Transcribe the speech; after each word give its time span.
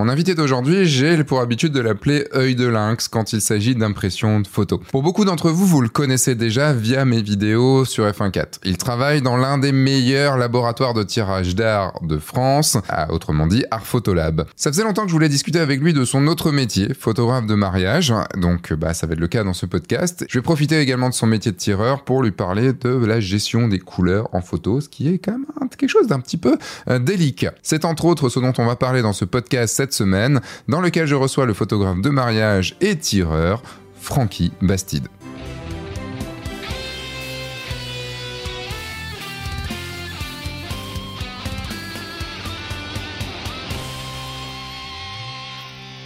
Mon 0.00 0.08
invité 0.08 0.34
d'aujourd'hui, 0.34 0.86
j'ai 0.86 1.22
pour 1.24 1.42
habitude 1.42 1.74
de 1.74 1.80
l'appeler 1.80 2.26
œil 2.34 2.54
de 2.54 2.66
lynx 2.66 3.06
quand 3.06 3.34
il 3.34 3.42
s'agit 3.42 3.74
d'impression 3.74 4.40
de 4.40 4.46
photos. 4.46 4.80
Pour 4.90 5.02
beaucoup 5.02 5.26
d'entre 5.26 5.50
vous, 5.50 5.66
vous 5.66 5.82
le 5.82 5.90
connaissez 5.90 6.34
déjà 6.34 6.72
via 6.72 7.04
mes 7.04 7.20
vidéos 7.20 7.84
sur 7.84 8.06
F1.4. 8.06 8.60
Il 8.64 8.78
travaille 8.78 9.20
dans 9.20 9.36
l'un 9.36 9.58
des 9.58 9.72
meilleurs 9.72 10.38
laboratoires 10.38 10.94
de 10.94 11.02
tirage 11.02 11.54
d'art 11.54 12.00
de 12.00 12.16
France, 12.16 12.78
autrement 13.10 13.46
dit 13.46 13.66
Art 13.70 13.86
Photolab. 13.86 14.46
Ça 14.56 14.72
faisait 14.72 14.84
longtemps 14.84 15.02
que 15.02 15.08
je 15.08 15.12
voulais 15.12 15.28
discuter 15.28 15.60
avec 15.60 15.82
lui 15.82 15.92
de 15.92 16.06
son 16.06 16.28
autre 16.28 16.50
métier, 16.50 16.94
photographe 16.94 17.44
de 17.44 17.54
mariage, 17.54 18.14
donc 18.38 18.72
bah 18.72 18.94
ça 18.94 19.06
va 19.06 19.12
être 19.12 19.20
le 19.20 19.28
cas 19.28 19.44
dans 19.44 19.52
ce 19.52 19.66
podcast. 19.66 20.24
Je 20.30 20.38
vais 20.38 20.42
profiter 20.42 20.80
également 20.80 21.10
de 21.10 21.14
son 21.14 21.26
métier 21.26 21.52
de 21.52 21.58
tireur 21.58 22.04
pour 22.04 22.22
lui 22.22 22.32
parler 22.32 22.72
de 22.72 23.04
la 23.04 23.20
gestion 23.20 23.68
des 23.68 23.78
couleurs 23.78 24.34
en 24.34 24.40
photo, 24.40 24.80
ce 24.80 24.88
qui 24.88 25.08
est 25.08 25.18
quand 25.18 25.32
même 25.32 25.44
quelque 25.76 25.90
chose 25.90 26.06
d'un 26.06 26.20
petit 26.20 26.36
peu 26.36 26.56
euh, 26.88 26.98
délicat. 26.98 27.52
C'est 27.62 27.84
entre 27.84 28.04
autres 28.04 28.28
ce 28.28 28.40
dont 28.40 28.52
on 28.58 28.66
va 28.66 28.76
parler 28.76 29.02
dans 29.02 29.12
ce 29.12 29.24
podcast 29.24 29.74
cette 29.74 29.89
semaine, 29.92 30.40
dans 30.68 30.80
lequel 30.80 31.06
je 31.06 31.14
reçois 31.14 31.46
le 31.46 31.54
photographe 31.54 32.00
de 32.00 32.10
mariage 32.10 32.76
et 32.80 32.96
tireur, 32.96 33.62
Francky 34.00 34.52
Bastide. 34.62 35.08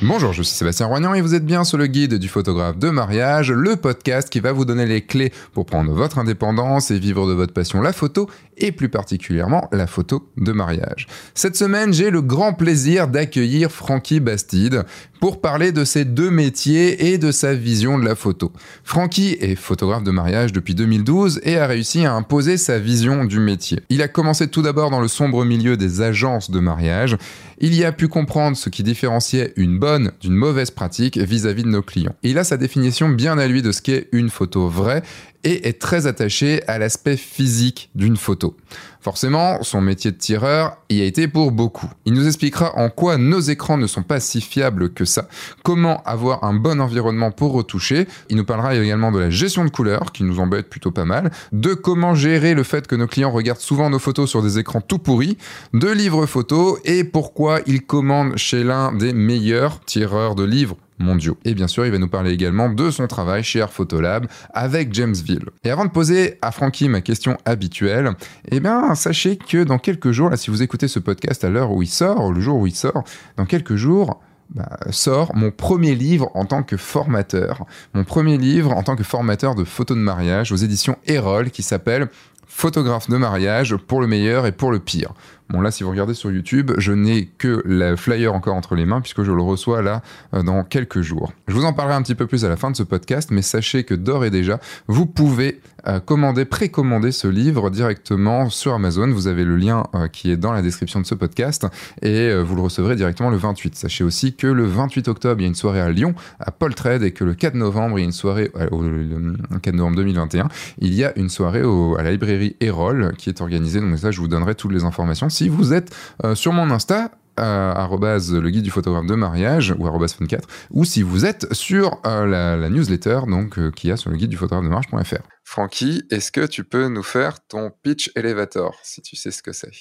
Bonjour, 0.06 0.34
je 0.34 0.42
suis 0.42 0.54
Sébastien 0.54 0.84
Roignan 0.84 1.14
et 1.14 1.22
vous 1.22 1.34
êtes 1.34 1.46
bien 1.46 1.64
sur 1.64 1.78
le 1.78 1.86
guide 1.86 2.18
du 2.18 2.28
photographe 2.28 2.76
de 2.76 2.90
mariage, 2.90 3.50
le 3.50 3.76
podcast 3.76 4.28
qui 4.28 4.38
va 4.38 4.52
vous 4.52 4.66
donner 4.66 4.84
les 4.84 5.00
clés 5.00 5.32
pour 5.54 5.64
prendre 5.64 5.92
votre 5.92 6.18
indépendance 6.18 6.90
et 6.90 6.98
vivre 6.98 7.26
de 7.26 7.32
votre 7.32 7.54
passion 7.54 7.80
la 7.80 7.94
photo 7.94 8.28
et 8.58 8.72
plus 8.72 8.88
particulièrement 8.88 9.68
la 9.72 9.86
photo 9.86 10.28
de 10.36 10.52
mariage. 10.52 11.06
Cette 11.34 11.56
semaine, 11.56 11.92
j'ai 11.92 12.10
le 12.10 12.22
grand 12.22 12.54
plaisir 12.54 13.08
d'accueillir 13.08 13.70
Francky 13.70 14.20
Bastide 14.20 14.84
pour 15.20 15.40
parler 15.40 15.72
de 15.72 15.84
ses 15.84 16.04
deux 16.04 16.30
métiers 16.30 17.12
et 17.12 17.18
de 17.18 17.32
sa 17.32 17.54
vision 17.54 17.98
de 17.98 18.04
la 18.04 18.14
photo. 18.14 18.52
Francky 18.82 19.36
est 19.40 19.54
photographe 19.54 20.04
de 20.04 20.10
mariage 20.10 20.52
depuis 20.52 20.74
2012 20.74 21.40
et 21.44 21.56
a 21.56 21.66
réussi 21.66 22.04
à 22.04 22.12
imposer 22.12 22.58
sa 22.58 22.78
vision 22.78 23.24
du 23.24 23.40
métier. 23.40 23.80
Il 23.88 24.02
a 24.02 24.08
commencé 24.08 24.48
tout 24.48 24.60
d'abord 24.60 24.90
dans 24.90 25.00
le 25.00 25.08
sombre 25.08 25.44
milieu 25.44 25.76
des 25.76 26.02
agences 26.02 26.50
de 26.50 26.60
mariage. 26.60 27.16
Il 27.58 27.74
y 27.74 27.84
a 27.84 27.92
pu 27.92 28.08
comprendre 28.08 28.56
ce 28.56 28.68
qui 28.68 28.82
différenciait 28.82 29.54
une 29.56 29.78
bonne 29.78 30.12
d'une 30.20 30.34
mauvaise 30.34 30.70
pratique 30.70 31.16
vis-à-vis 31.16 31.62
-vis 31.62 31.66
de 31.66 31.70
nos 31.70 31.82
clients. 31.82 32.14
il 32.22 32.38
a 32.38 32.44
sa 32.44 32.56
définition 32.56 33.08
bien 33.08 33.38
à 33.38 33.46
lui 33.46 33.62
de 33.62 33.72
ce 33.72 33.80
qu'est 33.80 34.08
une 34.12 34.28
photo 34.28 34.68
vraie 34.68 35.02
et 35.44 35.68
est 35.68 35.80
très 35.80 36.06
attaché 36.06 36.62
à 36.66 36.78
l'aspect 36.78 37.16
physique 37.16 37.90
d'une 37.94 38.16
photo. 38.16 38.56
Forcément, 39.04 39.62
son 39.62 39.82
métier 39.82 40.12
de 40.12 40.16
tireur 40.16 40.78
y 40.88 41.02
a 41.02 41.04
été 41.04 41.28
pour 41.28 41.52
beaucoup. 41.52 41.90
Il 42.06 42.14
nous 42.14 42.26
expliquera 42.26 42.74
en 42.78 42.88
quoi 42.88 43.18
nos 43.18 43.38
écrans 43.38 43.76
ne 43.76 43.86
sont 43.86 44.02
pas 44.02 44.18
si 44.18 44.40
fiables 44.40 44.94
que 44.94 45.04
ça, 45.04 45.28
comment 45.62 46.02
avoir 46.04 46.42
un 46.44 46.54
bon 46.54 46.80
environnement 46.80 47.30
pour 47.30 47.52
retoucher. 47.52 48.08
Il 48.30 48.38
nous 48.38 48.46
parlera 48.46 48.74
également 48.74 49.12
de 49.12 49.18
la 49.18 49.28
gestion 49.28 49.66
de 49.66 49.68
couleurs, 49.68 50.10
qui 50.10 50.24
nous 50.24 50.40
embête 50.40 50.70
plutôt 50.70 50.90
pas 50.90 51.04
mal, 51.04 51.30
de 51.52 51.74
comment 51.74 52.14
gérer 52.14 52.54
le 52.54 52.62
fait 52.62 52.86
que 52.86 52.94
nos 52.94 53.06
clients 53.06 53.30
regardent 53.30 53.60
souvent 53.60 53.90
nos 53.90 53.98
photos 53.98 54.30
sur 54.30 54.42
des 54.42 54.58
écrans 54.58 54.80
tout 54.80 54.98
pourris, 54.98 55.36
de 55.74 55.88
livres 55.88 56.24
photos 56.24 56.78
et 56.86 57.04
pourquoi 57.04 57.60
il 57.66 57.82
commande 57.82 58.38
chez 58.38 58.64
l'un 58.64 58.90
des 58.92 59.12
meilleurs 59.12 59.80
tireurs 59.84 60.34
de 60.34 60.44
livres 60.44 60.78
mondiaux. 60.98 61.36
Et 61.44 61.54
bien 61.54 61.68
sûr, 61.68 61.86
il 61.86 61.92
va 61.92 61.98
nous 61.98 62.08
parler 62.08 62.30
également 62.30 62.68
de 62.68 62.90
son 62.90 63.06
travail 63.06 63.42
chez 63.42 63.58
Air 63.58 63.72
Photolab 63.72 64.26
avec 64.52 64.92
Jamesville. 64.92 65.46
Et 65.64 65.70
avant 65.70 65.84
de 65.84 65.90
poser 65.90 66.38
à 66.42 66.50
Francky 66.50 66.88
ma 66.88 67.00
question 67.00 67.36
habituelle, 67.44 68.12
eh 68.50 68.60
bien, 68.60 68.94
sachez 68.94 69.36
que 69.36 69.64
dans 69.64 69.78
quelques 69.78 70.12
jours, 70.12 70.30
là, 70.30 70.36
si 70.36 70.50
vous 70.50 70.62
écoutez 70.62 70.88
ce 70.88 70.98
podcast 70.98 71.44
à 71.44 71.50
l'heure 71.50 71.72
où 71.72 71.82
il 71.82 71.88
sort, 71.88 72.32
le 72.32 72.40
jour 72.40 72.58
où 72.58 72.66
il 72.66 72.74
sort, 72.74 73.04
dans 73.36 73.46
quelques 73.46 73.76
jours, 73.76 74.20
bah, 74.50 74.78
sort 74.90 75.34
mon 75.34 75.50
premier 75.50 75.94
livre 75.94 76.30
en 76.34 76.44
tant 76.44 76.62
que 76.62 76.76
formateur. 76.76 77.64
Mon 77.94 78.04
premier 78.04 78.36
livre 78.36 78.72
en 78.72 78.82
tant 78.82 78.94
que 78.94 79.02
formateur 79.02 79.54
de 79.54 79.64
photos 79.64 79.96
de 79.96 80.02
mariage 80.02 80.52
aux 80.52 80.56
éditions 80.56 80.96
Erol 81.06 81.50
qui 81.50 81.62
s'appelle 81.62 82.08
Photographe 82.46 83.08
de 83.08 83.16
mariage 83.16 83.74
pour 83.74 84.00
le 84.00 84.06
meilleur 84.06 84.46
et 84.46 84.52
pour 84.52 84.70
le 84.70 84.78
pire. 84.78 85.12
Bon 85.54 85.60
là, 85.60 85.70
si 85.70 85.84
vous 85.84 85.90
regardez 85.90 86.14
sur 86.14 86.32
YouTube, 86.32 86.72
je 86.78 86.90
n'ai 86.90 87.26
que 87.26 87.62
le 87.64 87.94
flyer 87.94 88.34
encore 88.34 88.56
entre 88.56 88.74
les 88.74 88.86
mains 88.86 89.00
puisque 89.00 89.22
je 89.22 89.30
le 89.30 89.40
reçois 89.40 89.82
là 89.82 90.02
euh, 90.34 90.42
dans 90.42 90.64
quelques 90.64 91.00
jours. 91.00 91.32
Je 91.46 91.54
vous 91.54 91.64
en 91.64 91.72
parlerai 91.72 91.94
un 91.94 92.02
petit 92.02 92.16
peu 92.16 92.26
plus 92.26 92.44
à 92.44 92.48
la 92.48 92.56
fin 92.56 92.72
de 92.72 92.76
ce 92.76 92.82
podcast, 92.82 93.30
mais 93.30 93.40
sachez 93.40 93.84
que 93.84 93.94
d'ores 93.94 94.24
et 94.24 94.30
déjà, 94.30 94.58
vous 94.88 95.06
pouvez 95.06 95.60
euh, 95.86 96.00
commander, 96.00 96.44
précommander 96.44 97.12
ce 97.12 97.28
livre 97.28 97.70
directement 97.70 98.50
sur 98.50 98.74
Amazon. 98.74 99.08
Vous 99.12 99.28
avez 99.28 99.44
le 99.44 99.54
lien 99.54 99.84
euh, 99.94 100.08
qui 100.08 100.32
est 100.32 100.36
dans 100.36 100.52
la 100.52 100.60
description 100.60 100.98
de 100.98 101.06
ce 101.06 101.14
podcast 101.14 101.68
et 102.02 102.34
vous 102.34 102.56
le 102.56 102.62
recevrez 102.62 102.96
directement 102.96 103.30
le 103.30 103.36
28. 103.36 103.76
Sachez 103.76 104.02
aussi 104.02 104.34
que 104.34 104.48
le 104.48 104.64
28 104.64 105.06
octobre, 105.06 105.40
il 105.40 105.44
y 105.44 105.46
a 105.46 105.48
une 105.48 105.54
soirée 105.54 105.80
à 105.80 105.90
Lyon, 105.92 106.16
à 106.40 106.50
Paul 106.50 106.74
Trade, 106.74 107.04
et 107.04 107.12
que 107.12 107.22
le 107.22 107.34
4 107.34 107.54
novembre, 107.54 108.00
il 108.00 108.02
y 108.02 108.04
a 108.04 108.06
une 108.06 108.12
soirée, 108.12 108.50
le 108.56 109.36
4 109.62 109.72
novembre 109.76 109.98
2021, 109.98 110.48
il 110.78 110.94
y 110.94 111.04
a 111.04 111.16
une 111.16 111.28
soirée 111.28 111.62
à 111.96 112.02
la 112.02 112.10
librairie 112.10 112.56
Erol 112.60 113.14
qui 113.16 113.28
est 113.28 113.40
organisée. 113.40 113.80
Donc 113.80 113.96
ça, 113.98 114.10
je 114.10 114.18
vous 114.18 114.26
donnerai 114.26 114.56
toutes 114.56 114.72
les 114.72 114.82
informations 114.82 115.28
si 115.28 115.43
vous 115.48 115.72
êtes 115.72 115.94
euh, 116.24 116.34
sur 116.34 116.52
mon 116.52 116.70
Insta, 116.70 117.10
euh, 117.40 117.74
le 117.74 118.50
guide 118.50 118.62
du 118.62 118.70
photographe 118.70 119.06
de 119.06 119.16
mariage 119.16 119.72
ou 119.72 119.88
fun4 119.88 120.42
ou 120.70 120.84
si 120.84 121.02
vous 121.02 121.26
êtes 121.26 121.52
sur 121.52 122.00
euh, 122.06 122.26
la, 122.26 122.70
newsletter 122.70 123.22
donc 123.26 123.58
euh, 123.58 123.72
qu'il 123.72 123.90
y 123.90 123.92
a 123.92 123.96
sur 123.96 124.10
le 124.10 124.16
guide 124.16 124.30
du 124.30 124.36
photographe 124.36 124.64
de 124.64 124.68
mariage.fr. 124.68 125.26
Francky, 125.42 126.04
est-ce 126.10 126.30
que 126.30 126.46
tu 126.46 126.62
peux 126.62 126.86
nous 126.86 127.02
faire 127.02 127.44
ton 127.44 127.72
pitch 127.82 128.12
elevator 128.14 128.78
si 128.84 129.02
tu 129.02 129.16
sais 129.16 129.32
ce 129.32 129.42
que 129.42 129.50
c'est? 129.52 129.72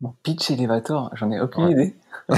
Mon 0.00 0.14
pitch 0.22 0.52
elevator, 0.52 1.10
j'en 1.14 1.32
ai 1.32 1.40
aucune 1.40 1.70
idée. 1.70 1.96
le 2.28 2.36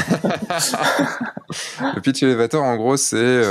pitch 2.01 2.23
elevator 2.23 2.65
en 2.65 2.77
gros 2.77 2.97
c'est 2.97 3.43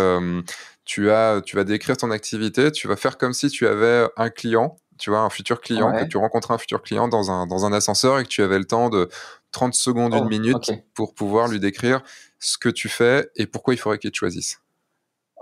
tu 0.85 1.11
as 1.11 1.41
tu 1.45 1.55
vas 1.55 1.65
décrire 1.65 1.97
ton 1.97 2.09
activité, 2.09 2.71
tu 2.71 2.87
vas 2.87 2.95
faire 2.95 3.19
comme 3.19 3.33
si 3.33 3.49
tu 3.49 3.67
avais 3.67 4.07
un 4.17 4.31
client 4.31 4.75
tu 4.99 5.09
vois, 5.09 5.19
un 5.19 5.29
futur 5.29 5.61
client, 5.61 5.91
que 5.93 6.03
tu 6.03 6.17
rencontrais 6.17 6.53
un 6.53 6.57
futur 6.57 6.81
client 6.81 7.07
dans 7.07 7.31
un, 7.31 7.47
dans 7.47 7.65
un 7.65 7.73
ascenseur 7.73 8.19
et 8.19 8.23
que 8.23 8.29
tu 8.29 8.43
avais 8.43 8.59
le 8.59 8.65
temps 8.65 8.89
de 8.89 9.09
30 9.51 9.73
secondes, 9.73 10.13
une 10.13 10.25
oh, 10.25 10.29
minute 10.29 10.71
pour 10.93 11.15
pouvoir 11.15 11.47
lui 11.47 11.59
décrire 11.59 12.01
ce 12.39 12.57
que 12.57 12.69
tu 12.69 12.89
fais 12.89 13.31
et 13.35 13.47
pourquoi 13.47 13.73
il 13.73 13.77
faudrait 13.77 13.97
qu'il 13.97 14.11
te 14.11 14.17
choisisse. 14.17 14.61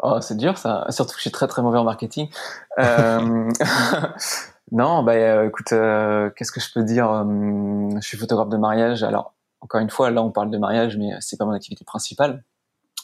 Oh, 0.04 0.22
c'est 0.22 0.38
dur 0.38 0.58
ça, 0.58 0.86
surtout 0.90 1.12
que 1.12 1.18
je 1.18 1.22
suis 1.22 1.32
très 1.32 1.48
très 1.48 1.62
mauvais 1.62 1.80
en 1.80 1.84
marketing. 1.84 2.30
Euh, 2.78 3.52
non, 4.72 5.02
bah 5.02 5.14
euh, 5.14 5.48
écoute, 5.48 5.72
euh, 5.74 6.30
qu'est-ce 6.36 6.52
que 6.52 6.60
je 6.60 6.72
peux 6.72 6.84
dire 6.84 7.26
Je 7.96 8.08
suis 8.08 8.18
photographe 8.18 8.50
de 8.50 8.58
mariage. 8.58 9.02
Alors, 9.02 9.34
encore 9.62 9.82
une 9.82 9.90
fois, 9.90 10.12
là 10.12 10.22
on 10.22 10.32
parle 10.32 10.52
de 10.52 10.58
mariage, 10.60 10.98
mais 10.98 11.10
c'est 11.20 11.38
pas 11.38 11.46
mon 11.46 11.54
activité 11.54 11.84
principale, 11.84 12.44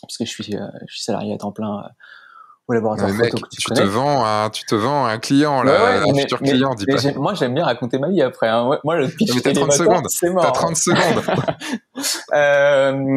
puisque 0.07 0.25
je 0.25 0.29
suis, 0.29 0.43
je 0.51 0.93
suis 0.93 1.03
salarié 1.03 1.33
à 1.33 1.37
temps 1.37 1.51
plein 1.51 1.83
au 2.67 2.73
laboratoire 2.73 3.09
photo 3.09 3.37
que 3.37 3.49
tu, 3.49 3.61
tu 3.61 3.73
Te 3.73 3.83
vends 3.83 4.25
un, 4.25 4.49
tu 4.49 4.63
te 4.65 4.75
vends 4.75 5.05
un 5.05 5.17
client, 5.17 5.63
là, 5.63 6.01
un 6.01 6.13
futur 6.13 6.39
client, 6.39 6.73
dis 6.75 6.85
pas. 6.85 7.11
Moi, 7.15 7.33
j'aime 7.33 7.53
bien 7.53 7.65
raconter 7.65 7.99
ma 7.99 8.09
vie 8.09 8.21
après. 8.21 8.47
Hein. 8.47 8.79
Moi, 8.83 8.95
le 8.95 9.09
pitch, 9.09 9.41
t'as 9.41 9.53
30 9.53 9.71
secondes. 9.71 10.05
C'est 10.09 10.29
mort. 10.29 10.43
T'as 10.43 10.51
30 10.51 10.75
secondes. 10.77 11.23
euh, 12.33 13.15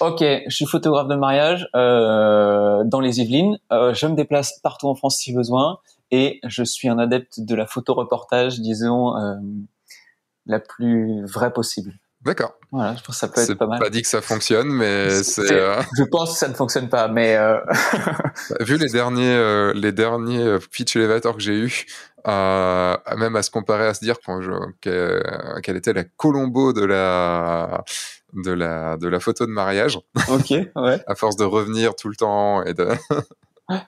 ok, 0.00 0.20
je 0.20 0.54
suis 0.54 0.66
photographe 0.66 1.08
de 1.08 1.16
mariage 1.16 1.68
euh, 1.74 2.84
dans 2.84 3.00
les 3.00 3.20
Yvelines. 3.20 3.58
Euh, 3.72 3.94
je 3.94 4.06
me 4.06 4.14
déplace 4.14 4.58
partout 4.62 4.88
en 4.88 4.94
France 4.94 5.16
si 5.16 5.32
besoin. 5.32 5.78
Et 6.10 6.38
je 6.44 6.62
suis 6.62 6.88
un 6.88 6.98
adepte 6.98 7.40
de 7.40 7.54
la 7.56 7.66
photo 7.66 7.94
reportage, 7.94 8.60
disons, 8.60 9.16
euh, 9.16 9.34
la 10.44 10.60
plus 10.60 11.24
vraie 11.24 11.52
possible. 11.52 11.94
D'accord. 12.26 12.54
Voilà, 12.72 12.96
je 12.96 13.04
pense 13.04 13.14
que 13.14 13.20
ça 13.20 13.28
peut 13.28 13.40
être 13.40 13.54
pas 13.54 13.68
mal. 13.68 13.78
Pas 13.78 13.88
dit 13.88 14.02
que 14.02 14.08
ça 14.08 14.20
fonctionne, 14.20 14.68
mais 14.68 15.22
c'est. 15.22 15.52
Euh, 15.52 15.80
je 15.96 16.02
pense 16.02 16.32
que 16.32 16.38
ça 16.38 16.48
ne 16.48 16.54
fonctionne 16.54 16.88
pas, 16.88 17.06
mais. 17.06 17.36
Euh... 17.36 17.58
Vu 18.60 18.76
les 18.78 18.88
derniers, 18.88 19.32
euh, 19.32 19.72
les 19.74 19.92
derniers 19.92 20.58
pitch 20.72 20.96
elevator 20.96 21.36
que 21.36 21.40
j'ai 21.40 21.54
eu, 21.54 21.86
même 22.26 23.36
à 23.36 23.42
se 23.42 23.50
comparer 23.52 23.86
à 23.86 23.94
se 23.94 24.00
dire 24.00 24.16
quelle 24.80 25.76
était 25.76 25.92
la 25.92 26.02
Colombo 26.02 26.72
de 26.72 26.84
la 26.84 27.84
de 28.32 28.50
la 28.50 28.96
de 28.96 29.06
la 29.06 29.20
photo 29.20 29.46
de 29.46 29.52
mariage. 29.52 30.00
Ok. 30.28 30.50
Ouais. 30.50 31.00
à 31.06 31.14
force 31.14 31.36
de 31.36 31.44
revenir 31.44 31.94
tout 31.94 32.08
le 32.08 32.16
temps 32.16 32.64
et 32.64 32.74
de. 32.74 32.88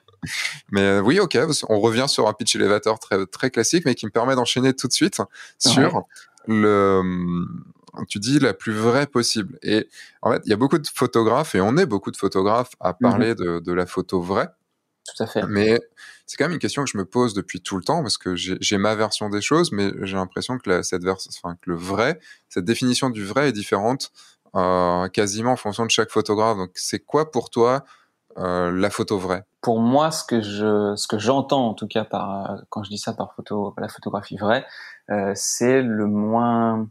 Mais 0.71 0.99
oui, 0.99 1.19
ok, 1.19 1.37
on 1.67 1.79
revient 1.79 2.05
sur 2.07 2.27
un 2.27 2.33
pitch 2.33 2.55
elevator 2.55 2.99
très, 2.99 3.25
très 3.25 3.49
classique, 3.49 3.85
mais 3.85 3.95
qui 3.95 4.05
me 4.05 4.11
permet 4.11 4.35
d'enchaîner 4.35 4.73
tout 4.73 4.89
de 4.89 4.91
suite 4.91 5.21
sur 5.57 6.03
le, 6.45 7.45
tu 8.07 8.19
dis 8.19 8.39
la 8.39 8.53
plus 8.53 8.73
vraie 8.73 9.07
possible. 9.07 9.57
Et 9.61 9.87
en 10.21 10.31
fait, 10.31 10.41
il 10.45 10.49
y 10.49 10.53
a 10.53 10.57
beaucoup 10.57 10.77
de 10.77 10.87
photographes, 10.87 11.55
et 11.55 11.61
on 11.61 11.77
est 11.77 11.85
beaucoup 11.85 12.11
de 12.11 12.17
photographes 12.17 12.71
à 12.79 12.89
mhm. 12.89 12.97
parler 12.99 13.35
de, 13.35 13.71
la 13.71 13.85
photo 13.85 14.21
vraie. 14.21 14.49
Tout 15.05 15.23
à 15.23 15.27
fait. 15.27 15.43
Mais 15.47 15.79
c'est 16.25 16.37
quand 16.37 16.45
même 16.45 16.53
une 16.53 16.59
question 16.59 16.83
que 16.83 16.89
je 16.91 16.97
me 16.97 17.05
pose 17.05 17.33
depuis 17.33 17.61
tout 17.61 17.77
le 17.77 17.83
temps, 17.83 18.01
parce 18.01 18.17
que 18.17 18.35
j'ai 18.35 18.77
ma 18.77 18.95
version 18.95 19.29
des 19.29 19.41
choses, 19.41 19.71
mais 19.71 19.91
j'ai 20.01 20.15
l'impression 20.15 20.57
que, 20.57 20.81
cette 20.81 21.03
enfin, 21.07 21.55
que 21.61 21.69
le 21.69 21.75
vrai, 21.75 22.19
cette 22.49 22.65
définition 22.65 23.09
du 23.09 23.25
vrai 23.25 23.49
est 23.49 23.53
différente 23.53 24.11
euh, 24.55 25.07
quasiment 25.09 25.51
en 25.51 25.57
fonction 25.57 25.85
de 25.85 25.91
chaque 25.91 26.09
photographe. 26.09 26.57
Donc, 26.57 26.71
c'est 26.75 26.99
quoi 26.99 27.31
pour 27.31 27.49
toi 27.49 27.83
euh, 28.37 28.71
la 28.71 28.89
photo 28.89 29.17
vraie? 29.17 29.45
Pour 29.61 29.79
moi, 29.79 30.11
ce 30.11 30.23
que 30.23 30.41
je, 30.41 30.95
ce 30.95 31.07
que 31.07 31.19
j'entends 31.19 31.69
en 31.69 31.73
tout 31.73 31.87
cas 31.87 32.05
par 32.05 32.61
quand 32.69 32.83
je 32.83 32.89
dis 32.89 32.97
ça 32.97 33.13
par 33.13 33.33
photo, 33.33 33.73
la 33.77 33.89
photographie 33.89 34.37
vraie, 34.37 34.65
euh, 35.09 35.33
c'est 35.35 35.81
le 35.81 36.05
moins 36.05 36.87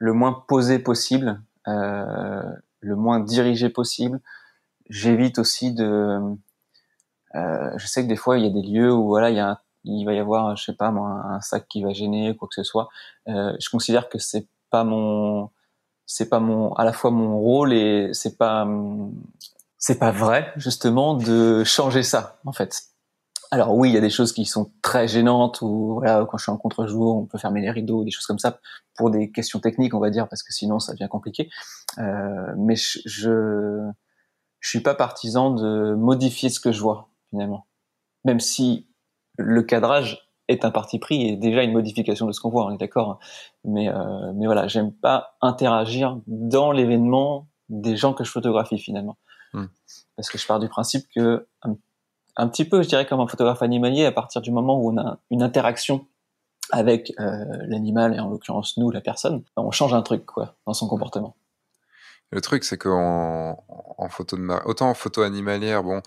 le 0.00 0.12
moins 0.14 0.32
posé 0.48 0.80
possible, 0.80 1.40
euh, 1.68 2.42
le 2.80 2.96
moins 2.96 3.20
dirigé 3.20 3.68
possible. 3.68 4.20
J'évite 4.88 5.38
aussi 5.38 5.72
de. 5.72 6.18
Euh, 7.36 7.70
je 7.76 7.86
sais 7.86 8.02
que 8.02 8.08
des 8.08 8.16
fois 8.16 8.38
il 8.38 8.44
y 8.44 8.46
a 8.48 8.50
des 8.50 8.62
lieux 8.62 8.92
où 8.92 9.06
voilà 9.06 9.30
il 9.30 9.36
y 9.36 9.40
a 9.40 9.62
il 9.84 10.04
va 10.04 10.14
y 10.14 10.18
avoir 10.18 10.56
je 10.56 10.64
sais 10.64 10.74
pas 10.74 10.90
moi 10.90 11.22
un 11.26 11.40
sac 11.40 11.68
qui 11.68 11.80
va 11.82 11.92
gêner 11.92 12.34
quoi 12.34 12.48
que 12.48 12.54
ce 12.54 12.64
soit. 12.64 12.88
Euh, 13.28 13.54
je 13.60 13.68
considère 13.70 14.08
que 14.08 14.18
c'est 14.18 14.48
pas 14.70 14.82
mon 14.82 15.50
c'est 16.06 16.28
pas 16.28 16.40
mon 16.40 16.72
à 16.72 16.84
la 16.84 16.92
fois 16.92 17.10
mon 17.10 17.38
rôle 17.38 17.72
et 17.72 18.10
c'est 18.14 18.36
pas 18.36 18.66
c'est 19.78 19.98
pas 19.98 20.10
vrai 20.10 20.52
justement 20.56 21.14
de 21.14 21.62
changer 21.62 22.02
ça 22.02 22.40
en 22.46 22.52
fait. 22.52 22.89
Alors 23.52 23.74
oui, 23.74 23.90
il 23.90 23.94
y 23.94 23.98
a 23.98 24.00
des 24.00 24.10
choses 24.10 24.32
qui 24.32 24.44
sont 24.44 24.70
très 24.80 25.08
gênantes 25.08 25.60
ou 25.60 25.94
voilà 25.94 26.24
quand 26.28 26.38
je 26.38 26.44
suis 26.44 26.52
en 26.52 26.56
contre-jour, 26.56 27.16
on 27.16 27.26
peut 27.26 27.38
fermer 27.38 27.60
les 27.60 27.70
rideaux, 27.70 28.04
des 28.04 28.12
choses 28.12 28.26
comme 28.26 28.38
ça 28.38 28.60
pour 28.94 29.10
des 29.10 29.32
questions 29.32 29.58
techniques, 29.58 29.92
on 29.94 29.98
va 29.98 30.10
dire, 30.10 30.28
parce 30.28 30.44
que 30.44 30.52
sinon 30.52 30.78
ça 30.78 30.92
devient 30.92 31.08
compliqué. 31.10 31.50
Euh, 31.98 32.54
mais 32.56 32.76
je, 32.76 33.00
je, 33.06 33.90
je 34.60 34.68
suis 34.68 34.80
pas 34.80 34.94
partisan 34.94 35.50
de 35.50 35.94
modifier 35.94 36.48
ce 36.48 36.60
que 36.60 36.70
je 36.70 36.80
vois 36.80 37.08
finalement, 37.30 37.66
même 38.24 38.38
si 38.38 38.88
le 39.36 39.62
cadrage 39.62 40.30
est 40.46 40.64
un 40.64 40.70
parti 40.70 41.00
pris 41.00 41.28
et 41.28 41.36
déjà 41.36 41.64
une 41.64 41.72
modification 41.72 42.26
de 42.26 42.32
ce 42.32 42.40
qu'on 42.40 42.50
voit, 42.50 42.66
on 42.66 42.70
est 42.70 42.78
d'accord. 42.78 43.18
Mais 43.64 43.88
euh, 43.88 44.32
mais 44.34 44.46
voilà, 44.46 44.68
j'aime 44.68 44.92
pas 44.92 45.36
interagir 45.40 46.20
dans 46.28 46.70
l'événement 46.70 47.48
des 47.68 47.96
gens 47.96 48.14
que 48.14 48.22
je 48.22 48.30
photographie 48.30 48.78
finalement, 48.78 49.16
hmm. 49.54 49.66
parce 50.14 50.30
que 50.30 50.38
je 50.38 50.46
pars 50.46 50.60
du 50.60 50.68
principe 50.68 51.06
que 51.14 51.48
un 51.62 51.76
petit 52.48 52.64
peu, 52.64 52.82
je 52.82 52.88
dirais, 52.88 53.06
comme 53.06 53.20
un 53.20 53.26
photographe 53.26 53.62
animalier, 53.62 54.04
à 54.04 54.12
partir 54.12 54.40
du 54.40 54.50
moment 54.50 54.80
où 54.80 54.92
on 54.92 54.98
a 54.98 55.18
une 55.30 55.42
interaction 55.42 56.06
avec 56.70 57.12
euh, 57.18 57.44
l'animal, 57.66 58.14
et 58.14 58.20
en 58.20 58.28
l'occurrence 58.28 58.76
nous, 58.76 58.90
la 58.90 59.00
personne, 59.00 59.42
on 59.56 59.70
change 59.70 59.94
un 59.94 60.02
truc 60.02 60.24
quoi, 60.24 60.54
dans 60.66 60.74
son 60.74 60.88
comportement. 60.88 61.36
Le 62.30 62.40
truc, 62.40 62.62
c'est 62.62 62.78
qu'en 62.78 63.64
en 63.98 64.08
photo 64.08 64.36
autant 64.64 64.90
en 64.90 64.94
photo 64.94 65.22
animalière, 65.22 65.82
bon, 65.82 66.00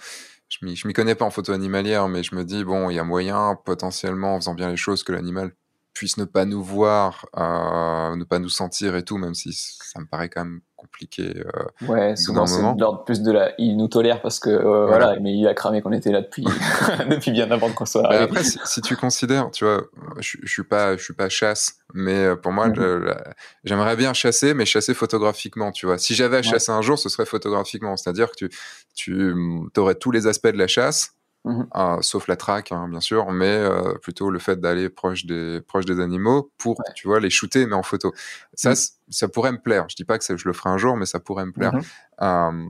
je 0.47 0.87
m'y 0.87 0.93
connais 0.93 1.15
pas 1.15 1.25
en 1.25 1.31
photo 1.31 1.51
animalière, 1.51 2.07
mais 2.07 2.23
je 2.23 2.35
me 2.35 2.45
dis, 2.45 2.63
bon, 2.63 2.89
il 2.89 2.95
y 2.95 2.99
a 2.99 3.03
moyen, 3.03 3.57
potentiellement, 3.65 4.35
en 4.35 4.39
faisant 4.39 4.53
bien 4.53 4.69
les 4.69 4.77
choses, 4.77 5.03
que 5.03 5.11
l'animal 5.11 5.51
puisse 5.93 6.17
ne 6.17 6.25
pas 6.25 6.45
nous 6.45 6.63
voir, 6.63 7.25
euh, 7.37 8.15
ne 8.15 8.23
pas 8.23 8.39
nous 8.39 8.49
sentir 8.49 8.95
et 8.95 9.03
tout, 9.03 9.17
même 9.17 9.35
si 9.35 9.51
ça 9.53 9.99
me 9.99 10.05
paraît 10.05 10.29
quand 10.29 10.45
même 10.45 10.61
compliqué. 10.83 11.33
Euh, 11.37 11.87
ouais, 11.87 12.15
souvent 12.15 12.45
c'est 12.45 12.61
de 12.61 12.79
l'ordre 12.79 13.03
plus 13.03 13.21
de 13.21 13.31
la. 13.31 13.53
Il 13.57 13.77
nous 13.77 13.87
tolère 13.87 14.21
parce 14.21 14.39
que 14.39 14.49
euh, 14.49 14.85
voilà. 14.85 15.17
mais 15.19 15.35
il 15.35 15.47
a 15.47 15.53
cramé 15.53 15.81
qu'on 15.81 15.91
était 15.91 16.11
là 16.11 16.21
depuis 16.21 16.43
depuis 17.09 17.31
bien 17.31 17.49
avant 17.51 17.69
qu'on 17.69 17.85
soit 17.85 18.05
arrivé. 18.05 18.23
après, 18.23 18.43
si, 18.43 18.81
tu 18.81 18.95
considères, 18.95 19.49
tu 19.51 19.65
vois, 19.65 19.83
je, 20.19 20.37
je 20.41 20.51
suis 20.51 20.63
pas 20.63 20.97
je 20.97 21.03
suis 21.03 21.13
pas 21.13 21.29
chasse, 21.29 21.77
mais 21.93 22.25
euh, 22.25 22.35
pour 22.35 22.51
moi, 22.51 22.67
mhm. 22.67 23.15
j'aimerais 23.63 23.95
bien 23.95 24.13
chasser, 24.13 24.53
mais 24.53 24.65
chasser 24.65 24.93
photographiquement, 24.93 25.71
tu 25.71 25.85
vois. 25.85 25.97
Si 25.97 26.15
j'avais 26.15 26.37
à 26.37 26.41
chasser 26.41 26.71
un 26.71 26.81
jour, 26.81 26.99
ce 26.99 27.09
serait 27.09 27.25
photographiquement, 27.25 27.97
c'est-à-dire 27.97 28.29
que 28.31 28.35
tu 28.35 28.49
tu 28.95 29.33
aurais 29.77 29.95
tous 29.95 30.11
les 30.11 30.27
aspects 30.27 30.47
de 30.47 30.57
la 30.57 30.67
chasse 30.67 31.13
Mmh 31.45 31.63
ah, 31.71 31.97
sauf 31.99 32.27
la 32.27 32.37
traque, 32.37 32.71
hein, 32.71 32.87
bien 32.87 33.01
sûr, 33.01 33.31
mais 33.31 33.51
euh, 33.51 33.95
plutôt 33.95 34.29
le 34.29 34.39
fait 34.39 34.61
d'aller 34.61 34.89
proche 34.89 35.25
des, 35.25 35.59
proche 35.59 35.85
des 35.85 35.99
animaux 35.99 36.51
pour, 36.57 36.81
tu 36.95 37.07
vois, 37.07 37.19
les 37.19 37.29
shooter, 37.29 37.65
mais 37.65 37.75
en 37.75 37.83
photo. 37.83 38.13
Ça, 38.53 38.71
mmh. 38.71 38.75
ça 39.09 39.27
pourrait 39.27 39.51
me 39.51 39.57
plaire. 39.57 39.85
Je 39.89 39.95
dis 39.95 40.05
pas 40.05 40.17
que 40.17 40.37
je 40.37 40.47
le 40.47 40.53
ferai 40.53 40.69
un 40.69 40.77
jour, 40.77 40.95
mais 40.95 41.05
ça 41.05 41.19
pourrait 41.19 41.45
me 41.45 41.51
plaire. 41.51 41.73
Mmh 42.21 42.67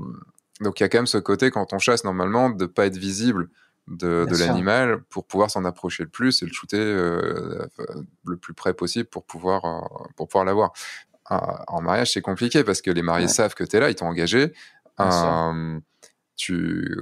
donc, 0.62 0.80
il 0.80 0.84
y 0.84 0.86
a 0.86 0.90
quand 0.90 1.00
même 1.00 1.08
ce 1.08 1.18
côté, 1.18 1.52
quand 1.52 1.74
on 1.74 1.80
chasse, 1.80 2.04
normalement, 2.04 2.50
de 2.50 2.66
pas 2.66 2.86
être 2.86 2.96
visible 2.96 3.50
de, 3.88 4.26
de 4.30 4.38
l'animal 4.38 5.02
pour 5.10 5.26
pouvoir 5.26 5.52
s'en 5.52 5.66
approcher 5.66 6.04
le 6.04 6.10
plus 6.10 6.42
et 6.42 6.46
le 6.46 6.54
shooter 6.54 6.78
euh, 6.78 7.66
le 8.26 8.38
plus 8.38 8.54
près 8.54 8.74
possible 8.74 9.10
pour 9.10 9.26
pouvoir, 9.26 9.66
euh, 9.66 9.82
pour 10.16 10.28
pouvoir 10.28 10.46
l'avoir. 10.46 10.72
en 11.30 11.82
mariage, 11.82 12.14
c'est 12.14 12.22
compliqué 12.22 12.64
parce 12.64 12.82
que 12.82 12.92
les 12.92 13.02
mariés 13.02 13.28
savent 13.28 13.56
que 13.56 13.64
tu 13.64 13.76
es 13.76 13.80
là, 13.80 13.90
ils 13.90 13.96
t'ont 13.96 14.08
engagé. 14.08 14.54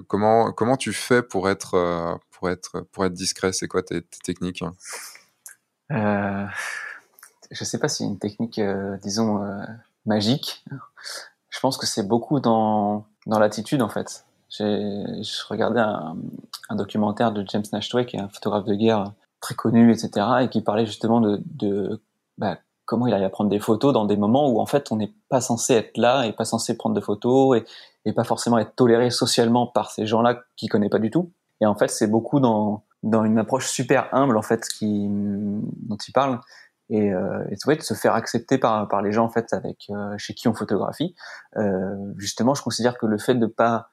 Comment, 0.07 0.51
comment 0.51 0.77
tu 0.77 0.93
fais 0.93 1.21
pour 1.21 1.49
être, 1.49 1.75
euh, 1.75 2.15
pour 2.31 2.49
être, 2.49 2.81
pour 2.91 3.05
être 3.05 3.13
discret? 3.13 3.53
C'est 3.53 3.67
quoi 3.67 3.83
tes, 3.83 4.01
techniques? 4.23 4.63
Euh, 5.91 6.45
Je 7.51 7.65
sais 7.65 7.79
pas 7.79 7.89
si 7.89 8.05
une 8.05 8.17
technique, 8.17 8.59
euh, 8.59 8.95
disons, 9.03 9.43
euh, 9.43 9.61
magique. 10.05 10.63
Je 11.49 11.59
pense 11.59 11.77
que 11.77 11.85
c'est 11.85 12.07
beaucoup 12.07 12.39
dans, 12.39 13.05
dans 13.25 13.39
l'attitude, 13.39 13.81
en 13.81 13.89
fait. 13.89 14.25
Je 14.49 15.47
regardais 15.47 15.81
un, 15.81 16.15
documentaire 16.75 17.33
de 17.33 17.43
James 17.49 17.63
Nashtway, 17.73 18.05
qui 18.05 18.15
est 18.15 18.21
un 18.21 18.29
photographe 18.29 18.63
de 18.65 18.73
guerre 18.73 19.11
très 19.41 19.55
connu, 19.55 19.91
etc., 19.91 20.25
et 20.43 20.49
qui 20.49 20.61
parlait 20.61 20.85
justement 20.85 21.19
de, 21.19 21.41
de 21.45 22.01
bah, 22.37 22.57
comment 22.91 23.07
il 23.07 23.13
arrive 23.13 23.25
à 23.25 23.29
prendre 23.29 23.49
des 23.49 23.61
photos 23.61 23.93
dans 23.93 24.03
des 24.03 24.17
moments 24.17 24.49
où 24.49 24.59
en 24.59 24.65
fait 24.65 24.91
on 24.91 24.97
n'est 24.97 25.13
pas 25.29 25.39
censé 25.39 25.75
être 25.75 25.95
là 25.95 26.25
et 26.25 26.33
pas 26.33 26.43
censé 26.43 26.75
prendre 26.75 26.93
de 26.93 26.99
photos 26.99 27.61
et, 28.05 28.11
pas 28.11 28.25
forcément 28.25 28.57
être 28.57 28.75
toléré 28.75 29.11
socialement 29.11 29.65
par 29.65 29.91
ces 29.91 30.05
gens-là 30.05 30.41
qui 30.57 30.67
connaît 30.67 30.89
pas 30.89 30.99
du 30.99 31.09
tout. 31.09 31.31
Et 31.61 31.65
en 31.65 31.75
fait, 31.75 31.89
c'est 31.89 32.07
beaucoup 32.07 32.41
dans 32.41 32.83
dans 33.01 33.23
une 33.23 33.39
approche 33.39 33.67
super 33.67 34.09
humble 34.11 34.35
en 34.35 34.41
fait 34.41 34.67
qui 34.67 35.07
dont 35.09 35.95
il 36.05 36.11
parle 36.11 36.41
et, 36.89 37.13
euh, 37.13 37.45
et 37.49 37.75
de 37.75 37.81
se 37.81 37.93
faire 37.93 38.13
accepter 38.13 38.57
par 38.57 38.89
par 38.89 39.01
les 39.01 39.13
gens 39.13 39.23
en 39.23 39.29
fait 39.29 39.53
avec 39.53 39.85
euh, 39.89 40.17
chez 40.17 40.33
qui 40.33 40.49
on 40.49 40.53
photographie. 40.53 41.15
Euh, 41.55 41.95
justement, 42.17 42.55
je 42.55 42.61
considère 42.61 42.97
que 42.97 43.05
le 43.05 43.17
fait 43.17 43.35
de 43.35 43.45
pas 43.45 43.87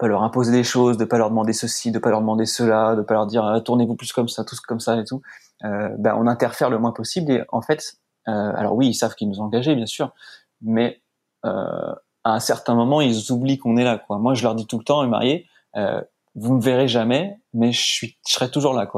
pas 0.00 0.08
leur 0.08 0.22
imposer 0.22 0.50
des 0.50 0.64
choses, 0.64 0.96
de 0.96 1.04
pas 1.04 1.18
leur 1.18 1.28
demander 1.28 1.52
ceci, 1.52 1.92
de 1.92 1.98
pas 1.98 2.08
leur 2.08 2.20
demander 2.20 2.46
cela, 2.46 2.96
de 2.96 3.02
pas 3.02 3.12
leur 3.12 3.26
dire 3.26 3.44
ah, 3.44 3.60
tournez-vous 3.60 3.96
plus 3.96 4.12
comme 4.14 4.28
ça, 4.28 4.44
tous 4.44 4.58
comme 4.60 4.80
ça 4.80 4.98
et 4.98 5.04
tout, 5.04 5.20
euh, 5.64 5.90
ben 5.98 6.16
on 6.18 6.26
interfère 6.26 6.70
le 6.70 6.78
moins 6.78 6.92
possible 6.92 7.30
et 7.30 7.44
en 7.50 7.60
fait 7.60 7.98
alors 8.30 8.74
oui, 8.74 8.88
ils 8.88 8.94
savent 8.94 9.14
qu'ils 9.14 9.28
nous 9.28 9.40
ont 9.40 9.44
engagés, 9.44 9.74
bien 9.74 9.86
sûr, 9.86 10.12
mais 10.60 11.02
euh, 11.44 11.94
à 12.24 12.34
un 12.34 12.40
certain 12.40 12.74
moment, 12.74 13.00
ils 13.00 13.32
oublient 13.32 13.58
qu'on 13.58 13.76
est 13.76 13.84
là. 13.84 14.04
Moi, 14.10 14.34
je 14.34 14.42
leur 14.42 14.54
dis 14.54 14.66
tout 14.66 14.78
le 14.78 14.84
temps, 14.84 15.02
les 15.02 15.08
mariés, 15.08 15.46
euh, 15.76 16.00
vous 16.34 16.54
me 16.54 16.60
verrez 16.60 16.88
jamais, 16.88 17.38
mais 17.54 17.72
je, 17.72 17.80
suis, 17.80 18.18
serai 18.26 18.50
toujours 18.50 18.74
là. 18.74 18.88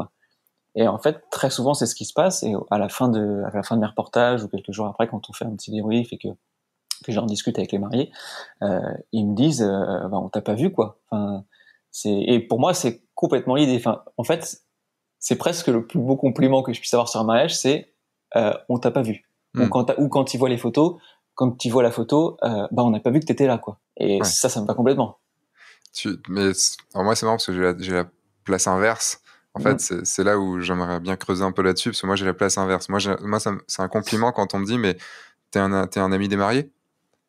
Et 0.75 0.89
en 0.89 0.99
fait, 0.99 1.23
très 1.31 1.51
souvent, 1.51 1.75
c'est 1.75 1.87
ce 1.87 1.95
qui 1.95 2.05
se 2.05 2.13
passe. 2.13 2.43
Et 2.43 2.55
à 2.71 2.79
la 2.79 2.89
fin 2.89 3.09
de, 3.09 3.43
la 3.53 3.63
fin 3.63 3.77
de 3.77 3.81
mes 3.81 3.87
reportages 3.87 4.43
ou 4.43 4.49
quelques 4.49 4.73
jours 4.73 4.87
après, 4.87 5.07
quand 5.07 5.29
on 5.29 5.33
fait 5.33 5.45
un 5.45 5.55
petit 5.55 5.71
débrief 5.71 6.13
et 6.13 6.19
que 6.19 6.29
que 7.03 7.13
j'en 7.13 7.27
discute 7.27 7.59
avec 7.59 7.73
les 7.73 7.79
mariés, 7.79 8.11
euh, 8.63 8.81
ils 9.13 9.27
me 9.27 9.35
disent, 9.35 9.63
euh, 9.63 10.09
bah, 10.09 10.19
on 10.19 10.29
t'a 10.29 10.41
pas 10.41 10.55
vu 10.55 10.73
quoi. 10.73 10.99
Et 12.05 12.41
pour 12.41 12.59
moi, 12.59 12.73
c'est 12.73 13.03
complètement 13.15 13.55
l'idée. 13.55 13.83
En 14.17 14.25
fait, 14.25 14.63
c'est 15.19 15.37
presque 15.37 15.69
le 15.69 15.87
plus 15.87 15.99
beau 15.99 16.17
compliment 16.17 16.63
que 16.63 16.73
je 16.73 16.81
puisse 16.81 16.95
avoir 16.95 17.09
sur 17.09 17.21
un 17.21 17.25
mariage, 17.25 17.57
c'est 17.57 17.92
euh, 18.37 18.53
on 18.69 18.79
t'a 18.79 18.91
pas 18.91 19.03
vu. 19.03 19.25
Ou, 19.55 19.63
hmm. 19.63 19.69
quand 19.69 19.93
ou 19.99 20.09
quand 20.09 20.35
il 20.35 20.39
voit 20.39 20.49
les 20.49 20.59
photos, 20.59 20.97
quand 21.35 21.57
tu 21.59 21.71
vois 21.71 21.83
la 21.83 21.91
photo, 21.91 22.37
euh, 22.43 22.67
bah 22.71 22.83
on 22.83 22.91
n'a 22.91 23.01
pas 23.01 23.11
vu 23.11 23.21
que 23.21 23.27
tu 23.27 23.33
étais 23.33 23.47
là, 23.47 23.59
quoi. 23.59 23.79
Et 23.97 24.23
ça, 24.25 24.49
ça 24.49 24.61
me 24.61 24.67
va 24.67 24.75
complètement. 24.75 25.19
Tu, 25.93 26.17
mais 26.29 26.53
moi, 26.95 27.15
c'est 27.15 27.27
marrant 27.27 27.37
parce 27.37 27.47
que 27.47 27.53
j'ai 27.53 27.61
la, 27.61 27.73
la, 27.73 28.09
place 28.45 28.67
inverse. 28.67 29.21
En 29.55 29.61
fait, 29.61 29.79
c'est 29.81 30.25
là 30.25 30.39
où 30.39 30.61
j'aimerais 30.61 30.99
bien 30.99 31.17
creuser 31.17 31.45
un 31.45 31.53
peu 31.53 31.61
là-dessus, 31.61 31.91
parce 31.91 32.01
que 32.01 32.07
moi, 32.07 32.17
j'ai 32.17 32.25
la 32.25 32.33
place 32.33 32.57
inverse. 32.57 32.89
Moi, 32.89 32.99
moi 33.21 33.39
c'est 33.39 33.83
un 33.83 33.89
compliment 33.89 34.33
quand 34.33 34.55
on 34.55 34.61
me 34.61 34.65
dit, 34.65 34.79
mais 34.79 34.97
t'es 35.51 35.59
un, 35.59 35.85
es 35.85 35.99
un 35.99 36.13
ami 36.13 36.29
des 36.29 36.37
mariés 36.37 36.71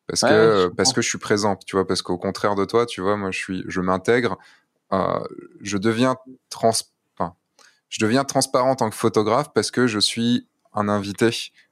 parce 0.06 0.20
que 0.20 0.68
parce 0.68 0.92
que 0.92 1.00
je 1.00 1.08
suis 1.08 1.18
présent, 1.18 1.56
tu 1.56 1.76
vois, 1.76 1.86
parce 1.86 2.02
qu'au 2.02 2.18
contraire 2.18 2.54
de 2.54 2.64
toi, 2.64 2.86
tu 2.86 3.00
vois, 3.00 3.16
moi, 3.16 3.30
je 3.30 3.38
suis, 3.38 3.64
je 3.68 3.80
m'intègre, 3.80 4.38
euh, 4.92 5.20
je 5.62 5.78
deviens 5.78 6.16
trans, 6.50 6.72
enfin, 7.16 7.34
je 7.88 8.04
deviens 8.04 8.24
transparent 8.24 8.70
en 8.70 8.76
tant 8.76 8.90
que 8.90 8.96
photographe 8.96 9.52
parce 9.54 9.70
que 9.70 9.86
je 9.86 9.98
suis 9.98 10.46
un 10.74 10.88
invité 10.88 11.30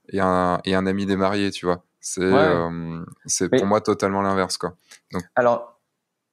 et 0.09 0.19
un, 0.19 0.59
et 0.65 0.75
un 0.75 0.85
ami 0.85 1.05
des 1.05 1.15
mariés, 1.15 1.51
tu 1.51 1.65
vois. 1.65 1.83
C'est 1.99 2.21
euh, 2.21 3.03
c'est 3.25 3.49
pour 3.49 3.65
moi 3.65 3.79
totalement 3.79 4.21
l'inverse, 4.21 4.57
quoi. 4.57 4.75
Donc... 5.13 5.23
Alors, 5.35 5.73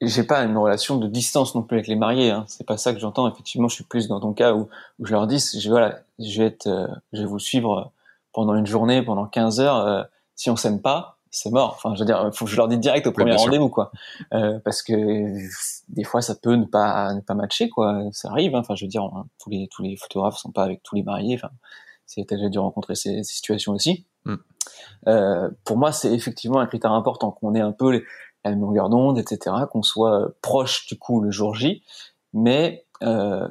j'ai 0.00 0.24
pas 0.24 0.42
une 0.42 0.56
relation 0.56 0.96
de 0.96 1.06
distance 1.06 1.54
non 1.54 1.62
plus 1.62 1.76
avec 1.76 1.86
les 1.86 1.96
mariés. 1.96 2.30
Hein. 2.30 2.44
C'est 2.48 2.66
pas 2.66 2.76
ça 2.76 2.92
que 2.92 2.98
j'entends. 2.98 3.30
Effectivement, 3.30 3.68
je 3.68 3.74
suis 3.74 3.84
plus 3.84 4.08
dans 4.08 4.20
ton 4.20 4.32
cas 4.32 4.54
où, 4.54 4.68
où 4.98 5.06
je 5.06 5.12
leur 5.12 5.26
dis, 5.26 5.38
je, 5.38 5.68
voilà, 5.68 6.00
je 6.18 6.40
vais 6.40 6.46
être, 6.46 6.66
euh, 6.66 6.86
je 7.12 7.20
vais 7.20 7.26
vous 7.26 7.38
suivre 7.38 7.92
pendant 8.32 8.54
une 8.54 8.66
journée, 8.66 9.02
pendant 9.02 9.26
15 9.26 9.60
heures. 9.60 9.76
Euh, 9.76 10.02
si 10.36 10.48
on 10.48 10.56
s'aime 10.56 10.80
pas, 10.80 11.18
c'est 11.30 11.50
mort. 11.50 11.74
Enfin, 11.76 11.94
je 11.94 12.00
veux 12.00 12.06
dire, 12.06 12.30
faut 12.32 12.46
que 12.46 12.50
je 12.50 12.56
leur 12.56 12.68
dise 12.68 12.78
direct 12.78 13.06
au 13.06 13.12
premier 13.12 13.34
rendez-vous, 13.34 13.68
quoi. 13.68 13.92
Euh, 14.32 14.58
parce 14.64 14.82
que 14.82 14.92
des 15.88 16.04
fois, 16.04 16.22
ça 16.22 16.34
peut 16.34 16.54
ne 16.54 16.64
pas 16.64 17.12
ne 17.12 17.20
pas 17.20 17.34
matcher, 17.34 17.68
quoi. 17.68 18.00
Ça 18.12 18.30
arrive. 18.30 18.54
Hein. 18.54 18.60
Enfin, 18.60 18.74
je 18.74 18.86
veux 18.86 18.90
dire, 18.90 19.08
tous 19.38 19.50
les 19.50 19.68
tous 19.68 19.82
les 19.82 19.96
photographes 19.96 20.38
sont 20.38 20.50
pas 20.50 20.64
avec 20.64 20.82
tous 20.82 20.94
les 20.94 21.02
mariés. 21.02 21.34
Enfin, 21.36 21.52
déjà 22.16 22.48
dû 22.48 22.58
rencontrer 22.58 22.94
ces, 22.94 23.22
situations 23.24 23.72
aussi. 23.72 24.06
Mm. 24.24 24.34
Euh, 25.08 25.50
pour 25.64 25.76
moi, 25.76 25.92
c'est 25.92 26.12
effectivement 26.12 26.60
un 26.60 26.66
critère 26.66 26.92
important 26.92 27.30
qu'on 27.30 27.54
ait 27.54 27.60
un 27.60 27.72
peu 27.72 27.90
les, 27.90 28.02
la 28.44 28.50
même 28.50 28.60
longueur 28.60 28.88
d'onde, 28.88 29.18
etc., 29.18 29.56
qu'on 29.70 29.82
soit 29.82 30.32
proche 30.42 30.86
du 30.86 30.98
coup 30.98 31.20
le 31.20 31.30
jour 31.30 31.54
J, 31.54 31.82
mais 32.32 32.86
euh, 33.02 33.48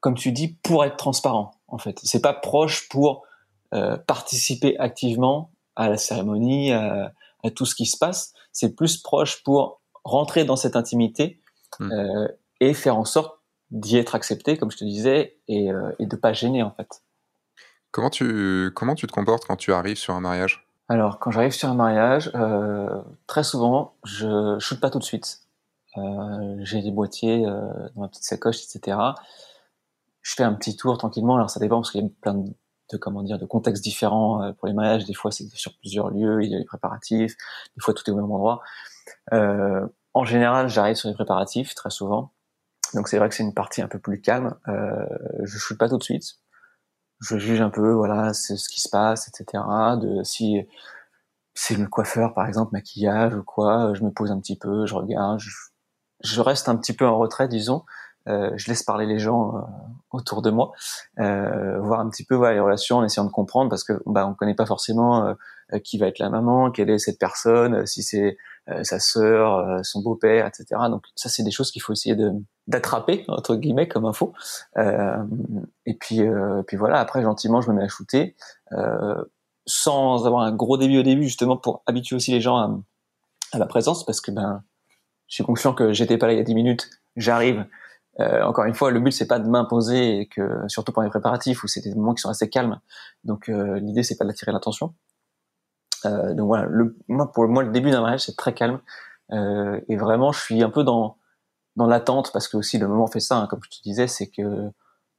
comme 0.00 0.14
tu 0.14 0.32
dis, 0.32 0.58
pour 0.62 0.84
être 0.84 0.96
transparent, 0.96 1.52
en 1.68 1.78
fait. 1.78 2.00
C'est 2.02 2.20
pas 2.20 2.32
proche 2.32 2.88
pour 2.88 3.24
euh, 3.72 3.96
participer 3.96 4.76
activement 4.78 5.52
à 5.76 5.88
la 5.88 5.96
cérémonie, 5.96 6.72
à, 6.72 7.12
à, 7.44 7.50
tout 7.50 7.64
ce 7.64 7.74
qui 7.74 7.86
se 7.86 7.96
passe. 7.96 8.34
C'est 8.52 8.74
plus 8.74 8.98
proche 8.98 9.42
pour 9.44 9.80
rentrer 10.04 10.44
dans 10.44 10.56
cette 10.56 10.76
intimité 10.76 11.40
mm. 11.78 11.92
euh, 11.92 12.28
et 12.60 12.74
faire 12.74 12.96
en 12.96 13.04
sorte 13.04 13.38
d'y 13.70 13.96
être 13.96 14.14
accepté, 14.14 14.58
comme 14.58 14.70
je 14.70 14.76
te 14.76 14.84
disais, 14.84 15.38
et, 15.48 15.70
euh, 15.70 15.92
et 15.98 16.06
de 16.06 16.16
pas 16.16 16.32
gêner 16.32 16.62
en 16.62 16.72
fait. 16.72 17.02
Comment 17.92 18.10
tu, 18.10 18.70
comment 18.74 18.94
tu 18.94 19.06
te 19.06 19.12
comportes 19.12 19.44
quand 19.46 19.56
tu 19.56 19.72
arrives 19.72 19.98
sur 19.98 20.14
un 20.14 20.20
mariage? 20.20 20.66
Alors, 20.88 21.18
quand 21.18 21.30
j'arrive 21.30 21.52
sur 21.52 21.68
un 21.68 21.74
mariage, 21.74 22.32
très 23.26 23.44
souvent, 23.44 23.94
je 24.04 24.58
shoote 24.58 24.80
pas 24.80 24.90
tout 24.90 24.98
de 24.98 25.04
suite. 25.04 25.42
J'ai 26.60 26.82
des 26.82 26.90
boîtiers 26.90 27.44
dans 27.44 28.00
ma 28.00 28.08
petite 28.08 28.24
sacoche, 28.24 28.64
etc. 28.64 28.98
Je 30.22 30.34
fais 30.34 30.42
un 30.42 30.54
petit 30.54 30.76
tour 30.76 30.98
tranquillement. 30.98 31.36
Alors, 31.36 31.50
ça 31.50 31.60
dépend 31.60 31.76
parce 31.76 31.90
qu'il 31.92 32.02
y 32.02 32.06
a 32.06 32.08
plein 32.20 32.34
de 32.34 32.52
de 32.92 32.98
comment 32.98 33.22
dire 33.22 33.38
de 33.38 33.46
contextes 33.46 33.82
différents 33.82 34.42
euh, 34.42 34.52
pour 34.52 34.68
les 34.68 34.74
mariages. 34.74 35.04
Des 35.04 35.14
fois, 35.14 35.30
c'est 35.32 35.48
sur 35.54 35.76
plusieurs 35.78 36.10
lieux, 36.10 36.42
il 36.44 36.50
y 36.50 36.54
a 36.54 36.58
les 36.58 36.64
préparatifs. 36.64 37.34
Des 37.76 37.80
fois, 37.80 37.94
tout 37.94 38.04
est 38.08 38.12
au 38.12 38.16
même 38.16 38.30
endroit. 38.30 38.62
Euh, 39.32 39.86
en 40.14 40.24
général, 40.24 40.68
j'arrive 40.68 40.96
sur 40.96 41.08
les 41.08 41.14
préparatifs 41.14 41.74
très 41.74 41.90
souvent. 41.90 42.32
Donc 42.94 43.08
c'est 43.08 43.18
vrai 43.18 43.28
que 43.30 43.34
c'est 43.34 43.42
une 43.42 43.54
partie 43.54 43.80
un 43.80 43.88
peu 43.88 43.98
plus 43.98 44.20
calme. 44.20 44.54
Euh, 44.68 45.06
je 45.44 45.58
shoote 45.58 45.78
pas 45.78 45.88
tout 45.88 45.98
de 45.98 46.02
suite. 46.02 46.34
Je 47.22 47.38
juge 47.38 47.60
un 47.60 47.70
peu, 47.70 47.92
voilà, 47.92 48.34
ce 48.34 48.54
qui 48.68 48.80
se 48.80 48.88
passe, 48.88 49.28
etc. 49.28 49.62
De 50.00 50.22
si 50.24 50.66
c'est 51.54 51.76
le 51.76 51.86
coiffeur, 51.86 52.34
par 52.34 52.46
exemple, 52.46 52.72
maquillage 52.72 53.34
ou 53.34 53.42
quoi, 53.42 53.94
je 53.94 54.02
me 54.02 54.10
pose 54.10 54.30
un 54.32 54.40
petit 54.40 54.56
peu, 54.56 54.86
je 54.86 54.94
regarde, 54.94 55.38
je, 55.38 55.50
je 56.22 56.40
reste 56.40 56.68
un 56.68 56.76
petit 56.76 56.94
peu 56.94 57.06
en 57.06 57.18
retrait, 57.18 57.48
disons. 57.48 57.84
Euh, 58.28 58.50
je 58.56 58.68
laisse 58.68 58.84
parler 58.84 59.06
les 59.06 59.18
gens 59.18 59.56
euh, 59.56 59.60
autour 60.12 60.42
de 60.42 60.50
moi, 60.50 60.72
euh, 61.18 61.80
voir 61.80 61.98
un 61.98 62.08
petit 62.08 62.24
peu 62.24 62.36
voilà, 62.36 62.54
les 62.54 62.60
relations 62.60 62.98
en 62.98 63.04
essayant 63.04 63.24
de 63.24 63.32
comprendre 63.32 63.68
parce 63.68 63.82
que 63.82 64.00
bah, 64.06 64.26
on 64.28 64.34
connaît 64.34 64.54
pas 64.54 64.66
forcément 64.66 65.34
qui 65.84 65.98
va 65.98 66.06
être 66.06 66.18
la 66.18 66.30
maman, 66.30 66.70
quelle 66.70 66.90
est 66.90 66.98
cette 66.98 67.18
personne, 67.18 67.86
si 67.86 68.02
c'est 68.02 68.36
sa 68.82 69.00
sœur, 69.00 69.80
son 69.84 70.02
beau-père, 70.02 70.46
etc. 70.46 70.66
Donc 70.88 71.04
ça 71.16 71.28
c'est 71.28 71.42
des 71.42 71.50
choses 71.50 71.70
qu'il 71.70 71.82
faut 71.82 71.94
essayer 71.94 72.14
de 72.14 72.30
d'attraper 72.66 73.24
entre 73.28 73.56
guillemets 73.56 73.88
comme 73.88 74.04
info. 74.04 74.32
et 74.76 75.94
puis 75.94 76.20
puis 76.66 76.76
voilà 76.76 77.00
après 77.00 77.22
gentiment 77.22 77.60
je 77.60 77.70
me 77.70 77.76
mets 77.76 77.84
à 77.84 77.88
shooter 77.88 78.36
sans 79.66 80.26
avoir 80.26 80.42
un 80.42 80.52
gros 80.52 80.76
début 80.76 80.98
au 80.98 81.02
début 81.02 81.24
justement 81.24 81.56
pour 81.56 81.82
habituer 81.86 82.16
aussi 82.16 82.30
les 82.32 82.40
gens 82.40 82.56
à, 82.56 82.78
à 83.52 83.58
la 83.58 83.66
présence 83.66 84.04
parce 84.06 84.20
que 84.20 84.30
ben 84.30 84.62
je 85.32 85.36
suis 85.36 85.44
conscient 85.44 85.72
que 85.72 85.94
j'étais 85.94 86.18
pas 86.18 86.26
là 86.26 86.34
il 86.34 86.36
y 86.36 86.40
a 86.40 86.44
10 86.44 86.54
minutes, 86.54 86.90
j'arrive, 87.16 87.64
euh, 88.20 88.42
encore 88.42 88.66
une 88.66 88.74
fois, 88.74 88.90
le 88.90 89.00
but 89.00 89.12
c'est 89.12 89.26
pas 89.26 89.38
de 89.38 89.48
m'imposer 89.48 90.18
et 90.18 90.26
que 90.26 90.60
surtout 90.68 90.92
pour 90.92 91.02
les 91.02 91.08
préparatifs 91.08 91.64
où 91.64 91.68
c'est 91.68 91.80
des 91.80 91.94
moments 91.94 92.12
qui 92.12 92.20
sont 92.20 92.28
assez 92.28 92.50
calmes. 92.50 92.80
Donc 93.24 93.48
euh, 93.48 93.78
l'idée 93.78 94.02
c'est 94.02 94.18
pas 94.18 94.26
d'attirer 94.26 94.52
l'attention. 94.52 94.94
Euh, 96.04 96.34
donc 96.34 96.48
voilà, 96.48 96.66
le, 96.68 96.98
moi 97.08 97.32
pour 97.32 97.48
moi 97.48 97.62
le 97.62 97.70
début 97.70 97.90
d'un 97.90 98.02
mariage 98.02 98.20
c'est 98.20 98.36
très 98.36 98.52
calme 98.52 98.80
euh, 99.32 99.80
et 99.88 99.96
vraiment 99.96 100.32
je 100.32 100.40
suis 100.40 100.62
un 100.62 100.68
peu 100.68 100.84
dans 100.84 101.16
dans 101.76 101.86
l'attente 101.86 102.32
parce 102.32 102.48
que 102.48 102.56
aussi 102.56 102.78
le 102.78 102.88
moment 102.88 103.06
fait 103.06 103.20
ça, 103.20 103.36
hein, 103.36 103.46
comme 103.48 103.60
je 103.64 103.70
te 103.70 103.82
disais, 103.82 104.06
c'est 104.06 104.28
que 104.28 104.70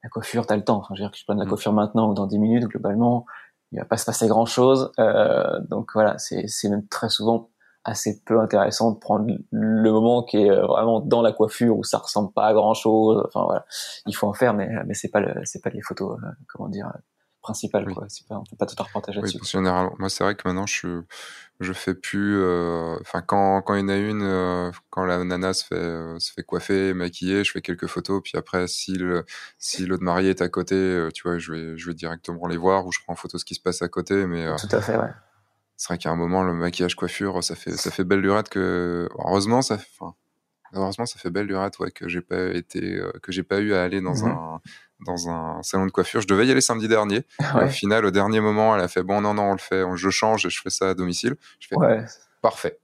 la 0.03 0.09
coiffure 0.09 0.45
t'as 0.45 0.55
le 0.55 0.63
temps. 0.63 0.77
Enfin, 0.77 0.95
je 0.95 1.01
veux 1.01 1.07
dire 1.07 1.11
que 1.11 1.17
je 1.17 1.23
prenne 1.23 1.39
la 1.39 1.45
mmh. 1.45 1.49
coiffure 1.49 1.73
maintenant 1.73 2.09
ou 2.09 2.13
dans 2.13 2.27
10 2.27 2.39
minutes 2.39 2.65
globalement, 2.65 3.25
il 3.71 3.79
va 3.79 3.85
pas 3.85 3.97
se 3.97 4.05
passer 4.05 4.27
grand 4.27 4.45
chose. 4.45 4.91
Euh, 4.99 5.59
donc 5.69 5.91
voilà, 5.93 6.17
c'est 6.17 6.47
c'est 6.47 6.69
même 6.69 6.87
très 6.87 7.09
souvent 7.09 7.49
assez 7.85 8.21
peu 8.25 8.39
intéressant 8.39 8.91
de 8.91 8.99
prendre 8.99 9.27
le 9.51 9.91
moment 9.91 10.23
qui 10.23 10.37
est 10.37 10.49
euh, 10.49 10.65
vraiment 10.65 11.01
dans 11.01 11.21
la 11.21 11.33
coiffure 11.33 11.77
où 11.77 11.83
ça 11.83 11.97
ressemble 11.97 12.31
pas 12.31 12.45
à 12.45 12.53
grand 12.53 12.73
chose. 12.73 13.23
Enfin 13.27 13.43
voilà, 13.43 13.65
il 14.05 14.15
faut 14.15 14.27
en 14.27 14.33
faire, 14.33 14.53
mais 14.53 14.69
mais 14.85 14.93
c'est 14.93 15.09
pas 15.09 15.19
le, 15.19 15.33
c'est 15.43 15.61
pas 15.61 15.69
les 15.69 15.81
photos, 15.81 16.19
euh, 16.23 16.27
comment 16.47 16.69
dire, 16.69 16.91
principales 17.43 17.85
quoi. 17.93 18.05
C'est 18.09 18.25
pas, 18.25 18.35
on 18.35 18.43
peut 18.43 18.55
pas 18.57 18.65
tout 18.65 18.75
un 18.79 18.83
reportage 18.83 19.15
là-dessus. 19.17 19.37
Oui, 19.39 19.47
généralement, 19.47 19.93
moi 19.99 20.09
c'est 20.09 20.23
vrai 20.23 20.33
que 20.33 20.41
maintenant 20.45 20.65
je 20.65 21.03
je 21.59 21.73
fais 21.73 21.93
plus. 21.93 22.41
Euh, 22.41 22.97
enfin 23.01 23.21
quand 23.21 23.61
quand 23.61 23.75
il 23.75 23.81
y 23.81 23.83
en 23.83 23.89
a 23.89 23.97
une, 23.97 24.71
quand 24.89 25.05
la 25.05 25.23
nana 25.23 25.53
se 25.53 25.65
fait 25.65 26.19
se 26.19 26.33
fait 26.33 26.43
coiffer, 26.43 26.95
maquiller, 26.95 27.43
je 27.43 27.51
fais 27.51 27.61
quelques 27.61 27.87
photos, 27.87 28.21
puis 28.23 28.35
après 28.35 28.67
si 28.67 28.93
le 28.93 29.25
si 29.59 29.85
l'autre 29.85 30.03
marié 30.03 30.31
est 30.31 30.41
à 30.41 30.49
côté, 30.49 31.07
tu 31.13 31.23
vois, 31.23 31.37
je 31.37 31.51
vais 31.51 31.77
je 31.77 31.87
vais 31.87 31.93
directement 31.93 32.47
les 32.47 32.57
voir 32.57 32.87
ou 32.87 32.91
je 32.91 32.99
prends 33.03 33.13
en 33.13 33.17
photo 33.17 33.37
ce 33.37 33.45
qui 33.45 33.53
se 33.53 33.61
passe 33.61 33.83
à 33.83 33.87
côté, 33.87 34.25
mais. 34.25 34.47
Tout 34.55 34.75
à 34.75 34.81
fait, 34.81 34.97
ouais 34.97 35.11
c'est 35.75 35.87
vrai 35.87 35.97
qu'à 35.97 36.11
un 36.11 36.15
moment, 36.15 36.43
le 36.43 36.53
maquillage 36.53 36.95
coiffure, 36.95 37.43
ça 37.43 37.55
fait, 37.55 37.75
ça 37.75 37.91
fait 37.91 38.05
belle 38.05 38.21
lurette 38.21 38.47
que. 38.47 39.09
Heureusement, 39.19 39.61
ça 39.61 39.77
fait. 39.77 40.05
Heureusement, 40.73 41.05
ça 41.05 41.19
fait 41.19 41.29
belle 41.29 41.47
lurette 41.47 41.79
ouais, 41.79 41.91
que 41.91 42.07
j'ai 42.07 42.21
pas 42.21 42.45
été, 42.53 42.97
euh, 42.97 43.11
que 43.21 43.31
j'ai 43.31 43.43
pas 43.43 43.59
eu 43.59 43.73
à 43.73 43.83
aller 43.83 44.01
dans 44.01 44.13
mmh 44.13 44.27
un 44.27 44.61
dans 45.05 45.29
un 45.29 45.61
salon 45.63 45.85
de 45.85 45.91
coiffure. 45.91 46.21
Je 46.21 46.27
devais 46.27 46.47
y 46.47 46.51
aller 46.51 46.61
samedi 46.61 46.87
dernier. 46.87 47.25
Au 47.61 47.67
final, 47.67 48.05
au 48.05 48.11
dernier 48.11 48.39
moment, 48.39 48.75
elle 48.75 48.81
a 48.81 48.87
fait 48.87 49.03
bon, 49.03 49.21
non, 49.21 49.33
non, 49.33 49.49
on 49.49 49.51
le 49.51 49.57
fait, 49.57 49.83
je 49.95 50.09
change 50.09 50.45
et 50.45 50.49
je 50.49 50.61
fais 50.61 50.69
ça 50.69 50.89
à 50.89 50.93
domicile. 50.93 51.35
Je 51.59 51.67
fais 51.67 51.75
ouais. 51.75 52.05
parfait. 52.41 52.79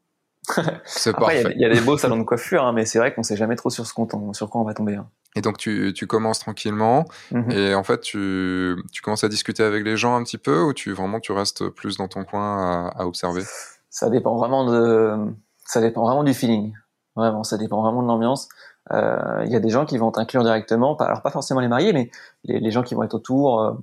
c'est 0.86 1.16
parfait. 1.16 1.54
Il 1.56 1.62
y, 1.62 1.66
a 1.66 1.70
des 1.70 1.82
beaux 1.82 1.98
salons 1.98 2.18
de 2.18 2.24
coiffure, 2.24 2.64
hein, 2.64 2.74
mais 2.74 2.86
c'est 2.86 3.00
vrai 3.00 3.14
qu'on 3.14 3.24
sait 3.24 3.38
jamais 3.38 3.56
trop 3.56 3.70
sur 3.70 3.86
ce 3.86 3.94
qu'on, 3.94 4.34
sur 4.34 4.50
quoi 4.50 4.62
on 4.62 4.66
va 4.66 4.74
tomber. 4.74 4.96
Hein. 4.96 5.08
Et 5.36 5.42
donc 5.42 5.58
tu, 5.58 5.94
tu 5.96 6.08
commences 6.08 6.40
tranquillement 6.40 7.06
mmh 7.32 7.52
et 7.52 7.76
en 7.76 7.84
fait 7.84 8.02
tu, 8.02 8.76
tu, 8.92 9.04
commences 9.04 9.24
à 9.24 9.30
discuter 9.30 9.62
avec 9.62 9.86
les 9.86 9.96
gens 9.96 10.16
un 10.16 10.24
petit 10.24 10.40
peu 10.40 10.64
ou 10.64 10.74
tu 10.74 10.92
vraiment 10.92 11.20
tu 11.20 11.32
restes 11.34 11.70
plus 11.70 11.98
dans 11.98 12.08
ton 12.08 12.24
coin 12.24 12.88
à, 12.88 13.02
à 13.02 13.06
observer? 13.06 13.44
Ça 13.92 14.10
dépend 14.10 14.36
vraiment 14.38 14.66
de 14.66 15.32
ça 15.66 15.82
dépend 15.82 16.04
vraiment 16.04 16.24
du 16.24 16.34
feeling. 16.34 16.74
Vraiment, 17.16 17.44
ça 17.44 17.58
dépend 17.58 17.82
vraiment 17.82 18.02
de 18.04 18.08
l'ambiance. 18.08 18.48
Euh, 18.92 19.44
il 19.46 19.52
y 19.52 19.56
a 19.56 19.60
des 19.60 19.70
gens 19.70 19.86
qui 19.86 19.98
vont 19.98 20.12
t'inclure 20.12 20.44
directement, 20.44 20.96
alors 20.98 21.22
pas 21.22 21.32
forcément 21.32 21.60
les 21.60 21.68
mariés, 21.68 21.94
mais 21.94 22.10
les, 22.44 22.60
les 22.60 22.72
gens 22.72 22.82
qui 22.82 22.96
vont 22.96 23.04
être 23.04 23.14
autour, 23.14 23.62
euh, 23.62 23.74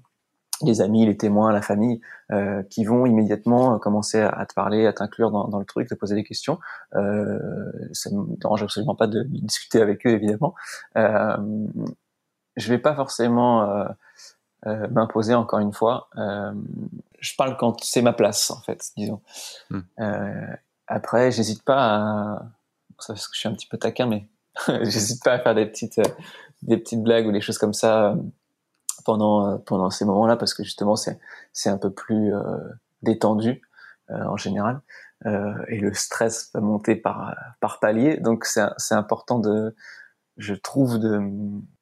les 0.62 0.80
amis, 0.80 1.06
les 1.06 1.16
témoins, 1.16 1.52
la 1.52 1.62
famille, 1.62 2.00
euh, 2.33 2.62
qui 2.64 2.85
vont 2.85 3.06
immédiatement 3.06 3.75
euh, 3.75 3.78
commencer 3.78 4.21
à 4.21 4.47
te 4.47 4.54
parler, 4.54 4.87
à 4.87 4.92
t'inclure 4.92 5.30
dans, 5.30 5.49
dans, 5.49 5.59
le 5.59 5.64
truc, 5.64 5.88
te 5.88 5.95
poser 5.95 6.14
des 6.14 6.25
questions. 6.25 6.59
Euh, 6.95 7.38
ça 7.92 8.11
ne 8.11 8.16
me 8.16 8.37
dérange 8.37 8.62
absolument 8.62 8.95
pas 8.95 9.06
de, 9.06 9.23
discuter 9.25 9.80
avec 9.80 10.06
eux, 10.06 10.11
évidemment. 10.11 10.54
Euh, 10.97 11.37
je 12.56 12.68
vais 12.68 12.78
pas 12.78 12.95
forcément 12.95 13.87
m'imposer 14.64 15.35
encore 15.35 15.59
une 15.59 15.75
fois. 15.75 16.09
je 16.16 17.37
parle 17.37 17.59
quand 17.59 17.85
c'est 17.85 18.00
ma 18.00 18.14
place, 18.14 18.50
en 18.50 18.61
fait, 18.62 18.92
disons. 18.97 19.21
Hmm. 19.68 19.83
après, 20.87 21.30
j'hésite 21.33 21.62
pas 21.64 21.76
à, 21.76 22.42
parce 22.96 23.28
que 23.28 23.34
je 23.34 23.38
suis 23.40 23.48
un 23.48 23.54
petit 23.54 23.68
peu 23.68 23.78
taquin, 23.78 24.06
mais 24.06 24.28
j'hésite 24.82 25.22
pas 25.22 25.32
à 25.32 25.38
faire 25.38 25.54
des 25.54 25.66
petites, 25.66 26.00
des 26.62 26.76
petites 26.76 27.02
blagues 27.02 27.26
ou 27.26 27.32
des 27.32 27.40
choses 27.40 27.58
comme 27.58 27.74
ça 27.74 28.16
pendant 29.06 29.46
euh, 29.46 29.56
pendant 29.58 29.88
ces 29.88 30.04
moments-là 30.04 30.36
parce 30.36 30.52
que 30.52 30.64
justement 30.64 30.96
c'est 30.96 31.18
c'est 31.52 31.70
un 31.70 31.78
peu 31.78 31.90
plus 31.90 32.34
euh, 32.34 32.58
détendu 33.02 33.62
euh, 34.10 34.24
en 34.24 34.36
général 34.36 34.82
et 35.68 35.78
le 35.78 35.94
stress 35.94 36.50
va 36.52 36.60
monter 36.60 36.94
par 36.94 37.34
par 37.60 37.80
palier. 37.80 38.18
Donc 38.18 38.44
c'est 38.44 38.66
c'est 38.76 38.94
important 38.94 39.38
de 39.38 39.74
je 40.36 40.52
trouve 40.52 40.98
de 40.98 41.22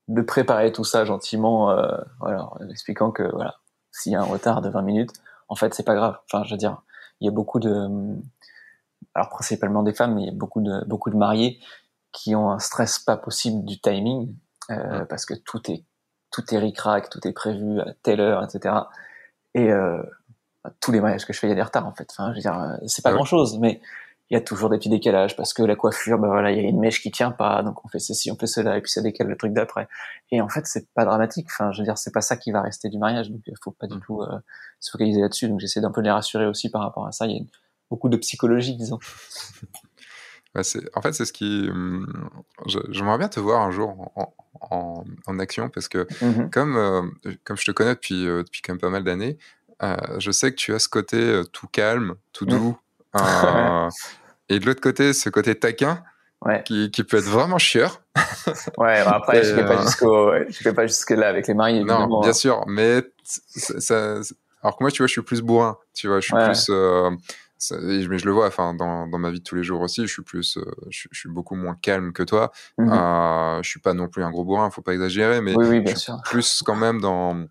de 0.07 0.23
préparer 0.23 0.71
tout 0.71 0.85
ça 0.85 1.05
gentiment 1.05 1.75
voilà 2.21 2.45
en 2.45 2.69
expliquant 2.71 3.11
que 3.11 3.25
voilà 3.25 3.57
s'il 3.91 4.13
y 4.13 4.15
a 4.15 4.21
un 4.21 4.25
retard 4.25 4.63
de 4.63 4.69
20 4.69 4.83
minutes 4.83 5.13
en 5.49 5.57
fait 5.57 5.75
c'est 5.75 5.83
pas 5.83 5.97
grave. 5.97 6.17
Enfin 6.31 6.45
je 6.45 6.53
veux 6.53 6.59
dire 6.59 6.83
il 7.21 7.25
y 7.25 7.29
a 7.29 7.33
beaucoup 7.33 7.59
de 7.59 7.89
alors 9.15 9.29
principalement 9.29 9.83
des 9.83 9.95
femmes 9.95 10.15
mais 10.15 10.23
il 10.23 10.27
y 10.27 10.31
a 10.31 10.35
beaucoup 10.35 10.61
de 10.61 10.85
beaucoup 10.87 11.11
de 11.11 11.17
mariés 11.17 11.59
qui 12.13 12.35
ont 12.35 12.51
un 12.51 12.59
stress 12.59 12.99
pas 12.99 13.17
possible 13.17 13.65
du 13.65 13.81
timing 13.81 14.35
euh, 14.71 15.05
parce 15.05 15.27
que 15.27 15.35
tout 15.35 15.71
est 15.71 15.85
tout 16.35 16.53
est 16.53 16.59
ric-rac, 16.59 17.11
tout 17.11 17.27
est 17.29 17.33
prévu 17.33 17.81
à 17.81 17.95
telle 18.03 18.21
heure, 18.21 18.43
etc. 18.43 18.75
Et 19.55 19.71
euh, 19.71 20.03
tous 20.81 20.91
les 20.91 21.01
mariages 21.01 21.25
que 21.27 21.33
je 21.33 21.39
fais, 21.39 21.47
il 21.47 21.51
y 21.51 21.53
a 21.53 21.57
des 21.57 21.63
retards 21.63 21.87
en 21.87 21.95
fait. 21.95 22.09
Enfin, 22.11 22.31
je 22.33 22.37
veux 22.37 22.41
dire, 22.41 22.59
euh, 22.59 22.77
c'est 22.89 23.03
pas 23.03 23.11
ah 23.11 23.15
grand-chose, 23.15 23.59
mais 23.61 23.81
il 24.31 24.35
y 24.35 24.37
a 24.37 24.41
toujours 24.41 24.69
des 24.69 24.79
petits 24.79 24.89
décalages 24.89 25.37
parce 25.37 25.53
que 25.53 25.63
la 25.63 25.77
coiffure, 25.77 26.19
ben 26.19 26.27
voilà, 26.27 26.51
il 26.51 26.57
y 26.57 26.61
a 26.61 26.69
une 26.69 26.81
mèche 26.81 27.01
qui 27.01 27.13
tient 27.13 27.31
pas, 27.31 27.63
donc 27.63 27.85
on 27.85 27.89
fait 27.89 28.01
ceci, 28.01 28.33
on 28.33 28.37
fait 28.37 28.49
cela, 28.49 28.77
et 28.77 28.81
puis 28.81 28.91
ça 28.91 29.01
décale 29.01 29.29
le 29.29 29.37
truc 29.37 29.53
d'après. 29.53 29.87
Et 30.33 30.41
en 30.41 30.49
fait, 30.49 30.67
c'est 30.67 30.93
pas 30.93 31.05
dramatique. 31.05 31.47
Enfin, 31.51 31.71
je 31.71 31.79
veux 31.79 31.85
dire, 31.85 31.99
c'est 31.99 32.13
pas 32.13 32.23
ça 32.23 32.37
qui 32.37 32.51
va 32.51 32.63
rester 32.63 32.89
du 32.89 32.99
mariage, 32.99 33.31
donc 33.31 33.43
il 33.47 33.55
faut 33.63 33.71
pas 33.71 33.87
du 33.87 33.99
mm. 33.99 34.01
tout 34.01 34.23
euh, 34.23 34.39
se 34.81 34.91
focaliser 34.91 35.21
là-dessus. 35.21 35.49
Donc 35.49 35.61
j'essaie 35.61 35.81
d'un 35.81 35.93
peu 35.93 36.01
les 36.01 36.11
rassurer 36.11 36.47
aussi 36.47 36.69
par 36.69 36.81
rapport 36.81 37.07
à 37.07 37.13
ça. 37.13 37.27
Il 37.27 37.33
y 37.33 37.39
a 37.39 37.39
beaucoup 37.91 38.09
de 38.09 38.17
psychologie, 38.17 38.77
disons. 38.77 38.99
en 40.55 41.03
fait, 41.03 41.13
c'est 41.13 41.25
ce 41.25 41.33
qui. 41.33 41.69
Hum, 41.71 42.31
j'aimerais 42.91 43.19
bien 43.19 43.29
te 43.29 43.41
voir 43.41 43.63
un 43.63 43.71
jour 43.71 44.13
en, 44.17 45.05
en, 45.27 45.39
action 45.39 45.69
parce 45.69 45.89
que, 45.89 46.07
mmh 46.23 46.51
comme, 46.51 46.77
euh, 46.77 47.03
comme 47.45 47.57
je 47.57 47.65
te 47.65 47.71
connais 47.73 47.95
depuis, 47.95 48.27
euh, 48.27 48.43
depuis 48.43 48.63
quand 48.63 48.73
même 48.73 48.81
pas 48.81 48.91
mal 48.91 49.05
d'années, 49.05 49.39
euh, 49.83 49.97
je 50.19 50.31
sais 50.31 50.51
que 50.51 50.57
tu 50.57 50.75
as 50.75 50.79
ce 50.79 50.89
côté 50.89 51.43
tout 51.53 51.67
calme, 51.67 52.15
tout 52.33 52.47
doux. 52.47 52.79
et 54.49 54.59
de 54.59 54.67
l'autre 54.67 54.81
côté, 54.81 55.13
ce 55.13 55.29
côté 55.29 55.55
taquin. 55.55 56.03
Qui, 56.67 56.91
qui, 56.91 57.05
peut 57.05 57.17
être 57.17 57.25
vraiment 57.25 57.57
chieur. 57.57 58.03
ouais, 58.77 59.03
bah 59.03 59.13
après, 59.15 59.43
je 59.45 59.53
ne 59.53 59.63
vais 59.63 59.67
pas 59.67 59.81
jusqu'au, 59.81 60.31
je 60.47 60.63
vais 60.63 60.75
pas 60.75 60.87
jusque 60.87 61.13
là 61.13 61.29
avec 61.29 61.47
les 61.49 61.55
mariés. 61.55 61.83
Non, 61.83 62.21
bien 62.21 62.35
sûr, 62.35 62.65
mais 62.67 63.03
ça, 63.25 64.21
alors 64.63 64.77
que 64.77 64.85
moi, 64.85 64.91
tu 64.91 64.99
vois, 64.99 65.07
je 65.07 65.13
suis 65.13 65.23
plus 65.23 65.41
bourrin. 65.41 65.79
Tu 65.95 66.07
vois, 66.07 66.21
je 66.21 66.27
suis 66.27 66.35
plus 66.35 66.71
mais 67.73 68.19
je 68.19 68.27
le 68.27 68.33
vois 68.33 68.47
enfin 68.47 68.75
dans, 68.75 69.07
dans, 69.07 69.19
ma 69.19 69.31
vie 69.31 69.39
de 69.39 69.45
tous 69.45 69.55
les 69.55 69.65
jours 69.65 69.81
aussi 69.81 70.03
je 70.03 70.13
suis 70.13 70.23
plus 70.23 70.57
euh, 70.57 70.65
je, 70.91 71.09
suis 71.13 71.29
beaucoup 71.29 71.55
moins 71.55 71.77
calme 71.81 72.13
que 72.13 72.23
toi. 72.23 72.51
Mmh 72.79 72.93
euh, 72.93 73.63
je 73.63 73.69
suis 73.69 73.81
pas 73.81 73.95
non 73.95 74.09
plus 74.09 74.23
un 74.23 74.31
gros 74.31 74.45
bourrin 74.45 74.71
faut 74.71 74.83
pas 74.83 74.93
exagérer 74.93 75.41
mais 75.41 75.55
je 75.59 75.95
suis 75.95 76.13
plus 76.25 76.63
quand 76.65 76.77
même 76.77 77.01
dans 77.01 77.47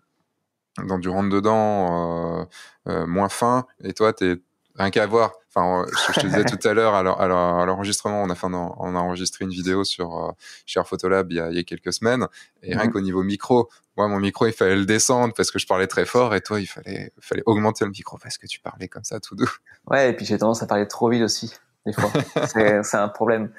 dans 0.86 0.98
du 0.98 1.08
rentre 1.08 1.30
dedans 1.30 2.48
euh, 2.88 3.06
moins 3.06 3.28
fin. 3.28 3.66
Et 3.82 3.92
toi 3.92 4.12
t'es 4.12 4.36
rien 4.76 4.90
qu'à 4.90 5.06
voir 5.06 5.32
Enfin, 5.54 5.86
je, 6.14 6.20
te 6.20 6.26
disais 6.26 6.44
tout 6.44 6.68
à 6.68 6.74
l'heure, 6.74 6.94
à 6.94 7.66
l'enregistrement, 7.66 8.22
on 8.22 8.30
a, 8.30 8.34
fait, 8.34 8.46
on 8.46 8.96
a 8.96 8.98
enregistré 8.98 9.44
une 9.44 9.50
vidéo 9.50 9.84
sur 9.84 10.16
euh, 10.16 10.32
chez 10.66 10.80
Photolab 10.84 11.30
il 11.30 11.36
y, 11.36 11.40
a, 11.40 11.50
il 11.50 11.56
y 11.56 11.60
a 11.60 11.62
quelques 11.62 11.92
semaines. 11.92 12.26
Et 12.62 12.74
rien 12.74 12.86
mhm. 12.86 12.92
qu'au 12.92 13.00
niveau 13.00 13.22
micro, 13.22 13.68
moi, 13.96 14.08
mon 14.08 14.18
micro, 14.18 14.46
il 14.46 14.52
fallait 14.52 14.76
le 14.76 14.86
descendre 14.86 15.32
parce 15.34 15.50
que 15.50 15.58
je 15.58 15.66
parlais 15.66 15.86
très 15.86 16.04
fort. 16.04 16.34
Et 16.34 16.40
toi, 16.40 16.60
il 16.60 16.66
fallait, 16.66 17.12
fallait 17.20 17.42
augmenter 17.46 17.84
le 17.84 17.92
micro 17.92 18.18
parce 18.18 18.38
que 18.38 18.46
tu 18.46 18.60
parlais 18.60 18.88
comme 18.88 19.04
ça, 19.04 19.20
tout 19.20 19.36
doux. 19.36 19.50
Ouais, 19.86 20.10
et 20.10 20.12
puis 20.14 20.26
j'ai 20.26 20.38
tendance 20.38 20.62
à 20.62 20.66
parler 20.66 20.88
trop 20.88 21.08
vite 21.08 21.22
aussi, 21.22 21.54
des 21.86 21.92
fois. 21.92 22.10
c'est 22.82 22.96
un 22.96 23.08
problème. 23.08 23.50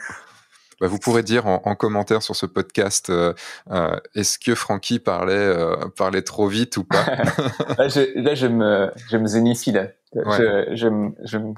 Bah, 0.82 0.88
vous 0.88 1.00
pourrez 1.00 1.24
dire 1.24 1.46
en, 1.48 1.76
commentaire 1.76 2.22
sur 2.22 2.36
ce 2.36 2.46
podcast 2.46 3.10
euh, 3.10 3.34
euh, 3.72 3.98
est-ce 4.14 4.38
que 4.38 4.56
Francky 4.56 5.00
parlait, 5.00 5.34
euh, 5.34 5.88
parlait 5.96 6.22
trop 6.22 6.48
vite 6.48 6.76
ou 6.76 6.84
pas? 6.84 7.06
Là, 7.78 7.88
je, 7.88 8.20
là, 8.20 8.36
je, 8.36 8.48
me, 8.48 8.92
je 9.10 9.18
me 9.18 9.26
zénifie. 9.26 9.72
Là. 9.72 9.88
Je, 10.14 10.72
je, 10.74 10.88
me, 10.88 11.12
je 11.24 11.38
me 11.38 11.54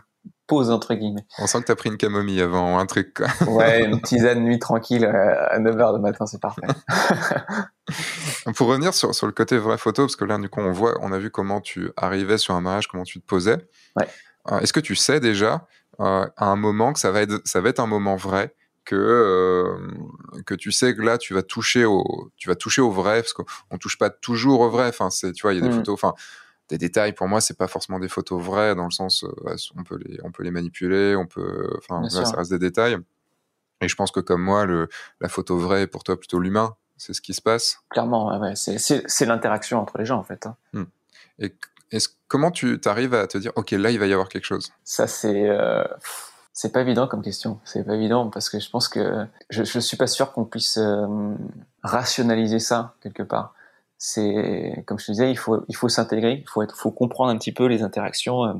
pose 0.47 0.71
entre 0.71 0.93
guillemets. 0.95 1.25
On 1.39 1.47
sent 1.47 1.61
que 1.61 1.65
tu 1.65 1.71
as 1.71 1.75
pris 1.75 1.89
une 1.89 1.97
camomille 1.97 2.41
avant, 2.41 2.79
un 2.79 2.85
truc. 2.85 3.13
Quoi. 3.13 3.27
ouais, 3.47 3.83
une 3.83 4.01
tisane 4.01 4.43
nuit 4.43 4.59
tranquille 4.59 5.05
à 5.05 5.59
9h 5.59 5.95
du 5.95 6.01
matin, 6.01 6.25
c'est 6.25 6.41
parfait. 6.41 6.61
Pour 8.55 8.67
revenir 8.67 8.93
sur, 8.93 9.13
sur 9.13 9.27
le 9.27 9.33
côté 9.33 9.57
vraie 9.57 9.77
photo, 9.77 10.03
parce 10.03 10.15
que 10.15 10.25
là, 10.25 10.37
du 10.37 10.49
coup, 10.49 10.61
on, 10.61 10.71
voit, 10.71 10.97
on 11.01 11.11
a 11.11 11.19
vu 11.19 11.29
comment 11.29 11.61
tu 11.61 11.91
arrivais 11.97 12.37
sur 12.37 12.55
un 12.55 12.61
mariage, 12.61 12.87
comment 12.87 13.03
tu 13.03 13.19
te 13.19 13.25
posais. 13.25 13.57
Ouais. 13.95 14.07
Est-ce 14.61 14.71
que 14.71 14.79
tu 14.79 14.95
sais 14.95 15.19
déjà 15.19 15.67
à 15.99 16.29
un 16.39 16.55
moment 16.55 16.93
que 16.93 16.99
ça 16.99 17.11
va 17.11 17.21
être, 17.21 17.41
ça 17.43 17.59
va 17.59 17.69
être 17.69 17.79
un 17.79 17.87
moment 17.87 18.15
vrai 18.15 18.53
que 18.85 18.95
euh, 18.95 20.43
que 20.45 20.55
tu 20.55 20.71
sais 20.71 20.95
que 20.95 21.01
là 21.01 21.17
tu 21.17 21.33
vas 21.33 21.43
toucher 21.43 21.83
au 21.83 22.31
tu 22.37 22.47
vas 22.47 22.55
toucher 22.55 22.81
au 22.81 22.89
vrai 22.89 23.21
parce 23.21 23.33
qu'on 23.33 23.77
touche 23.77 23.97
pas 23.97 24.09
toujours 24.09 24.61
au 24.61 24.69
vrai 24.69 24.87
enfin 24.87 25.09
c'est 25.09 25.33
tu 25.33 25.41
vois 25.41 25.53
il 25.53 25.57
y 25.57 25.59
a 25.59 25.67
des 25.67 25.73
mmh. 25.73 25.79
photos 25.79 25.93
enfin 25.93 26.13
des 26.69 26.77
détails 26.77 27.13
pour 27.13 27.27
moi 27.27 27.41
c'est 27.41 27.57
pas 27.57 27.67
forcément 27.67 27.99
des 27.99 28.09
photos 28.09 28.41
vraies 28.41 28.75
dans 28.75 28.85
le 28.85 28.91
sens 28.91 29.23
euh, 29.23 29.55
on 29.77 29.83
peut 29.83 29.97
les 29.97 30.19
on 30.23 30.31
peut 30.31 30.43
les 30.43 30.51
manipuler 30.51 31.15
on 31.15 31.25
peut 31.25 31.69
enfin 31.77 32.07
ça 32.09 32.31
reste 32.31 32.51
des 32.51 32.59
détails 32.59 32.97
et 33.81 33.87
je 33.87 33.95
pense 33.95 34.11
que 34.11 34.19
comme 34.19 34.41
moi 34.41 34.65
le 34.65 34.89
la 35.21 35.29
photo 35.29 35.57
vraie 35.57 35.83
est 35.83 35.87
pour 35.87 36.03
toi 36.03 36.19
plutôt 36.19 36.39
l'humain 36.39 36.75
c'est 36.97 37.13
ce 37.13 37.21
qui 37.21 37.33
se 37.33 37.41
passe 37.41 37.79
clairement 37.89 38.39
ouais, 38.39 38.55
c'est 38.55 39.25
l'interaction 39.25 39.79
entre 39.79 39.97
les 39.97 40.05
gens 40.05 40.17
en 40.17 40.23
fait 40.23 40.45
hein. 40.45 40.55
mmh. 40.73 40.83
et 41.39 41.53
comment 42.27 42.51
tu 42.51 42.79
arrives 42.85 43.13
à 43.13 43.27
te 43.27 43.37
dire 43.37 43.51
ok 43.55 43.71
là 43.71 43.91
il 43.91 43.99
va 43.99 44.07
y 44.07 44.13
avoir 44.13 44.29
quelque 44.29 44.45
chose? 44.45 44.71
Ça 44.83 45.07
c'est 45.07 45.49
euh, 45.49 45.83
c'est 46.53 46.71
pas 46.71 46.81
évident 46.81 47.07
comme 47.07 47.21
question. 47.21 47.59
C'est 47.65 47.83
pas 47.83 47.95
évident 47.95 48.29
parce 48.29 48.49
que 48.49 48.59
je 48.59 48.69
pense 48.69 48.87
que 48.87 49.25
je, 49.49 49.63
je 49.63 49.79
suis 49.79 49.97
pas 49.97 50.07
sûr 50.07 50.31
qu'on 50.31 50.45
puisse 50.45 50.77
euh, 50.77 51.35
rationaliser 51.83 52.59
ça 52.59 52.95
quelque 53.01 53.23
part. 53.23 53.53
C'est 53.97 54.83
comme 54.85 54.99
je 54.99 55.07
te 55.07 55.11
disais, 55.11 55.31
il 55.31 55.37
faut 55.37 55.63
il 55.67 55.75
faut 55.75 55.89
s'intégrer, 55.89 56.43
il 56.45 56.49
faut 56.49 56.61
être, 56.61 56.75
faut 56.75 56.91
comprendre 56.91 57.31
un 57.31 57.37
petit 57.37 57.51
peu 57.51 57.65
les 57.65 57.81
interactions 57.83 58.45
euh, 58.45 58.53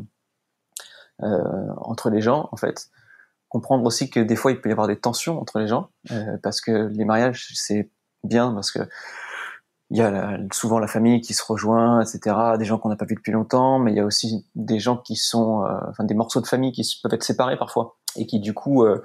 euh, 1.24 1.74
entre 1.78 2.10
les 2.10 2.22
gens 2.22 2.50
en 2.52 2.58
fait. 2.58 2.90
Comprendre 3.50 3.86
aussi 3.86 4.10
que 4.10 4.20
des 4.20 4.36
fois 4.36 4.52
il 4.52 4.62
peut 4.62 4.70
y 4.70 4.72
avoir 4.72 4.88
des 4.88 5.00
tensions 5.00 5.40
entre 5.40 5.60
les 5.60 5.68
gens 5.68 5.90
euh, 6.12 6.38
parce 6.44 6.62
que 6.62 6.88
les 6.88 7.06
mariages 7.06 7.52
c'est 7.56 7.90
bien 8.24 8.52
parce 8.54 8.72
que 8.72 8.80
il 9.90 9.98
y 9.98 10.02
a 10.02 10.38
souvent 10.52 10.80
la 10.80 10.88
famille 10.88 11.22
qui 11.22 11.34
se 11.34 11.44
rejoint, 11.44 12.02
etc. 12.02 12.36
Des 12.60 12.66
gens 12.66 12.78
qu'on 12.78 12.90
n'a 12.90 12.98
pas 12.98 13.06
vus 13.06 13.16
depuis 13.16 13.32
longtemps, 13.32 13.80
mais 13.80 13.94
il 13.94 13.98
y 13.98 14.02
a 14.02 14.06
aussi 14.06 14.46
des 14.56 14.80
gens 14.80 14.98
qui 14.98 15.16
sont, 15.16 15.64
euh, 15.64 15.80
enfin 15.90 16.04
des 16.04 16.14
morceaux 16.14 16.42
de 16.42 16.48
famille 16.48 16.74
qui 16.74 16.84
peuvent 17.02 17.14
être 17.14 17.24
séparés 17.24 17.58
parfois 17.58 17.96
et 18.18 18.26
qui 18.26 18.40
du 18.40 18.54
coup 18.54 18.84
euh, 18.84 19.02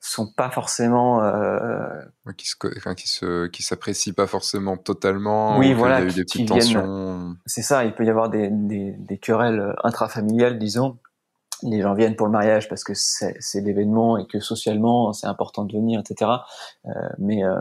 sont 0.00 0.32
pas 0.32 0.50
forcément 0.50 1.22
euh... 1.22 2.02
qui 2.36 2.48
se, 2.48 2.56
enfin, 2.76 2.94
qui 2.94 3.08
se, 3.08 3.46
qui 3.48 3.62
s'apprécient 3.62 4.14
pas 4.14 4.26
forcément 4.26 4.76
totalement. 4.76 5.58
Oui, 5.58 5.74
voilà. 5.74 6.00
Il 6.00 6.04
y 6.04 6.06
a 6.06 6.10
eu 6.10 6.14
des 6.14 6.24
petites 6.24 6.48
tensions. 6.48 7.36
C'est 7.46 7.62
ça. 7.62 7.84
Il 7.84 7.94
peut 7.94 8.04
y 8.04 8.10
avoir 8.10 8.30
des, 8.30 8.48
des, 8.50 8.92
des 8.92 9.18
querelles 9.18 9.74
intrafamiliales, 9.84 10.58
disons. 10.58 10.98
Les 11.62 11.82
gens 11.82 11.94
viennent 11.94 12.16
pour 12.16 12.26
le 12.26 12.32
mariage 12.32 12.68
parce 12.68 12.84
que 12.84 12.94
c'est 12.94 13.60
l'événement 13.60 14.16
et 14.16 14.26
que 14.26 14.40
socialement 14.40 15.12
c'est 15.12 15.26
important 15.26 15.64
de 15.64 15.72
venir, 15.72 16.00
etc. 16.00 16.30
Euh, 16.86 16.90
mais 17.18 17.44
euh, 17.44 17.60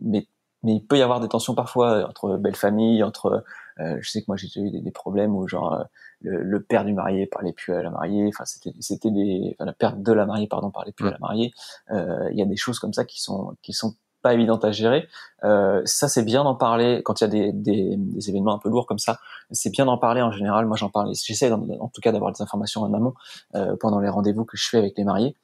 mais 0.00 0.26
mais 0.64 0.76
il 0.76 0.86
peut 0.86 0.98
y 0.98 1.02
avoir 1.02 1.20
des 1.20 1.28
tensions 1.28 1.54
parfois 1.54 1.92
euh, 1.92 2.06
entre 2.06 2.36
belles 2.36 2.56
familles, 2.56 3.02
entre 3.02 3.44
euh, 3.80 3.98
je 4.00 4.10
sais 4.10 4.20
que 4.20 4.26
moi 4.28 4.36
j'ai 4.36 4.48
eu 4.58 4.70
des, 4.70 4.90
problèmes 4.90 5.36
où 5.36 5.46
genre 5.46 5.84
euh, 6.26 6.38
le, 6.42 6.62
père 6.62 6.84
du 6.84 6.92
marié 6.92 7.26
parlait 7.26 7.52
plus 7.52 7.74
à 7.74 7.82
la 7.82 7.90
mariée, 7.90 8.26
enfin 8.28 8.44
c'était 8.44 8.72
c'était 8.80 9.10
des 9.10 9.54
enfin 9.54 9.64
la 9.66 9.72
père 9.72 9.96
de 9.96 10.12
la 10.12 10.26
mariée 10.26 10.46
pardon 10.46 10.70
parlait 10.70 10.92
plus 10.92 11.08
à 11.08 11.10
la 11.10 11.18
mariée. 11.18 11.52
Il 11.90 12.36
y 12.36 12.42
a 12.42 12.46
des 12.46 12.56
choses 12.56 12.78
comme 12.78 12.92
ça 12.92 13.04
qui 13.04 13.20
sont 13.20 13.54
qui 13.62 13.72
sont 13.72 13.94
pas 14.24 14.32
évidentes 14.32 14.64
à 14.64 14.72
gérer. 14.72 15.06
Euh, 15.44 15.82
ça 15.84 16.08
c'est 16.08 16.24
bien 16.24 16.42
d'en 16.42 16.56
parler 16.56 17.02
quand 17.04 17.20
il 17.20 17.24
y 17.24 17.26
a 17.26 17.28
des, 17.28 17.52
des, 17.52 17.96
des, 17.96 18.30
événements 18.30 18.54
un 18.54 18.58
peu 18.58 18.70
lourds 18.70 18.86
comme 18.86 18.98
ça. 18.98 19.20
C'est 19.50 19.70
bien 19.70 19.84
d'en 19.84 19.98
parler 19.98 20.22
en 20.22 20.32
général. 20.32 20.66
Moi 20.66 20.78
j'en 20.78 20.88
parle, 20.88 21.12
j'essaie 21.14 21.52
en, 21.52 21.62
en, 21.78 21.88
tout 21.88 22.00
cas 22.00 22.10
d'avoir 22.10 22.32
des 22.32 22.42
informations 22.42 22.80
en 22.80 22.92
amont 22.94 23.12
euh, 23.54 23.76
pendant 23.78 24.00
les 24.00 24.08
rendez-vous 24.08 24.46
que 24.46 24.56
je 24.56 24.66
fais 24.66 24.78
avec 24.78 24.94
les 24.96 25.04
mariés. 25.04 25.36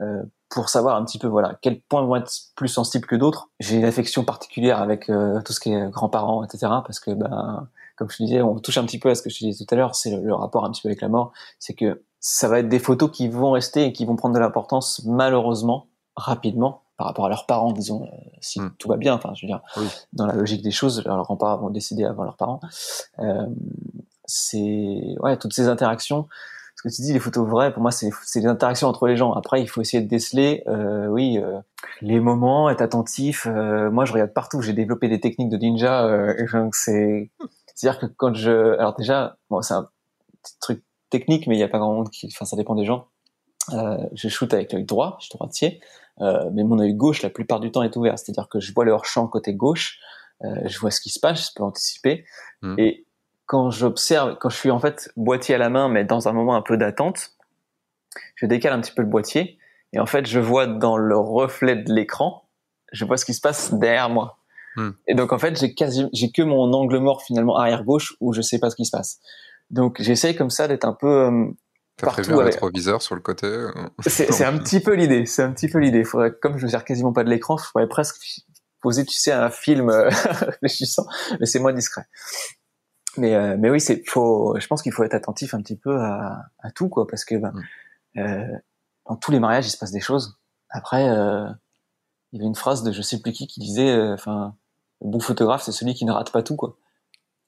Euh, 0.00 0.22
pour 0.48 0.70
savoir 0.70 0.96
un 0.96 1.04
petit 1.04 1.18
peu 1.18 1.26
voilà 1.28 1.58
quels 1.60 1.80
points 1.80 2.02
vont 2.02 2.16
être 2.16 2.32
plus 2.56 2.68
sensibles 2.68 3.06
que 3.06 3.16
d'autres. 3.16 3.50
J'ai 3.60 3.76
une 3.76 3.84
affection 3.84 4.24
particulière 4.24 4.80
avec 4.80 5.10
euh, 5.10 5.42
tout 5.42 5.52
ce 5.52 5.60
qui 5.60 5.72
est 5.72 5.90
grands-parents, 5.90 6.42
etc. 6.42 6.72
Parce 6.86 7.00
que 7.00 7.10
ben 7.10 7.68
comme 8.02 8.10
je 8.10 8.16
te 8.16 8.22
disais, 8.24 8.42
on 8.42 8.58
touche 8.58 8.78
un 8.78 8.84
petit 8.84 8.98
peu 8.98 9.10
à 9.10 9.14
ce 9.14 9.22
que 9.22 9.30
je 9.30 9.38
te 9.38 9.44
disais 9.44 9.64
tout 9.64 9.72
à 9.72 9.76
l'heure, 9.76 9.94
c'est 9.94 10.10
le, 10.10 10.34
rapport 10.34 10.64
un 10.64 10.70
petit 10.72 10.82
peu 10.82 10.88
avec 10.88 11.00
la 11.00 11.08
mort, 11.08 11.32
c'est 11.58 11.74
que 11.74 12.02
ça 12.20 12.48
va 12.48 12.58
être 12.58 12.68
des 12.68 12.78
photos 12.78 13.10
qui 13.10 13.28
vont 13.28 13.52
rester 13.52 13.84
et 13.84 13.92
qui 13.92 14.04
vont 14.04 14.16
prendre 14.16 14.34
de 14.34 14.40
l'importance 14.40 15.02
malheureusement 15.04 15.86
rapidement 16.16 16.82
par 16.96 17.06
rapport 17.06 17.26
à 17.26 17.28
leurs 17.28 17.46
parents, 17.46 17.72
disons, 17.72 18.04
euh, 18.04 18.16
si 18.40 18.60
hmm. 18.60 18.74
tout 18.78 18.88
va 18.88 18.96
bien. 18.96 19.14
Enfin, 19.14 19.32
je 19.34 19.46
veux 19.46 19.48
dire, 19.48 19.62
dans 20.12 20.26
la 20.26 20.34
logique 20.34 20.62
des 20.62 20.70
choses, 20.70 21.04
leurs 21.04 21.22
grands-parents 21.22 21.58
vont 21.58 21.70
décider 21.70 22.04
avant 22.04 22.24
leurs 22.24 22.36
parents. 22.36 22.60
Euh, 23.20 23.46
c'est 24.24 25.16
ouais, 25.20 25.36
toutes 25.36 25.52
ces 25.52 25.68
interactions 25.68 26.28
ce 26.76 26.88
que 26.88 26.94
tu 26.94 27.02
dis, 27.02 27.12
les 27.12 27.20
photos 27.20 27.48
vraies, 27.48 27.72
pour 27.72 27.82
moi, 27.82 27.92
c'est 27.92 28.10
les 28.34 28.46
interactions 28.46 28.88
entre 28.88 29.06
les 29.06 29.16
gens. 29.16 29.32
Après, 29.32 29.62
il 29.62 29.68
faut 29.68 29.80
essayer 29.80 30.02
de 30.02 30.08
déceler, 30.08 30.64
euh, 30.66 31.06
oui, 31.06 31.38
euh, 31.38 31.60
les 32.00 32.18
moments, 32.18 32.70
être 32.70 32.80
attentif. 32.80 33.46
Moi, 33.46 34.04
je 34.04 34.12
regarde 34.12 34.32
partout. 34.32 34.62
J'ai 34.62 34.72
développé 34.72 35.08
des 35.08 35.20
techniques 35.20 35.50
de 35.50 35.58
ninja. 35.58 36.34
C'est, 36.72 37.30
c'est-à-dire 37.82 38.00
que 38.00 38.06
quand 38.06 38.34
je, 38.34 38.76
alors 38.78 38.94
déjà, 38.94 39.36
bon, 39.50 39.60
c'est 39.60 39.74
un 39.74 39.88
petit 40.42 40.58
truc 40.60 40.84
technique, 41.10 41.48
mais 41.48 41.56
il 41.56 41.58
n'y 41.58 41.64
a 41.64 41.68
pas 41.68 41.78
grand 41.78 41.92
monde 41.92 42.10
qui, 42.10 42.28
enfin, 42.28 42.44
ça 42.44 42.56
dépend 42.56 42.76
des 42.76 42.84
gens. 42.84 43.08
Euh, 43.72 43.98
je 44.12 44.28
shoot 44.28 44.54
avec 44.54 44.72
l'œil 44.72 44.84
droit, 44.84 45.16
je 45.18 45.26
suis 45.26 45.36
droitier, 45.36 45.80
mais 46.20 46.62
mon 46.62 46.78
œil 46.78 46.94
gauche, 46.94 47.22
la 47.22 47.30
plupart 47.30 47.58
du 47.58 47.72
temps, 47.72 47.82
est 47.82 47.96
ouvert. 47.96 48.18
C'est-à-dire 48.18 48.48
que 48.48 48.60
je 48.60 48.72
vois 48.72 48.84
le 48.84 48.92
hors-champ 48.92 49.26
côté 49.26 49.52
gauche, 49.54 49.98
je 50.42 50.78
vois 50.78 50.92
ce 50.92 51.00
qui 51.00 51.10
se 51.10 51.18
passe, 51.18 51.48
je 51.48 51.54
peux 51.56 51.64
anticiper. 51.64 52.24
Mmh. 52.62 52.78
Et 52.78 53.06
quand 53.46 53.70
j'observe, 53.70 54.36
quand 54.38 54.48
je 54.48 54.56
suis 54.56 54.70
en 54.70 54.78
fait 54.78 55.10
boîtier 55.16 55.54
à 55.56 55.58
la 55.58 55.68
main, 55.68 55.88
mais 55.88 56.04
dans 56.04 56.28
un 56.28 56.32
moment 56.32 56.54
un 56.54 56.62
peu 56.62 56.76
d'attente, 56.76 57.32
je 58.36 58.46
décale 58.46 58.72
un 58.72 58.80
petit 58.80 58.92
peu 58.92 59.02
le 59.02 59.08
boîtier 59.08 59.58
et 59.92 59.98
en 59.98 60.06
fait 60.06 60.26
je 60.26 60.38
vois 60.38 60.66
dans 60.66 60.96
le 60.96 61.16
reflet 61.18 61.76
de 61.76 61.92
l'écran, 61.92 62.48
je 62.92 63.04
vois 63.04 63.16
ce 63.16 63.24
qui 63.24 63.34
se 63.34 63.40
passe 63.40 63.74
derrière 63.74 64.08
moi. 64.10 64.38
Hmm. 64.76 64.90
Et 65.06 65.14
donc 65.14 65.32
en 65.32 65.38
fait 65.38 65.58
j'ai 65.58 65.74
quasi, 65.74 66.06
j'ai 66.12 66.30
que 66.30 66.42
mon 66.42 66.72
angle 66.72 66.98
mort 66.98 67.22
finalement 67.22 67.56
arrière 67.56 67.84
gauche 67.84 68.14
où 68.20 68.32
je 68.32 68.40
sais 68.40 68.58
pas 68.58 68.70
ce 68.70 68.76
qui 68.76 68.84
se 68.84 68.90
passe. 68.90 69.18
Donc 69.70 70.00
j'essaye 70.00 70.34
comme 70.34 70.50
ça 70.50 70.68
d'être 70.68 70.84
un 70.84 70.94
peu 70.94 71.06
euh, 71.06 71.46
T'as 71.96 72.08
prévu 72.08 72.32
un 72.32 72.42
rétroviseur 72.42 73.02
sur 73.02 73.14
le 73.14 73.20
côté 73.20 73.46
euh, 73.46 73.70
C'est 74.06 74.44
un 74.44 74.58
petit 74.58 74.80
peu 74.80 74.94
l'idée. 74.94 75.26
C'est 75.26 75.42
un 75.42 75.52
petit 75.52 75.68
peu 75.68 75.78
l'idée. 75.78 76.04
Faudrait, 76.04 76.32
comme 76.40 76.56
je 76.56 76.64
ne 76.64 76.70
sers 76.70 76.84
quasiment 76.84 77.12
pas 77.12 77.22
de 77.22 77.28
l'écran, 77.28 77.58
je 77.58 77.70
pourrais 77.70 77.86
presque 77.86 78.16
poser, 78.80 79.04
tu 79.04 79.14
sais, 79.14 79.30
un 79.30 79.50
film 79.50 79.90
euh, 79.90 80.08
réfléchissant, 80.40 81.04
mais 81.38 81.46
c'est 81.46 81.60
moins 81.60 81.72
discret 81.72 82.06
mais 83.16 83.34
euh, 83.34 83.56
mais 83.58 83.70
oui 83.70 83.80
c'est 83.80 84.02
faut 84.08 84.56
je 84.58 84.66
pense 84.66 84.82
qu'il 84.82 84.92
faut 84.92 85.04
être 85.04 85.14
attentif 85.14 85.54
un 85.54 85.62
petit 85.62 85.76
peu 85.76 86.00
à, 86.00 86.46
à 86.58 86.70
tout 86.70 86.88
quoi 86.88 87.06
parce 87.06 87.24
que 87.24 87.34
ben, 87.34 87.52
mm. 87.52 88.18
euh, 88.18 88.58
dans 89.06 89.16
tous 89.16 89.30
les 89.30 89.40
mariages 89.40 89.66
il 89.66 89.70
se 89.70 89.78
passe 89.78 89.92
des 89.92 90.00
choses 90.00 90.38
après 90.70 91.08
euh, 91.08 91.46
il 92.32 92.38
y 92.38 92.40
avait 92.40 92.48
une 92.48 92.54
phrase 92.54 92.82
de 92.82 92.92
je 92.92 93.02
sais 93.02 93.20
plus 93.20 93.32
qui 93.32 93.46
qui 93.46 93.60
disait 93.60 93.90
euh, 93.90 94.14
enfin 94.14 94.56
le 95.02 95.10
bon 95.10 95.20
photographe 95.20 95.62
c'est 95.62 95.72
celui 95.72 95.94
qui 95.94 96.04
ne 96.04 96.12
rate 96.12 96.32
pas 96.32 96.42
tout 96.42 96.56
quoi. 96.56 96.76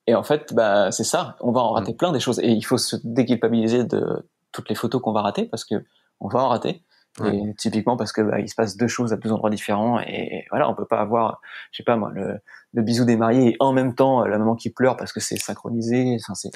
Et 0.07 0.15
en 0.15 0.23
fait 0.23 0.53
bah 0.55 0.91
c'est 0.93 1.05
ça. 1.05 1.37
On 1.41 1.53
va 1.53 1.61
en 1.61 1.73
rater 1.73 1.93
mm. 1.93 1.97
plein 1.97 2.13
des 2.13 2.21
choses. 2.21 2.39
Et 2.41 2.51
il 2.51 2.63
faut 2.63 2.79
se 2.79 2.97
déculpabiliser 3.05 3.85
de 3.85 4.29
toutes 4.53 4.69
les 4.69 4.75
photos 4.75 5.01
qu'on 5.01 5.13
va 5.13 5.23
rater 5.23 5.47
parce 5.47 5.65
que 5.65 5.77
on 6.21 6.29
va 6.29 6.41
en 6.41 6.49
rater. 6.49 6.83
Et 7.25 7.55
typiquement 7.57 7.97
parce 7.97 8.13
que 8.13 8.23
bah, 8.23 8.41
il 8.41 8.49
se 8.49 8.57
passe 8.57 8.77
deux 8.77 8.89
choses 8.89 9.13
à 9.13 9.17
deux 9.17 9.31
endroits 9.31 9.51
différents. 9.51 10.01
Et 10.01 10.47
voilà, 10.51 10.69
on 10.69 10.75
peut 10.75 10.85
pas 10.85 10.99
avoir, 10.99 11.41
je 11.71 11.77
sais 11.77 11.85
pas 11.85 11.97
moi, 11.97 12.11
le, 12.13 12.41
le 12.73 12.83
bisou 12.83 13.05
des 13.05 13.17
mariés 13.17 13.51
et 13.51 13.57
en 13.61 13.73
même 13.73 13.95
temps 13.95 14.25
la 14.25 14.37
maman 14.37 14.57
qui 14.57 14.71
pleure 14.71 14.97
parce 14.97 15.13
que 15.13 15.21
c'est 15.21 15.37
synchronisé. 15.37 16.17
Enfin, 16.21 16.35
c'est, 16.35 16.51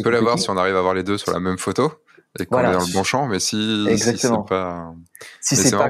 on 0.00 0.02
peut 0.02 0.10
l'avoir 0.10 0.38
si 0.38 0.50
on 0.50 0.58
arrive 0.58 0.76
à 0.76 0.80
avoir 0.80 0.92
les 0.92 1.04
deux 1.04 1.16
sur 1.16 1.32
la 1.32 1.40
même 1.40 1.56
photo 1.56 1.90
et 2.38 2.44
qu'on 2.46 2.58
est 2.58 2.72
dans 2.72 2.80
le 2.80 2.92
bon 2.92 3.04
champ, 3.04 3.26
mais 3.26 3.38
si, 3.38 3.86
Exactement. 3.88 4.44
si 4.44 4.46
c'est 4.46 4.54
pas, 4.54 4.94
si 5.40 5.56
c'est 5.56 5.76
pas 5.76 5.88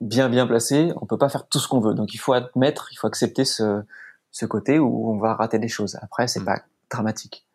bien 0.00 0.28
bien 0.28 0.46
placé, 0.46 0.92
on 1.00 1.06
peut 1.06 1.18
pas 1.18 1.28
faire 1.28 1.48
tout 1.48 1.58
ce 1.58 1.68
qu'on 1.68 1.80
veut. 1.80 1.94
Donc 1.94 2.14
il 2.14 2.18
faut 2.18 2.32
admettre, 2.32 2.88
il 2.92 2.96
faut 2.96 3.06
accepter 3.06 3.44
ce, 3.44 3.82
ce 4.30 4.46
côté 4.46 4.78
où 4.78 5.10
on 5.10 5.18
va 5.18 5.34
rater 5.34 5.58
des 5.58 5.68
choses. 5.68 5.96
Après, 6.02 6.28
c'est 6.28 6.40
mm. 6.40 6.44
pas 6.44 6.62
dramatique 6.90 7.46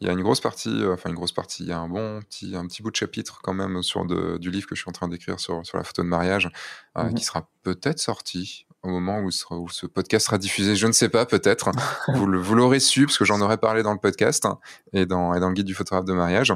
il 0.00 0.06
y 0.06 0.10
a 0.10 0.12
une 0.12 0.22
grosse 0.22 0.40
partie, 0.40 0.82
euh, 0.82 0.94
enfin 0.94 1.10
une 1.10 1.16
grosse 1.16 1.32
partie, 1.32 1.64
il 1.64 1.68
y 1.68 1.72
a 1.72 1.78
un 1.78 1.88
bon 1.88 2.20
petit, 2.20 2.54
un 2.54 2.66
petit 2.66 2.82
bout 2.82 2.90
de 2.90 2.96
chapitre 2.96 3.40
quand 3.42 3.54
même 3.54 3.82
sur 3.82 4.04
de, 4.04 4.38
du 4.38 4.50
livre 4.50 4.66
que 4.66 4.76
je 4.76 4.80
suis 4.80 4.88
en 4.88 4.92
train 4.92 5.08
d'écrire 5.08 5.40
sur, 5.40 5.66
sur 5.66 5.76
la 5.76 5.84
photo 5.84 6.02
de 6.02 6.08
mariage, 6.08 6.50
euh, 6.96 7.04
mhm. 7.04 7.14
qui 7.14 7.24
sera 7.24 7.48
peut-être 7.62 7.98
sorti 7.98 8.66
au 8.84 8.88
moment 8.90 9.18
où, 9.18 9.30
où, 9.50 9.68
ce 9.68 9.86
podcast 9.86 10.26
sera 10.26 10.38
diffusé. 10.38 10.76
Je 10.76 10.86
ne 10.86 10.92
sais 10.92 11.08
pas, 11.08 11.26
peut-être. 11.26 11.72
vous 12.14 12.54
l'aurez 12.54 12.78
su 12.78 13.06
parce 13.06 13.18
que 13.18 13.24
j'en 13.24 13.40
aurais 13.40 13.58
parlé 13.58 13.82
dans 13.82 13.92
le 13.92 13.98
podcast 13.98 14.46
et 14.92 15.04
dans, 15.04 15.34
et 15.34 15.40
dans 15.40 15.48
le 15.48 15.54
guide 15.54 15.66
du 15.66 15.74
photographe 15.74 16.04
de 16.04 16.12
mariage. 16.12 16.52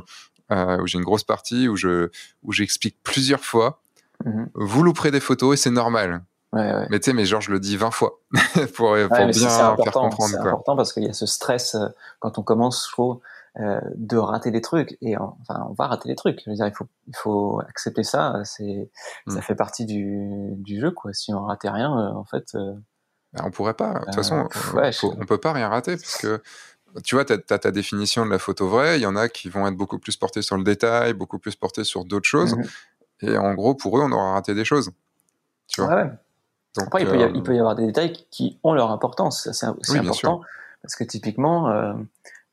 où 0.51 0.87
j'ai 0.87 0.99
une 0.99 1.05
grosse 1.05 1.25
partie 1.25 1.67
où 1.67 1.75
je 1.77 2.11
où 2.45 2.53
j'explique 2.53 2.97
plusieurs 3.03 3.45
fois. 3.45 3.83
Mhm. 4.25 4.51
Vous 4.55 4.83
louperez 4.83 5.11
des 5.11 5.21
photos 5.21 5.59
et 5.59 5.63
c'est 5.63 5.71
normal. 5.71 6.23
Ouais, 6.53 6.61
ouais. 6.61 6.87
Mais 6.91 7.01
tu 7.01 7.07
sais, 7.11 7.15
mais 7.15 7.25
genre 7.25 7.41
je 7.41 7.51
le 7.51 7.59
dis 7.61 7.77
20 7.77 7.91
fois 7.91 8.19
pour, 8.55 8.67
pour 8.77 8.91
Ouais, 8.91 9.07
bien 9.09 9.49
faire 9.49 9.65
important, 9.71 10.03
comprendre. 10.11 10.31
c'est 10.33 10.39
important 10.39 10.77
parce 10.77 10.93
qu'il 10.93 11.05
y 11.05 11.09
a 11.09 11.13
ce 11.15 11.25
stress 11.27 11.75
euh, 11.75 11.89
quand 12.21 12.39
on 12.39 12.43
commence, 12.43 12.87
je 12.89 12.93
trouve, 12.93 13.21
euh, 13.61 13.81
de 13.97 14.17
rater 14.19 14.51
des 14.51 14.61
trucs. 14.61 14.99
Et 15.01 15.17
en- 15.17 15.37
enfin, 15.41 15.67
on 15.71 15.73
va 15.73 15.87
rater 15.87 16.09
des 16.11 16.15
trucs. 16.15 16.41
Je 16.45 16.51
veux 16.51 16.57
dire, 16.57 16.67
il 16.67 16.75
faut, 16.75 16.87
il 17.09 17.17
faut 17.17 17.61
accepter 17.69 18.03
ça. 18.05 18.43
C'est, 18.45 18.91
Mm. 19.27 19.31
ça 19.35 19.41
fait 19.43 19.55
partie 19.55 19.87
du, 19.87 20.51
du 20.57 20.79
jeu, 20.81 20.91
quoi. 20.91 21.13
Si 21.15 21.33
on 21.33 21.43
ratait 21.45 21.71
rien, 21.71 21.91
euh, 21.99 22.13
en 22.15 22.25
fait, 22.25 22.55
Bah, 23.33 23.43
on 23.47 23.51
pourrait 23.51 23.75
pas. 23.75 23.95
De 24.01 24.05
toute 24.07 24.15
façon, 24.17 24.47
on, 24.47 24.93
faut- 24.93 25.15
on 25.19 25.25
peut 25.25 25.39
pas 25.39 25.53
rien 25.55 25.69
rater 25.71 25.97
parce 25.97 26.19
que 26.19 26.43
tu 27.03 27.15
vois, 27.15 27.25
tu 27.25 27.33
as, 27.33 27.39
ta 27.59 27.71
définition 27.71 28.27
de 28.27 28.31
la 28.31 28.39
photo 28.39 28.69
vraie. 28.69 28.99
Il 28.99 29.03
y 29.03 29.07
en 29.07 29.17
a 29.17 29.31
qui 29.31 29.49
vont 29.49 29.67
être 29.67 29.77
beaucoup 29.77 29.99
plus 29.99 30.17
portés 30.19 30.43
sur 30.43 30.59
le 30.59 30.65
détail, 30.65 31.15
beaucoup 31.15 31.39
plus 31.39 31.57
portés 31.57 31.85
sur 31.85 32.05
d'autres 32.05 32.29
choses. 32.29 32.55
Mhm. 32.57 32.65
Et 33.23 33.37
en 33.37 33.55
gros, 33.55 33.75
pour 33.75 33.99
eux, 33.99 34.03
on 34.03 34.13
aura 34.13 34.33
raté 34.35 34.55
des 34.55 34.65
choses. 34.65 34.91
Tu 35.69 35.81
vois. 35.81 35.95
ouais. 35.95 36.11
Donc, 36.77 36.87
Après, 36.87 37.03
il 37.03 37.09
peut, 37.09 37.19
y 37.19 37.23
a- 37.23 37.27
euh, 37.27 37.33
il 37.35 37.43
peut 37.43 37.55
y 37.55 37.59
avoir 37.59 37.75
des 37.75 37.87
détails 37.87 38.13
qui 38.31 38.59
ont 38.63 38.73
leur 38.73 38.91
importance. 38.91 39.49
C'est 39.53 39.67
Oui, 39.91 39.99
important 39.99 40.41
parce 40.83 40.97
que 40.97 41.05
typiquement, 41.05 41.69
euh, 41.71 41.93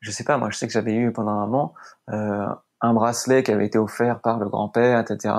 je 0.02 0.12
sais 0.12 0.24
pas, 0.24 0.38
moi, 0.38 0.50
je 0.52 0.58
sais 0.58 0.68
que 0.68 0.74
j'avais 0.74 0.94
eu 0.94 1.12
pendant 1.12 1.32
un 1.32 1.46
moment 1.48 1.74
euh, 2.10 2.46
un 2.82 2.94
bracelet 2.94 3.44
qui 3.44 3.52
avait 3.52 3.66
été 3.66 3.78
offert 3.78 4.20
par 4.20 4.38
le 4.40 4.48
grand-père, 4.48 5.00
etc., 5.00 5.34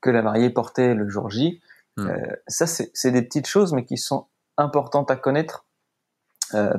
que 0.00 0.10
la 0.10 0.22
mariée 0.22 0.50
portait 0.50 0.94
le 0.94 1.08
jour 1.08 1.30
J. 1.30 1.60
Hmm. 1.96 2.08
Euh, 2.08 2.36
ça, 2.46 2.66
c'est 2.66 3.10
des 3.10 3.22
petites 3.22 3.46
choses, 3.46 3.72
mais 3.72 3.84
qui 3.84 3.96
sont 3.96 4.26
importantes 4.56 5.10
à 5.10 5.16
connaître 5.16 5.64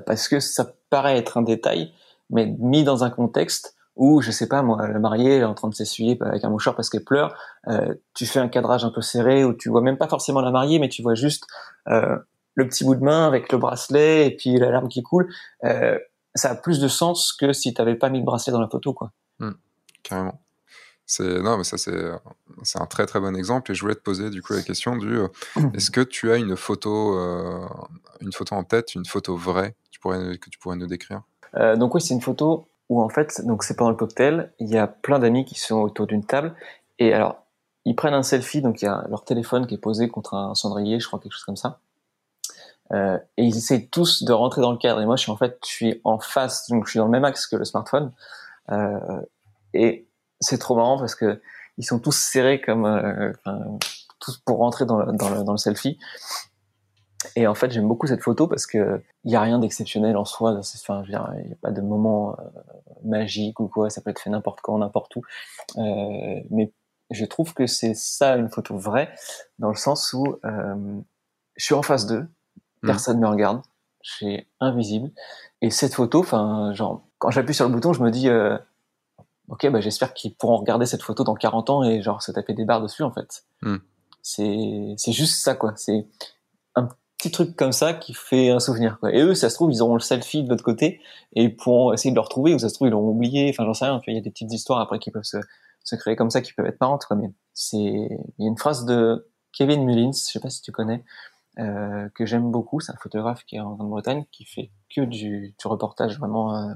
parce 0.05 0.29
que 0.29 0.39
ça 0.39 0.71
paraît 0.89 1.17
être 1.17 1.37
un 1.37 1.41
détail, 1.41 1.91
mais 2.29 2.45
mis 2.45 2.85
dans 2.85 3.03
un 3.03 3.09
contexte 3.09 3.75
où, 3.95 4.21
je 4.21 4.31
sais 4.31 4.47
pas, 4.47 4.61
moi, 4.61 4.87
la 4.87 4.99
mariée 4.99 5.35
elle 5.35 5.41
est 5.41 5.45
en 5.45 5.53
train 5.53 5.69
de 5.69 5.75
s'essuyer 5.75 6.17
avec 6.21 6.43
un 6.43 6.49
mouchoir 6.49 6.75
parce 6.75 6.89
qu'elle 6.89 7.03
pleure, 7.03 7.35
euh, 7.67 7.93
tu 8.13 8.25
fais 8.25 8.39
un 8.39 8.47
cadrage 8.47 8.83
un 8.83 8.91
peu 8.91 9.01
serré 9.01 9.45
où 9.45 9.53
tu 9.53 9.69
vois 9.69 9.81
même 9.81 9.97
pas 9.97 10.07
forcément 10.07 10.41
la 10.41 10.51
mariée, 10.51 10.79
mais 10.79 10.89
tu 10.89 11.01
vois 11.01 11.15
juste 11.15 11.45
euh, 11.87 12.17
le 12.55 12.67
petit 12.67 12.83
bout 12.83 12.95
de 12.95 13.03
main 13.03 13.27
avec 13.27 13.51
le 13.51 13.57
bracelet 13.57 14.27
et 14.27 14.35
puis 14.35 14.57
la 14.57 14.71
larme 14.71 14.89
qui 14.89 15.03
coule. 15.03 15.33
Euh, 15.63 15.97
ça 16.33 16.51
a 16.51 16.55
plus 16.55 16.79
de 16.79 16.87
sens 16.87 17.33
que 17.33 17.53
si 17.53 17.73
tu 17.73 17.81
n'avais 17.81 17.95
pas 17.95 18.09
mis 18.09 18.19
le 18.19 18.25
bracelet 18.25 18.51
dans 18.51 18.61
la 18.61 18.67
photo, 18.67 18.93
quoi. 18.93 19.11
carrément. 20.03 20.41
C'est 21.07 21.41
non, 21.41 21.57
mais 21.57 21.63
ça 21.63 21.77
c'est 21.77 22.11
c'est 22.63 22.81
un 22.81 22.87
très 22.87 23.05
très 23.05 23.19
bon 23.19 23.35
exemple. 23.35 23.71
Et 23.71 23.75
je 23.75 23.81
voulais 23.81 23.95
te 23.95 24.01
poser 24.01 24.29
du 24.31 24.41
coup 24.41 24.53
la 24.53 24.63
question 24.63 24.97
du 24.97 25.19
euh, 25.19 25.27
est-ce 25.73 25.91
que 25.91 26.01
tu 26.01 26.31
as 26.31 26.37
une 26.37 26.55
photo 26.55 27.17
euh, 27.17 27.67
une 28.21 28.33
photo 28.33 28.55
en 28.55 28.63
tête, 28.63 28.95
une 28.95 29.05
photo 29.05 29.35
vraie, 29.35 29.75
tu 29.91 29.99
pourrais 29.99 30.37
que 30.37 30.49
tu 30.49 30.57
pourrais 30.57 30.77
nous 30.77 30.87
décrire? 30.87 31.21
Euh, 31.55 31.75
donc 31.75 31.93
oui, 31.93 32.01
c'est 32.01 32.13
une 32.13 32.21
photo 32.21 32.67
où 32.89 33.01
en 33.01 33.09
fait, 33.09 33.45
donc 33.45 33.63
c'est 33.63 33.75
pendant 33.75 33.91
le 33.91 33.97
cocktail, 33.97 34.51
il 34.59 34.69
y 34.69 34.77
a 34.77 34.87
plein 34.87 35.19
d'amis 35.19 35.45
qui 35.45 35.59
sont 35.59 35.81
autour 35.81 36.07
d'une 36.07 36.25
table 36.25 36.53
et 36.99 37.13
alors 37.13 37.45
ils 37.85 37.95
prennent 37.95 38.13
un 38.13 38.23
selfie, 38.23 38.61
donc 38.61 38.81
il 38.81 38.85
y 38.85 38.87
a 38.87 39.05
leur 39.09 39.23
téléphone 39.23 39.67
qui 39.67 39.75
est 39.75 39.79
posé 39.79 40.09
contre 40.09 40.33
un 40.33 40.55
cendrier, 40.55 40.99
je 40.99 41.07
crois 41.07 41.19
quelque 41.19 41.33
chose 41.33 41.43
comme 41.45 41.55
ça. 41.55 41.79
Euh, 42.93 43.17
et 43.37 43.43
ils 43.43 43.57
essayent 43.57 43.87
tous 43.87 44.23
de 44.23 44.33
rentrer 44.33 44.61
dans 44.61 44.71
le 44.71 44.77
cadre. 44.77 45.01
Et 45.01 45.05
moi, 45.05 45.15
je 45.15 45.23
suis 45.23 45.31
en 45.31 45.37
fait, 45.37 45.57
je 45.63 45.71
suis 45.71 46.01
en 46.03 46.19
face, 46.19 46.67
donc 46.69 46.85
je 46.85 46.91
suis 46.91 46.97
dans 46.99 47.05
le 47.05 47.11
même 47.11 47.25
axe 47.25 47.47
que 47.47 47.55
le 47.55 47.65
smartphone. 47.65 48.11
Euh, 48.71 49.21
et 49.73 50.07
c'est 50.39 50.57
trop 50.57 50.75
marrant 50.75 50.97
parce 50.97 51.15
que 51.15 51.41
ils 51.77 51.85
sont 51.85 51.99
tous 51.99 52.15
serrés 52.15 52.61
comme, 52.61 52.85
euh, 52.85 53.33
tous 54.19 54.37
pour 54.37 54.57
rentrer 54.57 54.85
dans 54.85 54.97
le, 54.97 55.11
dans 55.13 55.29
le, 55.29 55.43
dans 55.43 55.51
le 55.51 55.57
selfie. 55.57 55.99
Et 57.35 57.47
en 57.47 57.55
fait, 57.55 57.71
j'aime 57.71 57.87
beaucoup 57.87 58.07
cette 58.07 58.21
photo 58.21 58.47
parce 58.47 58.65
que 58.65 59.01
il 59.23 59.31
y 59.31 59.35
a 59.35 59.41
rien 59.41 59.59
d'exceptionnel 59.59 60.15
en 60.17 60.25
soi. 60.25 60.57
Enfin, 60.57 61.03
il 61.05 61.09
n'y 61.47 61.53
a 61.53 61.57
pas 61.61 61.71
de 61.71 61.81
moment 61.81 62.37
euh, 62.39 62.43
magique 63.03 63.59
ou 63.59 63.67
quoi. 63.67 63.89
Ça 63.89 64.01
peut 64.01 64.09
être 64.09 64.19
fait 64.19 64.29
n'importe 64.29 64.61
quand, 64.61 64.77
n'importe 64.77 65.15
où. 65.17 65.21
Euh, 65.77 66.41
mais 66.49 66.71
je 67.11 67.25
trouve 67.25 67.53
que 67.53 67.67
c'est 67.67 67.93
ça 67.93 68.35
une 68.37 68.49
photo 68.49 68.77
vraie 68.77 69.13
dans 69.59 69.69
le 69.69 69.75
sens 69.75 70.13
où 70.13 70.37
euh, 70.45 70.99
je 71.57 71.65
suis 71.65 71.75
en 71.75 71.81
face 71.81 72.05
d'eux, 72.05 72.27
Mm. 72.83 72.87
personne 72.87 73.19
me 73.19 73.27
regarde, 73.27 73.61
je 74.03 74.11
suis 74.11 74.47
invisible. 74.59 75.11
Et 75.61 75.69
cette 75.69 75.93
photo, 75.93 76.19
enfin, 76.19 76.73
genre, 76.73 77.05
quand 77.17 77.31
j'appuie 77.31 77.53
sur 77.53 77.67
le 77.67 77.73
bouton, 77.73 77.93
je 77.93 78.03
me 78.03 78.11
dis, 78.11 78.29
ok, 79.49 79.69
bah, 79.71 79.81
j'espère 79.81 80.13
qu'ils 80.13 80.35
pourront 80.35 80.57
regarder 80.57 80.85
cette 80.85 81.01
photo 81.01 81.23
dans 81.23 81.35
40 81.35 81.69
ans 81.69 81.83
et 81.83 82.01
genre 82.01 82.21
se 82.21 82.31
taper 82.31 82.53
des 82.53 82.65
barres 82.65 82.81
dessus 82.81 83.03
en 83.03 83.11
fait. 83.11 83.45
Mm. 83.61 83.77
C'est 84.21 85.11
juste 85.11 85.43
ça 85.43 85.55
quoi. 85.55 85.73
C'est 85.75 86.07
petit 87.25 87.31
truc 87.31 87.55
comme 87.55 87.71
ça 87.71 87.93
qui 87.93 88.13
fait 88.13 88.51
un 88.51 88.59
souvenir 88.59 88.99
quoi. 88.99 89.13
Et 89.13 89.21
eux, 89.21 89.33
ça 89.33 89.49
se 89.49 89.55
trouve, 89.55 89.71
ils 89.71 89.81
auront 89.81 89.95
le 89.95 89.99
selfie 89.99 90.43
de 90.43 90.49
l'autre 90.49 90.63
côté 90.63 91.01
et 91.33 91.43
ils 91.43 91.55
pourront 91.55 91.91
essayer 91.91 92.11
de 92.11 92.15
le 92.15 92.21
retrouver 92.21 92.53
ou 92.53 92.59
ça 92.59 92.69
se 92.69 92.75
trouve 92.75 92.87
ils 92.87 92.91
l'auront 92.91 93.09
oublié. 93.09 93.49
Enfin, 93.49 93.65
j'en 93.65 93.73
sais 93.73 93.85
rien. 93.85 93.99
Il 94.07 94.13
y 94.13 94.17
a 94.17 94.21
des 94.21 94.29
petites 94.29 94.53
histoires 94.53 94.79
après 94.79 94.99
qui 94.99 95.09
peuvent 95.09 95.23
se, 95.23 95.95
créer 95.95 96.15
comme 96.15 96.29
ça 96.29 96.41
qui 96.41 96.53
peuvent 96.53 96.67
être 96.67 96.79
marrantes 96.79 97.05
quoi. 97.05 97.17
Mais 97.17 97.31
c'est 97.53 97.77
il 97.77 98.33
y 98.39 98.45
a 98.45 98.47
une 98.47 98.57
phrase 98.57 98.85
de 98.85 99.27
Kevin 99.53 99.83
Mullins, 99.85 100.11
je 100.11 100.31
sais 100.31 100.39
pas 100.39 100.49
si 100.49 100.61
tu 100.61 100.71
connais, 100.71 101.03
euh, 101.59 102.09
que 102.13 102.25
j'aime 102.25 102.51
beaucoup. 102.51 102.79
C'est 102.79 102.91
un 102.91 102.97
photographe 103.01 103.43
qui 103.45 103.55
est 103.55 103.59
en 103.59 103.73
Grande-Bretagne 103.73 104.25
qui 104.31 104.45
fait 104.45 104.71
que 104.95 105.01
du, 105.01 105.55
reportage 105.63 106.19
vraiment 106.19 106.55
euh, 106.55 106.73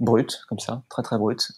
brut 0.00 0.40
comme 0.48 0.58
ça, 0.58 0.82
très 0.88 1.02
très 1.02 1.18
brut. 1.18 1.52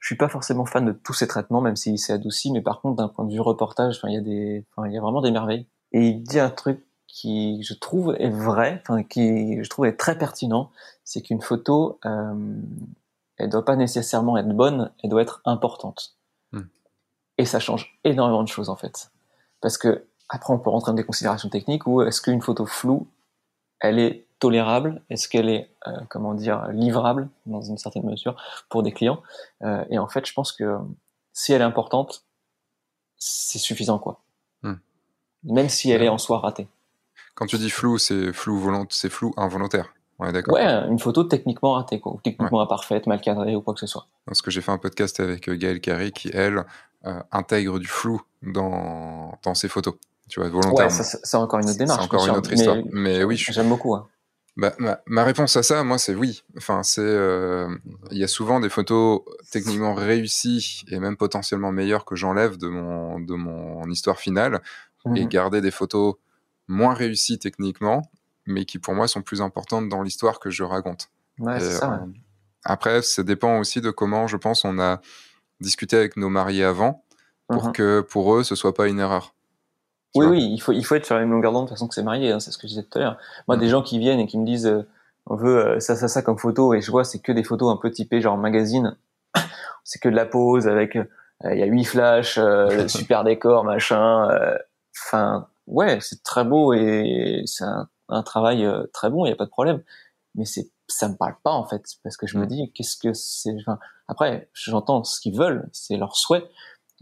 Je 0.00 0.06
suis 0.06 0.16
pas 0.16 0.28
forcément 0.28 0.64
fan 0.64 0.84
de 0.84 0.92
tous 0.92 1.12
ces 1.12 1.26
traitements, 1.26 1.60
même 1.60 1.76
s'il 1.76 1.98
s'est 1.98 2.12
adouci, 2.12 2.52
mais 2.52 2.62
par 2.62 2.80
contre, 2.80 2.96
d'un 2.96 3.08
point 3.08 3.24
de 3.24 3.32
vue 3.32 3.40
reportage, 3.40 4.00
il 4.04 4.14
y 4.14 4.16
a 4.16 4.20
des, 4.20 4.64
il 4.86 4.92
y 4.92 4.98
a 4.98 5.00
vraiment 5.00 5.20
des 5.20 5.32
merveilles. 5.32 5.66
Et 5.92 6.08
il 6.08 6.22
dit 6.22 6.38
un 6.38 6.50
truc 6.50 6.87
qui, 7.08 7.62
je 7.64 7.74
trouve, 7.74 8.14
est 8.18 8.30
vrai, 8.30 8.80
enfin, 8.82 9.02
qui, 9.02 9.62
je 9.64 9.68
trouve, 9.68 9.86
est 9.86 9.96
très 9.96 10.16
pertinent, 10.16 10.70
c'est 11.02 11.22
qu'une 11.22 11.40
photo, 11.40 11.98
euh, 12.04 12.54
elle 13.38 13.48
doit 13.48 13.64
pas 13.64 13.74
nécessairement 13.74 14.36
être 14.36 14.50
bonne, 14.50 14.92
elle 15.02 15.10
doit 15.10 15.22
être 15.22 15.40
importante. 15.44 16.16
Hmm. 16.52 16.66
Et 17.38 17.46
ça 17.46 17.58
change 17.58 17.98
énormément 18.04 18.42
de 18.42 18.48
choses, 18.48 18.68
en 18.68 18.76
fait. 18.76 19.10
Parce 19.60 19.78
que, 19.78 20.06
après, 20.28 20.52
on 20.52 20.58
peut 20.58 20.70
rentrer 20.70 20.92
dans 20.92 20.96
des 20.96 21.04
considérations 21.04 21.48
techniques 21.48 21.86
où 21.86 22.02
est-ce 22.02 22.20
qu'une 22.20 22.42
photo 22.42 22.66
floue, 22.66 23.08
elle 23.80 23.98
est 23.98 24.26
tolérable 24.38 25.02
Est-ce 25.08 25.28
qu'elle 25.28 25.48
est, 25.48 25.70
euh, 25.86 25.92
comment 26.10 26.34
dire, 26.34 26.68
livrable 26.68 27.30
dans 27.46 27.62
une 27.62 27.78
certaine 27.78 28.04
mesure 28.04 28.36
pour 28.68 28.82
des 28.82 28.92
clients 28.92 29.22
Euh, 29.62 29.84
Et 29.90 29.98
en 29.98 30.08
fait, 30.08 30.26
je 30.26 30.34
pense 30.34 30.52
que 30.52 30.76
si 31.32 31.52
elle 31.52 31.62
est 31.62 31.64
importante, 31.64 32.24
c'est 33.16 33.58
suffisant, 33.58 33.98
quoi. 33.98 34.20
Hmm. 34.62 34.74
Même 35.44 35.68
si 35.70 35.90
elle 35.90 36.02
est 36.02 36.08
en 36.08 36.18
soi 36.18 36.38
ratée. 36.40 36.68
Quand 37.38 37.46
tu 37.46 37.56
dis 37.56 37.70
flou, 37.70 37.98
c'est 37.98 38.32
flou 38.32 38.58
volont, 38.58 38.84
c'est 38.90 39.10
flou 39.10 39.32
involontaire. 39.36 39.94
On 40.18 40.26
est 40.26 40.32
d'accord? 40.32 40.54
Ouais, 40.54 40.64
une 40.88 40.98
photo 40.98 41.22
techniquement 41.22 41.74
ratée, 41.74 42.00
quoi, 42.00 42.16
techniquement 42.24 42.60
imparfaite, 42.60 43.06
mal 43.06 43.20
cadrée 43.20 43.54
ou 43.54 43.60
quoi 43.62 43.74
que 43.74 43.80
ce 43.80 43.86
soit. 43.86 44.08
Parce 44.26 44.42
que 44.42 44.50
j'ai 44.50 44.60
fait 44.60 44.72
un 44.72 44.78
podcast 44.78 45.20
avec 45.20 45.48
euh, 45.48 45.54
Gaëlle 45.54 45.80
Carré 45.80 46.10
qui, 46.10 46.30
elle, 46.34 46.64
euh, 47.06 47.20
intègre 47.30 47.78
du 47.78 47.86
flou 47.86 48.20
dans, 48.42 49.38
dans 49.44 49.54
ses 49.54 49.68
photos. 49.68 49.94
Tu 50.28 50.40
vois, 50.40 50.48
volontairement. 50.48 50.90
Ouais, 50.92 51.02
c'est 51.04 51.18
c'est 51.22 51.36
encore 51.36 51.60
une 51.60 51.66
autre 51.66 51.74
C'est 51.74 51.78
démarche. 51.78 52.04
encore 52.04 52.24
bien 52.24 52.32
une 52.32 52.38
autre 52.38 52.52
histoire. 52.52 52.76
Mais, 52.76 53.18
Mais 53.18 53.24
oui, 53.24 53.36
j'aime 53.36 53.68
beaucoup. 53.68 53.94
hein. 53.94 54.08
Bah, 54.56 54.74
ma, 54.80 54.98
ma 55.06 55.22
réponse 55.22 55.56
à 55.56 55.62
ça, 55.62 55.84
moi, 55.84 55.98
c'est 55.98 56.16
oui. 56.16 56.42
Enfin, 56.56 56.82
c'est 56.82 57.00
euh, 57.00 57.68
il 58.10 58.18
y 58.18 58.24
a 58.24 58.28
souvent 58.28 58.58
des 58.58 58.68
photos 58.68 59.20
techniquement 59.52 59.94
réussies 59.94 60.82
et 60.90 60.98
même 60.98 61.16
potentiellement 61.16 61.70
meilleures 61.70 62.04
que 62.04 62.16
j'enlève 62.16 62.56
de 62.58 62.66
mon 62.66 63.20
de 63.20 63.34
mon 63.34 63.88
histoire 63.88 64.18
finale 64.18 64.60
et 65.14 65.22
Mhm. 65.22 65.28
garder 65.28 65.60
des 65.60 65.70
photos 65.70 66.16
moins 66.68 66.94
réussies 66.94 67.38
techniquement, 67.38 68.02
mais 68.46 68.64
qui 68.64 68.78
pour 68.78 68.94
moi 68.94 69.08
sont 69.08 69.22
plus 69.22 69.40
importantes 69.42 69.88
dans 69.88 70.02
l'histoire 70.02 70.38
que 70.40 70.50
je 70.50 70.62
raconte. 70.64 71.08
Ouais, 71.38 71.58
c'est 71.60 71.72
ça. 71.72 71.88
ouais. 71.90 71.96
euh, 71.96 72.06
Après, 72.64 73.02
ça 73.02 73.22
dépend 73.22 73.58
aussi 73.58 73.80
de 73.80 73.90
comment, 73.90 74.26
je 74.26 74.36
pense, 74.36 74.64
on 74.64 74.78
a 74.78 75.00
discuté 75.60 75.96
avec 75.96 76.16
nos 76.16 76.28
mariés 76.28 76.64
avant 76.64 77.04
pour 77.48 77.66
Mhm. 77.66 77.72
que 77.72 78.00
pour 78.02 78.34
eux, 78.34 78.42
ce 78.44 78.54
soit 78.54 78.74
pas 78.74 78.88
une 78.88 79.00
erreur. 79.00 79.34
Tu 80.14 80.20
Oui, 80.22 80.26
oui, 80.26 80.42
il 80.52 80.58
faut, 80.60 80.72
il 80.72 80.84
faut 80.84 80.94
être 80.94 81.04
sur 81.06 81.14
la 81.14 81.20
même 81.22 81.30
longueur 81.32 81.52
d'onde 81.52 81.64
de 81.64 81.68
toute 81.68 81.76
façon 81.76 81.88
que 81.88 81.94
c'est 81.94 82.02
marié, 82.02 82.32
hein, 82.32 82.40
c'est 82.40 82.50
ce 82.50 82.58
que 82.58 82.62
je 82.66 82.68
disais 82.74 82.82
tout 82.82 82.98
à 82.98 83.02
l'heure. 83.02 83.18
Moi, 83.46 83.56
Mm. 83.56 83.60
des 83.60 83.68
gens 83.68 83.82
qui 83.82 83.98
viennent 83.98 84.20
et 84.20 84.26
qui 84.26 84.38
me 84.38 84.44
disent 84.46 84.66
euh, 84.66 84.82
on 85.26 85.36
veut 85.36 85.58
euh, 85.58 85.80
ça, 85.80 85.96
ça, 85.96 86.08
ça 86.08 86.22
comme 86.22 86.38
photo, 86.38 86.72
et 86.74 86.80
je 86.80 86.90
vois 86.90 87.04
c'est 87.04 87.18
que 87.18 87.32
des 87.32 87.44
photos 87.44 87.70
un 87.72 87.76
peu 87.76 87.90
typées 87.90 88.20
genre 88.22 88.36
magazine, 88.38 88.96
c'est 89.84 89.98
que 90.00 90.08
de 90.08 90.14
la 90.16 90.24
pose 90.26 90.66
avec, 90.66 90.96
euh, 90.96 91.04
il 91.52 91.58
y 91.58 91.62
a 91.62 91.66
huit 91.66 91.84
flashs, 91.84 92.38
euh, 92.38 92.88
super 92.88 93.24
décor, 93.24 93.64
machin. 93.64 94.30
euh, 94.30 94.56
Enfin, 95.06 95.46
ouais, 95.68 95.98
c'est 96.00 96.22
très 96.22 96.44
beau 96.44 96.72
et 96.72 97.42
c'est 97.46 97.64
un, 97.64 97.88
un 98.08 98.22
travail 98.22 98.64
euh, 98.64 98.86
très 98.92 99.10
bon, 99.10 99.24
il 99.26 99.30
y 99.30 99.32
a 99.32 99.36
pas 99.36 99.44
de 99.44 99.50
problème. 99.50 99.82
Mais 100.34 100.44
c'est, 100.44 100.70
ça 100.88 101.08
me 101.08 101.16
parle 101.16 101.36
pas 101.42 101.52
en 101.52 101.66
fait, 101.66 101.82
parce 102.02 102.16
que 102.16 102.26
je 102.26 102.38
me 102.38 102.44
Mm. 102.44 102.48
dis 102.48 102.72
qu'est-ce 102.72 102.96
que 102.96 103.12
c'est. 103.12 103.54
Enfin, 103.60 103.78
après, 104.08 104.48
j'entends 104.52 105.04
ce 105.04 105.20
qu'ils 105.20 105.36
veulent, 105.36 105.68
c'est 105.72 105.96
leur 105.96 106.16
souhait, 106.16 106.48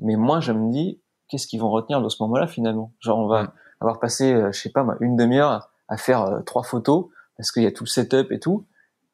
mais 0.00 0.16
moi 0.16 0.40
je 0.40 0.52
me 0.52 0.70
dis 0.72 1.00
qu'est-ce 1.29 1.46
qu'ils 1.46 1.61
vont 1.61 1.70
retenir 1.70 2.00
de 2.02 2.09
ce 2.09 2.22
moment-là 2.22 2.46
finalement? 2.46 2.92
Genre 3.00 3.18
on 3.18 3.26
va 3.29 3.42
Mm. 3.44 3.52
avoir 3.81 4.00
passé, 4.00 4.33
euh, 4.33 4.52
je 4.52 4.61
sais 4.61 4.70
pas 4.70 4.83
moi, 4.85 4.96
une 5.00 5.16
demi-heure 5.16 5.70
à 5.88 5.96
faire 5.96 6.22
euh, 6.22 6.40
trois 6.42 6.62
photos 6.62 7.07
parce 7.37 7.52
qu'il 7.52 7.62
y 7.62 7.66
a 7.66 7.72
tout 7.72 7.85
le 7.85 7.88
setup 7.88 8.33
et 8.33 8.40
tout. 8.40 8.64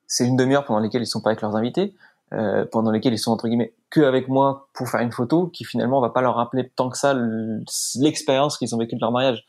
C'est 0.07 0.27
une 0.27 0.37
demi-heure 0.37 0.65
pendant 0.65 0.81
lesquelles 0.81 1.03
ils 1.03 1.07
sont 1.07 1.21
pas 1.23 1.31
avec 1.31 1.41
leurs 1.43 1.57
invités, 1.57 1.95
euh, 2.33 2.65
pendant 2.71 2.91
lesquelles 2.91 3.13
ils 3.13 3.19
sont 3.19 3.33
entre 3.33 3.47
guillemets 3.47 3.75
que 3.91 4.01
avec 4.01 4.29
moi 4.29 4.69
pour 4.73 4.89
faire 4.89 5.01
une 5.01 5.13
photo 5.13 5.49
qui 5.49 5.65
finalement 5.65 6.01
va 6.01 6.11
pas 6.11 6.23
leur 6.23 6.37
rappeler 6.37 6.71
tant 6.75 6.89
que 6.89 6.97
ça 6.97 7.15
l'expérience 7.97 8.57
qu'ils 8.57 8.75
ont 8.75 8.79
vécue 8.79 8.97
de 8.97 9.01
leur 9.01 9.13
mariage. 9.13 9.45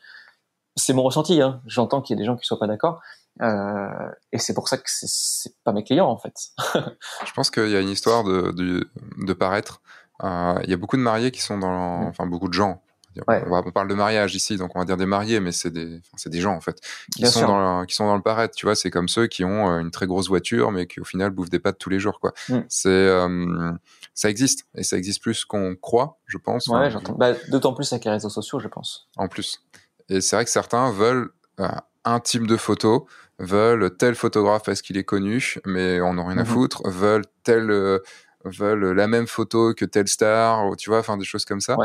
C'est 0.76 0.92
mon 0.92 1.02
ressenti. 1.02 1.40
Hein. 1.40 1.60
J'entends 1.66 2.02
qu'il 2.02 2.16
y 2.16 2.18
a 2.18 2.20
des 2.20 2.26
gens 2.26 2.36
qui 2.36 2.46
soient 2.46 2.58
pas 2.58 2.66
d'accord, 2.66 3.00
Euh, 3.42 4.10
et 4.30 4.38
c'est 4.38 4.54
pour 4.54 4.68
ça 4.68 4.76
que 4.76 4.84
c'est 4.86 5.54
pas 5.64 5.72
mes 5.72 5.82
clients 5.82 6.08
en 6.08 6.16
fait. 6.16 6.34
je 7.26 7.32
pense 7.32 7.50
qu'il 7.50 7.68
y 7.68 7.74
a 7.74 7.80
une 7.80 7.88
histoire 7.88 8.22
de, 8.22 8.52
de, 8.52 8.88
de 9.26 9.32
paraître. 9.32 9.80
Euh, 10.22 10.60
il 10.62 10.70
y 10.70 10.72
a 10.72 10.76
beaucoup 10.76 10.96
de 10.96 11.02
mariés 11.02 11.32
qui 11.32 11.40
sont 11.40 11.58
dans, 11.58 12.02
mm. 12.02 12.06
enfin 12.06 12.26
beaucoup 12.26 12.48
de 12.48 12.54
gens. 12.54 12.80
On, 13.26 13.70
parle 13.70 13.88
de 13.88 13.94
mariage 13.94 14.34
ici, 14.34 14.56
donc 14.56 14.72
on 14.74 14.78
va 14.78 14.84
dire 14.84 14.96
des 14.96 15.06
mariés, 15.06 15.40
mais 15.40 15.52
c'est 15.52 15.70
des, 15.70 16.00
c'est 16.16 16.30
des 16.30 16.40
gens 16.40 16.54
en 16.54 16.60
fait 16.60 16.80
qui 17.14 17.26
sont 17.26 17.46
dans, 17.46 17.84
qui 17.84 17.94
sont 17.94 18.06
dans 18.06 18.16
le 18.16 18.22
paraître. 18.22 18.54
Tu 18.54 18.66
vois, 18.66 18.74
c'est 18.74 18.90
comme 18.90 19.08
ceux 19.08 19.26
qui 19.26 19.44
ont 19.44 19.70
euh, 19.70 19.80
une 19.80 19.90
très 19.90 20.06
grosse 20.06 20.28
voiture, 20.28 20.70
mais 20.72 20.86
qui 20.86 21.00
au 21.00 21.04
final 21.04 21.30
bouffent 21.30 21.50
des 21.50 21.60
pâtes 21.60 21.78
tous 21.78 21.90
les 21.90 22.00
jours, 22.00 22.20
quoi. 22.20 22.32
Mm. 22.48 22.58
C'est, 22.68 22.88
euh, 22.88 23.72
ça 24.14 24.30
existe 24.30 24.66
et 24.74 24.82
ça 24.82 24.96
existe 24.96 25.22
plus 25.22 25.44
qu'on 25.44 25.76
croit, 25.76 26.18
je 26.26 26.38
pense. 26.38 26.66
Ouais, 26.68 26.90
j'entends. 26.90 27.14
Bah, 27.14 27.32
d'autant 27.48 27.74
plus 27.74 27.92
avec 27.92 28.04
les 28.04 28.10
réseaux 28.10 28.30
sociaux, 28.30 28.58
je 28.58 28.68
pense. 28.68 29.08
En 29.16 29.28
plus, 29.28 29.60
et 30.08 30.20
c'est 30.20 30.36
vrai 30.36 30.44
que 30.44 30.50
certains 30.50 30.90
veulent 30.90 31.30
un 32.04 32.20
type 32.20 32.46
de 32.46 32.56
photo, 32.56 33.06
veulent 33.38 33.96
tel 33.96 34.14
photographe 34.14 34.62
parce 34.64 34.82
qu'il 34.82 34.96
est 34.96 35.04
connu, 35.04 35.56
mais 35.64 36.00
on 36.00 36.14
n'a 36.14 36.26
rien 36.26 36.38
à 36.38 36.44
mhm. 36.44 36.46
foutre, 36.46 36.88
veulent 36.88 37.24
tel, 37.42 37.70
euh, 37.70 37.98
veulent 38.44 38.92
la 38.92 39.06
même 39.06 39.26
photo 39.26 39.74
que 39.74 39.84
telle 39.84 40.08
star, 40.08 40.66
ou 40.66 40.76
tu 40.76 40.90
vois, 40.90 41.00
enfin 41.00 41.16
des 41.16 41.24
choses 41.24 41.44
comme 41.44 41.60
ça. 41.60 41.76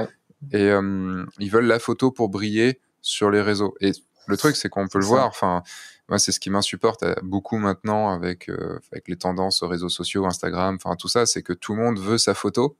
Et 0.51 0.69
euh, 0.69 1.25
ils 1.39 1.49
veulent 1.49 1.65
la 1.65 1.79
photo 1.79 2.11
pour 2.11 2.29
briller 2.29 2.79
sur 3.01 3.29
les 3.29 3.41
réseaux. 3.41 3.75
Et 3.81 3.91
le 4.27 4.37
truc, 4.37 4.55
c'est 4.55 4.69
qu'on 4.69 4.87
peut 4.87 4.99
le 4.99 5.05
voir. 5.05 5.27
Enfin, 5.27 5.63
moi, 6.07 6.19
c'est 6.19 6.31
ce 6.31 6.39
qui 6.39 6.49
m'insupporte 6.49 7.03
euh, 7.03 7.15
beaucoup 7.21 7.57
maintenant 7.57 8.09
avec 8.09 8.49
avec 8.91 9.07
les 9.07 9.15
tendances 9.15 9.63
réseaux 9.63 9.89
sociaux, 9.89 10.25
Instagram, 10.25 10.77
enfin 10.81 10.95
tout 10.95 11.07
ça, 11.07 11.25
c'est 11.25 11.43
que 11.43 11.53
tout 11.53 11.75
le 11.75 11.83
monde 11.83 11.99
veut 11.99 12.17
sa 12.17 12.33
photo 12.33 12.77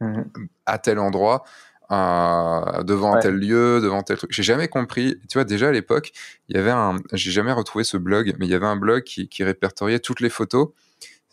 mhm. 0.00 0.24
à 0.66 0.78
tel 0.78 0.98
endroit 0.98 1.44
devant 1.90 3.18
tel 3.20 3.34
lieu, 3.34 3.82
devant 3.82 4.02
tel 4.02 4.16
truc. 4.16 4.32
J'ai 4.32 4.42
jamais 4.42 4.68
compris. 4.68 5.18
Tu 5.28 5.36
vois, 5.36 5.44
déjà 5.44 5.68
à 5.68 5.72
l'époque, 5.72 6.12
il 6.48 6.56
y 6.56 6.58
avait 6.58 6.70
un. 6.70 6.96
J'ai 7.12 7.30
jamais 7.30 7.52
retrouvé 7.52 7.84
ce 7.84 7.98
blog, 7.98 8.34
mais 8.38 8.46
il 8.46 8.50
y 8.50 8.54
avait 8.54 8.66
un 8.66 8.76
blog 8.76 9.02
qui, 9.02 9.28
qui 9.28 9.44
répertoriait 9.44 9.98
toutes 9.98 10.20
les 10.20 10.30
photos. 10.30 10.70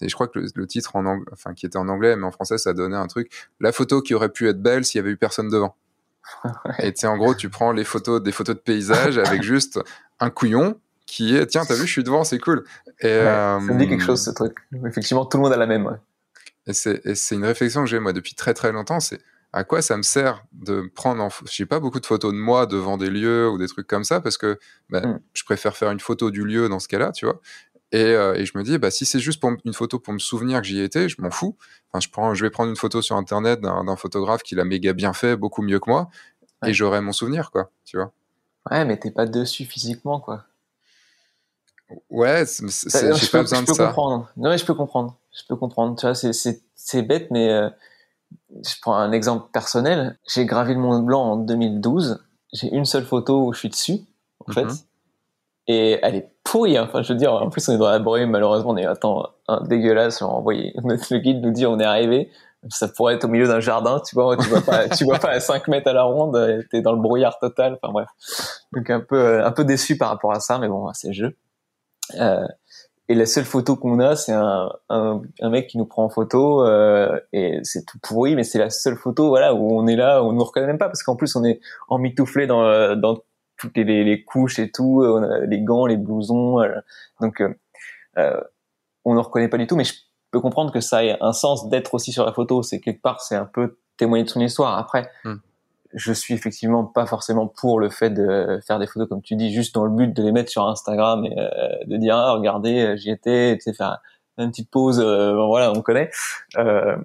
Et 0.01 0.09
je 0.09 0.13
crois 0.13 0.27
que 0.27 0.39
le, 0.39 0.67
titre 0.67 0.95
en 0.95 1.05
anglais, 1.05 1.25
enfin 1.31 1.53
qui 1.53 1.65
était 1.65 1.77
en 1.77 1.89
anglais, 1.89 2.15
mais 2.15 2.25
en 2.25 2.31
français, 2.31 2.57
ça 2.57 2.73
donnait 2.73 2.97
un 2.97 3.07
truc. 3.07 3.31
La 3.59 3.71
photo 3.71 4.01
qui 4.01 4.13
aurait 4.13 4.29
pu 4.29 4.47
être 4.47 4.61
belle 4.61 4.85
s'il 4.85 4.99
y 4.99 5.01
avait 5.01 5.11
eu 5.11 5.17
personne 5.17 5.49
devant. 5.49 5.75
Et 6.79 6.93
tu 6.93 7.01
sais, 7.01 7.07
en 7.07 7.17
gros, 7.17 7.35
tu 7.35 7.49
prends 7.49 7.71
les 7.71 7.83
photos, 7.83 8.21
des 8.21 8.31
photos 8.31 8.55
de 8.55 8.61
paysage 8.61 9.17
avec 9.25 9.43
juste 9.43 9.79
un 10.19 10.29
couillon 10.29 10.79
qui 11.05 11.35
est, 11.35 11.47
tiens, 11.47 11.65
t'as 11.65 11.73
vu, 11.73 11.87
je 11.87 11.91
suis 11.91 12.03
devant, 12.03 12.23
c'est 12.23 12.39
cool. 12.39 12.63
Et, 13.01 13.07
euh, 13.07 13.59
ça 13.59 13.73
me 13.73 13.79
dit 13.79 13.87
quelque 13.87 14.03
chose, 14.03 14.23
ce 14.23 14.29
truc. 14.29 14.55
Effectivement, 14.85 15.25
tout 15.25 15.37
le 15.37 15.43
monde 15.43 15.53
a 15.53 15.57
la 15.57 15.65
même. 15.65 15.97
Et 16.67 16.73
c'est 16.73 17.35
une 17.35 17.45
réflexion 17.45 17.83
que 17.83 17.89
j'ai, 17.89 17.99
moi, 17.99 18.13
depuis 18.13 18.35
très 18.35 18.53
très 18.53 18.71
longtemps. 18.71 18.99
C'est 18.99 19.19
à 19.51 19.63
quoi 19.63 19.81
ça 19.81 19.97
me 19.97 20.03
sert 20.03 20.43
de 20.51 20.91
prendre 20.93 21.23
en 21.23 21.29
j'ai 21.49 21.65
pas 21.65 21.79
beaucoup 21.79 21.99
de 21.99 22.05
photos 22.05 22.31
de 22.31 22.37
moi 22.37 22.67
devant 22.67 22.97
des 22.97 23.09
lieux 23.09 23.49
ou 23.49 23.57
des 23.57 23.67
trucs 23.67 23.87
comme 23.87 24.03
ça 24.03 24.21
parce 24.21 24.37
que 24.37 24.59
bah, 24.89 25.01
mm. 25.01 25.19
je 25.33 25.43
préfère 25.43 25.75
faire 25.75 25.89
une 25.89 25.99
photo 25.99 26.29
du 26.29 26.45
lieu 26.45 26.69
dans 26.69 26.79
ce 26.79 26.87
cas-là 26.87 27.11
tu 27.11 27.25
vois 27.25 27.41
et, 27.91 28.03
euh, 28.03 28.35
et, 28.35 28.45
je 28.45 28.57
me 28.57 28.63
dis 28.63 28.77
bah 28.77 28.91
si 28.91 29.05
c'est 29.05 29.19
juste 29.19 29.39
pour 29.39 29.51
une 29.65 29.73
photo 29.73 29.99
pour 29.99 30.13
me 30.13 30.19
souvenir 30.19 30.61
que 30.61 30.67
j'y 30.67 30.79
étais 30.79 31.09
je 31.09 31.21
m'en 31.21 31.31
fous. 31.31 31.55
Enfin 31.91 31.99
je 31.99 32.09
prends 32.09 32.33
je 32.33 32.45
vais 32.45 32.49
prendre 32.49 32.69
une 32.69 32.75
photo 32.75 33.01
sur 33.01 33.15
internet 33.15 33.61
d'un 33.61 33.95
photographe 33.95 34.43
qui 34.43 34.55
l'a 34.55 34.63
méga 34.63 34.93
bien 34.93 35.13
fait 35.13 35.35
beaucoup 35.35 35.61
mieux 35.61 35.79
que 35.79 35.89
moi 35.89 36.09
et 36.65 36.73
j'aurai 36.73 37.01
mon 37.01 37.11
souvenir 37.11 37.51
quoi 37.51 37.71
tu 37.85 37.97
vois. 37.97 38.11
Ouais 38.69 38.85
mais 38.85 38.97
t'es 38.97 39.11
pas 39.11 39.25
dessus 39.25 39.65
physiquement 39.65 40.19
quoi. 40.19 40.45
Ouais 42.09 42.45
j'ai 42.45 43.27
pas 43.31 43.41
besoin 43.41 43.61
je 43.61 43.65
peux 43.65 43.71
de 43.71 43.77
ça. 43.77 43.87
comprendre. 43.87 44.29
Non 44.37 44.49
mais 44.49 44.57
je 44.57 44.65
peux 44.65 44.75
comprendre. 44.75 45.17
Je 45.31 45.41
peux 45.47 45.55
comprendre. 45.55 45.97
Tu 45.97 46.05
vois 46.05 46.13
c'est 46.13 47.01
bête 47.01 47.29
mais 47.31 47.49
euh, 47.49 47.69
je 48.65 48.75
prends 48.81 48.95
un 48.95 49.11
exemple 49.11 49.49
personnel. 49.51 50.17
J'ai 50.27 50.45
gravé 50.45 50.73
le 50.73 50.79
Mont 50.79 50.99
Blanc 51.01 51.23
en 51.23 51.37
2012. 51.37 52.23
J'ai 52.53 52.73
une 52.73 52.85
seule 52.85 53.05
photo 53.05 53.47
où 53.47 53.53
je 53.53 53.59
suis 53.59 53.69
dessus, 53.69 53.99
en 54.47 54.51
fait. 54.51 54.67
Et 55.71 55.99
elle 56.01 56.15
est 56.15 56.31
pourrie. 56.43 56.77
Hein. 56.77 56.85
Enfin, 56.89 57.03
je 57.03 57.13
veux 57.13 57.19
dire, 57.19 57.31
en 57.31 57.49
plus, 57.49 57.69
on 57.69 57.73
est 57.73 57.77
dans 57.77 57.91
la 57.91 57.99
brume. 57.99 58.31
Malheureusement, 58.31 58.71
on 58.71 58.77
est 58.77 58.87
attends, 58.87 59.29
un 59.47 59.61
dégueulasse. 59.61 60.23
Envoyé, 60.23 60.73
le 60.83 61.17
guide 61.19 61.43
nous 61.43 61.51
dit 61.51 61.67
on 61.67 61.79
est 61.79 61.85
arrivé. 61.85 62.31
Ça 62.69 62.87
pourrait 62.87 63.13
être 63.13 63.25
au 63.25 63.27
milieu 63.27 63.47
d'un 63.47 63.59
jardin, 63.59 64.01
tu 64.03 64.15
vois. 64.15 64.35
Tu 64.35 64.49
vois 64.49 64.61
pas, 64.61 64.89
tu 64.89 65.03
vois 65.05 65.19
pas 65.19 65.29
à 65.29 65.39
5 65.39 65.67
mètres 65.67 65.87
à 65.87 65.93
la 65.93 66.03
ronde. 66.03 66.65
T'es 66.71 66.81
dans 66.81 66.91
le 66.91 66.99
brouillard 66.99 67.37
total. 67.37 67.77
Enfin, 67.81 67.93
bref. 67.93 68.09
Donc, 68.73 68.89
un 68.89 68.99
peu, 68.99 69.45
un 69.45 69.51
peu 69.51 69.63
déçu 69.63 69.95
par 69.95 70.09
rapport 70.09 70.31
à 70.31 70.39
ça. 70.39 70.57
Mais 70.57 70.67
bon, 70.67 70.91
c'est 70.93 71.09
le 71.09 71.13
jeu. 71.13 71.37
Euh, 72.19 72.47
et 73.07 73.13
la 73.13 73.27
seule 73.27 73.45
photo 73.45 73.75
qu'on 73.75 73.99
a, 73.99 74.15
c'est 74.15 74.33
un, 74.33 74.71
un, 74.89 75.21
mec 75.49 75.67
qui 75.67 75.77
nous 75.77 75.85
prend 75.85 76.03
en 76.03 76.09
photo 76.09 76.65
euh, 76.65 77.19
et 77.31 77.59
c'est 77.63 77.85
tout 77.85 77.97
pourri, 78.01 78.35
mais 78.35 78.43
c'est 78.43 78.59
la 78.59 78.69
seule 78.69 78.97
photo 78.97 79.29
voilà 79.29 79.55
où 79.55 79.79
on 79.79 79.87
est 79.87 79.95
là, 79.95 80.23
on 80.23 80.31
nous 80.31 80.43
reconnaît 80.43 80.67
même 80.67 80.77
pas 80.77 80.89
parce 80.89 81.01
qu'en 81.01 81.15
plus 81.15 81.35
on 81.35 81.43
est 81.43 81.59
emmitouflé 81.87 82.45
dans 82.45 82.95
dans 82.95 83.17
toutes 83.59 83.77
les, 83.77 84.03
les, 84.03 84.23
couches 84.23 84.59
et 84.59 84.71
tout, 84.71 85.03
on 85.03 85.21
a 85.21 85.39
les 85.39 85.61
gants, 85.61 85.85
les 85.85 85.97
blousons, 85.97 86.61
euh, 86.61 86.79
donc 87.21 87.41
euh, 87.41 87.53
euh, 88.17 88.41
on 89.05 89.13
ne 89.13 89.19
reconnaît 89.19 89.49
pas 89.49 89.57
du 89.57 89.67
tout. 89.67 89.75
Mais 89.75 89.83
je 89.83 89.93
peux 90.31 90.39
comprendre 90.39 90.71
que 90.71 90.79
ça 90.79 91.03
ait 91.03 91.17
un 91.21 91.33
sens 91.33 91.69
d'être 91.69 91.93
aussi 91.93 92.11
sur 92.11 92.25
la 92.25 92.33
photo. 92.33 92.63
C'est 92.63 92.79
quelque 92.79 93.01
part, 93.01 93.21
c'est 93.21 93.35
un 93.35 93.45
peu 93.45 93.77
témoigner 93.97 94.23
de 94.23 94.29
son 94.29 94.41
histoire. 94.41 94.77
Après, 94.77 95.09
hmm 95.25 95.35
je 95.93 96.13
suis 96.13 96.33
effectivement 96.33 96.85
pas 96.85 97.05
forcément 97.05 97.47
pour 97.47 97.79
le 97.79 97.89
fait 97.89 98.09
de 98.09 98.59
faire 98.65 98.79
des 98.79 98.87
photos 98.87 99.09
comme 99.09 99.21
tu 99.21 99.35
dis 99.35 99.51
juste 99.51 99.73
dans 99.73 99.85
le 99.85 99.91
but 99.91 100.13
de 100.13 100.23
les 100.23 100.31
mettre 100.31 100.51
sur 100.51 100.67
Instagram 100.67 101.25
et 101.25 101.37
euh, 101.37 101.49
de 101.85 101.97
dire 101.97 102.15
ah 102.15 102.33
regardez 102.33 102.81
euh, 102.81 102.95
j'y 102.95 103.09
étais 103.09 103.55
tu 103.55 103.63
sais 103.63 103.73
faire 103.73 103.99
une 104.37 104.51
petite 104.51 104.69
pause 104.69 104.99
euh, 104.99 105.33
voilà 105.47 105.71
on 105.71 105.81
connaît 105.81 106.11
euh, 106.57 106.95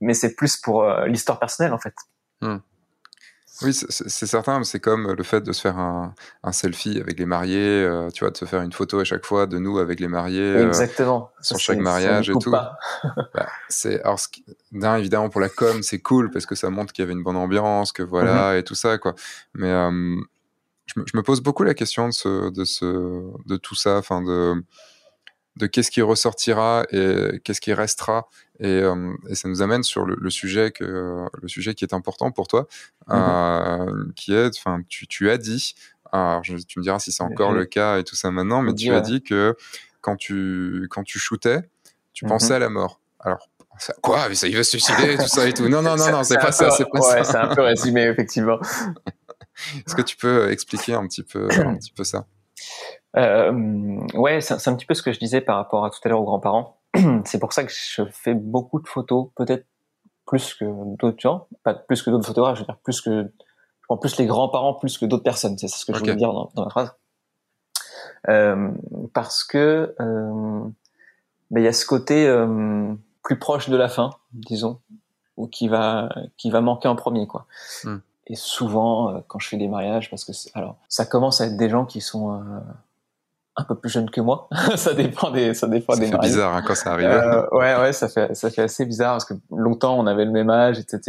mais 0.00 0.14
c'est 0.14 0.36
plus 0.36 0.56
pour 0.56 0.88
l'histoire 1.06 1.38
personnelle 1.38 1.72
en 1.72 1.78
fait 1.78 1.94
hmm. 2.40 2.58
Oui, 3.62 3.74
c'est 3.74 4.26
certain, 4.26 4.62
c'est 4.62 4.78
comme 4.78 5.12
le 5.12 5.22
fait 5.24 5.40
de 5.40 5.52
se 5.52 5.60
faire 5.60 5.78
un, 5.78 6.14
un 6.44 6.52
selfie 6.52 7.00
avec 7.00 7.18
les 7.18 7.26
mariés, 7.26 7.58
euh, 7.58 8.08
tu 8.10 8.22
vois, 8.22 8.30
de 8.30 8.36
se 8.36 8.44
faire 8.44 8.62
une 8.62 8.72
photo 8.72 9.00
à 9.00 9.04
chaque 9.04 9.26
fois 9.26 9.46
de 9.46 9.58
nous 9.58 9.78
avec 9.78 9.98
les 9.98 10.06
mariés. 10.06 10.40
Euh, 10.40 10.68
Exactement. 10.68 11.32
sur 11.40 11.58
chaque 11.58 11.78
mariage 11.78 12.30
et 12.30 12.34
tout. 12.34 12.50
bah, 12.52 12.78
c'est 13.68 14.00
alors 14.02 14.20
d'un 14.70 14.96
évidemment 14.96 15.28
pour 15.28 15.40
la 15.40 15.48
com, 15.48 15.82
c'est 15.82 15.98
cool 15.98 16.30
parce 16.30 16.46
que 16.46 16.54
ça 16.54 16.70
montre 16.70 16.92
qu'il 16.92 17.02
y 17.02 17.04
avait 17.04 17.14
une 17.14 17.24
bonne 17.24 17.36
ambiance, 17.36 17.90
que 17.90 18.04
voilà 18.04 18.54
mm-hmm. 18.54 18.60
et 18.60 18.62
tout 18.62 18.76
ça 18.76 18.96
quoi. 18.96 19.14
Mais 19.54 19.70
euh, 19.70 19.90
je, 20.86 21.00
me, 21.00 21.04
je, 21.06 21.16
me, 21.16 21.22
pose 21.22 21.40
beaucoup 21.40 21.64
la 21.64 21.74
question 21.74 22.06
de 22.06 22.12
ce, 22.12 22.50
de 22.50 22.64
ce, 22.64 23.22
de 23.46 23.56
tout 23.56 23.74
ça, 23.74 23.96
enfin 23.96 24.22
de 24.22 24.54
de 25.58 25.66
qu'est-ce 25.66 25.90
qui 25.90 26.02
ressortira 26.02 26.84
et 26.90 27.40
qu'est-ce 27.44 27.60
qui 27.60 27.72
restera. 27.72 28.28
Et, 28.60 28.66
euh, 28.66 29.12
et, 29.28 29.34
ça 29.34 29.48
nous 29.48 29.60
amène 29.60 29.82
sur 29.82 30.04
le, 30.04 30.16
le, 30.18 30.30
sujet 30.30 30.70
que 30.70 31.26
le 31.40 31.48
sujet 31.48 31.74
qui 31.74 31.84
est 31.84 31.94
important 31.94 32.30
pour 32.30 32.48
toi, 32.48 32.66
euh, 33.10 33.14
mm-hmm. 33.14 34.12
qui 34.14 34.34
est, 34.34 34.56
enfin, 34.56 34.82
tu, 34.88 35.06
tu, 35.06 35.30
as 35.30 35.38
dit, 35.38 35.74
alors 36.10 36.42
je, 36.42 36.56
tu 36.56 36.78
me 36.78 36.84
diras 36.84 36.98
si 36.98 37.12
c'est 37.12 37.22
encore 37.22 37.52
le 37.52 37.66
cas 37.66 37.98
et 37.98 38.04
tout 38.04 38.16
ça 38.16 38.30
maintenant, 38.30 38.62
mais 38.62 38.74
tu 38.74 38.92
as 38.92 39.00
dit 39.00 39.22
que 39.22 39.56
quand 40.00 40.16
tu 40.16 40.86
quand 40.90 41.04
tu 41.04 41.18
shootais, 41.18 41.60
tu 42.12 42.24
mm-hmm. 42.24 42.28
pensais 42.28 42.54
à 42.54 42.58
la 42.58 42.68
mort. 42.68 43.00
Alors 43.20 43.48
ça, 43.78 43.94
quoi? 44.02 44.34
Ça, 44.34 44.48
Il 44.48 44.56
veut 44.56 44.62
se 44.62 44.78
suicider, 44.78 45.16
tout 45.16 45.28
ça 45.28 45.46
et 45.46 45.52
tout. 45.52 45.68
Non, 45.68 45.82
non, 45.82 45.96
non, 45.96 46.10
non, 46.10 46.24
c'est 46.24 46.38
pas 46.38 46.52
ça, 46.52 46.70
c'est 46.70 46.84
pas 46.84 46.98
ouais, 46.98 47.24
ça. 47.24 47.32
c'est 47.32 47.36
un 47.36 47.54
peu 47.54 47.62
résumé, 47.62 48.02
effectivement. 48.02 48.58
Est-ce 49.86 49.94
que 49.94 50.02
tu 50.02 50.16
peux 50.16 50.50
expliquer 50.50 50.94
un 50.94 51.06
petit 51.06 51.22
peu, 51.22 51.48
un 51.50 51.76
petit 51.76 51.92
peu 51.92 52.04
ça? 52.04 52.26
Ouais, 53.14 54.40
c'est 54.40 54.68
un 54.68 54.74
petit 54.74 54.86
peu 54.86 54.94
ce 54.94 55.02
que 55.02 55.12
je 55.12 55.18
disais 55.18 55.40
par 55.40 55.56
rapport 55.56 55.84
à 55.84 55.90
tout 55.90 55.98
à 56.04 56.08
l'heure 56.08 56.20
aux 56.20 56.24
grands-parents. 56.24 56.78
c'est 57.24 57.38
pour 57.38 57.52
ça 57.52 57.64
que 57.64 57.72
je 57.72 58.02
fais 58.10 58.34
beaucoup 58.34 58.80
de 58.80 58.88
photos, 58.88 59.28
peut-être 59.36 59.66
plus 60.26 60.54
que 60.54 60.64
d'autres 60.96 61.20
gens, 61.20 61.46
pas 61.62 61.74
plus 61.74 62.02
que 62.02 62.10
d'autres 62.10 62.26
photographes, 62.26 62.56
je 62.56 62.60
veux 62.60 62.66
dire 62.66 62.78
plus 62.78 63.00
que, 63.00 63.32
en 63.88 63.96
plus 63.96 64.16
les 64.18 64.26
grands-parents 64.26 64.74
plus 64.74 64.98
que 64.98 65.06
d'autres 65.06 65.24
personnes. 65.24 65.56
C'est 65.58 65.68
ce 65.68 65.84
que 65.86 65.94
je 65.94 66.00
voulais 66.00 66.16
dire 66.16 66.32
dans, 66.32 66.50
dans 66.54 66.64
la 66.64 66.70
phrase. 66.70 66.94
Euh, 68.28 68.70
parce 69.14 69.44
que 69.44 69.94
euh, 70.00 70.64
ben, 71.50 71.60
il 71.60 71.64
y 71.64 71.68
a 71.68 71.72
ce 71.72 71.86
côté 71.86 72.26
euh, 72.26 72.94
plus 73.22 73.38
proche 73.38 73.68
de 73.68 73.76
la 73.76 73.88
fin, 73.88 74.10
disons, 74.32 74.80
ou 75.36 75.46
qui 75.46 75.68
va 75.68 76.10
qui 76.36 76.50
va 76.50 76.60
manquer 76.60 76.88
en 76.88 76.96
premier, 76.96 77.26
quoi. 77.26 77.46
Hmm. 77.84 77.98
Et 78.26 78.34
souvent, 78.34 79.10
euh, 79.10 79.20
quand 79.26 79.38
je 79.38 79.48
fais 79.48 79.56
des 79.56 79.68
mariages, 79.68 80.10
parce 80.10 80.24
que 80.24 80.32
alors 80.54 80.76
ça 80.88 81.06
commence 81.06 81.40
à 81.40 81.46
être 81.46 81.56
des 81.56 81.70
gens 81.70 81.86
qui 81.86 82.00
sont 82.00 82.34
euh, 82.34 82.60
un 83.58 83.64
peu 83.64 83.74
plus 83.74 83.90
jeunes 83.90 84.08
que 84.08 84.20
moi. 84.20 84.48
ça 84.76 84.94
dépend 84.94 85.30
des, 85.30 85.52
ça 85.52 85.66
dépend 85.66 85.96
des 85.96 86.06
fait 86.06 86.18
bizarre 86.18 86.54
hein, 86.54 86.62
quand 86.66 86.74
ça 86.74 86.92
arrive. 86.92 87.08
Euh, 87.08 87.42
ouais, 87.50 87.76
ouais, 87.76 87.92
ça 87.92 88.08
fait, 88.08 88.34
ça 88.34 88.50
fait 88.50 88.62
assez 88.62 88.86
bizarre 88.86 89.14
parce 89.14 89.24
que 89.24 89.34
longtemps 89.50 89.98
on 89.98 90.06
avait 90.06 90.24
le 90.24 90.30
même 90.30 90.48
âge, 90.48 90.78
etc. 90.78 91.00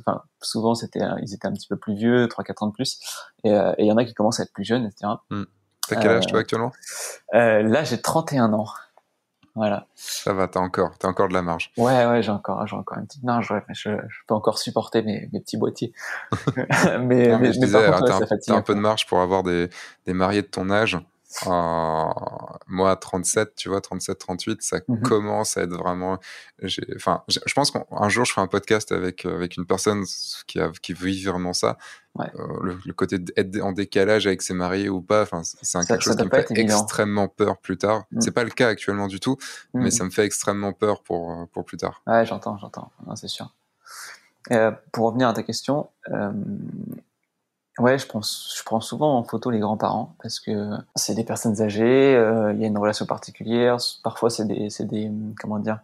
Enfin, 0.00 0.22
souvent 0.40 0.74
c'était, 0.74 1.00
ils 1.22 1.34
étaient 1.34 1.48
un 1.48 1.52
petit 1.52 1.68
peu 1.68 1.76
plus 1.76 1.94
vieux, 1.94 2.26
3-4 2.26 2.64
ans 2.64 2.66
de 2.68 2.72
plus. 2.72 3.00
Et 3.44 3.50
il 3.78 3.86
y 3.86 3.92
en 3.92 3.96
a 3.96 4.04
qui 4.04 4.14
commencent 4.14 4.40
à 4.40 4.44
être 4.44 4.52
plus 4.52 4.64
jeunes, 4.64 4.84
etc. 4.84 5.12
Hmm. 5.30 5.44
T'as 5.88 5.96
quel 5.96 6.12
âge 6.12 6.26
toi 6.26 6.40
actuellement? 6.40 6.72
Là, 7.32 7.84
j'ai 7.84 8.00
31 8.00 8.52
ans. 8.52 8.66
Voilà. 9.56 9.86
Ça 9.94 10.32
va, 10.32 10.48
t'as 10.48 10.58
encore, 10.58 10.98
t'as 10.98 11.06
encore 11.06 11.28
de 11.28 11.32
la 11.32 11.42
marge. 11.42 11.70
Ouais, 11.76 12.06
ouais, 12.06 12.22
j'ai 12.22 12.32
encore, 12.32 12.66
j'ai 12.66 12.74
encore 12.74 12.98
une 12.98 13.06
petite 13.06 13.22
marge. 13.22 13.52
Ouais, 13.52 13.62
je, 13.68 13.90
je, 13.90 14.18
peux 14.26 14.34
encore 14.34 14.58
supporter 14.58 15.02
mes, 15.02 15.28
mes 15.32 15.38
petits 15.40 15.56
boîtiers. 15.56 15.92
mais, 16.56 16.98
mais, 16.98 17.38
mais, 17.38 17.52
je 17.52 17.60
disais, 17.60 17.78
t'as 17.90 18.52
un, 18.52 18.56
un, 18.56 18.62
peu 18.62 18.74
de 18.74 18.80
marge 18.80 19.06
pour 19.06 19.20
avoir 19.20 19.44
des, 19.44 19.70
des 20.06 20.12
mariés 20.12 20.42
de 20.42 20.48
ton 20.48 20.70
âge. 20.70 20.98
Moi, 21.46 22.90
à 22.90 22.96
37, 22.96 23.54
tu 23.56 23.68
vois, 23.68 23.80
37, 23.80 24.18
38, 24.18 24.62
ça 24.62 24.78
mmh 24.86 25.02
commence 25.02 25.56
à 25.56 25.62
être 25.62 25.74
vraiment. 25.74 26.18
Enfin, 26.96 27.22
je 27.28 27.54
pense 27.54 27.70
qu'un 27.70 28.08
jour, 28.08 28.24
je 28.24 28.32
ferai 28.32 28.42
un 28.42 28.46
podcast 28.46 28.92
avec, 28.92 29.24
avec 29.26 29.56
une 29.56 29.66
personne 29.66 30.04
qui, 30.46 30.60
a, 30.60 30.70
qui 30.82 30.92
vit 30.92 31.24
vraiment 31.24 31.52
ça. 31.52 31.76
Euh, 32.20 32.76
le, 32.84 32.92
côté 32.92 33.18
d'être 33.18 33.60
en 33.60 33.72
décalage 33.72 34.28
avec 34.28 34.40
ses 34.40 34.54
mariés 34.54 34.88
ou 34.88 35.00
pas, 35.00 35.22
enfin, 35.22 35.42
c'est 35.42 35.78
quelque 35.84 36.00
chose 36.00 36.16
qui 36.16 36.24
me 36.24 36.30
fait 36.30 36.44
extrêmement 36.60 37.26
peur 37.26 37.58
plus 37.58 37.76
tard. 37.76 38.04
Mmh. 38.12 38.20
C'est 38.20 38.30
pas 38.30 38.44
le 38.44 38.50
cas 38.50 38.68
actuellement 38.68 39.08
du 39.08 39.18
tout, 39.18 39.36
mais 39.72 39.88
mmh. 39.88 39.90
ça 39.90 40.04
me 40.04 40.10
fait 40.10 40.24
extrêmement 40.24 40.72
peur 40.72 41.02
pour, 41.02 41.32
euh, 41.32 41.46
pour 41.52 41.64
plus 41.64 41.76
tard. 41.76 42.02
Ouais, 42.06 42.24
j'entends, 42.24 42.56
j'entends. 42.58 42.92
C'est 43.16 43.28
sûr. 43.28 43.52
Euh, 44.52 44.70
pour 44.92 45.06
revenir 45.06 45.28
à 45.28 45.32
ta 45.32 45.42
question, 45.42 45.88
euh, 46.10 46.30
Ouais, 47.78 47.98
je, 47.98 48.06
pense, 48.06 48.54
je 48.56 48.62
prends 48.62 48.80
souvent 48.80 49.18
en 49.18 49.24
photo 49.24 49.50
les 49.50 49.58
grands-parents 49.58 50.14
parce 50.22 50.38
que 50.38 50.70
c'est 50.94 51.14
des 51.14 51.24
personnes 51.24 51.60
âgées, 51.60 52.14
euh, 52.14 52.52
il 52.52 52.60
y 52.60 52.64
a 52.64 52.68
une 52.68 52.78
relation 52.78 53.04
particulière. 53.04 53.78
Parfois, 54.04 54.30
c'est 54.30 54.46
des, 54.46 54.70
c'est 54.70 54.84
des, 54.84 55.10
comment 55.40 55.58
dire, 55.58 55.80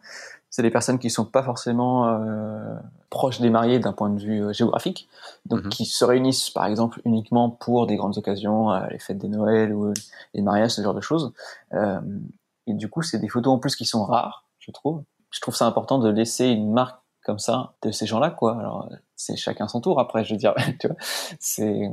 c'est 0.50 0.62
des 0.62 0.70
personnes 0.70 1.00
qui 1.00 1.10
sont 1.10 1.24
pas 1.24 1.42
forcément 1.42 2.06
euh, 2.06 2.76
proches 3.10 3.40
des 3.40 3.50
mariés 3.50 3.80
d'un 3.80 3.92
point 3.92 4.08
de 4.08 4.20
vue 4.20 4.40
euh, 4.40 4.52
géographique, 4.52 5.08
donc 5.46 5.64
mhm. 5.64 5.68
qui 5.70 5.84
se 5.84 6.04
réunissent 6.04 6.50
par 6.50 6.66
exemple 6.66 7.00
uniquement 7.04 7.50
pour 7.50 7.88
des 7.88 7.96
grandes 7.96 8.16
occasions, 8.18 8.70
les 8.88 9.00
fêtes 9.00 9.18
des 9.18 9.28
Noël 9.28 9.74
ou 9.74 9.92
les 10.34 10.42
mariages, 10.42 10.70
ce 10.72 10.82
genre 10.82 10.94
de 10.94 11.00
choses. 11.00 11.32
et 11.72 12.72
du 12.72 12.88
coup, 12.88 13.02
c'est 13.02 13.18
des 13.18 13.28
photos 13.28 13.52
en 13.52 13.58
plus 13.58 13.74
qui 13.74 13.84
sont 13.84 14.04
rares, 14.04 14.44
je 14.60 14.70
trouve. 14.70 15.02
Je 15.30 15.40
trouve 15.40 15.56
ça 15.56 15.66
important 15.66 15.98
de 15.98 16.08
laisser 16.08 16.46
une 16.46 16.72
marque 16.72 17.00
comme 17.24 17.38
ça 17.40 17.72
de 17.82 17.90
ces 17.90 18.06
gens-là, 18.06 18.30
quoi. 18.30 18.58
Alors, 18.58 18.88
c'est 19.20 19.36
chacun 19.36 19.68
son 19.68 19.82
tour 19.82 20.00
après, 20.00 20.24
je 20.24 20.32
veux 20.32 20.38
dire, 20.38 20.54
tu 20.80 20.86
vois. 20.86 20.96
C'est, 21.38 21.90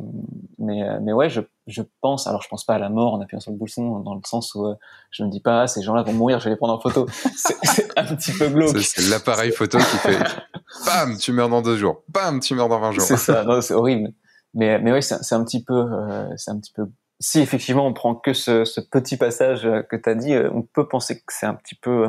mais, 0.60 0.84
euh, 0.84 1.00
mais 1.02 1.12
ouais, 1.12 1.30
je, 1.30 1.42
je 1.68 1.82
pense, 2.02 2.26
alors 2.26 2.42
je 2.42 2.48
pense 2.48 2.64
pas 2.64 2.76
à 2.76 2.80
la 2.80 2.90
mort 2.90 3.14
en 3.14 3.22
appuyant 3.22 3.42
sur 3.42 3.52
le 3.52 3.58
bouton, 3.58 4.00
dans 4.00 4.16
le 4.16 4.22
sens 4.26 4.56
où 4.56 4.66
euh, 4.66 4.76
je 5.12 5.24
me 5.24 5.30
dis 5.30 5.42
pas, 5.42 5.68
ces 5.68 5.82
gens-là 5.82 6.04
vont 6.04 6.14
mourir, 6.14 6.40
je 6.40 6.46
vais 6.46 6.52
les 6.52 6.56
prendre 6.56 6.74
en 6.74 6.80
photo. 6.80 7.06
c'est 7.36 7.98
un 7.98 8.16
petit 8.16 8.32
peu 8.32 8.48
glauque. 8.48 8.78
C'est 8.80 9.10
l'appareil 9.10 9.52
photo 9.52 9.78
qui 9.78 9.98
fait, 9.98 10.18
bam, 10.86 11.18
tu 11.18 11.34
meurs 11.34 11.50
dans 11.50 11.62
deux 11.62 11.76
jours, 11.76 12.04
bam, 12.08 12.40
tu 12.40 12.56
meurs 12.56 12.70
dans 12.70 12.80
20 12.80 12.92
jours. 12.94 13.04
C'est 13.04 13.18
ça, 13.18 13.62
c'est 13.62 13.74
horrible. 13.74 14.14
Mais, 14.54 14.80
mais 14.80 14.94
oui, 14.94 15.04
c'est 15.04 15.36
un 15.36 15.44
petit 15.44 15.64
peu, 15.64 15.74
euh, 15.74 16.30
c'est 16.38 16.52
un 16.52 16.60
petit 16.60 16.72
peu 16.74 16.86
si 17.20 17.40
effectivement 17.40 17.88
on 17.88 17.94
prend 17.94 18.14
que 18.14 18.34
ce, 18.34 18.64
ce 18.64 18.80
petit 18.80 19.18
passage 19.18 19.68
que 19.90 19.96
tu 19.96 20.08
as 20.08 20.14
dit, 20.14 20.36
on 20.54 20.62
peut 20.62 20.88
penser 20.88 21.18
que 21.18 21.24
c'est 21.30 21.48
un 21.48 21.56
petit 21.56 21.74
peu 21.74 22.08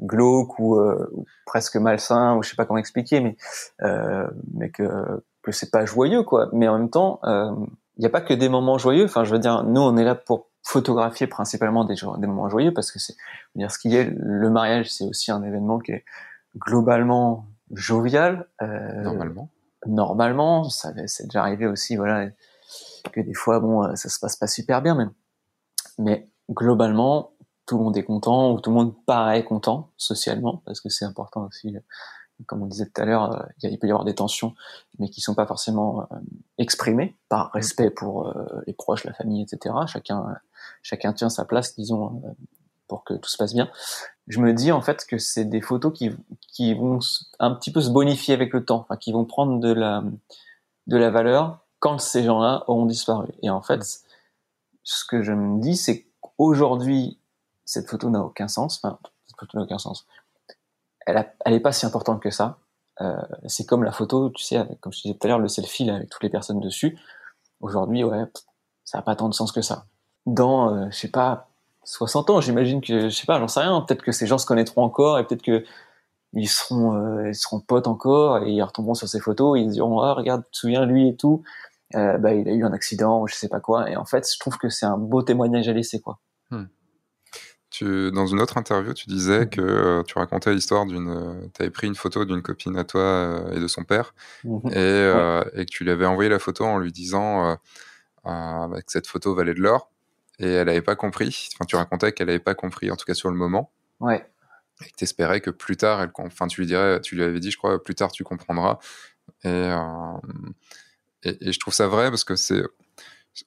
glauque 0.00 0.58
ou, 0.58 0.76
euh, 0.76 1.10
presque 1.46 1.76
malsain 1.76 2.36
ou 2.36 2.42
je 2.42 2.50
sais 2.50 2.56
pas 2.56 2.64
comment 2.64 2.78
expliquer 2.78 3.20
mais 3.20 3.36
euh, 3.82 4.28
mais 4.54 4.70
que 4.70 5.22
que 5.42 5.52
c'est 5.52 5.70
pas 5.70 5.84
joyeux 5.84 6.22
quoi. 6.22 6.48
Mais 6.52 6.68
en 6.68 6.78
même 6.78 6.90
temps 6.90 7.20
il 7.24 7.30
euh, 7.30 7.52
n'y 7.98 8.06
a 8.06 8.10
pas 8.10 8.20
que 8.20 8.34
des 8.34 8.48
moments 8.48 8.78
joyeux. 8.78 9.04
Enfin 9.04 9.24
je 9.24 9.32
veux 9.32 9.38
dire 9.38 9.64
nous 9.64 9.80
on 9.80 9.96
est 9.96 10.04
là 10.04 10.14
pour 10.14 10.48
photographier 10.62 11.26
principalement 11.26 11.84
des, 11.84 11.94
des 11.94 12.26
moments 12.26 12.48
joyeux 12.48 12.72
parce 12.72 12.92
que 12.92 12.98
c'est 12.98 13.14
dire 13.56 13.70
ce 13.70 13.78
qui 13.78 13.94
est 13.94 14.10
le 14.14 14.50
mariage 14.50 14.92
c'est 14.92 15.04
aussi 15.04 15.30
un 15.30 15.42
événement 15.42 15.78
qui 15.78 15.92
est 15.92 16.04
globalement 16.56 17.46
jovial 17.72 18.46
euh, 18.62 19.02
normalement. 19.02 19.50
normalement. 19.86 20.64
Ça 20.64 20.92
c'est 21.06 21.24
déjà 21.24 21.40
arrivé 21.40 21.66
aussi 21.66 21.96
voilà 21.96 22.28
que 23.12 23.20
des 23.20 23.34
fois 23.34 23.60
bon 23.60 23.94
ça 23.96 24.08
se 24.08 24.20
passe 24.20 24.36
pas 24.36 24.46
super 24.46 24.82
bien 24.82 24.94
mais 24.94 25.06
mais 25.98 26.28
globalement 26.50 27.32
tout 27.68 27.76
le 27.76 27.84
monde 27.84 27.96
est 27.96 28.02
content 28.02 28.52
ou 28.52 28.60
tout 28.60 28.70
le 28.70 28.76
monde 28.76 28.94
paraît 29.04 29.44
content 29.44 29.90
socialement 29.96 30.62
parce 30.64 30.80
que 30.80 30.88
c'est 30.88 31.04
important 31.04 31.46
aussi 31.46 31.76
comme 32.46 32.62
on 32.62 32.66
disait 32.66 32.86
tout 32.86 33.02
à 33.02 33.04
l'heure 33.04 33.32
euh, 33.32 33.46
il 33.62 33.78
peut 33.78 33.86
y 33.86 33.90
avoir 33.90 34.04
des 34.04 34.14
tensions 34.14 34.54
mais 34.98 35.10
qui 35.10 35.20
sont 35.20 35.34
pas 35.34 35.46
forcément 35.46 36.02
euh, 36.12 36.16
exprimées 36.56 37.16
par 37.28 37.52
respect 37.52 37.90
pour 37.90 38.28
euh, 38.28 38.62
les 38.66 38.72
proches 38.72 39.04
la 39.04 39.12
famille 39.12 39.42
etc 39.42 39.74
chacun 39.86 40.36
chacun 40.82 41.12
tient 41.12 41.28
sa 41.28 41.44
place 41.44 41.76
disons 41.76 42.22
pour 42.88 43.04
que 43.04 43.12
tout 43.12 43.28
se 43.28 43.36
passe 43.36 43.52
bien. 43.52 43.70
Je 44.28 44.40
me 44.40 44.54
dis 44.54 44.72
en 44.72 44.80
fait 44.80 45.04
que 45.04 45.18
c'est 45.18 45.44
des 45.44 45.60
photos 45.60 45.92
qui 45.92 46.10
qui 46.40 46.72
vont 46.72 47.00
un 47.38 47.54
petit 47.54 47.70
peu 47.70 47.82
se 47.82 47.90
bonifier 47.90 48.32
avec 48.32 48.54
le 48.54 48.64
temps 48.64 48.80
enfin 48.80 48.96
qui 48.96 49.12
vont 49.12 49.26
prendre 49.26 49.60
de 49.60 49.72
la 49.72 50.02
de 50.86 50.96
la 50.96 51.10
valeur 51.10 51.66
quand 51.80 51.98
ces 51.98 52.24
gens-là 52.24 52.64
auront 52.66 52.86
disparu. 52.86 53.28
Et 53.42 53.50
en 53.50 53.60
fait 53.60 53.84
ce 54.82 55.04
que 55.04 55.22
je 55.22 55.32
me 55.32 55.60
dis 55.60 55.76
c'est 55.76 56.06
qu'aujourd'hui 56.20 57.18
cette 57.68 57.88
photo 57.88 58.08
n'a 58.08 58.22
aucun 58.22 58.48
sens. 58.48 58.80
Cette 58.82 59.38
photo 59.38 59.58
n'a 59.58 59.64
aucun 59.64 59.78
sens. 59.78 60.06
Elle, 61.06 61.18
a, 61.18 61.26
elle 61.44 61.52
est 61.52 61.60
pas 61.60 61.72
si 61.72 61.84
importante 61.84 62.20
que 62.20 62.30
ça. 62.30 62.58
Euh, 63.02 63.20
c'est 63.46 63.66
comme 63.66 63.84
la 63.84 63.92
photo, 63.92 64.30
tu 64.30 64.42
sais, 64.42 64.66
comme 64.80 64.90
je 64.92 65.02
disais 65.02 65.14
tout 65.14 65.26
à 65.26 65.28
l'heure, 65.28 65.38
le 65.38 65.48
selfie 65.48 65.88
avec 65.90 66.08
toutes 66.08 66.22
les 66.22 66.30
personnes 66.30 66.60
dessus. 66.60 66.98
Aujourd'hui, 67.60 68.04
ouais, 68.04 68.24
ça 68.84 68.98
n'a 68.98 69.02
pas 69.02 69.14
tant 69.16 69.28
de 69.28 69.34
sens 69.34 69.52
que 69.52 69.60
ça. 69.60 69.84
Dans, 70.24 70.74
euh, 70.74 70.86
je 70.90 70.96
sais 70.96 71.10
pas, 71.10 71.48
60 71.84 72.30
ans, 72.30 72.40
j'imagine 72.40 72.80
que, 72.80 73.10
je 73.10 73.14
sais 73.14 73.26
pas, 73.26 73.38
j'en 73.38 73.48
sais 73.48 73.60
rien. 73.60 73.82
Peut-être 73.82 74.02
que 74.02 74.12
ces 74.12 74.26
gens 74.26 74.38
se 74.38 74.46
connaîtront 74.46 74.82
encore 74.82 75.18
et 75.18 75.26
peut-être 75.26 75.42
que 75.42 75.62
ils 76.32 76.48
seront, 76.48 76.96
euh, 76.96 77.28
ils 77.28 77.34
seront 77.34 77.60
potes 77.60 77.86
encore 77.86 78.44
et 78.44 78.50
ils 78.50 78.62
retomberont 78.62 78.94
sur 78.94 79.08
ces 79.08 79.20
photos. 79.20 79.58
Et 79.58 79.62
ils 79.62 79.70
diront, 79.70 80.00
ah, 80.00 80.14
regarde, 80.14 80.42
tu 80.44 80.50
te 80.52 80.56
souviens 80.56 80.86
lui 80.86 81.08
et 81.10 81.16
tout. 81.16 81.42
Euh, 81.96 82.16
bah, 82.16 82.32
il 82.32 82.48
a 82.48 82.52
eu 82.52 82.64
un 82.64 82.72
accident 82.72 83.20
ou 83.20 83.28
je 83.28 83.34
sais 83.34 83.48
pas 83.48 83.60
quoi. 83.60 83.90
Et 83.90 83.96
en 83.96 84.06
fait, 84.06 84.26
je 84.32 84.38
trouve 84.38 84.56
que 84.56 84.70
c'est 84.70 84.86
un 84.86 84.96
beau 84.96 85.22
témoignage 85.22 85.68
à 85.68 85.74
laisser, 85.74 86.00
quoi. 86.00 86.18
Hmm 86.50 86.64
dans 87.84 88.26
une 88.26 88.40
autre 88.40 88.58
interview, 88.58 88.92
tu 88.94 89.08
disais 89.08 89.44
mmh. 89.44 89.50
que 89.50 89.60
euh, 89.60 90.02
tu 90.02 90.18
racontais 90.18 90.52
l'histoire 90.52 90.86
d'une. 90.86 91.08
Euh, 91.08 91.48
tu 91.54 91.62
avais 91.62 91.70
pris 91.70 91.86
une 91.86 91.94
photo 91.94 92.24
d'une 92.24 92.42
copine 92.42 92.76
à 92.76 92.84
toi 92.84 93.00
euh, 93.00 93.52
et 93.52 93.60
de 93.60 93.68
son 93.68 93.84
père, 93.84 94.14
mmh 94.44 94.68
et, 94.68 94.72
que 94.72 95.70
tu 95.70 95.84
lui 95.84 95.90
avais 95.90 96.06
envoyé 96.06 96.30
la 96.30 96.38
photo 96.38 96.64
en 96.64 96.78
lui 96.78 96.92
disant 96.92 97.58
bah, 98.24 98.68
que 98.76 98.92
cette 98.92 99.06
photo 99.06 99.34
valait 99.34 99.54
de 99.54 99.60
l'or, 99.60 99.90
et 100.38 100.46
elle 100.46 100.66
n'avait 100.66 100.82
pas 100.82 100.96
compris. 100.96 101.48
Enfin, 101.54 101.64
tu 101.66 101.76
racontais 101.76 102.12
qu'elle 102.12 102.28
n'avait 102.28 102.38
pas 102.38 102.54
compris, 102.54 102.90
en 102.90 102.96
tout 102.96 103.04
cas 103.04 103.14
sur 103.14 103.30
le 103.30 103.36
moment. 103.36 103.72
Ouais. 104.00 104.24
Et 104.84 104.90
que 104.90 104.96
tu 104.96 105.04
espérais 105.04 105.40
que 105.40 105.50
plus 105.50 105.76
tard, 105.76 106.00
elle, 106.00 106.10
enfin, 106.18 106.46
tu 106.46 106.60
lui 106.60 106.66
dirais, 106.66 107.00
tu 107.00 107.16
lui 107.16 107.24
avais 107.24 107.40
dit, 107.40 107.50
je 107.50 107.58
crois, 107.58 107.82
plus 107.82 107.94
tard 107.94 108.12
tu 108.12 108.24
comprendras. 108.24 108.78
Et, 109.44 109.70
et, 111.24 111.52
je 111.52 111.58
trouve 111.58 111.74
ça 111.74 111.86
vrai 111.86 112.10
parce 112.10 112.24
que 112.24 112.36
c'est. 112.36 112.62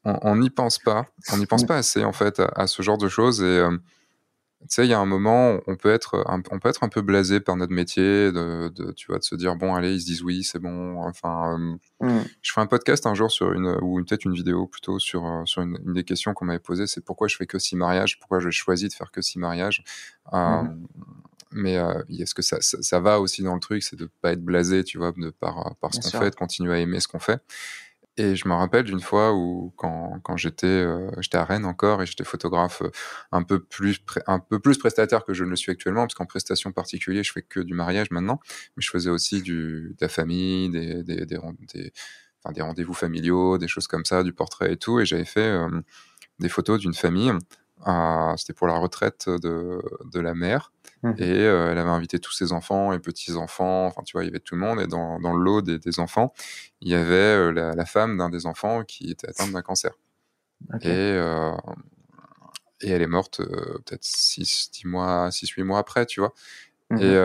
On 0.05 0.37
n'y 0.37 0.49
pense 0.49 0.79
pas, 0.79 1.07
on 1.33 1.37
n'y 1.37 1.45
pense 1.45 1.65
pas 1.65 1.75
assez 1.75 2.05
en 2.05 2.13
fait 2.13 2.41
à, 2.55 2.65
ce 2.67 2.81
genre 2.81 2.97
de 2.97 3.09
choses 3.09 3.41
et 3.41 3.61
tu 4.61 4.67
sais, 4.75 4.85
il 4.85 4.89
y 4.89 4.93
a 4.93 4.99
un 4.99 5.05
moment, 5.05 5.59
on 5.65 5.75
peut 5.75 5.91
être, 5.91 6.23
un, 6.27 6.41
on 6.51 6.59
peut 6.59 6.69
être 6.69 6.83
un 6.83 6.89
peu 6.89 7.01
blasé 7.01 7.39
par 7.39 7.55
notre 7.55 7.73
métier, 7.73 8.31
de, 8.31 8.69
de, 8.69 8.91
tu 8.91 9.07
vois, 9.07 9.17
de 9.17 9.23
se 9.23 9.33
dire 9.33 9.55
bon, 9.55 9.73
allez, 9.73 9.95
ils 9.95 10.01
se 10.01 10.05
disent 10.05 10.23
oui, 10.23 10.43
c'est 10.43 10.59
bon. 10.59 11.01
Enfin, 11.01 11.57
euh, 12.01 12.07
mmh. 12.07 12.25
je 12.41 12.51
ferai 12.51 12.61
un 12.61 12.67
podcast 12.67 13.07
un 13.07 13.15
jour 13.15 13.31
sur 13.31 13.51
une, 13.53 13.75
ou 13.81 14.03
peut-être 14.03 14.25
une 14.25 14.35
vidéo 14.35 14.67
plutôt 14.67 14.99
sur 14.99 15.25
euh, 15.25 15.45
sur 15.45 15.63
une, 15.63 15.77
des 15.93 16.03
questions 16.03 16.33
qu'on 16.33 16.45
m'avait 16.45 16.59
posées, 16.59 16.85
c'est 16.85 17.03
pourquoi 17.03 17.27
je 17.27 17.37
fais 17.37 17.47
que 17.47 17.57
six 17.57 17.75
mariages, 17.75 18.19
pourquoi 18.19 18.39
j'ai 18.39 18.51
choisi 18.51 18.87
de 18.87 18.93
faire 18.93 19.11
que 19.11 19.21
six 19.21 19.39
mariages. 19.39 19.83
Euh, 20.33 20.61
mmh. 20.61 20.87
Mais 21.53 21.73
est-ce 22.07 22.33
que 22.33 22.41
ça, 22.41 22.61
ça, 22.61 22.99
va 23.01 23.19
aussi 23.19 23.43
dans 23.43 23.55
le 23.55 23.59
truc, 23.59 23.83
c'est 23.83 23.97
de 23.97 24.09
pas 24.21 24.31
être 24.31 24.41
blasé, 24.41 24.85
tu 24.85 24.97
vois, 24.97 25.11
de 25.11 25.31
par, 25.31 25.75
par 25.81 25.93
ce 25.93 25.99
qu'on 25.99 26.19
fait, 26.19 26.29
de 26.29 26.35
continuer 26.35 26.73
à 26.73 26.77
aimer 26.77 27.01
ce 27.01 27.09
qu'on 27.09 27.19
fait. 27.19 27.41
Et 28.17 28.35
je 28.35 28.47
me 28.47 28.53
rappelle 28.53 28.83
d'une 28.83 28.99
fois 28.99 29.33
où, 29.33 29.73
quand, 29.77 30.19
quand 30.23 30.35
j'étais 30.35 30.67
euh, 30.67 31.09
j'étais 31.21 31.37
à 31.37 31.45
Rennes 31.45 31.65
encore 31.65 32.01
et 32.01 32.05
j'étais 32.05 32.25
photographe 32.25 32.81
euh, 32.81 32.91
un 33.31 33.41
peu 33.43 33.63
plus 33.63 33.99
un 34.27 34.39
peu 34.39 34.59
plus 34.59 34.77
prestataire 34.77 35.23
que 35.23 35.33
je 35.33 35.45
ne 35.45 35.49
le 35.49 35.55
suis 35.55 35.71
actuellement, 35.71 36.01
parce 36.01 36.15
qu'en 36.15 36.25
prestation 36.25 36.73
particulier, 36.73 37.23
je 37.23 37.31
fais 37.31 37.41
que 37.41 37.61
du 37.61 37.73
mariage 37.73 38.11
maintenant, 38.11 38.39
mais 38.75 38.81
je 38.81 38.89
faisais 38.89 39.09
aussi 39.09 39.41
du 39.41 39.95
de 39.97 39.97
la 40.01 40.09
famille, 40.09 40.69
des 40.69 41.03
des, 41.03 41.25
des, 41.25 41.93
des 42.53 42.61
rendez-vous 42.61 42.93
familiaux, 42.93 43.57
des 43.57 43.67
choses 43.69 43.87
comme 43.87 44.05
ça, 44.05 44.23
du 44.23 44.33
portrait 44.33 44.73
et 44.73 44.77
tout, 44.77 44.99
et 44.99 45.05
j'avais 45.05 45.25
fait 45.25 45.39
euh, 45.41 45.69
des 46.39 46.49
photos 46.49 46.79
d'une 46.79 46.93
famille 46.93 47.31
c'était 48.37 48.53
pour 48.53 48.67
la 48.67 48.77
retraite 48.77 49.29
de, 49.29 49.81
de 50.11 50.19
la 50.19 50.33
mère. 50.33 50.71
Mmh. 51.03 51.13
Et 51.17 51.31
euh, 51.31 51.71
elle 51.71 51.79
avait 51.79 51.89
invité 51.89 52.19
tous 52.19 52.31
ses 52.31 52.53
enfants 52.53 52.93
et 52.93 52.99
petits-enfants. 52.99 53.87
Enfin, 53.87 54.03
tu 54.03 54.13
vois, 54.13 54.23
il 54.23 54.27
y 54.27 54.29
avait 54.29 54.39
tout 54.39 54.55
le 54.55 54.61
monde. 54.61 54.79
Et 54.79 54.87
dans, 54.87 55.19
dans 55.19 55.33
le 55.33 55.43
lot 55.43 55.61
des, 55.61 55.79
des, 55.79 55.99
enfants, 55.99 56.33
il 56.79 56.89
y 56.89 56.95
avait 56.95 57.15
euh, 57.15 57.51
la, 57.51 57.73
la, 57.73 57.85
femme 57.85 58.17
d'un 58.17 58.29
des 58.29 58.45
enfants 58.45 58.83
qui 58.83 59.09
était 59.09 59.27
atteinte 59.27 59.51
d'un 59.51 59.63
cancer. 59.63 59.91
Et, 60.81 60.89
euh, 60.89 61.51
et 62.81 62.91
elle 62.91 63.01
est 63.01 63.07
morte 63.07 63.41
peut-être 63.41 64.03
6-8 64.03 64.87
mois, 64.87 65.31
six, 65.31 65.57
mois 65.57 65.79
après, 65.79 66.05
tu 66.05 66.19
vois. 66.19 66.33
Mmh 66.91 66.97
et 66.99 67.15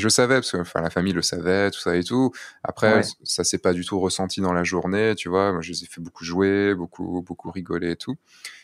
je 0.00 0.08
savais 0.08 0.36
parce 0.36 0.52
que 0.52 0.56
enfin 0.56 0.80
la 0.80 0.90
famille 0.90 1.12
le 1.12 1.22
savait 1.22 1.70
tout 1.70 1.80
ça 1.80 1.96
et 1.96 2.02
tout. 2.02 2.32
Après 2.64 3.02
ça 3.22 3.44
s'est 3.44 3.58
pas 3.58 3.72
du 3.72 3.84
tout 3.84 4.00
ressenti 4.00 4.40
dans 4.40 4.52
la 4.52 4.64
journée 4.64 5.14
tu 5.14 5.28
vois. 5.28 5.52
Moi 5.52 5.60
je 5.60 5.72
les 5.72 5.84
ai 5.84 5.86
fait 5.86 6.00
beaucoup 6.00 6.24
jouer 6.24 6.74
beaucoup 6.74 7.22
beaucoup 7.22 7.50
rigoler 7.50 7.92
et 7.92 7.96
tout. 7.96 8.16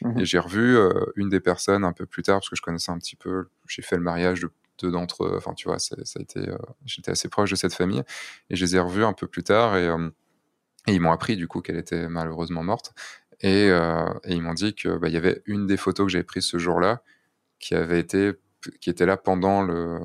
Mmh 0.02 0.18
et 0.18 0.24
j'ai 0.24 0.38
revu 0.38 0.76
euh, 0.76 0.90
une 1.16 1.28
des 1.28 1.40
personnes 1.40 1.84
un 1.84 1.92
peu 1.92 2.06
plus 2.06 2.22
tard 2.22 2.36
parce 2.36 2.48
que 2.48 2.56
je 2.56 2.62
connaissais 2.62 2.90
un 2.90 2.98
petit 2.98 3.16
peu 3.16 3.48
j'ai 3.68 3.82
fait 3.82 3.96
le 3.96 4.02
mariage 4.02 4.40
de 4.40 4.50
deux 4.80 4.90
d'entre 4.90 5.24
eux. 5.24 5.34
Enfin 5.36 5.54
tu 5.54 5.68
vois 5.68 5.78
ça, 5.78 5.96
a 5.96 6.20
été 6.20 6.48
euh, 6.48 6.56
j'étais 6.84 7.10
assez 7.10 7.28
proche 7.28 7.50
de 7.50 7.56
cette 7.56 7.74
famille. 7.74 8.02
Et 8.50 8.56
je 8.56 8.64
les 8.64 8.76
ai 8.76 8.80
revus 8.80 9.04
un 9.04 9.12
peu 9.12 9.26
plus 9.26 9.44
tard 9.44 9.76
et, 9.76 9.86
euh, 9.86 10.10
et 10.88 10.94
ils 10.94 11.00
m'ont 11.00 11.12
appris 11.12 11.36
du 11.36 11.48
coup 11.48 11.60
qu'elle 11.60 11.78
était 11.78 12.08
malheureusement 12.08 12.62
morte. 12.62 12.92
Et, 13.42 13.66
et 13.66 14.32
ils 14.34 14.40
m'ont 14.40 14.54
dit 14.54 14.74
que 14.74 14.96
bah, 14.96 15.10
y 15.10 15.16
avait 15.18 15.42
une 15.44 15.66
des 15.66 15.76
photos 15.76 16.06
que 16.06 16.12
j'avais 16.12 16.24
prises 16.24 16.46
ce 16.46 16.56
jour-là 16.56 17.02
qui 17.58 17.74
avait 17.74 18.00
été 18.00 18.32
qui 18.80 18.90
était 18.90 19.06
là 19.06 19.16
pendant 19.16 19.62
le 19.62 20.00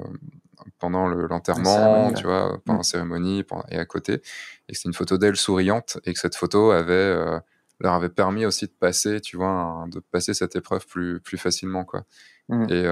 pendant 0.80 1.08
l'enterrement, 1.08 2.14
tu 2.14 2.24
vois, 2.24 2.60
pendant 2.66 2.78
la 2.78 2.82
mm. 2.82 2.84
cérémonie, 2.84 3.44
et 3.70 3.78
à 3.78 3.86
côté, 3.86 4.22
et 4.70 4.74
c'est 4.74 4.86
une 4.86 4.94
photo 4.94 5.18
d'elle 5.18 5.36
souriante, 5.36 6.00
et 6.06 6.14
que 6.14 6.20
cette 6.20 6.36
photo 6.36 6.72
avait 6.72 6.94
euh, 6.94 7.40
leur 7.80 7.94
avait 7.94 8.10
permis 8.10 8.46
aussi 8.46 8.66
de 8.68 8.74
passer, 8.80 9.22
tu 9.22 9.38
vois, 9.38 9.86
de 9.88 10.00
passer 10.00 10.34
cette 10.34 10.56
épreuve 10.56 10.86
plus, 10.86 11.20
plus 11.20 11.38
facilement, 11.38 11.84
quoi. 11.84 12.04
Mmh. 12.50 12.66
Et 12.70 12.84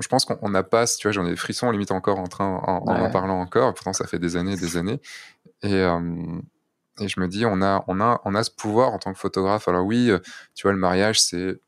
je 0.00 0.08
pense 0.08 0.24
qu'on 0.24 0.54
a 0.54 0.62
pas, 0.62 0.86
tu 0.86 1.06
vois, 1.06 1.12
j'en 1.12 1.24
ai 1.26 1.30
des 1.30 1.36
frissons 1.36 1.70
limite 1.70 1.92
encore 1.92 2.18
en 2.18 2.26
train, 2.26 2.60
en, 2.66 2.86
en, 2.86 3.10
parlant 3.10 3.40
encore. 3.40 3.72
Pourtant, 3.74 3.92
ça 3.92 4.06
fait 4.06 4.18
des 4.18 4.36
années, 4.36 4.56
des 4.56 4.76
années. 4.76 5.00
Et, 5.62 5.80
et 7.00 7.08
je 7.08 7.20
me 7.20 7.28
dis, 7.28 7.44
on 7.46 7.62
a, 7.62 7.84
on 7.86 8.00
a, 8.00 8.20
on 8.24 8.34
a 8.34 8.42
ce 8.42 8.50
pouvoir 8.50 8.92
en 8.92 8.98
tant 8.98 9.12
que 9.12 9.18
photographe. 9.18 9.68
Alors 9.68 9.84
oui, 9.84 10.10
tu 10.54 10.62
vois, 10.62 10.72
le 10.72 10.78
mariage, 10.78 11.20
c'est 11.20 11.60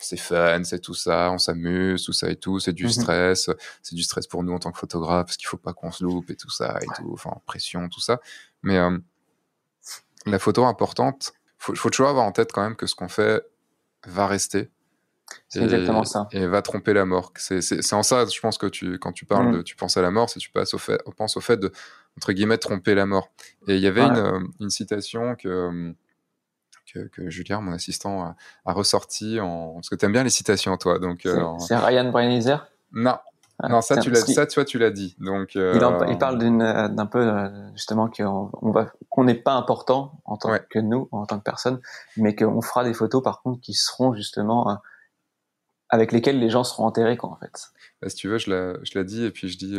c'est 0.00 0.16
fun, 0.16 0.64
c'est 0.64 0.80
tout 0.80 0.94
ça, 0.94 1.30
on 1.32 1.38
s'amuse, 1.38 2.04
tout 2.04 2.12
ça 2.12 2.30
et 2.30 2.36
tout, 2.36 2.60
c'est 2.60 2.72
du 2.72 2.86
mmh 2.86 2.90
stress, 2.90 3.50
c'est 3.82 3.94
du 3.94 4.02
stress 4.02 4.26
pour 4.26 4.42
nous 4.42 4.52
en 4.52 4.58
tant 4.58 4.72
que 4.72 4.78
photographe 4.78 5.26
parce 5.26 5.36
qu'il 5.36 5.46
faut 5.46 5.56
pas 5.56 5.72
qu'on 5.72 5.90
se 5.90 6.04
loupe 6.04 6.30
et 6.30 6.36
tout 6.36 6.50
ça 6.50 6.78
et 6.82 6.86
tout, 6.96 7.10
enfin 7.12 7.32
pression, 7.46 7.88
tout 7.88 8.00
ça. 8.00 8.20
Mais 8.62 8.76
euh, 8.78 8.98
la 10.26 10.38
photo 10.38 10.64
importante, 10.64 11.32
faut, 11.58 11.74
faut 11.74 11.90
toujours 11.90 12.08
avoir 12.08 12.24
en 12.24 12.32
tête 12.32 12.52
quand 12.52 12.62
même 12.62 12.76
que 12.76 12.86
ce 12.86 12.94
qu'on 12.94 13.08
fait 13.08 13.44
va 14.06 14.26
rester. 14.26 14.70
C'est 15.48 15.62
exactement 15.62 16.04
ça. 16.04 16.28
Et 16.32 16.46
va 16.46 16.62
tromper 16.62 16.92
la 16.92 17.06
mort. 17.06 17.32
C'est 17.36 17.92
en 17.92 18.02
ça, 18.02 18.26
je 18.26 18.40
pense 18.40 18.58
que 18.58 18.66
tu, 18.66 18.98
quand 18.98 19.12
tu 19.12 19.24
parles 19.24 19.48
mmh. 19.48 19.56
de, 19.56 19.62
tu 19.62 19.76
penses 19.76 19.96
à 19.96 20.02
la 20.02 20.10
mort, 20.10 20.28
c'est 20.28 20.38
tu 20.38 20.50
passes 20.50 20.74
au 20.74 20.78
fait, 20.78 21.00
penses 21.16 21.36
au 21.36 21.40
fait 21.40 21.56
de 21.56 21.72
entre 22.16 22.32
guillemets 22.32 22.58
tromper 22.58 22.94
la 22.94 23.06
mort. 23.06 23.30
Et 23.66 23.76
il 23.76 23.80
y 23.80 23.86
avait 23.86 24.02
une, 24.02 24.16
euh, 24.16 24.40
une, 24.60 24.70
citation 24.70 25.34
que 25.34 25.94
euh, 26.96 27.08
que, 27.12 27.30
Julien, 27.30 27.60
mon 27.60 27.72
assistant, 27.72 28.34
a, 28.64 28.72
ressorti 28.72 29.40
en... 29.40 29.74
parce 29.74 29.88
que 29.88 29.94
tu 29.94 30.04
aimes 30.04 30.12
bien 30.12 30.24
les 30.24 30.30
citations, 30.30 30.76
toi. 30.76 30.98
Donc, 30.98 31.26
euh, 31.26 31.42
c'est 31.58 31.76
Ryan 31.76 32.10
Brenizer? 32.10 32.66
Non. 32.92 33.16
Ah, 33.60 33.68
non, 33.68 33.80
ça, 33.82 33.98
tu 33.98 34.10
l'as, 34.10 34.26
ça, 34.26 34.46
tu 34.46 34.78
l'as 34.78 34.90
dit. 34.90 35.14
Donc, 35.20 35.54
euh, 35.54 35.78
il, 36.08 36.18
parle 36.18 36.38
d'une, 36.38 36.60
euh, 36.60 36.88
d'un 36.88 37.06
peu, 37.06 37.30
justement, 37.74 38.08
qu'on 38.08 38.50
va, 38.72 38.92
qu'on 39.10 39.24
n'est 39.24 39.34
pas 39.34 39.54
important 39.54 40.20
en 40.24 40.36
tant 40.36 40.56
que 40.70 40.80
nous, 40.80 41.08
en 41.12 41.24
tant 41.24 41.38
que 41.38 41.44
personne, 41.44 41.80
mais 42.16 42.34
qu'on 42.34 42.60
fera 42.62 42.82
des 42.82 42.94
photos, 42.94 43.22
par 43.22 43.42
contre, 43.42 43.60
qui 43.60 43.74
seront 43.74 44.12
justement, 44.12 44.80
avec 45.88 46.10
lesquelles 46.10 46.40
les 46.40 46.50
gens 46.50 46.64
seront 46.64 46.84
enterrés, 46.84 47.16
quoi, 47.16 47.30
en 47.30 47.36
fait. 47.36 47.52
Bah, 48.02 48.08
si 48.08 48.16
tu 48.16 48.28
veux, 48.28 48.38
je 48.38 48.50
la, 48.50 48.74
je 48.82 48.98
la 48.98 49.04
dis 49.04 49.24
et 49.24 49.30
puis 49.30 49.48
je 49.48 49.56
dis 49.56 49.78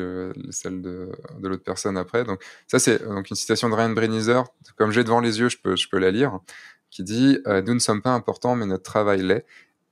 celle 0.51 0.81
de, 0.81 1.11
de 1.37 1.47
l'autre 1.49 1.63
personne 1.63 1.97
après. 1.97 2.23
Donc, 2.23 2.41
ça, 2.67 2.79
c'est 2.79 3.05
donc 3.05 3.29
une 3.29 3.35
citation 3.35 3.69
de 3.69 3.75
Ryan 3.75 3.89
Brenizer. 3.89 4.45
Comme 4.77 4.91
j'ai 4.91 5.03
devant 5.03 5.19
les 5.19 5.41
yeux, 5.41 5.49
je 5.49 5.57
peux, 5.57 5.75
je 5.75 5.89
peux 5.89 5.99
la 5.99 6.11
lire 6.11 6.39
qui 6.95 7.03
dit 7.03 7.39
euh, 7.45 7.61
Nous 7.61 7.73
ne 7.73 7.79
sommes 7.79 8.01
pas 8.01 8.13
importants, 8.13 8.55
mais 8.55 8.65
notre 8.65 8.83
travail 8.83 9.21
l'est. 9.21 9.45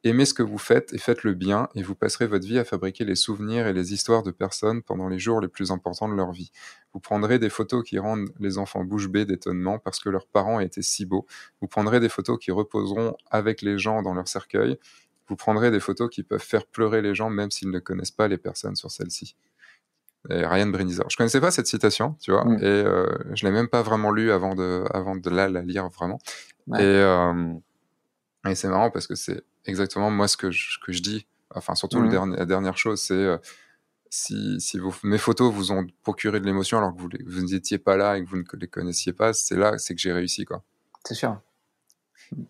Aimez 0.05 0.25
ce 0.25 0.33
que 0.33 0.43
vous 0.43 0.57
faites 0.57 0.93
et 0.93 0.97
faites 0.97 1.23
le 1.23 1.33
bien, 1.33 1.67
et 1.75 1.83
vous 1.83 1.95
passerez 1.95 2.27
votre 2.27 2.45
vie 2.45 2.59
à 2.59 2.63
fabriquer 2.63 3.03
les 3.03 3.15
souvenirs 3.15 3.67
et 3.67 3.73
les 3.73 3.93
histoires 3.93 4.23
de 4.23 4.31
personnes 4.31 4.81
pendant 4.81 5.09
les 5.09 5.19
jours 5.19 5.41
les 5.41 5.47
plus 5.49 5.71
importants 5.71 6.07
de 6.07 6.13
leur 6.13 6.31
vie. 6.31 6.51
Vous 6.93 7.01
prendrez 7.01 7.39
des 7.39 7.49
photos 7.49 7.83
qui 7.83 7.99
rendent 7.99 8.29
les 8.39 8.57
enfants 8.57 8.85
bouche 8.85 9.09
bée 9.09 9.25
d'étonnement 9.25 9.79
parce 9.79 9.99
que 9.99 10.09
leurs 10.09 10.27
parents 10.27 10.61
étaient 10.61 10.81
si 10.81 11.05
beaux. 11.05 11.25
Vous 11.61 11.67
prendrez 11.67 11.99
des 11.99 12.09
photos 12.09 12.37
qui 12.39 12.51
reposeront 12.51 13.15
avec 13.31 13.61
les 13.61 13.77
gens 13.77 14.01
dans 14.01 14.13
leur 14.13 14.27
cercueil. 14.29 14.77
Vous 15.27 15.35
prendrez 15.35 15.71
des 15.71 15.79
photos 15.81 16.09
qui 16.09 16.23
peuvent 16.23 16.41
faire 16.41 16.65
pleurer 16.65 17.01
les 17.01 17.15
gens 17.15 17.29
même 17.29 17.51
s'ils 17.51 17.71
ne 17.71 17.79
connaissent 17.79 18.11
pas 18.11 18.29
les 18.29 18.37
personnes 18.37 18.75
sur 18.75 18.91
celles-ci. 20.29 20.45
Ryan 20.45 20.67
Brenizer. 20.67 21.05
Je 21.09 21.17
connaissais 21.17 21.41
pas 21.41 21.51
cette 21.51 21.67
citation, 21.67 22.15
tu 22.21 22.31
vois, 22.31 22.45
mm. 22.45 22.57
et 22.61 22.65
euh, 22.65 23.05
je 23.33 23.45
l'ai 23.45 23.51
même 23.51 23.67
pas 23.67 23.81
vraiment 23.81 24.11
lu 24.11 24.31
avant 24.31 24.55
de, 24.55 24.83
avant 24.91 25.15
de 25.15 25.29
la, 25.29 25.49
la 25.49 25.61
lire 25.61 25.87
vraiment. 25.89 26.19
Et, 26.69 26.81
euh, 26.81 27.53
et 28.47 28.55
c'est 28.55 28.69
marrant 28.69 28.89
parce 28.89 29.07
que 29.07 29.15
c'est 29.15 29.43
exactement 29.65 30.09
moi 30.09 30.27
ce 30.27 30.37
que 30.37 30.51
je, 30.51 30.79
que 30.85 30.91
je 30.91 31.01
dis. 31.01 31.27
Enfin, 31.55 31.75
surtout 31.75 31.99
le 31.99 32.07
mm. 32.07 32.11
dernier, 32.11 32.37
la 32.37 32.45
dernière 32.45 32.77
chose, 32.77 33.01
c'est 33.01 33.13
euh, 33.13 33.37
si, 34.09 34.59
si 34.61 34.79
vous, 34.79 34.95
mes 35.03 35.17
photos 35.17 35.51
vous 35.53 35.71
ont 35.71 35.85
procuré 36.03 36.39
de 36.39 36.45
l'émotion 36.45 36.77
alors 36.77 36.95
que 36.95 37.01
vous, 37.01 37.09
vous 37.25 37.41
n'étiez 37.41 37.77
pas 37.77 37.97
là 37.97 38.17
et 38.17 38.23
que 38.23 38.29
vous 38.29 38.37
ne 38.37 38.43
les 38.53 38.67
connaissiez 38.67 39.13
pas, 39.13 39.33
c'est 39.33 39.55
là, 39.55 39.77
c'est 39.77 39.95
que 39.95 40.01
j'ai 40.01 40.13
réussi, 40.13 40.45
quoi. 40.45 40.63
C'est 41.03 41.15
sûr. 41.15 41.39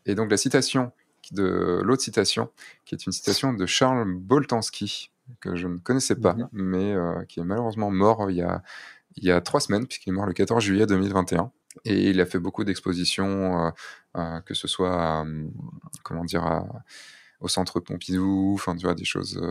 Et 0.05 0.15
donc 0.15 0.29
la 0.29 0.37
citation 0.37 0.91
de 1.31 1.81
l'autre 1.83 2.03
citation, 2.03 2.51
qui 2.85 2.95
est 2.95 3.05
une 3.05 3.11
citation 3.11 3.53
de 3.53 3.65
Charles 3.65 4.05
Boltanski, 4.13 5.11
que 5.39 5.55
je 5.55 5.67
ne 5.67 5.77
connaissais 5.77 6.15
pas, 6.15 6.33
mhm. 6.33 6.49
mais 6.51 6.93
euh, 6.93 7.23
qui 7.25 7.39
est 7.39 7.43
malheureusement 7.43 7.91
mort 7.91 8.29
il 8.29 8.37
y 8.37 8.41
a, 8.41 8.61
il 9.15 9.23
y 9.23 9.31
a 9.31 9.41
trois 9.41 9.59
semaines, 9.59 9.87
puisqu'il 9.87 10.09
est 10.09 10.13
mort 10.13 10.25
le 10.25 10.33
14 10.33 10.63
juillet 10.63 10.85
2021. 10.85 11.51
Et 11.85 12.09
il 12.09 12.21
a 12.21 12.25
fait 12.25 12.39
beaucoup 12.39 12.63
d'expositions, 12.63 13.65
euh, 13.65 13.71
euh, 14.17 14.39
que 14.41 14.53
ce 14.53 14.67
soit, 14.67 15.25
comment 16.03 16.23
dire, 16.23 16.65
au 17.39 17.47
centre 17.47 17.79
Pompidou, 17.79 18.53
enfin, 18.53 18.75
tu 18.75 18.85
vois, 18.85 18.93
des 18.93 19.05
choses, 19.05 19.41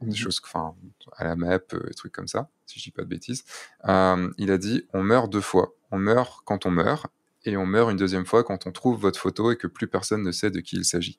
des 0.00 0.06
mhm. 0.06 0.14
choses, 0.14 0.40
enfin, 0.44 0.74
à 1.16 1.24
la 1.24 1.34
MEP, 1.34 1.74
des 1.86 1.94
trucs 1.94 2.12
comme 2.12 2.28
ça, 2.28 2.48
si 2.66 2.78
je 2.78 2.84
dis 2.84 2.90
pas 2.90 3.02
de 3.02 3.08
bêtises. 3.08 3.44
il 3.84 4.50
a 4.50 4.58
dit, 4.58 4.86
on 4.92 5.02
meurt 5.02 5.32
deux 5.32 5.40
fois. 5.40 5.74
On 5.90 5.98
meurt 5.98 6.42
quand 6.44 6.66
on 6.66 6.70
meurt, 6.70 7.06
et 7.44 7.56
on 7.56 7.66
meurt 7.66 7.90
une 7.90 7.96
deuxième 7.96 8.26
fois 8.26 8.44
quand 8.44 8.66
on 8.66 8.72
trouve 8.72 9.00
votre 9.00 9.20
photo 9.20 9.52
et 9.52 9.56
que 9.56 9.66
plus 9.66 9.86
personne 9.86 10.22
ne 10.22 10.32
sait 10.32 10.50
de 10.50 10.60
qui 10.60 10.76
il 10.76 10.84
s'agit. 10.84 11.18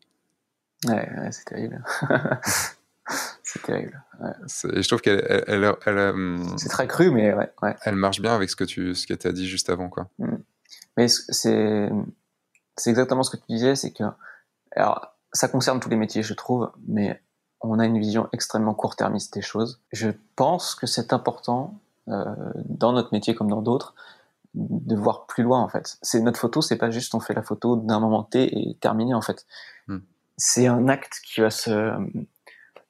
Ouais, 0.85 1.09
ouais 1.17 1.31
c'est 1.31 1.45
terrible. 1.45 1.83
C'est 3.55 3.61
terrible. 3.61 4.03
Et 4.73 4.81
je 4.81 4.87
trouve 4.87 5.01
qu'elle, 5.01 5.43
elle, 5.47 5.63
euh, 5.87 6.37
c'est 6.57 6.67
très 6.67 6.87
cru, 6.87 7.09
mais 7.09 7.33
ouais, 7.33 7.75
Elle 7.83 7.95
marche 7.95 8.19
bien 8.19 8.35
avec 8.35 8.49
ce 8.49 8.55
que 8.55 8.65
tu, 8.65 8.93
ce 8.93 9.07
que 9.07 9.27
as 9.27 9.31
dit 9.31 9.47
juste 9.47 9.69
avant, 9.69 9.87
quoi. 9.87 10.09
Mm. 10.19 10.35
Mais 10.97 11.07
c'est, 11.07 11.89
c'est 12.75 12.89
exactement 12.89 13.23
ce 13.23 13.31
que 13.31 13.37
tu 13.37 13.45
disais, 13.47 13.75
c'est 13.75 13.91
que, 13.91 14.03
alors, 14.75 15.15
ça 15.31 15.47
concerne 15.47 15.79
tous 15.79 15.89
les 15.89 15.95
métiers, 15.95 16.21
je 16.21 16.33
trouve, 16.33 16.69
mais 16.87 17.21
on 17.61 17.79
a 17.79 17.85
une 17.85 17.97
vision 17.97 18.27
extrêmement 18.33 18.73
court-termiste 18.73 19.33
des 19.33 19.41
choses. 19.41 19.81
Je 19.93 20.09
pense 20.35 20.75
que 20.75 20.85
c'est 20.85 21.13
important 21.13 21.79
euh, 22.09 22.25
dans 22.65 22.91
notre 22.91 23.13
métier 23.13 23.35
comme 23.35 23.49
dans 23.49 23.61
d'autres 23.61 23.95
de 24.53 24.95
voir 24.95 25.25
plus 25.25 25.43
loin 25.43 25.61
en 25.61 25.67
fait. 25.67 25.97
C'est 26.01 26.21
notre 26.21 26.39
photo, 26.39 26.61
c'est 26.61 26.77
pas 26.77 26.89
juste 26.89 27.13
on 27.13 27.19
fait 27.19 27.33
la 27.33 27.41
photo 27.41 27.75
d'un 27.75 27.99
moment 27.99 28.23
T 28.23 28.69
et 28.69 28.75
terminé 28.75 29.13
en 29.13 29.21
fait. 29.21 29.45
Mm. 29.87 29.97
C'est 30.37 30.67
un 30.67 30.87
acte 30.87 31.21
qui 31.25 31.41
va 31.41 31.49
se 31.49 31.91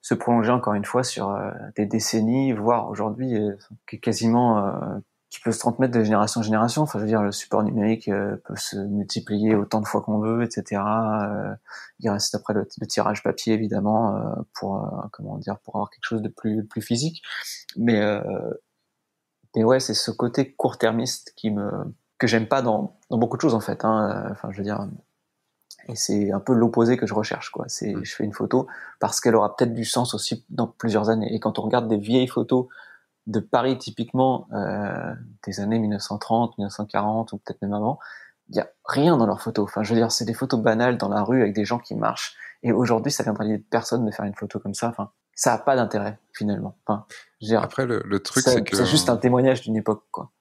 se 0.06 0.14
prolonger 0.14 0.52
encore 0.52 0.76
une 0.76 0.86
fois 0.86 1.04
sur 1.04 1.32
euh, 1.32 1.50
des 1.76 1.88
décennies, 1.88 2.54
voire 2.54 2.92
aujourd'hui, 2.92 3.34
euh, 3.34 3.56
quasiment 4.04 4.60
euh, 4.60 5.00
qui 5.32 5.40
peut 5.40 5.52
se 5.52 5.58
transmettre 5.58 5.98
de 5.98 6.04
génération 6.04 6.42
en 6.42 6.44
génération. 6.44 6.84
Enfin, 6.84 7.00
je 7.00 7.06
veux 7.06 7.10
dire, 7.10 7.24
le 7.24 7.32
support 7.32 7.64
numérique 7.64 8.06
peut 8.06 8.56
se 8.56 8.78
multiplier 8.78 9.56
autant 9.56 9.82
de 9.82 9.88
fois 9.88 10.02
qu'on 10.02 10.20
veut, 10.20 10.44
etc. 10.44 10.80
il 12.00 12.10
reste 12.10 12.36
après 12.36 12.54
le, 12.54 12.68
tirage 12.88 13.24
papier, 13.24 13.56
évidemment, 13.56 14.16
pour 14.54 14.88
comment 15.12 15.40
dire, 15.40 15.58
pour 15.58 15.76
avoir 15.76 15.90
quelque 15.90 16.06
chose 16.06 16.22
de 16.22 16.30
plus 16.30 16.64
plus 16.64 16.82
physique. 16.84 17.24
Mais 17.76 18.00
mais 19.56 19.64
ouais, 19.64 19.80
c'est 19.80 19.96
ce 19.96 20.12
côté 20.12 20.54
court-termiste 20.54 21.34
qui 21.36 21.50
me 21.50 21.70
que 22.18 22.28
j'aime 22.28 22.48
pas 22.48 22.62
dans, 22.62 22.98
dans 23.10 23.18
beaucoup 23.18 23.36
de 23.36 23.42
choses 23.42 23.56
en 23.56 23.60
fait. 23.60 23.84
Hein. 23.84 24.28
Enfin, 24.32 24.52
je 24.52 24.58
veux 24.58 24.64
dire, 24.64 24.88
et 25.88 25.96
c'est 25.96 26.32
un 26.32 26.40
peu 26.40 26.54
l'opposé 26.54 26.98
que 26.98 27.06
je 27.06 27.14
recherche, 27.14 27.52
quoi. 27.52 27.66
C'est, 27.68 27.94
mm. 27.94 28.06
je 28.06 28.16
fais 28.16 28.24
une 28.24 28.34
photo 28.34 28.68
parce 29.00 29.20
qu'elle 29.22 29.36
aura 29.36 29.56
peut-être 29.56 29.74
du 29.74 29.86
sens 29.86 30.14
aussi 30.14 30.46
dans 30.50 30.68
plusieurs 30.68 31.10
années. 31.10 31.34
Et 31.34 31.40
quand 31.40 31.60
on 31.60 31.64
regarde 31.64 31.88
des 31.88 31.98
vieilles 31.98 32.28
photos 32.28 32.68
de 33.28 33.40
Paris, 33.40 33.78
typiquement, 33.78 34.48
euh, 34.54 35.14
des 35.46 35.60
années 35.60 35.80
1930, 35.80 36.58
1940 36.58 37.34
ou 37.34 37.38
peut-être 37.38 37.62
même 37.62 37.74
avant, 37.74 38.00
il 38.50 38.56
y 38.56 38.60
a 38.60 38.70
rien 38.86 39.18
dans 39.18 39.26
leurs 39.26 39.42
photos. 39.42 39.66
Enfin, 39.66 39.84
je 39.84 39.94
veux 39.94 40.00
dire, 40.00 40.12
c'est 40.12 40.26
des 40.26 40.34
photos 40.34 40.60
banales 40.60 40.98
dans 40.98 41.10
la 41.10 41.24
rue 41.24 41.42
avec 41.42 41.54
des 41.54 41.66
gens 41.66 41.80
qui 41.80 41.96
marchent. 41.96 42.36
Et 42.64 42.72
aujourd'hui, 42.72 43.12
ça 43.12 43.24
viendrait 43.24 43.46
l'idée 43.46 43.58
de 43.60 43.64
personne 43.70 44.06
de 44.06 44.12
faire 44.12 44.26
une 44.26 44.36
photo 44.36 44.60
comme 44.60 44.74
ça. 44.74 44.90
Enfin, 44.90 45.12
ça 45.34 45.54
a 45.54 45.58
pas 45.58 45.76
d'intérêt 45.76 46.20
finalement. 46.34 46.76
Enfin, 46.86 47.06
je 47.42 47.48
veux 47.48 47.50
dire, 47.50 47.62
Après, 47.62 47.86
le, 47.86 48.02
le 48.06 48.20
truc, 48.20 48.44
c'est 48.44 48.64
que 48.64 48.76
c'est 48.76 48.86
juste 48.86 49.10
un 49.10 49.18
témoignage 49.18 49.62
d'une 49.62 49.76
époque, 49.76 50.04
quoi. 50.12 50.32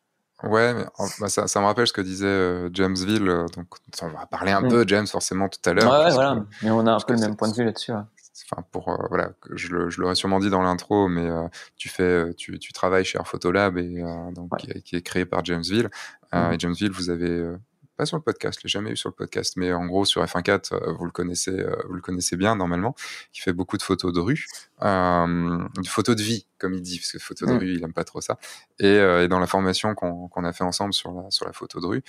Ouais, 0.48 0.74
mais 0.74 0.84
bah, 1.20 1.28
ça, 1.28 1.46
ça, 1.46 1.60
me 1.60 1.66
rappelle 1.66 1.86
ce 1.86 1.92
que 1.92 2.00
disait 2.00 2.26
euh, 2.26 2.70
James 2.72 2.94
Ville. 2.94 3.28
Euh, 3.28 3.46
donc, 3.56 3.66
on 4.02 4.08
va 4.08 4.26
parler 4.26 4.52
un 4.52 4.60
mm. 4.60 4.68
peu 4.68 4.84
de 4.84 4.88
James 4.88 5.06
forcément 5.06 5.48
tout 5.48 5.58
à 5.68 5.72
l'heure. 5.72 5.90
Ouais, 5.90 6.10
voilà. 6.12 6.44
mais 6.62 6.70
on 6.70 6.86
a 6.86 6.92
un 6.92 7.00
peu 7.00 7.14
le 7.14 7.20
même 7.20 7.36
point 7.36 7.48
de 7.48 7.54
vue 7.54 7.64
là-dessus. 7.64 7.92
Enfin, 7.92 8.62
pour 8.72 8.88
euh, 8.88 8.96
voilà, 9.08 9.30
je, 9.52 9.88
je 9.88 10.00
l'aurais 10.00 10.16
sûrement 10.16 10.40
dit 10.40 10.50
dans 10.50 10.62
l'intro, 10.62 11.08
mais 11.08 11.28
tu 11.76 11.88
fais, 11.88 12.34
tu, 12.34 12.58
tu 12.58 12.72
travailles 12.72 13.04
chez 13.04 13.18
Photolab 13.24 13.78
et 13.78 14.02
donc 14.34 14.50
qui, 14.84 14.96
est 14.96 15.02
créé 15.02 15.24
par 15.24 15.44
James 15.44 15.62
Ville. 15.62 15.88
Mm. 16.32 16.52
Et 16.52 16.58
James 16.58 16.74
Ville, 16.74 16.92
vous 16.92 17.10
avez 17.10 17.54
pas 17.96 18.06
sur 18.06 18.16
le 18.16 18.22
podcast, 18.22 18.58
je 18.60 18.66
l'ai 18.66 18.70
jamais 18.70 18.90
eu 18.90 18.96
sur 18.96 19.08
le 19.08 19.14
podcast, 19.14 19.54
mais 19.56 19.72
en 19.72 19.86
gros 19.86 20.04
sur 20.04 20.24
F1.4, 20.24 20.74
euh, 20.74 20.92
vous 20.92 21.04
le 21.04 21.10
connaissez, 21.10 21.52
euh, 21.52 21.76
vous 21.86 21.94
le 21.94 22.00
connaissez 22.00 22.36
bien 22.36 22.56
normalement, 22.56 22.94
qui 23.32 23.40
fait 23.40 23.52
beaucoup 23.52 23.76
de 23.76 23.82
photos 23.82 24.12
de 24.12 24.20
rue, 24.20 24.46
euh, 24.82 25.58
de 25.76 25.88
photos 25.88 26.16
de 26.16 26.22
vie, 26.22 26.46
comme 26.58 26.74
il 26.74 26.82
dit, 26.82 26.98
parce 26.98 27.12
que 27.12 27.18
photos 27.18 27.48
de 27.48 27.54
mm. 27.54 27.58
rue, 27.58 27.74
il 27.74 27.84
aime 27.84 27.92
pas 27.92 28.04
trop 28.04 28.20
ça. 28.20 28.38
Et, 28.78 28.86
euh, 28.86 29.24
et 29.24 29.28
dans 29.28 29.38
la 29.38 29.46
formation 29.46 29.94
qu'on 29.94 30.44
a 30.44 30.52
fait 30.52 30.64
ensemble 30.64 30.92
sur 30.92 31.12
la, 31.12 31.30
sur 31.30 31.46
la 31.46 31.52
photo 31.52 31.80
de 31.80 31.86
rue, 31.86 32.02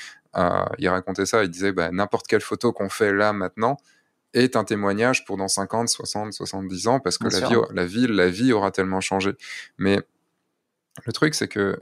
il 0.80 0.90
racontait 0.90 1.26
ça, 1.26 1.44
il 1.44 1.50
disait, 1.50 1.72
bah, 1.72 1.90
n'importe 1.92 2.28
quelle 2.28 2.42
photo 2.42 2.74
qu'on 2.74 2.90
fait 2.90 3.14
là 3.14 3.34
maintenant, 3.34 3.78
est 4.34 4.58
un 4.58 4.66
témoignage 4.66 5.24
pour 5.24 5.38
dans 5.38 5.48
50, 5.48 5.88
60, 5.88 6.34
70 6.34 6.88
ans, 6.88 7.00
parce 7.00 7.18
que 7.18 7.28
la 7.30 7.48
vie, 7.48 7.56
la 7.72 7.86
vie, 7.86 8.08
la 8.08 8.30
vie 8.30 8.52
aura 8.52 8.72
tellement 8.72 9.00
changé. 9.00 9.32
Mais 9.78 10.02
le 11.06 11.14
truc, 11.14 11.36
c'est 11.36 11.48
que 11.48 11.82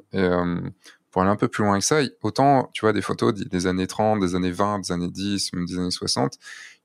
pour 1.14 1.22
aller 1.22 1.32
un 1.32 1.36
peu 1.36 1.48
plus 1.48 1.64
loin 1.64 1.78
que 1.78 1.86
ça, 1.86 2.02
autant, 2.24 2.72
tu 2.74 2.82
vois, 2.82 2.92
des 2.92 3.04
photos 3.04 3.36
des 3.36 3.68
années 3.68 3.86
30, 3.86 4.20
des 4.20 4.34
années 4.34 4.52
20, 4.52 4.80
des 4.80 4.92
années 4.92 5.12
10, 5.12 5.54
même 5.54 5.66
des 5.68 5.78
années 5.78 5.92
60, 5.92 6.40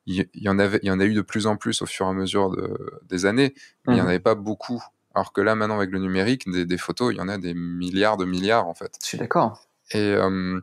il 0.05 0.29
y, 0.35 0.49
en 0.51 0.59
avait, 0.59 0.79
il 0.83 0.87
y 0.87 0.91
en 0.91 1.01
a 1.01 1.05
eu 1.05 1.15
de 1.15 1.23
plus 1.23 1.47
en 1.47 1.57
plus 1.57 1.81
au 1.81 1.87
fur 1.87 2.05
et 2.07 2.11
à 2.11 2.13
mesure 2.13 2.51
de, 2.51 3.01
des 3.09 3.25
années, 3.25 3.55
mais 3.87 3.95
il 3.95 3.97
n'y 3.97 4.01
en 4.03 4.05
mhm. 4.05 4.11
avait 4.11 4.21
pas 4.21 4.35
beaucoup. 4.35 4.85
Alors 5.15 5.33
que 5.33 5.41
là, 5.41 5.55
maintenant, 5.55 5.77
avec 5.77 5.91
le 5.91 5.99
numérique, 5.99 6.49
des, 6.51 6.67
des, 6.67 6.77
photos, 6.77 7.15
il 7.15 7.17
y 7.17 7.21
en 7.23 7.29
a 7.29 7.39
des 7.39 7.55
milliards 7.55 8.19
de 8.19 8.27
milliards, 8.27 8.69
en 8.69 8.75
fait. 8.75 8.99
Je 9.03 9.07
suis 9.07 9.19
d'accord. 9.19 9.67
Et 9.93 9.99
euh, 9.99 10.61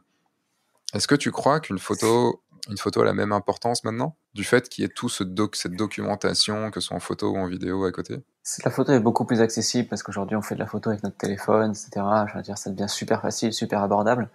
est-ce 0.93 1.07
que 1.07 1.15
tu 1.15 1.31
crois 1.31 1.59
qu'une 1.59 1.79
photo 1.79 2.43
une 2.69 2.77
photo 2.77 3.01
a 3.01 3.05
la 3.05 3.13
même 3.13 3.31
importance 3.31 3.83
maintenant 3.83 4.15
Du 4.33 4.43
fait 4.43 4.69
qu'il 4.69 4.83
y 4.83 4.85
ait 4.85 4.89
tout 4.89 5.09
ce 5.09 5.23
doc, 5.23 5.55
cette 5.55 5.75
documentation, 5.75 6.71
que 6.71 6.79
ce 6.79 6.87
soit 6.87 6.97
en 6.97 6.99
photo 6.99 7.31
ou 7.31 7.37
en 7.37 7.47
vidéo 7.47 7.85
à 7.85 7.91
côté? 7.91 8.23
La 8.63 8.71
photo 8.71 8.91
est 8.91 8.99
beaucoup 8.99 9.25
plus 9.25 9.41
accessible 9.41 9.87
parce 9.87 10.03
qu'aujourd'hui 10.03 10.35
on 10.35 10.41
fait 10.41 10.55
de 10.55 10.59
la 10.59 10.67
photo 10.67 10.89
avec 10.89 11.03
notre 11.03 11.17
téléphone, 11.17 11.71
etc. 11.71 12.05
Je 12.27 12.35
veux 12.35 12.41
dire, 12.41 12.57
ça 12.57 12.69
devient 12.69 12.89
super 12.89 13.21
facile, 13.21 13.53
super 13.53 13.81
abordable. 13.81 14.29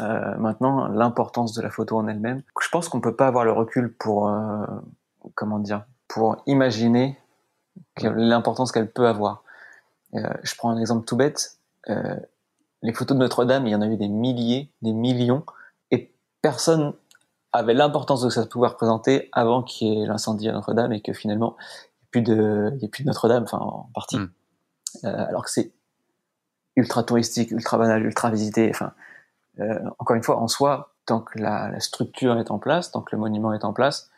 Euh, 0.00 0.36
maintenant, 0.36 0.86
l'importance 0.88 1.54
de 1.54 1.62
la 1.62 1.70
photo 1.70 1.96
en 1.96 2.06
elle-même, 2.06 2.42
je 2.60 2.68
pense 2.68 2.88
qu'on 2.88 3.00
peut 3.00 3.16
pas 3.16 3.26
avoir 3.26 3.44
le 3.44 3.52
recul 3.52 3.92
pour, 3.92 4.28
euh, 4.28 4.64
comment 5.34 5.58
dire, 5.58 5.84
pour 6.06 6.42
imaginer 6.46 7.18
l'importance 8.00 8.72
qu'elle 8.72 8.90
peut 8.90 9.06
avoir. 9.06 9.42
Euh, 10.14 10.20
je 10.42 10.54
prends 10.54 10.70
un 10.70 10.78
exemple 10.78 11.04
tout 11.04 11.16
bête. 11.16 11.58
Les 12.82 12.92
photos 12.92 13.16
de 13.16 13.22
Notre-Dame, 13.22 13.66
il 13.66 13.70
y 13.70 13.74
en 13.74 13.80
a 13.80 13.86
eu 13.86 13.96
des 13.96 14.08
milliers, 14.08 14.70
des 14.82 14.92
millions, 14.92 15.44
et 15.90 16.12
personne 16.42 16.92
avait 17.58 17.74
l'importance 17.74 18.22
de 18.22 18.30
ça 18.30 18.46
pouvoir 18.46 18.72
représenter 18.72 19.28
avant 19.32 19.62
qu'il 19.62 19.88
y 19.88 20.02
ait 20.02 20.06
l'incendie 20.06 20.48
à 20.48 20.52
Notre-Dame 20.52 20.92
et 20.92 21.00
que 21.00 21.12
finalement 21.12 21.56
il 21.58 21.88
n'y 21.98 22.04
ait 22.04 22.08
plus 22.10 22.22
de, 22.22 22.70
il 22.76 22.82
y 22.82 22.84
ait 22.84 22.88
plus 22.88 23.02
de 23.02 23.08
Notre-Dame, 23.08 23.42
enfin 23.44 23.58
en 23.58 23.90
partie. 23.94 24.18
Mm. 24.18 24.30
Euh, 25.04 25.26
alors 25.26 25.44
que 25.44 25.50
c'est 25.50 25.72
ultra 26.76 27.02
touristique, 27.02 27.50
ultra 27.50 27.76
banal, 27.76 28.04
ultra 28.04 28.30
visité. 28.30 28.70
Enfin, 28.70 28.92
euh, 29.60 29.78
encore 29.98 30.16
une 30.16 30.22
fois, 30.22 30.38
en 30.38 30.48
soi, 30.48 30.94
tant 31.06 31.20
que 31.20 31.38
la, 31.38 31.70
la, 31.70 31.80
structure 31.80 32.38
est 32.38 32.50
en 32.50 32.58
place, 32.58 32.92
tant 32.92 33.02
que 33.02 33.14
le 33.14 33.18
monument 33.18 33.52
est 33.52 33.64
en 33.64 33.72
place, 33.72 34.10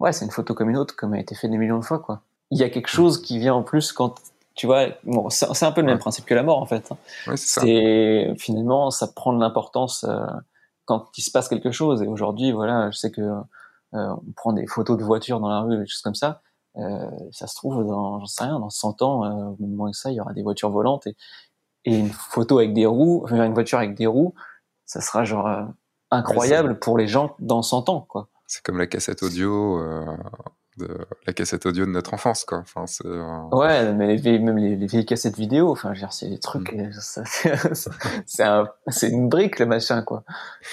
ouais, 0.00 0.12
c'est 0.12 0.24
une 0.24 0.30
photo 0.30 0.54
comme 0.54 0.70
une 0.70 0.76
autre, 0.76 0.96
comme 0.96 1.12
a 1.12 1.20
été 1.20 1.34
fait 1.34 1.48
des 1.48 1.58
millions 1.58 1.78
de 1.78 1.84
fois, 1.84 1.98
quoi. 1.98 2.22
Il 2.50 2.58
y 2.58 2.64
a 2.64 2.70
quelque 2.70 2.88
chose 2.88 3.22
qui 3.22 3.38
vient 3.38 3.54
en 3.54 3.62
plus 3.62 3.92
quand 3.92 4.16
tu 4.54 4.66
vois, 4.66 4.88
bon, 5.04 5.30
c'est 5.30 5.64
un 5.64 5.72
peu 5.72 5.80
le 5.80 5.86
même 5.86 5.98
principe 5.98 6.26
que 6.26 6.34
la 6.34 6.42
mort 6.42 6.58
en 6.58 6.66
fait. 6.66 6.90
Ouais, 7.26 7.36
c'est 7.36 8.34
finalement 8.36 8.90
ça 8.90 9.06
prend 9.06 9.32
de 9.32 9.40
l'importance 9.40 10.04
euh, 10.04 10.26
quand 10.84 11.10
il 11.16 11.22
se 11.22 11.30
passe 11.30 11.48
quelque 11.48 11.70
chose. 11.70 12.02
Et 12.02 12.06
aujourd'hui, 12.06 12.52
voilà, 12.52 12.90
je 12.90 12.98
sais 12.98 13.10
que 13.10 13.20
euh, 13.20 13.40
on 13.92 14.32
prend 14.34 14.52
des 14.52 14.66
photos 14.66 14.98
de 14.98 15.04
voitures 15.04 15.40
dans 15.40 15.48
la 15.48 15.60
rue, 15.60 15.76
des 15.78 15.86
choses 15.86 16.02
comme 16.02 16.14
ça. 16.14 16.42
Euh, 16.76 17.10
ça 17.32 17.46
se 17.46 17.54
trouve 17.54 17.84
dans, 17.86 18.20
j'en 18.20 18.26
sais 18.26 18.44
rien, 18.44 18.58
dans 18.58 18.70
100 18.70 19.02
ans, 19.02 19.24
euh, 19.24 19.28
au 19.28 19.56
moment 19.60 19.84
où 19.84 19.92
ça, 19.92 20.10
il 20.10 20.14
y 20.14 20.20
aura 20.20 20.32
des 20.32 20.42
voitures 20.42 20.70
volantes 20.70 21.06
et, 21.06 21.16
et 21.84 21.98
une 21.98 22.10
photo 22.10 22.58
avec 22.58 22.72
des 22.72 22.86
roues, 22.86 23.22
enfin, 23.24 23.44
une 23.44 23.54
voiture 23.54 23.78
avec 23.78 23.94
des 23.94 24.06
roues, 24.06 24.34
ça 24.86 25.00
sera 25.00 25.24
genre 25.24 25.46
euh, 25.46 25.64
incroyable 26.10 26.78
pour 26.78 26.96
les 26.96 27.08
gens 27.08 27.36
dans 27.38 27.62
100 27.62 27.88
ans, 27.88 28.00
quoi. 28.08 28.28
C'est 28.46 28.62
comme 28.62 28.78
la 28.78 28.86
cassette 28.86 29.22
audio 29.22 29.80
de 30.78 31.06
la 31.26 31.32
cassette 31.32 31.66
audio 31.66 31.84
de 31.84 31.90
notre 31.90 32.14
enfance, 32.14 32.44
quoi. 32.44 32.58
Enfin, 32.58 32.86
c'est, 32.86 33.06
euh, 33.06 33.40
Ouais, 33.50 33.92
mais 33.92 34.06
les 34.06 34.16
vieilles, 34.16 34.38
même 34.38 34.56
les, 34.56 34.74
vieilles 34.86 35.04
cassettes 35.04 35.36
vidéo, 35.36 35.70
enfin, 35.70 35.92
je 35.94 36.04
c'est 36.10 36.28
des 36.28 36.38
trucs, 36.38 36.72
mm. 36.72 36.90
c'est 38.26 38.42
un, 38.42 38.68
c'est 38.88 39.10
une 39.10 39.28
brique, 39.28 39.58
le 39.58 39.66
machin, 39.66 40.02
quoi. 40.02 40.24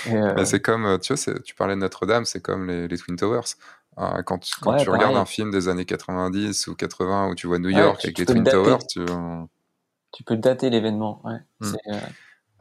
Euh, 0.08 0.46
c'est 0.46 0.62
comme, 0.62 0.86
euh, 0.86 0.98
tu 0.98 1.14
vois, 1.14 1.40
tu 1.40 1.54
parlais 1.56 1.76
de 1.76 1.80
Notre-Dame, 1.80 2.26
c'est 2.26 2.42
comme 2.42 2.68
les, 2.68 2.88
les, 2.88 2.98
Twin 2.98 3.18
Towers. 3.18 3.56
quand, 3.98 4.40
quand 4.62 4.78
tu 4.78 4.90
regardes 4.90 5.18
un 5.18 5.26
film 5.26 5.52
des 5.52 5.68
années 5.68 5.86
90 5.86 6.68
ou 6.68 6.76
80 6.76 7.30
où 7.30 7.36
tu 7.36 7.48
vois 7.48 7.60
New 7.60 7.70
York 7.70 8.00
avec 8.04 8.18
les 8.18 8.26
Twin 8.26 8.44
Towers, 8.44 8.80
tu... 8.90 9.04
tu 10.14 10.24
peux 10.24 10.38
dater 10.38 10.70
l'événement, 10.70 11.22
ouais. 11.26 11.40
Mm. 11.60 11.98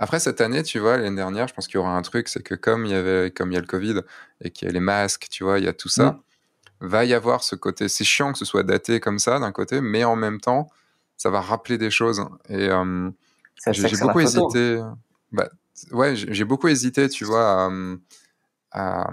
Après 0.00 0.20
cette 0.20 0.40
année, 0.40 0.62
tu 0.62 0.78
vois, 0.78 0.96
l'année 0.96 1.16
dernière, 1.16 1.48
je 1.48 1.54
pense 1.54 1.66
qu'il 1.66 1.74
y 1.74 1.78
aura 1.78 1.96
un 1.96 2.02
truc, 2.02 2.28
c'est 2.28 2.42
que 2.42 2.54
comme 2.54 2.84
il 2.84 2.92
y 2.92 2.94
avait, 2.94 3.32
comme 3.32 3.50
il 3.50 3.54
y 3.54 3.58
a 3.58 3.60
le 3.60 3.66
Covid 3.66 4.02
et 4.40 4.50
qu'il 4.50 4.66
y 4.66 4.70
a 4.70 4.72
les 4.72 4.78
masques, 4.80 5.26
tu 5.28 5.42
vois, 5.42 5.58
il 5.58 5.64
y 5.64 5.68
a 5.68 5.72
tout 5.72 5.88
ça. 5.88 6.12
Mm 6.12 6.22
va 6.80 7.04
y 7.04 7.14
avoir 7.14 7.42
ce 7.42 7.56
côté. 7.56 7.88
C'est 7.88 8.04
chiant 8.04 8.32
que 8.32 8.38
ce 8.38 8.44
soit 8.44 8.62
daté 8.62 9.00
comme 9.00 9.18
ça 9.18 9.38
d'un 9.38 9.52
côté, 9.52 9.80
mais 9.80 10.04
en 10.04 10.16
même 10.16 10.40
temps, 10.40 10.68
ça 11.16 11.30
va 11.30 11.40
rappeler 11.40 11.78
des 11.78 11.90
choses. 11.90 12.24
Et 12.48 12.68
euh, 12.68 13.10
j'ai 13.70 13.96
beaucoup 14.00 14.20
hésité. 14.20 14.82
Bah, 15.32 15.48
ouais, 15.90 16.14
j'ai 16.16 16.44
beaucoup 16.44 16.68
hésité, 16.68 17.08
tu 17.08 17.24
vois. 17.24 17.70
À, 18.70 19.10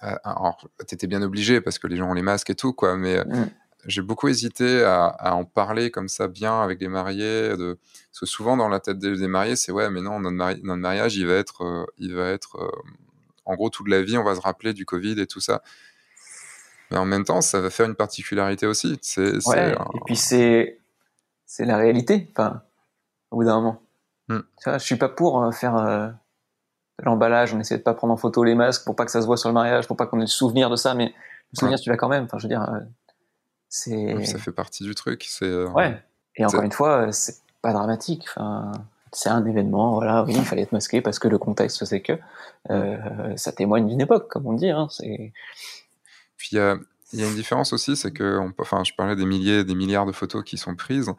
alors, 0.00 0.68
t'étais 0.86 1.06
bien 1.06 1.22
obligé 1.22 1.60
parce 1.60 1.78
que 1.78 1.86
les 1.86 1.96
gens 1.96 2.10
ont 2.10 2.14
les 2.14 2.22
masques 2.22 2.50
et 2.50 2.54
tout, 2.54 2.72
quoi. 2.72 2.96
Mais 2.96 3.24
mm. 3.24 3.50
j'ai 3.86 4.02
beaucoup 4.02 4.28
hésité 4.28 4.82
à, 4.84 5.34
en 5.34 5.44
parler 5.44 5.90
comme 5.90 6.08
ça 6.08 6.28
bien 6.28 6.60
avec 6.60 6.80
les 6.80 6.88
mariés. 6.88 7.56
De... 7.56 7.78
Parce 8.10 8.20
que 8.20 8.26
souvent 8.26 8.56
dans 8.56 8.68
la 8.68 8.80
tête 8.80 8.98
des, 8.98 9.28
mariés, 9.28 9.56
c'est 9.56 9.72
ouais, 9.72 9.90
mais 9.90 10.02
non, 10.02 10.20
notre, 10.20 10.36
notre, 10.62 10.80
mariage, 10.80 11.16
il 11.16 11.26
va 11.26 11.34
être, 11.34 11.64
euh, 11.64 11.86
il 11.98 12.14
va 12.14 12.28
être, 12.28 12.56
euh, 12.56 12.70
en 13.44 13.54
gros, 13.54 13.70
toute 13.70 13.88
la 13.88 14.02
vie, 14.02 14.18
on 14.18 14.24
va 14.24 14.34
se 14.34 14.40
rappeler 14.40 14.74
du 14.74 14.84
Covid 14.84 15.18
et 15.20 15.26
tout 15.26 15.40
ça. 15.40 15.62
Mais 16.90 16.98
en 16.98 17.04
même 17.04 17.24
temps, 17.24 17.40
ça 17.40 17.60
va 17.60 17.70
faire 17.70 17.86
une 17.86 17.94
particularité 17.94 18.66
aussi. 18.66 18.98
C'est, 19.02 19.46
ouais, 19.48 19.72
Et 19.72 20.00
puis 20.04 20.16
c'est, 20.16 20.78
c'est 21.44 21.64
la 21.64 21.76
réalité. 21.76 22.28
Enfin, 22.30 22.62
au 23.30 23.36
bout 23.36 23.44
d'un 23.44 23.56
moment. 23.56 23.82
Hmm. 24.28 24.40
Tu 24.62 24.70
vois, 24.70 24.78
je 24.78 24.84
suis 24.84 24.96
pas 24.96 25.08
pour 25.08 25.42
euh, 25.42 25.50
faire 25.50 25.76
euh, 25.76 26.08
l'emballage. 27.02 27.54
On 27.54 27.60
essaie 27.60 27.78
de 27.78 27.82
pas 27.82 27.94
prendre 27.94 28.12
en 28.12 28.16
photo 28.16 28.44
les 28.44 28.54
masques 28.54 28.84
pour 28.84 28.94
pas 28.94 29.04
que 29.04 29.10
ça 29.10 29.20
se 29.20 29.26
voit 29.26 29.36
sur 29.36 29.48
le 29.48 29.54
mariage, 29.54 29.86
pour 29.86 29.96
pas 29.96 30.06
qu'on 30.06 30.18
ait 30.18 30.22
le 30.22 30.26
souvenir 30.26 30.70
de 30.70 30.76
ça. 30.76 30.94
Mais 30.94 31.06
le 31.06 31.58
souvenir, 31.58 31.78
tu 31.80 31.90
l'as 31.90 31.96
quand 31.96 32.08
même. 32.08 32.24
Enfin, 32.24 32.38
je 32.38 32.44
veux 32.44 32.48
dire, 32.48 32.62
euh, 32.62 32.80
c'est. 33.68 34.24
ça 34.24 34.38
fait 34.38 34.52
partie 34.52 34.84
du 34.84 34.94
truc. 34.94 35.24
C'est. 35.28 35.64
ouais. 35.64 36.00
Et 36.36 36.44
encore 36.44 36.62
une 36.62 36.72
fois, 36.72 37.10
c'est 37.12 37.36
pas 37.62 37.72
dramatique. 37.72 38.26
Enfin, 38.28 38.70
c'est 39.10 39.30
un 39.30 39.44
événement. 39.44 39.94
Voilà, 39.94 40.22
oui, 40.22 40.34
il 40.36 40.44
fallait 40.44 40.62
être 40.62 40.72
masqué 40.72 41.00
parce 41.00 41.18
que 41.18 41.28
le 41.28 41.38
contexte 41.38 41.78
faisait 41.78 42.02
que. 42.02 42.18
ça 43.36 43.52
témoigne 43.52 43.88
d'une 43.88 44.00
époque, 44.00 44.28
comme 44.28 44.46
on 44.46 44.52
dit. 44.52 44.70
Hein. 44.70 44.86
C'est 44.90 45.32
puis 46.36 46.50
il 46.52 46.56
y 46.56 46.60
a, 46.60 46.78
une 47.12 47.34
différence 47.34 47.72
aussi, 47.72 47.96
c'est 47.96 48.12
que, 48.12 48.38
on, 48.38 48.52
enfin, 48.58 48.84
je 48.84 48.92
parlais 48.96 49.16
des 49.16 49.26
milliers, 49.26 49.64
des 49.64 49.74
milliards 49.74 50.06
de 50.06 50.12
photos 50.12 50.44
qui 50.44 50.58
sont 50.58 50.74
prises. 50.74 51.10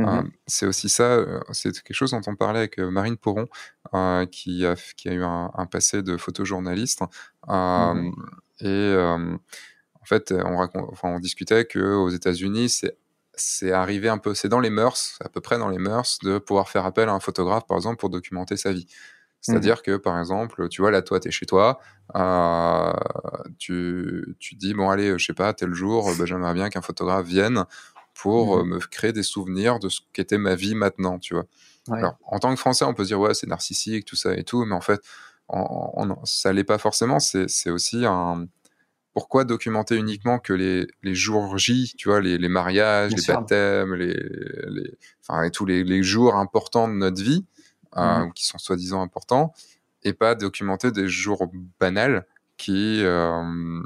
Euh, 0.00 0.22
c'est 0.46 0.66
aussi 0.66 0.88
ça, 0.88 1.04
euh, 1.04 1.40
c'est 1.52 1.70
quelque 1.82 1.94
chose 1.94 2.12
dont 2.12 2.22
on 2.26 2.34
parlait 2.34 2.60
avec 2.60 2.78
euh, 2.78 2.90
Marine 2.90 3.16
Poron, 3.16 3.46
qui, 4.30 4.64
a, 4.64 4.74
qui 4.96 5.08
a 5.08 5.12
eu 5.12 5.22
un, 5.22 5.66
passé 5.70 6.02
de 6.02 6.16
photojournaliste. 6.16 7.02
Mmh 7.48 8.12
et 8.64 8.94
en 8.96 10.04
fait, 10.04 10.32
on, 10.32 10.56
raconte, 10.56 10.88
enfin, 10.92 11.08
on 11.08 11.18
discutait 11.18 11.64
qu'aux 11.64 12.10
États-Unis, 12.10 12.68
c'est 12.68 12.96
c'est 13.34 13.72
arrivé 13.72 14.08
un 14.08 14.18
peu, 14.18 14.34
c'est 14.34 14.48
dans 14.48 14.60
les 14.60 14.70
mœurs, 14.70 15.18
à 15.24 15.28
peu 15.28 15.40
près 15.40 15.58
dans 15.58 15.68
les 15.68 15.78
mœurs, 15.78 16.18
de 16.22 16.38
pouvoir 16.38 16.68
faire 16.68 16.84
appel 16.84 17.08
à 17.08 17.12
un 17.12 17.20
photographe, 17.20 17.66
par 17.66 17.76
exemple, 17.76 17.96
pour 17.96 18.10
documenter 18.10 18.56
sa 18.56 18.72
vie. 18.72 18.86
C'est-à-dire 19.42 19.78
mmh. 19.78 19.82
que, 19.82 19.96
par 19.96 20.18
exemple, 20.18 20.68
tu 20.68 20.80
vois, 20.80 20.90
là, 20.90 21.02
toi, 21.02 21.20
tu 21.20 21.28
es 21.28 21.30
chez 21.30 21.46
toi, 21.46 21.80
euh, 22.14 22.92
tu, 23.58 24.36
tu 24.38 24.54
dis, 24.54 24.72
bon, 24.72 24.88
allez, 24.88 25.18
je 25.18 25.24
sais 25.24 25.34
pas, 25.34 25.52
tel 25.52 25.74
jour, 25.74 26.10
bah, 26.16 26.24
j'aimerais 26.24 26.54
bien 26.54 26.70
qu'un 26.70 26.80
photographe 26.80 27.26
vienne 27.26 27.64
pour 28.14 28.56
euh, 28.56 28.62
mmh. 28.62 28.68
me 28.68 28.78
créer 28.78 29.12
des 29.12 29.24
souvenirs 29.24 29.80
de 29.80 29.88
ce 29.88 30.00
qu'était 30.12 30.38
ma 30.38 30.54
vie 30.54 30.74
maintenant, 30.74 31.18
tu 31.18 31.34
vois. 31.34 31.44
Alors, 31.90 32.16
en 32.26 32.38
tant 32.38 32.54
que 32.54 32.60
Français, 32.60 32.84
on 32.84 32.94
peut 32.94 33.02
se 33.02 33.08
dire, 33.08 33.18
ouais, 33.18 33.34
c'est 33.34 33.48
narcissique, 33.48 34.04
tout 34.04 34.14
ça 34.14 34.34
et 34.34 34.44
tout, 34.44 34.64
mais 34.64 34.74
en 34.74 34.80
fait, 34.80 35.00
ça 36.24 36.52
l'est 36.52 36.64
pas 36.64 36.78
forcément. 36.78 37.18
C'est 37.18 37.70
aussi 37.70 38.04
un. 38.06 38.46
Pourquoi 39.14 39.44
documenter 39.44 39.96
uniquement 39.96 40.38
que 40.38 40.54
les, 40.54 40.86
les 41.02 41.14
jours 41.14 41.58
J, 41.58 41.92
tu 41.98 42.08
vois, 42.08 42.22
les, 42.22 42.38
les 42.38 42.48
mariages, 42.48 43.12
les 43.12 43.22
baptêmes, 43.34 43.94
les, 43.94 44.14
les, 44.14 44.96
enfin, 45.20 45.42
et 45.42 45.50
tous 45.50 45.66
les, 45.66 45.84
les 45.84 46.02
jours 46.02 46.36
importants 46.36 46.88
de 46.88 46.94
notre 46.94 47.22
vie? 47.22 47.44
Euh, 47.96 48.26
mmh. 48.26 48.32
qui 48.32 48.44
sont 48.44 48.58
soi-disant 48.58 49.02
importants, 49.02 49.52
et 50.02 50.12
pas 50.12 50.34
documenter 50.34 50.90
des 50.90 51.08
jours 51.08 51.50
banals 51.78 52.26
qui, 52.56 53.02
euh, 53.04 53.82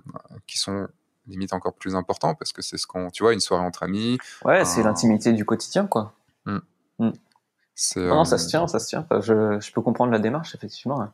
qui 0.46 0.58
sont 0.58 0.88
limite 1.26 1.52
encore 1.52 1.74
plus 1.74 1.96
importants 1.96 2.34
parce 2.34 2.52
que 2.52 2.62
c'est 2.62 2.78
ce 2.78 2.86
qu'on, 2.86 3.10
tu 3.10 3.22
vois, 3.22 3.32
une 3.32 3.40
soirée 3.40 3.64
entre 3.64 3.82
amis. 3.82 4.18
Ouais, 4.44 4.64
c'est 4.64 4.82
l'intimité 4.82 5.32
du 5.32 5.44
quotidien, 5.44 5.86
quoi. 5.86 6.14
Mmh. 6.44 6.58
Mmh. 7.00 7.10
Non, 7.96 8.24
ça 8.24 8.38
se 8.38 8.48
tient, 8.48 8.66
ça 8.66 8.78
se 8.78 8.86
tient. 8.88 9.06
Je, 9.20 9.60
je 9.60 9.72
peux 9.72 9.82
comprendre 9.82 10.12
la 10.12 10.18
démarche, 10.18 10.54
effectivement. 10.54 11.08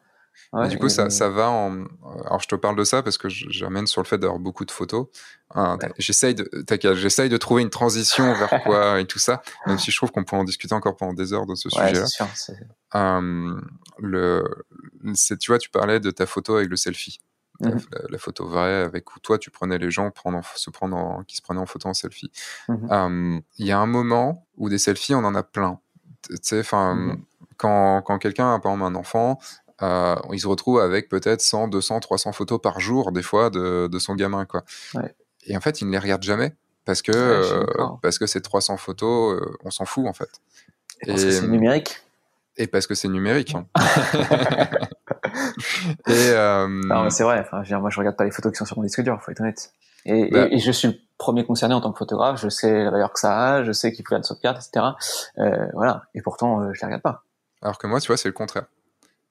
Du 0.68 0.78
coup, 0.78 0.89
ça, 0.89 1.09
ça, 1.09 1.28
va 1.30 1.49
en. 1.49 1.85
Alors, 2.26 2.41
je 2.41 2.49
te 2.49 2.55
parle 2.55 2.76
de 2.76 2.85
ça 2.85 3.03
parce 3.03 3.16
que 3.16 3.28
j'amène 3.28 3.87
sur 3.87 4.03
le 4.03 4.07
fait 4.07 4.18
d'avoir 4.18 4.39
beaucoup 4.39 4.64
de 4.64 4.70
photos. 4.70 5.07
Euh, 5.57 5.76
j'essaye 5.99 6.35
de, 6.35 6.49
j'essaye 6.95 7.28
de 7.28 7.37
trouver 7.37 7.62
une 7.62 7.70
transition 7.70 8.35
vers 8.35 8.62
quoi 8.62 9.01
et 9.01 9.07
tout 9.07 9.18
ça, 9.18 9.43
même 9.66 9.78
si 9.78 9.91
je 9.91 9.97
trouve 9.97 10.11
qu'on 10.11 10.24
peut 10.24 10.37
en 10.37 10.45
discuter 10.45 10.74
encore 10.74 10.97
pendant 10.97 11.14
des 11.14 11.33
heures 11.33 11.47
de 11.47 11.55
ce 11.55 11.68
sujet-là. 11.70 12.05
Euh, 12.95 13.61
le, 13.99 14.45
tu 15.41 15.51
vois, 15.51 15.59
tu 15.59 15.70
parlais 15.70 16.01
de 16.01 16.11
ta 16.11 16.26
photo 16.26 16.57
avec 16.57 16.68
le 16.68 16.76
selfie. 16.76 17.20
Mmh 17.61 17.78
la, 18.09 18.18
photo 18.18 18.49
vraie 18.49 18.83
avec 18.83 19.14
où 19.14 19.20
toi 19.20 19.39
tu 19.39 19.51
prenais 19.51 19.78
les 19.78 19.91
gens 19.91 20.11
prendre 20.11 20.41
se 20.57 20.70
prendre 20.70 21.22
qui 21.28 21.37
se 21.37 21.43
prenaient 21.43 21.61
en 21.61 21.66
photo 21.66 21.89
en 21.89 21.95
selfie. 21.95 22.33
Mmh 22.68 23.41
il 23.59 23.66
y 23.66 23.72
a 23.72 23.78
un 23.78 23.87
moment 23.87 24.49
où 24.57 24.68
des 24.68 24.78
selfies, 24.78 25.14
on 25.14 25.24
en 25.24 25.35
a 25.35 25.43
plein. 25.43 25.78
Tu 26.28 26.37
sais, 26.43 26.61
enfin, 26.61 26.95
mmh 26.95 27.24
quand, 27.62 28.03
quand 28.03 28.18
quelqu'un 28.18 28.55
a 28.55 28.59
par 28.59 28.72
exemple 28.72 28.93
un 28.93 28.99
enfant, 28.99 29.39
euh, 29.81 30.16
il 30.33 30.41
se 30.41 30.47
retrouve 30.47 30.81
avec 30.81 31.09
peut-être 31.09 31.41
100, 31.41 31.68
200, 31.68 32.01
300 32.01 32.33
photos 32.33 32.61
par 32.61 32.81
jour, 32.81 33.12
des 33.12 33.23
fois, 33.23 33.51
de, 33.51 33.89
de 33.91 33.99
son 33.99 34.14
gamin. 34.14 34.45
Quoi. 34.45 34.64
Et 35.47 35.57
en 35.57 35.61
fait, 35.61 35.81
il 35.81 35.87
ne 35.87 35.93
les 35.93 35.99
regarde 35.99 36.23
jamais 36.23 36.55
parce 36.85 37.03
que, 37.03 37.12
euh, 37.14 37.64
parce 38.03 38.18
que 38.18 38.27
ces 38.27 38.41
300 38.41 38.77
photos, 38.77 39.41
euh, 39.41 39.59
on 39.64 39.70
s'en 39.70 39.85
fout 39.85 40.07
en 40.07 40.12
fait. 40.12 40.31
Et, 41.03 41.07
parce 41.07 41.25
que 41.25 41.31
c'est 41.31 41.47
numérique. 41.47 42.03
Et 42.57 42.66
parce 42.66 42.87
que 42.87 42.95
c'est 42.95 43.09
numérique. 43.09 43.55
Hein. 43.55 43.66
et 46.07 47.11
c'est 47.11 47.25
vrai. 47.25 47.41
Enfin, 47.41 47.62
je 47.64 47.75
moi, 47.77 47.91
je 47.91 47.99
regarde 47.99 48.16
pas 48.16 48.25
les 48.25 48.31
photos 48.31 48.53
qui 48.53 48.59
sont 48.59 48.66
sur 48.66 48.77
mon 48.77 48.85
disque 48.85 49.01
dur. 49.03 49.20
Faut 49.23 49.31
être 49.31 49.41
honnête. 49.41 49.73
Et, 50.05 50.31
bah 50.31 50.49
et, 50.51 50.59
je 50.59 50.73
suis 50.73 50.89
le 50.89 50.95
premier 51.16 51.45
concerné 51.45 51.75
en 51.75 51.81
tant 51.81 51.93
que 51.93 51.99
photographe. 51.99 52.41
Je 52.41 52.49
sais 52.49 52.85
la 52.85 52.91
valeur 52.91 53.12
que 53.12 53.20
ça 53.20 53.55
a. 53.55 53.64
Je 53.64 53.73
sais 53.73 53.93
qu'il 53.93 54.05
faut 54.07 54.18
de 54.18 54.23
sauvegarde, 54.25 54.59
etc. 54.59 54.87
voilà. 55.73 56.05
Et 56.14 56.20
pourtant, 56.20 56.73
je 56.73 56.81
les 56.81 56.87
regarde 56.87 57.03
pas. 57.03 57.25
Alors 57.62 57.79
que 57.79 57.87
moi, 57.87 58.01
tu 58.01 58.09
vois, 58.09 58.16
c'est 58.16 58.29
le 58.29 58.35
contraire 58.35 58.64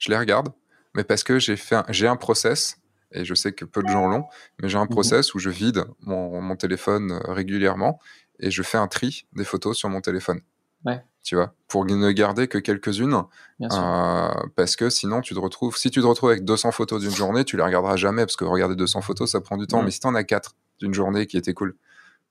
je 0.02 0.10
les 0.12 0.18
regarde, 0.18 0.50
mais 0.96 1.04
parce 1.06 1.24
que 1.24 1.40
j'ai 1.40 1.56
fait, 1.56 1.82
j'ai 1.90 2.08
un 2.08 2.16
process 2.18 2.78
et 3.14 3.24
je 3.24 3.34
sais 3.34 3.54
que 3.54 3.66
peu 3.66 3.84
de 3.84 3.88
gens 3.88 4.08
l'ont, 4.08 4.26
mais 4.62 4.68
j'ai 4.68 4.78
un 4.78 4.84
Mhm. 4.86 4.90
process 4.90 5.34
où 5.36 5.40
je 5.40 5.50
vide 5.50 5.86
mon, 6.02 6.42
mon 6.42 6.56
téléphone 6.56 7.12
euh, 7.12 7.32
régulièrement 7.34 8.00
et 8.40 8.50
je 8.52 8.64
fais 8.64 8.78
un 8.80 8.88
tri 8.88 9.28
des 9.34 9.44
photos 9.46 9.78
sur 9.78 9.90
mon 9.90 10.02
téléphone. 10.02 10.42
Ouais. 10.86 11.04
Tu 11.24 11.36
vois, 11.36 11.54
pour 11.68 11.86
ne 11.86 12.12
garder 12.12 12.48
que 12.48 12.58
quelques-unes, 12.58 13.22
euh, 13.62 14.30
parce 14.56 14.76
que 14.76 14.90
sinon 14.90 15.22
tu 15.22 15.36
te 15.36 15.40
retrouves, 15.40 15.78
si 15.78 15.92
tu 15.92 16.02
te 16.02 16.06
retrouves 16.08 16.32
avec 16.32 16.44
200 16.46 16.72
photos 16.72 17.00
d'une 17.00 17.12
journée, 17.12 17.46
tu 17.46 17.58
les 17.58 17.64
regarderas 17.64 17.96
jamais, 17.96 18.24
parce 18.26 18.36
que 18.36 18.46
regarder 18.46 18.76
200 18.76 19.02
photos, 19.02 19.30
ça 19.32 19.40
prend 19.40 19.56
du 19.58 19.68
temps, 19.68 19.84
mais 19.84 19.92
si 19.92 20.00
tu 20.00 20.08
en 20.08 20.16
as 20.16 20.24
4 20.24 20.56
d'une 20.80 20.96
journée 20.96 21.28
qui 21.28 21.38
étaient 21.38 21.54
cool, 21.54 21.76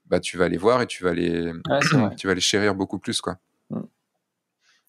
bah 0.06 0.18
tu 0.18 0.36
vas 0.38 0.48
les 0.48 0.56
voir 0.56 0.82
et 0.82 0.88
tu 0.88 1.04
vas 1.04 1.12
les, 1.14 1.52
Ouais, 1.52 1.80
tu 2.18 2.26
vas 2.26 2.34
les 2.34 2.40
chérir 2.40 2.74
beaucoup 2.74 2.98
plus, 2.98 3.20
quoi. 3.20 3.36
Mhm. 3.70 3.86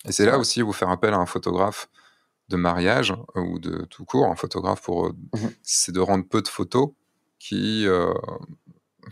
Et 0.05 0.11
c'est 0.11 0.25
là 0.25 0.39
aussi 0.39 0.63
où 0.63 0.71
faire 0.73 0.89
appel 0.89 1.13
à 1.13 1.17
un 1.17 1.27
photographe 1.27 1.87
de 2.51 2.57
mariage 2.57 3.13
euh, 3.35 3.41
ou 3.41 3.57
de 3.59 3.85
tout 3.85 4.05
court, 4.05 4.27
un 4.27 4.35
photographe 4.35 4.81
pour, 4.83 5.07
euh, 5.07 5.15
Mhm. 5.35 5.51
c'est 5.63 5.91
de 5.91 5.99
rendre 5.99 6.25
peu 6.27 6.41
de 6.41 6.47
photos 6.47 6.89
qui, 7.39 7.87
euh, 7.87 8.13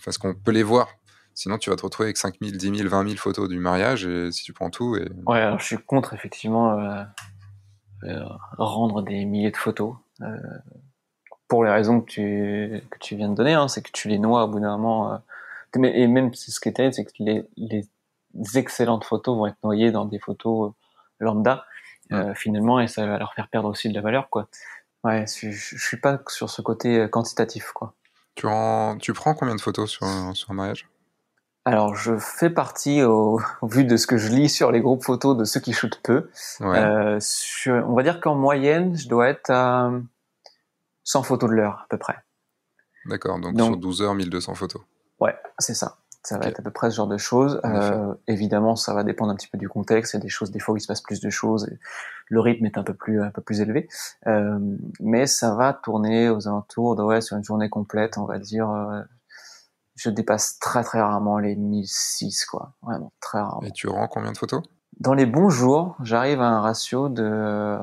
parce 0.06 0.18
qu'on 0.20 0.36
peut 0.36 0.52
les 0.52 0.64
voir. 0.64 0.88
Sinon, 1.34 1.58
tu 1.58 1.70
vas 1.70 1.76
te 1.78 1.84
retrouver 1.84 2.08
avec 2.08 2.18
5000, 2.18 2.58
10 2.58 2.78
000, 2.80 2.90
20 2.90 3.04
000 3.08 3.16
photos 3.18 3.48
du 3.50 3.60
mariage 3.60 4.06
et 4.06 4.32
si 4.32 4.44
tu 4.44 4.52
prends 4.54 4.70
tout 4.70 4.96
et 4.98 5.08
Ouais, 5.26 5.40
alors 5.40 5.60
je 5.60 5.66
suis 5.66 5.78
contre 5.78 6.14
effectivement 6.14 6.78
euh, 6.78 7.04
euh, 8.04 8.24
rendre 8.58 9.02
des 9.02 9.24
milliers 9.26 9.52
de 9.52 9.58
photos 9.58 9.96
euh, 10.22 10.28
pour 11.48 11.64
les 11.64 11.72
raisons 11.72 12.02
que 12.02 12.10
tu 12.12 12.82
que 12.92 12.98
tu 13.00 13.16
viens 13.16 13.30
de 13.30 13.36
donner. 13.36 13.54
Hein, 13.54 13.68
c'est 13.70 13.82
que 13.82 13.92
tu 13.94 14.10
les 14.10 14.20
noies 14.20 14.44
au 14.44 14.48
bout 14.50 14.60
d'un 14.60 14.78
moment. 14.78 15.14
euh, 15.14 15.18
et 15.84 16.08
même 16.08 16.34
c'est 16.34 16.52
ce 16.52 16.60
qui 16.60 16.68
est 16.70 16.74
terrible, 16.74 16.94
c'est 16.94 17.06
que 17.06 17.12
les, 17.20 17.46
les 17.56 17.88
excellentes 18.56 19.06
photos 19.06 19.38
vont 19.38 19.48
être 19.48 19.58
noyées 19.64 19.92
dans 19.92 20.06
des 20.06 20.20
photos 20.20 20.72
euh, 20.72 20.74
lambda 21.26 21.64
euh, 22.12 22.34
finalement 22.34 22.80
et 22.80 22.88
ça 22.88 23.06
va 23.06 23.18
leur 23.18 23.34
faire 23.34 23.48
perdre 23.50 23.70
aussi 23.70 23.90
de 23.90 23.94
la 23.94 24.02
valeur 24.02 24.30
quoi. 24.30 24.48
Ouais, 25.04 25.26
je, 25.28 25.52
je 25.52 25.78
je 25.78 25.86
suis 25.88 25.98
pas 25.98 26.20
sur 26.28 26.50
ce 26.50 26.62
côté 26.62 26.98
euh, 27.00 27.08
quantitatif 27.08 27.72
quoi. 27.72 27.94
tu, 28.36 28.46
en- 28.48 28.98
tu 28.98 29.14
prends 29.14 29.34
combien 29.36 29.56
de 29.56 29.62
photos 29.62 29.90
sur, 29.90 30.04
un- 30.06 30.34
sur 30.34 30.52
un 30.52 30.54
mariage? 30.56 30.88
Alors 31.66 31.96
je 31.96 32.18
fais 32.18 32.50
partie 32.50 33.04
au, 33.04 33.40
au 33.62 33.68
vu 33.68 33.84
de 33.86 33.96
ce 33.98 34.08
que 34.08 34.18
je 34.18 34.30
lis 34.30 34.50
sur 34.50 34.72
les 34.72 34.82
groupes 34.82 35.04
photos 35.04 35.38
de 35.38 35.44
ceux 35.46 35.60
qui 35.60 35.72
shootent 35.74 36.02
peu. 36.02 36.30
Ouais, 36.62 36.78
Euh, 36.80 37.18
sur- 37.20 37.88
on 37.90 37.94
va 37.94 38.02
dire 38.04 38.20
qu'en 38.22 38.36
moyenne, 38.36 38.98
je 38.98 39.08
dois 39.08 39.30
être 39.30 39.50
à 39.52 39.92
100 41.04 41.24
photos 41.24 41.50
de 41.50 41.56
l'heure, 41.56 41.82
à 41.84 41.88
peu 41.90 41.98
près. 41.98 42.16
d'accord. 43.06 43.40
Donc, 43.40 43.56
donc- 43.56 43.68
sur 43.74 43.78
12 43.78 44.02
heures, 44.02 44.16
1200 44.16 44.56
photos. 44.56 44.82
Ouais, 45.20 45.36
c'est 45.60 45.74
ça. 45.76 45.98
Ça 46.24 46.38
va 46.38 46.48
être 46.48 46.60
à 46.60 46.64
peu 46.64 46.72
près 46.72 46.92
ce 46.92 46.98
genre 46.98 47.08
de 47.08 47.18
choses. 47.18 47.62
Euh, 47.64 48.14
évidemment, 48.28 48.76
ça 48.76 48.94
va 48.94 49.04
dépendre 49.04 49.32
un 49.32 49.36
petit 49.36 49.48
peu 49.48 49.58
du 49.58 49.70
contexte. 49.70 50.14
Il 50.14 50.18
y 50.18 50.20
a 50.20 50.22
des 50.22 50.30
choses, 50.30 50.52
des 50.52 50.60
fois, 50.60 50.74
où 50.74 50.78
il 50.78 50.82
se 50.82 50.88
passe 50.88 51.02
plus 51.02 51.22
de 51.22 51.30
choses. 51.30 51.70
Et 51.72 51.80
le 52.28 52.40
rythme 52.42 52.66
est 52.66 52.78
un 52.78 52.84
peu 52.84 52.94
plus, 52.94 53.22
un 53.22 53.32
peu 53.32 53.42
plus 53.42 53.62
élevé. 53.62 53.88
Euh, 54.28 54.60
mais 55.00 55.28
ça 55.28 55.56
va 55.56 55.74
tourner 55.74 56.30
aux 56.30 56.48
alentours 56.48 56.96
de, 56.96 57.04
ouais, 57.04 57.22
sur 57.22 57.38
une 57.38 57.44
journée 57.44 57.70
complète, 57.70 58.18
on 58.18 58.26
va 58.26 58.38
dire, 58.38 58.70
euh, 58.70 59.02
je 59.96 60.10
dépasse 60.10 60.60
très, 60.60 60.84
très 60.84 61.02
rarement 61.02 61.40
les 61.40 61.56
1006, 61.56 62.46
quoi. 62.46 62.74
Vraiment, 62.82 63.14
très 63.22 63.40
rarement. 63.40 63.62
Et 63.62 63.72
tu 63.72 63.88
rends 63.88 64.08
combien 64.08 64.32
de 64.32 64.38
photos? 64.38 64.62
Dans 65.00 65.14
les 65.14 65.26
bons 65.26 65.50
jours, 65.50 65.96
j'arrive 66.02 66.42
à 66.42 66.48
un 66.48 66.62
ratio 66.62 67.08
de, 67.08 67.78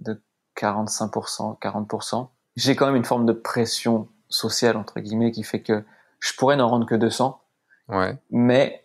de 0.00 0.22
45%, 0.56 1.58
40%. 1.58 2.28
J'ai 2.56 2.76
quand 2.76 2.86
même 2.86 2.96
une 2.96 3.04
forme 3.04 3.26
de 3.26 3.32
pression 3.32 4.08
sociale, 4.28 4.76
entre 4.76 5.00
guillemets, 5.00 5.32
qui 5.32 5.42
fait 5.42 5.62
que 5.62 5.84
je 6.20 6.32
pourrais 6.34 6.56
n'en 6.56 6.68
rendre 6.68 6.86
que 6.86 6.94
200, 6.94 7.40
Ouais, 7.88 8.16
mais 8.30 8.84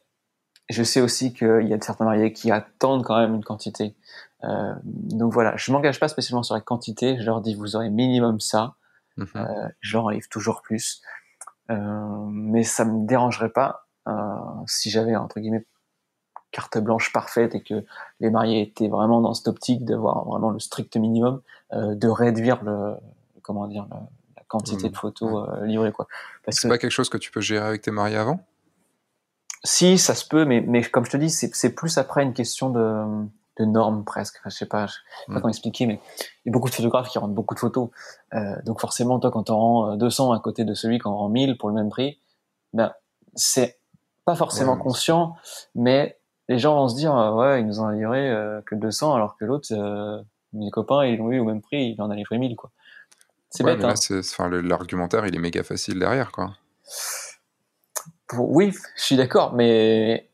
je 0.69 0.83
sais 0.83 1.01
aussi 1.01 1.33
qu'il 1.33 1.67
y 1.67 1.73
a 1.73 1.81
certains 1.81 2.05
mariés 2.05 2.33
qui 2.33 2.51
attendent 2.51 3.03
quand 3.03 3.17
même 3.17 3.35
une 3.35 3.43
quantité. 3.43 3.95
Euh, 4.43 4.73
donc 4.83 5.33
voilà, 5.33 5.55
je 5.57 5.71
m'engage 5.71 5.99
pas 5.99 6.07
spécialement 6.07 6.43
sur 6.43 6.55
la 6.55 6.61
quantité, 6.61 7.17
je 7.19 7.25
leur 7.25 7.41
dis 7.41 7.55
vous 7.55 7.75
aurez 7.75 7.89
minimum 7.89 8.39
ça, 8.39 8.75
Mhm. 9.17 9.27
euh, 9.37 9.67
je 9.81 9.97
leur 9.97 10.05
arrive 10.07 10.27
toujours 10.29 10.61
plus. 10.61 11.01
Euh, 11.71 12.25
mais 12.29 12.63
ça 12.63 12.83
me 12.85 13.05
dérangerait 13.07 13.49
pas 13.49 13.87
euh, 14.07 14.13
si 14.65 14.89
j'avais 14.89 15.15
entre 15.15 15.39
guillemets 15.39 15.65
carte 16.51 16.77
blanche 16.79 17.13
parfaite 17.13 17.53
et 17.53 17.61
que 17.61 17.85
les 18.19 18.29
mariés 18.31 18.61
étaient 18.61 18.87
vraiment 18.87 19.21
dans 19.21 19.33
cette 19.35 19.47
optique 19.49 19.85
d'avoir 19.85 20.25
vraiment 20.25 20.49
le 20.49 20.59
strict 20.59 20.95
minimum, 20.97 21.41
de 21.73 22.07
réduire 22.07 22.63
le 22.63 22.95
comment 23.43 23.67
dire 23.67 23.85
le- 23.91 23.97
la 24.35 24.43
quantité 24.47 24.85
Mhm. 24.87 24.91
de 24.93 24.97
photos 24.97 25.47
livrées 25.63 25.91
quoi. 25.91 26.07
Parce 26.43 26.57
que 26.57 26.61
c'est 26.63 26.67
pas 26.69 26.79
quelque 26.79 26.91
chose 26.91 27.09
que 27.09 27.17
tu 27.17 27.29
peux 27.31 27.41
gérer 27.41 27.65
avec 27.67 27.81
tes 27.83 27.91
mariés 27.91 28.15
avant? 28.17 28.43
Si 29.63 29.97
ça 29.97 30.15
se 30.15 30.25
peut, 30.27 30.45
mais 30.45 30.61
mais 30.61 30.81
comme 30.83 31.05
je 31.05 31.11
te 31.11 31.17
dis, 31.17 31.29
c'est 31.29 31.75
plus 31.75 31.97
après 31.97 32.23
une 32.23 32.33
question 32.33 32.69
de 32.69 33.25
de 33.57 33.65
normes 33.65 34.05
presque. 34.05 34.37
Enfin, 34.39 34.49
je 34.49 34.55
sais 34.55 34.65
pas, 34.65 34.85
je 34.87 34.93
sais 34.93 34.99
pas 35.27 35.33
Mm. 35.33 35.35
comment 35.41 35.49
expliquer, 35.49 35.85
mais 35.85 35.99
il 36.45 36.47
y 36.47 36.49
a 36.49 36.51
beaucoup 36.53 36.69
de 36.69 36.73
photographes 36.75 37.09
qui 37.09 37.19
rendent 37.19 37.33
beaucoup 37.33 37.55
de 37.55 37.59
photos. 37.59 37.89
Euh, 38.33 38.55
donc 38.65 38.79
forcément, 38.79 39.19
toi, 39.19 39.31
quand 39.31 39.43
tu 39.43 39.51
en 39.51 39.59
rends 39.59 39.91
euh, 39.91 39.95
200 39.97 40.31
à 40.31 40.39
côté 40.39 40.63
de 40.63 40.73
celui 40.73 40.97
qui 40.99 41.07
en 41.09 41.17
rend 41.17 41.27
1000 41.27 41.57
pour 41.57 41.67
le 41.67 41.75
même 41.75 41.89
prix, 41.89 42.19
ben 42.71 42.93
c'est 43.35 43.77
pas 44.23 44.35
forcément 44.35 44.75
Ouais. 44.75 44.79
conscient, 44.81 45.35
mais 45.75 46.17
les 46.47 46.57
gens 46.57 46.75
vont 46.75 46.87
se 46.87 46.95
dire 46.95 47.13
euh, 47.17 47.33
ouais, 47.33 47.59
ils 47.59 47.67
nous 47.67 47.81
en 47.81 47.87
ont 47.87 47.89
livré 47.89 48.29
euh, 48.31 48.61
que 48.61 48.75
200 48.75 49.13
alors 49.13 49.35
que 49.35 49.43
l'autre, 49.43 49.67
euh, 49.73 50.21
mes 50.53 50.71
copains, 50.71 51.03
ils 51.05 51.17
l'ont 51.17 51.29
eu 51.31 51.39
au 51.39 51.43
même 51.45 51.61
prix, 51.61 51.91
il 51.97 52.01
en 52.01 52.09
a 52.09 52.15
livré 52.15 52.37
1000 52.37 52.55
quoi. 52.55 52.71
C'est 53.49 53.63
Ouais, 53.65 53.75
bête. 53.75 53.83
Hein. 53.83 54.61
l'argumentaire, 54.63 55.25
il 55.27 55.35
est 55.35 55.39
méga 55.39 55.63
facile 55.63 55.99
derrière, 55.99 56.31
quoi. 56.31 56.51
Pour- 58.29 58.49
Oui, 58.51 58.71
je 58.95 59.03
suis 59.03 59.15
d'accord, 59.17 59.53
mais 59.53 60.29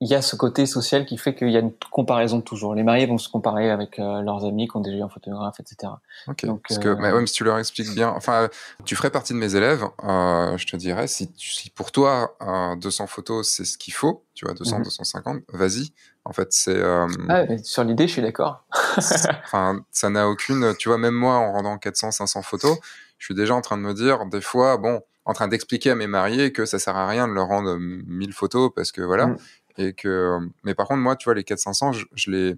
il 0.00 0.08
y 0.08 0.14
a 0.16 0.22
ce 0.22 0.34
côté 0.34 0.66
social 0.66 1.06
qui 1.06 1.16
fait 1.16 1.32
qu'il 1.34 1.50
y 1.50 1.56
a 1.56 1.60
une 1.60 1.72
comparaison 1.92 2.40
toujours. 2.40 2.74
Les 2.74 2.82
mariés 2.82 3.06
vont 3.06 3.18
se 3.18 3.28
comparer 3.28 3.70
avec 3.70 4.00
euh, 4.00 4.20
leurs 4.22 4.44
amis 4.44 4.66
qui 4.66 4.76
ont 4.76 4.80
déjà 4.80 4.96
eu 4.96 5.02
un 5.02 5.08
photographe, 5.08 5.60
etc. 5.60 6.00
Ok. 6.26 6.44
Donc, 6.44 6.62
Parce 6.66 6.80
que, 6.80 6.88
euh, 6.88 6.96
mais 6.98 7.12
ouais, 7.12 7.20
mais 7.20 7.26
si 7.28 7.34
tu 7.34 7.44
leur 7.44 7.56
expliques 7.60 7.94
bien, 7.94 8.08
enfin, 8.08 8.48
tu 8.84 8.96
ferais 8.96 9.10
partie 9.10 9.32
de 9.32 9.38
mes 9.38 9.54
élèves, 9.54 9.84
euh, 10.02 10.56
je 10.58 10.66
te 10.66 10.74
dirais, 10.76 11.06
si, 11.06 11.30
tu- 11.32 11.50
si 11.52 11.70
pour 11.70 11.92
toi, 11.92 12.36
euh, 12.42 12.74
200 12.74 13.06
photos, 13.06 13.48
c'est 13.48 13.64
ce 13.64 13.78
qu'il 13.78 13.94
faut, 13.94 14.24
tu 14.34 14.44
vois, 14.44 14.54
200, 14.54 14.78
Mhm. 14.78 14.84
250, 14.84 15.42
vas-y. 15.52 15.92
En 16.24 16.32
fait, 16.32 16.52
c'est, 16.52 16.74
euh, 16.76 17.06
Ah, 17.28 17.44
sur 17.62 17.84
l'idée, 17.84 18.08
je 18.08 18.14
suis 18.14 18.22
d'accord. 18.22 18.64
enfin, 19.44 19.84
ça 19.92 20.10
n'a 20.10 20.28
aucune, 20.28 20.74
tu 20.76 20.88
vois, 20.88 20.98
même 20.98 21.14
moi, 21.14 21.34
en 21.36 21.52
rendant 21.52 21.78
400, 21.78 22.10
500 22.10 22.42
photos, 22.42 22.76
je 23.18 23.26
suis 23.26 23.34
déjà 23.36 23.54
en 23.54 23.60
train 23.60 23.76
de 23.76 23.82
me 23.82 23.94
dire, 23.94 24.26
des 24.26 24.40
fois, 24.40 24.78
bon, 24.78 25.00
en 25.24 25.32
train 25.34 25.48
d'expliquer 25.48 25.90
à 25.90 25.94
mes 25.94 26.06
mariés 26.06 26.52
que 26.52 26.64
ça 26.64 26.78
sert 26.78 26.96
à 26.96 27.06
rien 27.06 27.28
de 27.28 27.32
leur 27.32 27.46
rendre 27.46 27.76
1000 27.78 28.32
photos 28.32 28.70
parce 28.74 28.92
que 28.92 29.02
voilà. 29.02 29.26
Mhm. 29.28 29.36
Et 29.78 29.92
que, 29.94 30.38
mais 30.64 30.74
par 30.74 30.86
contre, 30.88 31.00
moi, 31.00 31.16
tu 31.16 31.24
vois, 31.24 31.34
les 31.34 31.44
400, 31.44 31.92
je, 31.92 32.04
je 32.14 32.30
les, 32.30 32.56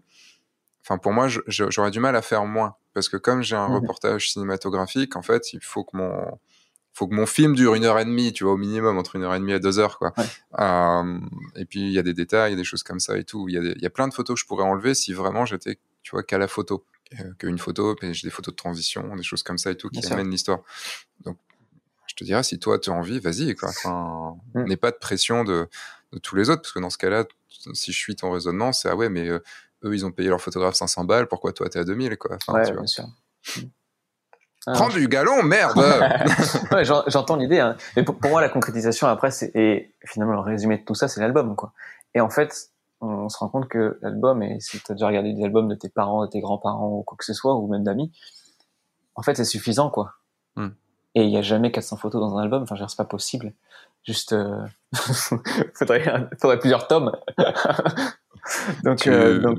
enfin, 0.83 0.99
pour 0.99 1.13
moi, 1.13 1.29
j'aurais 1.47 1.91
du 1.91 2.01
mal 2.01 2.17
à 2.17 2.23
faire 2.23 2.45
moins. 2.47 2.75
Parce 2.93 3.09
que 3.09 3.17
comme 3.17 3.43
j'ai 3.43 3.57
un 3.57 3.69
Mhm. 3.69 3.75
reportage 3.77 4.31
cinématographique, 4.33 5.15
en 5.17 5.23
fait, 5.23 5.53
il 5.53 5.63
faut 5.63 5.85
que 5.85 5.97
mon, 5.97 6.39
faut 6.93 7.07
que 7.09 7.15
mon 7.15 7.27
film 7.27 7.55
dure 7.55 7.75
une 7.75 7.85
heure 7.85 7.99
et 7.99 8.05
demie, 8.05 8.33
tu 8.33 8.45
vois, 8.45 8.55
au 8.55 8.57
minimum, 8.57 8.97
entre 8.99 9.17
une 9.17 9.23
heure 9.25 9.35
et 9.35 9.39
demie 9.41 9.53
et 9.53 9.61
deux 9.61 9.79
heures, 9.79 9.99
quoi. 9.99 10.13
Ouais. 10.17 10.25
Euh, 10.61 11.19
et 11.57 11.65
puis, 11.67 11.81
il 11.81 11.93
y 11.93 11.99
a 11.99 12.03
des 12.03 12.15
détails, 12.15 12.51
il 12.53 12.55
y 12.55 12.59
a 12.59 12.61
des 12.61 12.65
choses 12.65 12.83
comme 12.83 13.01
ça 13.01 13.17
et 13.19 13.25
tout. 13.25 13.49
Il 13.49 13.55
y, 13.77 13.83
y 13.83 13.87
a 13.87 13.91
plein 13.91 14.09
de 14.09 14.15
photos 14.15 14.35
que 14.37 14.41
je 14.41 14.47
pourrais 14.47 14.65
enlever 14.65 14.95
si 14.95 15.13
vraiment 15.13 15.45
j'étais, 15.45 15.79
tu 16.03 16.13
vois, 16.13 16.23
qu'à 16.23 16.39
la 16.39 16.49
photo. 16.49 16.85
Euh, 17.21 17.33
Qu'une 17.39 17.59
photo, 17.59 17.95
puis 17.95 18.13
j'ai 18.15 18.27
des 18.27 18.31
photos 18.33 18.53
de 18.53 18.57
transition, 18.57 19.15
des 19.15 19.23
choses 19.23 19.43
comme 19.43 19.59
ça 19.59 19.71
et 19.71 19.77
tout 19.77 19.89
qui 19.91 20.01
amènent 20.15 20.31
l'histoire. 20.31 20.61
Donc, 21.25 21.37
je 22.15 22.19
te 22.21 22.25
dirais, 22.25 22.43
si 22.45 22.59
toi, 22.61 22.79
tu 22.79 22.91
as 22.91 22.93
envie, 22.93 23.19
vas-y, 23.19 23.55
quoi. 23.55 23.71
Enfin, 23.71 24.37
Mm. 24.55 24.65
n'aie 24.69 24.77
pas 24.77 24.91
de 24.93 24.97
pression 24.97 25.43
de, 25.45 25.69
de 26.13 26.19
tous 26.21 26.37
les 26.37 26.49
autres, 26.49 26.63
parce 26.63 26.73
que 26.73 26.79
dans 26.79 26.91
ce 26.91 26.99
cas-là, 26.99 27.25
si 27.73 27.93
je 27.93 27.99
suis 27.99 28.15
ton 28.15 28.31
raisonnement, 28.31 28.73
c'est 28.73 28.89
ah 28.89 28.95
ouais, 28.97 29.09
mais 29.09 29.29
euh, 29.29 29.41
eux, 29.85 29.95
ils 29.95 30.07
ont 30.07 30.13
payé 30.13 30.29
leur 30.29 30.41
photographe 30.41 30.75
500 30.75 31.05
balles, 31.05 31.27
pourquoi 31.27 31.53
toi, 31.53 31.69
t'es 31.69 31.79
à 31.81 31.85
2000, 31.85 32.17
quoi? 32.17 32.37
Enfin, 32.37 32.53
ouais, 32.59 32.65
tu 32.67 32.73
vois. 32.73 32.83
bien 32.83 32.87
sûr. 32.87 33.05
Ah, 34.67 34.73
Prends 34.73 34.89
du 34.89 35.09
galon, 35.09 35.43
merde 35.43 35.77
ouais, 36.73 36.85
j'entends 36.85 37.37
l'idée. 37.37 37.59
Hein. 37.61 37.77
Mais 37.97 38.03
pour, 38.03 38.17
pour 38.17 38.31
moi, 38.31 38.41
la 38.41 38.49
concrétisation 38.49 39.07
après, 39.09 39.31
c'est 39.31 39.51
et 39.55 39.95
finalement 40.07 40.33
le 40.35 40.41
résumé 40.41 40.79
de 40.79 40.85
tout 40.85 40.95
ça, 40.95 41.07
c'est 41.09 41.21
l'album, 41.21 41.55
quoi. 41.55 41.75
Et 42.15 42.21
en 42.23 42.31
fait, 42.31 42.71
on, 43.03 43.09
on 43.09 43.29
se 43.29 43.37
rend 43.37 43.49
compte 43.49 43.69
que 43.69 43.99
l'album, 44.01 44.43
et 44.43 44.59
si 44.61 44.81
tu 44.81 44.91
as 44.91 44.95
déjà 44.95 45.09
regardé 45.09 45.35
des 45.35 45.45
albums 45.45 45.69
de 45.69 45.75
tes 45.75 45.91
parents, 45.91 46.25
de 46.25 46.31
tes 46.31 46.41
grands-parents 46.41 46.89
ou 46.99 47.03
quoi 47.03 47.19
que 47.19 47.27
ce 47.27 47.35
soit, 47.35 47.55
ou 47.57 47.67
même 47.67 47.85
d'amis, 47.85 48.11
en 49.17 49.23
fait, 49.23 49.35
c'est 49.35 49.45
suffisant, 49.45 49.91
quoi. 49.91 50.15
Hmm. 50.57 50.69
Et 51.15 51.23
il 51.25 51.31
y 51.31 51.37
a 51.37 51.43
jamais 51.43 51.71
400 51.71 51.97
photos 51.97 52.21
dans 52.21 52.37
un 52.37 52.43
album. 52.43 52.63
Enfin, 52.65 52.77
c'est 52.89 52.97
pas 52.97 53.05
possible. 53.05 53.53
Juste, 54.03 54.33
euh... 54.33 54.67
faudrait, 55.75 56.29
faudrait 56.41 56.59
plusieurs 56.59 56.87
tomes. 56.89 57.13
donc, 58.85 58.99
Tu- 58.99 59.11
euh, 59.11 59.39
donc, 59.41 59.59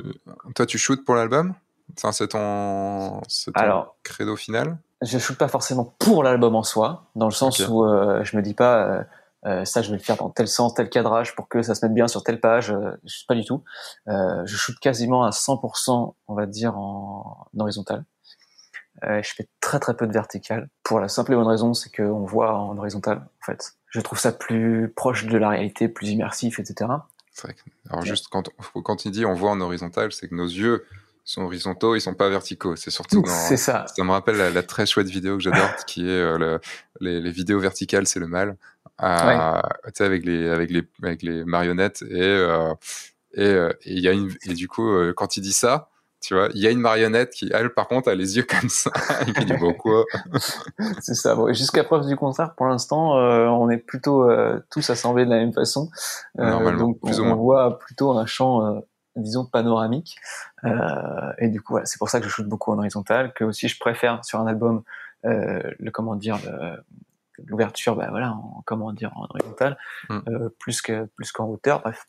Toi, 0.55 0.65
tu 0.65 0.77
shootes 0.77 1.03
pour 1.05 1.15
l'album? 1.15 1.53
Enfin, 1.97 2.11
c'est 2.11 2.29
ton, 2.29 3.21
ton 3.21 3.51
alors, 3.55 3.95
credo 4.03 4.35
final? 4.35 4.77
je 5.01 5.19
shoote 5.19 5.37
pas 5.37 5.47
forcément 5.47 5.93
pour 5.99 6.23
l'album 6.23 6.55
en 6.55 6.63
soi, 6.63 7.03
dans 7.15 7.27
le 7.27 7.31
sens 7.31 7.59
où 7.67 7.85
euh, 7.85 8.23
je 8.23 8.35
me 8.37 8.41
dis 8.41 8.53
pas 8.55 8.83
euh, 8.87 9.03
euh, 9.45 9.65
ça 9.65 9.81
je 9.83 9.91
vais 9.91 9.97
le 9.97 10.01
faire 10.01 10.15
dans 10.17 10.29
tel 10.31 10.47
sens, 10.47 10.73
tel 10.73 10.89
cadrage 10.89 11.35
pour 11.35 11.47
que 11.47 11.61
ça 11.61 11.75
se 11.75 11.85
mette 11.85 11.93
bien 11.93 12.07
sur 12.07 12.23
telle 12.23 12.39
page. 12.39 12.71
Euh, 12.71 12.91
je 13.03 13.17
sais 13.19 13.25
pas 13.27 13.35
du 13.35 13.45
tout. 13.45 13.63
Euh, 14.07 14.41
je 14.45 14.55
shoot 14.55 14.75
quasiment 14.79 15.23
à 15.25 15.29
100%, 15.29 16.13
on 16.27 16.33
va 16.33 16.45
dire 16.47 16.75
en, 16.77 17.45
en 17.55 17.59
horizontal. 17.59 18.03
Euh, 19.03 19.21
je 19.21 19.33
fais 19.33 19.47
très 19.59 19.79
très 19.79 19.93
peu 19.95 20.07
de 20.07 20.13
vertical 20.13 20.69
pour 20.83 20.99
la 20.99 21.09
simple 21.09 21.33
et 21.33 21.35
bonne 21.35 21.47
raison, 21.47 21.73
c'est 21.73 21.93
qu'on 21.93 22.25
voit 22.25 22.53
en 22.55 22.77
horizontal 22.77 23.17
en 23.17 23.45
fait. 23.45 23.73
Je 23.89 23.99
trouve 23.99 24.19
ça 24.19 24.31
plus 24.31 24.91
proche 24.95 25.25
de 25.25 25.37
la 25.37 25.49
réalité, 25.49 25.89
plus 25.89 26.09
immersif, 26.09 26.59
etc. 26.59 26.89
C'est 27.33 27.47
vrai 27.47 27.53
que- 27.55 27.89
Alors 27.89 28.01
Ouais. 28.03 28.09
juste 28.09 28.27
quand, 28.29 28.49
quand 28.83 29.05
il 29.05 29.11
dit 29.11 29.25
on 29.25 29.33
voit 29.33 29.51
en 29.51 29.59
horizontal, 29.59 30.11
c'est 30.13 30.29
que 30.29 30.35
nos 30.35 30.47
yeux 30.47 30.85
sont 31.25 31.41
horizontaux, 31.41 31.95
ils 31.95 32.01
sont 32.01 32.13
pas 32.13 32.29
verticaux. 32.29 32.75
C'est 32.75 32.91
surtout 32.91 33.21
dans. 33.21 33.27
C'est 33.31 33.57
ça. 33.57 33.85
Ça 33.87 34.03
me 34.03 34.11
rappelle 34.11 34.37
la, 34.53 34.63
très 34.63 34.85
chouette 34.85 35.07
vidéo 35.07 35.37
que 35.37 35.43
j'adore, 35.43 35.75
qui 35.87 36.07
est 36.07 36.11
euh, 36.11 36.37
le, 36.37 36.59
les, 37.01 37.19
les, 37.19 37.31
vidéos 37.31 37.59
verticales, 37.59 38.07
c'est 38.07 38.19
le 38.19 38.27
mal. 38.27 38.55
Euh, 39.03 39.61
Tu 39.87 39.91
sais, 39.95 40.03
avec 40.05 40.23
les, 40.23 40.47
avec 40.49 40.69
les, 40.69 40.83
avec 41.03 41.21
les 41.23 41.43
marionnettes 41.43 42.03
et 42.03 42.21
euh, 42.21 42.73
et 43.33 43.51
il 43.85 43.99
y 43.99 44.07
a 44.07 44.13
une 44.13 44.33
et 44.45 44.53
du 44.53 44.69
coup 44.69 44.89
quand 45.17 45.35
il 45.35 45.41
dit 45.41 45.51
ça, 45.51 45.89
tu 46.25 46.33
vois, 46.33 46.49
il 46.55 46.61
y 46.61 46.65
a 46.65 46.71
une 46.71 46.79
marionnette 46.79 47.33
qui, 47.33 47.51
elle, 47.53 47.69
par 47.69 47.87
contre, 47.87 48.09
a 48.09 48.15
les 48.15 48.37
yeux 48.37 48.45
comme 48.49 48.67
ça, 48.69 48.89
et 49.27 49.31
qui 49.31 49.45
dit 49.45 49.53
quoi 49.77 50.05
C'est 50.99 51.13
ça. 51.13 51.35
Bon, 51.35 51.53
Jusqu'à 51.53 51.83
preuve 51.83 52.07
du 52.07 52.15
contraire, 52.15 52.55
pour 52.55 52.65
l'instant, 52.65 53.17
euh, 53.17 53.45
on 53.45 53.69
est 53.69 53.77
plutôt 53.77 54.27
euh, 54.27 54.59
tous 54.71 54.89
assemblés 54.89 55.25
de 55.25 55.29
la 55.29 55.37
même 55.37 55.53
façon. 55.53 55.91
Euh, 56.39 56.75
donc, 56.77 56.99
plus 56.99 57.19
on, 57.19 57.35
voit 57.35 57.77
plutôt 57.77 58.17
un 58.17 58.25
champ, 58.25 58.81
disons, 59.15 59.45
panoramique. 59.45 60.15
et 61.37 61.47
du 61.49 61.61
coup, 61.61 61.73
voilà, 61.73 61.85
c'est 61.85 61.99
pour 61.99 62.09
ça 62.09 62.19
que 62.19 62.25
je 62.25 62.31
shoot 62.31 62.47
beaucoup 62.47 62.71
en 62.71 62.79
horizontal, 62.79 63.31
que 63.33 63.43
aussi 63.43 63.67
je 63.67 63.79
préfère 63.79 64.25
sur 64.25 64.39
un 64.39 64.47
album 64.47 64.81
le 65.23 65.89
comment 65.91 66.15
dire 66.15 66.39
l'ouverture, 67.47 67.95
bah 67.95 68.07
voilà, 68.09 68.31
en, 68.31 68.63
comment 68.65 68.93
dire 68.93 69.11
en 69.15 69.25
horizontal, 69.29 69.77
mm. 70.09 70.49
plus 70.59 70.81
que 70.81 71.05
plus 71.15 71.31
qu'en 71.31 71.45
hauteur. 71.45 71.81
Bref, 71.81 72.07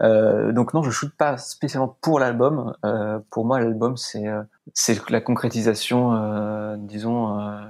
euh, 0.00 0.52
donc 0.52 0.74
non, 0.74 0.82
je 0.82 0.90
shoote 0.90 1.14
pas 1.14 1.36
spécialement 1.36 1.96
pour 2.00 2.20
l'album. 2.20 2.74
Euh, 2.84 3.18
pour 3.30 3.44
moi, 3.44 3.60
l'album 3.60 3.96
c'est 3.96 4.26
euh, 4.26 4.42
c'est 4.74 5.10
la 5.10 5.20
concrétisation, 5.20 6.14
euh, 6.14 6.76
disons, 6.78 7.38
euh, 7.40 7.60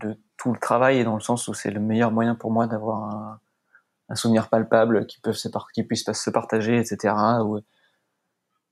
de 0.00 0.18
tout 0.36 0.52
le 0.52 0.58
travail 0.58 0.98
et 0.98 1.04
dans 1.04 1.14
le 1.14 1.20
sens 1.20 1.48
où 1.48 1.54
c'est 1.54 1.70
le 1.70 1.80
meilleur 1.80 2.10
moyen 2.12 2.34
pour 2.34 2.50
moi 2.50 2.66
d'avoir 2.66 3.02
un, 3.14 3.40
un, 4.08 4.14
souvenir 4.14 4.48
palpable 4.48 5.06
qui 5.06 5.20
peut 5.20 5.32
se 5.32 5.48
qui 5.74 5.82
puisse 5.84 6.10
se 6.10 6.30
partager, 6.30 6.78
etc. 6.78 7.14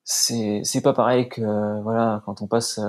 c'est 0.04 0.60
c'est 0.64 0.82
pas 0.82 0.92
pareil 0.92 1.28
que 1.28 1.80
voilà 1.82 2.22
quand 2.24 2.42
on 2.42 2.46
passe 2.46 2.80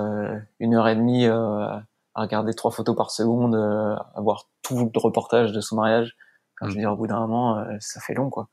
une 0.60 0.74
heure 0.74 0.88
et 0.88 0.96
demie 0.96 1.26
à 1.26 1.84
regarder 2.14 2.54
trois 2.54 2.70
photos 2.70 2.96
par 2.96 3.10
seconde, 3.10 3.54
à 3.54 4.20
voir 4.20 4.48
tout 4.62 4.90
le 4.94 5.00
reportage 5.00 5.52
de 5.52 5.60
son 5.60 5.76
mariage. 5.76 6.16
Enfin, 6.60 6.70
je 6.70 6.74
veux 6.74 6.80
dire, 6.80 6.92
au 6.92 6.96
bout 6.96 7.06
d'un 7.06 7.20
moment, 7.20 7.64
ça 7.80 8.00
fait 8.00 8.14
long, 8.14 8.30
quoi 8.30 8.48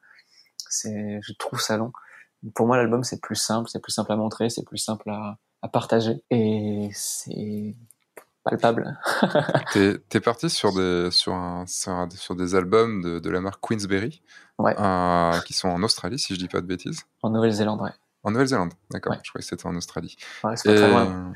c'est, 0.69 1.19
je 1.21 1.33
trouve 1.33 1.59
ça 1.59 1.77
long. 1.77 1.91
Pour 2.55 2.67
moi, 2.67 2.77
l'album, 2.77 3.03
c'est 3.03 3.21
plus 3.21 3.35
simple, 3.35 3.69
c'est 3.69 3.81
plus 3.81 3.91
simple 3.91 4.11
à 4.11 4.15
montrer, 4.15 4.49
c'est 4.49 4.63
plus 4.63 4.77
simple 4.77 5.09
à, 5.09 5.37
à 5.61 5.67
partager. 5.67 6.23
Et 6.29 6.89
c'est 6.93 7.75
palpable. 8.43 8.97
t'es, 9.73 9.99
es 10.13 10.19
parti 10.19 10.49
sur 10.49 10.73
des, 10.73 11.09
sur, 11.11 11.33
un, 11.33 11.65
sur, 11.67 12.35
des 12.35 12.55
albums 12.55 13.01
de, 13.01 13.19
de, 13.19 13.29
la 13.29 13.41
marque 13.41 13.59
Queensberry, 13.61 14.21
ouais. 14.57 14.75
euh, 14.79 15.39
qui 15.41 15.53
sont 15.53 15.69
en 15.69 15.83
Australie, 15.83 16.19
si 16.19 16.33
je 16.33 16.39
dis 16.39 16.47
pas 16.47 16.61
de 16.61 16.65
bêtises. 16.65 17.01
En 17.21 17.29
Nouvelle-Zélande, 17.29 17.81
ouais. 17.81 17.91
En 18.23 18.31
Nouvelle-Zélande, 18.31 18.73
d'accord. 18.91 19.15
Je 19.23 19.29
croyais 19.29 19.43
que 19.43 19.49
c'était 19.49 19.67
en 19.67 19.75
Australie. 19.75 20.15
Ouais, 20.43 20.55
c'est 20.55 20.69
pas 20.69 20.77
très 20.77 20.89
loin. 20.89 21.33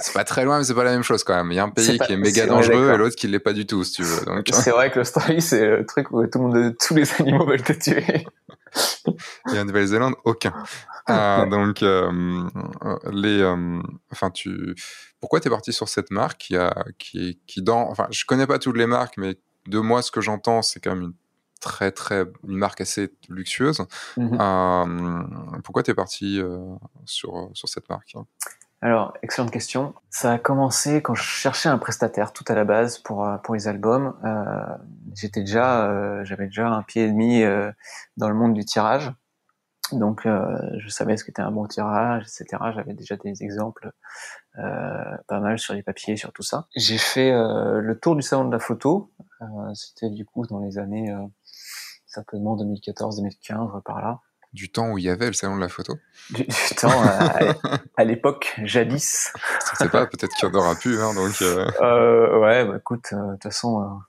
C'est 0.00 0.12
pas 0.12 0.24
très 0.24 0.44
loin, 0.44 0.58
mais 0.58 0.64
c'est 0.64 0.74
pas 0.74 0.82
la 0.82 0.90
même 0.90 1.04
chose 1.04 1.22
quand 1.22 1.36
même. 1.36 1.52
Il 1.52 1.54
y 1.54 1.60
a 1.60 1.64
un 1.64 1.70
pays 1.70 1.98
qui 2.00 2.12
est 2.12 2.16
méga 2.16 2.46
dangereux 2.46 2.92
et 2.92 2.96
l'autre 2.96 3.14
qui 3.14 3.28
l'est 3.28 3.38
pas 3.38 3.52
du 3.52 3.64
tout, 3.64 3.84
si 3.84 3.92
tu 3.92 4.02
veux. 4.02 4.24
Donc... 4.24 4.48
C'est 4.52 4.72
vrai 4.72 4.90
que 4.90 4.98
l'Australie, 4.98 5.40
c'est 5.40 5.64
le 5.64 5.86
truc 5.86 6.10
où 6.10 6.26
tout 6.26 6.38
le 6.40 6.44
monde, 6.44 6.76
tous 6.80 6.94
les 6.94 7.08
animaux 7.20 7.46
veulent 7.46 7.62
te 7.62 7.72
tuer. 7.72 8.26
et 9.54 9.58
en 9.58 9.64
Nouvelle-Zélande, 9.64 10.14
aucun. 10.24 10.52
Euh, 11.10 11.46
donc, 11.46 11.82
euh, 11.82 12.42
les, 13.10 13.40
euh, 13.40 13.82
enfin, 14.12 14.30
tu, 14.30 14.74
pourquoi 15.20 15.40
t'es 15.40 15.50
parti 15.50 15.72
sur 15.72 15.88
cette 15.88 16.10
marque 16.10 16.38
qui 16.38 16.56
a, 16.56 16.84
qui, 16.98 17.40
qui 17.46 17.62
dans, 17.62 17.88
enfin, 17.90 18.06
je 18.10 18.24
connais 18.24 18.46
pas 18.46 18.58
toutes 18.58 18.76
les 18.76 18.86
marques, 18.86 19.16
mais 19.16 19.38
de 19.66 19.78
moi, 19.78 20.02
ce 20.02 20.10
que 20.10 20.20
j'entends, 20.20 20.62
c'est 20.62 20.80
quand 20.80 20.94
même 20.94 21.02
une 21.02 21.14
très, 21.60 21.90
très, 21.92 22.24
une 22.46 22.56
marque 22.56 22.80
assez 22.80 23.12
luxueuse. 23.28 23.82
Mm-hmm. 24.18 25.62
pourquoi 25.62 25.82
t'es 25.82 25.94
parti 25.94 26.40
sur, 27.06 27.50
sur 27.54 27.68
cette 27.68 27.88
marque? 27.88 28.14
Alors, 28.84 29.14
excellente 29.22 29.50
question. 29.50 29.94
Ça 30.10 30.32
a 30.32 30.38
commencé 30.38 31.00
quand 31.00 31.14
je 31.14 31.22
cherchais 31.22 31.70
un 31.70 31.78
prestataire 31.78 32.34
tout 32.34 32.44
à 32.48 32.54
la 32.54 32.66
base 32.66 32.98
pour 32.98 33.24
euh, 33.26 33.38
pour 33.38 33.54
les 33.54 33.66
albums. 33.66 34.14
Euh, 34.24 34.62
j'étais 35.14 35.40
déjà, 35.40 35.88
euh, 35.88 36.22
j'avais 36.26 36.48
déjà 36.48 36.68
un 36.68 36.82
pied 36.82 37.04
et 37.04 37.08
demi 37.08 37.42
dans 38.18 38.28
le 38.28 38.34
monde 38.34 38.52
du 38.52 38.66
tirage, 38.66 39.10
donc 39.92 40.26
je 40.26 40.88
savais 40.90 41.16
ce 41.16 41.24
qu'était 41.24 41.40
un 41.40 41.50
bon 41.50 41.66
tirage, 41.66 42.24
etc. 42.24 42.62
J'avais 42.74 42.92
déjà 42.92 43.16
des 43.16 43.42
exemples 43.42 43.90
pas 44.54 45.40
mal 45.40 45.58
sur 45.58 45.72
les 45.72 45.82
papiers, 45.82 46.18
sur 46.18 46.34
tout 46.34 46.42
ça. 46.42 46.66
J'ai 46.76 46.98
fait 46.98 47.32
le 47.32 47.98
tour 47.98 48.16
du 48.16 48.22
salon 48.22 48.44
de 48.44 48.52
la 48.52 48.58
photo. 48.58 49.14
C'était 49.72 50.10
du 50.10 50.26
coup 50.26 50.46
dans 50.46 50.60
les 50.60 50.76
années 50.76 51.10
certainement 52.06 52.54
2014-2015 52.58 53.82
par 53.82 54.02
là 54.02 54.20
du 54.54 54.70
temps 54.70 54.90
où 54.90 54.98
il 54.98 55.04
y 55.04 55.10
avait 55.10 55.26
le 55.26 55.32
salon 55.32 55.56
de 55.56 55.60
la 55.60 55.68
photo 55.68 55.98
Du, 56.30 56.46
temps 56.76 56.88
euh, 56.88 57.52
à, 57.96 58.04
l'époque, 58.04 58.54
jadis. 58.62 59.32
Je 59.72 59.76
sais 59.78 59.88
pas, 59.88 60.06
peut-être 60.06 60.32
qu'il 60.36 60.48
y 60.48 60.52
en 60.52 60.54
aura 60.54 60.76
plus. 60.76 61.02
Hein, 61.02 61.12
donc, 61.12 61.42
euh... 61.42 61.68
Euh, 61.82 62.38
ouais, 62.38 62.64
bah, 62.64 62.76
écoute, 62.78 63.08
euh, 63.12 63.16
de 63.16 63.32
toute 63.32 63.42
façon, 63.42 64.00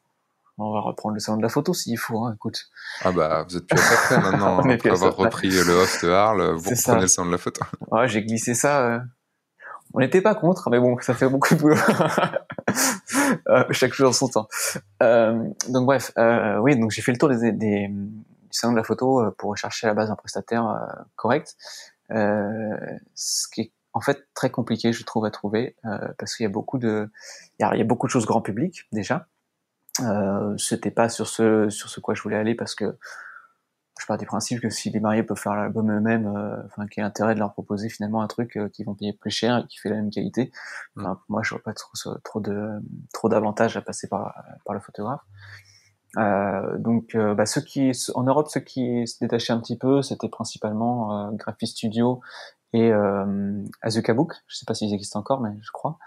on 0.59 0.71
va 0.71 0.81
reprendre 0.81 1.15
le 1.15 1.19
salon 1.19 1.37
de 1.37 1.41
la 1.41 1.49
photo 1.49 1.73
s'il 1.73 1.97
faut. 1.97 2.23
Hein, 2.23 2.33
écoute. 2.35 2.69
Ah 3.01 3.11
bah, 3.11 3.43
vous 3.49 3.57
êtes 3.57 3.65
plus 3.65 3.79
à 3.79 3.81
ça 3.81 3.95
près 4.05 4.17
maintenant. 4.21 4.59
après 4.69 4.89
avoir 4.91 5.15
repris 5.15 5.49
le 5.49 5.73
host 5.73 6.05
de 6.05 6.11
Arles, 6.11 6.53
vous 6.55 6.69
reprenez 6.69 7.01
le 7.01 7.07
salon 7.07 7.27
de 7.27 7.31
la 7.31 7.39
photo. 7.39 7.65
Ouais, 7.89 8.07
j'ai 8.07 8.21
glissé 8.21 8.53
ça. 8.53 9.01
On 9.95 9.99
n'était 9.99 10.21
pas 10.21 10.35
contre, 10.35 10.69
mais 10.69 10.79
bon, 10.79 10.95
ça 10.99 11.15
fait 11.15 11.27
beaucoup 11.27 11.55
de 11.55 11.59
boulot. 11.59 11.75
chaque 13.71 13.99
en 13.99 14.11
son 14.11 14.27
temps. 14.27 14.47
donc 14.99 15.85
bref, 15.87 16.11
oui, 16.61 16.77
donc 16.77 16.91
j'ai 16.91 17.01
fait 17.01 17.13
le 17.13 17.17
tour 17.17 17.29
des, 17.29 17.51
des 17.51 17.89
salon 18.55 18.73
de 18.73 18.77
la 18.77 18.83
photo 18.83 19.21
euh, 19.21 19.31
pour 19.37 19.51
rechercher 19.51 19.87
à 19.87 19.89
la 19.89 19.93
base 19.93 20.11
un 20.11 20.15
prestataire 20.15 20.67
euh, 20.67 21.03
correct. 21.15 21.55
Euh, 22.11 22.77
ce 23.15 23.47
qui 23.47 23.61
est 23.61 23.71
en 23.93 24.01
fait 24.01 24.27
très 24.33 24.49
compliqué, 24.49 24.91
je 24.91 25.03
trouve, 25.03 25.25
à 25.25 25.31
trouver 25.31 25.75
parce 26.17 26.35
qu'il 26.35 26.43
y 26.43 26.47
a 26.47 26.49
beaucoup 26.49 26.77
de, 26.77 27.09
il 27.59 27.77
y 27.77 27.81
a, 27.81 27.83
beaucoup 27.85 28.07
de 28.07 28.11
choses 28.11 28.25
grand 28.25 28.41
public 28.41 28.87
déjà. 28.91 29.27
Euh, 30.01 30.57
c'était 30.57 30.91
pas 30.91 31.07
sur 31.07 31.27
ce 31.27 31.69
sur 31.69 31.89
ce 31.89 32.01
quoi 32.01 32.13
je 32.13 32.21
voulais 32.21 32.35
aller 32.35 32.53
parce 32.53 32.75
que 32.75 32.97
je 33.97 34.05
pars 34.05 34.17
du 34.17 34.25
principe 34.25 34.59
que 34.59 34.69
si 34.69 34.89
les 34.89 34.99
mariés 34.99 35.23
peuvent 35.23 35.39
faire 35.39 35.55
l'album 35.55 35.89
eux-mêmes, 35.89 36.27
enfin, 36.65 36.85
qu'il 36.87 36.99
y 36.99 37.03
a 37.03 37.07
intérêt 37.07 37.33
de 37.33 37.39
leur 37.39 37.53
proposer 37.53 37.87
finalement 37.87 38.21
un 38.21 38.27
truc 38.27 38.59
qui 38.73 38.83
vont 38.83 38.93
payer 38.93 39.13
plus 39.13 39.31
cher 39.31 39.59
et 39.59 39.67
qui 39.67 39.77
fait 39.77 39.87
la 39.87 39.95
même 39.95 40.09
qualité? 40.09 40.51
Mm. 40.95 41.01
Enfin, 41.01 41.21
moi, 41.29 41.41
je 41.43 41.51
vois 41.51 41.63
pas 41.63 41.73
trop, 41.73 41.93
trop 42.21 42.41
de 42.41 42.71
trop 43.13 43.29
d'avantages 43.29 43.77
à 43.77 43.81
passer 43.81 44.09
par 44.09 44.35
par 44.65 44.73
le 44.73 44.81
photographe. 44.81 45.21
Euh, 46.17 46.77
donc, 46.77 47.15
euh, 47.15 47.33
bah, 47.35 47.45
ceux 47.45 47.61
qui, 47.61 47.91
en 48.13 48.23
Europe, 48.23 48.47
ceux 48.49 48.59
qui 48.59 49.05
se 49.07 49.17
détachaient 49.19 49.53
un 49.53 49.59
petit 49.59 49.77
peu, 49.77 50.01
c'était 50.01 50.29
principalement 50.29 51.27
euh, 51.27 51.31
Studio 51.63 52.21
et 52.73 52.91
euh, 52.91 53.63
Azuka 53.81 54.13
Book. 54.13 54.33
Je 54.47 54.55
sais 54.57 54.65
pas 54.65 54.73
s'ils 54.73 54.93
existent 54.93 55.19
encore, 55.19 55.41
mais 55.41 55.51
je 55.61 55.71
crois. 55.71 55.97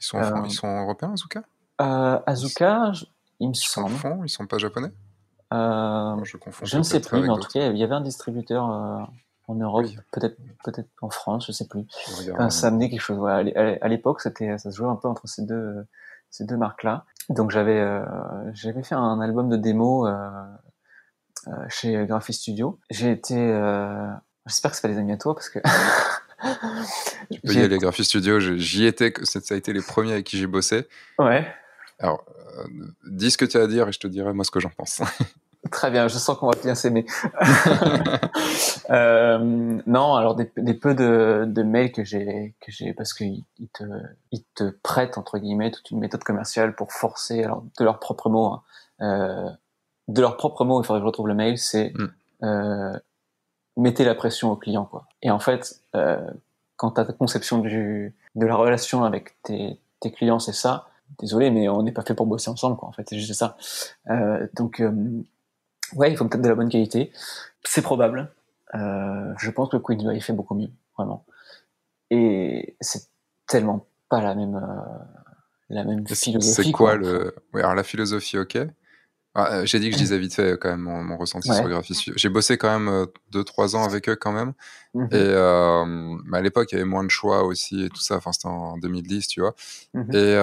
Ils 0.00 0.04
sont, 0.04 0.18
euh, 0.18 0.42
ils 0.44 0.52
sont 0.52 0.68
européens, 0.68 1.12
Azuka? 1.12 1.42
euh, 1.80 2.18
Azuka, 2.26 2.92
il 3.38 3.48
me 3.48 3.54
semble. 3.54 3.92
Ils 3.92 3.98
sont, 3.98 4.24
ils 4.24 4.28
sont 4.28 4.46
pas 4.46 4.58
japonais? 4.58 4.92
Je 5.52 6.36
confonds. 6.36 6.64
Je 6.64 6.78
ne 6.78 6.82
sais 6.82 7.00
plus, 7.00 7.20
mais 7.22 7.28
en 7.28 7.38
tout 7.38 7.48
cas, 7.48 7.70
il 7.70 7.76
y 7.78 7.82
avait 7.82 7.94
un 7.94 8.00
distributeur 8.00 8.64
en 9.48 9.54
Europe, 9.54 9.86
peut-être 10.12 10.36
peut-être 10.62 10.88
en 11.02 11.10
France, 11.10 11.46
je 11.46 11.52
sais 11.52 11.66
plus. 11.66 11.84
Enfin, 12.32 12.50
ça 12.50 12.68
amenait 12.68 12.88
quelque 12.88 13.00
chose. 13.00 13.18
Ouais, 13.18 13.78
à 13.80 13.88
l'époque, 13.88 14.20
c'était 14.20 14.56
ça 14.58 14.70
se 14.70 14.76
jouait 14.76 14.88
un 14.88 14.94
peu 14.94 15.08
entre 15.08 15.26
ces 15.26 15.44
deux 15.44 15.84
ces 16.30 16.44
deux 16.44 16.56
marques-là. 16.56 17.04
Donc 17.28 17.50
j'avais 17.50 17.78
euh, 17.78 18.04
j'avais 18.54 18.82
fait 18.82 18.94
un 18.94 19.20
album 19.20 19.48
de 19.48 19.56
démo 19.56 20.06
euh, 20.06 20.30
euh, 21.48 21.52
chez 21.68 22.06
Graphist 22.06 22.40
Studio. 22.40 22.78
J'ai 22.90 23.12
été, 23.12 23.34
j'espère 24.46 24.70
que 24.70 24.76
c'est 24.76 24.82
pas 24.82 24.88
des 24.88 24.98
amis 24.98 25.12
à 25.12 25.16
toi 25.16 25.34
parce 25.34 25.48
que. 25.48 25.58
tu 27.30 27.40
peux 27.40 27.52
y 27.52 27.62
aller, 27.62 27.78
Studio. 28.02 28.40
J'y 28.40 28.86
étais, 28.86 29.12
ça 29.22 29.40
a 29.50 29.56
été 29.56 29.72
les 29.72 29.82
premiers 29.82 30.12
avec 30.12 30.26
qui 30.26 30.38
j'ai 30.38 30.46
bossé. 30.46 30.88
Ouais. 31.18 31.46
Alors, 31.98 32.24
dis 33.06 33.30
ce 33.30 33.38
que 33.38 33.44
tu 33.44 33.58
as 33.58 33.62
à 33.62 33.66
dire 33.66 33.88
et 33.88 33.92
je 33.92 34.00
te 34.00 34.06
dirai 34.06 34.32
moi 34.32 34.44
ce 34.44 34.50
que 34.50 34.60
j'en 34.60 34.70
pense. 34.70 35.02
Très 35.70 35.90
bien, 35.90 36.08
je 36.08 36.16
sens 36.16 36.38
qu'on 36.38 36.46
va 36.46 36.56
bien 36.62 36.74
s'aimer. 36.74 37.04
euh, 38.90 39.38
non, 39.86 40.14
alors 40.14 40.34
des, 40.34 40.50
des 40.56 40.72
peu 40.72 40.94
de, 40.94 41.44
de, 41.46 41.62
mails 41.62 41.92
que 41.92 42.02
j'ai 42.02 42.54
que 42.60 42.72
j'ai 42.72 42.94
parce 42.94 43.12
qu'ils 43.12 43.44
te 43.74 43.84
ils 44.32 44.42
te 44.54 44.70
prêtent 44.82 45.18
entre 45.18 45.38
guillemets 45.38 45.70
toute 45.70 45.90
une 45.90 45.98
méthode 45.98 46.24
commerciale 46.24 46.74
pour 46.74 46.92
forcer 46.92 47.44
alors 47.44 47.62
de 47.78 47.84
leurs 47.84 47.98
propres 47.98 48.30
mots 48.30 48.46
hein, 48.46 48.62
euh, 49.02 49.50
de 50.08 50.20
leurs 50.22 50.38
propres 50.38 50.64
mots 50.64 50.80
il 50.82 50.86
faudrait 50.86 51.00
que 51.00 51.04
je 51.04 51.06
retrouve 51.06 51.28
le 51.28 51.34
mail 51.34 51.58
c'est 51.58 51.92
mm. 51.94 52.12
euh, 52.44 52.98
mettez 53.76 54.04
la 54.04 54.14
pression 54.14 54.50
au 54.50 54.56
client 54.56 54.86
quoi. 54.86 55.04
Et 55.20 55.30
en 55.30 55.40
fait 55.40 55.82
euh, 55.94 56.30
quand 56.76 56.92
ta 56.92 57.04
conception 57.04 57.58
du 57.58 58.14
de 58.34 58.46
la 58.46 58.56
relation 58.56 59.04
avec 59.04 59.40
tes 59.42 59.78
tes 60.00 60.10
clients 60.10 60.38
c'est 60.38 60.54
ça 60.54 60.88
désolé 61.18 61.50
mais 61.50 61.68
on 61.68 61.82
n'est 61.82 61.92
pas 61.92 62.02
fait 62.02 62.14
pour 62.14 62.26
bosser 62.26 62.48
ensemble 62.48 62.76
quoi 62.76 62.88
en 62.88 62.92
fait 62.92 63.06
c'est 63.08 63.18
juste 63.18 63.34
ça 63.34 63.56
euh, 64.08 64.46
donc 64.54 64.80
euh, 64.80 64.90
Ouais, 65.94 66.10
il 66.10 66.16
faut 66.16 66.24
peut-être 66.26 66.42
de 66.42 66.48
la 66.48 66.54
bonne 66.54 66.68
qualité. 66.68 67.12
C'est 67.64 67.82
probable. 67.82 68.30
Euh, 68.74 69.32
je 69.38 69.50
pense 69.50 69.68
que 69.68 69.76
Queen 69.76 70.00
il 70.14 70.22
fait 70.22 70.32
beaucoup 70.32 70.54
mieux, 70.54 70.70
vraiment. 70.96 71.24
Et 72.10 72.76
c'est 72.80 73.08
tellement 73.46 73.86
pas 74.08 74.20
la 74.20 74.34
même, 74.34 74.56
euh, 74.56 75.04
la 75.68 75.84
même 75.84 76.06
philosophie. 76.06 76.68
C'est 76.68 76.72
quoi, 76.72 76.96
le. 76.96 77.34
Oui, 77.52 77.60
alors 77.60 77.74
la 77.74 77.84
philosophie, 77.84 78.38
ok. 78.38 78.58
Ah, 79.34 79.54
euh, 79.54 79.64
j'ai 79.64 79.78
dit 79.78 79.90
que 79.90 79.94
je 79.94 80.00
disais 80.00 80.18
vite 80.18 80.34
fait 80.34 80.58
quand 80.58 80.70
même 80.70 80.80
mon, 80.80 81.16
ressenti 81.16 81.52
sur 81.52 81.68
Graphis. 81.68 82.10
J'ai 82.16 82.28
bossé 82.28 82.58
quand 82.58 82.80
même 82.80 83.06
2-3 83.32 83.76
ans 83.76 83.84
avec 83.84 84.08
eux 84.08 84.16
quand 84.16 84.32
même. 84.32 84.54
Mhm. 84.94 85.08
Et 85.12 85.34
bah, 86.28 86.38
à 86.38 86.40
l'époque, 86.40 86.72
il 86.72 86.74
y 86.74 86.78
avait 86.78 86.88
moins 86.88 87.04
de 87.04 87.10
choix 87.10 87.44
aussi 87.44 87.84
et 87.84 87.90
tout 87.90 88.00
ça. 88.00 88.16
Enfin, 88.16 88.32
c'était 88.32 88.48
en 88.48 88.76
2010, 88.78 89.28
tu 89.28 89.40
vois. 89.40 89.54
Mhm. 89.94 90.14
Et 90.14 90.38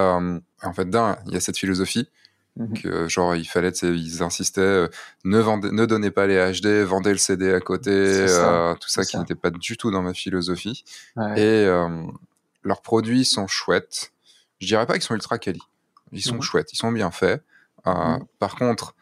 en 0.64 0.74
fait, 0.74 0.89
d'un, 0.89 1.18
il 1.28 1.34
y 1.34 1.38
a 1.38 1.41
cette 1.41 1.58
philosophie 1.58 2.10
Mmh 2.58 2.74
que 2.74 3.08
genre 3.08 3.36
il 3.36 3.45
fallait 3.45 3.70
ils 3.70 4.24
insistaient 4.24 4.62
euh, 4.62 4.88
ne 5.26 5.38
vendez, 5.38 5.70
ne 5.72 5.86
donnez 5.86 6.10
pas 6.10 6.26
les 6.26 6.38
HD 6.60 6.84
vendez 6.84 7.12
le 7.12 7.20
CD 7.20 7.53
à 7.53 7.60
côté 7.60 7.91
euh, 7.91 8.74
tout 8.76 8.89
ça 8.89 9.05
qui 9.05 9.16
n'était 9.20 9.36
pas 9.36 9.51
du 9.51 9.78
tout 9.78 9.91
dans 9.91 10.01
ma 10.01 10.16
philosophie. 10.16 10.84
Et 11.36 11.66
euh, 11.66 12.03
leurs 12.64 12.82
produits 12.82 13.26
sont 13.26 13.45
chouettes. 13.45 14.12
Je 14.60 14.66
dirais 14.66 14.88
pas 14.88 14.93
qu'ils 14.93 15.03
sont 15.03 15.14
ultra 15.14 15.38
quali. 15.38 15.62
Ils 16.12 16.24
sont 16.24 16.38
mmh 16.38 16.41
chouettes 16.41 16.74
ils 16.74 16.78
sont 16.78 16.91
bien 16.91 17.12
faits. 17.12 17.43
Mmh 17.86 18.20
par 18.39 18.55
contre 18.55 18.95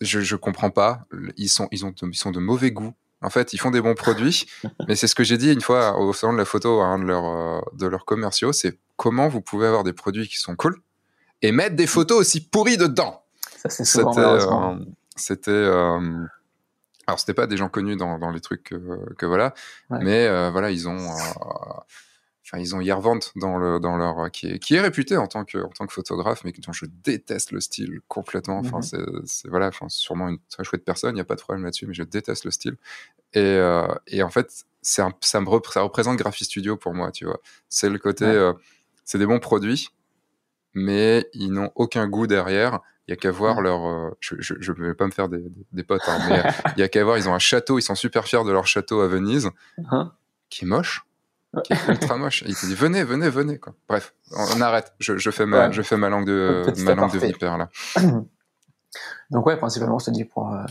je 0.00 0.20
je 0.20 0.36
comprends 0.36 0.70
pas 0.70 1.00
ils 1.36 1.48
sont 1.48 1.66
ils 1.72 1.84
ont 1.84 1.92
ils 2.00 2.14
sont 2.14 2.30
de 2.30 2.38
mauvais 2.38 2.70
goût 2.70 2.94
en 3.22 3.30
fait, 3.30 3.54
ils 3.54 3.58
font 3.58 3.70
des 3.70 3.80
bons 3.80 3.94
produits, 3.94 4.44
mais 4.88 4.94
c'est 4.94 5.08
ce 5.08 5.14
que 5.14 5.24
j'ai 5.24 5.38
dit 5.38 5.50
une 5.50 5.62
fois 5.62 5.98
au 5.98 6.12
salon 6.12 6.34
de 6.34 6.38
la 6.38 6.44
photo 6.44 6.80
à 6.80 6.84
un 6.84 6.98
de 6.98 7.04
leurs, 7.04 7.64
de 7.72 7.86
leurs 7.86 8.04
commerciaux, 8.04 8.52
c'est 8.52 8.78
comment 8.96 9.26
vous 9.26 9.40
pouvez 9.40 9.66
avoir 9.66 9.84
des 9.84 9.94
produits 9.94 10.28
qui 10.28 10.36
sont 10.36 10.54
cool, 10.54 10.82
et 11.42 11.52
mettre 11.52 11.76
des 11.76 11.86
photos 11.86 12.18
aussi 12.18 12.40
pourries 12.40 12.76
dedans. 12.76 13.22
Ça, 13.56 13.68
c'est 13.70 13.84
souvent 13.84 14.78
C'était. 15.16 15.50
Euh, 15.50 15.98
euh, 15.98 16.26
alors, 17.06 17.20
c'était 17.20 17.34
pas 17.34 17.46
des 17.46 17.56
gens 17.56 17.68
connus 17.68 17.96
dans, 17.96 18.18
dans 18.18 18.30
les 18.30 18.40
trucs 18.40 18.64
que, 18.64 19.14
que 19.14 19.26
voilà, 19.26 19.54
mais 19.90 20.26
euh, 20.26 20.50
voilà, 20.50 20.70
ils 20.70 20.88
ont. 20.88 21.10
Enfin, 22.44 22.58
ils 22.58 22.76
ont 22.76 22.80
Yervant 22.80 23.18
dans 23.34 23.58
le 23.58 23.80
dans 23.80 23.96
leur 23.96 24.30
qui 24.30 24.46
est, 24.46 24.58
qui 24.60 24.76
est 24.76 24.80
réputé 24.80 25.16
en 25.16 25.26
tant 25.26 25.44
que 25.44 25.58
en 25.58 25.68
tant 25.68 25.84
que 25.84 25.92
photographe, 25.92 26.42
mais 26.44 26.52
dont 26.52 26.72
je 26.72 26.86
déteste 26.86 27.50
le 27.50 27.60
style 27.60 28.00
complètement. 28.06 28.58
Enfin, 28.58 28.78
mhm. 28.78 29.22
c'est 29.24 29.48
voilà, 29.48 29.68
enfin, 29.68 29.88
sûrement 29.88 30.28
une 30.28 30.38
très 30.48 30.62
chouette 30.62 30.84
personne, 30.84 31.16
il 31.16 31.18
y 31.18 31.22
a 31.22 31.24
pas 31.24 31.34
de 31.34 31.40
problème 31.40 31.64
là-dessus, 31.64 31.86
mais 31.86 31.94
je 31.94 32.04
déteste 32.04 32.44
le 32.44 32.52
style. 32.52 32.76
Et, 33.34 33.58
et 34.06 34.22
en 34.22 34.30
fait, 34.30 34.64
c'est 34.80 35.02
ça 35.20 35.40
me 35.40 35.46
ça 35.64 35.80
représente 35.80 36.16
Graphi 36.18 36.44
Studio 36.44 36.76
pour 36.76 36.94
moi, 36.94 37.10
tu 37.10 37.24
vois. 37.24 37.40
C'est 37.68 37.88
le 37.88 37.98
côté, 37.98 38.52
c'est 39.04 39.18
des 39.18 39.26
bons 39.26 39.40
produits, 39.40 39.90
mais 40.76 41.28
ils 41.32 41.50
n'ont 41.50 41.72
aucun 41.74 42.06
goût 42.06 42.26
derrière. 42.26 42.80
Il 43.08 43.12
y 43.12 43.14
a 43.14 43.16
qu'à 43.16 43.30
voir 43.30 43.62
leur. 43.62 43.86
Euh, 43.86 44.10
je 44.20 44.72
ne 44.72 44.86
vais 44.86 44.94
pas 44.94 45.06
me 45.06 45.10
faire 45.10 45.28
des, 45.28 45.42
des 45.72 45.82
potes, 45.82 46.02
hein, 46.06 46.18
mais 46.28 46.42
il 46.76 46.80
y 46.80 46.82
a 46.82 46.88
qu'à 46.88 47.02
voir. 47.02 47.16
Ils 47.16 47.28
ont 47.28 47.34
un 47.34 47.40
château. 47.40 47.78
Ils 47.78 47.82
sont 47.82 47.94
super 47.94 48.26
fiers 48.26 48.44
de 48.44 48.52
leur 48.52 48.66
château 48.66 49.00
à 49.00 49.08
Venise, 49.08 49.48
uh-huh. 49.78 50.10
qui 50.50 50.64
est 50.64 50.68
moche, 50.68 51.06
qui 51.64 51.72
est 51.72 51.76
ultra 51.88 52.18
moche. 52.18 52.42
Et 52.42 52.48
ils 52.48 52.54
te 52.54 52.66
disent 52.66 52.76
venez, 52.76 53.04
venez, 53.04 53.30
venez. 53.30 53.58
Quoi. 53.58 53.74
Bref, 53.88 54.12
on, 54.32 54.60
arrête. 54.60 54.92
Je, 54.98 55.16
je, 55.16 55.30
fais 55.30 55.46
ma, 55.46 55.70
je 55.70 55.80
fais 55.80 55.96
ma 55.96 56.10
langue 56.10 56.26
de 56.26 56.64
ma 56.84 56.94
langue 56.94 57.12
de 57.12 57.18
vipère 57.18 57.56
là. 57.56 57.70
Donc 59.30 59.46
ouais, 59.46 59.56
principalement, 59.56 59.98
je 59.98 60.06
te 60.06 60.10
dis 60.10 60.24
pour. 60.24 60.52
Euh, 60.52 60.64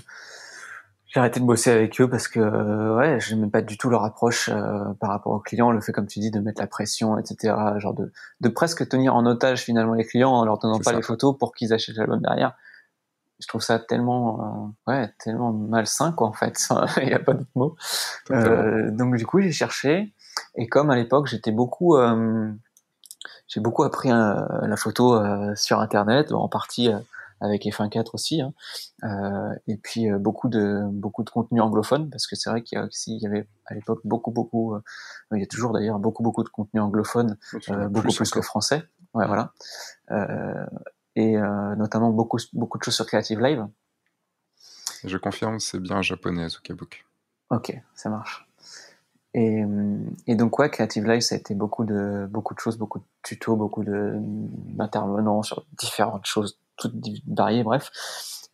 j'ai 1.16 1.20
arrêté 1.20 1.40
de 1.40 1.46
bosser 1.46 1.72
avec 1.72 2.02
eux 2.02 2.10
parce 2.10 2.28
que 2.28 2.42
euh, 2.42 2.94
ouais, 2.98 3.22
je 3.22 3.36
n'aimais 3.36 3.50
pas 3.50 3.62
du 3.62 3.78
tout 3.78 3.90
leur 3.90 4.04
approche 4.04 4.50
euh, 4.50 4.84
par 5.00 5.12
rapport 5.12 5.32
aux 5.32 5.40
clients, 5.40 5.72
le 5.72 5.80
fait 5.80 5.94
comme 5.94 6.08
tu 6.08 6.20
dis 6.20 6.30
de 6.30 6.42
mettre 6.42 6.60
la 6.60 6.68
pression, 6.68 7.18
etc. 7.18 7.56
Genre 7.78 7.94
de, 7.94 8.12
de 8.42 8.50
presque 8.50 8.86
tenir 8.90 9.16
en 9.16 9.26
otage 9.26 9.62
finalement 9.62 9.94
les 9.94 10.04
clients 10.04 10.32
en 10.32 10.44
leur 10.44 10.58
donnant 10.58 10.78
pas 10.80 10.92
les 10.92 11.02
photos 11.02 11.34
pour 11.40 11.56
qu'ils 11.56 11.72
achètent 11.72 11.96
l'album 11.96 12.22
derrière. 12.22 12.58
Je 13.40 13.48
trouve 13.48 13.62
ça 13.62 13.80
tellement 13.80 14.74
euh, 14.88 14.92
ouais 14.92 15.14
tellement 15.18 15.54
malsain 15.54 16.12
quoi 16.12 16.28
en 16.28 16.34
fait. 16.34 16.60
Il 16.98 17.08
n'y 17.08 17.14
a 17.14 17.20
pas 17.20 17.34
d'autre 17.34 17.50
mot. 17.56 17.78
Euh, 18.32 18.92
donc 18.92 19.16
du 19.16 19.26
coup 19.26 19.40
j'ai 19.40 19.54
cherché 19.54 20.14
et 20.56 20.68
comme 20.68 20.90
à 20.90 20.98
l'époque 20.98 21.28
j'étais 21.28 21.54
beaucoup 21.54 21.98
j'ai 23.48 23.62
beaucoup 23.62 23.84
appris 23.84 24.10
la 24.10 24.76
photo 24.76 25.18
sur 25.56 25.80
internet 25.80 26.34
en 26.34 26.50
partie 26.50 26.92
avec 27.46 27.64
F1.4 27.64 28.12
aussi, 28.14 28.42
hein. 28.42 28.54
euh, 29.04 29.54
et 29.68 29.78
puis 29.78 30.10
euh, 30.10 30.18
beaucoup 30.18 30.50
de 30.50 30.82
beaucoup 30.92 31.24
de 31.24 31.30
contenu 31.30 31.62
anglophone 31.62 32.10
parce 32.10 32.28
que 32.28 32.36
c'est 32.36 32.50
vrai 32.50 32.62
qu'il 32.62 32.78
y, 32.78 33.12
y, 33.12 33.28
avait 33.28 33.48
à 33.66 33.74
l'époque 33.74 34.02
beaucoup 34.04 34.32
beaucoup, 34.32 34.74
euh, 34.74 34.82
il 35.32 35.40
y 35.40 35.44
a 35.44 35.48
toujours 35.48 35.74
d'ailleurs 35.74 36.00
beaucoup 36.00 36.24
beaucoup 36.24 36.44
de 36.44 36.50
contenu 36.50 36.80
anglophone, 36.80 37.38
beaucoup 37.90 38.14
plus, 38.14 38.32
que 38.32 38.42
français, 38.42 38.84
ouais 39.14 39.28
voilà, 39.28 39.54
et 41.16 41.38
notamment 41.78 42.12
beaucoup 42.12 42.38
beaucoup 42.54 42.78
de 42.78 42.84
choses 42.84 42.96
sur 42.96 43.06
Creative 43.06 43.40
Live. 43.40 43.66
Je 45.04 45.18
confirme, 45.18 45.60
c'est 45.60 45.80
bien 45.80 46.02
japonais 46.02 46.44
Azukabook. 46.46 47.06
Ok, 47.52 47.80
ça 47.94 48.10
marche. 48.10 48.48
Et, 49.36 49.64
et, 50.28 50.36
donc 50.36 50.58
ouais, 50.60 50.70
Creative 50.70 51.06
Live, 51.06 51.20
ça 51.20 51.36
a 51.36 51.38
été 51.38 51.54
beaucoup 51.54 51.84
de 51.84 52.26
beaucoup 52.32 52.54
de 52.54 52.60
choses, 52.60 52.78
beaucoup 52.78 53.00
de 53.00 53.04
tutos, 53.22 53.58
beaucoup 53.58 53.84
de 53.84 54.14
d'intervenants 54.18 55.44
sur 55.44 55.66
différentes 55.78 56.26
choses 56.26 56.58
toutes 56.78 56.96
variées, 57.28 57.64
bref. 57.64 57.92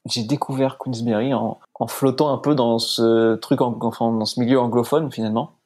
J'ai 0.06 0.24
découvert 0.24 0.78
Queensberry 0.78 1.34
en, 1.34 1.60
en, 1.76 1.88
flottant 1.88 2.34
un 2.34 2.38
peu 2.38 2.56
dans 2.56 2.80
ce 2.80 3.36
truc, 3.36 3.62
en, 3.62 3.78
enfin, 3.82 4.12
dans 4.12 4.26
ce 4.26 4.40
milieu 4.40 4.60
anglophone 4.60 5.12
finalement, 5.12 5.60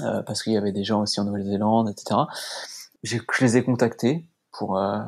euh, 0.00 0.22
parce 0.22 0.42
qu'il 0.42 0.54
y 0.54 0.56
avait 0.56 0.72
des 0.72 0.84
gens 0.84 1.02
aussi 1.02 1.20
en 1.20 1.24
Nouvelle-Zélande, 1.24 1.90
etc. 1.90 2.20
Je 3.02 3.18
les 3.40 3.56
ai 3.58 3.64
contactés 3.64 4.26
pour 4.52 4.78
euh, 4.78 5.00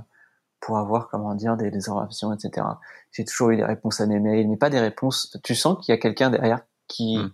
pour 0.61 0.77
avoir 0.77 1.09
comment 1.09 1.35
dire 1.35 1.57
des, 1.57 1.71
des 1.71 1.89
informations, 1.89 2.33
etc. 2.35 2.67
J'ai 3.13 3.25
toujours 3.25 3.51
eu 3.51 3.57
des 3.57 3.65
réponses 3.65 4.01
à 4.01 4.07
mes 4.07 4.21
mails, 4.21 4.49
mais 4.49 4.57
pas 4.57 4.71
des 4.71 4.81
réponses. 4.81 5.37
Tu 5.43 5.55
sens 5.55 5.79
qu'il 5.79 5.93
y 5.93 5.97
a 5.97 6.01
quelqu'un 6.01 6.31
derrière 6.31 6.61
qui 6.87 7.17
hmm. 7.17 7.33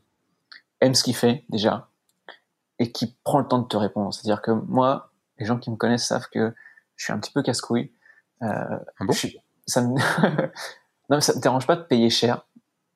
aime 0.81 0.95
ce 0.95 1.03
qu'il 1.03 1.17
fait 1.17 1.45
déjà 1.49 1.89
et 2.79 2.93
qui 2.93 3.17
prend 3.25 3.41
le 3.41 3.49
temps 3.49 3.59
de 3.59 3.67
te 3.67 3.77
répondre. 3.77 4.15
C'est-à-dire 4.15 4.43
que 4.43 4.53
moi, 4.53 5.11
les 5.39 5.47
gens 5.47 5.59
qui 5.59 5.71
me 5.71 5.77
connaissent 5.77 6.07
savent 6.07 6.29
que 6.31 6.55
je 6.95 7.05
suis 7.05 7.13
un 7.13 7.19
petit 7.19 7.33
peu 7.33 7.43
casse-couille 7.43 7.91
ah 8.41 8.81
bon? 9.01 9.13
ça 9.67 9.83
me... 9.83 9.95
non, 11.11 11.21
ça 11.21 11.35
me 11.35 11.41
dérange 11.41 11.67
pas 11.67 11.77
de 11.77 11.83
payer 11.83 12.11
cher, 12.11 12.47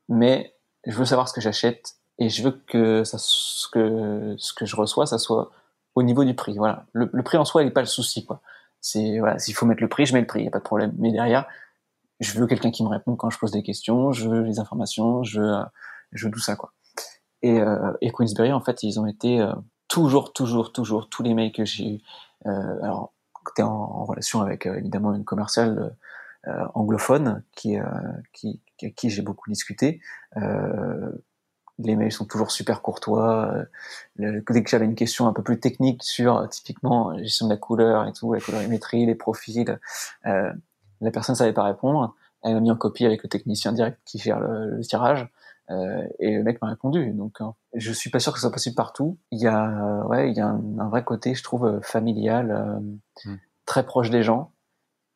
mais 0.08 0.54
je 0.86 0.96
veux 0.96 1.04
savoir 1.04 1.28
ce 1.28 1.34
que 1.34 1.40
j'achète 1.40 1.94
et 2.18 2.28
je 2.28 2.42
veux 2.42 2.52
que 2.66 3.04
ça, 3.04 3.16
ce 3.18 3.68
que 3.68 4.34
ce 4.38 4.52
que 4.52 4.66
je 4.66 4.76
reçois, 4.76 5.06
ça 5.06 5.18
soit 5.18 5.50
au 5.94 6.02
niveau 6.02 6.24
du 6.24 6.34
prix. 6.34 6.56
Voilà, 6.56 6.86
le, 6.92 7.22
prix 7.22 7.38
en 7.38 7.44
soi, 7.44 7.62
il 7.62 7.66
n'est 7.66 7.72
pas 7.72 7.80
le 7.80 7.86
souci, 7.86 8.24
quoi. 8.24 8.40
C'est 8.80 9.18
voilà, 9.18 9.38
s'il 9.38 9.54
faut 9.54 9.66
mettre 9.66 9.82
le 9.82 9.88
prix, 9.88 10.06
je 10.06 10.14
mets 10.14 10.20
le 10.20 10.26
prix, 10.26 10.40
il 10.40 10.44
y 10.44 10.48
a 10.48 10.50
pas 10.50 10.58
de 10.58 10.64
problème. 10.64 10.92
Mais 10.98 11.12
derrière, 11.12 11.46
je 12.20 12.38
veux 12.38 12.46
quelqu'un 12.46 12.70
qui 12.70 12.82
me 12.82 12.88
réponde 12.88 13.16
quand 13.16 13.30
je 13.30 13.38
pose 13.38 13.50
des 13.50 13.62
questions, 13.62 14.12
je 14.12 14.28
veux 14.28 14.42
les 14.42 14.58
informations, 14.58 15.22
je 15.22 15.40
veux, 15.40 15.56
je 16.12 16.26
veux 16.26 16.32
tout 16.32 16.40
ça, 16.40 16.56
quoi. 16.56 16.72
Et, 17.42 17.60
euh, 17.60 17.92
et 18.02 18.10
Queensberry, 18.10 18.52
en 18.52 18.60
fait, 18.60 18.82
ils 18.82 19.00
ont 19.00 19.06
été 19.06 19.40
euh, 19.40 19.52
toujours, 19.88 20.32
toujours, 20.32 20.72
toujours, 20.72 21.08
tous 21.08 21.22
les 21.22 21.34
mails 21.34 21.52
que 21.52 21.64
j'ai 21.64 21.94
eu. 21.94 22.00
Euh, 22.46 22.82
alors, 22.82 23.12
tu 23.54 23.62
en, 23.62 24.04
relation 24.04 24.40
avec 24.40 24.66
euh, 24.66 24.76
évidemment 24.76 25.14
une 25.14 25.24
commerciale 25.24 25.94
euh, 26.46 26.64
anglophone 26.74 27.42
qui, 27.52 27.78
euh, 27.78 27.84
avec 28.82 28.94
qui 28.94 29.10
j'ai 29.10 29.22
beaucoup 29.22 29.50
discuté. 29.50 30.00
les 31.78 31.96
mails 31.96 32.12
sont 32.12 32.26
toujours 32.26 32.50
super 32.50 32.82
courtois. 32.82 33.54
dès 34.16 34.62
que 34.62 34.68
j'avais 34.68 34.84
une 34.84 34.94
question 34.94 35.26
un 35.26 35.32
peu 35.32 35.42
plus 35.42 35.58
technique 35.60 36.02
sur 36.02 36.46
typiquement 36.50 37.16
gestion 37.18 37.46
de 37.46 37.52
la 37.52 37.56
couleur 37.56 38.06
et 38.06 38.12
tout, 38.12 38.34
la 38.34 38.40
colorimétrie, 38.40 39.06
les 39.06 39.14
profils, 39.14 39.78
la 40.24 41.10
personne 41.10 41.34
ne 41.34 41.38
savait 41.38 41.54
pas 41.54 41.64
répondre. 41.64 42.14
Elle 42.42 42.54
m'a 42.54 42.60
mis 42.60 42.70
en 42.70 42.76
copie 42.76 43.06
avec 43.06 43.22
le 43.22 43.28
technicien 43.28 43.72
direct 43.72 43.98
qui 44.04 44.18
gère 44.18 44.40
le, 44.40 44.80
tirage. 44.80 45.30
Euh, 45.70 46.06
et 46.18 46.36
le 46.36 46.42
mec 46.42 46.60
m'a 46.60 46.68
répondu. 46.68 47.12
Donc, 47.12 47.38
je 47.74 47.92
suis 47.92 48.10
pas 48.10 48.18
sûr 48.18 48.32
que 48.32 48.38
ce 48.38 48.42
soit 48.42 48.52
possible 48.52 48.74
partout. 48.74 49.18
Il 49.30 49.40
y 49.40 49.46
a, 49.46 50.04
ouais, 50.06 50.30
il 50.30 50.36
y 50.36 50.40
a 50.40 50.48
un, 50.48 50.88
vrai 50.88 51.04
côté, 51.04 51.34
je 51.34 51.42
trouve, 51.42 51.80
familial, 51.82 52.82
hmm. 53.24 53.36
très 53.66 53.86
proche 53.86 54.10
des 54.10 54.22
gens. 54.22 54.52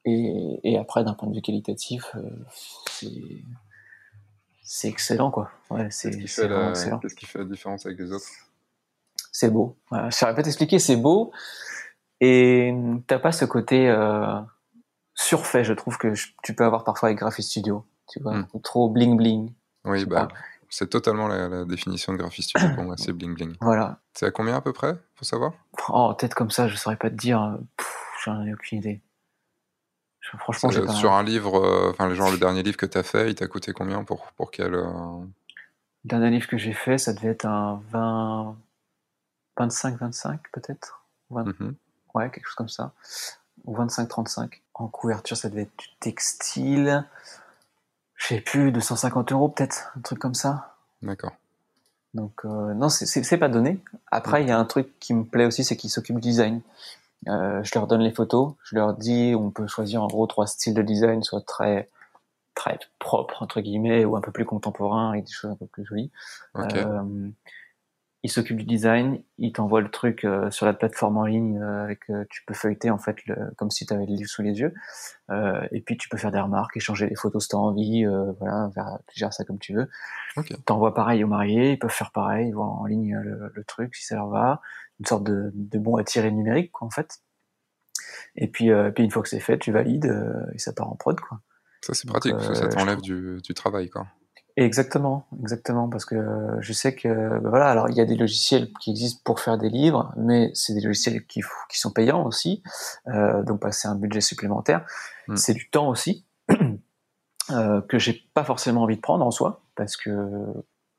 Et, 0.05 0.61
et 0.63 0.79
après, 0.79 1.03
d'un 1.03 1.15
point 1.15 1.29
de 1.29 1.35
vue 1.35 1.43
qualitatif, 1.43 2.15
euh, 2.15 3.11
c'est 4.63 4.89
excellent, 4.89 5.31
quoi. 5.31 5.51
Ouais, 5.71 5.89
c'est 5.91 6.15
excellent. 6.15 6.73
Qu'est-ce 7.01 7.15
qui 7.15 7.27
fait 7.27 7.39
la 7.39 7.45
différence 7.47 7.87
avec 7.87 7.99
les 7.99 8.13
autres? 8.13 8.27
C'est 9.33 9.51
beau. 9.51 9.77
Voilà. 9.91 10.11
Je 10.11 10.17
saurais 10.17 10.35
pas 10.35 10.43
t'expliquer, 10.43 10.79
c'est 10.79 10.97
beau. 10.97 11.33
Et 12.21 12.73
t'as 13.07 13.19
pas 13.19 13.33
ce 13.33 13.45
côté 13.45 13.89
euh, 13.89 14.41
surfait, 15.15 15.65
je 15.65 15.73
trouve, 15.73 15.99
que 15.99 16.15
tu 16.43 16.55
peux 16.55 16.65
avoir 16.65 16.85
parfois 16.85 17.09
avec 17.09 17.19
Graphist 17.19 17.51
Studio. 17.51 17.85
Tu 18.09 18.21
vois, 18.21 18.37
hmm. 18.37 18.47
trop 18.63 18.89
bling 18.91 19.17
bling. 19.17 19.53
Oui, 19.85 20.05
bah, 20.07 20.29
c'est 20.69 20.89
totalement 20.89 21.29
la, 21.29 21.65
définition 21.65 22.13
de 22.13 22.19
Graphist 22.19 22.51
Studio 22.51 22.75
pour 22.75 22.85
moi, 22.85 22.97
c'est 22.97 23.13
bling 23.17 23.35
bling. 23.35 23.57
Voilà. 23.61 23.99
C'est 24.13 24.27
à 24.27 24.31
combien 24.31 24.57
à 24.57 24.61
peu 24.61 24.73
près, 24.73 24.97
faut 25.15 25.25
savoir? 25.25 25.53
Oh, 25.89 26.13
peut-être 26.19 26.35
comme 26.35 26.51
ça, 26.51 26.69
je 26.69 26.77
saurais 26.77 26.97
pas 26.97 27.11
te 27.11 27.17
dire. 27.17 27.59
J'en 28.25 28.45
ai 28.45 28.53
aucune 28.53 28.79
idée. 28.79 29.01
Franchement, 30.39 30.71
Sur 30.71 31.13
un 31.13 31.23
livre, 31.23 31.63
euh, 31.63 31.91
enfin, 31.91 32.13
genre 32.15 32.31
le 32.31 32.39
dernier 32.39 32.63
livre 32.63 32.79
que 32.79 32.87
tu 32.87 32.97
as 32.97 33.03
fait, 33.03 33.31
il 33.31 33.35
t'a 33.35 33.47
coûté 33.47 33.73
combien 33.73 34.05
pour, 34.05 34.33
pour 34.33 34.51
quel. 34.51 34.75
Euh, 34.75 34.85
le 36.05 36.09
dernier 36.09 36.31
livre 36.31 36.49
que 36.49 36.57
j'ai 36.57 36.73
fait, 36.73 36.97
ça 36.97 37.13
devait 37.13 37.29
être 37.29 37.45
un 37.45 37.83
20. 37.91 38.57
25-25 39.57 40.39
peut-être? 40.53 41.05
Mm-hmm. 41.31 41.75
Ouais, 42.15 42.31
quelque 42.31 42.47
chose 42.47 42.55
comme 42.55 42.69
ça. 42.69 42.93
Ou 43.65 43.77
25-35. 43.77 44.61
En 44.75 44.89
couverture, 44.89 45.37
ça 45.37 45.49
devait 45.49 45.63
être 45.63 45.79
du 45.79 45.89
textile. 46.01 47.05
Je 48.25 48.37
sais 48.37 48.41
plus, 48.41 48.73
250 48.73 49.33
euros 49.33 49.49
peut-être, 49.49 49.93
un 49.97 50.01
truc 50.01 50.19
comme 50.19 50.35
ça. 50.35 50.77
D'accord. 51.03 51.33
Donc, 52.15 52.45
euh, 52.45 52.73
non, 52.73 52.89
c'est 52.89 53.39
pas 53.39 53.49
donné. 53.49 53.81
Après, 54.11 54.43
il 54.43 54.49
y 54.49 54.53
a 54.53 54.59
un 54.59 54.65
truc 54.65 54.99
qui 54.99 55.13
me 55.13 55.25
plaît 55.25 55.45
aussi, 55.45 55.63
c'est 55.63 55.77
qu'il 55.77 55.91
s'occupe 55.91 56.17
du 56.17 56.31
design. 56.31 56.63
Euh, 57.29 57.63
je 57.63 57.71
leur 57.75 57.87
donne 57.87 58.01
les 58.01 58.13
photos, 58.13 58.55
je 58.65 58.77
leur 58.77 58.95
dis 58.95 59.35
on 59.37 59.51
peut 59.51 59.67
choisir 59.67 60.03
en 60.03 60.09
gros 60.09 60.27
trois 60.27 60.47
styles 60.47 60.75
de 60.75 60.83
design, 60.83 61.23
soit 61.23 61.41
très 61.45 61.89
travail 62.55 62.79
propre 62.99 63.43
entre 63.43 63.61
guillemets 63.61 64.05
ou 64.05 64.17
un 64.17 64.21
peu 64.21 64.31
plus 64.31 64.45
contemporain 64.45 65.11
avec 65.11 65.25
des 65.25 65.33
choses 65.33 65.51
un 65.51 65.57
peu 65.57 65.67
plus 65.67 65.85
jolies. 65.85 66.11
Euh, 66.57 67.03
il 68.25 68.31
s'occupe 68.31 68.57
du 68.57 68.65
design, 68.65 69.23
il 69.39 69.53
t'envoie 69.53 69.81
le 69.81 69.91
truc 69.91 70.25
euh, 70.25 70.51
sur 70.51 70.67
la 70.67 70.73
plateforme 70.73 71.19
en 71.19 71.27
ligne 71.27 71.61
euh, 71.61 71.85
avec 71.85 72.01
tu 72.31 72.45
peux 72.45 72.55
feuilleter 72.55 72.91
en 72.91 72.99
fait 72.99 73.25
le, 73.27 73.37
comme 73.57 73.71
si 73.71 73.87
tu 73.87 73.95
avais 73.95 74.07
le 74.07 74.15
livre 74.15 74.29
sous 74.29 74.43
les 74.43 74.59
yeux 74.59 74.75
et 75.73 75.81
puis 75.81 75.97
tu 75.97 76.09
peux 76.09 76.17
faire 76.17 76.33
des 76.33 76.41
remarques, 76.41 76.77
échanger 76.77 77.09
des 77.09 77.15
photos 77.15 77.45
si 77.45 77.49
tu 77.51 77.57
as 77.57 77.59
envie, 77.59 78.05
voilà, 78.05 78.71
tu 79.07 79.19
gères 79.19 79.33
ça 79.33 79.45
comme 79.45 79.59
tu 79.59 79.75
veux. 79.75 79.89
Okay. 80.37 80.55
T'envoies 80.67 80.93
pareil 80.95 81.25
aux 81.25 81.29
mariés, 81.29 81.73
ils 81.73 81.79
peuvent 81.79 81.91
faire 81.91 82.11
pareil, 82.11 82.49
ils 82.49 82.55
voient 82.55 82.67
en 82.67 82.85
ligne 82.85 83.17
le, 83.17 83.65
truc 83.65 83.95
si 83.95 84.05
ça 84.05 84.17
leur 84.17 84.29
va, 84.29 84.61
une 85.01 85.07
sorte 85.07 85.25
de, 85.25 85.51
de 85.55 85.79
bon 85.79 85.97
à 85.97 86.05
tirer 86.05 86.31
numérique 86.31 86.73
quoi, 86.73 86.87
en 86.87 86.91
fait. 86.91 87.21
Et 88.37 88.49
puis, 88.49 88.71
puis 88.95 89.05
une 89.05 89.11
fois 89.11 89.23
que 89.23 89.29
c'est 89.29 89.41
fait, 89.41 89.59
tu 89.59 89.73
valides 89.73 90.15
et 90.53 90.59
ça 90.59 90.73
part 90.73 90.91
en 90.91 90.97
prod 90.97 91.19
quoi. 91.19 91.41
Ça, 91.85 91.93
c'est 91.93 92.09
pratique, 92.09 92.33
parce 92.33 92.49
que 92.49 92.55
ça 92.55 92.65
euh, 92.65 92.69
t'enlève 92.71 93.03
du, 93.03 93.43
du, 93.43 93.53
travail, 93.53 93.91
quoi. 93.91 94.07
Exactement, 94.57 95.27
exactement, 95.41 95.89
parce 95.89 96.05
que 96.05 96.17
je 96.61 96.73
sais 96.73 96.95
que 96.95 97.09
ben 97.09 97.49
voilà, 97.49 97.69
alors 97.69 97.91
il 97.91 97.97
y 97.97 98.01
a 98.01 98.05
des 98.05 98.15
logiciels 98.15 98.73
qui 98.81 98.91
existent 98.91 99.21
pour 99.25 99.41
faire 99.41 99.59
des 99.59 99.69
livres, 99.69 100.13
mais 100.17 100.53
c'est 100.55 100.75
des 100.75 100.81
logiciels 100.81 101.27
qui, 101.27 101.43
qui 101.69 101.79
sont 101.79 101.91
payants 101.91 102.25
aussi, 102.25 102.63
euh, 103.09 103.43
donc 103.43 103.63
bah, 103.63 103.73
c'est 103.73 103.89
un 103.89 103.97
budget 103.97 104.21
supplémentaire, 104.21 104.87
hmm. 105.27 105.35
c'est 105.35 105.55
du 105.55 105.69
temps 105.71 105.89
aussi 105.89 106.25
euh, 107.51 107.81
que 107.89 107.99
j'ai 107.99 108.31
pas 108.33 108.45
forcément 108.45 108.83
envie 108.83 108.95
de 108.95 109.01
prendre 109.01 109.27
en 109.27 109.33
soi, 109.33 109.65
parce 109.75 109.97
que 109.97 110.11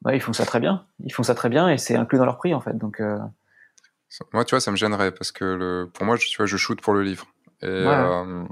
bah, 0.01 0.13
ils 0.13 0.21
font 0.21 0.33
ça 0.33 0.45
très 0.45 0.59
bien, 0.59 0.85
ils 0.99 1.13
font 1.13 1.23
ça 1.23 1.33
très 1.33 1.47
bien 1.47 1.69
et 1.69 1.77
c'est 1.77 1.95
inclus 1.95 2.17
dans 2.17 2.25
leur 2.25 2.37
prix 2.37 2.53
en 2.53 2.61
fait, 2.61 2.77
donc. 2.77 2.99
Euh... 2.99 3.19
Moi, 4.33 4.45
tu 4.45 4.55
vois, 4.55 4.59
ça 4.59 4.71
me 4.71 4.77
gênerait 4.77 5.11
parce 5.11 5.31
que 5.31 5.43
le, 5.45 5.89
pour 5.93 6.05
moi, 6.05 6.17
tu 6.17 6.35
vois, 6.37 6.45
je 6.45 6.57
shoot 6.57 6.79
pour 6.79 6.93
le 6.93 7.03
livre. 7.03 7.25
Et, 7.61 7.67
euh, 7.67 8.45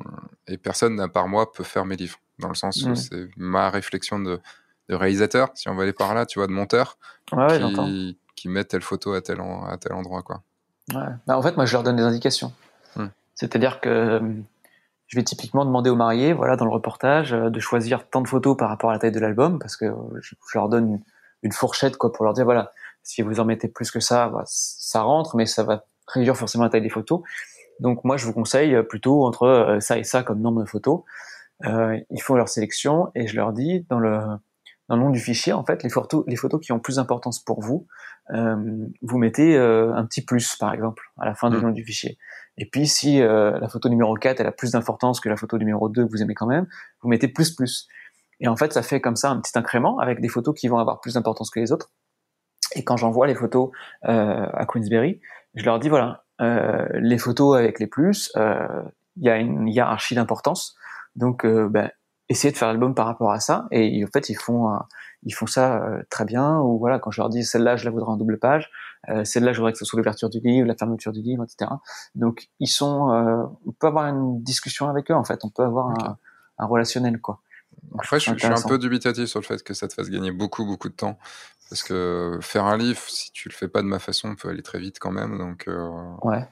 et 0.48 0.58
personne, 0.58 1.00
à 1.00 1.08
part 1.08 1.28
moi, 1.28 1.52
peut 1.54 1.64
faire 1.64 1.86
mes 1.86 1.96
livres. 1.96 2.18
Dans 2.40 2.50
le 2.50 2.56
sens 2.56 2.84
où 2.84 2.96
c'est 2.96 3.30
ma 3.38 3.70
réflexion 3.70 4.20
de, 4.20 4.42
de, 4.94 4.98
réalisateur, 4.98 5.50
si 5.56 5.70
on 5.70 5.76
va 5.76 5.84
aller 5.84 5.94
par 5.94 6.14
là, 6.14 6.26
tu 6.26 6.40
vois, 6.40 6.48
de 6.48 6.52
monteur, 6.52 6.98
qui, 7.30 8.18
qui 8.36 8.50
met 8.50 8.64
telle 8.64 8.82
photo 8.82 9.14
à 9.14 9.22
tel, 9.22 9.40
à 9.40 9.78
tel 9.78 9.94
endroit. 9.94 10.22
Quoi. 10.22 10.42
Bah, 10.90 11.38
en 11.38 11.42
fait, 11.42 11.56
moi, 11.56 11.66
je 11.66 11.74
leur 11.74 11.84
donne 11.84 11.96
des 11.96 12.04
indications. 12.04 12.54
Mm. 12.96 13.08
C'est-à-dire 13.36 13.80
que 13.80 13.90
euh, 13.90 14.20
je 15.08 15.18
vais 15.18 15.24
typiquement 15.24 15.66
demander 15.66 15.90
aux 15.90 15.96
mariés, 15.96 16.34
voilà, 16.34 16.56
dans 16.56 16.66
le 16.66 16.72
reportage, 16.72 17.34
euh, 17.34 17.50
de 17.50 17.60
choisir 17.60 18.08
tant 18.10 18.22
de 18.22 18.28
photos 18.28 18.58
par 18.58 18.70
rapport 18.70 18.90
à 18.90 18.94
la 18.94 19.00
taille 19.00 19.12
de 19.12 19.20
l'album, 19.20 19.60
parce 19.60 19.76
que 19.76 19.86
je, 20.22 20.36
leur 20.54 20.70
donne 20.70 21.02
une, 21.42 21.52
fourchette, 21.52 21.98
quoi, 21.98 22.12
pour 22.12 22.26
leur 22.26 22.34
dire, 22.34 22.46
voilà, 22.46 22.72
si 23.04 23.22
vous 23.22 23.40
en 23.40 23.46
mettez 23.46 23.68
plus 23.68 23.92
que 23.92 24.00
ça, 24.00 24.30
bah, 24.30 24.44
ça 24.46 25.02
rentre, 25.02 25.36
mais 25.36 25.46
ça 25.46 25.64
va 25.64 25.84
réduire 26.08 26.36
forcément 26.36 26.64
la 26.64 26.70
taille 26.70 26.82
des 26.82 26.90
photos. 26.90 27.22
Donc 27.80 28.04
moi, 28.04 28.18
je 28.18 28.26
vous 28.26 28.34
conseille 28.34 28.82
plutôt 28.84 29.26
entre 29.26 29.44
euh, 29.44 29.80
ça 29.80 29.98
et 29.98 30.04
ça 30.04 30.24
comme 30.24 30.42
nombre 30.42 30.62
de 30.62 30.70
photos. 30.70 31.02
Euh, 31.66 32.00
ils 32.10 32.22
font 32.22 32.36
leur 32.36 32.50
sélection 32.50 33.12
et 33.16 33.28
je 33.28 33.36
leur 33.36 33.54
dis 33.54 33.86
dans 33.90 34.00
le 34.00 34.20
dans 34.90 34.96
le 34.96 35.02
nom 35.02 35.10
du 35.10 35.20
fichier, 35.20 35.54
en 35.54 35.64
fait, 35.64 35.84
les 35.84 35.90
photos, 35.90 36.24
les 36.28 36.36
photos 36.36 36.60
qui 36.62 36.72
ont 36.72 36.80
plus 36.80 36.98
d'importance 36.98 37.40
pour 37.40 37.62
vous, 37.62 37.88
euh, 38.34 38.88
vous 39.02 39.18
mettez 39.18 39.58
euh, 39.58 39.94
un 39.96 40.06
petit 40.06 40.24
plus, 40.24 40.56
par 40.56 40.74
exemple, 40.74 41.04
à 41.20 41.26
la 41.26 41.36
fin 41.36 41.50
du 41.50 41.58
nom 41.58 41.70
du 41.70 41.84
fichier. 41.84 42.18
Et 42.58 42.70
puis, 42.70 42.88
si 42.88 43.22
euh, 43.22 43.58
la 43.60 43.68
photo 43.68 43.90
numéro 43.90 44.14
4, 44.14 44.40
elle 44.40 44.48
a 44.48 44.52
plus 44.52 44.72
d'importance 44.72 45.20
que 45.20 45.30
la 45.30 45.38
photo 45.38 45.58
numéro 45.58 45.90
2 45.90 46.06
que 46.06 46.12
vous 46.12 46.22
aimez 46.22 46.36
quand 46.36 46.48
même, 46.48 46.68
vous 47.02 47.10
mettez 47.10 47.28
plus 47.28 47.56
plus. 47.56 47.88
Et 48.40 48.48
en 48.48 48.56
fait, 48.56 48.74
ça 48.74 48.82
fait 48.82 49.00
comme 49.00 49.16
ça 49.16 49.30
un 49.30 49.40
petit 49.40 49.58
incrément 49.58 50.00
avec 50.00 50.20
des 50.22 50.28
photos 50.28 50.54
qui 50.54 50.68
vont 50.68 50.78
avoir 50.78 51.00
plus 51.00 51.14
d'importance 51.14 51.50
que 51.50 51.60
les 51.60 51.72
autres. 51.72 51.92
Et 52.76 52.84
quand 52.84 52.98
j'envoie 52.98 53.28
les 53.28 53.36
photos 53.36 53.70
à 54.02 54.66
Queensberry, 54.66 55.22
je 55.56 55.64
leur 55.66 55.80
dis, 55.80 55.90
voilà, 55.90 56.24
euh, 56.42 56.88
les 56.94 57.18
photos 57.18 57.58
avec 57.58 57.80
les 57.80 57.88
plus, 57.88 58.32
euh, 58.36 58.82
il 59.18 59.24
y 59.24 59.30
a 59.30 59.38
une 59.38 59.68
hiérarchie 59.68 60.16
d'importance. 60.16 60.76
Donc, 61.16 61.46
euh, 61.46 61.70
ben, 61.70 61.92
essayez 62.34 62.52
de 62.52 62.58
faire 62.58 62.68
l'album 62.68 62.94
par 62.96 63.06
rapport 63.06 63.32
à 63.32 63.40
ça. 63.40 63.68
Et 63.72 64.04
en 64.04 64.08
fait, 64.08 64.30
ils 64.30 64.36
font, 64.36 64.70
ils 65.24 65.34
font 65.34 65.48
ça 65.48 65.82
très 66.10 66.26
bien. 66.26 66.60
Ou 66.60 66.78
voilà, 66.78 67.00
quand 67.00 67.12
je 67.12 67.22
leur 67.22 67.30
dis 67.30 67.44
celle-là, 67.44 67.76
je 67.76 67.86
la 67.86 67.92
voudrais 67.92 68.12
en 68.12 68.18
double 68.18 68.40
page. 68.40 68.70
celle-là, 69.24 69.54
je 69.54 69.58
voudrais 69.58 69.72
que 69.72 69.80
ce 69.80 69.86
soit 69.86 69.98
l'ouverture 69.98 70.30
du 70.30 70.40
livre, 70.40 70.68
la 70.68 70.76
fermeture 70.76 71.12
du 71.12 71.22
livre, 71.22 71.44
etc. 71.44 71.72
Donc, 72.16 72.50
ils 72.60 72.68
sont. 72.68 73.56
on 73.66 73.72
peut 73.72 73.88
avoir 73.88 74.08
une 74.08 74.42
discussion 74.44 74.90
avec 74.90 75.10
eux. 75.12 75.16
En 75.16 75.24
fait, 75.24 75.46
on 75.46 75.50
peut 75.50 75.64
avoir 75.64 75.90
un, 75.90 76.18
un 76.58 76.66
relationnel, 76.66 77.20
quoi. 77.20 77.40
Après, 78.00 78.20
je, 78.20 78.34
suis 78.36 78.46
un 78.46 78.62
peu 78.68 78.78
dubitatif 78.78 79.26
sur 79.26 79.40
le 79.40 79.46
fait 79.46 79.62
que 79.62 79.74
ça 79.74 79.88
te 79.88 79.94
fasse 79.94 80.10
gagner 80.10 80.32
beaucoup, 80.32 80.66
beaucoup 80.66 80.90
de 80.90 80.94
temps. 80.94 81.18
Parce 81.70 81.84
que 81.84 82.38
faire 82.42 82.66
un 82.66 82.78
livre, 82.78 83.00
si 83.08 83.32
tu 83.32 83.50
le 83.50 83.54
fais 83.54 83.68
pas 83.68 83.82
de 83.82 83.88
ma 83.88 84.00
façon, 84.00 84.36
peut 84.36 84.50
aller 84.50 84.62
très 84.62 84.80
vite 84.80 85.00
quand 85.00 85.12
même. 85.12 85.38
Donc, 85.38 85.68
euh, 85.68 85.90
ouais. 86.22 86.48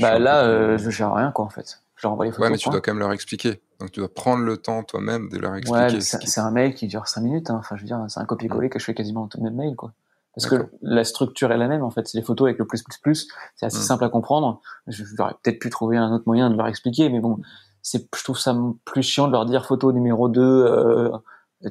Bah 0.00 0.18
là, 0.18 0.44
euh, 0.44 0.78
je 0.78 0.90
gère 0.90 1.14
rien, 1.14 1.30
quoi, 1.32 1.44
en 1.44 1.50
fait. 1.50 1.82
Je 1.96 2.06
leur 2.06 2.12
envoie 2.12 2.24
les 2.24 2.32
photos. 2.32 2.44
Ouais, 2.44 2.50
mais 2.50 2.58
tu 2.58 2.68
dois 2.68 2.80
quand 2.80 2.92
même 2.92 3.00
leur 3.00 3.12
expliquer. 3.12 3.60
Donc, 3.80 3.92
tu 3.92 4.00
dois 4.00 4.12
prendre 4.12 4.44
le 4.44 4.58
temps 4.58 4.82
toi-même 4.82 5.28
de 5.30 5.38
leur 5.38 5.54
expliquer. 5.54 5.94
Ouais, 5.94 6.00
c'est 6.00 6.40
un 6.40 6.50
mail 6.50 6.74
qui 6.74 6.86
dure 6.86 7.08
5 7.08 7.22
minutes. 7.22 7.50
Hein. 7.50 7.56
Enfin, 7.58 7.76
je 7.76 7.82
veux 7.82 7.86
dire, 7.86 7.98
c'est 8.08 8.20
un 8.20 8.26
copier-coller 8.26 8.68
mm. 8.68 8.70
que 8.70 8.78
je 8.78 8.84
fais 8.84 8.94
quasiment 8.94 9.26
tout 9.26 9.38
le 9.38 9.44
même 9.44 9.54
mail, 9.54 9.74
quoi. 9.74 9.92
Parce 10.34 10.46
que 10.46 10.70
la 10.82 11.02
structure 11.02 11.50
est 11.50 11.56
la 11.56 11.66
même, 11.66 11.82
en 11.82 11.90
fait. 11.90 12.06
C'est 12.06 12.18
les 12.18 12.22
photos 12.24 12.46
avec 12.46 12.58
le 12.58 12.66
plus, 12.66 12.82
plus, 12.82 12.98
plus. 12.98 13.28
C'est 13.56 13.66
assez 13.66 13.78
mm. 13.78 13.82
simple 13.82 14.04
à 14.04 14.08
comprendre. 14.10 14.60
J'aurais 14.86 15.34
peut-être 15.42 15.58
pu 15.58 15.70
trouver 15.70 15.96
un 15.96 16.12
autre 16.12 16.24
moyen 16.26 16.50
de 16.50 16.56
leur 16.56 16.68
expliquer, 16.68 17.08
mais 17.08 17.20
bon, 17.20 17.38
c'est, 17.82 18.06
je 18.14 18.24
trouve 18.24 18.38
ça 18.38 18.56
plus 18.84 19.02
chiant 19.02 19.26
de 19.26 19.32
leur 19.32 19.46
dire 19.46 19.66
photo 19.66 19.92
numéro 19.92 20.28
2, 20.28 20.40
euh, 20.40 21.10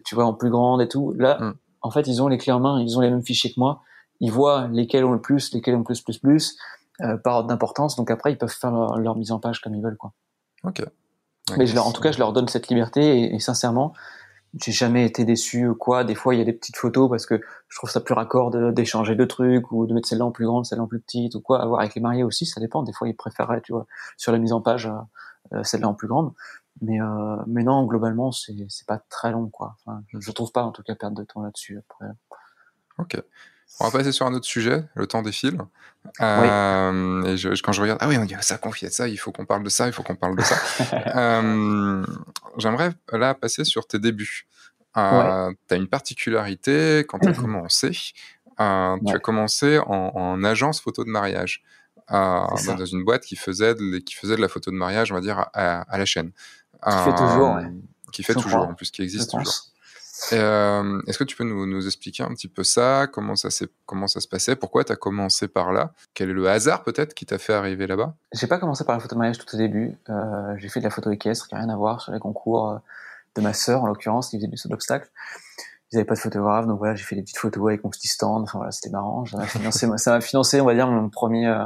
tu 0.04 0.16
vois, 0.16 0.26
en 0.26 0.34
plus 0.34 0.50
grande 0.50 0.82
et 0.82 0.88
tout. 0.88 1.14
Là, 1.14 1.38
mm. 1.40 1.54
en 1.82 1.92
fait, 1.92 2.08
ils 2.08 2.22
ont 2.22 2.28
les 2.28 2.38
clés 2.38 2.52
en 2.52 2.60
main, 2.60 2.82
ils 2.82 2.98
ont 2.98 3.02
les 3.02 3.10
mêmes 3.10 3.24
fichiers 3.24 3.54
que 3.54 3.60
moi. 3.60 3.82
Ils 4.20 4.32
voient 4.32 4.68
lesquels 4.68 5.06
ont 5.06 5.14
le 5.14 5.22
plus, 5.22 5.54
lesquels 5.54 5.76
ont 5.76 5.80
le 5.80 5.84
plus, 5.86 6.02
plus, 6.02 6.18
plus, 6.18 6.58
euh, 7.02 7.18
par 7.18 7.38
ordre 7.38 7.48
d'importance. 7.48 7.96
Donc 7.96 8.12
après, 8.12 8.34
ils 8.34 8.38
peuvent 8.38 8.50
faire 8.50 8.72
leur, 8.98 9.16
mise 9.16 9.32
en 9.32 9.40
page 9.40 9.62
comme 9.62 9.74
ils 9.74 9.82
veulent, 9.82 9.98
quoi. 9.98 10.12
Ok. 10.64 10.84
Mais 11.58 11.66
je 11.66 11.76
leur, 11.76 11.88
en 11.88 11.92
tout 11.92 12.02
cas, 12.02 12.12
je 12.12 12.20
leur 12.20 12.34
donne 12.34 12.48
cette 12.48 12.68
liberté 12.68 13.34
et, 13.34 13.40
sincèrement, 13.40 13.94
j'ai 14.60 14.72
jamais 14.72 15.06
été 15.06 15.26
déçu 15.26 15.68
ou 15.68 15.76
quoi. 15.76 16.04
Des 16.04 16.16
fois, 16.16 16.34
il 16.34 16.40
y 16.40 16.42
a 16.42 16.46
des 16.46 16.54
petites 16.54 16.78
photos 16.78 17.10
parce 17.10 17.26
que 17.26 17.40
je 17.68 17.78
trouve 17.78 17.90
ça 17.90 18.00
plus 18.02 18.14
raccord 18.14 18.52
d'échanger 18.74 19.16
deux 19.16 19.28
trucs 19.28 19.72
ou 19.72 19.86
de 19.86 19.94
mettre 19.94 20.08
celle-là 20.08 20.26
en 20.26 20.32
plus 20.32 20.46
grande, 20.46 20.66
celle-là 20.66 20.84
en 20.84 20.88
plus 20.88 21.00
petite 21.00 21.36
ou 21.36 21.42
quoi. 21.42 21.62
Avoir 21.62 21.82
avec 21.82 21.96
les 21.96 22.02
mariés 22.02 22.24
aussi, 22.24 22.46
ça 22.46 22.60
dépend. 22.60 22.84
Des 22.84 22.94
fois, 22.94 23.08
ils 23.08 23.16
préféraient, 23.16 23.62
tu 23.62 23.74
vois, 23.74 23.86
sur 24.18 24.32
la 24.32 24.40
mise 24.40 24.54
en 24.54 24.62
page, 24.62 24.88
euh, 24.88 25.58
euh, 25.58 25.64
celle-là 25.64 25.88
en 25.88 25.94
plus 25.94 26.08
grande. 26.08 26.34
Mais, 26.82 27.02
euh, 27.02 27.36
mais 27.48 27.64
non, 27.64 27.86
globalement, 27.86 28.32
c'est 28.32 28.56
pas 28.88 29.00
très 29.10 29.32
long, 29.32 29.50
quoi. 29.50 29.76
Enfin, 29.86 30.02
je, 30.08 30.32
trouve 30.32 30.52
pas, 30.52 30.64
en 30.64 30.72
tout 30.72 30.84
cas, 30.84 30.96
perdre 30.96 31.18
de 31.18 31.24
temps 31.24 31.42
là-dessus. 31.42 31.78
Après. 31.78 32.12
Ok. 32.98 33.22
On 33.80 33.86
va 33.86 33.92
passer 33.98 34.12
sur 34.12 34.26
un 34.26 34.34
autre 34.34 34.46
sujet, 34.46 34.84
le 34.96 35.08
temps 35.08 35.22
défile. 35.22 35.58
Euh, 36.22 37.24
Et 37.24 37.38
je, 37.38 37.50
quand 37.62 37.72
je 37.72 37.82
regarde, 37.82 38.00
ah 38.02 38.08
oui, 38.08 38.18
on 38.18 38.26
dit 38.26 38.36
ça, 38.42 38.58
confiait 38.58 38.90
ça, 38.90 39.08
il 39.08 39.18
faut 39.18 39.32
qu'on 39.32 39.46
parle 39.46 39.64
de 39.64 39.70
ça, 39.70 39.88
il 39.88 39.94
faut 39.94 40.04
qu'on 40.04 40.16
parle 40.16 40.36
de 40.36 40.42
ça. 40.42 40.56
euh, 41.16 42.06
J'aimerais 42.58 42.92
là 43.12 43.34
passer 43.34 43.64
sur 43.64 43.88
tes 43.88 44.00
débuts. 44.00 44.48
Euh, 44.98 45.52
Tu 45.68 45.74
as 45.74 45.78
une 45.78 45.88
particularité 45.88 47.06
quand 47.08 47.20
tu 47.20 47.30
as 47.30 47.34
commencé. 47.42 47.92
Euh, 48.60 48.98
tu 49.06 49.16
as 49.16 49.20
commencé 49.20 49.80
en, 49.80 50.12
en, 50.14 50.44
agence 50.44 50.82
photo 50.82 51.06
de 51.06 51.10
mariage 51.10 51.64
dans 52.10 52.86
une 52.86 53.06
boîte 53.06 53.24
qui 53.24 53.36
faisait, 53.36 53.76
de, 53.76 54.00
qui 54.00 54.16
faisait 54.16 54.36
de 54.36 54.42
la 54.42 54.50
photo 54.50 54.72
de 54.72 54.76
mariage, 54.76 55.12
on 55.12 55.16
va 55.16 55.22
dire, 55.22 55.46
à, 55.54 55.82
à 55.82 55.98
la 55.98 56.06
chaîne. 56.06 56.32
Qui 56.86 56.98
fait 57.06 57.16
toujours, 57.16 57.56
ouais. 57.56 57.72
Qui 58.12 58.24
fait 58.24 58.34
toujours, 58.34 58.68
en 58.68 58.74
plus, 58.74 58.90
qui 58.92 59.04
existe 59.04 59.32
toujours. 59.32 59.54
Euh, 60.34 61.02
Est-ce 61.08 61.18
que 61.18 61.24
tu 61.24 61.36
peux 61.36 61.44
nous, 61.44 61.66
nous, 61.66 61.86
expliquer 61.86 62.24
un 62.24 62.30
petit 62.30 62.48
peu 62.48 62.64
ça? 62.64 63.08
Comment 63.08 63.36
ça, 63.36 63.50
comment 63.86 64.08
ça 64.08 64.20
se 64.20 64.28
passait? 64.28 64.56
Pourquoi 64.56 64.84
tu 64.84 64.92
as 64.92 64.96
commencé 64.96 65.48
par 65.48 65.72
là? 65.72 65.94
Quel 66.14 66.30
est 66.30 66.34
le 66.34 66.48
hasard 66.50 66.84
peut-être 66.84 67.14
qui 67.14 67.26
t'a 67.26 67.38
fait 67.38 67.54
arriver 67.54 67.88
là-bas? 67.88 68.16
J'ai 68.34 68.48
pas 68.48 68.58
commencé 68.58 68.84
par 68.84 68.96
la 68.96 69.02
photo 69.02 69.16
mariage 69.16 69.38
tout 69.38 69.54
au 69.54 69.58
début. 69.58 69.98
Euh, 70.10 70.56
J'ai 70.58 70.70
fait 70.70 70.80
de 70.80 70.86
la 70.86 70.90
photo 70.90 71.12
équestre 71.12 71.48
qui 71.48 71.56
n'a 71.56 71.62
rien 71.62 71.70
à 71.70 71.76
voir 71.76 72.02
sur 72.02 72.12
les 72.12 72.20
concours 72.20 72.70
euh, 72.70 72.78
de 73.36 73.42
ma 73.42 73.54
sœur 73.54 73.84
en 73.84 73.88
l'occurrence 73.88 74.30
qui 74.30 74.38
faisait 74.38 74.48
du 74.48 74.58
saut 74.58 74.70
d'obstacle. 74.70 75.10
Ils 75.92 75.96
n'avaient 75.96 76.06
pas 76.06 76.16
de 76.16 76.20
photographe, 76.20 76.68
donc 76.68 76.78
voilà, 76.78 76.96
j'ai 76.96 77.04
fait 77.04 77.16
des 77.16 77.24
petites 77.24 77.40
photos 77.40 77.68
avec 77.68 77.84
mon 77.84 77.90
petit 77.90 78.08
stand. 78.08 78.44
Enfin 78.44 78.60
voilà, 78.60 78.72
c'était 78.72 78.92
marrant. 78.92 79.26
Ça 79.26 79.38
m'a 79.38 79.48
financé, 79.48 79.88
financé, 80.22 80.62
on 80.62 80.66
va 80.66 80.76
dire, 80.76 80.88
mon 80.88 81.10
premier 81.10 81.48
euh, 81.48 81.66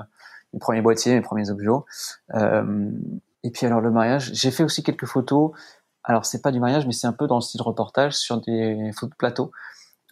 mes 0.53 0.59
premiers 0.59 0.81
boîtiers, 0.81 1.15
mes 1.15 1.21
premiers 1.21 1.49
objets. 1.49 1.67
Euh, 2.35 2.91
et 3.43 3.51
puis 3.51 3.65
alors 3.65 3.81
le 3.81 3.91
mariage, 3.91 4.31
j'ai 4.33 4.51
fait 4.51 4.63
aussi 4.63 4.83
quelques 4.83 5.05
photos. 5.05 5.51
Alors 6.03 6.25
c'est 6.25 6.41
pas 6.41 6.51
du 6.51 6.59
mariage, 6.59 6.85
mais 6.85 6.93
c'est 6.93 7.07
un 7.07 7.13
peu 7.13 7.27
dans 7.27 7.35
le 7.35 7.41
style 7.41 7.61
reportage 7.61 8.13
sur 8.13 8.41
des 8.41 8.91
photos 8.93 9.11
de 9.11 9.15
plateau 9.15 9.51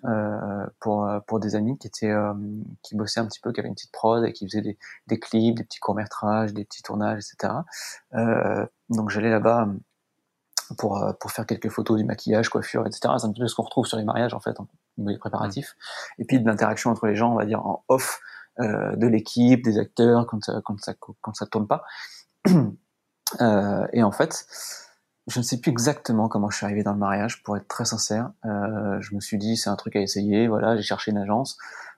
euh, 0.05 0.65
pour 0.79 1.07
pour 1.27 1.39
des 1.39 1.55
amis 1.55 1.77
qui 1.77 1.87
étaient 1.87 2.09
euh, 2.09 2.33
qui 2.81 2.95
bossaient 2.95 3.19
un 3.19 3.25
petit 3.25 3.39
peu, 3.39 3.51
qui 3.51 3.59
avaient 3.59 3.69
une 3.69 3.75
petite 3.75 3.91
prod 3.91 4.23
et 4.25 4.33
qui 4.33 4.47
faisaient 4.47 4.61
des, 4.61 4.77
des 5.07 5.19
clips, 5.19 5.55
des 5.55 5.63
petits 5.63 5.79
courts 5.79 5.95
métrages, 5.95 6.53
des 6.53 6.65
petits 6.65 6.81
tournages, 6.81 7.23
etc. 7.23 7.53
Euh, 8.13 8.65
donc 8.89 9.09
j'allais 9.09 9.29
là-bas 9.29 9.67
pour 10.77 11.03
pour 11.19 11.31
faire 11.31 11.45
quelques 11.45 11.69
photos 11.69 11.97
du 11.97 12.05
maquillage, 12.05 12.49
coiffure, 12.49 12.87
etc. 12.87 13.13
C'est 13.17 13.27
un 13.27 13.31
petit 13.31 13.41
peu 13.41 13.47
ce 13.47 13.55
qu'on 13.55 13.63
retrouve 13.63 13.85
sur 13.85 13.97
les 13.97 14.05
mariages 14.05 14.33
en 14.33 14.39
fait, 14.39 14.57
au 14.59 14.67
niveau 14.97 15.11
des 15.11 15.19
préparatifs. 15.19 15.75
Mmh. 15.75 16.21
Et 16.21 16.25
puis 16.25 16.39
de 16.39 16.45
l'interaction 16.47 16.89
entre 16.89 17.07
les 17.07 17.15
gens, 17.15 17.33
on 17.33 17.35
va 17.35 17.45
dire 17.45 17.65
en 17.65 17.83
off 17.89 18.21
euh, 18.59 18.95
de 18.97 19.07
l'équipe, 19.07 19.63
des 19.63 19.79
acteurs 19.79 20.27
quand 20.27 20.43
ça, 20.43 20.61
quand 20.63 20.77
ça 20.81 20.93
quand 20.99 21.33
ça 21.33 21.45
tourne 21.45 21.67
pas. 21.67 21.83
euh, 23.41 23.87
et 23.93 24.03
en 24.03 24.11
fait, 24.11 24.45
je 25.27 25.39
ne 25.39 25.43
sais 25.43 25.59
plus 25.61 25.71
exactement 25.71 26.27
comment 26.27 26.49
je 26.49 26.57
suis 26.57 26.65
arrivé 26.65 26.83
dans 26.83 26.93
le 26.93 26.99
mariage, 26.99 27.43
pour 27.43 27.55
être 27.57 27.67
très 27.67 27.85
sincère. 27.85 28.31
Euh, 28.45 28.99
je 29.01 29.15
me 29.15 29.19
suis 29.19 29.37
dit 29.37 29.55
c'est 29.57 29.69
un 29.69 29.75
truc 29.75 29.95
à 29.95 30.01
essayer. 30.01 30.47
Voilà, 30.47 30.75
j'ai 30.75 30.81
cherché 30.81 31.11
une 31.11 31.17
agence, 31.17 31.57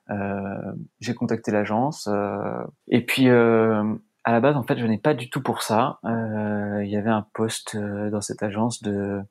euh, 0.09 0.73
j'ai 0.99 1.13
contacté 1.13 1.51
l'agence, 1.51 2.07
euh, 2.11 2.63
et 2.87 3.05
puis 3.05 3.29
euh, 3.29 3.95
à 4.25 4.31
la 4.31 4.41
base 4.41 4.57
en 4.57 4.63
fait 4.63 4.77
je 4.77 4.85
n'ai 4.85 4.97
pas 4.97 5.13
du 5.13 5.29
tout 5.29 5.41
pour 5.41 5.63
ça. 5.63 5.99
Il 6.03 6.89
y 6.89 6.97
avait 6.97 7.09
un 7.09 7.25
poste 7.33 7.77
dans 7.77 8.21
cette 8.21 8.43
agence 8.43 8.83
de 8.83 9.21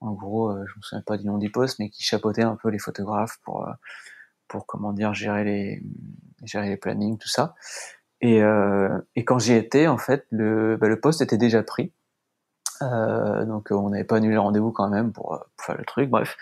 en 0.00 0.12
gros, 0.12 0.52
je 0.56 0.72
me 0.76 0.82
souviens 0.82 1.02
pas 1.02 1.18
du 1.18 1.26
nom 1.26 1.38
du 1.38 1.50
poste, 1.50 1.78
mais 1.80 1.90
qui 1.90 2.02
chapeautait 2.02 2.42
un 2.42 2.56
peu 2.56 2.70
les 2.70 2.78
photographes 2.78 3.38
pour 3.42 3.68
pour 4.48 4.66
comment 4.66 4.92
dire 4.92 5.12
gérer 5.12 5.44
les 5.44 5.82
gérer 6.44 6.68
les 6.68 6.76
plannings, 6.76 7.18
tout 7.18 7.28
ça. 7.28 7.54
Et, 8.20 8.40
et 9.16 9.24
quand 9.24 9.38
j'y 9.38 9.52
étais, 9.52 9.86
en 9.86 9.98
fait, 9.98 10.26
le, 10.30 10.76
bah, 10.76 10.88
le 10.88 10.98
poste 10.98 11.20
était 11.20 11.36
déjà 11.36 11.62
pris. 11.62 11.92
Euh, 12.82 13.44
donc 13.44 13.68
on 13.70 13.90
n'avait 13.90 14.04
pas 14.04 14.16
annulé 14.16 14.34
le 14.34 14.40
rendez-vous 14.40 14.72
quand 14.72 14.88
même 14.88 15.12
pour, 15.12 15.46
pour, 15.56 15.66
faire 15.66 15.76
le 15.76 15.84
truc, 15.84 16.10
bref. 16.10 16.36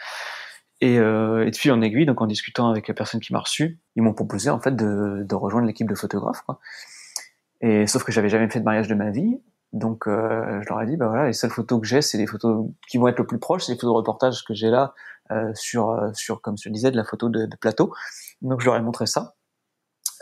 Et, 0.80 0.98
euh, 0.98 1.46
et 1.46 1.50
de 1.50 1.56
fil 1.56 1.72
en 1.72 1.80
aiguille, 1.80 2.04
donc 2.04 2.20
en 2.20 2.26
discutant 2.26 2.68
avec 2.68 2.88
la 2.88 2.94
personne 2.94 3.20
qui 3.20 3.32
m'a 3.32 3.38
reçu, 3.38 3.78
ils 3.94 4.02
m'ont 4.02 4.12
proposé 4.12 4.50
en 4.50 4.60
fait 4.60 4.76
de, 4.76 5.24
de 5.26 5.34
rejoindre 5.34 5.66
l'équipe 5.66 5.88
de 5.88 5.94
photographes. 5.94 6.42
Quoi. 6.42 6.58
Et 7.62 7.86
sauf 7.86 8.04
que 8.04 8.12
j'avais 8.12 8.28
jamais 8.28 8.50
fait 8.50 8.60
de 8.60 8.64
mariage 8.64 8.88
de 8.88 8.94
ma 8.94 9.10
vie, 9.10 9.40
donc 9.72 10.06
euh, 10.06 10.60
je 10.62 10.68
leur 10.68 10.82
ai 10.82 10.86
dit 10.86 10.96
bah 10.96 11.08
voilà 11.08 11.26
les 11.26 11.32
seules 11.32 11.50
photos 11.50 11.80
que 11.80 11.86
j'ai 11.86 12.02
c'est 12.02 12.18
les 12.18 12.26
photos 12.26 12.66
qui 12.88 12.98
vont 12.98 13.08
être 13.08 13.18
le 13.18 13.26
plus 13.26 13.38
proches, 13.38 13.64
c'est 13.64 13.72
les 13.72 13.78
photos 13.78 13.92
de 13.92 13.96
reportage 13.96 14.44
que 14.44 14.54
j'ai 14.54 14.68
là 14.70 14.94
euh, 15.30 15.50
sur 15.54 15.90
euh, 15.90 16.10
sur 16.12 16.42
comme 16.42 16.56
je 16.58 16.68
disais 16.68 16.90
de 16.90 16.96
la 16.96 17.04
photo 17.04 17.28
de 17.28 17.56
plateau. 17.56 17.92
Donc 18.42 18.60
je 18.60 18.66
leur 18.66 18.76
ai 18.76 18.82
montré 18.82 19.06
ça. 19.06 19.35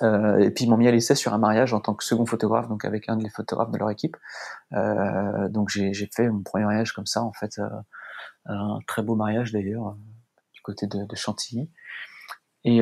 Euh, 0.03 0.39
et 0.39 0.51
puis 0.51 0.65
ils 0.65 0.71
m'ont 0.71 0.77
mis 0.77 0.89
à 0.89 0.91
l'essai 0.91 1.15
sur 1.15 1.33
un 1.35 1.39
mariage 1.39 1.73
en 1.73 1.81
tant 1.81 1.95
que 1.95 2.05
second 2.05 2.27
photographe, 2.27 2.69
donc 2.69 2.85
avec 2.85 3.09
un 3.09 3.17
des 3.17 3.29
photographes 3.29 3.71
de 3.71 3.79
leur 3.79 3.91
équipe. 3.91 4.17
Euh, 4.73 5.49
donc 5.49 5.69
j'ai 5.69 5.93
fait 6.15 6.29
mon 6.29 6.43
premier 6.43 6.65
mariage 6.65 6.93
comme 6.93 7.07
ça 7.07 7.23
en 7.23 7.33
fait, 7.33 7.59
euh, 7.59 7.69
un 8.47 8.79
très 8.87 9.03
beau 9.03 9.15
mariage 9.15 9.53
d'ailleurs 9.53 9.97
côté 10.63 10.87
de, 10.87 11.05
de 11.05 11.15
Chantilly. 11.15 11.71
Et, 12.65 12.81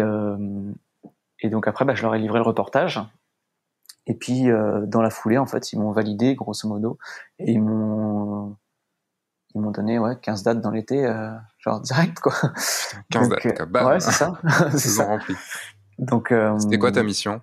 et 1.40 1.50
donc 1.50 1.66
après, 1.66 1.84
bah, 1.84 1.96
je 1.96 2.02
leur 2.02 2.14
ai 2.14 2.20
livré 2.20 2.38
le 2.38 2.44
reportage. 2.44 3.00
Et 4.06 4.14
puis 4.14 4.44
dans 4.86 5.02
la 5.02 5.10
foulée, 5.10 5.36
en 5.36 5.46
fait, 5.46 5.72
ils 5.72 5.80
m'ont 5.80 5.90
validé 5.90 6.36
grosso 6.36 6.68
modo 6.68 6.96
et 7.40 7.50
ils 7.50 7.60
m'ont 7.60 8.56
ils 9.56 9.60
m'ont 9.60 9.72
donné 9.72 9.98
ouais 9.98 10.16
15 10.22 10.44
dates 10.44 10.60
dans 10.60 10.70
l'été, 10.70 11.12
genre 11.58 11.80
direct 11.80 12.20
quoi. 12.20 12.34
15 13.10 13.28
donc, 13.28 13.42
dates, 13.42 13.68
bam. 13.68 13.86
Ouais, 13.86 13.98
c'est 13.98 14.12
ça. 14.12 14.38
c'est 14.70 14.78
ça. 14.78 15.04
rempli. 15.04 15.34
Donc 15.99 16.32
euh, 16.32 16.59
c'était 16.59 16.78
quoi 16.78 16.93
ta 16.93 17.03
mission? 17.03 17.40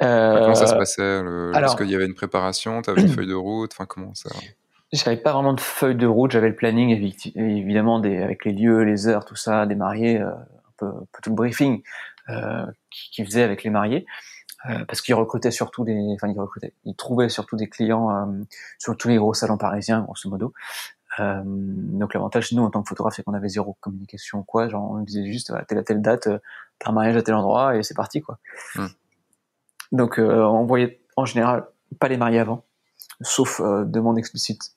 Comment 0.00 0.54
ça 0.54 0.66
se 0.66 0.74
passait 0.74 1.22
le... 1.22 1.52
Est-ce 1.54 1.76
qu'il 1.76 1.90
y 1.90 1.94
avait 1.94 2.06
une 2.06 2.14
préparation 2.14 2.82
T'avais 2.82 3.02
une 3.02 3.08
feuille 3.08 3.28
de 3.28 3.34
route 3.34 3.70
Enfin 3.72 3.86
comment 3.86 4.14
ça 4.14 4.30
j'avais 4.92 5.16
pas 5.16 5.32
vraiment 5.32 5.54
de 5.54 5.60
feuille 5.60 5.94
de 5.94 6.06
route, 6.06 6.30
j'avais 6.30 6.48
le 6.48 6.56
planning 6.56 6.90
évidemment 7.34 7.98
des, 7.98 8.18
avec 8.18 8.44
les 8.44 8.52
lieux, 8.52 8.82
les 8.82 9.08
heures, 9.08 9.24
tout 9.24 9.36
ça, 9.36 9.64
des 9.66 9.74
mariés, 9.74 10.20
euh, 10.20 10.28
un, 10.28 10.72
peu, 10.76 10.86
un, 10.86 11.06
peu, 11.12 11.20
tout 11.22 11.30
le 11.30 11.36
briefing 11.36 11.82
euh, 12.28 12.66
qui, 12.90 13.10
qui 13.10 13.24
faisait 13.24 13.42
avec 13.42 13.64
les 13.64 13.70
mariés, 13.70 14.06
euh, 14.68 14.84
parce 14.84 15.00
qu'ils 15.00 15.14
recrutaient 15.14 15.50
surtout 15.50 15.84
des, 15.84 15.98
enfin 16.14 16.28
ils 16.28 16.38
recrutaient, 16.38 16.74
ils 16.84 16.94
trouvaient 16.94 17.28
surtout 17.28 17.56
des 17.56 17.68
clients 17.68 18.10
euh, 18.10 18.44
sur 18.78 18.96
tous 18.96 19.08
les 19.08 19.16
gros 19.16 19.34
salons 19.34 19.56
parisiens, 19.56 20.02
grosso 20.02 20.28
modo. 20.28 20.52
Euh, 21.20 21.42
donc 21.44 22.14
l'avantage 22.14 22.52
nous 22.52 22.62
en 22.62 22.70
tant 22.70 22.82
que 22.82 22.88
photographe 22.88 23.14
c'est 23.16 23.22
qu'on 23.22 23.34
avait 23.34 23.48
zéro 23.48 23.76
communication 23.80 24.42
quoi, 24.44 24.68
genre 24.68 24.92
on 24.92 25.00
disait 25.00 25.26
juste 25.30 25.50
voilà, 25.50 25.64
telle 25.64 25.78
à 25.78 25.82
telle 25.82 26.00
date, 26.00 26.28
t'as 26.78 26.90
un 26.90 26.92
mariage 26.92 27.16
à 27.16 27.22
tel 27.22 27.34
endroit 27.34 27.76
et 27.76 27.82
c'est 27.82 27.94
parti 27.94 28.22
quoi. 28.22 28.38
Mmh. 28.76 28.86
Donc 29.92 30.18
on 30.18 30.64
voyait 30.64 31.02
en 31.16 31.26
général 31.26 31.66
pas 32.00 32.08
les 32.08 32.16
mariés 32.16 32.38
avant, 32.38 32.64
sauf 33.20 33.60
demande 33.60 34.18
explicite 34.18 34.74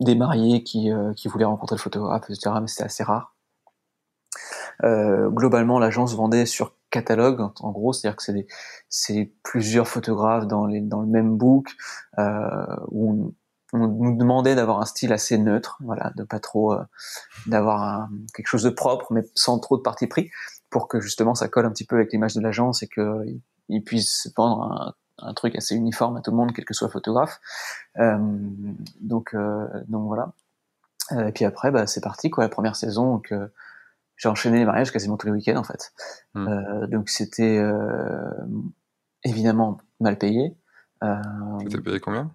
des 0.00 0.14
mariés 0.14 0.62
qui, 0.62 0.90
euh, 0.90 1.12
qui 1.14 1.28
voulaient 1.28 1.44
rencontrer 1.44 1.76
le 1.76 1.80
photographe, 1.80 2.24
etc. 2.28 2.56
Mais 2.60 2.68
c'était 2.68 2.84
assez 2.84 3.02
rare. 3.02 3.34
Euh, 4.82 5.28
globalement, 5.30 5.78
l'agence 5.78 6.14
vendait 6.14 6.46
sur 6.46 6.74
catalogue, 6.90 7.40
en, 7.60 7.70
gros, 7.72 7.92
c'est-à-dire 7.92 8.16
que 8.16 8.24
c'est 8.88 9.32
plusieurs 9.42 9.88
photographes 9.88 10.46
dans, 10.46 10.66
les, 10.66 10.80
dans 10.80 11.00
le 11.00 11.06
même 11.06 11.36
book, 11.36 11.68
euh, 12.18 12.76
où 12.88 13.12
on, 13.12 13.34
on, 13.74 13.88
nous 13.88 14.16
demandait 14.16 14.54
d'avoir 14.54 14.80
un 14.80 14.86
style 14.86 15.12
assez 15.12 15.36
neutre, 15.38 15.78
voilà, 15.80 16.12
de 16.16 16.24
pas 16.24 16.40
trop, 16.40 16.72
euh, 16.72 16.82
d'avoir 17.46 18.08
quelque 18.34 18.46
chose 18.46 18.62
de 18.62 18.70
propre, 18.70 19.12
mais 19.12 19.22
sans 19.34 19.58
trop 19.58 19.76
de 19.76 19.82
parti 19.82 20.06
pris, 20.06 20.30
pour 20.70 20.88
que 20.88 21.00
justement 21.00 21.34
ça 21.34 21.48
colle 21.48 21.66
un 21.66 21.70
petit 21.70 21.84
peu 21.84 21.96
avec 21.96 22.12
l'image 22.12 22.34
de 22.34 22.40
l'agence 22.40 22.82
et 22.82 22.88
qu'ils 22.88 23.84
puissent 23.84 24.32
vendre 24.36 24.72
un 24.72 24.94
un 25.18 25.34
truc 25.34 25.54
assez 25.56 25.74
uniforme 25.74 26.16
à 26.16 26.20
tout 26.20 26.30
le 26.30 26.36
monde, 26.36 26.52
quel 26.52 26.64
que 26.64 26.74
soit 26.74 26.88
le 26.88 26.92
photographe. 26.92 27.40
Euh, 27.98 28.18
donc, 29.00 29.34
euh, 29.34 29.66
donc 29.88 30.06
voilà. 30.06 30.32
Euh, 31.12 31.28
et 31.28 31.32
puis 31.32 31.44
après, 31.44 31.70
bah, 31.70 31.86
c'est 31.86 32.00
parti, 32.00 32.30
quoi, 32.30 32.44
la 32.44 32.48
première 32.48 32.76
saison. 32.76 33.14
Donc, 33.14 33.32
euh, 33.32 33.48
j'ai 34.16 34.28
enchaîné 34.28 34.58
les 34.58 34.64
mariages 34.64 34.90
quasiment 34.90 35.16
tous 35.16 35.26
les 35.26 35.32
week-ends, 35.32 35.56
en 35.56 35.64
fait. 35.64 35.92
Hmm. 36.34 36.48
Euh, 36.48 36.86
donc, 36.86 37.08
c'était 37.08 37.62
évidemment 39.24 39.78
mal 40.00 40.18
payé. 40.18 40.56
C'était 41.62 41.80
payé 41.80 42.00
combien? 42.00 42.30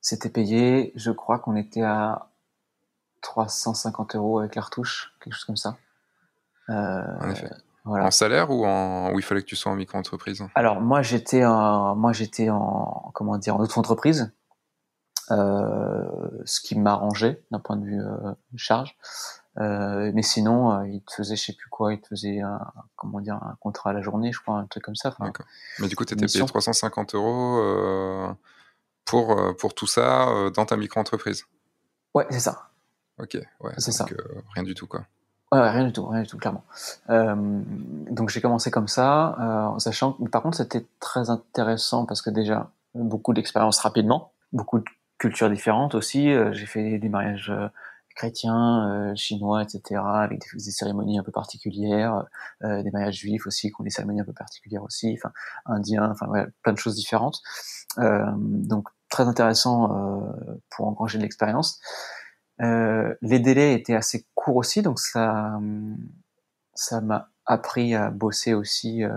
C'était 0.00 0.30
payé, 0.30 0.92
je 0.96 1.10
crois 1.10 1.38
qu'on 1.38 1.56
était 1.56 1.82
à 1.82 2.28
350 3.22 4.16
euros 4.16 4.38
avec 4.38 4.54
la 4.54 4.62
retouche, 4.62 5.14
quelque 5.20 5.34
chose 5.34 5.44
comme 5.44 5.56
ça. 5.56 5.76
en 6.68 7.30
effet. 7.30 7.50
Voilà. 7.84 8.06
En 8.06 8.10
salaire 8.10 8.50
ou 8.50 8.66
en 8.66 9.12
où 9.12 9.18
il 9.18 9.22
fallait 9.22 9.40
que 9.40 9.46
tu 9.46 9.56
sois 9.56 9.72
en 9.72 9.74
micro-entreprise? 9.74 10.44
Alors 10.54 10.82
moi 10.82 11.00
j'étais 11.00 11.46
en 11.46 11.96
moi 11.96 12.12
j'étais 12.12 12.50
en 12.50 13.10
comment 13.14 13.38
dire 13.38 13.56
en 13.56 13.60
auto-entreprise, 13.60 14.32
euh, 15.30 16.04
ce 16.44 16.60
qui 16.60 16.78
m'arrangeait 16.78 17.42
d'un 17.50 17.58
point 17.58 17.76
de 17.76 17.84
vue 17.86 18.00
euh, 18.00 18.34
charge. 18.56 18.96
Euh, 19.58 20.12
mais 20.14 20.22
sinon, 20.22 20.72
euh, 20.72 20.86
il 20.86 21.02
te 21.02 21.12
faisait 21.12 21.36
je 21.36 21.46
sais 21.46 21.52
plus 21.52 21.68
quoi, 21.68 21.92
il 21.92 22.00
te 22.00 22.08
faisait 22.08 22.40
un, 22.40 22.60
comment 22.96 23.20
dire 23.20 23.34
un 23.34 23.56
contrat 23.60 23.90
à 23.90 23.92
la 23.92 24.00
journée, 24.00 24.32
je 24.32 24.40
crois, 24.40 24.56
un 24.56 24.66
truc 24.66 24.84
comme 24.84 24.94
ça. 24.94 25.14
Mais 25.80 25.88
du 25.88 25.96
coup, 25.96 26.04
tu 26.04 26.14
étais 26.14 26.26
payé 26.26 26.44
350 26.44 27.14
euros 27.14 27.58
euh, 27.58 28.32
pour 29.10 29.56
pour 29.56 29.74
tout 29.74 29.86
ça 29.86 30.50
dans 30.54 30.64
ta 30.64 30.76
micro-entreprise. 30.76 31.44
Ouais, 32.14 32.26
c'est 32.30 32.40
ça. 32.40 32.70
Ok, 33.18 33.36
ouais. 33.60 33.72
C'est 33.78 33.92
ça. 33.92 34.06
rien 34.54 34.62
du 34.62 34.74
tout 34.74 34.86
quoi. 34.86 35.04
Ouais, 35.52 35.68
rien 35.68 35.84
du 35.84 35.92
tout, 35.92 36.06
rien 36.06 36.22
du 36.22 36.28
tout, 36.28 36.38
clairement. 36.38 36.64
Euh, 37.08 37.34
donc 38.10 38.30
j'ai 38.30 38.40
commencé 38.40 38.70
comme 38.70 38.86
ça, 38.86 39.36
euh, 39.40 39.74
en 39.74 39.78
sachant 39.80 40.12
que, 40.12 40.28
par 40.28 40.42
contre, 40.42 40.56
c'était 40.56 40.86
très 41.00 41.28
intéressant 41.28 42.06
parce 42.06 42.22
que 42.22 42.30
déjà 42.30 42.70
beaucoup 42.94 43.34
d'expériences 43.34 43.80
rapidement, 43.80 44.32
beaucoup 44.52 44.78
de 44.78 44.84
cultures 45.18 45.50
différentes 45.50 45.96
aussi. 45.96 46.30
Euh, 46.30 46.52
j'ai 46.52 46.66
fait 46.66 46.98
des 46.98 47.08
mariages 47.08 47.50
euh, 47.50 47.66
chrétiens, 48.14 48.88
euh, 48.92 49.12
chinois, 49.16 49.64
etc., 49.64 50.00
avec 50.04 50.38
des, 50.38 50.46
des, 50.54 50.70
cérémonies 50.70 51.18
un 51.18 51.24
peu 51.24 51.32
particulières, 51.32 52.26
des 52.62 52.90
mariages 52.92 53.16
juifs 53.16 53.46
aussi, 53.46 53.70
qui 53.70 53.74
ont 53.80 53.84
des 53.84 53.90
cérémonies 53.90 54.20
un 54.20 54.24
peu 54.24 54.32
particulières 54.32 54.84
aussi, 54.84 55.16
enfin 55.18 55.32
indiens, 55.66 56.10
enfin 56.12 56.26
ouais, 56.28 56.46
plein 56.62 56.72
de 56.72 56.78
choses 56.78 56.94
différentes. 56.94 57.40
donc 57.96 58.88
très 59.10 59.24
intéressant 59.24 59.90
pour 60.70 60.88
engranger 60.88 61.18
de 61.18 61.22
l'expérience. 61.22 61.80
Euh, 62.62 63.14
les 63.22 63.38
délais 63.38 63.74
étaient 63.74 63.94
assez 63.94 64.26
courts 64.34 64.56
aussi, 64.56 64.82
donc 64.82 64.98
ça, 64.98 65.58
ça 66.74 67.00
m'a 67.00 67.30
appris 67.46 67.94
à 67.94 68.10
bosser 68.10 68.54
aussi 68.54 69.02
euh, 69.02 69.10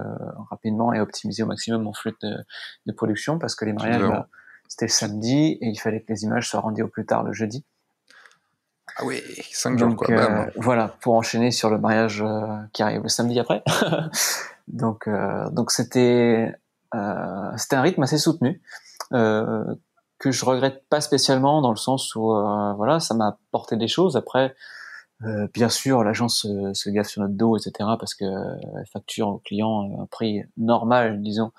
rapidement 0.50 0.94
et 0.94 1.00
optimiser 1.00 1.44
au 1.44 1.46
maximum 1.46 1.84
mon 1.84 1.94
flux 1.94 2.14
de, 2.22 2.38
de 2.86 2.92
production 2.92 3.38
parce 3.38 3.54
que 3.56 3.66
les 3.66 3.74
mariages, 3.74 4.02
bah, 4.02 4.28
c'était 4.68 4.86
le 4.86 4.92
samedi 4.92 5.58
et 5.62 5.68
il 5.68 5.78
fallait 5.78 6.02
que 6.02 6.12
les 6.12 6.24
images 6.24 6.50
soient 6.50 6.62
rendues 6.62 6.84
au 6.84 6.88
plus 6.88 7.06
tard 7.06 7.24
le 7.24 7.34
jeudi. 7.34 7.64
Ah 8.98 9.06
oui, 9.06 9.22
cinq 9.52 9.78
jours 9.78 9.96
quoi. 9.96 10.10
Euh, 10.10 10.46
voilà, 10.56 10.96
pour 11.02 11.16
enchaîner 11.16 11.52
sur 11.52 11.70
le 11.70 11.78
mariage 11.78 12.22
euh, 12.22 12.58
qui 12.74 12.84
arrive 12.84 13.02
le 13.02 13.10
samedi 13.10 13.40
après. 13.40 13.64
donc, 14.68 15.08
euh, 15.08 15.50
donc 15.50 15.72
c'était, 15.72 16.54
c'était 17.58 17.76
un 17.76 17.82
rythme 17.82 18.04
assez 18.04 18.18
soutenu 18.18 18.62
que 20.24 20.32
je 20.32 20.46
regrette 20.46 20.86
pas 20.90 21.02
spécialement 21.02 21.62
dans 21.62 21.72
le 21.72 21.76
sens 21.76 22.16
où 22.16 22.32
euh, 22.32 22.74
voilà 22.76 23.02
ça 23.02 23.14
m'a 23.14 23.38
apporté 23.50 23.76
des 23.76 23.90
choses. 23.90 24.16
Après 24.16 24.56
euh, 25.24 25.48
bien 25.54 25.68
sûr 25.68 26.04
l'agence 26.04 26.40
se, 26.42 26.74
se, 26.74 26.90
gaffe 26.90 27.08
sur 27.08 27.22
notre 27.22 27.36
dos 27.36 27.58
etc 27.58 27.74
parce 28.00 28.14
que 28.14 28.24
elle 28.24 28.86
facture 28.88 29.28
au 29.28 29.38
client 29.40 30.02
un 30.02 30.06
prix 30.06 30.44
normal 30.56 31.22
disons. 31.22 31.52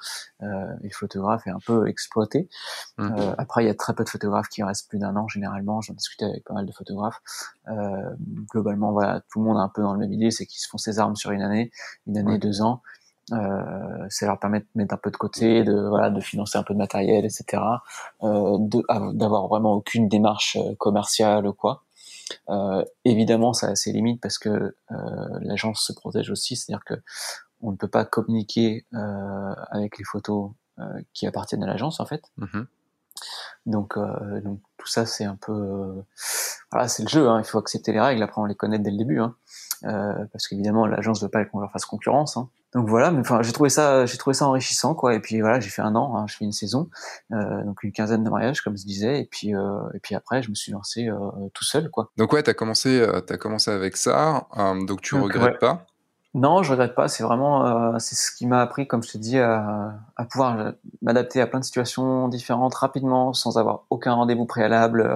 Euh, 0.43 0.47
et 0.83 0.89
le 0.89 0.95
photographe 0.95 1.47
est 1.47 1.51
un 1.51 1.59
peu 1.67 1.87
exploité. 1.89 2.49
Mmh. 2.97 3.13
euh, 3.19 3.35
après 3.37 3.65
il 3.65 3.67
y 3.67 3.71
a 3.71 3.75
très 3.75 3.95
peu 3.95 4.03
de 4.03 4.09
photographes 4.09 4.49
qui 4.49 4.63
restent 4.63 4.89
plus 4.89 4.99
d'un 4.99 5.15
an 5.15 5.29
généralement. 5.29 5.83
J'en 5.83 5.93
discutais 5.93 6.25
avec 6.25 6.45
pas 6.45 6.55
mal 6.55 6.65
de 6.65 6.73
photographes. 6.73 7.21
Euh, 7.69 8.11
globalement 8.51 8.93
voilà 8.93 9.21
tout 9.31 9.41
le 9.41 9.45
monde 9.45 9.59
a 9.59 9.61
un 9.61 9.68
peu 9.68 9.83
dans 9.83 9.93
le 9.93 9.99
même 9.99 10.13
idée 10.13 10.31
c'est 10.31 10.47
qu'ils 10.47 10.61
se 10.61 10.68
font 10.68 10.79
ses 10.79 10.99
armes 10.99 11.17
sur 11.17 11.33
une 11.33 11.43
année 11.43 11.71
une 12.07 12.17
année 12.17 12.39
deux 12.39 12.63
ans 12.63 12.81
euh, 13.33 14.07
ça 14.11 14.26
leur 14.26 14.38
permet 14.38 14.61
de 14.61 14.67
mettre 14.75 14.95
un 14.95 14.99
peu 14.99 15.11
de 15.11 15.17
côté, 15.17 15.64
de 15.64 15.88
voilà, 15.88 16.11
de 16.11 16.21
financer 16.21 16.59
un 16.59 16.63
peu 16.63 16.75
de 16.75 16.79
matériel, 16.79 17.25
etc. 17.25 17.63
Euh, 18.22 18.59
d'avoir 19.13 19.49
vraiment 19.49 19.75
aucune 19.75 20.09
démarche 20.09 20.57
euh, 20.57 20.75
commerciale 20.76 21.46
ou 21.46 21.53
quoi. 21.53 21.83
Euh, 22.49 22.84
évidemment, 23.05 23.53
ça 23.53 23.68
a 23.68 23.76
ses 23.76 23.92
limites 23.92 24.21
parce 24.21 24.38
que 24.38 24.49
euh, 24.49 25.38
l'agence 25.41 25.83
se 25.87 25.92
protège 25.92 26.30
aussi, 26.30 26.57
c'est-à-dire 26.57 26.84
que 26.84 26.95
on 27.63 27.71
ne 27.71 27.76
peut 27.76 27.88
pas 27.88 28.05
communiquer 28.05 28.84
euh, 28.92 29.55
avec 29.71 29.99
les 29.99 30.05
photos 30.05 30.51
qui 31.13 31.25
appartiennent 31.29 31.63
à 31.63 31.68
l'agence 31.68 32.01
en 32.01 32.05
fait. 32.05 32.25
Mm-hmm. 32.41 32.67
Donc, 33.67 33.96
donc 33.96 34.59
tout 34.76 34.88
ça 34.88 35.07
c'est 35.07 35.25
un 35.25 35.37
peu 35.37 36.03
voilà, 36.75 36.88
c'est 36.88 37.05
le 37.05 37.09
jeu. 37.09 37.29
Hein, 37.29 37.38
il 37.38 37.45
faut 37.45 37.59
accepter 37.59 37.92
les 37.92 38.01
règles. 38.01 38.21
Après, 38.25 38.41
on 38.41 38.46
les 38.46 38.57
connaît 38.57 38.80
dès 38.80 38.91
le 38.91 38.96
début. 38.96 39.21
Hein. 39.21 39.37
Parce 40.33 40.49
qu'évidemment 40.49 40.87
l'agence 40.87 41.23
veut 41.23 41.29
pas 41.29 41.45
qu'on 41.45 41.61
leur 41.61 41.71
fasse 41.71 41.85
concurrence. 41.85 42.37
Hein. 42.37 42.49
Donc 42.73 42.89
voilà, 42.89 43.11
mais 43.11 43.21
enfin 43.21 43.43
j'ai 43.43 43.53
trouvé 43.53 43.71
ça, 43.71 44.07
j'ai 44.07 44.19
trouvé 44.19 44.35
ça 44.35 44.47
enrichissant 44.47 44.95
quoi. 44.95 45.15
Et 45.15 45.21
puis 45.21 45.41
voilà, 45.41 45.61
j'ai 45.61 45.71
fait 45.71 45.83
un 45.83 45.95
an, 45.95 46.17
hein, 46.17 46.27
je 46.27 46.37
fais 46.37 46.45
une 46.45 46.53
saison, 46.53 46.89
donc 47.31 47.83
une 47.83 47.93
quinzaine 47.93 48.25
de 48.25 48.31
mariages 48.31 48.63
comme 48.63 48.77
je 48.77 48.85
disais. 48.85 49.21
Et 49.21 49.29
puis 49.31 49.51
et 49.51 49.99
puis 50.03 50.15
après 50.15 50.43
je 50.43 50.51
me 50.51 50.55
suis 50.55 50.73
lancé 50.73 51.09
tout 51.53 51.65
seul 51.65 51.91
quoi. 51.91 52.11
Donc 52.17 52.33
ouais, 52.33 52.43
t'as 52.43 52.55
commencé, 52.55 53.07
t'as 53.27 53.37
commencé 53.37 53.71
avec 53.71 53.97
ça, 53.97 54.47
donc 54.87 55.03
tu 55.03 55.15
regrettes 55.15 55.61
pas? 55.61 55.87
Non, 56.37 56.65
je 56.65 56.73
regrette 56.73 56.97
pas. 56.97 57.07
C'est 57.07 57.23
vraiment, 57.23 57.65
euh, 57.65 57.99
c'est 58.01 58.17
ce 58.17 58.33
qui 58.33 58.49
m'a 58.49 58.61
appris, 58.61 58.89
comme 58.89 59.05
je 59.05 59.13
te 59.13 59.19
dis, 59.19 59.39
à, 59.39 59.95
à 60.17 60.25
pouvoir 60.25 60.73
m'adapter 61.01 61.41
à 61.41 61.47
plein 61.47 61.61
de 61.61 61.65
situations 61.65 62.27
différentes 62.27 62.75
rapidement, 62.75 63.33
sans 63.33 63.57
avoir 63.57 63.85
aucun 63.89 64.15
rendez-vous 64.15 64.45
préalable. 64.45 65.09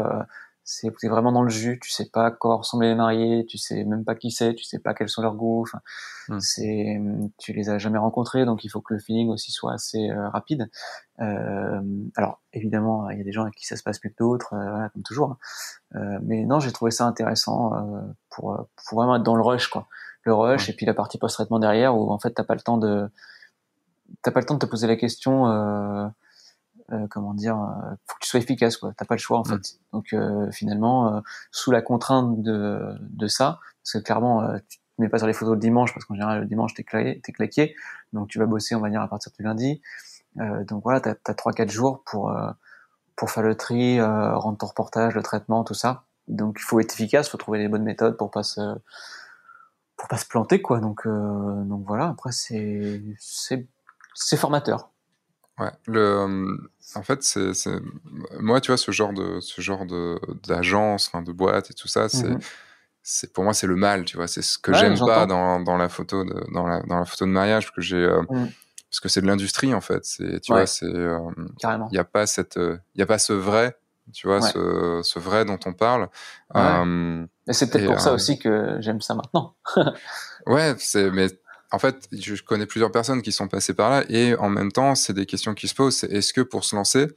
Euh, 0.84 0.90
c'est 0.98 1.08
vraiment 1.08 1.32
dans 1.32 1.42
le 1.42 1.48
jus. 1.48 1.78
Tu 1.82 1.90
sais 1.90 2.08
pas 2.12 2.30
quoi 2.30 2.56
ressemblent 2.56 2.84
les 2.84 2.94
mariés, 2.94 3.46
tu 3.46 3.58
sais 3.58 3.84
même 3.84 4.04
pas 4.04 4.14
qui 4.14 4.30
c'est, 4.30 4.54
tu 4.54 4.64
sais 4.64 4.78
pas 4.78 4.94
quels 4.94 5.08
sont 5.08 5.22
leurs 5.22 5.34
goûts. 5.34 5.62
Enfin, 5.62 5.80
hmm. 6.28 6.40
c'est, 6.40 7.00
tu 7.38 7.52
les 7.52 7.70
as 7.70 7.78
jamais 7.78 7.98
rencontrés, 7.98 8.44
donc 8.44 8.64
il 8.64 8.68
faut 8.68 8.80
que 8.80 8.94
le 8.94 9.00
feeling 9.00 9.28
aussi 9.28 9.50
soit 9.50 9.72
assez 9.72 10.10
euh, 10.10 10.28
rapide. 10.28 10.68
Euh, 11.20 11.80
alors 12.16 12.40
évidemment, 12.52 13.10
il 13.10 13.18
y 13.18 13.20
a 13.20 13.24
des 13.24 13.32
gens 13.32 13.42
avec 13.42 13.54
qui 13.54 13.66
ça 13.66 13.76
se 13.76 13.82
passe 13.82 13.98
plus 13.98 14.10
que 14.10 14.18
d'autres, 14.18 14.54
euh, 14.54 14.70
voilà, 14.70 14.88
comme 14.90 15.02
toujours. 15.02 15.36
Hein. 15.94 16.18
mais 16.22 16.44
non, 16.44 16.60
j'ai 16.60 16.72
trouvé 16.72 16.90
ça 16.90 17.04
intéressant 17.04 17.72
pour, 18.30 18.66
pour 18.88 18.98
vraiment 18.98 19.16
être 19.16 19.22
dans 19.22 19.36
le 19.36 19.42
rush, 19.42 19.68
quoi 19.68 19.88
le 20.24 20.34
rush 20.34 20.68
et 20.68 20.74
puis 20.74 20.84
la 20.84 20.92
partie 20.92 21.16
post-traitement 21.16 21.58
derrière 21.58 21.96
où 21.96 22.12
en 22.12 22.18
fait 22.18 22.32
t'as 22.32 22.44
pas 22.44 22.54
le 22.54 22.60
temps 22.60 22.76
de 22.76 23.08
t'as 24.20 24.30
pas 24.30 24.40
le 24.40 24.46
temps 24.46 24.54
de 24.54 24.58
te 24.58 24.66
poser 24.66 24.86
la 24.86 24.96
question 24.96 25.46
euh, 26.92 26.96
euh, 26.96 27.06
comment 27.08 27.34
dire 27.34 27.56
euh, 27.56 27.94
faut 28.06 28.14
que 28.14 28.20
tu 28.20 28.28
sois 28.28 28.40
efficace 28.40 28.76
quoi 28.76 28.92
t'as 28.96 29.04
pas 29.04 29.14
le 29.14 29.20
choix 29.20 29.38
en 29.38 29.44
fait 29.44 29.78
donc 29.92 30.12
euh, 30.12 30.50
finalement 30.50 31.16
euh, 31.16 31.20
sous 31.50 31.70
la 31.70 31.82
contrainte 31.82 32.42
de 32.42 32.94
de 33.00 33.26
ça 33.26 33.60
parce 33.82 33.92
que 33.92 33.98
clairement 33.98 34.58
tu 34.68 34.78
te 34.78 35.02
mets 35.02 35.08
pas 35.08 35.18
sur 35.18 35.26
les 35.26 35.32
photos 35.32 35.54
le 35.54 35.60
dimanche 35.60 35.92
parce 35.92 36.04
qu'en 36.04 36.14
général 36.14 36.40
le 36.40 36.46
dimanche 36.46 36.74
t'es 36.74 36.84
claqué 36.84 37.20
t'es 37.22 37.32
claqué 37.32 37.74
donc 38.12 38.28
tu 38.28 38.38
vas 38.38 38.46
bosser 38.46 38.74
on 38.74 38.80
va 38.80 38.90
dire 38.90 39.02
à 39.02 39.08
partir 39.08 39.32
du 39.36 39.42
lundi 39.42 39.80
donc 40.36 40.82
voilà 40.82 41.00
t'as 41.00 41.14
as 41.26 41.34
trois 41.34 41.52
quatre 41.52 41.70
jours 41.70 42.02
pour 42.04 42.34
pour 43.16 43.30
faire 43.30 43.42
le 43.42 43.54
tri 43.56 44.00
rendre 44.00 44.58
ton 44.58 44.66
reportage 44.66 45.14
le 45.14 45.22
traitement 45.22 45.64
tout 45.64 45.74
ça 45.74 46.04
donc 46.26 46.56
il 46.58 46.62
faut 46.62 46.80
être 46.80 46.92
efficace 46.92 47.28
faut 47.28 47.38
trouver 47.38 47.58
les 47.58 47.68
bonnes 47.68 47.84
méthodes 47.84 48.16
pour 48.16 48.30
pas 48.30 48.42
se 48.42 48.60
pour 49.98 50.08
pas 50.08 50.16
se 50.16 50.24
planter 50.24 50.62
quoi. 50.62 50.80
Donc 50.80 51.06
euh, 51.06 51.62
donc 51.64 51.84
voilà. 51.86 52.08
Après 52.08 52.32
c'est 52.32 53.02
c'est 53.18 53.66
c'est 54.14 54.38
formateur. 54.38 54.90
Ouais. 55.58 55.70
Le 55.86 56.58
en 56.94 57.02
fait 57.02 57.22
c'est 57.22 57.52
moi 58.40 58.60
tu 58.60 58.70
vois 58.70 58.78
ce 58.78 58.90
genre 58.90 59.12
de 59.12 59.40
ce 59.40 59.60
genre 59.60 59.86
de 59.86 60.18
d'agence, 60.46 61.10
de 61.12 61.32
boîte 61.32 61.70
et 61.70 61.74
tout 61.74 61.88
ça 61.88 62.08
c'est 62.08 62.28
mhm. 62.28 62.38
c'est 63.02 63.32
pour 63.32 63.44
moi 63.44 63.52
c'est 63.52 63.66
le 63.66 63.76
mal 63.76 64.04
tu 64.04 64.16
vois 64.16 64.28
c'est 64.28 64.42
ce 64.42 64.56
que 64.58 64.72
j'aime 64.72 64.98
pas 64.98 65.26
dans, 65.26 65.60
dans 65.60 65.76
la 65.76 65.88
photo 65.88 66.24
de, 66.24 66.52
dans 66.52 66.66
la 66.66 66.80
dans 66.82 66.98
la 66.98 67.04
photo 67.04 67.26
de 67.26 67.30
mariage 67.30 67.66
parce 67.66 67.74
que 67.74 67.82
j'ai 67.82 67.96
euh, 67.96 68.22
mhm. 68.30 68.48
parce 68.88 69.00
que 69.00 69.08
c'est 69.08 69.20
de 69.20 69.26
l'industrie 69.26 69.74
en 69.74 69.80
fait 69.80 70.04
c'est 70.04 70.40
tu 70.40 70.52
vois 70.52 70.66
c'est 70.66 70.86
euh, 70.86 71.18
il 71.90 71.94
y 71.94 71.98
a 71.98 72.04
pas 72.04 72.26
cette 72.26 72.56
il 72.56 72.98
y 72.98 73.02
a 73.02 73.06
pas 73.06 73.18
ce 73.18 73.32
vrai 73.32 73.76
tu 74.12 74.26
vois, 74.26 74.40
ce, 74.40 75.00
ce, 75.02 75.18
vrai 75.18 75.44
dont 75.44 75.58
on 75.66 75.72
parle. 75.72 76.08
Euh, 76.56 77.26
et 77.46 77.52
c'est 77.52 77.70
peut-être 77.70 77.86
pour 77.86 78.00
ça 78.00 78.10
euh, 78.10 78.14
aussi 78.14 78.38
que 78.38 78.76
j'aime 78.80 79.00
ça 79.00 79.14
maintenant. 79.14 79.54
ouais, 80.46 80.74
c'est, 80.78 81.10
mais 81.10 81.28
en 81.70 81.78
fait, 81.78 82.08
je 82.12 82.42
connais 82.42 82.66
plusieurs 82.66 82.92
personnes 82.92 83.22
qui 83.22 83.32
sont 83.32 83.48
passées 83.48 83.74
par 83.74 83.90
là 83.90 84.04
et 84.08 84.34
en 84.36 84.48
même 84.48 84.72
temps, 84.72 84.94
c'est 84.94 85.12
des 85.12 85.26
questions 85.26 85.54
qui 85.54 85.68
se 85.68 85.74
posent. 85.74 86.04
Est-ce 86.04 86.32
que 86.32 86.40
pour 86.40 86.64
se 86.64 86.74
lancer, 86.74 87.08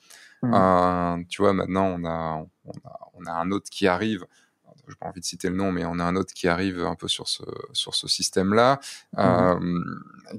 mmh. 0.44 0.54
euh, 0.54 1.24
tu 1.30 1.42
vois, 1.42 1.54
maintenant 1.54 1.86
on 1.86 2.06
a, 2.06 2.46
on 2.66 2.72
a, 2.86 3.00
on 3.14 3.26
a 3.26 3.32
un 3.32 3.52
autre 3.52 3.70
qui 3.70 3.88
arrive 3.88 4.26
j'ai 4.92 4.96
pas 4.96 5.08
envie 5.08 5.22
de 5.22 5.26
citer 5.26 5.50
le 5.50 5.56
nom, 5.56 5.72
mais 5.72 5.86
on 5.86 6.00
a 6.00 6.04
un 6.04 6.16
autre 6.16 6.34
qui 6.34 6.48
arrive 6.48 6.84
un 6.84 6.96
peu 6.96 7.08
sur 7.08 7.28
ce 7.28 7.44
sur 7.74 7.96
ce 7.96 8.08
système-là, 8.08 8.80
mmh 9.14 9.20
euh, 9.20 9.80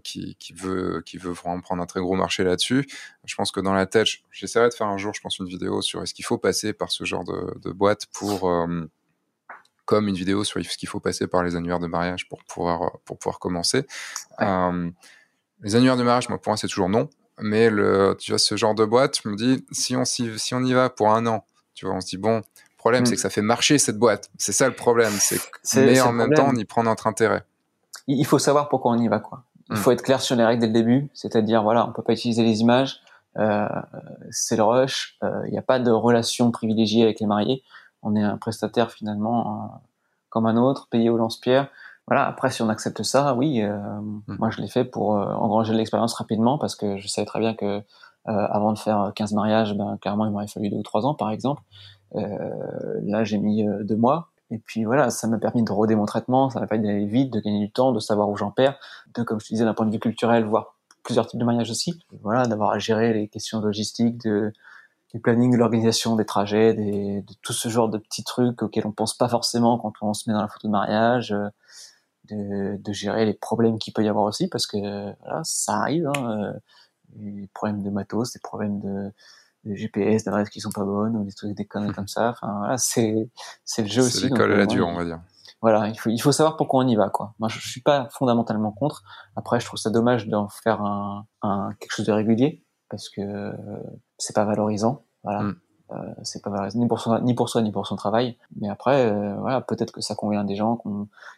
qui, 0.04 0.36
qui 0.36 0.52
veut 0.52 1.02
qui 1.04 1.18
veut 1.18 1.32
vraiment 1.32 1.60
prendre 1.60 1.82
un 1.82 1.86
très 1.86 2.00
gros 2.00 2.14
marché 2.14 2.44
là-dessus. 2.44 2.86
Je 3.24 3.34
pense 3.34 3.52
que 3.52 3.60
dans 3.60 3.74
la 3.74 3.86
tête, 3.86 4.08
j'essaierai 4.30 4.68
de 4.68 4.74
faire 4.74 4.86
un 4.86 4.98
jour, 4.98 5.12
je 5.14 5.20
pense, 5.20 5.38
une 5.38 5.46
vidéo 5.46 5.82
sur 5.82 6.02
est-ce 6.02 6.14
qu'il 6.14 6.24
faut 6.24 6.38
passer 6.38 6.72
par 6.72 6.90
ce 6.90 7.04
genre 7.04 7.24
de, 7.24 7.58
de 7.60 7.72
boîte 7.72 8.06
pour 8.12 8.48
euh, 8.50 8.86
comme 9.92 10.08
une 10.08 10.14
vidéo 10.14 10.42
sur 10.42 10.64
ce 10.64 10.78
qu'il 10.78 10.88
faut 10.88 11.00
passer 11.00 11.26
par 11.26 11.42
les 11.42 11.54
annuaires 11.54 11.78
de 11.78 11.86
mariage 11.86 12.26
pour 12.26 12.42
pouvoir 12.44 12.92
pour 13.04 13.18
pouvoir 13.18 13.38
commencer. 13.38 13.86
Euh, 14.40 14.90
les 15.60 15.76
annuaires 15.76 15.98
de 15.98 16.02
mariage, 16.02 16.30
moi, 16.30 16.40
pour 16.40 16.50
moi, 16.50 16.56
c'est 16.56 16.66
toujours 16.66 16.88
non. 16.88 17.10
Mais 17.38 17.68
le, 17.68 18.16
tu 18.18 18.32
vois, 18.32 18.38
ce 18.38 18.56
genre 18.56 18.74
de 18.74 18.86
boîte, 18.86 19.20
je 19.22 19.28
me 19.28 19.36
dis, 19.36 19.66
si 19.70 19.94
on, 19.94 20.06
si, 20.06 20.38
si 20.38 20.54
on 20.54 20.64
y 20.64 20.72
va 20.72 20.88
pour 20.88 21.10
un 21.10 21.26
an, 21.26 21.44
tu 21.74 21.84
vois, 21.84 21.94
on 21.94 22.00
se 22.00 22.06
dit, 22.06 22.16
bon, 22.16 22.40
problème, 22.78 23.04
c'est 23.04 23.12
mm. 23.12 23.16
que 23.16 23.20
ça 23.20 23.28
fait 23.28 23.42
marcher 23.42 23.76
cette 23.76 23.98
boîte. 23.98 24.30
C'est 24.38 24.52
ça 24.52 24.66
le 24.66 24.74
problème. 24.74 25.12
C'est 25.18 25.84
mais 25.84 26.00
en 26.00 26.12
même 26.12 26.32
temps, 26.32 26.48
on 26.48 26.56
y 26.56 26.64
prend 26.64 26.84
notre 26.84 27.06
intérêt. 27.06 27.42
Il 28.06 28.24
faut 28.24 28.38
savoir 28.38 28.70
pourquoi 28.70 28.92
on 28.92 28.98
y 28.98 29.08
va, 29.08 29.18
quoi. 29.18 29.44
Il 29.68 29.74
mm. 29.74 29.76
faut 29.76 29.90
être 29.90 30.02
clair 30.02 30.22
sur 30.22 30.36
les 30.36 30.44
règles 30.44 30.62
dès 30.62 30.68
le 30.68 30.72
début, 30.72 31.10
c'est-à-dire 31.12 31.62
voilà, 31.62 31.86
on 31.86 31.92
peut 31.92 32.02
pas 32.02 32.14
utiliser 32.14 32.42
les 32.42 32.60
images, 32.60 33.00
euh, 33.36 33.68
c'est 34.30 34.56
le 34.56 34.62
rush, 34.62 35.18
euh, 35.22 35.42
il 35.46 35.52
n'y 35.52 35.58
a 35.58 35.62
pas 35.62 35.78
de 35.78 35.90
relation 35.90 36.50
privilégiée 36.50 37.02
avec 37.02 37.20
les 37.20 37.26
mariés. 37.26 37.62
On 38.02 38.16
est 38.16 38.22
un 38.22 38.36
prestataire 38.36 38.90
finalement 38.90 39.40
euh, 39.46 39.76
comme 40.28 40.46
un 40.46 40.56
autre, 40.56 40.88
payé 40.90 41.10
au 41.10 41.16
lance-pierre. 41.16 41.68
Voilà. 42.06 42.26
Après, 42.26 42.50
si 42.50 42.62
on 42.62 42.68
accepte 42.68 43.02
ça, 43.02 43.34
oui, 43.34 43.62
mm. 43.62 44.22
moi 44.26 44.50
je 44.50 44.60
l'ai 44.60 44.68
fait 44.68 44.84
pour 44.84 45.10
engranger 45.10 45.72
de 45.72 45.78
l'expérience 45.78 46.14
rapidement 46.14 46.58
parce 46.58 46.74
que 46.74 46.98
je 46.98 47.06
savais 47.06 47.26
très 47.26 47.38
bien 47.38 47.54
que 47.54 47.82
avant 48.24 48.72
de 48.72 48.78
faire 48.78 49.12
15 49.14 49.32
mariages, 49.32 49.74
ben 49.74 49.98
clairement 50.00 50.26
il 50.26 50.32
m'aurait 50.32 50.46
fallu 50.46 50.68
deux 50.68 50.78
ou 50.78 50.82
trois 50.82 51.06
ans 51.06 51.14
par 51.14 51.30
exemple. 51.30 51.62
Euh, 52.16 53.00
là, 53.04 53.24
j'ai 53.24 53.38
mis 53.38 53.66
euh, 53.66 53.82
deux 53.84 53.96
mois. 53.96 54.28
Et 54.50 54.58
puis 54.58 54.84
voilà, 54.84 55.08
ça 55.10 55.26
m'a 55.28 55.38
permis 55.38 55.62
de 55.62 55.72
roder 55.72 55.94
mon 55.94 56.04
traitement, 56.04 56.50
ça 56.50 56.60
m'a 56.60 56.66
permis 56.66 56.86
d'aller 56.86 57.06
vite, 57.06 57.32
de 57.32 57.40
gagner 57.40 57.60
du 57.60 57.70
temps, 57.70 57.92
de 57.92 58.00
savoir 58.00 58.28
où 58.28 58.36
j'en 58.36 58.50
perds, 58.50 58.78
de, 59.14 59.22
comme 59.22 59.40
je 59.40 59.46
te 59.46 59.54
disais, 59.54 59.64
d'un 59.64 59.72
point 59.72 59.86
de 59.86 59.90
vue 59.90 59.98
culturel, 59.98 60.44
voir 60.44 60.76
plusieurs 61.02 61.26
types 61.26 61.40
de 61.40 61.44
mariages 61.44 61.70
aussi. 61.70 61.98
voilà, 62.20 62.46
d'avoir 62.46 62.70
à 62.70 62.78
gérer 62.78 63.14
les 63.14 63.28
questions 63.28 63.60
logistiques, 63.60 64.18
de, 64.18 64.52
du 65.14 65.20
planning, 65.20 65.52
de 65.52 65.56
l'organisation 65.58 66.16
des 66.16 66.24
trajets, 66.24 66.74
des, 66.74 67.22
de 67.22 67.34
tout 67.42 67.52
ce 67.52 67.68
genre 67.68 67.88
de 67.88 67.98
petits 67.98 68.24
trucs 68.24 68.62
auxquels 68.62 68.86
on 68.86 68.92
pense 68.92 69.16
pas 69.16 69.28
forcément 69.28 69.78
quand 69.78 69.92
on 70.00 70.14
se 70.14 70.28
met 70.28 70.34
dans 70.34 70.40
la 70.40 70.48
photo 70.48 70.68
de 70.68 70.72
mariage, 70.72 71.32
euh, 71.32 71.48
de, 72.30 72.76
de 72.80 72.92
gérer 72.92 73.26
les 73.26 73.34
problèmes 73.34 73.78
qu'il 73.78 73.92
peut 73.92 74.04
y 74.04 74.08
avoir 74.08 74.24
aussi, 74.24 74.48
parce 74.48 74.66
que 74.66 74.78
voilà, 75.22 75.40
ça 75.44 75.74
arrive, 75.74 76.08
hein, 76.16 76.54
des 77.10 77.48
problèmes 77.52 77.82
de 77.82 77.90
matos, 77.90 78.32
des 78.32 78.40
problèmes 78.40 78.80
de 78.80 79.12
des 79.64 79.76
GPS, 79.76 80.24
d'adresses 80.24 80.50
qui 80.50 80.60
sont 80.60 80.72
pas 80.72 80.84
bonnes 80.84 81.16
ou 81.16 81.24
des 81.24 81.32
trucs 81.32 81.54
des 81.54 81.64
conneries 81.64 81.92
comme 81.94 82.08
ça. 82.08 82.30
Enfin 82.30 82.58
voilà, 82.58 82.78
c'est 82.78 83.30
c'est 83.64 83.82
le 83.82 83.88
jeu 83.88 84.02
aussi. 84.02 84.20
C'est 84.20 84.28
l'école 84.28 84.52
à 84.52 84.56
la 84.56 84.66
dure, 84.66 84.88
on 84.88 84.96
va 84.96 85.04
dire. 85.04 85.20
Voilà, 85.60 85.88
il 85.88 85.98
faut 85.98 86.10
il 86.10 86.18
faut 86.18 86.32
savoir 86.32 86.56
pourquoi 86.56 86.84
on 86.84 86.88
y 86.88 86.96
va 86.96 87.08
quoi. 87.08 87.34
Moi 87.38 87.48
je, 87.48 87.60
suis 87.60 87.82
pas 87.82 88.08
fondamentalement 88.10 88.72
contre. 88.72 89.02
Après 89.36 89.60
je 89.60 89.66
trouve 89.66 89.78
ça 89.78 89.90
dommage 89.90 90.26
d'en 90.26 90.48
faire 90.48 90.82
un, 90.82 91.26
un 91.42 91.72
quelque 91.78 91.92
chose 91.92 92.06
de 92.06 92.12
régulier 92.12 92.64
parce 92.88 93.08
que 93.08 93.52
c'est 94.22 94.34
pas 94.34 94.44
valorisant. 94.44 95.04
Voilà. 95.24 95.42
Mm. 95.42 95.56
Euh, 95.90 95.96
c'est 96.22 96.42
pas 96.42 96.50
valorisant 96.50 96.78
ni 96.78 96.88
pour 96.88 97.00
soi 97.00 97.20
ni 97.20 97.34
pour 97.34 97.48
soi 97.48 97.60
ni 97.62 97.70
pour 97.70 97.86
son 97.86 97.96
travail. 97.96 98.38
Mais 98.60 98.68
après 98.68 99.10
euh, 99.10 99.34
voilà 99.40 99.60
peut-être 99.60 99.92
que 99.92 100.00
ça 100.00 100.14
convient 100.14 100.40
à 100.40 100.44
des 100.44 100.56
gens 100.56 100.82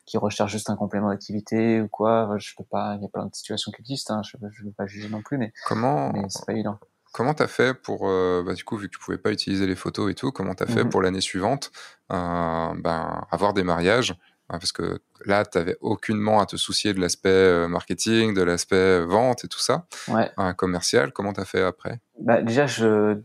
qui 0.06 0.16
recherchent 0.16 0.52
juste 0.52 0.70
un 0.70 0.76
complément 0.76 1.08
d'activité 1.08 1.80
ou 1.80 1.88
quoi. 1.88 2.36
Je 2.38 2.54
peux 2.56 2.64
pas. 2.64 2.94
Il 2.96 3.02
y 3.02 3.06
a 3.06 3.08
plein 3.08 3.26
de 3.26 3.34
situations 3.34 3.72
qui 3.72 3.80
existent. 3.80 4.14
Hein. 4.14 4.22
Je, 4.22 4.36
je 4.50 4.64
veux 4.64 4.72
pas 4.72 4.86
juger 4.86 5.08
non 5.08 5.22
plus, 5.22 5.38
mais 5.38 5.52
comment 5.66 6.12
mais 6.12 6.24
c'est 6.28 6.44
pas 6.44 6.52
évident. 6.52 6.78
Comment 7.12 7.32
t'as 7.32 7.46
fait 7.46 7.74
pour, 7.74 8.08
euh, 8.08 8.42
bah, 8.44 8.54
du 8.54 8.64
coup, 8.64 8.76
vu 8.76 8.88
que 8.88 8.92
tu 8.94 8.98
pouvais 8.98 9.18
pas 9.18 9.30
utiliser 9.30 9.68
les 9.68 9.76
photos 9.76 10.10
et 10.10 10.16
tout, 10.16 10.32
comment 10.32 10.56
t'as 10.56 10.66
fait 10.66 10.82
mmh 10.82 10.88
pour 10.88 11.00
l'année 11.00 11.20
suivante 11.20 11.70
ben, 12.10 13.24
avoir 13.30 13.54
des 13.54 13.62
mariages 13.62 14.16
hein, 14.48 14.58
Parce 14.58 14.72
que 14.72 15.00
là, 15.24 15.44
t'avais 15.44 15.76
aucunement 15.80 16.40
à 16.40 16.46
te 16.46 16.56
soucier 16.56 16.94
de 16.94 17.00
l'aspect 17.00 17.28
euh, 17.28 17.68
marketing, 17.68 18.34
de 18.34 18.42
l'aspect 18.42 19.04
vente 19.04 19.44
et 19.44 19.48
tout 19.48 19.58
ça, 19.58 19.86
ouais. 20.08 20.30
commercial. 20.56 21.12
Comment 21.12 21.32
t'as 21.32 21.44
fait 21.44 21.62
après? 21.62 22.00
Bah, 22.20 22.42
Déjà, 22.42 22.66
je 22.66 23.20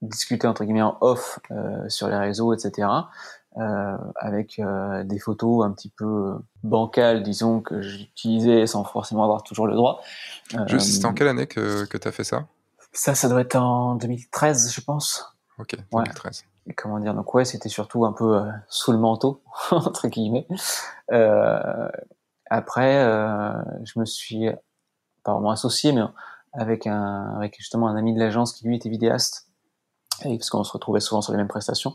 discutais 0.00 0.46
entre 0.46 0.64
guillemets 0.64 0.82
en 0.82 0.98
off 1.00 1.38
sur 1.88 2.08
les 2.08 2.16
réseaux, 2.16 2.52
etc. 2.52 2.88
avec 4.16 4.60
des 5.04 5.18
photos 5.20 5.64
un 5.64 5.70
petit 5.70 5.90
peu 5.90 6.34
bancales, 6.64 7.22
disons, 7.22 7.60
que 7.60 7.80
j'utilisais 7.82 8.66
sans 8.66 8.82
forcément 8.84 9.22
avoir 9.22 9.42
toujours 9.44 9.66
le 9.68 9.74
droit. 9.74 10.02
Juste, 10.66 10.92
c'était 10.92 11.06
en 11.06 11.14
quelle 11.14 11.28
année 11.28 11.46
que, 11.46 11.84
que 11.84 11.98
tu 11.98 12.08
as 12.08 12.12
fait 12.12 12.24
ça? 12.24 12.46
Ça, 12.92 13.14
ça 13.14 13.28
doit 13.28 13.40
être 13.40 13.56
en 13.56 13.94
2013, 13.94 14.72
je 14.74 14.80
pense. 14.82 15.24
Ok, 15.58 15.76
2013. 15.92 16.40
Et 16.40 16.51
comment 16.76 16.98
dire 17.00 17.14
Donc 17.14 17.32
ouais, 17.34 17.44
c'était 17.44 17.68
surtout 17.68 18.04
un 18.04 18.12
peu 18.12 18.36
euh, 18.36 18.50
sous 18.68 18.92
le 18.92 18.98
manteau 18.98 19.42
entre 19.70 20.08
guillemets. 20.08 20.46
Euh, 21.12 21.88
après, 22.50 23.04
euh, 23.04 23.52
je 23.84 23.98
me 23.98 24.04
suis 24.04 24.48
pas 25.24 25.32
vraiment 25.32 25.50
associé, 25.50 25.92
mais 25.92 26.02
avec 26.52 26.86
un, 26.86 27.34
avec 27.36 27.56
justement 27.56 27.88
un 27.88 27.96
ami 27.96 28.14
de 28.14 28.18
l'agence 28.18 28.52
qui 28.52 28.66
lui 28.66 28.76
était 28.76 28.90
vidéaste, 28.90 29.48
et 30.24 30.36
parce 30.36 30.50
qu'on 30.50 30.64
se 30.64 30.72
retrouvait 30.72 31.00
souvent 31.00 31.22
sur 31.22 31.32
les 31.32 31.38
mêmes 31.38 31.48
prestations. 31.48 31.94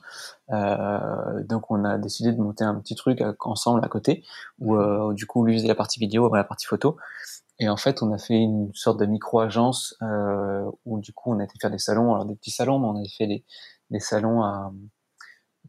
Euh, 0.51 1.43
donc 1.43 1.69
on 1.69 1.83
a 1.85 1.97
décidé 1.97 2.31
de 2.31 2.41
monter 2.41 2.63
un 2.63 2.75
petit 2.75 2.95
truc 2.95 3.21
ensemble 3.41 3.83
à 3.83 3.87
côté, 3.87 4.23
où, 4.59 4.75
euh, 4.75 5.13
du 5.13 5.25
coup 5.25 5.45
lui 5.45 5.57
faisait 5.57 5.67
la 5.67 5.75
partie 5.75 5.99
vidéo, 5.99 6.33
la 6.33 6.43
partie 6.43 6.65
photo, 6.65 6.97
et 7.59 7.69
en 7.69 7.77
fait, 7.77 8.03
on 8.03 8.11
a 8.13 8.17
fait 8.17 8.35
une 8.35 8.71
sorte 8.73 8.99
de 8.99 9.05
micro-agence 9.05 9.95
euh, 10.03 10.69
où 10.85 10.99
du 10.99 11.11
coup, 11.11 11.33
on 11.33 11.39
a 11.39 11.43
été 11.43 11.53
faire 11.59 11.71
des 11.71 11.79
salons, 11.79 12.13
alors 12.13 12.25
des 12.25 12.35
petits 12.35 12.51
salons, 12.51 12.79
mais 12.79 12.85
on 12.85 12.95
avait 12.97 13.09
fait 13.09 13.25
des, 13.25 13.43
des 13.89 13.99
salons 13.99 14.43
à 14.43 14.71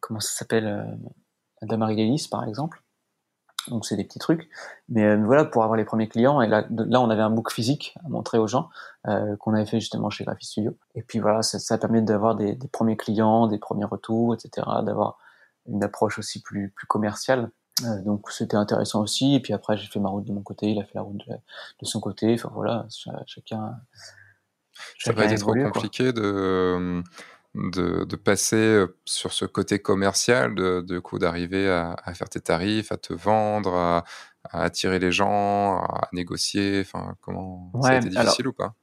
comment 0.01 0.21
ça 0.21 0.31
s'appelle, 0.33 0.67
euh, 0.67 1.11
à 1.63 1.67
Damary 1.67 2.27
par 2.31 2.45
exemple. 2.45 2.83
Donc 3.69 3.85
c'est 3.85 3.97
des 3.97 4.05
petits 4.05 4.19
trucs, 4.19 4.49
mais 4.89 5.05
euh, 5.05 5.23
voilà 5.25 5.45
pour 5.45 5.63
avoir 5.63 5.77
les 5.77 5.85
premiers 5.85 6.09
clients. 6.09 6.41
Et 6.41 6.47
là, 6.47 6.67
là 6.71 7.01
on 7.01 7.11
avait 7.11 7.23
un 7.23 7.31
book 7.31 7.53
physique 7.53 7.95
à 8.05 8.09
montrer 8.09 8.39
aux 8.39 8.47
gens 8.47 8.71
euh, 9.07 9.37
qu'on 9.37 9.55
avait 9.55 9.67
fait 9.67 9.81
justement 9.81 10.11
chez 10.11 10.25
Graphie 10.25 10.47
Studio. 10.47 10.77
Et 10.95 11.03
puis 11.03 11.19
voilà, 11.19 11.43
ça, 11.43 11.59
ça 11.59 11.77
permet 11.77 12.01
d'avoir 12.01 12.35
des, 12.35 12.55
des, 12.55 12.69
premiers 12.69 12.97
clients, 12.97 13.47
des 13.47 13.59
premiers 13.59 13.85
retours, 13.85 14.35
etc. 14.35 14.67
D'avoir 14.85 15.19
une 15.67 15.83
approche 15.85 16.19
aussi 16.19 16.41
plus 16.41 16.71
plus 16.71 16.87
commerciale. 16.87 17.51
Euh, 17.85 18.03
donc 18.03 18.31
c'était 18.31 18.57
intéressant 18.57 19.03
aussi. 19.03 19.35
Et 19.35 19.41
puis 19.41 19.53
après 19.53 19.77
j'ai 19.77 19.89
fait 19.89 20.01
ma 20.01 20.09
route 20.09 20.25
de 20.25 20.33
mon 20.33 20.43
côté, 20.43 20.71
il 20.71 20.81
a 20.81 20.85
fait 20.85 20.95
la 20.95 21.03
route 21.03 21.19
de, 21.29 21.35
de 21.35 21.87
son 21.87 22.01
côté. 22.01 22.35
Enfin 22.35 22.51
voilà, 22.55 22.87
chacun. 23.27 23.77
Ça 24.99 25.13
va 25.13 25.25
être 25.25 25.41
trop 25.41 25.55
compliqué 25.55 26.13
de 26.13 27.03
de, 27.73 28.05
de, 28.05 28.17
passer 28.17 28.57
euh, 28.57 28.97
sur 29.05 29.33
ce 29.33 29.45
côté 29.45 29.79
commercial, 29.79 30.55
de, 30.55 30.81
de 30.81 30.99
coup 30.99 31.19
d'arriver 31.19 31.69
à, 31.69 31.97
à, 32.05 32.15
faire 32.15 32.29
tes 32.29 32.41
tarifs, 32.41 32.93
à 32.93 32.97
te 32.97 33.13
vendre, 33.13 33.75
à, 33.75 34.05
à 34.45 34.63
attirer 34.63 34.99
les 34.99 35.13
gens, 35.13 35.79
à 35.79 36.09
négocier. 36.13 36.81
Enfin, 36.81 37.15
comment 37.21 37.71
ouais, 37.75 37.83
ça 37.83 37.89
a 37.89 37.97
été 37.97 38.09
difficile 38.09 38.47
alors, 38.47 38.47
ou 38.47 38.53
pas? 38.53 38.75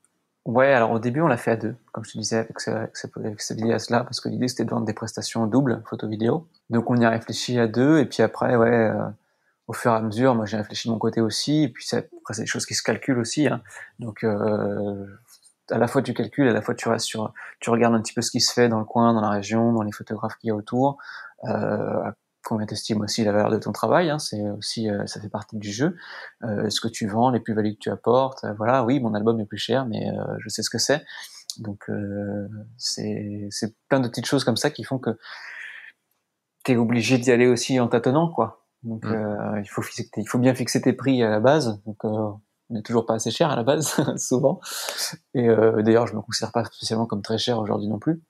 Ouais, 0.46 0.72
alors 0.74 0.92
au 0.92 1.00
début 1.00 1.22
on 1.22 1.28
l'a 1.28 1.38
fait 1.38 1.52
à 1.52 1.56
deux, 1.56 1.76
comme 1.92 2.06
je 2.06 2.12
te 2.12 2.18
disais 2.20 2.38
avec, 2.38 2.60
ce, 2.60 2.70
avec, 2.70 2.96
ce, 2.96 3.08
avec 3.16 3.42
cette 3.42 3.60
idée-là, 3.60 4.04
parce 4.04 4.22
que 4.22 4.30
l'idée 4.30 4.48
c'était 4.48 4.64
de 4.64 4.70
vendre 4.70 4.86
des 4.86 4.94
prestations 4.94 5.48
doubles, 5.48 5.82
photo-vidéo. 5.90 6.48
Donc 6.70 6.92
on 6.92 6.98
y 6.98 7.06
a 7.06 7.10
réfléchi 7.10 7.58
à 7.58 7.66
deux, 7.68 7.98
et 7.98 8.06
puis 8.06 8.22
après, 8.22 8.56
ouais, 8.56 8.70
euh, 8.70 9.08
au 9.68 9.74
fur 9.74 9.92
et 9.92 9.96
à 9.96 10.02
mesure, 10.02 10.36
moi 10.36 10.46
j'ai 10.46 10.58
réfléchi 10.58 10.88
de 10.88 10.94
mon 10.94 11.00
côté 11.00 11.20
aussi, 11.20 11.64
et 11.64 11.70
puis 11.70 11.88
ça, 11.88 11.98
après 11.98 12.36
c'est 12.36 12.44
des 12.44 12.48
choses 12.48 12.68
qui 12.68 12.76
se 12.76 12.84
calculent 12.84 13.18
aussi. 13.18 13.48
Hein. 13.48 13.64
Donc 13.98 14.24
euh, 14.24 15.08
à 15.72 15.78
la 15.78 15.88
fois 15.88 16.02
tu 16.02 16.14
calcules, 16.14 16.48
à 16.48 16.54
la 16.54 16.62
fois 16.62 16.76
tu 16.76 16.90
restes 16.90 17.06
sur, 17.06 17.34
tu 17.60 17.70
regardes 17.70 17.96
un 17.96 18.02
petit 18.02 18.14
peu 18.14 18.22
ce 18.22 18.32
qui 18.32 18.42
se 18.42 18.54
fait 18.54 18.70
dans 18.70 18.80
le 18.80 18.86
coin, 18.86 19.14
dans 19.14 19.22
la 19.22 19.30
région, 19.30 19.74
dans 19.74 19.82
les 19.82 19.92
photographes 19.92 20.38
qu'il 20.38 20.50
y 20.50 20.52
a 20.52 20.56
autour. 20.56 20.98
Euh, 21.46 22.12
combien 22.46 22.66
t'estimes 22.66 23.02
aussi 23.02 23.24
la 23.26 23.32
valeur 23.32 23.50
de 23.50 23.58
ton 23.58 23.72
travail, 23.72 24.10
hein, 24.10 24.20
c'est 24.20 24.42
aussi, 24.52 24.90
euh, 24.90 25.06
ça 25.08 25.20
fait 25.20 25.30
partie 25.30 25.58
du 25.58 25.72
jeu. 25.72 25.98
Euh, 26.44 26.70
ce 26.70 26.80
que 26.80 26.88
tu 26.88 27.08
vends, 27.08 27.32
les 27.32 27.40
plus-values 27.40 27.74
que 27.74 27.80
tu 27.80 27.90
apportes. 27.90 28.46
Euh, 28.46 28.54
voilà, 28.54 28.86
oui, 28.86 29.00
mon 29.00 29.14
album 29.16 29.40
est 29.42 29.46
plus 29.46 29.58
cher, 29.58 29.86
mais 29.86 30.10
euh, 30.10 30.24
je 30.40 30.50
sais 30.50 30.62
ce 30.62 30.70
que 30.70 30.78
c'est. 30.78 31.04
Donc 31.58 31.90
euh, 31.90 32.48
c'est, 32.78 33.50
plein 33.90 34.00
de 34.00 34.08
petites 34.08 34.26
choses 34.26 34.44
comme 34.44 34.58
ça 34.58 34.70
qui 34.70 34.84
font 34.84 35.00
que 35.00 35.18
t'es 36.64 36.76
obligé 36.78 37.18
d'y 37.18 37.32
aller 37.32 37.48
aussi 37.48 37.80
en 37.80 37.88
tâtonnant, 37.88 38.30
quoi. 38.32 38.66
Donc 38.84 39.04
mmh. 39.06 39.62
il 39.64 39.70
faut 39.70 39.82
il 40.18 40.28
faut 40.28 40.38
bien 40.38 40.54
fixer 40.54 40.80
tes 40.80 40.94
prix 40.94 41.24
à 41.24 41.30
la 41.30 41.40
base. 41.40 41.82
Donc 41.86 42.04
n'est 42.70 42.82
toujours 42.82 43.06
pas 43.06 43.16
assez 43.16 43.32
cher 43.32 43.50
à 43.50 43.56
la 43.56 43.64
base, 43.64 43.96
souvent. 44.18 44.60
Et 45.34 45.48
euh, 45.48 45.82
d'ailleurs, 45.82 46.08
je 46.08 46.16
me 46.16 46.22
considère 46.22 46.52
pas 46.52 46.66
spécialement 46.66 47.06
comme 47.06 47.22
très 47.22 47.38
cher 47.38 47.60
aujourd'hui 47.60 47.88
non 47.88 48.00
plus. 48.00 48.22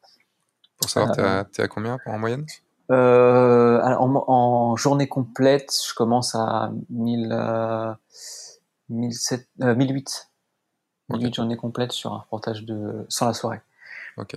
Pour 0.78 0.90
savoir, 0.90 1.12
euh, 1.20 1.44
t'es 1.52 1.62
à, 1.62 1.66
à, 1.66 1.68
combien 1.68 1.98
en 2.06 2.18
moyenne? 2.18 2.46
Euh, 2.92 3.82
en, 3.82 4.24
en, 4.28 4.76
journée 4.76 5.08
complète, 5.08 5.74
je 5.88 5.94
commence 5.94 6.36
à 6.36 6.72
1000, 6.90 7.30
euh, 7.32 7.94
1007, 8.90 9.48
euh, 9.62 9.76
1008. 9.76 10.30
1008 11.10 11.26
okay. 11.26 11.34
journées 11.34 11.58
complètes 11.58 11.92
sur 11.92 12.14
un 12.14 12.18
reportage 12.18 12.64
de 12.64 13.06
sans 13.10 13.26
la 13.28 13.34
soirée. 13.34 13.62
Ok. 14.18 14.36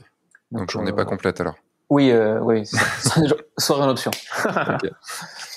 Donc, 0.51 0.61
Donc 0.61 0.71
journée 0.71 0.93
pas 0.93 1.05
complète 1.05 1.41
alors? 1.41 1.57
Oui, 1.91 2.13
oui, 2.43 2.67
soirée 3.59 3.83
en 3.83 3.89
option. 3.89 4.11
ok. 4.45 4.91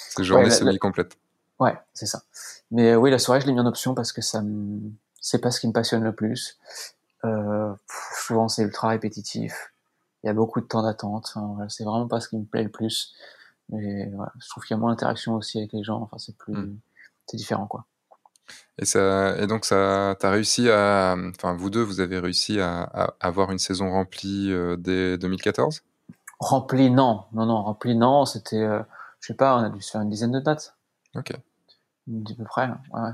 C'est 0.10 0.24
journée 0.24 0.46
ouais, 0.46 0.52
semi-complète. 0.52 1.18
Ouais, 1.62 1.78
c'est 1.94 2.08
ça. 2.08 2.24
Mais 2.72 2.90
euh, 2.90 2.96
oui, 2.96 3.12
la 3.12 3.20
soirée, 3.20 3.40
je 3.40 3.46
l'ai 3.46 3.54
mis 3.54 3.60
en 3.60 3.68
option 3.68 3.94
parce 3.94 4.12
que 4.12 4.22
ça 4.24 4.42
c'est 5.22 5.38
pas 5.38 5.52
ce 5.52 5.60
qui 5.60 5.68
me 5.68 5.74
passionne 5.74 6.04
le 6.04 6.12
plus. 6.12 6.58
Euh, 7.24 7.72
souvent, 8.16 8.48
c'est 8.48 8.64
ultra 8.64 8.88
répétitif. 8.88 9.72
Il 10.24 10.28
y 10.28 10.30
a 10.32 10.34
beaucoup 10.34 10.60
de 10.60 10.66
temps 10.66 10.82
d'attente. 10.82 11.28
Enfin, 11.30 11.54
voilà, 11.54 11.70
c'est 11.70 11.84
vraiment 11.84 12.08
pas 12.08 12.20
ce 12.20 12.30
qui 12.30 12.38
me 12.38 12.46
plaît 12.46 12.64
le 12.64 12.72
plus. 12.72 13.14
Mais 13.70 14.10
voilà, 14.16 14.32
je 14.40 14.50
trouve 14.50 14.64
qu'il 14.64 14.74
y 14.74 14.78
a 14.78 14.80
moins 14.80 14.90
d'interaction 14.90 15.36
aussi 15.36 15.60
avec 15.60 15.72
les 15.74 15.84
gens. 15.84 16.02
Enfin, 16.02 16.18
c'est 16.18 16.36
plus, 16.36 16.54
mm. 16.54 16.80
c'est 17.28 17.38
différent, 17.38 17.68
quoi. 17.68 17.86
Et, 18.80 18.86
ça, 18.86 19.38
et 19.38 19.46
donc, 19.46 19.66
ça, 19.66 20.16
t'as 20.20 20.32
réussi 20.32 20.68
à, 20.68 21.16
enfin, 21.30 21.54
vous 21.54 21.70
deux, 21.70 21.84
vous 21.84 22.00
avez 22.00 22.18
réussi 22.18 22.60
à, 22.60 22.82
à 22.82 23.14
avoir 23.20 23.52
une 23.52 23.60
saison 23.60 23.92
remplie 23.92 24.52
euh, 24.52 24.78
dès 24.78 25.20
2014 25.20 25.84
Remplie, 26.40 26.90
non, 26.90 27.26
non, 27.34 27.46
non, 27.46 27.62
remplie, 27.62 27.96
non. 27.96 28.26
C'était, 28.26 28.64
euh, 28.64 28.82
je 29.20 29.28
sais 29.28 29.36
pas, 29.36 29.56
on 29.58 29.60
a 29.60 29.70
dû 29.70 29.80
se 29.80 29.92
faire 29.92 30.02
une 30.02 30.10
dizaine 30.10 30.32
de 30.32 30.40
dates. 30.40 30.76
Ok 31.14 31.34
à 32.08 32.34
peu 32.38 32.44
près, 32.44 32.68
ouais. 32.68 33.10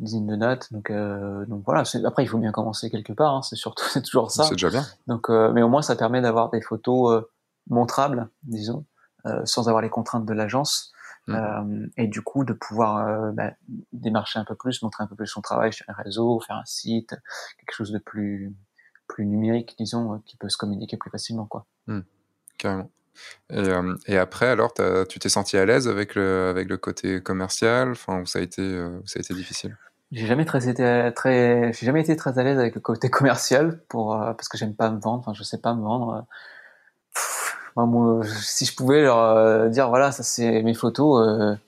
une 0.00 0.06
dizaine 0.06 0.26
de 0.26 0.36
dates. 0.36 0.72
Donc, 0.72 0.90
euh, 0.90 1.44
donc 1.46 1.64
voilà. 1.64 1.84
Après, 2.04 2.24
il 2.24 2.26
faut 2.26 2.38
bien 2.38 2.52
commencer 2.52 2.90
quelque 2.90 3.12
part. 3.12 3.34
Hein, 3.34 3.42
c'est 3.42 3.56
surtout, 3.56 3.84
c'est 3.90 4.02
toujours 4.02 4.30
ça. 4.30 4.44
C'est 4.44 4.52
déjà 4.52 4.70
bien. 4.70 4.86
Donc, 5.06 5.30
euh, 5.30 5.52
mais 5.52 5.62
au 5.62 5.68
moins, 5.68 5.82
ça 5.82 5.96
permet 5.96 6.20
d'avoir 6.20 6.50
des 6.50 6.60
photos 6.60 7.12
euh, 7.12 7.30
montrables, 7.68 8.28
disons, 8.42 8.84
euh, 9.26 9.42
sans 9.44 9.68
avoir 9.68 9.82
les 9.82 9.90
contraintes 9.90 10.26
de 10.26 10.32
l'agence. 10.32 10.92
Mmh. 11.28 11.86
et 11.98 12.08
du 12.08 12.20
coup, 12.20 12.44
de 12.44 12.52
pouvoir 12.52 13.32
bah, 13.32 13.52
démarcher 13.92 14.40
un 14.40 14.44
peu 14.44 14.56
plus, 14.56 14.82
montrer 14.82 15.04
un 15.04 15.06
peu 15.06 15.14
plus 15.14 15.28
son 15.28 15.40
travail 15.40 15.72
sur 15.72 15.84
les 15.86 15.94
réseaux, 15.94 16.40
faire 16.40 16.56
un 16.56 16.64
site, 16.64 17.14
quelque 17.58 17.76
chose 17.76 17.92
de 17.92 18.00
plus 18.00 18.52
plus 19.06 19.24
numérique, 19.26 19.76
disons, 19.78 20.18
qui 20.26 20.36
peut 20.36 20.48
se 20.48 20.56
communiquer 20.56 20.96
plus 20.96 21.10
facilement, 21.10 21.46
quoi. 21.46 21.66
Mmh. 21.86 22.00
Carrément. 22.58 22.90
Et, 23.50 23.58
euh, 23.58 23.94
et, 24.06 24.18
après, 24.18 24.46
alors, 24.46 24.72
tu 25.08 25.18
t'es 25.18 25.28
senti 25.28 25.56
à 25.56 25.64
l'aise 25.64 25.88
avec 25.88 26.14
le, 26.14 26.76
côté 26.76 27.22
commercial? 27.22 27.90
Enfin, 27.90 28.24
ça 28.24 28.38
a 28.38 28.42
été, 28.42 28.62
euh, 28.62 29.00
ça 29.04 29.18
a 29.18 29.20
été 29.20 29.34
difficile? 29.34 29.76
J'ai 30.10 30.26
jamais 30.26 30.42
été 30.42 30.52
très, 31.14 31.72
à 32.36 32.42
l'aise 32.42 32.58
avec 32.58 32.74
le 32.74 32.80
côté 32.80 33.10
commercial 33.10 33.80
euh, 33.94 34.34
parce 34.34 34.48
que 34.48 34.58
j'aime 34.58 34.74
pas 34.74 34.90
me 34.90 35.00
vendre. 35.00 35.20
Enfin, 35.20 35.32
je 35.34 35.42
sais 35.42 35.58
pas 35.58 35.74
me 35.74 35.82
vendre. 35.82 36.26
Si 38.42 38.66
je 38.66 38.74
pouvais 38.76 39.02
leur 39.02 39.70
dire 39.70 39.88
voilà, 39.88 40.12
ça 40.12 40.22
c'est 40.22 40.62
mes 40.62 40.74
photos. 40.74 41.58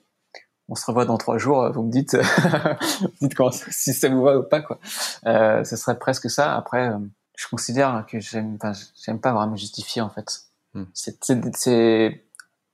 On 0.68 0.74
se 0.74 0.86
revoit 0.86 1.06
dans 1.06 1.16
trois 1.16 1.38
jours. 1.38 1.70
Vous 1.72 1.82
me 1.82 1.90
dites, 1.90 2.16
si 3.70 3.94
ça 3.94 4.08
vous 4.10 4.22
va 4.22 4.38
ou 4.38 4.42
pas 4.42 4.60
quoi. 4.60 4.78
ce 4.84 5.76
serait 5.76 5.98
presque 5.98 6.28
ça. 6.28 6.54
Après, 6.54 6.90
je 7.36 7.48
considère 7.48 8.04
que 8.06 8.20
j'aime, 8.20 8.58
j'aime 9.02 9.20
pas 9.20 9.32
vraiment 9.32 9.56
justifier 9.56 10.02
en 10.02 10.10
fait. 10.10 10.44
Hmm. 10.74 10.84
C'est 10.92 12.24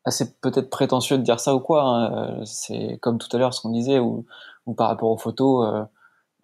assez 0.04 0.32
peut-être 0.40 0.70
prétentieux 0.70 1.18
de 1.18 1.22
dire 1.22 1.40
ça 1.40 1.54
ou 1.54 1.60
quoi. 1.60 1.84
Hein. 1.84 2.44
C'est 2.44 2.98
comme 3.00 3.18
tout 3.18 3.28
à 3.34 3.38
l'heure 3.38 3.54
ce 3.54 3.60
qu'on 3.60 3.70
disait, 3.70 3.98
ou, 3.98 4.24
ou, 4.66 4.74
par 4.74 4.88
rapport 4.88 5.10
aux 5.10 5.18
photos, 5.18 5.66
euh, 5.66 5.84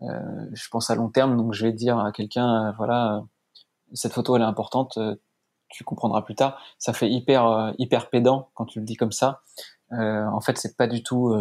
euh, 0.02 0.46
je 0.52 0.68
pense 0.68 0.90
à 0.90 0.94
long 0.94 1.08
terme, 1.08 1.36
donc 1.36 1.54
je 1.54 1.64
vais 1.66 1.72
dire 1.72 1.98
à 1.98 2.12
quelqu'un, 2.12 2.68
euh, 2.68 2.72
voilà, 2.76 3.22
cette 3.92 4.12
photo 4.12 4.36
elle 4.36 4.42
est 4.42 4.46
importante, 4.46 4.98
euh, 4.98 5.16
tu 5.68 5.84
comprendras 5.84 6.22
plus 6.22 6.34
tard. 6.34 6.60
Ça 6.78 6.92
fait 6.92 7.10
hyper 7.10 7.46
euh, 7.46 7.72
hyper 7.78 8.10
pédant 8.10 8.50
quand 8.54 8.66
tu 8.66 8.80
le 8.80 8.84
dis 8.84 8.96
comme 8.96 9.12
ça. 9.12 9.42
en 9.90 10.40
fait, 10.40 10.58
c'est 10.58 10.76
pas 10.76 10.86
du 10.86 11.02
tout, 11.02 11.34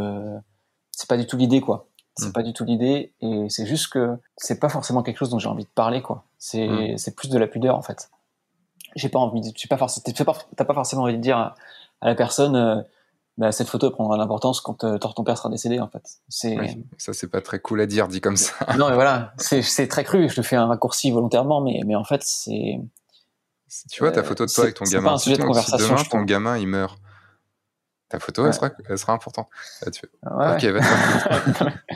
c'est 0.92 1.10
pas 1.10 1.18
du 1.18 1.28
tout 1.28 1.38
l'idée 1.38 1.62
quoi. 1.62 1.88
C'est 2.18 2.30
hmm. 2.30 2.34
pas 2.34 2.44
du 2.44 2.54
tout 2.54 2.64
l'idée, 2.64 3.14
et 3.20 3.50
c'est 3.50 3.66
juste 3.66 3.90
que 3.92 4.18
c'est 4.38 4.60
pas 4.60 4.70
forcément 4.70 5.04
quelque 5.04 5.18
chose 5.18 5.30
dont 5.30 5.40
j'ai 5.40 5.50
envie 5.50 5.66
de 5.66 5.70
parler 5.70 6.02
quoi. 6.02 6.24
C'est 6.38 6.96
c'est 6.98 7.16
plus 7.16 7.30
de 7.30 7.38
la 7.38 7.48
pudeur 7.48 7.76
en 7.76 7.82
fait 7.82 8.10
j'ai 8.96 9.10
pas 9.10 9.20
envie, 9.20 9.54
tu 9.54 9.68
pas 9.68 9.78
forcément, 9.78 10.04
t'as 10.56 10.66
pas 10.66 10.74
forcément 10.74 11.04
envie 11.04 11.18
de 11.18 11.22
dire 11.22 11.38
à, 11.38 11.56
la 12.02 12.16
personne, 12.16 12.56
euh, 12.56 12.82
bah, 13.38 13.52
cette 13.52 13.68
photo 13.68 13.92
prendra 13.92 14.18
l'importance 14.18 14.62
quand 14.62 14.84
euh, 14.84 14.98
ton 14.98 15.24
père 15.24 15.38
sera 15.38 15.50
décédé 15.50 15.80
en 15.80 15.90
fait. 15.90 16.04
C'est 16.30 16.58
oui, 16.58 16.86
ça 16.98 17.14
c'est 17.14 17.28
pas 17.28 17.42
très 17.42 17.60
cool 17.60 17.82
à 17.82 17.86
dire 17.86 18.08
dit 18.08 18.22
comme 18.22 18.38
ça. 18.38 18.54
non 18.78 18.90
mais 18.90 18.96
voilà, 18.96 19.34
c'est 19.38 19.88
très 19.88 20.04
cru. 20.04 20.30
Je 20.30 20.36
te 20.36 20.42
fais 20.42 20.56
un 20.56 20.68
raccourci 20.68 21.12
volontairement, 21.12 21.62
mais 21.62 21.82
mais 21.86 21.96
en 21.96 22.06
fait 22.06 22.22
c'est. 22.24 22.80
Tu 23.92 24.00
vois 24.00 24.12
ta 24.12 24.24
photo 24.24 24.46
de 24.46 24.52
toi 24.52 24.64
avec 24.64 24.76
ton 24.76 24.86
gamin. 24.86 25.10
Pas 25.10 25.16
un 25.16 25.18
sujet 25.18 25.36
de 25.36 25.44
conversation. 25.44 25.98
Si 25.98 26.04
demain 26.04 26.04
ton 26.10 26.22
gamin 26.22 26.58
il 26.58 26.68
meurt, 26.68 26.98
ta 28.08 28.20
photo 28.20 28.44
ouais. 28.44 28.50
elle, 28.50 28.54
sera, 28.54 28.72
elle 28.88 28.98
sera 28.98 29.14
importante. 29.14 29.50
Là, 29.82 29.92
tu 29.92 30.06
ouais. 30.24 30.54
Ok, 30.54 30.64
vas-y. 30.64 31.74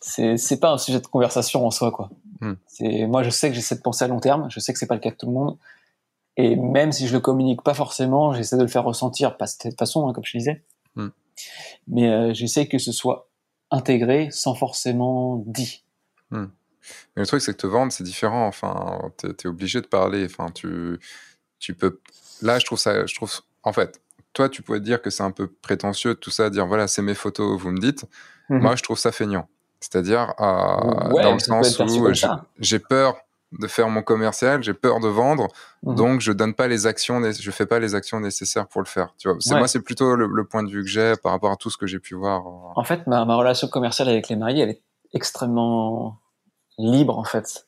c'est 0.00 0.36
c'est 0.36 0.60
pas 0.60 0.70
un 0.70 0.78
sujet 0.78 1.00
de 1.00 1.06
conversation 1.06 1.66
en 1.66 1.72
soi 1.72 1.90
quoi. 1.90 2.10
Hmm. 2.40 2.54
C'est 2.68 3.06
moi 3.06 3.24
je 3.24 3.30
sais 3.30 3.48
que 3.48 3.56
j'essaie 3.56 3.74
de 3.74 3.80
penser 3.80 4.04
à 4.04 4.08
long 4.08 4.20
terme. 4.20 4.48
Je 4.50 4.60
sais 4.60 4.72
que 4.72 4.78
c'est 4.78 4.86
pas 4.86 4.94
le 4.94 5.00
cas 5.00 5.10
de 5.10 5.16
tout 5.16 5.26
le 5.26 5.32
monde. 5.32 5.58
Et 6.40 6.56
même 6.56 6.92
si 6.92 7.06
je 7.06 7.12
le 7.12 7.20
communique 7.20 7.62
pas 7.62 7.74
forcément, 7.74 8.32
j'essaie 8.32 8.56
de 8.56 8.62
le 8.62 8.68
faire 8.68 8.84
ressentir, 8.84 9.36
pas 9.36 9.44
de 9.44 9.50
cette 9.50 9.78
façon, 9.78 10.08
hein, 10.08 10.12
comme 10.12 10.24
je 10.24 10.38
disais. 10.38 10.64
Mm. 10.94 11.08
Mais 11.88 12.08
euh, 12.08 12.32
j'essaie 12.32 12.66
que 12.66 12.78
ce 12.78 12.92
soit 12.92 13.28
intégré 13.70 14.28
sans 14.30 14.54
forcément 14.54 15.42
dit. 15.46 15.84
Mm. 16.30 16.46
Mais 17.14 17.22
le 17.22 17.26
truc, 17.26 17.42
c'est 17.42 17.52
que 17.52 17.58
te 17.58 17.66
vendre, 17.66 17.92
c'est 17.92 18.04
différent. 18.04 18.46
Enfin, 18.46 19.12
t'es 19.18 19.28
es 19.28 19.46
obligé 19.46 19.80
de 19.80 19.86
parler. 19.86 20.24
Enfin, 20.24 20.50
tu, 20.52 20.98
tu 21.58 21.74
peux. 21.74 22.00
Là, 22.40 22.58
je 22.58 22.64
trouve 22.64 22.78
ça. 22.78 23.04
Je 23.06 23.14
trouve. 23.14 23.30
En 23.62 23.74
fait, 23.74 24.00
toi, 24.32 24.48
tu 24.48 24.62
pourrais 24.62 24.80
dire 24.80 25.02
que 25.02 25.10
c'est 25.10 25.22
un 25.22 25.30
peu 25.30 25.46
prétentieux 25.46 26.14
tout 26.14 26.30
ça, 26.30 26.48
dire 26.48 26.66
voilà, 26.66 26.88
c'est 26.88 27.02
mes 27.02 27.14
photos, 27.14 27.60
vous 27.60 27.70
me 27.70 27.80
dites. 27.80 28.04
Mm 28.48 28.56
-hmm. 28.56 28.62
Moi, 28.62 28.76
je 28.76 28.82
trouve 28.82 28.98
ça 28.98 29.12
feignant. 29.12 29.46
C'est-à-dire, 29.80 30.34
euh, 30.40 31.12
ouais, 31.12 31.22
dans 31.22 31.34
le 31.34 31.38
sens 31.38 31.78
où 31.78 32.08
j'ai 32.58 32.78
peur 32.78 33.16
de 33.52 33.66
faire 33.66 33.88
mon 33.88 34.02
commercial, 34.02 34.62
j'ai 34.62 34.74
peur 34.74 35.00
de 35.00 35.08
vendre, 35.08 35.48
mmh. 35.82 35.94
donc 35.96 36.20
je 36.20 36.32
donne 36.32 36.54
pas 36.54 36.68
les 36.68 36.86
actions, 36.86 37.20
je 37.32 37.50
fais 37.50 37.66
pas 37.66 37.80
les 37.80 37.94
actions 37.94 38.20
nécessaires 38.20 38.68
pour 38.68 38.80
le 38.80 38.86
faire. 38.86 39.14
Tu 39.18 39.28
vois, 39.28 39.36
c'est 39.40 39.52
ouais. 39.52 39.58
moi 39.58 39.68
c'est 39.68 39.80
plutôt 39.80 40.14
le, 40.14 40.26
le, 40.26 40.44
point 40.44 40.62
de 40.62 40.70
vue 40.70 40.82
que 40.82 40.88
j'ai 40.88 41.14
par 41.20 41.32
rapport 41.32 41.50
à 41.50 41.56
tout 41.56 41.68
ce 41.68 41.76
que 41.76 41.86
j'ai 41.86 41.98
pu 41.98 42.14
voir. 42.14 42.44
En 42.76 42.84
fait, 42.84 43.06
ma, 43.08 43.24
ma, 43.24 43.34
relation 43.34 43.66
commerciale 43.66 44.08
avec 44.08 44.28
les 44.28 44.36
mariés, 44.36 44.62
elle 44.62 44.70
est 44.70 44.82
extrêmement 45.14 46.18
libre 46.78 47.18
en 47.18 47.24
fait. 47.24 47.66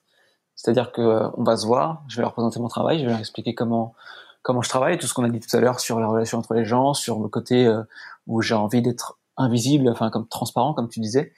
C'est-à-dire 0.54 0.92
que 0.92 1.00
euh, 1.00 1.28
on 1.36 1.42
va 1.42 1.56
se 1.56 1.66
voir, 1.66 2.04
je 2.08 2.16
vais 2.16 2.22
leur 2.22 2.32
présenter 2.32 2.60
mon 2.60 2.68
travail, 2.68 3.00
je 3.00 3.04
vais 3.04 3.10
leur 3.10 3.20
expliquer 3.20 3.54
comment 3.54 3.94
comment 4.42 4.62
je 4.62 4.68
travaille, 4.68 4.98
tout 4.98 5.06
ce 5.06 5.14
qu'on 5.14 5.24
a 5.24 5.28
dit 5.28 5.40
tout 5.40 5.56
à 5.56 5.60
l'heure 5.60 5.80
sur 5.80 6.00
la 6.00 6.06
relation 6.06 6.38
entre 6.38 6.54
les 6.54 6.64
gens, 6.64 6.94
sur 6.94 7.20
le 7.20 7.28
côté 7.28 7.66
euh, 7.66 7.82
où 8.26 8.40
j'ai 8.40 8.54
envie 8.54 8.82
d'être 8.82 9.18
invisible, 9.36 9.88
enfin 9.88 10.10
comme 10.10 10.28
transparent, 10.28 10.74
comme 10.74 10.88
tu 10.88 11.00
disais, 11.00 11.32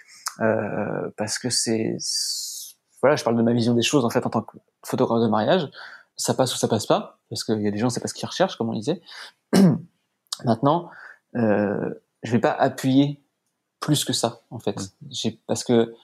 parce 1.16 1.38
que 1.38 1.48
c'est 1.48 1.96
voilà, 3.04 3.16
je 3.16 3.24
parle 3.24 3.36
de 3.36 3.42
ma 3.42 3.52
vision 3.52 3.74
des 3.74 3.82
choses 3.82 4.06
en 4.06 4.08
fait 4.08 4.24
en 4.24 4.30
tant 4.30 4.40
que 4.40 4.56
photographe 4.82 5.20
de 5.20 5.28
mariage. 5.28 5.70
Ça 6.16 6.32
passe 6.32 6.54
ou 6.54 6.56
ça 6.56 6.68
passe 6.68 6.86
pas, 6.86 7.18
parce 7.28 7.44
qu'il 7.44 7.60
y 7.60 7.68
a 7.68 7.70
des 7.70 7.76
gens, 7.76 7.90
c'est 7.90 8.00
pas 8.00 8.08
ce 8.08 8.14
qu'ils 8.14 8.26
recherchent, 8.26 8.56
comme 8.56 8.70
on 8.70 8.72
disait. 8.72 9.02
Maintenant, 10.44 10.88
euh, 11.36 11.92
je 12.22 12.32
vais 12.32 12.38
pas 12.38 12.52
appuyer 12.52 13.20
plus 13.78 14.06
que 14.06 14.14
ça, 14.14 14.40
en 14.50 14.58
fait. 14.58 14.80
Mm. 15.02 15.30
Parce 15.46 15.64
que 15.64 15.94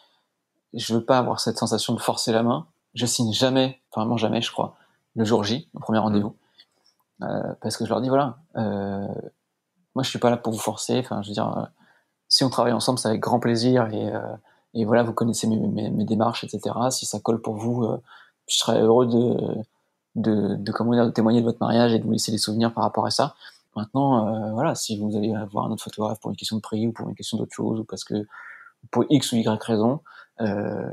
je 0.74 0.92
veux 0.92 1.02
pas 1.02 1.16
avoir 1.16 1.40
cette 1.40 1.56
sensation 1.56 1.94
de 1.94 2.00
forcer 2.00 2.32
la 2.32 2.42
main. 2.42 2.66
Je 2.92 3.06
signe 3.06 3.32
jamais, 3.32 3.80
vraiment 3.96 4.18
jamais, 4.18 4.42
je 4.42 4.52
crois, 4.52 4.76
le 5.16 5.24
jour 5.24 5.42
J, 5.42 5.70
le 5.72 5.80
premier 5.80 6.00
mm. 6.00 6.02
rendez-vous. 6.02 6.36
Euh, 7.22 7.54
parce 7.62 7.78
que 7.78 7.86
je 7.86 7.90
leur 7.90 8.02
dis, 8.02 8.10
voilà, 8.10 8.36
euh, 8.56 9.06
moi 9.94 10.02
je 10.02 10.10
suis 10.10 10.18
pas 10.18 10.28
là 10.28 10.36
pour 10.36 10.52
vous 10.52 10.58
forcer. 10.58 10.98
Enfin, 10.98 11.22
je 11.22 11.28
veux 11.28 11.34
dire, 11.34 11.56
euh, 11.56 11.64
si 12.28 12.44
on 12.44 12.50
travaille 12.50 12.72
ensemble, 12.74 12.98
c'est 12.98 13.08
avec 13.08 13.20
grand 13.20 13.40
plaisir 13.40 13.86
et 13.88 14.12
et 14.74 14.84
voilà, 14.84 15.02
vous 15.02 15.12
connaissez 15.12 15.46
mes, 15.46 15.56
mes, 15.56 15.90
mes, 15.90 16.04
démarches, 16.04 16.44
etc. 16.44 16.74
Si 16.90 17.06
ça 17.06 17.18
colle 17.20 17.40
pour 17.40 17.54
vous, 17.54 17.84
euh, 17.84 18.00
je 18.48 18.56
serais 18.56 18.80
heureux 18.80 19.06
de, 19.06 19.36
de, 20.14 20.56
de, 20.56 20.72
comment 20.72 20.92
dire, 20.92 21.06
de 21.06 21.10
témoigner 21.10 21.40
de 21.40 21.46
votre 21.46 21.60
mariage 21.60 21.92
et 21.92 21.98
de 21.98 22.04
vous 22.04 22.12
laisser 22.12 22.32
des 22.32 22.38
souvenirs 22.38 22.72
par 22.72 22.84
rapport 22.84 23.06
à 23.06 23.10
ça. 23.10 23.34
Maintenant, 23.76 24.26
euh, 24.26 24.52
voilà, 24.52 24.74
si 24.74 24.98
vous 24.98 25.16
allez 25.16 25.32
voir 25.52 25.66
un 25.66 25.70
autre 25.70 25.84
photographe 25.84 26.20
pour 26.20 26.30
une 26.30 26.36
question 26.36 26.56
de 26.56 26.60
prix 26.60 26.86
ou 26.86 26.92
pour 26.92 27.08
une 27.08 27.14
question 27.14 27.38
d'autre 27.38 27.54
chose 27.54 27.80
ou 27.80 27.84
parce 27.84 28.04
que 28.04 28.26
pour 28.90 29.04
X 29.10 29.32
ou 29.32 29.36
Y 29.36 29.62
raison, 29.62 30.00
euh, 30.40 30.90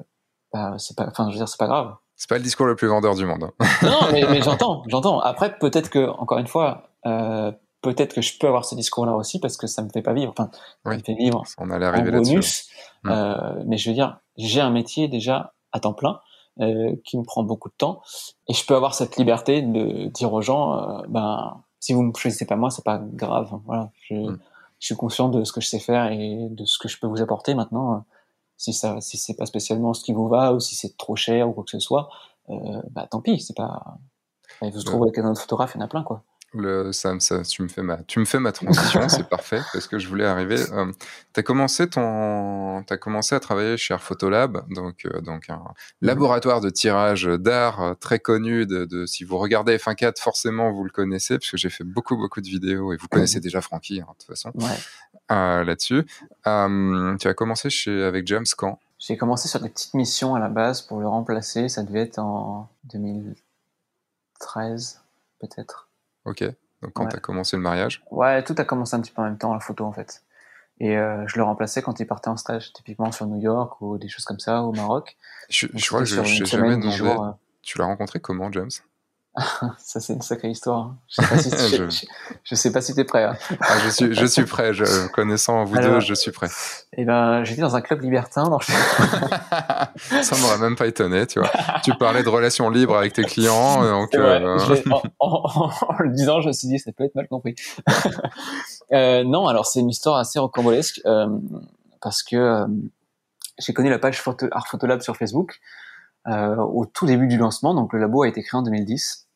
bah, 0.53 0.75
c'est 0.77 0.95
pas, 0.95 1.07
enfin, 1.07 1.25
je 1.27 1.33
veux 1.33 1.37
dire, 1.37 1.49
c'est 1.49 1.59
pas 1.59 1.67
grave. 1.67 1.95
C'est 2.15 2.29
pas 2.29 2.37
le 2.37 2.43
discours 2.43 2.65
le 2.65 2.75
plus 2.75 2.87
vendeur 2.87 3.15
du 3.15 3.25
monde. 3.25 3.43
Hein. 3.43 3.65
non, 3.83 3.99
mais, 4.11 4.23
mais 4.29 4.41
j'entends, 4.43 4.83
j'entends. 4.87 5.19
Après, 5.19 5.57
peut-être 5.57 5.89
que, 5.89 6.09
encore 6.09 6.39
une 6.39 6.47
fois, 6.47 6.89
euh, 7.05 7.51
peut-être 7.93 8.13
que 8.13 8.21
je 8.21 8.37
peux 8.37 8.47
avoir 8.47 8.65
ce 8.65 8.75
discours-là 8.75 9.13
aussi 9.15 9.39
parce 9.39 9.57
que 9.57 9.67
ça 9.67 9.81
me 9.81 9.89
fait 9.89 10.01
pas 10.01 10.13
vivre. 10.13 10.31
Enfin, 10.31 10.49
ça 10.85 10.95
me 10.95 10.99
fait 10.99 11.15
vivre 11.15 11.43
on 11.57 11.69
allait 11.69 11.85
arriver 11.85 12.11
bonus. 12.11 12.69
Mmh. 13.03 13.09
Euh, 13.09 13.63
mais 13.65 13.77
je 13.77 13.89
veux 13.89 13.93
dire, 13.93 14.19
j'ai 14.37 14.61
un 14.61 14.69
métier 14.69 15.07
déjà 15.07 15.53
à 15.71 15.79
temps 15.79 15.93
plein 15.93 16.19
euh, 16.59 16.95
qui 17.03 17.17
me 17.17 17.23
prend 17.23 17.43
beaucoup 17.43 17.69
de 17.69 17.75
temps 17.75 18.01
et 18.47 18.53
je 18.53 18.65
peux 18.65 18.75
avoir 18.75 18.93
cette 18.93 19.17
liberté 19.17 19.61
de 19.61 20.07
dire 20.07 20.33
aux 20.33 20.41
gens, 20.41 20.77
euh, 20.77 21.01
ben, 21.07 21.63
si 21.79 21.93
vous 21.93 22.03
me 22.03 22.13
choisissez 22.15 22.45
pas 22.45 22.55
moi, 22.55 22.69
c'est 22.69 22.85
pas 22.85 22.99
grave. 22.99 23.51
Voilà, 23.65 23.91
je, 24.09 24.15
mmh. 24.15 24.39
je, 24.79 24.85
suis 24.85 24.95
conscient 24.95 25.29
de 25.29 25.43
ce 25.43 25.51
que 25.51 25.61
je 25.61 25.67
sais 25.67 25.79
faire 25.79 26.11
et 26.11 26.47
de 26.49 26.65
ce 26.65 26.79
que 26.79 26.87
je 26.87 26.99
peux 26.99 27.07
vous 27.07 27.21
apporter 27.21 27.55
maintenant. 27.55 28.05
Si 28.57 28.73
ça, 28.73 28.99
si 29.01 29.17
c'est 29.17 29.35
pas 29.35 29.45
spécialement 29.45 29.93
ce 29.93 30.03
qui 30.03 30.13
vous 30.13 30.27
va 30.27 30.51
ou 30.53 30.59
si 30.59 30.73
c'est 30.75 30.97
trop 30.97 31.15
cher 31.15 31.47
ou 31.47 31.53
quoi 31.53 31.63
que 31.63 31.69
ce 31.69 31.79
soit, 31.79 32.09
euh, 32.49 32.81
bah 32.89 33.07
tant 33.09 33.21
pis, 33.21 33.39
c'est 33.39 33.55
pas. 33.55 33.97
Vous 34.61 34.79
se 34.79 34.85
trouvez 34.85 35.09
avec 35.09 35.17
un 35.19 35.29
autre 35.29 35.41
photographe, 35.41 35.73
il 35.75 35.79
y 35.79 35.81
en 35.81 35.85
a 35.85 35.87
plein 35.87 36.03
quoi. 36.03 36.23
Le, 36.57 36.91
ça, 36.91 37.13
ça, 37.19 37.43
tu, 37.43 37.61
me 37.61 37.67
fais 37.67 37.83
ma, 37.83 37.97
tu 38.03 38.19
me 38.19 38.25
fais 38.25 38.39
ma 38.39 38.51
transition, 38.51 39.01
c'est 39.09 39.29
parfait, 39.29 39.61
parce 39.73 39.87
que 39.87 39.99
je 39.99 40.07
voulais 40.07 40.25
arriver. 40.25 40.59
Euh, 40.73 40.91
tu 41.33 41.39
as 41.39 41.43
commencé, 41.43 41.87
ton, 41.89 42.81
as 42.81 42.97
commencé 42.97 43.35
à 43.35 43.39
travailler 43.39 43.77
chez 43.77 43.93
Air 43.93 44.01
Photolab, 44.01 44.65
donc, 44.73 45.05
euh, 45.05 45.21
donc 45.21 45.49
un 45.49 45.61
laboratoire 46.01 46.61
de 46.61 46.69
tirage 46.69 47.25
d'art 47.25 47.81
euh, 47.81 47.93
très 47.93 48.19
connu. 48.19 48.65
De, 48.65 48.85
de, 48.85 49.05
si 49.05 49.23
vous 49.23 49.37
regardez 49.37 49.77
F1.4, 49.77 50.19
forcément 50.19 50.71
vous 50.71 50.83
le 50.83 50.89
connaissez, 50.89 51.37
parce 51.37 51.51
que 51.51 51.57
j'ai 51.57 51.69
fait 51.69 51.83
beaucoup, 51.83 52.17
beaucoup 52.17 52.41
de 52.41 52.47
vidéos, 52.47 52.93
et 52.93 52.97
vous 52.97 53.07
connaissez 53.07 53.39
déjà 53.39 53.61
Francky, 53.61 54.01
hein, 54.01 54.07
de 54.09 54.17
toute 54.17 54.27
façon, 54.27 54.51
ouais. 54.55 54.65
euh, 55.31 55.63
là-dessus. 55.63 56.05
Tu 56.43 57.27
as 57.27 57.33
commencé 57.35 57.69
chez, 57.69 58.03
avec 58.03 58.25
James 58.27 58.45
quand? 58.57 58.79
J'ai 58.99 59.15
commencé 59.15 59.47
sur 59.47 59.59
des 59.59 59.69
petites 59.69 59.93
missions 59.93 60.33
à 60.33 60.39
la 60.39 60.49
base 60.49 60.81
pour 60.81 60.99
le 60.99 61.07
remplacer, 61.07 61.69
ça 61.69 61.83
devait 61.83 62.01
être 62.01 62.17
en 62.17 62.67
2013, 62.85 65.01
peut-être. 65.39 65.86
Ok. 66.27 66.43
Donc 66.83 66.93
quand 66.93 67.07
tu 67.07 67.15
as 67.15 67.19
commencé 67.19 67.55
le 67.55 67.63
mariage? 67.63 68.03
Ouais, 68.11 68.43
tout 68.43 68.53
a 68.57 68.63
commencé 68.63 68.95
un 68.95 69.01
petit 69.01 69.11
peu 69.11 69.21
en 69.21 69.25
même 69.25 69.37
temps, 69.37 69.53
la 69.53 69.59
photo 69.59 69.85
en 69.85 69.93
fait. 69.93 70.23
Et 70.79 70.95
euh, 70.95 71.25
je 71.25 71.37
le 71.37 71.43
remplaçais 71.43 71.81
quand 71.81 71.99
il 71.99 72.05
partait 72.05 72.27
en 72.27 72.37
stage, 72.37 72.71
typiquement 72.73 73.11
sur 73.11 73.25
New 73.25 73.41
York 73.41 73.81
ou 73.81 73.97
des 73.97 74.09
choses 74.09 74.25
comme 74.25 74.37
ça, 74.37 74.61
au 74.61 74.73
Maroc. 74.73 75.17
Je, 75.49 75.65
je 75.73 75.87
crois 75.87 76.01
que 76.01 76.05
je 76.05 76.21
jamais 76.45 76.77
demandé. 76.77 76.91
Jours, 76.91 77.23
euh... 77.23 77.31
Tu 77.63 77.79
l'as 77.79 77.85
rencontré 77.85 78.19
comment, 78.19 78.51
James? 78.51 78.69
ça 79.77 79.99
c'est 79.99 80.13
une 80.13 80.21
sacrée 80.21 80.49
histoire. 80.49 80.95
Je 81.07 81.21
sais 81.21 81.27
pas 81.27 81.37
si, 81.37 81.49
je... 81.77 82.07
je, 82.43 82.55
sais 82.55 82.71
pas 82.71 82.81
si 82.81 82.95
t'es 82.95 83.03
prêt. 83.03 83.23
Hein. 83.23 83.35
Ah, 83.61 83.77
je 83.83 83.89
suis, 83.89 84.13
je 84.13 84.25
suis 84.25 84.45
prêt. 84.45 84.73
Je, 84.73 85.07
connaissant 85.09 85.63
vous 85.63 85.77
deux, 85.77 85.99
je 85.99 86.13
suis 86.13 86.31
prêt. 86.31 86.47
Eh 86.93 87.05
ben, 87.05 87.43
j'étais 87.43 87.61
dans 87.61 87.75
un 87.75 87.81
club 87.81 88.01
libertin. 88.01 88.49
Donc... 88.49 88.63
ça 90.23 90.37
m'aurait 90.37 90.57
même 90.57 90.75
pas 90.75 90.87
étonné, 90.87 91.27
tu 91.27 91.39
vois. 91.39 91.51
Tu 91.83 91.93
parlais 91.95 92.23
de 92.23 92.29
relations 92.29 92.69
libres 92.69 92.97
avec 92.97 93.13
tes 93.13 93.23
clients, 93.23 93.83
donc. 93.83 94.15
Euh... 94.15 94.57
en, 94.89 95.01
en, 95.19 95.69
en, 95.69 95.97
le 95.99 96.09
disant, 96.09 96.41
je 96.41 96.47
me 96.47 96.53
suis 96.53 96.67
dit, 96.67 96.79
ça 96.79 96.91
peut 96.91 97.03
être 97.03 97.15
mal 97.15 97.27
compris. 97.27 97.55
euh, 98.93 99.23
non, 99.23 99.47
alors 99.47 99.65
c'est 99.65 99.79
une 99.79 99.89
histoire 99.89 100.17
assez 100.17 100.39
rocambolesque 100.39 101.01
euh, 101.05 101.27
parce 102.01 102.23
que 102.23 102.35
euh, 102.35 102.67
j'ai 103.59 103.73
connu 103.73 103.89
la 103.89 103.99
page 103.99 104.21
photo, 104.21 104.47
Art 104.51 104.67
Photolab 104.67 105.01
sur 105.01 105.15
Facebook. 105.15 105.59
Euh, 106.27 106.57
au 106.57 106.85
tout 106.85 107.05
début 107.05 107.27
du 107.27 107.37
lancement. 107.37 107.73
Donc 107.73 107.93
le 107.93 107.99
labo 107.99 108.23
a 108.23 108.27
été 108.27 108.43
créé 108.43 108.57
en 108.57 108.61
2010 108.61 109.26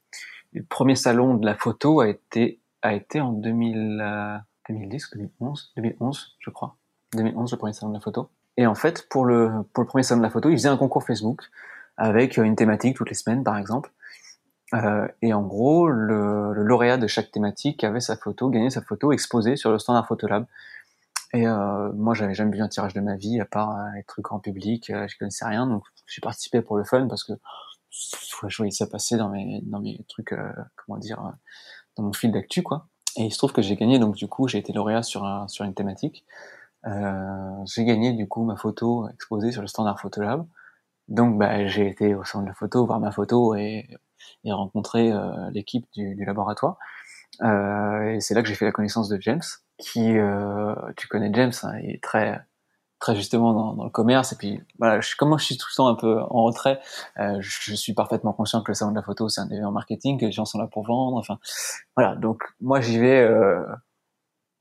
le 0.53 0.63
premier 0.63 0.95
salon 0.95 1.35
de 1.35 1.45
la 1.45 1.55
photo 1.55 2.01
a 2.01 2.09
été 2.09 2.59
a 2.81 2.93
été 2.93 3.21
en 3.21 3.31
2000, 3.31 4.43
2010 4.69 5.11
2011 5.15 5.73
2011 5.77 6.37
je 6.39 6.49
crois. 6.49 6.75
2011 7.13 7.51
le 7.51 7.57
premier 7.57 7.73
salon 7.73 7.91
de 7.91 7.97
la 7.97 8.01
photo. 8.01 8.29
Et 8.57 8.65
en 8.65 8.75
fait 8.75 9.07
pour 9.09 9.25
le 9.25 9.63
pour 9.73 9.83
le 9.83 9.87
premier 9.87 10.03
salon 10.03 10.19
de 10.19 10.25
la 10.25 10.31
photo 10.31 10.49
il 10.49 10.57
faisait 10.57 10.69
un 10.69 10.77
concours 10.77 11.03
Facebook 11.03 11.41
avec 11.97 12.37
une 12.37 12.55
thématique 12.55 12.97
toutes 12.97 13.09
les 13.09 13.15
semaines 13.15 13.43
par 13.43 13.57
exemple. 13.57 13.91
Euh, 14.73 15.07
et 15.21 15.33
en 15.33 15.41
gros 15.41 15.89
le, 15.89 16.53
le, 16.53 16.63
lauréat 16.63 16.97
de 16.97 17.05
chaque 17.05 17.29
thématique 17.29 17.83
avait 17.83 17.99
sa 17.99 18.15
photo 18.15 18.49
gagnait 18.49 18.69
sa 18.69 18.81
photo 18.81 19.11
exposée 19.11 19.57
sur 19.57 19.69
le 19.69 19.79
standard 19.79 20.07
Photolab 20.07 20.45
et 21.33 21.47
euh, 21.47 21.91
moi 21.93 22.13
j'avais 22.13 22.33
jamais 22.33 22.55
vu 22.55 22.61
un 22.61 22.67
tirage 22.67 22.93
de 22.93 23.01
ma 23.01 23.15
vie 23.15 23.39
à 23.39 23.45
part 23.45 23.71
euh, 23.71 23.89
les 23.95 24.03
trucs 24.03 24.31
en 24.31 24.39
public 24.39 24.89
euh, 24.89 25.07
je 25.07 25.17
connaissais 25.17 25.45
rien 25.45 25.65
donc 25.65 25.83
j'ai 26.07 26.21
participé 26.21 26.61
pour 26.61 26.77
le 26.77 26.83
fun 26.83 27.07
parce 27.07 27.23
que 27.23 27.33
je 27.91 28.57
voyais 28.57 28.71
ça 28.71 28.87
passer 28.87 29.17
dans 29.17 29.29
mes 29.29 29.61
dans 29.63 29.79
mes 29.79 30.03
trucs 30.07 30.33
euh, 30.33 30.51
comment 30.75 30.97
dire 30.97 31.19
euh, 31.25 31.31
dans 31.97 32.03
mon 32.03 32.13
fil 32.13 32.31
d'actu 32.31 32.63
quoi. 32.63 32.87
Et 33.17 33.25
il 33.25 33.31
se 33.31 33.37
trouve 33.37 33.51
que 33.51 33.61
j'ai 33.61 33.75
gagné 33.75 33.99
donc 33.99 34.15
du 34.15 34.27
coup 34.27 34.47
j'ai 34.47 34.57
été 34.57 34.73
lauréat 34.73 35.03
sur 35.03 35.25
un, 35.25 35.47
sur 35.47 35.65
une 35.65 35.73
thématique. 35.73 36.25
Euh, 36.87 37.65
j'ai 37.65 37.85
gagné 37.85 38.13
du 38.13 38.27
coup 38.27 38.43
ma 38.43 38.55
photo 38.55 39.07
exposée 39.09 39.51
sur 39.51 39.61
le 39.61 39.67
standard 39.67 39.99
Photolab. 39.99 40.47
Donc 41.07 41.37
bah, 41.37 41.67
j'ai 41.67 41.87
été 41.87 42.15
au 42.15 42.23
centre 42.23 42.45
de 42.45 42.49
la 42.49 42.55
photo 42.55 42.85
voir 42.85 42.99
ma 42.99 43.11
photo 43.11 43.55
et, 43.55 43.87
et 44.45 44.51
rencontrer 44.51 45.11
euh, 45.11 45.49
l'équipe 45.51 45.85
du, 45.93 46.15
du, 46.15 46.25
laboratoire. 46.25 46.77
Euh, 47.41 48.15
et 48.15 48.21
c'est 48.21 48.33
là 48.33 48.41
que 48.41 48.47
j'ai 48.47 48.55
fait 48.55 48.65
la 48.65 48.71
connaissance 48.71 49.09
de 49.09 49.19
James 49.21 49.41
qui 49.77 50.13
tu 50.95 51.07
connais 51.07 51.31
James 51.33 51.53
hein, 51.63 51.79
il 51.81 51.91
est 51.91 52.03
très 52.03 52.39
très 53.01 53.15
justement 53.15 53.53
dans, 53.53 53.73
dans, 53.73 53.83
le 53.83 53.89
commerce. 53.89 54.31
Et 54.31 54.37
puis 54.37 54.61
voilà, 54.79 55.01
je, 55.01 55.15
comme 55.17 55.29
moi 55.29 55.37
je 55.37 55.45
suis 55.45 55.57
tout 55.57 55.67
le 55.71 55.75
temps 55.75 55.87
un 55.89 55.95
peu 55.95 56.21
en 56.21 56.43
retrait, 56.43 56.79
euh, 57.19 57.37
je, 57.41 57.73
suis 57.73 57.93
parfaitement 57.93 58.31
conscient 58.31 58.61
que 58.61 58.71
le 58.71 58.75
salon 58.75 58.91
de 58.91 58.95
la 58.95 59.03
photo 59.03 59.27
c'est 59.27 59.41
un 59.41 59.49
événement 59.49 59.71
marketing, 59.71 60.19
que 60.19 60.25
les 60.25 60.31
gens 60.31 60.45
sont 60.45 60.59
là 60.59 60.67
pour 60.67 60.85
vendre. 60.85 61.17
Enfin 61.17 61.37
voilà, 61.97 62.15
donc 62.15 62.43
moi 62.61 62.79
j'y 62.79 62.97
vais. 62.97 63.19
Euh, 63.19 63.65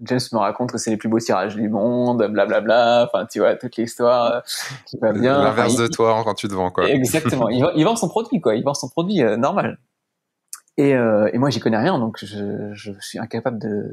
James 0.02 0.20
me 0.32 0.38
raconte 0.38 0.72
que 0.72 0.78
c'est 0.78 0.90
les 0.90 0.96
plus 0.96 1.10
beaux 1.10 1.18
tirages 1.18 1.56
du 1.56 1.68
monde, 1.68 2.18
blablabla. 2.18 2.46
Bla, 2.46 2.60
bla, 2.60 3.06
enfin 3.06 3.26
tu 3.26 3.40
vois 3.40 3.54
toute 3.56 3.76
l'histoire 3.76 4.32
euh, 4.32 4.40
qui 4.86 4.96
va 4.96 5.12
bien. 5.12 5.42
L'inverse 5.42 5.76
de 5.76 5.86
toi 5.86 6.22
quand 6.24 6.34
tu 6.34 6.48
te 6.48 6.54
vends 6.54 6.70
quoi. 6.70 6.88
Exactement. 6.88 7.50
il, 7.50 7.64
il, 7.76 7.84
vend 7.84 7.96
son 7.96 8.08
produit 8.08 8.40
quoi. 8.40 8.54
Il 8.54 8.64
vend 8.64 8.74
son 8.74 8.88
produit 8.88 9.22
euh, 9.22 9.36
normal. 9.36 9.78
Et, 10.78 10.94
euh, 10.94 11.28
et 11.34 11.38
moi 11.38 11.50
j'y 11.50 11.60
connais 11.60 11.76
rien 11.76 11.98
donc 11.98 12.16
je, 12.22 12.72
je 12.72 12.92
suis 13.00 13.18
incapable 13.18 13.58
de 13.58 13.90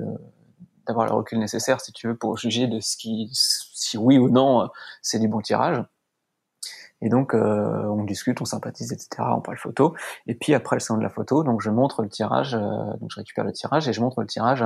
d'avoir 0.88 1.06
le 1.06 1.14
recul 1.14 1.40
nécessaire, 1.40 1.82
si 1.82 1.92
tu 1.92 2.08
veux, 2.08 2.18
pour 2.18 2.38
juger 2.38 2.68
de 2.68 2.80
ce 2.80 2.98
qui, 2.98 3.30
si 3.34 3.98
oui 3.98 4.18
ou 4.18 4.30
non, 4.30 4.64
euh, 4.64 4.68
c'est 5.02 5.20
du 5.20 5.28
bon 5.28 5.42
tirage. 5.42 5.84
Et 7.02 7.10
donc, 7.10 7.34
euh, 7.34 7.84
on 7.86 8.04
discute, 8.04 8.42
on 8.42 8.46
sympathise, 8.46 8.92
etc. 8.92 9.08
On 9.36 9.42
parle 9.42 9.58
photo. 9.58 9.96
Et 10.26 10.36
puis 10.36 10.54
après 10.54 10.76
le 10.76 10.80
salon 10.80 10.98
de 10.98 11.04
la 11.04 11.10
photo, 11.10 11.44
donc 11.44 11.62
je 11.62 11.70
montre 11.70 12.02
le 12.02 12.10
tirage, 12.10 12.56
euh, 12.56 12.98
donc 13.00 13.12
je 13.12 13.18
récupère 13.18 13.44
le 13.44 13.54
tirage 13.54 13.88
et 13.88 13.94
je 13.94 14.02
montre 14.02 14.22
le 14.22 14.28
tirage 14.28 14.66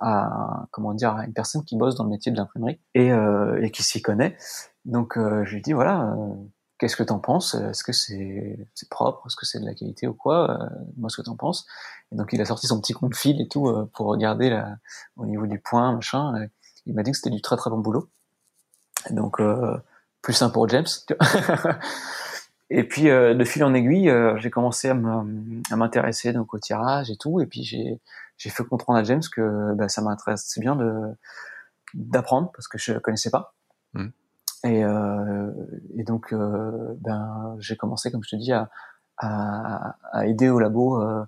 à, 0.00 0.66
comment 0.70 0.94
dire, 0.94 1.14
à 1.14 1.26
une 1.26 1.34
personne 1.34 1.62
qui 1.64 1.76
bosse 1.76 1.96
dans 1.96 2.04
le 2.04 2.10
métier 2.10 2.32
de 2.32 2.36
l'imprimerie 2.38 2.80
et, 2.94 3.12
euh, 3.12 3.60
et 3.62 3.70
qui 3.70 3.82
s'y 3.82 4.00
connaît. 4.00 4.36
Donc, 4.86 5.18
euh, 5.18 5.44
je 5.44 5.54
lui 5.54 5.62
dis 5.62 5.74
voilà, 5.74 6.16
qu'est-ce 6.80 6.96
que 6.96 7.02
t'en 7.02 7.18
penses? 7.18 7.54
Est-ce 7.54 7.84
que 7.84 7.92
c'est 7.92 8.88
propre? 8.88 9.26
Est-ce 9.26 9.36
que 9.36 9.44
c'est 9.44 9.60
de 9.60 9.66
la 9.66 9.74
qualité 9.74 10.06
ou 10.06 10.14
quoi? 10.14 10.50
Euh, 10.50 10.68
Moi, 10.96 11.10
ce 11.10 11.18
que 11.18 11.22
t'en 11.22 11.36
penses 11.36 11.66
Et 12.10 12.16
donc, 12.16 12.32
il 12.32 12.40
a 12.40 12.46
sorti 12.46 12.66
son 12.66 12.80
petit 12.80 12.94
compte 12.94 13.14
fil 13.14 13.40
et 13.40 13.48
tout 13.48 13.68
euh, 13.68 13.88
pour 13.92 14.06
regarder 14.06 14.48
la, 14.48 14.78
au 15.16 15.26
niveau 15.26 15.46
du 15.46 15.60
point, 15.60 15.92
machin. 15.92 16.48
il 16.86 16.94
m'a 16.94 17.02
dit 17.02 17.10
que 17.10 17.18
c'était 17.18 17.30
du 17.30 17.42
très 17.42 17.56
très 17.56 17.68
bon 17.68 17.78
boulot. 17.78 18.08
donc, 19.10 19.40
euh, 19.40 19.76
plus 20.22 20.32
simple 20.32 20.54
pour 20.54 20.68
James. 20.70 20.86
et 22.70 22.84
puis, 22.84 23.04
de 23.04 23.44
fil 23.44 23.62
en 23.62 23.74
aiguille, 23.74 24.12
j'ai 24.38 24.50
commencé 24.50 24.88
à 24.88 24.94
m'intéresser 25.76 26.32
donc 26.32 26.54
au 26.54 26.58
tirage 26.58 27.10
et 27.10 27.16
tout. 27.16 27.40
Et 27.40 27.46
puis, 27.46 27.62
j'ai 27.62 28.50
fait 28.50 28.64
comprendre 28.64 28.98
à 28.98 29.04
James 29.04 29.22
que 29.30 29.74
bah, 29.74 29.88
ça 29.88 30.00
m'intéresse 30.00 30.58
bien 30.58 30.78
d'apprendre 31.94 32.50
parce 32.54 32.68
que 32.68 32.78
je 32.78 32.94
connaissais 32.94 33.30
pas. 33.30 33.54
Mmh. 33.94 34.08
Et, 34.64 34.84
euh, 34.84 35.50
et 35.96 36.02
donc, 36.04 36.32
euh, 36.32 36.94
ben, 37.00 37.56
j'ai 37.58 37.76
commencé, 37.76 38.10
comme 38.10 38.22
je 38.24 38.30
te 38.30 38.36
dis, 38.36 38.52
à, 38.52 38.68
à, 39.18 39.96
à 40.12 40.26
aider 40.26 40.48
au 40.48 40.58
labo 40.58 41.00
euh, 41.00 41.24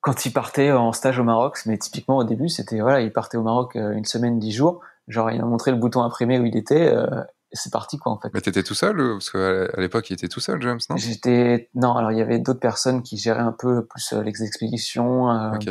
quand 0.00 0.26
il 0.26 0.32
partait 0.32 0.72
en 0.72 0.92
stage 0.92 1.18
au 1.18 1.24
Maroc. 1.24 1.58
Mais 1.66 1.78
typiquement, 1.78 2.18
au 2.18 2.24
début, 2.24 2.48
c'était 2.48 2.80
voilà, 2.80 3.00
il 3.00 3.12
partait 3.12 3.36
au 3.36 3.42
Maroc 3.42 3.76
euh, 3.76 3.92
une 3.92 4.04
semaine, 4.04 4.38
dix 4.38 4.52
jours. 4.52 4.80
Genre, 5.08 5.30
il 5.30 5.40
m'a 5.40 5.46
montré 5.46 5.70
le 5.70 5.76
bouton 5.78 6.02
imprimé 6.02 6.38
où 6.38 6.44
il 6.44 6.56
était. 6.56 6.92
Euh, 6.94 7.06
et 7.52 7.56
c'est 7.56 7.72
parti 7.72 7.98
quoi 7.98 8.12
en 8.12 8.18
fait. 8.20 8.28
Mais 8.32 8.40
t'étais 8.40 8.62
tout 8.62 8.74
seul 8.74 8.96
parce 8.96 9.30
qu'à 9.30 9.80
l'époque 9.80 10.08
il 10.08 10.12
était 10.12 10.28
tout 10.28 10.38
seul 10.38 10.62
James 10.62 10.78
non? 10.88 10.96
J'étais 10.96 11.68
non, 11.74 11.94
alors 11.96 12.12
il 12.12 12.18
y 12.18 12.20
avait 12.20 12.38
d'autres 12.38 12.60
personnes 12.60 13.02
qui 13.02 13.16
géraient 13.16 13.40
un 13.40 13.50
peu 13.50 13.84
plus 13.86 14.12
les 14.12 14.44
expéditions, 14.44 15.32
euh, 15.32 15.54
Ok. 15.56 15.66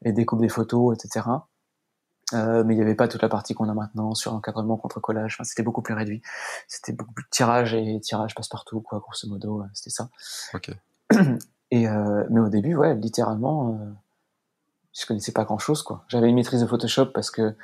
les 0.00 0.12
découpes 0.12 0.40
des 0.40 0.48
photos, 0.48 0.96
etc. 0.96 1.26
Euh, 2.34 2.62
mais 2.64 2.74
il 2.74 2.76
n'y 2.76 2.82
avait 2.82 2.94
pas 2.94 3.08
toute 3.08 3.22
la 3.22 3.28
partie 3.28 3.54
qu'on 3.54 3.68
a 3.68 3.74
maintenant 3.74 4.14
sur 4.14 4.34
encadrement, 4.34 4.76
contre-collage. 4.76 5.36
Enfin, 5.36 5.44
c'était 5.44 5.62
beaucoup 5.62 5.82
plus 5.82 5.94
réduit. 5.94 6.22
C'était 6.66 6.92
beaucoup 6.92 7.12
plus 7.12 7.24
de 7.24 7.30
tirage 7.30 7.74
et 7.74 8.00
tirage 8.00 8.34
passe-partout, 8.34 8.80
quoi, 8.80 8.98
grosso 8.98 9.28
modo. 9.28 9.64
C'était 9.72 9.90
ça. 9.90 10.10
Ok. 10.54 10.70
Et 11.70 11.86
euh, 11.86 12.24
mais 12.30 12.40
au 12.40 12.48
début, 12.48 12.74
ouais, 12.76 12.94
littéralement, 12.94 13.78
euh, 13.80 13.92
je 14.98 15.06
connaissais 15.06 15.32
pas 15.32 15.44
grand-chose, 15.44 15.82
quoi. 15.82 16.04
J'avais 16.08 16.28
une 16.28 16.34
maîtrise 16.34 16.62
de 16.62 16.66
Photoshop 16.66 17.06
parce 17.06 17.30
que 17.30 17.54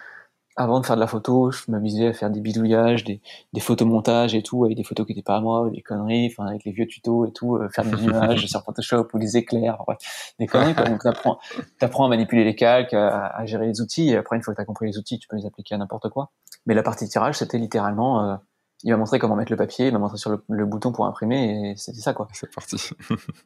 avant 0.57 0.81
de 0.81 0.87
faire 0.87 0.95
de 0.95 1.01
la 1.01 1.07
photo, 1.07 1.51
je 1.51 1.69
m'amusais 1.69 2.09
à 2.09 2.13
faire 2.13 2.31
des 2.31 2.41
bidouillages, 2.41 3.03
des, 3.05 3.21
des 3.53 3.61
photomontages 3.61 4.35
et 4.35 4.43
tout, 4.43 4.65
avec 4.65 4.77
des 4.77 4.85
photos 4.85 5.05
qui 5.07 5.13
n'étaient 5.13 5.25
pas 5.25 5.37
à 5.37 5.41
moi, 5.41 5.69
des 5.71 5.83
conneries, 5.83 6.29
enfin 6.31 6.49
avec 6.49 6.65
les 6.65 6.73
vieux 6.73 6.87
tutos 6.87 7.27
et 7.27 7.33
tout, 7.33 7.57
euh, 7.57 7.69
faire 7.69 7.85
des 7.85 7.97
images 8.05 8.47
sur 8.47 8.63
Photoshop 8.63 9.09
ou 9.13 9.19
des 9.19 9.37
éclairs, 9.37 9.79
bref, 9.87 9.99
des 10.39 10.47
conneries. 10.47 10.75
Quoi. 10.75 10.85
Donc 10.85 11.03
t'apprends, 11.03 11.39
t'apprends 11.81 12.05
à 12.05 12.09
manipuler 12.09 12.45
les 12.45 12.55
calques, 12.55 12.95
à, 12.95 13.27
à 13.27 13.47
gérer 13.47 13.67
les 13.67 13.81
outils. 13.81 14.11
Et 14.11 14.17
après, 14.17 14.37
une 14.37 14.43
fois 14.43 14.55
que 14.55 14.59
t'as 14.59 14.65
compris 14.65 14.87
les 14.87 14.97
outils, 14.97 15.19
tu 15.19 15.27
peux 15.27 15.37
les 15.37 15.47
appliquer 15.47 15.75
à 15.75 15.79
n'importe 15.79 16.09
quoi. 16.09 16.31
Mais 16.67 16.75
la 16.75 16.83
partie 16.83 17.09
tirage, 17.09 17.37
c'était 17.39 17.59
littéralement, 17.59 18.25
euh, 18.25 18.37
il 18.85 18.93
m'a 18.93 18.97
montré 18.97 19.19
comment 19.19 19.35
mettre 19.35 19.51
le 19.51 19.59
papier, 19.59 19.89
il 19.89 19.93
m'a 19.93 19.99
montré 19.99 20.19
sur 20.19 20.31
le, 20.31 20.45
le 20.49 20.67
bouton 20.67 20.93
pour 20.93 21.07
imprimer, 21.07 21.71
et 21.71 21.77
c'était 21.77 22.01
ça, 22.01 22.13
quoi. 22.13 22.29
C'est 22.33 22.53
parti. 22.55 22.91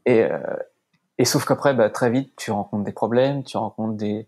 Et, 0.04 0.24
euh, 0.24 0.38
et 1.16 1.24
sauf 1.24 1.44
qu'après, 1.46 1.72
bah, 1.74 1.88
très 1.90 2.10
vite, 2.10 2.32
tu 2.36 2.50
rencontres 2.50 2.84
des 2.84 2.92
problèmes, 2.92 3.44
tu 3.44 3.56
rencontres 3.56 3.96
des 3.96 4.26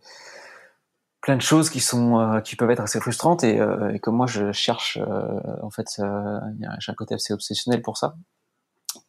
plein 1.30 1.36
de 1.36 1.42
choses 1.42 1.70
qui 1.70 1.78
sont 1.78 2.18
euh, 2.18 2.40
qui 2.40 2.56
peuvent 2.56 2.72
être 2.72 2.80
assez 2.80 2.98
frustrantes 2.98 3.44
et, 3.44 3.60
euh, 3.60 3.94
et 3.94 4.00
que 4.00 4.10
moi 4.10 4.26
je 4.26 4.50
cherche 4.50 4.98
euh, 5.00 5.40
en 5.62 5.70
fait 5.70 5.86
j'ai 5.96 6.90
un 6.90 6.94
côté 6.96 7.14
assez 7.14 7.32
obsessionnel 7.32 7.82
pour 7.82 7.98
ça 7.98 8.16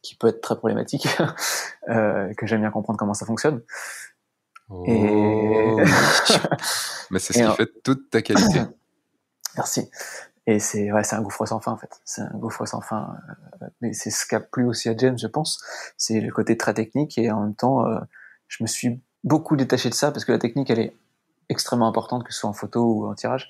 qui 0.02 0.14
peut 0.14 0.28
être 0.28 0.40
très 0.40 0.56
problématique 0.56 1.08
que 1.88 2.46
j'aime 2.46 2.60
bien 2.60 2.70
comprendre 2.70 2.96
comment 2.96 3.14
ça 3.14 3.26
fonctionne 3.26 3.62
Oh. 4.68 4.84
Mais 7.10 7.18
c'est 7.18 7.32
ce 7.34 7.40
Et 7.40 7.44
qui 7.44 7.56
fait 7.56 7.82
toute 7.82 8.08
ta 8.08 8.22
qualité. 8.22 8.62
merci 9.56 9.90
et 10.46 10.60
c'est 10.60 10.90
ouais 10.92 11.04
c'est 11.04 11.16
un 11.16 11.20
gouffre 11.20 11.44
sans 11.44 11.60
fin 11.60 11.72
en 11.72 11.76
fait 11.76 12.00
c'est 12.04 12.22
un 12.22 12.38
gouffre 12.38 12.64
sans 12.64 12.80
fin 12.80 13.16
mais 13.80 13.92
c'est 13.92 14.10
ce 14.10 14.24
qui 14.24 14.34
a 14.34 14.40
plu 14.40 14.64
aussi 14.64 14.88
à 14.88 14.96
James 14.96 15.18
je 15.18 15.26
pense 15.26 15.62
c'est 15.98 16.20
le 16.20 16.32
côté 16.32 16.56
très 16.56 16.72
technique 16.72 17.18
et 17.18 17.30
en 17.32 17.42
même 17.42 17.54
temps 17.54 17.86
euh, 17.86 17.98
je 18.48 18.62
me 18.62 18.68
suis 18.68 19.02
beaucoup 19.24 19.56
détaché 19.56 19.90
de 19.90 19.94
ça 19.94 20.10
parce 20.10 20.24
que 20.24 20.32
la 20.32 20.38
technique 20.38 20.70
elle 20.70 20.78
est 20.78 20.96
extrêmement 21.52 21.86
importante 21.86 22.24
que 22.24 22.32
ce 22.32 22.40
soit 22.40 22.50
en 22.50 22.52
photo 22.52 22.80
ou 22.82 23.06
en 23.06 23.14
tirage. 23.14 23.48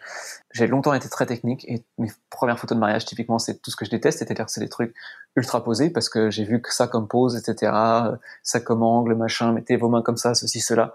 J'ai 0.52 0.66
longtemps 0.66 0.92
été 0.92 1.08
très 1.08 1.24
technique 1.24 1.64
et 1.66 1.82
mes 1.96 2.10
premières 2.28 2.58
photos 2.58 2.76
de 2.76 2.80
mariage 2.80 3.06
typiquement 3.06 3.38
c'est 3.38 3.62
tout 3.62 3.70
ce 3.70 3.76
que 3.76 3.84
je 3.86 3.90
déteste 3.90 4.18
c'est-à-dire 4.18 4.44
que 4.46 4.52
c'est 4.52 4.60
des 4.60 4.68
trucs 4.68 4.94
ultra 5.36 5.64
posés 5.64 5.88
parce 5.88 6.08
que 6.10 6.30
j'ai 6.30 6.44
vu 6.44 6.60
que 6.60 6.72
ça 6.72 6.86
comme 6.86 7.08
pose 7.08 7.34
etc 7.36 7.72
euh, 7.74 8.16
ça 8.42 8.60
comme 8.60 8.82
angle 8.82 9.14
machin 9.14 9.52
mettez 9.52 9.76
vos 9.76 9.88
mains 9.88 10.02
comme 10.02 10.18
ça 10.18 10.34
ceci 10.34 10.60
cela. 10.60 10.92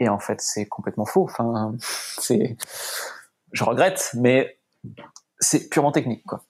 Et 0.00 0.08
en 0.08 0.18
fait 0.18 0.40
c'est 0.40 0.66
complètement 0.66 1.06
faux. 1.06 1.24
Enfin 1.24 1.74
c'est 2.18 2.56
je 3.52 3.64
regrette 3.64 4.10
mais 4.14 4.58
c'est 5.38 5.68
purement 5.68 5.92
technique 5.92 6.24
quoi. 6.26 6.42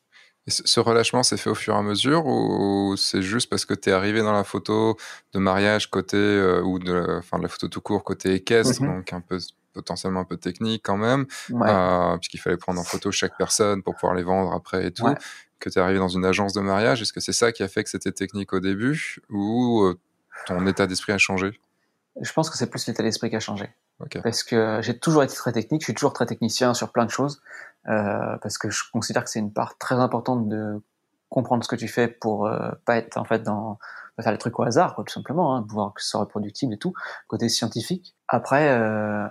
Et 0.47 0.51
ce 0.51 0.81
relâchement 0.81 1.23
s'est 1.23 1.37
fait 1.37 1.51
au 1.51 1.55
fur 1.55 1.75
et 1.75 1.77
à 1.77 1.83
mesure 1.83 2.25
ou 2.27 2.97
c'est 2.97 3.21
juste 3.21 3.51
parce 3.51 3.67
que 3.67 3.75
t'es 3.75 3.93
arrivé 3.93 4.23
dans 4.23 4.33
la 4.33 4.43
photo 4.43 4.97
de 5.35 5.39
mariage 5.39 5.91
côté 5.91 6.17
euh, 6.17 6.63
ou 6.63 6.79
de, 6.79 7.19
enfin, 7.19 7.37
de 7.37 7.43
la 7.43 7.49
photo 7.49 7.69
tout 7.69 7.83
court 7.83 8.03
côté 8.05 8.35
équestre, 8.35 8.83
Mhm. 8.83 8.97
donc 8.97 9.13
un 9.13 9.21
peu 9.21 9.39
potentiellement 9.73 10.21
un 10.21 10.25
peu 10.25 10.37
technique 10.37 10.83
quand 10.85 10.97
même, 10.97 11.27
ouais. 11.51 11.69
euh, 11.71 12.17
puisqu'il 12.19 12.39
fallait 12.39 12.57
prendre 12.57 12.81
en 12.81 12.85
photo 12.85 13.11
chaque 13.11 13.37
personne 13.37 13.83
pour 13.83 13.95
pouvoir 13.95 14.15
les 14.15 14.23
vendre 14.23 14.53
après 14.53 14.87
et 14.87 14.91
tout, 14.91 15.05
Ouais. 15.05 15.15
que 15.59 15.71
tu 15.71 15.79
es 15.79 15.83
arrivé 15.83 15.99
dans 15.99 16.09
une 16.09 16.25
agence 16.25 16.53
de 16.53 16.61
mariage. 16.61 17.03
Est-ce 17.03 17.13
que 17.13 17.21
c'est 17.21 17.33
ça 17.33 17.53
qui 17.53 17.63
a 17.63 17.69
fait 17.69 17.85
que 17.85 17.91
c'était 17.91 18.13
technique 18.13 18.53
au 18.53 18.61
début 18.61 19.19
ou 19.29 19.83
euh, 19.83 19.99
ton 20.47 20.67
état 20.67 20.87
d'esprit 20.87 21.13
a 21.13 21.19
changé? 21.19 21.61
Je 22.21 22.33
pense 22.33 22.51
que 22.51 22.57
c'est 22.57 22.69
plus 22.69 22.87
l'état 22.87 23.03
d'esprit 23.03 23.31
qui 23.31 23.37
a 23.37 23.41
changé. 23.41 23.71
Parce 24.23 24.43
que 24.43 24.81
j'ai 24.83 24.99
toujours 24.99 25.23
été 25.23 25.35
très 25.35 25.53
technique, 25.53 25.83
je 25.83 25.85
suis 25.87 25.95
toujours 25.95 26.15
très 26.15 26.25
technicien 26.27 26.73
sur 26.73 26.91
plein 26.91 27.05
de 27.05 27.11
choses, 27.11 27.43
euh, 27.89 28.37
parce 28.43 28.57
que 28.57 28.71
je 28.71 28.83
considère 28.93 29.25
que 29.25 29.31
c'est 29.31 29.39
une 29.39 29.53
part 29.53 29.77
très 29.79 29.97
importante 29.97 30.49
de 30.49 30.81
comprendre 31.29 31.63
ce 31.63 31.69
que 31.69 31.77
tu 31.77 31.87
fais 31.87 32.09
pour 32.09 32.47
euh, 32.47 32.71
pas 32.87 32.97
être 32.97 33.19
en 33.19 33.25
fait 33.25 33.43
dans 33.43 33.79
faire 34.21 34.33
les 34.33 34.39
trucs 34.39 34.59
au 34.59 34.65
hasard, 34.65 34.95
quoi, 34.95 35.05
tout 35.05 35.13
simplement, 35.15 35.57
hein, 35.57 35.63
pouvoir 35.63 35.95
que 35.95 36.03
ce 36.03 36.11
soit 36.11 36.21
reproductible 36.21 36.75
et 36.75 36.79
tout, 36.79 36.93
côté 37.27 37.49
scientifique. 37.49 38.15
Après, 38.29 38.69
euh, 38.69 39.27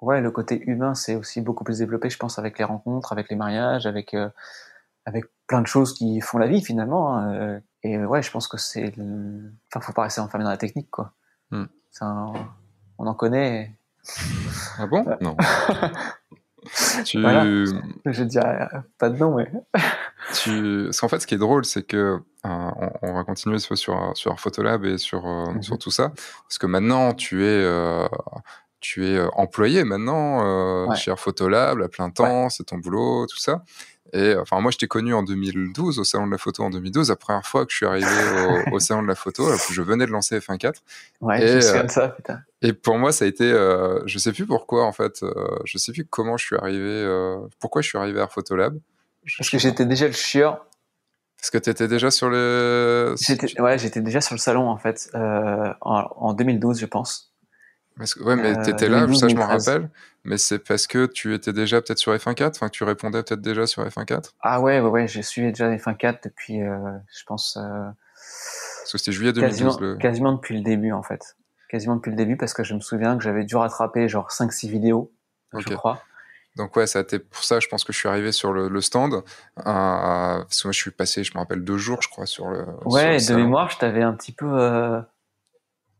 ouais, 0.00 0.20
le 0.20 0.30
côté 0.30 0.62
humain, 0.70 0.94
c'est 0.94 1.14
aussi 1.16 1.40
beaucoup 1.40 1.64
plus 1.64 1.78
développé, 1.78 2.10
je 2.10 2.18
pense, 2.18 2.38
avec 2.38 2.58
les 2.58 2.64
rencontres, 2.64 3.12
avec 3.12 3.28
les 3.30 3.36
mariages, 3.36 3.86
avec 3.86 4.14
euh, 4.14 4.28
avec 5.06 5.24
plein 5.46 5.62
de 5.62 5.66
choses 5.66 5.94
qui 5.94 6.20
font 6.20 6.38
la 6.38 6.46
vie 6.46 6.62
finalement. 6.62 7.16
hein, 7.16 7.32
euh, 7.34 7.60
et 7.82 7.96
ouais, 8.04 8.22
je 8.22 8.30
pense 8.30 8.48
que 8.48 8.58
c'est, 8.58 8.94
le... 8.96 9.52
enfin, 9.72 9.80
faut 9.80 9.92
pas 9.92 10.02
rester 10.02 10.20
enfermé 10.20 10.44
dans 10.44 10.50
la 10.50 10.56
technique, 10.56 10.90
quoi. 10.90 11.12
Hmm. 11.50 11.64
Un- 12.00 12.32
On 12.98 13.06
en 13.06 13.14
connaît. 13.14 13.72
Ah 14.78 14.86
bon? 14.86 15.04
Non. 15.20 15.36
tu, 17.04 17.20
Voilà. 17.20 17.44
Je 17.44 18.24
dirais 18.24 18.68
euh, 18.74 18.78
pas 18.98 19.08
de 19.10 19.16
nom, 19.16 19.34
mais. 19.36 19.50
tu... 20.34 20.84
Parce 20.86 21.00
qu'en 21.00 21.08
fait, 21.08 21.20
ce 21.20 21.26
qui 21.26 21.34
est 21.34 21.38
drôle, 21.38 21.64
c'est 21.64 21.84
que 21.84 21.96
euh, 21.96 22.18
on, 22.44 22.90
on 23.02 23.14
va 23.14 23.24
continuer 23.24 23.58
sur, 23.58 23.76
sur, 23.78 24.14
Photolab 24.40 24.84
et 24.84 24.98
sur, 24.98 25.26
euh, 25.26 25.52
Mhm. 25.52 25.62
sur 25.62 25.78
tout 25.78 25.90
ça, 25.90 26.10
parce 26.42 26.58
que 26.58 26.66
maintenant, 26.66 27.14
tu 27.14 27.44
es, 27.44 27.48
euh, 27.64 28.06
tu 28.80 29.06
es 29.06 29.16
euh, 29.16 29.28
employé 29.34 29.84
maintenant 29.84 30.44
euh, 30.46 30.86
Ouais. 30.88 30.96
chez 30.96 31.12
Photolab 31.16 31.80
à 31.82 31.88
plein 31.88 32.10
temps, 32.10 32.48
c'est 32.48 32.64
ton 32.64 32.78
boulot, 32.78 33.26
tout 33.26 33.38
ça. 33.38 33.62
Et 34.14 34.18
euh, 34.34 34.40
enfin, 34.40 34.58
moi, 34.60 34.70
je 34.70 34.78
t'ai 34.78 34.86
connu 34.86 35.12
en 35.12 35.22
2012 35.22 35.98
au 35.98 36.04
salon 36.04 36.26
de 36.26 36.32
la 36.32 36.38
photo 36.38 36.62
en 36.62 36.70
2012, 36.70 37.10
la 37.10 37.16
première 37.16 37.44
fois 37.44 37.66
que 37.66 37.72
je 37.72 37.76
suis 37.76 37.86
arrivé 37.86 38.06
au, 38.72 38.76
au 38.76 38.80
salon 38.80 39.02
de 39.02 39.08
la 39.08 39.14
photo, 39.14 39.46
alors 39.46 39.58
que 39.66 39.72
je 39.74 39.82
venais 39.82 40.06
de 40.06 40.10
lancer 40.10 40.38
F1.4. 40.38 40.76
Ouais, 41.20 41.42
Et, 41.42 41.48
je 41.48 41.54
me 41.56 41.60
souviens 41.60 41.84
de 41.84 41.90
ça, 41.90 42.08
putain. 42.08 42.40
Et 42.62 42.72
pour 42.72 42.96
moi, 42.98 43.12
ça 43.12 43.26
a 43.26 43.28
été, 43.28 43.44
euh, 43.44 44.00
je 44.06 44.18
sais 44.18 44.32
plus 44.32 44.46
pourquoi 44.46 44.84
en 44.86 44.92
fait, 44.92 45.22
euh, 45.22 45.34
je 45.64 45.76
sais 45.76 45.92
plus 45.92 46.06
comment 46.06 46.36
je 46.38 46.46
suis 46.46 46.56
arrivé, 46.56 46.80
euh, 46.88 47.36
pourquoi 47.60 47.82
je 47.82 47.88
suis 47.88 47.98
arrivé 47.98 48.20
à 48.20 48.28
Photolab. 48.28 48.78
Je- 49.24 49.36
Parce 49.38 49.50
que 49.50 49.58
j'étais 49.58 49.84
déjà 49.84 50.06
le 50.06 50.12
chieur. 50.14 50.64
Parce 51.36 51.50
que 51.50 51.58
tu 51.58 51.68
étais 51.70 51.86
déjà 51.86 52.10
sur 52.10 52.30
le. 52.30 53.14
J'étais, 53.20 53.60
ouais, 53.60 53.78
j'étais 53.78 54.00
déjà 54.00 54.20
sur 54.20 54.34
le 54.34 54.40
salon, 54.40 54.68
en 54.70 54.76
fait, 54.78 55.08
en, 55.14 55.78
en 56.16 56.32
2012, 56.32 56.80
je 56.80 56.86
pense. 56.86 57.27
Parce 57.98 58.14
que- 58.14 58.22
ouais, 58.22 58.36
mais 58.36 58.56
Euh, 58.56 58.64
t'étais 58.64 58.88
là, 58.88 59.00
2012, 59.00 59.20
ça 59.20 59.28
je 59.28 59.34
m'en 59.34 59.40
2013. 59.48 59.68
rappelle. 59.68 59.90
Mais 60.24 60.38
c'est 60.38 60.58
parce 60.60 60.86
que 60.86 61.06
tu 61.06 61.34
étais 61.34 61.52
déjà 61.52 61.80
peut-être 61.82 61.98
sur 61.98 62.14
F1.4, 62.14 62.56
enfin 62.56 62.66
que 62.68 62.72
tu 62.72 62.84
répondais 62.84 63.22
peut-être 63.22 63.40
déjà 63.40 63.66
sur 63.66 63.82
F1.4. 63.84 64.34
Ah 64.40 64.60
ouais, 64.60 64.80
ouais, 64.80 64.88
ouais, 64.88 65.08
j'ai 65.08 65.22
suivi 65.22 65.48
déjà 65.48 65.68
les 65.68 65.78
fin 65.78 65.94
4 65.94 66.24
depuis, 66.24 66.62
euh, 66.62 66.76
je 67.16 67.24
pense, 67.26 67.56
euh, 67.56 67.60
Parce 68.82 68.92
que 68.92 68.98
c'était 68.98 69.12
juillet 69.12 69.32
quasiment, 69.32 69.70
2012. 69.72 69.80
Le... 69.80 69.96
quasiment 69.96 70.32
depuis 70.32 70.56
le 70.56 70.62
début, 70.62 70.92
en 70.92 71.02
fait. 71.02 71.36
Quasiment 71.70 71.96
depuis 71.96 72.10
le 72.10 72.16
début, 72.16 72.36
parce 72.36 72.54
que 72.54 72.64
je 72.64 72.74
me 72.74 72.80
souviens 72.80 73.16
que 73.18 73.22
j'avais 73.24 73.44
dû 73.44 73.56
rattraper 73.56 74.08
genre 74.08 74.30
5-6 74.30 74.68
vidéos, 74.70 75.12
je 75.56 75.68
crois. 75.74 76.02
Donc 76.56 76.74
ouais, 76.76 76.86
ça 76.88 76.98
a 76.98 77.02
été 77.02 77.18
pour 77.20 77.44
ça, 77.44 77.60
je 77.60 77.68
pense 77.68 77.84
que 77.84 77.92
je 77.92 77.98
suis 77.98 78.08
arrivé 78.08 78.32
sur 78.32 78.52
le, 78.52 78.68
le 78.68 78.80
stand. 78.80 79.14
Euh, 79.14 79.22
parce 79.64 80.62
que 80.62 80.68
moi 80.68 80.72
je 80.72 80.80
suis 80.80 80.90
passé, 80.90 81.22
je 81.22 81.32
me 81.34 81.38
rappelle, 81.38 81.62
deux 81.62 81.76
jours, 81.78 82.02
je 82.02 82.08
crois, 82.08 82.26
sur 82.26 82.48
le. 82.48 82.64
sur 82.64 82.92
Ouais, 82.92 83.18
le 83.18 83.26
de 83.28 83.34
mémoire, 83.36 83.70
je 83.70 83.78
t'avais 83.78 84.02
un 84.02 84.14
petit 84.14 84.32
peu, 84.32 84.46
euh, 84.50 85.00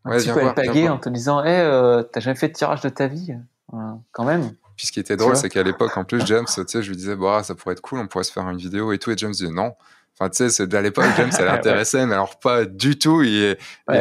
un 0.04 0.10
Ouais, 0.10 0.16
petit 0.18 0.30
peu 0.32 0.40
alpagué 0.46 0.88
en 0.88 0.98
te 0.98 1.08
disant, 1.08 1.42
eh, 1.44 1.48
euh, 1.48 2.02
t'as 2.02 2.20
jamais 2.20 2.36
fait 2.36 2.48
de 2.48 2.52
tirage 2.54 2.80
de 2.80 2.88
ta 2.88 3.06
vie? 3.06 3.34
Voilà, 3.70 3.98
quand 4.12 4.24
même. 4.24 4.52
Puis 4.76 4.86
ce 4.86 4.92
qui 4.92 5.00
était 5.00 5.16
drôle, 5.16 5.36
c'est 5.36 5.48
qu'à 5.48 5.62
l'époque, 5.64 5.96
en 5.96 6.04
plus, 6.04 6.24
James, 6.26 6.46
tu 6.46 6.62
sais, 6.66 6.82
je 6.82 6.88
lui 6.90 6.96
disais, 6.96 7.16
bah, 7.16 7.42
ça 7.42 7.54
pourrait 7.54 7.72
être 7.72 7.80
cool, 7.80 7.98
on 7.98 8.06
pourrait 8.06 8.24
se 8.24 8.32
faire 8.32 8.48
une 8.48 8.58
vidéo 8.58 8.92
et 8.92 8.98
tout. 8.98 9.10
Et 9.10 9.16
James 9.16 9.32
disait 9.32 9.50
non. 9.50 9.74
Enfin, 10.20 10.30
tu 10.30 10.36
sais, 10.36 10.50
c'est 10.50 10.72
à 10.74 10.80
l'époque, 10.80 11.04
James, 11.16 11.30
ça 11.32 11.42
Ouais. 11.42 11.46
l'intéressait, 11.46 12.06
mais 12.06 12.14
alors 12.14 12.38
pas 12.40 12.64
du 12.64 12.98
tout. 12.98 13.18
Ouais. 13.18 13.56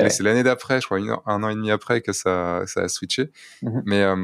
c'est 0.09 0.21
l'année 0.23 0.43
d'après, 0.43 0.79
je 0.81 0.85
crois, 0.85 0.99
une- 0.99 1.15
un 1.25 1.43
an 1.43 1.49
et 1.49 1.55
demi 1.55 1.71
après 1.71 2.01
que 2.01 2.13
ça, 2.13 2.61
ça 2.67 2.81
a 2.81 2.87
switché. 2.87 3.31
Mhm. 3.63 3.81
Mais, 3.85 4.03
euh, 4.03 4.15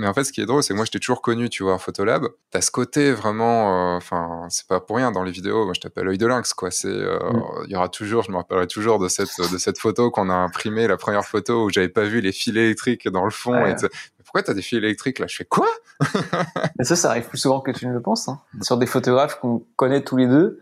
mais 0.00 0.06
en 0.08 0.14
fait, 0.14 0.24
ce 0.24 0.32
qui 0.32 0.40
est 0.40 0.46
drôle, 0.46 0.62
c'est 0.62 0.72
que 0.72 0.76
moi, 0.76 0.86
je 0.86 0.90
t'ai 0.90 0.98
toujours 0.98 1.20
connu, 1.20 1.50
tu 1.50 1.62
vois, 1.62 1.74
en 1.74 1.78
Photolab. 1.78 2.24
T'as 2.50 2.62
ce 2.62 2.70
côté 2.70 3.12
vraiment, 3.12 3.94
euh, 3.94 3.96
enfin, 3.98 4.46
c'est 4.48 4.66
pas 4.66 4.80
pour 4.80 4.96
rien 4.96 5.12
dans 5.12 5.22
les 5.22 5.30
vidéos. 5.30 5.66
Moi, 5.66 5.74
je 5.76 5.80
t'appelle 5.80 6.04
l'œil 6.06 6.16
de 6.16 6.26
lynx, 6.26 6.54
quoi. 6.54 6.70
C'est, 6.70 6.88
euh, 6.88 7.18
Mhm. 7.32 7.42
il 7.66 7.72
y 7.72 7.76
aura 7.76 7.88
toujours, 7.90 8.22
je 8.22 8.30
me 8.32 8.36
rappellerai 8.38 8.66
toujours 8.66 8.98
de 8.98 9.08
cette, 9.08 9.28
de 9.52 9.58
cette 9.58 9.78
photo 9.78 10.10
qu'on 10.10 10.30
a 10.30 10.34
imprimée, 10.34 10.88
la 10.88 10.96
première 10.96 11.24
photo 11.24 11.66
où 11.66 11.70
j'avais 11.70 11.88
pas 11.90 12.04
vu 12.04 12.20
les 12.22 12.32
fils 12.32 12.56
électriques 12.56 13.08
dans 13.08 13.24
le 13.24 13.30
fond. 13.30 13.52
Ouais. 13.52 13.72
Et 13.72 13.74
tu 13.74 13.80
sais, 13.80 13.88
Mais 14.18 14.24
pourquoi 14.24 14.42
t'as 14.42 14.54
des 14.54 14.62
fils 14.62 14.78
électriques 14.78 15.18
là? 15.18 15.26
Je 15.28 15.36
fais 15.36 15.44
quoi? 15.44 15.68
Mais 16.78 16.84
ça, 16.84 16.96
ça 16.96 17.10
arrive 17.10 17.28
plus 17.28 17.38
souvent 17.38 17.60
que 17.60 17.70
tu 17.70 17.86
ne 17.86 17.92
le 17.92 18.00
penses. 18.00 18.28
Hein. 18.28 18.40
Sur 18.62 18.78
des 18.78 18.86
photographes 18.86 19.38
qu'on 19.38 19.62
connaît 19.76 20.02
tous 20.02 20.16
les 20.16 20.26
deux, 20.26 20.60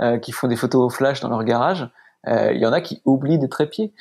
euh, 0.00 0.18
qui 0.18 0.30
font 0.30 0.46
des 0.46 0.56
photos 0.56 0.82
au 0.84 0.90
flash 0.90 1.20
dans 1.20 1.28
leur 1.28 1.42
garage, 1.42 1.88
il 2.28 2.58
y 2.58 2.66
en 2.66 2.72
a 2.72 2.80
qui 2.80 3.02
oublient 3.04 3.38
des 3.38 3.48
trépieds 3.48 3.92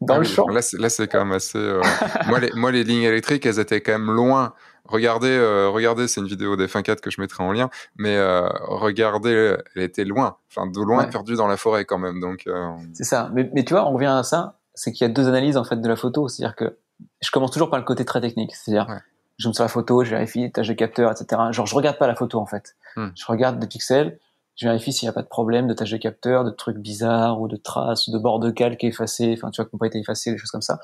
dans 0.00 0.14
Ah 0.14 0.18
le 0.18 0.24
oui, 0.26 0.32
champ. 0.32 0.46
Là, 0.48 0.60
c'est, 0.62 1.08
quand 1.08 1.18
même 1.18 1.32
assez. 1.32 1.58
euh, 1.58 1.80
moi, 2.26 2.38
les, 2.40 2.50
moi, 2.54 2.70
les 2.72 2.84
lignes 2.84 3.02
électriques, 3.02 3.44
elles 3.46 3.58
étaient 3.58 3.80
quand 3.80 3.92
même 3.92 4.10
loin. 4.12 4.54
Regardez, 4.84 5.28
euh, 5.30 5.68
regardez, 5.68 6.08
c'est 6.08 6.20
une 6.20 6.26
vidéo 6.28 6.56
des 6.56 6.66
fin 6.68 6.82
4 6.82 7.00
que 7.00 7.10
je 7.10 7.20
mettrai 7.20 7.44
en 7.44 7.52
lien, 7.52 7.68
mais 7.96 8.16
euh, 8.16 8.48
regardez, 8.68 9.56
elle 9.76 9.82
était 9.82 10.04
loin, 10.04 10.36
enfin 10.50 10.66
de 10.66 10.80
loin, 10.80 11.04
Ouais. 11.04 11.10
perdue 11.10 11.34
dans 11.34 11.46
la 11.46 11.56
forêt 11.58 11.84
quand 11.84 11.98
même. 11.98 12.20
Donc, 12.20 12.48
C'est 12.94 13.04
ça. 13.04 13.30
Mais, 13.34 13.50
mais 13.54 13.64
tu 13.64 13.74
vois, 13.74 13.86
on 13.86 13.92
revient 13.92 14.06
à 14.06 14.22
ça, 14.22 14.56
c'est 14.74 14.92
qu'il 14.92 15.06
y 15.06 15.10
a 15.10 15.12
deux 15.12 15.28
analyses 15.28 15.56
en 15.56 15.64
fait 15.64 15.76
de 15.80 15.88
la 15.88 15.96
photo. 15.96 16.28
C'est-à-dire 16.28 16.56
que 16.56 16.76
je 17.20 17.30
commence 17.30 17.50
toujours 17.50 17.68
par 17.68 17.78
le 17.78 17.84
côté 17.84 18.04
très 18.04 18.20
technique. 18.20 18.54
C'est-à-dire, 18.54 18.88
Ouais. 18.88 18.98
je 19.38 19.42
zoome 19.44 19.52
sur 19.52 19.64
la 19.64 19.68
photo, 19.68 20.04
je 20.04 20.10
vérifie 20.10 20.50
tâche 20.52 20.68
de 20.68 20.72
capteur, 20.74 21.10
etc. 21.12 21.26
Genre, 21.50 21.66
je 21.66 21.74
regarde 21.74 21.98
pas 21.98 22.06
la 22.06 22.14
photo 22.14 22.38
en 22.38 22.46
fait. 22.46 22.74
Hmm. 22.96 23.08
Je 23.14 23.26
regarde 23.26 23.58
des 23.58 23.66
pixels, 23.66 24.18
je 24.58 24.66
vérifie 24.66 24.92
s'il 24.92 25.06
n'y 25.06 25.10
a 25.10 25.12
pas 25.12 25.22
de 25.22 25.28
problème 25.28 25.66
de 25.66 25.74
tâche 25.74 25.90
de 25.90 25.96
capteur, 25.96 26.44
de 26.44 26.50
trucs 26.50 26.78
bizarres 26.78 27.40
ou 27.40 27.48
de 27.48 27.56
traces, 27.56 28.08
ou 28.08 28.12
de 28.12 28.18
bords 28.18 28.40
de 28.40 28.50
calque 28.50 28.84
effacés, 28.84 29.34
enfin 29.36 29.50
tu 29.50 29.60
vois 29.60 29.68
qui 29.68 29.74
n'ont 29.74 29.78
pas 29.78 29.86
été 29.86 29.98
effacés, 29.98 30.32
des 30.32 30.38
choses 30.38 30.50
comme 30.50 30.62
ça. 30.62 30.78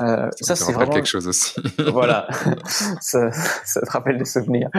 Euh, 0.00 0.28
ça, 0.40 0.54
te 0.54 0.58
c'est 0.58 0.72
vraiment 0.72 0.92
quelque 0.92 1.06
chose 1.06 1.28
aussi. 1.28 1.54
voilà, 1.92 2.26
ça, 3.00 3.30
ça 3.30 3.80
te 3.80 3.90
rappelle 3.90 4.18
des 4.18 4.24
souvenirs. 4.24 4.70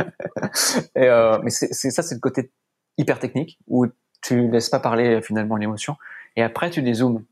Et 0.95 1.07
euh, 1.07 1.39
mais 1.41 1.51
c'est 1.51 1.91
ça, 1.91 2.03
c'est 2.03 2.15
le 2.15 2.19
côté 2.19 2.51
hyper 2.97 3.19
technique 3.19 3.59
où 3.67 3.85
tu 4.21 4.49
laisses 4.49 4.69
pas 4.69 4.79
parler 4.79 5.15
euh, 5.15 5.21
finalement 5.21 5.55
l'émotion, 5.55 5.95
et 6.35 6.43
après 6.43 6.69
tu 6.69 6.81
dézoomes 6.81 7.23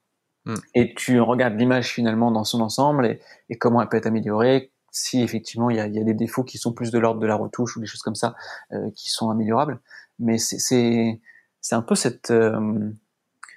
Hmm. 0.48 0.56
et 0.76 0.94
tu 0.94 1.20
regardes 1.20 1.60
l'image 1.60 1.90
finalement 1.90 2.32
dans 2.32 2.46
son 2.46 2.62
ensemble 2.62 3.06
et, 3.06 3.20
et 3.50 3.58
comment 3.58 3.82
elle 3.82 3.90
peut 3.90 3.98
être 3.98 4.06
améliorée. 4.06 4.72
Si 4.92 5.22
effectivement 5.22 5.70
il 5.70 5.76
y 5.76 5.80
a, 5.82 5.88
y 5.88 6.00
a 6.00 6.04
des 6.06 6.14
défauts 6.14 6.46
qui 6.46 6.58
sont 6.58 6.72
plus 6.72 6.90
de 6.90 6.98
l'ordre 6.98 7.20
de 7.20 7.28
la 7.28 7.36
retouche 7.36 7.76
ou 7.76 7.82
des 7.82 7.86
choses 7.86 8.02
comme 8.02 8.16
ça 8.16 8.34
euh, 8.72 8.90
qui 8.96 9.10
sont 9.12 9.30
améliorables, 9.30 9.82
mais 10.20 10.38
c'est 10.38 11.20
un 11.72 11.82
peu 11.82 11.96
cette 11.96 12.32
euh, 12.32 12.92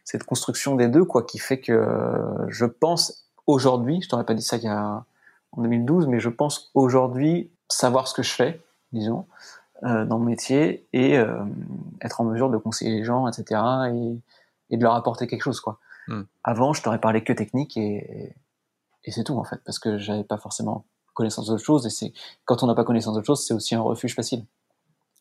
cette 0.04 0.24
construction 0.24 0.74
des 0.74 0.88
deux 0.88 1.04
quoi 1.04 1.22
qui 1.22 1.38
fait 1.38 1.60
que 1.60 1.72
euh, 1.72 2.48
je 2.48 2.64
pense 2.64 3.28
aujourd'hui, 3.46 4.00
je 4.02 4.08
t'aurais 4.08 4.24
pas 4.24 4.34
dit 4.34 4.42
ça 4.42 4.56
il 4.56 4.64
y 4.64 4.68
a 4.68 5.04
en 5.52 5.62
2012, 5.62 6.06
mais 6.06 6.20
je 6.20 6.28
pense 6.28 6.70
aujourd'hui 6.74 7.50
savoir 7.68 8.08
ce 8.08 8.14
que 8.14 8.22
je 8.22 8.32
fais, 8.32 8.60
disons, 8.92 9.26
euh, 9.84 10.04
dans 10.04 10.18
mon 10.18 10.26
métier 10.26 10.86
et 10.92 11.18
euh, 11.18 11.44
être 12.02 12.20
en 12.20 12.24
mesure 12.24 12.50
de 12.50 12.56
conseiller 12.56 12.98
les 12.98 13.04
gens, 13.04 13.26
etc. 13.28 13.60
et, 13.92 14.20
et 14.70 14.76
de 14.76 14.82
leur 14.82 14.94
apporter 14.94 15.26
quelque 15.26 15.42
chose, 15.42 15.60
quoi. 15.60 15.78
Hmm. 16.08 16.22
Avant, 16.44 16.72
je 16.72 16.82
t'aurais 16.82 17.00
parlé 17.00 17.22
que 17.22 17.32
technique 17.32 17.76
et, 17.76 18.34
et 19.04 19.10
c'est 19.10 19.24
tout 19.24 19.38
en 19.38 19.44
fait, 19.44 19.60
parce 19.64 19.78
que 19.78 19.98
j'avais 19.98 20.24
pas 20.24 20.38
forcément 20.38 20.84
connaissance 21.14 21.46
d'autre 21.46 21.64
chose 21.64 21.86
et 21.86 21.90
c'est 21.90 22.12
quand 22.44 22.62
on 22.62 22.66
n'a 22.66 22.74
pas 22.74 22.84
connaissance 22.84 23.14
d'autre 23.14 23.26
chose, 23.26 23.44
c'est 23.44 23.54
aussi 23.54 23.74
un 23.74 23.80
refuge 23.80 24.14
facile. 24.14 24.44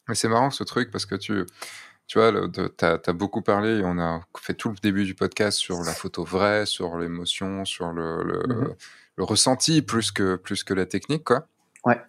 Mais 0.10 0.15
c'est 0.15 0.27
marrant 0.27 0.49
ce 0.49 0.64
truc 0.64 0.91
parce 0.91 1.06
que 1.06 1.15
tu, 1.15 1.45
tu 2.07 2.19
vois, 2.19 2.34
tu 2.49 2.86
as, 2.86 3.14
beaucoup 3.14 3.41
parlé 3.41 3.77
et 3.80 3.84
on 3.86 3.98
a 3.99 4.22
fait 4.40 4.56
tout 4.56 4.69
le 4.69 4.76
début 4.81 5.06
du 5.06 5.15
podcast 5.15 5.57
sur 5.57 5.80
la 5.84 5.94
photo 5.94 6.23
vraie, 6.23 6.65
sur 6.65 6.98
l'émotion, 6.98 7.64
sur 7.64 7.91
le, 7.94 8.23
le, 8.23 8.44
Mhm. 8.48 8.76
le 9.18 9.23
ressenti 9.23 9.81
plus 9.81 10.11
que, 10.11 10.36
plus 10.36 10.64
que 10.64 10.73
la 10.73 10.86
technique, 10.86 11.23
quoi. 11.23 11.48
Ouais. 11.86 12.02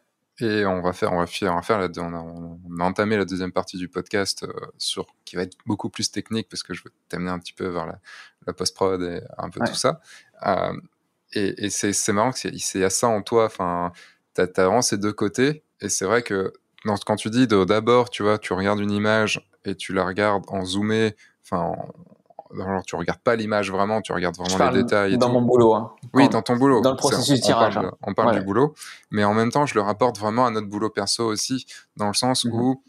Et 0.43 0.65
on 0.65 0.81
va 0.81 0.95
faire, 0.95 1.13
on 1.13 1.19
va 1.19 1.27
faire, 1.27 1.53
on 1.53 1.57
va 1.57 1.63
faire 1.63 1.79
la, 1.79 1.89
on, 1.99 2.15
a, 2.15 2.19
on 2.19 2.81
a 2.81 2.85
entamé 2.85 3.19
la 3.19 3.27
deuxième 3.27 3.53
partie 3.53 3.77
du 3.77 3.89
podcast 3.89 4.45
euh, 4.45 4.53
sur 4.79 5.07
qui 5.27 5.37
va 5.37 5.43
être 5.43 5.59
beaucoup 5.67 5.91
plus 5.91 6.11
technique 6.11 6.49
parce 6.49 6.63
que 6.63 6.73
je 6.73 6.83
veux 6.83 6.91
t'amener 7.11 7.31
un 7.31 7.39
petit 7.39 7.53
peu 7.53 7.67
vers 7.67 7.85
la, 7.87 7.99
la 8.47 8.55
post-prod 8.55 9.03
et 9.03 9.21
un 9.37 9.51
peu 9.51 9.61
Ouais. 9.61 9.67
tout 9.69 9.75
ça. 9.75 10.01
Euh, 10.47 10.73
et 11.35 11.67
et 11.67 11.71
c'est 11.71 12.13
marrant 12.13 12.33
c'est 12.33 12.57
c'est 12.59 12.83
à 12.83 12.89
ça 12.89 13.09
en 13.09 13.21
toi. 13.21 13.45
Enfin, 13.45 13.93
t'as 14.33 14.45
as 14.45 14.65
vraiment 14.65 14.81
ces 14.81 14.97
deux 14.97 15.13
côtés. 15.13 15.63
Et 15.83 15.91
c'est 15.91 16.07
vrai 16.07 16.23
que 16.23 16.55
dans, 16.85 16.97
quand 16.97 17.16
tu 17.16 17.31
dis 17.31 17.47
de- 17.47 17.65
d'abord, 17.65 18.11
tu 18.11 18.23
vois, 18.23 18.39
tu 18.39 18.52
regardes 18.52 18.81
une 18.81 18.90
image 18.90 19.47
et 19.65 19.74
tu 19.74 19.93
la 19.93 20.05
regardes 20.05 20.44
en 20.48 20.65
zoomé, 20.65 21.15
enfin, 21.44 21.59
en- 21.59 21.89
alors 22.61 22.82
tu 22.85 22.97
regardes 22.97 23.20
pas 23.20 23.36
l'image 23.36 23.70
vraiment, 23.70 24.01
tu 24.01 24.12
regardes 24.12 24.36
vraiment 24.36 24.57
parle 24.59 24.77
les 24.77 24.82
détails 24.82 25.16
dans 25.19 25.28
mon 25.28 25.43
boulot. 25.43 25.74
Hein. 25.74 25.93
Oui, 26.15 26.28
dans 26.28 26.43
ton 26.43 26.57
boulot. 26.57 26.81
dans 26.81 26.90
le 26.90 26.97
processus 26.97 27.39
on 27.43 27.47
tirage, 27.47 27.74
parle, 27.74 27.86
hein. 27.86 27.93
on 28.02 28.15
parle 28.15 28.31
Ouais. 28.32 28.39
du 28.40 28.44
boulot, 28.44 28.74
mais 29.11 29.23
en 29.24 29.35
même 29.35 29.51
temps, 29.52 29.66
je 29.66 29.74
le 29.74 29.82
rapporte 29.82 30.19
vraiment 30.19 30.47
à 30.47 30.51
notre 30.51 30.66
boulot 30.66 30.90
perso 30.90 31.24
aussi, 31.27 31.66
dans 31.97 32.09
le 32.09 32.15
sens 32.15 32.44
Mhm. 32.44 32.52
où 32.55 32.82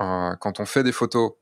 euh, 0.00 0.34
quand 0.36 0.60
on 0.60 0.64
fait 0.64 0.82
des 0.82 0.92
photos, 0.92 1.32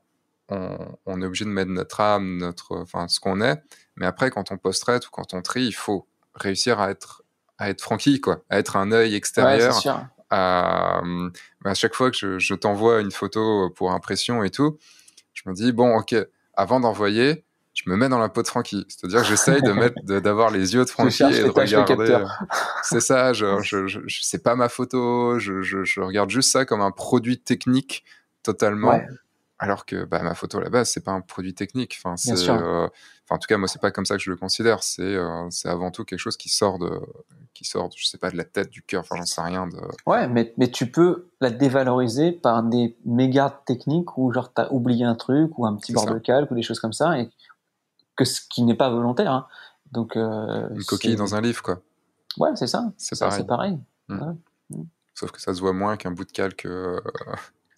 on, 0.48 0.78
on 1.06 1.20
est 1.22 1.26
obligé 1.26 1.44
de 1.44 1.50
mettre 1.50 1.70
notre 1.70 2.00
âme, 2.00 2.38
notre, 2.38 2.76
enfin, 2.78 3.06
ce 3.06 3.20
qu'on 3.20 3.40
est, 3.40 3.62
mais 3.96 4.06
après, 4.06 4.30
quand 4.30 4.50
on 4.50 4.56
post-traite 4.56 5.06
ou 5.06 5.10
quand 5.12 5.34
on 5.34 5.42
trie, 5.42 5.66
il 5.66 5.72
faut 5.74 6.06
réussir 6.34 6.80
à 6.80 6.90
être 6.90 7.22
à 7.58 7.70
être 7.70 7.82
franqui, 7.82 8.20
quoi, 8.20 8.38
à 8.50 8.58
être 8.58 8.76
un 8.76 8.92
œil 8.92 9.10
Ouais, 9.10 9.16
extérieur 9.16 9.74
sûr. 9.74 10.00
À, 10.30 11.00
euh, 11.04 11.30
à 11.64 11.74
chaque 11.74 11.94
fois 11.94 12.10
que 12.10 12.16
je, 12.16 12.38
je 12.38 12.54
t'envoie 12.54 13.00
une 13.00 13.10
photo 13.12 13.70
pour 13.70 13.92
impression 13.92 14.42
et 14.44 14.50
tout, 14.50 14.78
je 15.34 15.42
me 15.46 15.54
dis, 15.54 15.72
bon, 15.72 15.96
ok, 15.96 16.14
avant 16.54 16.80
d'envoyer, 16.80 17.44
je 17.74 17.88
me 17.88 17.96
mets 17.96 18.08
dans 18.08 18.18
la 18.18 18.28
peau 18.28 18.42
de 18.42 18.48
Francky. 18.48 18.84
C'est-à-dire 18.88 19.20
que 19.22 19.26
j'essaye 19.28 19.62
de 19.62 19.72
mettre, 19.72 19.94
de- 20.04 20.18
d'avoir 20.18 20.50
les 20.50 20.74
yeux 20.74 20.84
de 20.84 20.90
Francky 20.90 21.22
et 21.38 21.42
de 21.44 21.50
regarder. 21.84 22.06
euh, 22.24 22.46
C'est 22.82 23.00
ça, 23.00 23.32
je, 23.32 23.60
je, 23.62 24.00
c'est 24.20 24.42
pas 24.42 24.56
ma 24.56 24.68
photo, 24.68 25.38
je, 25.38 25.62
je, 25.62 25.84
je 25.84 26.00
regarde 26.00 26.28
juste 26.30 26.50
ça 26.50 26.64
comme 26.64 26.80
un 26.80 26.90
produit 26.90 27.38
technique 27.40 28.04
totalement. 28.42 28.90
Ouais. 28.90 29.06
Alors 29.60 29.86
que 29.86 30.04
bah, 30.04 30.22
ma 30.22 30.34
photo 30.34 30.58
à 30.58 30.60
la 30.62 30.70
base, 30.70 30.90
c'est 30.90 31.02
pas 31.02 31.10
un 31.10 31.20
produit 31.20 31.52
technique. 31.52 31.96
Enfin, 31.98 32.16
c'est, 32.16 32.48
euh, 32.48 32.88
en 33.28 33.38
tout 33.38 33.46
cas, 33.48 33.56
moi, 33.56 33.66
c'est 33.66 33.80
pas 33.80 33.90
comme 33.90 34.06
ça 34.06 34.16
que 34.16 34.22
je 34.22 34.30
le 34.30 34.36
considère. 34.36 34.84
C'est, 34.84 35.02
euh, 35.02 35.48
c'est 35.50 35.68
avant 35.68 35.90
tout 35.90 36.04
quelque 36.04 36.20
chose 36.20 36.36
qui 36.36 36.48
sort 36.48 36.78
de, 36.78 37.00
qui 37.54 37.64
sort, 37.64 37.90
je 37.96 38.06
sais 38.06 38.18
pas, 38.18 38.30
de 38.30 38.36
la 38.36 38.44
tête, 38.44 38.70
du 38.70 38.82
cœur. 38.82 39.00
Enfin, 39.00 39.16
j'en 39.16 39.26
sais 39.26 39.40
rien. 39.40 39.66
De... 39.66 39.76
Ouais, 40.06 40.28
mais, 40.28 40.54
mais 40.58 40.70
tu 40.70 40.90
peux 40.90 41.28
la 41.40 41.50
dévaloriser 41.50 42.30
par 42.30 42.62
des 42.62 42.96
méga 43.04 43.62
techniques 43.66 44.16
où 44.16 44.32
genre 44.32 44.52
t'as 44.52 44.68
oublié 44.70 45.04
un 45.04 45.16
truc 45.16 45.58
ou 45.58 45.66
un 45.66 45.74
petit 45.74 45.92
bord 45.92 46.04
ça. 46.04 46.14
de 46.14 46.18
calque 46.20 46.52
ou 46.52 46.54
des 46.54 46.62
choses 46.62 46.78
comme 46.78 46.92
ça 46.92 47.18
et 47.18 47.28
que 48.14 48.24
ce 48.24 48.40
qui 48.48 48.62
n'est 48.62 48.76
pas 48.76 48.90
volontaire. 48.90 49.32
Hein. 49.32 49.46
Donc 49.90 50.16
euh, 50.16 50.68
Une 50.70 50.84
coquille 50.84 51.16
dans 51.16 51.34
un 51.34 51.40
livre, 51.40 51.62
quoi. 51.62 51.80
Ouais, 52.36 52.50
c'est 52.54 52.68
ça. 52.68 52.92
C'est 52.96 53.16
Ça, 53.16 53.26
pareil. 53.26 53.78
C'est 54.08 54.16
pareil. 54.16 54.36
Sauf 55.14 55.32
que 55.32 55.40
ça 55.40 55.52
se 55.52 55.60
voit 55.60 55.72
moins 55.72 55.96
qu'un 55.96 56.12
bout 56.12 56.24
de 56.24 56.30
calque. 56.30 56.68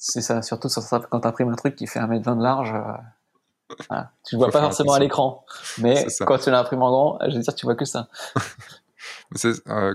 C'est 0.02 0.22
ça. 0.22 0.40
Surtout 0.42 0.68
sur 0.70 0.82
ça, 0.82 0.98
quand 1.10 1.20
t'imprimes 1.20 1.50
un 1.50 1.56
truc 1.56 1.76
qui 1.76 1.86
fait 1.86 2.00
1m20 2.00 2.36
de 2.38 2.42
large. 2.42 2.72
euh, 2.74 3.76
voilà. 3.88 4.10
Tu 4.24 4.34
le 4.34 4.38
vois 4.40 4.50
pas 4.50 4.60
forcément 4.62 4.94
à 4.94 4.98
l'écran, 4.98 5.44
mais 5.78 6.08
ça. 6.08 6.24
quand 6.24 6.38
tu 6.38 6.50
l'imprimes 6.50 6.82
en 6.82 6.90
grand, 6.90 7.18
je 7.28 7.36
veux 7.36 7.42
dire, 7.42 7.54
tu 7.54 7.66
vois 7.66 7.76
que 7.76 7.84
ça. 7.84 8.08
Euh, 9.68 9.94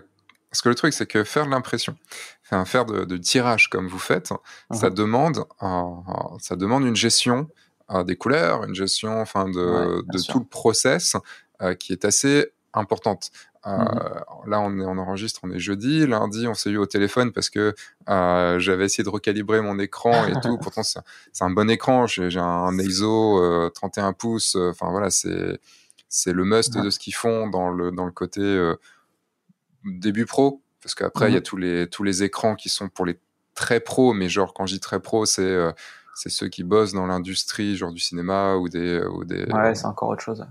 Parce 0.49 0.61
que 0.61 0.69
le 0.69 0.76
truc, 0.76 0.94
c'est 0.94 1.06
que 1.06 1.23
faire 1.26 1.45
de 1.45 1.52
l'impression, 1.52 1.95
enfin, 2.45 2.64
faire 2.65 2.86
de, 2.86 3.03
de 3.03 3.18
tirage 3.18 3.69
comme 3.69 3.88
vous 3.88 3.99
faites, 3.99 4.30
ça 4.72 4.90
Mhm. 4.90 4.95
demande, 4.95 5.45
euh, 5.61 5.82
ça 6.40 6.56
demande 6.56 6.84
une 6.86 6.95
gestion 6.95 7.49
euh, 7.91 8.03
des 8.03 8.15
couleurs, 8.15 8.64
une 8.64 8.73
gestion, 8.73 9.19
enfin, 9.22 9.49
de, 9.49 10.02
Ouais, 10.07 10.22
tout 10.30 10.40
le 10.40 10.45
process 10.45 11.18
qui 11.80 11.91
est 11.94 12.06
assez 12.06 12.52
importante. 12.73 13.30
Euh, 13.68 13.72
Mhm. 13.72 14.50
Là, 14.52 14.60
on, 14.62 14.78
est, 14.80 14.86
on 14.86 14.98
enregistre, 15.00 15.40
on 15.44 15.50
est 15.52 15.58
jeudi. 15.60 16.06
Lundi, 16.06 16.48
on 16.48 16.54
s'est 16.54 16.70
eu 16.70 16.78
au 16.78 16.86
téléphone 16.86 17.32
parce 17.32 17.50
que 17.50 17.74
euh, 18.10 18.60
j'avais 18.60 18.86
essayé 18.86 19.04
de 19.04 19.10
recalibrer 19.10 19.60
mon 19.62 19.80
écran 19.80 20.26
et 20.28 20.34
tout. 20.42 20.58
Pourtant, 20.62 20.84
c'est 20.84 21.00
un 21.42 21.50
bon 21.50 21.68
écran. 21.70 22.06
J'ai 22.06 22.38
un 22.40 22.78
ISO 22.78 23.42
euh, 23.44 23.70
31 23.70 24.14
pouces. 24.14 24.56
euh, 24.56 24.70
Enfin, 24.70 24.92
voilà, 24.92 25.10
c'est 25.10 25.60
le 26.32 26.46
must 26.46 26.76
Ouais. 26.76 26.84
de 26.84 26.90
ce 26.92 27.00
qu'ils 27.00 27.16
font 27.16 27.48
dans 27.48 27.70
le, 27.72 27.92
dans 27.92 28.06
le 28.06 28.12
côté 28.12 28.42
début 29.84 30.26
pro. 30.26 30.62
Parce 30.82 30.94
qu'après, 30.96 31.30
il 31.30 31.34
y 31.34 31.38
a 31.38 31.40
Mhm. 31.40 31.44
tous 31.44 31.58
les, 31.58 31.88
tous 31.90 32.04
les 32.04 32.24
écrans 32.24 32.56
qui 32.56 32.70
sont 32.70 32.90
pour 32.90 33.06
les 33.06 33.20
très 33.56 33.80
pros. 33.80 34.14
Mais 34.14 34.30
genre, 34.30 34.54
quand 34.54 34.68
je 34.68 34.76
dis 34.76 34.80
très 34.80 35.00
pro, 35.00 35.26
c'est 35.26 35.74
c'est 36.16 36.30
ceux 36.30 36.48
qui 36.48 36.64
bossent 36.64 36.94
dans 36.94 37.06
l'industrie, 37.06 37.76
genre 37.76 37.92
du 37.92 38.00
cinéma 38.00 38.56
ou 38.56 38.70
des, 38.70 39.02
ou 39.04 39.26
des, 39.26 39.46
Ouais, 39.52 39.76
c'est 39.76 39.86
encore 39.86 40.10
autre 40.10 40.22
chose. 40.24 40.46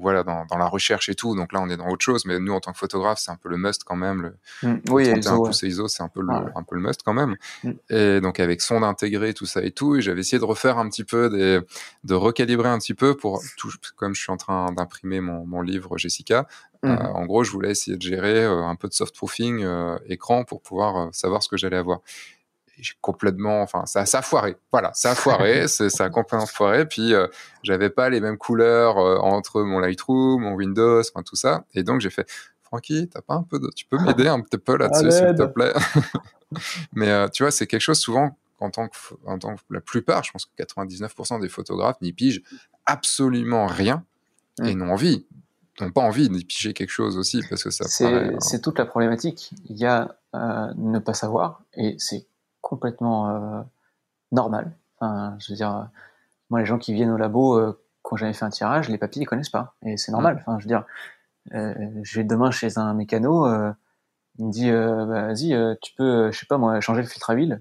voilà, 0.00 0.22
dans, 0.22 0.44
dans 0.46 0.58
la 0.58 0.66
recherche 0.66 1.08
et 1.08 1.14
tout. 1.14 1.34
Donc 1.34 1.52
là, 1.52 1.60
on 1.60 1.68
est 1.70 1.76
dans 1.78 1.88
autre 1.88 2.04
chose. 2.04 2.24
Mais 2.26 2.38
nous, 2.38 2.52
en 2.52 2.60
tant 2.60 2.72
que 2.72 2.78
photographe, 2.78 3.18
c'est 3.18 3.30
un 3.30 3.36
peu 3.36 3.48
le 3.48 3.56
must 3.56 3.82
quand 3.84 3.96
même. 3.96 4.22
Le, 4.22 4.68
Mm. 4.68 4.80
Oui, 4.90 5.04
le 5.06 5.16
et 5.16 5.20
31 5.20 5.32
ISO, 5.32 5.44
ouais. 5.64 5.68
ISO, 5.68 5.88
c'est 5.88 6.02
un 6.02 6.08
peu 6.08 6.20
le, 6.20 6.28
Ouais. 6.28 6.50
un 6.54 6.62
peu 6.62 6.74
le 6.76 6.82
must 6.82 7.02
quand 7.04 7.14
même. 7.14 7.36
Mm. 7.64 7.70
Et 7.90 8.20
donc 8.20 8.38
avec 8.40 8.60
son 8.60 8.82
intégré, 8.82 9.32
tout 9.34 9.46
ça 9.46 9.62
et 9.62 9.70
tout, 9.70 9.96
et 9.96 10.00
j'avais 10.02 10.20
essayé 10.20 10.38
de 10.38 10.44
refaire 10.44 10.78
un 10.78 10.88
petit 10.88 11.04
peu 11.04 11.30
des, 11.30 11.60
de 12.04 12.14
recalibrer 12.14 12.68
un 12.68 12.78
petit 12.78 12.94
peu 12.94 13.16
pour 13.16 13.40
tout, 13.56 13.70
comme 13.96 14.14
je 14.14 14.20
suis 14.20 14.32
en 14.32 14.36
train 14.36 14.72
d'imprimer 14.72 15.20
mon, 15.20 15.46
mon 15.46 15.62
livre 15.62 15.96
Jessica. 15.96 16.46
Mm. 16.82 16.88
euh, 16.90 16.96
en 16.96 17.24
gros, 17.26 17.42
je 17.44 17.50
voulais 17.50 17.70
essayer 17.70 17.96
de 17.96 18.02
gérer 18.02 18.44
euh, 18.44 18.62
un 18.64 18.76
peu 18.76 18.88
de 18.88 18.92
soft 18.92 19.16
proofing 19.16 19.62
euh, 19.64 19.96
écran 20.06 20.44
pour 20.44 20.60
pouvoir 20.60 20.96
euh, 20.96 21.08
savoir 21.12 21.42
ce 21.42 21.48
que 21.48 21.56
j'allais 21.56 21.76
avoir. 21.76 22.00
J'ai 22.80 22.94
complètement, 23.00 23.62
enfin, 23.62 23.86
ça, 23.86 24.06
ça 24.06 24.18
a 24.18 24.22
foiré. 24.22 24.56
Voilà, 24.72 24.92
ça 24.94 25.12
a 25.12 25.14
foiré, 25.14 25.66
ça 25.68 26.04
a 26.04 26.10
complètement 26.10 26.46
foiré. 26.46 26.86
Puis 26.86 27.14
euh, 27.14 27.26
j'avais 27.62 27.90
pas 27.90 28.08
les 28.08 28.20
mêmes 28.20 28.38
couleurs 28.38 28.98
euh, 28.98 29.18
entre 29.18 29.62
mon 29.62 29.78
Lightroom, 29.78 30.42
mon 30.42 30.54
Windows, 30.54 31.00
enfin 31.00 31.22
tout 31.22 31.36
ça. 31.36 31.64
Et 31.74 31.82
donc 31.82 32.00
j'ai 32.00 32.10
fait, 32.10 32.28
Francky, 32.62 33.08
t'as 33.08 33.22
pas 33.22 33.34
un 33.34 33.42
peu 33.42 33.58
de, 33.58 33.68
tu 33.74 33.86
peux 33.86 33.98
m'aider 33.98 34.28
un 34.28 34.40
petit 34.40 34.58
peu 34.58 34.76
là-dessus, 34.76 35.10
s'il 35.10 35.34
te 35.34 35.46
plaît? 35.46 35.72
Mais 36.92 37.10
euh, 37.10 37.28
tu 37.28 37.42
vois, 37.42 37.50
c'est 37.50 37.66
quelque 37.66 37.80
chose 37.80 37.98
souvent 37.98 38.36
en 38.60 38.70
tant 38.70 38.88
que, 38.88 38.96
en 39.26 39.38
tant 39.38 39.54
que 39.56 39.60
la 39.70 39.80
plupart, 39.80 40.24
je 40.24 40.32
pense 40.32 40.46
que 40.46 40.62
99% 40.62 41.40
des 41.40 41.48
photographes 41.48 42.00
n'y 42.00 42.12
pigent 42.12 42.42
absolument 42.86 43.66
rien 43.66 44.04
et 44.64 44.74
Mm. 44.74 44.78
n'ont 44.78 44.92
envie, 44.92 45.26
n'ont 45.80 45.92
pas 45.92 46.00
envie 46.00 46.28
d'y 46.28 46.44
piger 46.44 46.72
quelque 46.72 46.90
chose 46.90 47.16
aussi 47.16 47.40
parce 47.48 47.62
que 47.62 47.70
ça 47.70 47.84
C'est 47.86 48.32
c'est 48.40 48.60
toute 48.60 48.78
la 48.78 48.86
problématique. 48.86 49.52
Il 49.66 49.76
y 49.76 49.86
a 49.86 50.16
euh, 50.34 50.66
ne 50.76 50.98
pas 50.98 51.14
savoir, 51.14 51.62
et 51.74 51.94
c'est 51.98 52.26
complètement 52.68 53.30
euh, 53.30 53.62
normal. 54.30 54.72
Enfin, 55.00 55.36
je 55.38 55.50
veux 55.50 55.56
dire, 55.56 55.74
euh, 55.74 55.82
moi, 56.50 56.60
les 56.60 56.66
gens 56.66 56.78
qui 56.78 56.92
viennent 56.92 57.10
au 57.10 57.16
labo, 57.16 57.58
euh, 57.58 57.80
quand 58.02 58.16
j'avais 58.16 58.34
fait 58.34 58.44
un 58.44 58.50
tirage, 58.50 58.90
les 58.90 58.98
papiers, 58.98 59.22
ils 59.22 59.26
connaissent 59.26 59.48
pas. 59.48 59.74
Et 59.84 59.96
c'est 59.96 60.12
normal. 60.12 60.36
Mm. 60.36 60.38
Enfin, 60.40 60.58
je 60.58 60.64
veux 60.64 60.68
dire, 60.68 60.84
euh, 61.54 61.74
je 62.02 62.18
vais 62.18 62.24
demain 62.24 62.50
chez 62.50 62.78
un 62.78 62.92
mécano, 62.92 63.46
euh, 63.46 63.72
il 64.38 64.46
me 64.46 64.52
dit, 64.52 64.70
bah, 64.70 65.26
vas-y, 65.26 65.56
tu 65.80 65.94
peux, 65.94 66.30
je 66.30 66.38
sais 66.38 66.46
pas 66.46 66.58
moi, 66.58 66.80
changer 66.80 67.00
le 67.00 67.08
filtre 67.08 67.30
à 67.30 67.34
huile. 67.34 67.60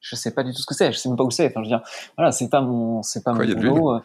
Je 0.00 0.14
sais 0.14 0.32
pas 0.32 0.42
du 0.42 0.52
tout 0.52 0.60
ce 0.60 0.66
que 0.66 0.74
c'est, 0.74 0.92
je 0.92 0.98
sais 0.98 1.08
même 1.08 1.16
pas 1.16 1.24
où 1.24 1.30
c'est. 1.30 1.46
Enfin, 1.46 1.62
je 1.62 1.70
veux 1.70 1.76
dire, 1.76 1.82
voilà, 2.16 2.32
c'est 2.32 2.48
pas 2.48 2.60
mon, 2.60 3.02
c'est 3.02 3.22
pas 3.22 3.32
Quoi, 3.32 3.38
mon 3.38 3.44
il 3.44 3.48
y 3.50 3.52
a 3.52 3.54
de 3.54 3.60
boulot. 3.60 4.00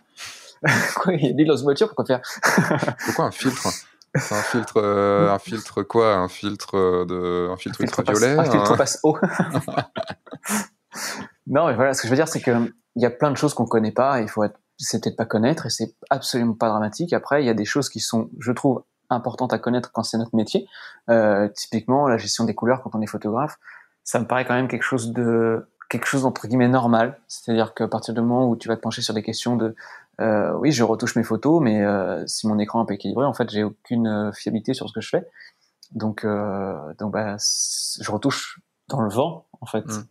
Quoi, 0.95 1.13
il 1.13 1.25
y 1.25 1.29
a 1.29 1.31
de 1.33 1.37
l'huile 1.37 1.47
dans 1.47 1.57
une 1.57 1.63
voiture, 1.63 1.87
pourquoi 1.87 2.05
faire? 2.05 2.21
Pourquoi 3.05 3.25
un 3.25 3.31
filtre? 3.31 3.67
C'est 4.15 4.35
un 4.35 4.41
filtre, 4.41 4.77
euh, 4.77 5.31
un 5.31 5.39
filtre 5.39 5.83
quoi? 5.83 6.15
Un 6.15 6.27
filtre 6.27 7.05
de, 7.05 7.49
un 7.51 7.57
filtre, 7.57 7.81
ultraviolet 7.81 8.37
Un 8.37 8.45
filtre 8.45 8.77
passe 8.77 8.99
haut. 9.03 9.17
non, 11.47 11.67
mais 11.67 11.75
voilà, 11.75 11.93
ce 11.93 12.01
que 12.01 12.07
je 12.07 12.11
veux 12.11 12.17
dire, 12.17 12.27
c'est 12.27 12.41
que 12.41 12.51
il 12.95 13.01
y 13.01 13.05
a 13.05 13.09
plein 13.09 13.31
de 13.31 13.37
choses 13.37 13.53
qu'on 13.53 13.65
connaît 13.65 13.91
pas. 13.91 14.21
il 14.21 14.29
faut 14.29 14.43
être, 14.43 14.59
c'est 14.77 15.01
peut-être 15.01 15.17
pas 15.17 15.25
connaître, 15.25 15.65
et 15.65 15.69
c'est 15.69 15.95
absolument 16.09 16.53
pas 16.53 16.69
dramatique. 16.69 17.13
Après, 17.13 17.43
il 17.43 17.47
y 17.47 17.49
a 17.49 17.55
des 17.55 17.65
choses 17.65 17.89
qui 17.89 17.99
sont, 17.99 18.29
je 18.39 18.51
trouve, 18.51 18.83
importantes 19.09 19.53
à 19.53 19.59
connaître 19.59 19.91
quand 19.91 20.03
c'est 20.03 20.17
notre 20.17 20.35
métier. 20.35 20.67
Euh, 21.09 21.47
typiquement, 21.49 22.07
la 22.07 22.17
gestion 22.17 22.45
des 22.45 22.55
couleurs 22.55 22.81
quand 22.81 22.91
on 22.93 23.01
est 23.01 23.07
photographe, 23.07 23.57
ça 24.03 24.19
me 24.19 24.25
paraît 24.25 24.45
quand 24.45 24.53
même 24.53 24.67
quelque 24.67 24.83
chose 24.83 25.11
de 25.11 25.67
quelque 25.93 26.07
chose 26.07 26.23
d'entre 26.23 26.47
guillemets 26.47 26.67
normal. 26.67 27.19
C'est-à-dire 27.27 27.73
qu'à 27.73 27.87
partir 27.87 28.13
du 28.13 28.21
moment 28.21 28.49
où 28.49 28.55
tu 28.55 28.67
vas 28.67 28.75
te 28.75 28.81
pencher 28.81 29.01
sur 29.01 29.13
des 29.13 29.21
questions 29.21 29.55
de 29.55 29.75
euh, 30.21 30.53
oui, 30.57 30.71
je 30.71 30.83
retouche 30.83 31.15
mes 31.15 31.23
photos, 31.23 31.61
mais 31.61 31.81
euh, 31.81 32.25
si 32.27 32.47
mon 32.47 32.59
écran 32.59 32.83
est 32.83 32.87
pas 32.87 32.93
équilibré, 32.95 33.25
en 33.25 33.33
fait, 33.33 33.49
j'ai 33.49 33.63
aucune 33.63 34.07
euh, 34.07 34.31
fiabilité 34.31 34.73
sur 34.73 34.89
ce 34.89 34.93
que 34.93 35.01
je 35.01 35.09
fais. 35.09 35.27
Donc, 35.91 36.25
euh, 36.25 36.75
donc 36.99 37.13
bah, 37.13 37.37
je 37.37 38.11
retouche 38.11 38.59
dans 38.89 39.01
le 39.01 39.09
vent, 39.09 39.45
en 39.61 39.65
fait. 39.65 39.85
Mm. 39.85 40.05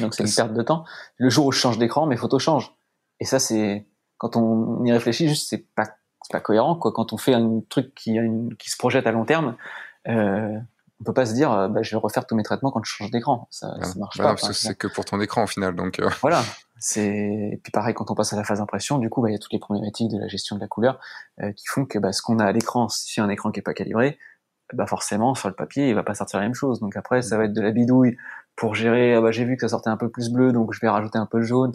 Donc 0.00 0.14
c'est 0.14 0.24
une 0.24 0.32
perte 0.34 0.52
de 0.52 0.62
temps. 0.62 0.84
Le 1.16 1.30
jour 1.30 1.46
où 1.46 1.52
je 1.52 1.58
change 1.58 1.78
d'écran, 1.78 2.06
mes 2.06 2.16
photos 2.16 2.42
changent. 2.42 2.74
Et 3.20 3.24
ça, 3.24 3.38
c'est 3.38 3.86
quand 4.18 4.36
on 4.36 4.84
y 4.84 4.92
réfléchit, 4.92 5.28
juste 5.28 5.48
c'est 5.48 5.64
pas 5.74 5.86
pas 6.30 6.40
cohérent 6.40 6.74
quoi. 6.74 6.90
Quand 6.92 7.12
on 7.12 7.18
fait 7.18 7.34
un 7.34 7.60
truc 7.68 7.94
qui, 7.94 8.16
qui 8.58 8.70
se 8.70 8.78
projette 8.78 9.06
à 9.06 9.12
long 9.12 9.26
terme, 9.26 9.56
euh, 10.08 10.58
on 11.00 11.04
peut 11.04 11.12
pas 11.12 11.26
se 11.26 11.34
dire 11.34 11.50
euh, 11.52 11.68
bah, 11.68 11.82
je 11.82 11.90
vais 11.90 12.00
refaire 12.00 12.26
tous 12.26 12.36
mes 12.36 12.42
traitements 12.42 12.70
quand 12.70 12.82
je 12.84 12.90
change 12.90 13.10
d'écran. 13.10 13.48
Ça, 13.50 13.74
ça 13.82 13.98
marche 13.98 14.18
bah 14.18 14.24
pas. 14.24 14.30
parce 14.30 14.48
que 14.48 14.54
c'est 14.54 14.76
que 14.76 14.86
pour 14.86 15.04
ton 15.04 15.20
écran 15.20 15.44
au 15.44 15.46
final. 15.46 15.74
Donc 15.74 15.98
euh. 15.98 16.08
voilà. 16.20 16.42
C'est 16.78 17.50
et 17.52 17.60
puis 17.62 17.72
pareil 17.72 17.94
quand 17.94 18.10
on 18.10 18.14
passe 18.14 18.32
à 18.32 18.36
la 18.36 18.44
phase 18.44 18.58
d'impression, 18.58 18.98
du 18.98 19.10
coup 19.10 19.22
bah, 19.22 19.30
il 19.30 19.32
y 19.32 19.36
a 19.36 19.38
toutes 19.38 19.52
les 19.52 19.58
problématiques 19.58 20.10
de 20.10 20.18
la 20.18 20.28
gestion 20.28 20.56
de 20.56 20.60
la 20.60 20.68
couleur 20.68 21.00
euh, 21.40 21.52
qui 21.52 21.66
font 21.66 21.84
que 21.84 21.98
bah, 21.98 22.12
ce 22.12 22.22
qu'on 22.22 22.38
a 22.38 22.44
à 22.44 22.52
l'écran, 22.52 22.88
si 22.88 23.20
un 23.20 23.28
écran 23.28 23.50
qui 23.50 23.60
est 23.60 23.62
pas 23.62 23.74
calibré, 23.74 24.18
bah 24.72 24.86
forcément 24.86 25.34
sur 25.34 25.48
le 25.48 25.54
papier 25.54 25.88
il 25.88 25.94
va 25.94 26.02
pas 26.02 26.14
sortir 26.14 26.38
la 26.38 26.46
même 26.46 26.54
chose. 26.54 26.80
Donc 26.80 26.96
après 26.96 27.22
ça 27.22 27.36
va 27.36 27.44
être 27.44 27.52
de 27.52 27.60
la 27.60 27.70
bidouille 27.70 28.16
pour 28.56 28.74
gérer. 28.74 29.14
Ah 29.14 29.20
bah 29.20 29.30
j'ai 29.30 29.44
vu 29.44 29.56
que 29.56 29.62
ça 29.62 29.68
sortait 29.68 29.90
un 29.90 29.96
peu 29.96 30.10
plus 30.10 30.30
bleu, 30.30 30.52
donc 30.52 30.72
je 30.72 30.80
vais 30.80 30.88
rajouter 30.88 31.18
un 31.18 31.26
peu 31.26 31.38
de 31.38 31.44
jaune. 31.44 31.72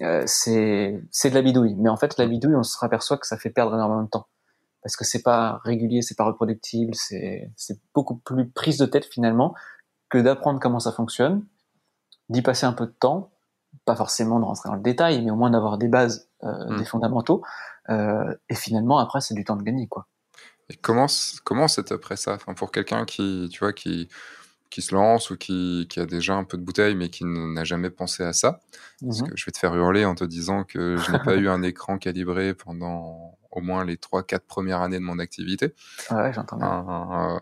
Euh, 0.00 0.22
c'est 0.26 1.00
c'est 1.10 1.30
de 1.30 1.34
la 1.34 1.42
bidouille. 1.42 1.74
Mais 1.76 1.88
en 1.88 1.96
fait 1.96 2.16
la 2.18 2.26
bidouille 2.26 2.56
on 2.56 2.62
se 2.62 2.82
aperçoit 2.84 3.18
que 3.18 3.26
ça 3.26 3.36
fait 3.36 3.50
perdre 3.50 3.74
énormément 3.74 4.02
de 4.02 4.08
temps 4.08 4.26
parce 4.82 4.96
que 4.96 5.04
c'est 5.04 5.22
pas 5.22 5.60
régulier, 5.64 6.02
c'est 6.02 6.16
pas 6.16 6.24
reproductible, 6.24 6.94
c'est 6.94 7.80
beaucoup 7.94 8.16
plus 8.16 8.48
prise 8.48 8.78
de 8.78 8.86
tête 8.86 9.04
finalement 9.04 9.54
que 10.08 10.18
d'apprendre 10.18 10.60
comment 10.60 10.80
ça 10.80 10.92
fonctionne, 10.92 11.44
d'y 12.28 12.42
passer 12.42 12.66
un 12.66 12.72
peu 12.72 12.86
de 12.86 12.92
temps, 12.92 13.30
pas 13.84 13.96
forcément 13.96 14.38
de 14.38 14.44
rentrer 14.44 14.68
dans 14.68 14.76
le 14.76 14.82
détail, 14.82 15.22
mais 15.22 15.30
au 15.30 15.36
moins 15.36 15.50
d'avoir 15.50 15.78
des 15.78 15.88
bases, 15.88 16.28
euh, 16.44 16.70
mm. 16.70 16.78
des 16.78 16.84
fondamentaux, 16.84 17.42
euh, 17.90 18.34
et 18.48 18.54
finalement 18.54 18.98
après 18.98 19.20
c'est 19.20 19.34
du 19.34 19.44
temps 19.44 19.56
de 19.56 19.62
gagner 19.62 19.88
quoi. 19.88 20.06
Et 20.70 20.76
comment 20.76 21.06
comment 21.44 21.68
c'est 21.68 21.92
après 21.92 22.16
ça, 22.16 22.34
enfin 22.34 22.54
pour 22.54 22.70
quelqu'un 22.70 23.04
qui 23.04 23.48
tu 23.50 23.60
vois 23.60 23.72
qui 23.72 24.08
qui 24.70 24.82
se 24.82 24.94
lance 24.94 25.30
ou 25.30 25.38
qui, 25.38 25.86
qui, 25.88 25.98
a 25.98 26.04
déjà 26.04 26.34
un 26.34 26.44
peu 26.44 26.58
de 26.58 26.62
bouteille 26.62 26.94
mais 26.94 27.08
qui 27.08 27.24
n'a 27.24 27.64
jamais 27.64 27.88
pensé 27.88 28.22
à 28.22 28.34
ça. 28.34 28.60
Parce 29.00 29.22
mhm. 29.22 29.30
que 29.30 29.36
je 29.36 29.46
vais 29.46 29.52
te 29.52 29.58
faire 29.58 29.74
hurler 29.74 30.04
en 30.04 30.14
te 30.14 30.24
disant 30.24 30.64
que 30.64 30.98
je 30.98 31.10
n'ai 31.10 31.18
pas 31.20 31.36
eu 31.36 31.48
un 31.48 31.62
écran 31.62 31.96
calibré 31.96 32.52
pendant 32.52 33.37
au 33.58 33.60
moins 33.60 33.84
les 33.84 33.96
3-4 33.96 34.40
premières 34.40 34.80
années 34.80 34.98
de 34.98 35.04
mon 35.04 35.18
activité. 35.18 35.74
Ouais, 36.10 36.32
j'entends 36.32 36.58
euh, 36.60 37.38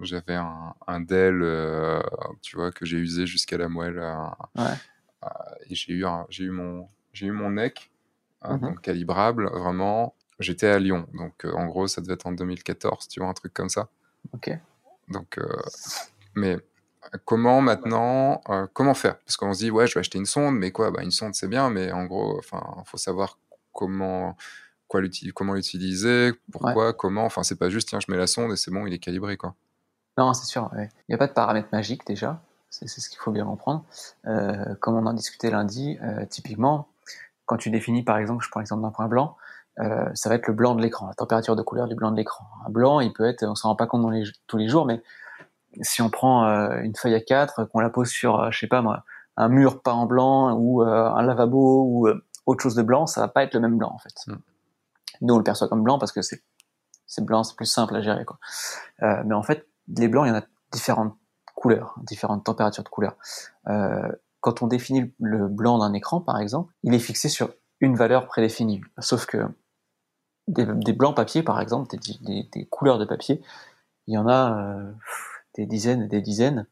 J'avais 0.00 0.34
un, 0.34 0.74
un, 0.86 1.00
Dell, 1.00 1.40
euh, 1.42 2.00
tu 2.42 2.56
vois, 2.56 2.70
que 2.70 2.84
j'ai 2.86 2.98
usé 2.98 3.26
jusqu'à 3.26 3.58
la 3.58 3.68
moelle. 3.68 3.98
Euh, 3.98 4.14
ouais. 4.56 5.28
et 5.68 5.74
j'ai 5.74 5.92
eu, 5.92 6.04
j'ai 6.28 6.44
eu 6.44 6.50
mon, 6.50 6.88
j'ai 7.12 7.26
eu 7.26 7.32
mon 7.32 7.50
NEC, 7.50 7.90
mhm. 8.48 8.60
donc 8.60 8.80
calibrable, 8.80 9.50
vraiment. 9.50 10.14
J'étais 10.40 10.68
à 10.68 10.78
Lyon, 10.78 11.06
donc 11.14 11.44
en 11.44 11.66
gros, 11.66 11.86
ça 11.86 12.00
devait 12.00 12.14
être 12.14 12.26
en 12.26 12.32
2014, 12.32 13.08
tu 13.08 13.20
vois, 13.20 13.28
un 13.28 13.34
truc 13.34 13.54
comme 13.54 13.68
ça. 13.68 13.88
Ok. 14.32 14.50
Donc, 15.08 15.38
mais 16.34 16.58
comment 17.24 17.60
maintenant, 17.60 18.40
euh, 18.48 18.66
comment 18.72 18.94
faire? 18.94 19.18
Parce 19.20 19.36
qu'on 19.36 19.52
se 19.52 19.58
dit, 19.58 19.70
ouais, 19.70 19.86
je 19.86 19.94
vais 19.94 20.00
acheter 20.00 20.18
une 20.18 20.26
sonde, 20.26 20.56
mais 20.56 20.70
quoi? 20.70 20.90
Bah, 20.90 21.02
Une 21.02 21.10
sonde, 21.10 21.34
c'est 21.34 21.48
bien, 21.48 21.70
mais 21.70 21.92
en 21.92 22.04
gros, 22.06 22.40
il 22.40 22.84
faut 22.86 22.96
savoir 22.96 23.38
comment, 23.72 24.36
comment 25.34 25.54
l'utiliser, 25.54 26.32
pourquoi, 26.52 26.92
comment. 26.92 27.24
Enfin, 27.24 27.42
c'est 27.42 27.58
pas 27.58 27.70
juste, 27.70 27.88
tiens, 27.88 28.00
je 28.00 28.10
mets 28.10 28.18
la 28.18 28.26
sonde 28.26 28.52
et 28.52 28.56
c'est 28.56 28.70
bon, 28.70 28.86
il 28.86 28.92
est 28.92 28.98
calibré. 28.98 29.36
quoi. 29.36 29.54
Non, 30.18 30.32
c'est 30.32 30.46
sûr. 30.46 30.70
Il 30.76 30.88
n'y 31.08 31.14
a 31.14 31.18
pas 31.18 31.26
de 31.26 31.32
paramètres 31.32 31.68
magiques 31.72 32.06
déjà. 32.06 32.40
C'est 32.70 32.88
ce 32.88 33.08
qu'il 33.08 33.18
faut 33.18 33.30
bien 33.30 33.44
comprendre. 33.44 33.84
Euh, 34.26 34.74
comme 34.80 34.96
on 34.96 35.06
en 35.06 35.14
discutait 35.14 35.50
lundi, 35.50 35.96
euh, 36.02 36.26
typiquement, 36.26 36.88
quand 37.46 37.56
tu 37.56 37.70
définis, 37.70 38.02
par 38.02 38.18
exemple, 38.18 38.44
je 38.44 38.50
prends 38.50 38.60
l'exemple 38.60 38.82
d'un 38.82 38.90
point 38.90 39.06
blanc, 39.06 39.36
ça 39.76 40.28
va 40.28 40.36
être 40.36 40.46
le 40.46 40.54
blanc 40.54 40.76
de 40.76 40.82
l'écran, 40.82 41.08
la 41.08 41.14
température 41.14 41.56
de 41.56 41.62
couleur 41.62 41.88
du 41.88 41.96
blanc 41.96 42.12
de 42.12 42.16
l'écran. 42.16 42.46
Un 42.66 42.70
blanc, 42.70 43.00
il 43.00 43.12
peut 43.12 43.26
être, 43.26 43.44
on 43.44 43.56
s'en 43.56 43.70
rend 43.70 43.76
pas 43.76 43.86
compte 43.86 44.02
dans 44.02 44.10
les, 44.10 44.22
tous 44.46 44.56
les 44.56 44.68
jours, 44.68 44.86
mais 44.86 45.02
si 45.82 46.02
on 46.02 46.10
prend 46.10 46.46
euh, 46.46 46.80
une 46.82 46.94
feuille 46.94 47.14
à 47.14 47.20
4 47.20 47.64
qu'on 47.64 47.80
la 47.80 47.90
pose 47.90 48.08
sur, 48.08 48.40
euh, 48.40 48.50
je 48.50 48.58
sais 48.58 48.66
pas 48.66 48.82
moi, 48.82 49.04
un 49.36 49.48
mur 49.48 49.82
pas 49.82 49.92
en 49.92 50.06
blanc 50.06 50.54
ou 50.54 50.82
euh, 50.82 50.86
un 50.86 51.22
lavabo 51.22 51.84
ou 51.84 52.08
autre 52.46 52.62
chose 52.62 52.74
de 52.74 52.82
blanc, 52.82 53.06
ça 53.06 53.20
va 53.20 53.28
pas 53.28 53.42
être 53.42 53.54
le 53.54 53.60
même 53.60 53.78
blanc 53.78 53.92
en 53.94 53.98
fait. 53.98 54.14
Mm. 54.26 54.36
Nous 55.20 55.34
on 55.34 55.38
le 55.38 55.44
perçoit 55.44 55.68
comme 55.68 55.82
blanc 55.82 55.98
parce 55.98 56.12
que 56.12 56.20
c'est 56.22 56.42
blanc, 57.24 57.44
c'est 57.44 57.56
plus 57.56 57.66
simple 57.66 57.94
à 57.96 58.00
gérer 58.00 58.24
quoi. 58.24 58.38
mais 59.00 59.34
en 59.34 59.42
fait, 59.42 59.68
les 59.88 60.08
blancs, 60.08 60.26
il 60.26 60.30
y 60.30 60.32
en 60.32 60.38
a 60.38 60.44
différentes 60.72 61.16
couleurs, 61.54 61.94
différentes 62.02 62.44
températures 62.44 62.84
de 62.84 62.88
couleurs. 62.88 63.16
quand 64.40 64.62
on 64.62 64.66
définit 64.66 65.14
le 65.20 65.48
blanc 65.48 65.78
d'un 65.78 65.92
écran, 65.92 66.20
par 66.20 66.38
exemple, 66.38 66.72
il 66.82 66.94
est 66.94 66.98
fixé 66.98 67.28
sur 67.28 67.54
une 67.80 67.94
valeur 67.94 68.26
prédéfinie. 68.26 68.80
Sauf 68.98 69.26
que 69.26 69.46
des, 70.48 70.92
blancs 70.92 71.14
papier, 71.14 71.42
par 71.42 71.60
exemple, 71.60 71.96
des, 71.96 72.48
des, 72.52 72.66
couleurs 72.66 72.98
de 72.98 73.04
papier, 73.04 73.42
il 74.06 74.14
y 74.14 74.18
en 74.18 74.28
a 74.28 74.76
des 75.54 75.66
dizaines 75.66 76.02
et 76.02 76.08
des 76.08 76.20
dizaines, 76.20 76.66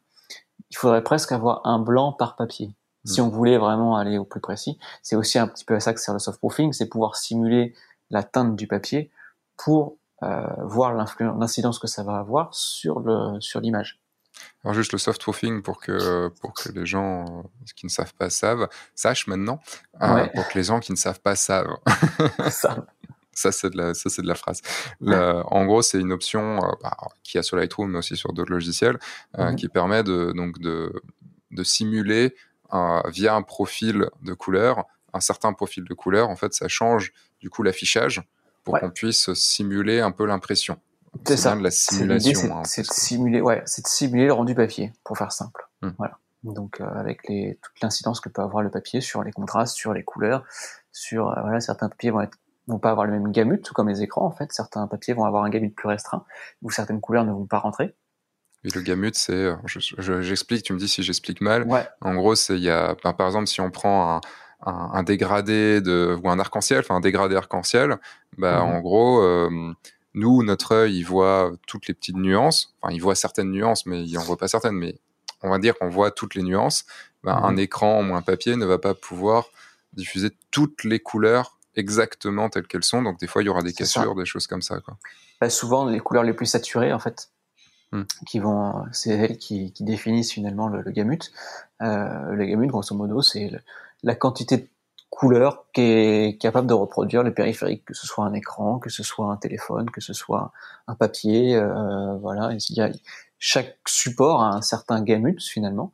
il 0.69 0.77
faudrait 0.77 1.03
presque 1.03 1.31
avoir 1.31 1.61
un 1.65 1.79
blanc 1.79 2.13
par 2.13 2.35
papier. 2.35 2.75
Si 3.05 3.21
hmm. 3.21 3.25
on 3.25 3.29
voulait 3.29 3.57
vraiment 3.57 3.95
aller 3.95 4.17
au 4.17 4.25
plus 4.25 4.41
précis, 4.41 4.77
c'est 5.01 5.15
aussi 5.15 5.37
un 5.37 5.47
petit 5.47 5.65
peu 5.65 5.75
à 5.75 5.79
ça 5.79 5.93
que 5.93 5.99
sert 5.99 6.13
le 6.13 6.19
soft 6.19 6.39
proofing, 6.39 6.73
c'est 6.73 6.87
pouvoir 6.87 7.15
simuler 7.15 7.75
la 8.13 8.23
teinte 8.23 8.55
du 8.55 8.67
papier 8.67 9.11
pour 9.57 9.97
euh, 10.23 10.47
voir 10.61 10.93
l'incidence 10.93 11.79
que 11.79 11.87
ça 11.87 12.03
va 12.03 12.17
avoir 12.17 12.53
sur 12.53 13.01
le 13.01 13.41
sur 13.41 13.59
l'image. 13.59 13.99
Alors 14.63 14.73
juste 14.73 14.93
le 14.93 14.97
soft 14.97 15.21
proofing 15.21 15.61
pour 15.61 15.81
que 15.81 16.29
pour 16.41 16.53
que 16.53 16.71
les 16.71 16.85
gens 16.85 17.25
euh, 17.25 17.65
qui 17.75 17.85
ne 17.85 17.91
savent 17.91 18.13
pas 18.13 18.29
savent 18.29 18.69
sachent 18.95 19.27
maintenant 19.27 19.59
euh, 20.01 20.25
pour 20.33 20.47
que 20.47 20.57
les 20.57 20.63
gens 20.63 20.79
qui 20.79 20.93
ne 20.93 20.97
savent 20.97 21.19
pas 21.19 21.35
savent. 21.35 21.75
Ça, 23.35 23.51
c'est 23.51 23.71
de 23.71 23.77
la, 23.77 23.93
ça, 23.93 24.09
c'est 24.09 24.21
de 24.21 24.27
la 24.27 24.35
phrase. 24.35 24.61
en 25.01 25.65
gros, 25.65 25.81
c'est 25.81 25.99
une 25.99 26.11
option 26.11 26.57
euh, 26.57 26.71
bah, 26.81 26.95
qui 27.23 27.37
a 27.37 27.43
sur 27.43 27.57
Lightroom, 27.57 27.91
mais 27.91 27.97
aussi 27.97 28.15
sur 28.15 28.31
d'autres 28.31 28.51
logiciels, 28.51 28.99
euh, 29.39 29.49
mhm. 29.49 29.55
qui 29.55 29.69
permet 29.69 30.03
de, 30.03 30.33
donc 30.35 30.59
de, 30.59 31.01
de 31.51 31.63
simuler 31.63 32.35
euh, 32.73 33.01
via 33.09 33.35
un 33.35 33.41
profil 33.41 34.07
de 34.21 34.33
couleur, 34.33 34.85
un 35.13 35.19
certain 35.19 35.53
profil 35.53 35.83
de 35.83 35.93
couleur. 35.93 36.29
En 36.29 36.35
fait, 36.35 36.53
ça 36.53 36.67
change 36.67 37.13
du 37.39 37.49
coup 37.49 37.63
l'affichage 37.63 38.23
pour 38.63 38.79
qu'on 38.79 38.89
puisse 38.89 39.33
simuler 39.33 39.99
un 39.99 40.11
peu 40.11 40.25
l'impression. 40.25 40.79
C'est 41.25 41.37
ça. 41.37 41.55
de 41.55 41.63
la 41.63 41.71
simulation. 41.71 42.63
C'est, 42.63 42.81
hein, 42.81 42.83
de 42.83 42.93
simuler, 42.93 43.41
ouais, 43.41 43.61
c'est 43.65 43.83
de 43.83 43.87
simuler 43.87 44.25
le 44.25 44.33
rendu 44.33 44.55
papier, 44.55 44.93
pour 45.03 45.17
faire 45.17 45.31
simple. 45.31 45.67
Hmm. 45.81 45.91
Voilà. 45.97 46.17
Donc, 46.43 46.81
avec 46.81 47.27
les, 47.29 47.59
toute 47.61 47.79
l'incidence 47.81 48.19
que 48.19 48.29
peut 48.29 48.41
avoir 48.41 48.63
le 48.63 48.71
papier 48.71 48.99
sur 48.99 49.23
les 49.23 49.31
contrastes, 49.31 49.75
sur 49.75 49.93
les 49.93 50.03
couleurs, 50.03 50.43
sur 50.91 51.25
voilà, 51.41 51.59
certains 51.59 51.87
papiers 51.87 52.11
vont 52.11 52.21
être 52.21 52.37
vont 52.67 52.79
pas 52.79 52.91
avoir 52.91 53.05
le 53.05 53.11
même 53.11 53.31
gamut, 53.31 53.61
tout 53.61 53.73
comme 53.73 53.89
les 53.89 54.01
écrans 54.01 54.25
en 54.25 54.31
fait. 54.31 54.51
Certains 54.53 54.87
papiers 54.87 55.13
vont 55.13 55.25
avoir 55.25 55.43
un 55.43 55.49
gamut 55.49 55.69
plus 55.71 55.87
restreint, 55.87 56.25
où 56.61 56.71
certaines 56.71 57.01
couleurs 57.01 57.25
ne 57.25 57.31
vont 57.31 57.45
pas 57.45 57.59
rentrer. 57.59 57.95
Et 58.65 58.69
le 58.69 58.81
gamut, 58.81 59.13
c'est, 59.13 59.53
j'explique, 59.97 60.63
tu 60.63 60.71
me 60.71 60.79
dis 60.79 60.87
si 60.87 61.03
j'explique 61.03 61.41
mal. 61.41 61.63
Ouais. 61.63 61.85
En 61.99 62.15
gros, 62.15 62.35
c'est 62.35 62.55
il 62.55 62.63
y 62.63 62.69
a, 62.69 62.95
ben, 63.03 63.11
par 63.11 63.27
exemple, 63.27 63.47
si 63.47 63.59
on 63.59 63.69
prend 63.69 64.15
un, 64.15 64.21
un, 64.65 65.03
dégradé 65.03 65.81
de 65.81 66.17
ou 66.23 66.29
un 66.29 66.39
arc-en-ciel, 66.39 66.79
enfin 66.79 66.95
un 66.95 66.99
dégradé 67.01 67.35
arc-en-ciel, 67.35 67.97
bah, 68.37 68.63
en 68.63 68.79
gros, 68.79 69.21
euh, 69.21 69.73
nous, 70.13 70.43
notre 70.43 70.73
œil, 70.73 70.97
il 70.97 71.03
voit 71.03 71.51
toutes 71.67 71.87
les 71.87 71.93
petites 71.93 72.17
nuances. 72.17 72.73
Enfin, 72.81 72.93
il 72.93 73.01
voit 73.01 73.15
certaines 73.15 73.51
nuances, 73.51 73.85
mais 73.85 74.03
il 74.03 74.17
en 74.17 74.23
voit 74.23 74.37
pas 74.37 74.47
certaines. 74.47 74.75
Mais 74.75 74.95
on 75.41 75.49
va 75.49 75.59
dire 75.59 75.77
qu'on 75.77 75.89
voit 75.89 76.11
toutes 76.11 76.35
les 76.35 76.43
nuances. 76.43 76.85
Un 77.25 77.53
mhm. 77.53 77.59
écran 77.59 78.05
ou 78.05 78.15
un 78.15 78.21
papier 78.21 78.55
ne 78.55 78.65
va 78.65 78.77
pas 78.77 78.93
pouvoir 78.93 79.45
diffuser 79.93 80.31
toutes 80.51 80.83
les 80.83 80.99
couleurs 80.99 81.57
exactement 81.75 82.49
telles 82.49 82.67
qu'elles 82.67 82.83
sont. 82.83 83.01
Donc 83.01 83.19
des 83.19 83.27
fois, 83.27 83.41
il 83.41 83.45
y 83.45 83.49
aura 83.49 83.61
des 83.61 83.73
cassures, 83.73 84.15
des 84.15 84.25
choses 84.25 84.45
comme 84.45 84.61
ça. 84.61 84.79
Quoi. 84.81 84.97
Bah, 85.39 85.49
souvent, 85.49 85.85
les 85.85 85.99
couleurs 85.99 86.23
les 86.23 86.33
plus 86.33 86.45
saturées, 86.45 86.93
en 86.93 86.99
fait, 86.99 87.29
hmm. 87.91 88.03
qui 88.27 88.39
vont, 88.39 88.85
c'est 88.91 89.11
elles 89.11 89.37
qui, 89.37 89.71
qui, 89.71 89.83
définissent 89.83 90.33
finalement 90.33 90.67
le, 90.67 90.83
gamut. 90.91 91.31
Euh, 91.81 92.31
le 92.33 92.45
gamut, 92.45 92.67
grosso 92.67 92.95
modo, 92.95 93.21
c'est 93.21 93.51
la 94.03 94.15
quantité 94.15 94.57
de 94.57 94.67
couleurs 95.09 95.65
qui 95.73 95.81
est 95.81 96.41
capable 96.41 96.67
de 96.67 96.73
reproduire 96.73 97.23
le 97.23 97.33
périphérique, 97.33 97.85
que 97.85 97.93
ce 97.93 98.07
soit 98.07 98.25
un 98.25 98.33
écran, 98.33 98.79
que 98.79 98.89
ce 98.89 99.03
soit 99.03 99.27
un 99.27 99.37
téléphone, 99.37 99.89
que 99.89 100.01
ce 100.01 100.13
soit 100.13 100.51
un 100.87 100.95
papier. 100.95 101.55
Euh, 101.55 102.15
voilà, 102.17 102.51
il 102.51 102.75
y 102.75 102.81
a, 102.81 102.89
chaque 103.39 103.77
support 103.85 104.41
a 104.41 104.55
un 104.55 104.61
certain 104.61 105.01
gamut 105.01 105.41
finalement. 105.41 105.91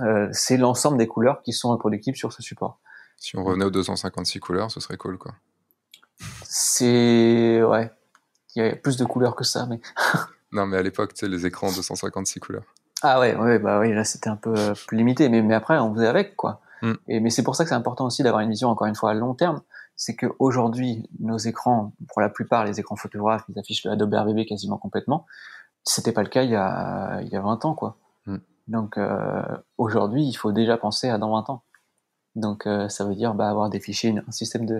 Euh, 0.00 0.28
c'est 0.32 0.56
l'ensemble 0.56 0.98
des 0.98 1.06
couleurs 1.06 1.42
qui 1.42 1.52
sont 1.52 1.70
reproductibles 1.70 2.16
sur 2.16 2.32
ce 2.32 2.42
support. 2.42 2.78
Si 3.16 3.36
on 3.36 3.42
revenait 3.42 3.64
aux 3.64 3.70
256 3.70 4.38
couleurs, 4.38 4.70
ce 4.70 4.80
serait 4.80 4.96
cool, 4.96 5.18
quoi. 5.18 5.32
C'est 6.42 7.62
ouais, 7.62 7.90
qu'il 8.46 8.62
y 8.62 8.66
avait 8.66 8.76
plus 8.76 8.96
de 8.96 9.04
couleurs 9.04 9.34
que 9.34 9.44
ça, 9.44 9.66
mais. 9.66 9.80
non, 10.52 10.66
mais 10.66 10.76
à 10.76 10.82
l'époque, 10.82 11.14
tu 11.14 11.20
sais, 11.20 11.28
les 11.28 11.46
écrans 11.46 11.72
256 11.72 12.40
couleurs. 12.40 12.64
Ah 13.02 13.20
ouais, 13.20 13.34
ouais, 13.36 13.58
bah 13.58 13.78
oui, 13.78 13.92
là 13.92 14.02
c'était 14.02 14.28
un 14.28 14.36
peu 14.36 14.52
euh, 14.56 14.74
plus 14.86 14.96
limité, 14.96 15.28
mais, 15.28 15.40
mais 15.40 15.54
après 15.54 15.78
on 15.78 15.94
faisait 15.94 16.08
avec 16.08 16.34
quoi. 16.34 16.60
Mm. 16.82 16.92
Et, 17.08 17.20
mais 17.20 17.30
c'est 17.30 17.42
pour 17.42 17.56
ça 17.56 17.64
que 17.64 17.70
c'est 17.70 17.76
important 17.76 18.06
aussi 18.06 18.22
d'avoir 18.22 18.42
une 18.42 18.50
vision 18.50 18.68
encore 18.68 18.86
une 18.86 18.94
fois 18.94 19.10
à 19.10 19.14
long 19.14 19.34
terme. 19.34 19.60
C'est 19.96 20.14
qu'aujourd'hui, 20.14 21.08
nos 21.18 21.38
écrans, 21.38 21.92
pour 22.08 22.20
la 22.20 22.28
plupart, 22.28 22.64
les 22.64 22.78
écrans 22.78 22.96
photographes, 22.96 23.44
ils 23.48 23.58
affichent 23.58 23.84
le 23.84 23.90
Adobe 23.90 24.14
RGB 24.14 24.46
quasiment 24.46 24.78
complètement. 24.78 25.26
C'était 25.84 26.12
pas 26.12 26.22
le 26.22 26.28
cas 26.28 26.42
il 26.42 26.50
y 26.50 26.56
a, 26.56 27.20
il 27.22 27.28
y 27.28 27.36
a 27.36 27.40
20 27.40 27.64
ans, 27.64 27.74
quoi. 27.74 27.96
Mm. 28.26 28.36
Donc 28.68 28.98
euh, 28.98 29.42
aujourd'hui, 29.76 30.24
il 30.24 30.34
faut 30.34 30.52
déjà 30.52 30.76
penser 30.76 31.08
à 31.08 31.18
dans 31.18 31.32
20 31.32 31.50
ans. 31.50 31.62
Donc 32.36 32.66
euh, 32.66 32.88
ça 32.88 33.04
veut 33.04 33.14
dire 33.14 33.34
bah, 33.34 33.48
avoir 33.48 33.70
des 33.70 33.80
fichiers, 33.80 34.14
un 34.26 34.32
système 34.32 34.66
de, 34.66 34.74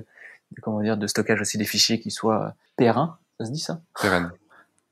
de, 0.53 0.61
comment 0.63 0.81
dire, 0.81 0.97
de 0.97 1.07
stockage 1.07 1.41
aussi 1.41 1.59
des 1.59 1.65
fichiers 1.65 1.99
qui 1.99 2.11
soit 2.11 2.55
pérenne. 2.77 3.11
Ça 3.39 3.47
se 3.47 3.51
dit 3.51 3.61
ça? 3.61 3.81
Pérenne 4.01 4.31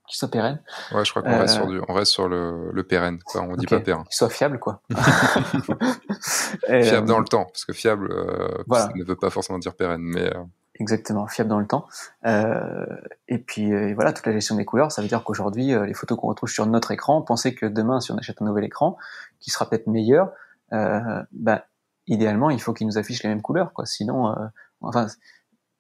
qui 0.06 0.16
soit 0.16 0.30
pérenne. 0.30 0.60
Ouais, 0.92 1.04
je 1.04 1.10
crois 1.10 1.22
qu'on 1.22 1.38
reste, 1.38 1.54
sur, 1.54 1.66
du, 1.66 1.80
on 1.88 1.92
reste 1.92 2.12
sur 2.12 2.28
le, 2.28 2.70
le 2.72 2.82
pérenne, 2.84 3.18
quoi. 3.24 3.42
on 3.42 3.56
dit 3.56 3.66
pas 3.66 3.80
pérenne. 3.80 4.04
Qui 4.04 4.16
soit 4.16 4.28
fiable, 4.28 4.58
quoi. 4.58 4.80
fiable 6.68 7.06
dans 7.06 7.18
le 7.18 7.24
temps, 7.24 7.44
parce 7.44 7.64
que 7.64 7.72
fiable, 7.72 8.10
euh, 8.12 8.62
ça 8.72 8.90
ne 8.94 9.04
veut 9.04 9.16
pas 9.16 9.30
forcément 9.30 9.58
dire 9.58 9.74
pérenne, 9.74 10.02
mais... 10.02 10.34
Euh, 10.34 10.42
Exactement, 10.78 11.26
fiable 11.26 11.48
dans 11.48 11.58
le 11.58 11.66
temps. 11.66 11.86
Euh, 12.26 12.84
et 13.28 13.38
puis 13.38 13.72
euh, 13.72 13.94
voilà, 13.94 14.12
toute 14.12 14.26
la 14.26 14.32
gestion 14.32 14.56
des 14.56 14.66
couleurs, 14.66 14.92
ça 14.92 15.00
veut 15.00 15.08
dire 15.08 15.24
qu'aujourd'hui, 15.24 15.68
les 15.68 15.94
photos 15.94 16.18
qu'on 16.18 16.28
retrouve 16.28 16.50
sur 16.50 16.66
notre 16.66 16.90
écran, 16.90 17.22
pensez 17.22 17.54
que 17.54 17.64
demain, 17.64 18.00
si 18.00 18.12
on 18.12 18.18
achète 18.18 18.42
un 18.42 18.44
nouvel 18.44 18.64
écran, 18.64 18.98
qui 19.40 19.50
sera 19.50 19.68
peut-être 19.68 19.86
meilleur, 19.86 20.32
bah, 20.70 21.64
idéalement, 22.06 22.50
il 22.50 22.60
faut 22.60 22.74
qu'il 22.74 22.86
nous 22.86 22.98
affiche 22.98 23.22
les 23.22 23.30
mêmes 23.30 23.40
couleurs, 23.40 23.72
quoi. 23.72 23.86
Sinon, 23.86 24.34
enfin, 24.82 25.06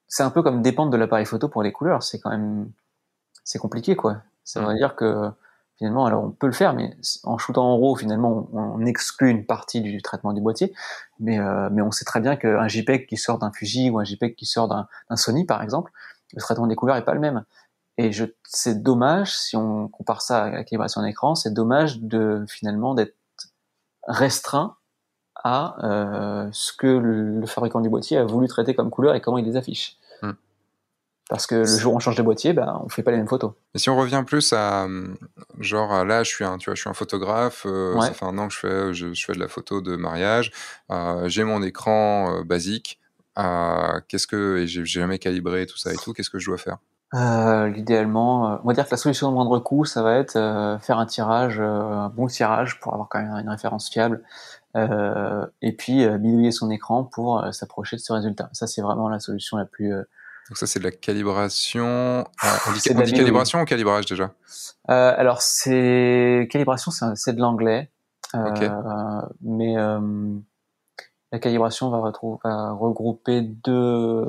c'est 0.08 0.22
un 0.22 0.30
peu 0.30 0.42
comme 0.42 0.62
dépendre 0.62 0.90
de 0.90 0.96
l'appareil 0.96 1.26
photo 1.26 1.48
pour 1.48 1.62
les 1.62 1.72
couleurs. 1.72 2.02
C'est 2.02 2.18
quand 2.18 2.30
même 2.30 2.70
c'est 3.46 3.58
compliqué, 3.58 3.96
quoi. 3.96 4.18
Ça 4.44 4.60
veut 4.60 4.74
dire 4.74 4.94
que 4.96 5.30
finalement, 5.78 6.06
alors 6.06 6.24
on 6.24 6.30
peut 6.30 6.46
le 6.46 6.52
faire, 6.52 6.74
mais 6.74 6.96
en 7.24 7.38
shootant 7.38 7.64
en 7.64 7.78
RAW, 7.78 7.96
finalement, 7.96 8.48
on, 8.52 8.84
exclut 8.84 9.30
une 9.30 9.46
partie 9.46 9.80
du 9.80 10.02
traitement 10.02 10.32
du 10.32 10.40
boîtier, 10.40 10.74
mais, 11.20 11.38
euh, 11.38 11.68
mais 11.70 11.82
on 11.82 11.90
sait 11.90 12.04
très 12.04 12.20
bien 12.20 12.36
qu'un 12.36 12.68
JPEG 12.68 13.06
qui 13.06 13.16
sort 13.16 13.38
d'un 13.38 13.52
Fuji 13.52 13.90
ou 13.90 13.98
un 13.98 14.04
JPEG 14.04 14.34
qui 14.34 14.46
sort 14.46 14.68
d'un 14.68 15.16
Sony, 15.16 15.44
par 15.44 15.62
exemple, 15.62 15.92
le 16.34 16.40
traitement 16.40 16.66
des 16.66 16.76
couleurs 16.76 16.96
est 16.96 17.04
pas 17.04 17.14
le 17.14 17.20
même. 17.20 17.44
Et 17.98 18.12
je, 18.12 18.24
c'est 18.44 18.82
dommage, 18.82 19.36
si 19.36 19.56
on 19.56 19.88
compare 19.88 20.22
ça 20.22 20.44
à 20.44 20.50
la 20.50 20.64
calibration 20.64 21.02
d'écran, 21.02 21.34
c'est 21.34 21.52
dommage 21.52 22.00
de 22.00 22.44
finalement 22.48 22.94
d'être 22.94 23.16
restreint 24.06 24.76
à 25.36 25.76
euh, 25.84 26.48
ce 26.52 26.72
que 26.72 26.86
le, 26.86 27.46
fabricant 27.46 27.80
du 27.80 27.88
boîtier 27.88 28.18
a 28.18 28.24
voulu 28.24 28.48
traiter 28.48 28.74
comme 28.74 28.90
couleur 28.90 29.14
et 29.14 29.20
comment 29.20 29.38
il 29.38 29.44
les 29.44 29.56
affiche. 29.56 29.96
Parce 31.28 31.48
que 31.48 31.56
le 31.56 31.64
jour 31.64 31.92
où 31.92 31.96
on 31.96 31.98
change 31.98 32.14
de 32.14 32.22
boîtier, 32.22 32.52
bah, 32.52 32.80
on 32.84 32.88
fait 32.88 33.02
pas 33.02 33.10
les 33.10 33.16
mêmes 33.16 33.26
photos. 33.26 33.52
Et 33.74 33.78
si 33.78 33.90
on 33.90 33.96
revient 33.96 34.22
plus 34.24 34.52
à, 34.52 34.86
genre, 35.58 36.04
là, 36.04 36.22
je 36.22 36.30
suis 36.30 36.44
un, 36.44 36.56
tu 36.56 36.70
vois, 36.70 36.76
je 36.76 36.80
suis 36.80 36.90
un 36.90 36.94
photographe, 36.94 37.64
euh, 37.66 38.00
ça 38.00 38.12
fait 38.12 38.24
un 38.24 38.38
an 38.38 38.46
que 38.46 38.54
je 38.54 38.58
fais, 38.58 38.94
je, 38.94 39.12
fais 39.14 39.32
de 39.32 39.40
la 39.40 39.48
photo 39.48 39.80
de 39.80 39.96
mariage, 39.96 40.52
euh, 40.92 41.28
j'ai 41.28 41.42
mon 41.42 41.62
écran 41.64 42.32
euh, 42.32 42.44
basique, 42.44 43.00
qu'est-ce 43.34 44.26
que, 44.28 44.58
et 44.58 44.66
j'ai 44.68 44.84
jamais 44.84 45.18
calibré 45.18 45.66
tout 45.66 45.76
ça 45.76 45.92
et 45.92 45.96
tout, 45.96 46.12
qu'est-ce 46.12 46.30
que 46.30 46.38
je 46.38 46.46
dois 46.46 46.58
faire? 46.58 46.78
L'idéalement, 47.12 48.60
on 48.62 48.68
va 48.68 48.74
dire 48.74 48.84
que 48.84 48.90
la 48.90 48.96
solution 48.96 49.28
de 49.28 49.34
moindre 49.34 49.58
coût, 49.58 49.84
ça 49.84 50.02
va 50.02 50.16
être 50.16 50.78
faire 50.80 50.98
un 50.98 51.06
tirage, 51.06 51.60
un 51.60 52.08
bon 52.08 52.26
tirage 52.26 52.78
pour 52.78 52.92
avoir 52.92 53.08
quand 53.08 53.20
même 53.20 53.32
une 53.32 53.48
référence 53.48 53.88
fiable, 53.88 54.22
et 54.74 55.72
puis 55.76 56.06
bidouiller 56.18 56.50
son 56.50 56.70
écran 56.70 57.04
pour 57.04 57.42
s'approcher 57.52 57.96
de 57.96 58.02
ce 58.02 58.12
résultat. 58.12 58.50
Ça, 58.52 58.66
c'est 58.66 58.82
vraiment 58.82 59.08
la 59.08 59.18
solution 59.18 59.56
la 59.56 59.64
plus 59.64 59.94
donc 60.48 60.58
ça, 60.58 60.66
c'est 60.66 60.78
de 60.78 60.84
la 60.84 60.92
calibration. 60.92 62.24
Ah, 62.40 62.58
on 62.68 62.72
dit, 62.72 63.12
calibration 63.12 63.60
ou 63.60 63.64
calibrage 63.64 64.06
déjà? 64.06 64.32
Euh, 64.90 65.14
Alors, 65.16 65.42
c'est 65.42 66.48
calibration, 66.50 66.92
c'est 67.14 67.32
de 67.32 67.40
l'anglais. 67.40 67.90
Euh, 68.34 69.22
mais 69.40 69.76
euh, 69.76 70.00
la 71.32 71.38
calibration 71.38 71.90
va, 71.90 71.98
va 71.98 72.72
regrouper 72.72 73.40
deux, 73.40 74.24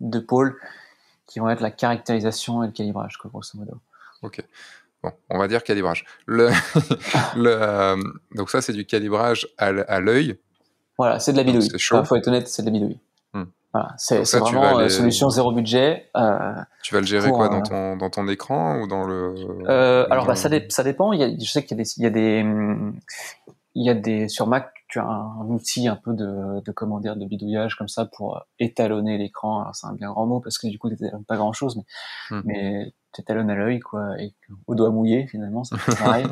deux 0.00 0.24
pôles 0.24 0.58
qui 1.26 1.38
vont 1.38 1.48
être 1.48 1.60
la 1.60 1.70
caractérisation 1.70 2.62
et 2.62 2.66
le 2.66 2.72
calibrage, 2.72 3.18
grosso 3.18 3.58
modo. 3.58 3.80
Ok. 4.22 4.44
Bon, 5.02 5.12
on 5.30 5.38
va 5.38 5.48
dire 5.48 5.62
calibrage. 5.62 6.04
Le, 6.26 6.50
le, 7.36 7.96
donc 8.34 8.50
ça, 8.50 8.60
c'est 8.60 8.72
du 8.74 8.84
calibrage 8.84 9.48
à 9.56 10.00
l'œil. 10.00 10.38
Voilà, 10.98 11.20
c'est 11.20 11.32
de 11.32 11.38
la 11.38 11.44
bidouille. 11.44 11.68
Il 11.72 12.06
faut 12.06 12.16
être 12.16 12.28
honnête, 12.28 12.48
c'est 12.48 12.62
de 12.62 12.66
la 12.66 12.72
bidouille. 12.72 12.98
Voilà, 13.76 13.94
c'est 13.98 14.38
vraiment 14.38 14.80
une 14.80 14.88
solution 14.88 15.30
zéro 15.30 15.52
budget. 15.52 16.08
Euh, 16.16 16.54
tu 16.82 16.94
vas 16.94 17.00
le 17.00 17.06
gérer 17.06 17.30
quoi 17.30 17.48
dans 17.48 17.58
euh, 17.58 17.62
ton, 17.62 17.96
dans 17.96 18.10
ton 18.10 18.28
écran 18.28 18.80
ou 18.80 18.86
dans 18.86 19.04
le 19.04 19.34
euh, 19.68 20.06
Alors 20.10 20.26
bah, 20.26 20.34
ça, 20.34 20.48
ça 20.68 20.82
dépend. 20.82 21.12
Il 21.12 21.20
y 21.20 21.24
a, 21.24 21.28
je 21.28 21.50
sais 21.50 21.64
qu'il 21.64 21.76
y 21.76 21.80
a 21.80 21.82
des, 21.82 21.90
il 21.96 22.02
y 22.02 22.06
a 22.06 22.10
des, 22.10 22.46
il 23.74 23.86
y 23.86 23.90
a 23.90 23.94
des 23.94 24.28
sur 24.28 24.46
Mac, 24.46 24.72
tu 24.88 24.98
as 24.98 25.04
un, 25.04 25.46
outil 25.48 25.88
un 25.88 25.96
peu 25.96 26.14
de, 26.14 26.62
de 26.64 26.72
comment 26.72 27.00
dire, 27.00 27.16
de 27.16 27.26
bidouillage 27.26 27.76
comme 27.76 27.88
ça 27.88 28.06
pour 28.06 28.42
étalonner 28.58 29.18
l'écran. 29.18 29.60
Alors 29.60 29.74
c'est 29.74 29.86
un 29.86 29.92
bien 29.92 30.10
grand 30.10 30.26
mot 30.26 30.40
parce 30.40 30.58
que 30.58 30.68
du 30.68 30.78
coup 30.78 30.88
tu 30.88 30.96
pas 31.28 31.36
grand 31.36 31.52
chose, 31.52 31.76
mais 31.76 32.36
hmm. 32.36 32.42
mais 32.46 32.94
tu 33.12 33.20
étalonnes 33.20 33.50
à 33.50 33.54
l'œil 33.54 33.80
quoi 33.80 34.18
et 34.18 34.32
au 34.66 34.74
doigt 34.74 34.90
mouillé 34.90 35.26
finalement, 35.26 35.64
ça 35.64 35.76
pareil. 35.98 36.26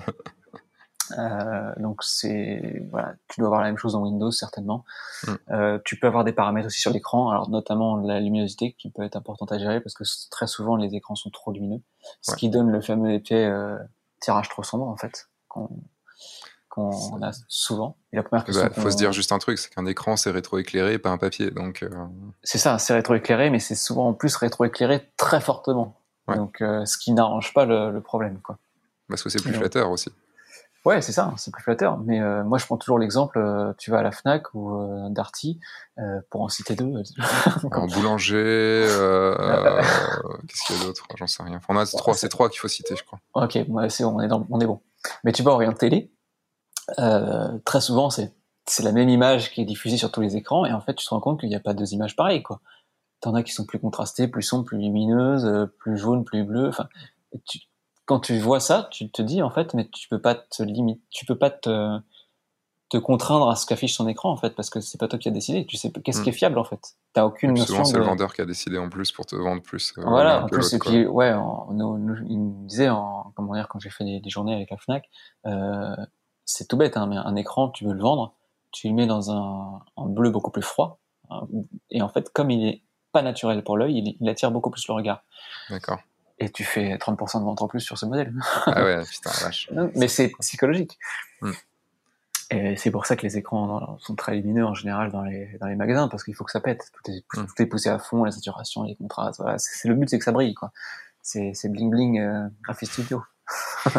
Euh, 1.19 1.73
donc 1.79 2.03
c'est 2.03 2.83
voilà, 2.91 3.15
tu 3.29 3.41
dois 3.41 3.49
avoir 3.49 3.61
la 3.61 3.69
même 3.69 3.77
chose 3.77 3.93
dans 3.93 4.03
Windows 4.03 4.31
certainement. 4.31 4.85
Mm. 5.27 5.33
Euh, 5.51 5.79
tu 5.85 5.99
peux 5.99 6.07
avoir 6.07 6.25
des 6.25 6.33
paramètres 6.33 6.67
aussi 6.67 6.81
sur 6.81 6.93
l'écran, 6.93 7.31
alors 7.31 7.49
notamment 7.51 7.97
la 7.97 8.21
luminosité 8.21 8.75
qui 8.79 8.91
peut 8.91 9.03
être 9.03 9.17
importante 9.17 9.53
à 9.53 9.59
gérer 9.59 9.81
parce 9.81 9.95
que 9.95 10.05
très 10.31 10.47
souvent 10.47 10.77
les 10.77 10.95
écrans 10.95 11.15
sont 11.15 11.31
trop 11.31 11.53
lumineux, 11.53 11.81
ce 12.23 12.35
qui 12.35 12.49
donne 12.49 12.71
le 12.71 12.81
fameux 12.81 13.13
effet 13.13 13.45
euh, 13.45 13.77
tirage 14.21 14.49
trop 14.49 14.63
sombre 14.63 14.87
en 14.87 14.97
fait 14.97 15.29
qu'on 15.49 15.69
qu'on 16.69 17.23
a 17.23 17.31
souvent. 17.47 17.97
Et 18.13 18.17
la 18.17 18.25
première 18.25 18.45
question, 18.45 18.65
bah, 18.65 18.73
faut 18.75 18.91
se 18.91 18.97
dire 18.97 19.13
juste 19.13 19.31
un 19.31 19.39
truc, 19.39 19.59
c'est 19.59 19.73
qu'un 19.73 19.87
écran 19.87 20.17
c'est 20.17 20.33
rétroéclairé, 20.33 20.99
pas 20.99 21.11
un 21.11 21.19
papier, 21.19 21.53
donc. 21.53 21.87
C'est 22.43 22.59
ça, 22.59 22.81
c'est 22.81 22.95
rétroéclairé, 22.95 23.49
mais 23.51 23.61
c'est 23.61 23.77
souvent 23.77 24.09
en 24.09 24.13
plus 24.13 24.35
rétroéclairé 24.35 25.09
très 25.17 25.41
fortement. 25.41 25.97
Donc 26.27 26.57
ce 26.61 26.99
qui 26.99 27.13
n'arrange 27.13 27.53
pas 27.53 27.65
le, 27.65 27.91
le, 27.93 28.01
problème 28.01 28.41
quoi. 28.41 28.59
Parce 29.09 29.23
que 29.23 29.29
c'est 29.29 29.43
plus 29.43 29.53
flatteur 29.53 29.91
aussi. 29.91 30.11
Ouais, 30.85 31.01
c'est 31.01 31.13
ça, 31.13 31.33
c'est 31.39 31.51
plus 31.51 31.63
flatteur. 31.63 31.99
Mais 31.99 32.21
euh, 32.21 32.45
moi, 32.45 32.59
je 32.59 32.67
prends 32.67 32.77
toujours 32.77 32.99
l'exemple, 32.99 33.39
euh, 33.39 33.73
tu 33.79 33.91
vas 33.91 34.01
à 34.01 34.03
la 34.03 34.13
Fnac 34.13 34.53
ou 34.53 34.75
euh, 34.75 35.09
Darty, 35.09 35.59
euh, 35.99 36.21
pour 36.29 36.43
en 36.43 36.49
citer 36.49 36.77
deux. 36.77 36.93
en 37.73 37.87
boulanger, 37.87 38.85
qu'est-ce 40.47 40.67
qu'il 40.67 40.77
y 40.77 40.81
a 40.81 40.85
d'autre? 40.85 41.07
J'en 41.17 41.27
sais 41.27 41.43
rien. 41.43 41.57
Enfin, 41.57 41.75
on 41.75 41.79
a 41.79 41.87
trois, 41.87 42.13
c'est 42.13 42.29
trois 42.29 42.51
qu'il 42.51 42.61
faut 42.61 42.69
citer, 42.69 42.97
je 42.97 43.05
crois. 43.05 43.19
Ok, 43.33 43.59
ouais, 43.67 43.89
c'est 43.89 44.05
on 44.05 44.21
est 44.21 44.29
dans, 44.29 44.47
on 44.51 44.61
est 44.61 44.67
bon. 44.67 44.81
Mais 45.25 45.33
tu 45.33 45.43
vas 45.43 45.53
en 45.53 45.73
télé, 45.73 46.13
très 47.65 47.81
souvent, 47.81 48.11
c'est 48.11 48.33
c'est 48.67 48.83
la 48.83 48.93
même 48.93 49.11
image 49.11 49.53
qui 49.53 49.61
est 49.61 49.67
diffusée 49.67 49.99
sur 49.99 50.11
tous 50.11 50.23
les 50.23 50.37
écrans, 50.37 50.65
et 50.65 50.73
en 50.73 50.81
fait, 50.81 50.95
tu 50.95 51.05
te 51.05 51.11
rends 51.11 51.21
compte 51.21 51.41
qu'il 51.41 51.51
n'y 51.51 51.55
a 51.55 51.61
pas 51.61 51.75
deux 51.75 51.93
images 51.93 52.17
pareilles, 52.17 52.43
quoi. 52.43 52.61
T'en 53.21 53.35
as 53.35 53.43
qui 53.43 53.53
sont 53.53 53.67
plus 53.67 53.79
contrastées, 53.79 54.27
plus 54.27 54.43
sombres, 54.43 54.65
plus 54.65 54.79
lumineuses, 54.79 55.69
plus 55.79 55.99
jaunes, 55.99 56.25
plus 56.25 56.45
bleues. 56.45 56.69
Enfin, 56.69 56.89
tu, 57.45 57.59
quand 58.07 58.21
tu 58.21 58.39
vois 58.39 58.61
ça, 58.61 58.89
tu 58.91 59.11
te 59.11 59.23
dis 59.23 59.43
en 59.43 59.51
fait, 59.51 59.75
mais 59.75 59.89
tu 59.89 60.09
peux 60.09 60.21
pas 60.21 60.35
te 60.35 60.63
limiter, 60.63 61.01
tu 61.11 61.25
peux 61.25 61.39
pas 61.39 61.51
te 61.51 61.99
te 62.91 62.99
contraindre 62.99 63.49
à 63.49 63.57
ce 63.57 63.67
qu'affiche 63.67 63.95
son 63.95 64.07
écran 64.07 64.31
en 64.31 64.37
fait, 64.37 64.55
parce 64.55 64.71
que 64.71 64.81
c'est 64.81 64.99
pas 64.99 65.09
toi 65.09 65.19
qui 65.19 65.29
as 65.29 65.33
décidé. 65.33 65.67
Tu 65.67 65.77
sais 65.77 65.91
qu'est-ce 65.91 66.23
qui 66.23 66.29
est 66.29 66.33
hmm. 66.33 66.35
fiable 66.35 66.59
en 66.59 66.65
fait. 66.65 66.95
T'as 67.13 67.25
aucune 67.25 67.51
notion. 67.51 67.67
Souvent, 67.67 67.85
c'est 67.85 67.99
le 67.99 68.05
vendeur 68.05 68.33
qui 68.35 68.41
a 68.41 68.45
décidé 68.45 68.79
en 68.79 68.89
plus 68.89 69.11
pour 69.11 69.27
te 69.27 69.35
vendre 69.35 69.63
plus. 69.63 69.95
Euh, 69.99 70.03
voilà. 70.07 70.45
En 70.45 70.47
plus, 70.47 70.73
et 70.75 70.79
puis 70.79 71.07
ouais, 71.07 71.33
nous, 71.73 72.17
il 72.29 72.39
me 72.39 72.69
disait, 72.69 72.89
en, 72.89 73.33
comment 73.35 73.55
dire, 73.55 73.69
quand 73.69 73.79
j'ai 73.81 73.91
fait 73.91 74.05
des, 74.05 74.31
journées 74.31 74.55
avec 74.55 74.71
la 74.71 74.77
Fnac, 74.77 75.09
euh, 75.47 75.97
c'est 76.45 76.69
tout 76.69 76.77
bête, 76.77 76.97
hein, 76.97 77.07
mais 77.07 77.17
un 77.17 77.37
écran, 77.37 77.71
tu 77.71 77.85
veux 77.85 77.95
le 77.95 78.03
vendre, 78.03 78.35
tu 78.71 78.89
le 78.89 78.95
mets 78.95 79.07
dans 79.07 79.31
un, 79.31 79.81
un 79.97 80.07
bleu 80.07 80.31
beaucoup 80.31 80.51
plus 80.51 80.63
froid, 80.63 80.99
hein, 81.31 81.47
et 81.91 82.03
en 82.03 82.09
fait, 82.09 82.31
comme 82.31 82.51
il 82.51 82.67
est 82.67 82.83
pas 83.13 83.23
naturel 83.23 83.65
pour 83.65 83.77
l'œil, 83.77 83.99
il, 83.99 84.17
il 84.21 84.29
attire 84.29 84.51
beaucoup 84.51 84.71
plus 84.71 84.87
le 84.87 84.95
regard. 84.95 85.25
D'accord 85.71 86.01
et 86.39 86.51
tu 86.51 86.65
fais 86.65 86.97
30% 86.97 87.41
de 87.41 87.45
vente 87.45 87.63
en 87.63 87.69
plus 87.69 87.81
sur 87.81 87.99
ce 87.99 88.07
modèle. 88.07 88.33
ah 88.67 88.85
ouais, 88.85 89.03
putain, 89.05 89.31
vache. 89.43 89.71
Mais 89.95 90.09
c'est 90.09 90.33
psychologique. 90.41 90.99
Hmm. 91.41 91.53
Et 92.51 92.77
c'est 92.77 92.91
pour 92.91 93.07
ça 93.07 93.17
que 93.17 93.23
les 93.23 93.37
écrans 93.39 93.97
sont 94.01 94.15
très 94.15 94.35
lumineux 94.37 94.67
en 94.67 94.75
général 94.75 95.11
dans 95.11 95.23
les, 95.23 95.57
dans 95.61 95.67
les 95.67 95.77
magasins, 95.77 96.09
parce 96.09 96.25
qu'il 96.25 96.35
faut 96.35 96.45
que 96.45 96.51
ça 96.51 96.61
pète. 96.61 96.91
Tout 96.93 97.11
est, 97.11 97.25
hmm. 97.35 97.47
tout 97.47 97.63
est 97.63 97.67
poussé 97.67 97.89
à 97.89 97.99
fond, 97.99 98.25
la 98.25 98.31
saturation, 98.31 98.83
les 98.83 98.97
contrastes. 98.97 99.41
Voilà. 99.41 99.59
C'est, 99.59 99.89
le 99.89 99.95
but, 99.95 100.09
c'est 100.09 100.19
que 100.19 100.25
ça 100.25 100.33
brille, 100.33 100.55
quoi. 100.55 100.73
C'est, 101.23 101.53
c'est 101.55 101.71
bling 101.71 101.91
bling 101.91 102.21
euh, 102.21 102.49
Studio. 102.83 103.23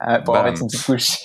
Ah, 0.00 0.20
pour 0.20 0.34
mettre 0.42 0.62
une 0.62 0.68
petite 0.68 0.84
couche. 0.84 1.22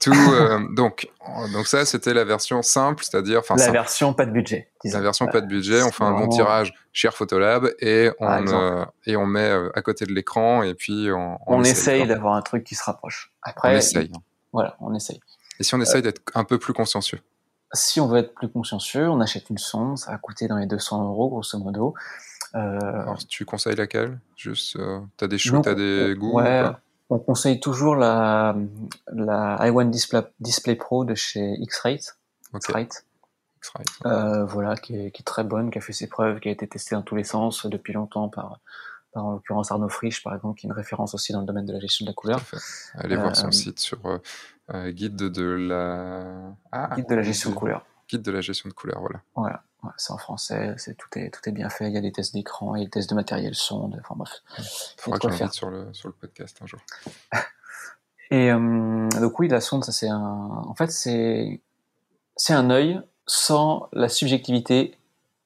Tout, 0.00 0.12
euh, 0.12 0.66
donc, 0.74 1.10
donc 1.52 1.66
ça, 1.66 1.84
c'était 1.84 2.14
la 2.14 2.24
version 2.24 2.62
simple, 2.62 3.04
c'est-à-dire, 3.04 3.40
enfin, 3.40 3.56
la 3.56 3.70
version 3.70 4.14
pas 4.14 4.24
de 4.24 4.30
budget. 4.30 4.70
La 4.84 5.00
version 5.00 5.26
pas 5.26 5.42
de 5.42 5.46
budget. 5.46 5.82
On 5.82 5.92
fait 5.92 6.04
un 6.04 6.12
bon 6.12 6.28
tirage 6.28 6.72
chez 6.92 7.10
Photolab 7.10 7.70
et 7.80 8.10
on 8.18 8.46
euh, 8.48 8.84
et 9.04 9.16
on 9.16 9.26
met 9.26 9.50
euh, 9.50 9.70
à 9.74 9.82
côté 9.82 10.06
de 10.06 10.12
l'écran 10.12 10.62
et 10.62 10.74
puis 10.74 11.12
on. 11.12 11.38
On, 11.46 11.62
essaye, 11.62 12.06
d'avoir 12.06 12.34
un 12.34 12.42
truc 12.42 12.64
qui 12.64 12.74
se 12.74 12.82
rapproche. 12.82 13.30
Après, 13.42 13.74
on 13.74 13.76
essaye. 13.76 14.10
Voilà, 14.52 14.76
on 14.80 14.94
essaye. 14.94 15.20
Et 15.60 15.64
si 15.64 15.74
on 15.74 15.80
essaye 15.80 16.00
d'être 16.00 16.22
un 16.34 16.44
peu 16.44 16.58
plus 16.58 16.72
consciencieux? 16.72 17.20
Si 17.72 18.00
on 18.00 18.08
veut 18.08 18.18
être 18.18 18.34
plus 18.34 18.48
consciencieux, 18.48 19.08
on 19.08 19.20
achète 19.20 19.50
une 19.50 19.58
sonde, 19.58 19.98
ça 19.98 20.10
va 20.10 20.18
coûter 20.18 20.48
dans 20.48 20.56
les 20.56 20.66
200 20.66 21.04
euros 21.04 21.28
grosso 21.28 21.58
modo. 21.58 21.94
Alors, 22.54 23.18
tu 23.28 23.44
conseilles 23.44 23.76
laquelle? 23.76 24.18
Juste, 24.34 24.78
tu 25.18 25.24
as 25.24 25.28
des 25.28 25.38
choix, 25.38 25.60
tu 25.60 25.68
as 25.68 25.74
des 25.74 26.14
goûts 26.18 26.38
ouais, 26.38 26.64
On 27.10 27.18
conseille 27.18 27.58
toujours 27.58 27.96
la, 27.96 28.56
la 29.12 29.56
i1 29.60 29.90
Display, 29.90 30.22
Display 30.38 30.76
Pro 30.76 31.04
de 31.04 31.14
chez 31.14 31.54
X-Rate. 31.58 32.16
X-Rate. 32.54 33.04
Euh, 34.06 34.44
voilà, 34.46 34.76
qui 34.76 34.96
est, 34.96 35.10
qui 35.10 35.22
est, 35.22 35.24
très 35.24 35.44
bonne, 35.44 35.70
qui 35.70 35.78
a 35.78 35.80
fait 35.80 35.92
ses 35.92 36.06
preuves, 36.06 36.40
qui 36.40 36.48
a 36.48 36.52
été 36.52 36.66
testée 36.66 36.94
dans 36.94 37.02
tous 37.02 37.16
les 37.16 37.24
sens 37.24 37.66
depuis 37.66 37.92
longtemps 37.92 38.28
par, 38.28 38.60
par 39.12 39.26
en 39.26 39.32
l'occurrence 39.32 39.70
Arnaud 39.70 39.88
Frisch, 39.88 40.22
par 40.22 40.34
exemple, 40.34 40.58
qui 40.58 40.66
est 40.66 40.70
une 40.70 40.74
référence 40.74 41.14
aussi 41.14 41.32
dans 41.32 41.40
le 41.40 41.46
domaine 41.46 41.66
de 41.66 41.72
la 41.72 41.80
gestion 41.80 42.04
de 42.06 42.10
la 42.10 42.14
couleur. 42.14 42.40
Allez 42.94 43.16
voir 43.16 43.36
son 43.36 43.48
euh, 43.48 43.52
site 43.52 43.80
sur 43.80 43.98
euh, 44.72 44.90
guide 44.90 45.16
de 45.16 45.44
la 45.44 46.54
ah, 46.72 46.94
guide 46.96 47.08
de 47.08 47.14
la 47.16 47.22
gestion 47.22 47.50
de 47.50 47.56
couleur. 47.56 47.84
Guide 48.10 48.22
de 48.22 48.30
la 48.30 48.40
gestion 48.40 48.68
de 48.68 48.74
couleur, 48.74 49.00
voilà. 49.00 49.20
Voilà, 49.34 49.62
c'est 49.96 50.12
en 50.12 50.18
français, 50.18 50.74
c'est 50.76 50.96
tout 50.96 51.08
est 51.16 51.30
tout 51.30 51.48
est 51.48 51.52
bien 51.52 51.70
fait. 51.70 51.88
Il 51.88 51.94
y 51.94 51.96
a 51.96 52.00
des 52.00 52.12
tests 52.12 52.34
d'écran, 52.34 52.74
et 52.74 52.84
des 52.84 52.90
tests 52.90 53.08
de 53.08 53.14
matériel 53.14 53.54
son, 53.54 53.90
enfin 53.98 54.14
bref. 54.16 54.42
Il 54.58 54.64
faudra 54.98 55.18
que 55.18 55.30
je 55.30 55.50
sur 55.52 55.70
le 55.70 55.92
sur 55.92 56.08
le 56.08 56.14
podcast 56.14 56.58
un 56.60 56.66
jour. 56.66 56.80
et 58.30 58.50
donc 58.50 59.38
oui, 59.38 59.48
la 59.48 59.60
sonde, 59.60 59.84
ça 59.84 59.92
c'est 59.92 60.08
un, 60.08 60.18
en 60.20 60.74
fait 60.74 60.90
c'est 60.90 61.60
c'est 62.36 62.52
un 62.52 62.70
œil 62.70 63.00
sans 63.26 63.88
la 63.92 64.08
subjectivité 64.08 64.98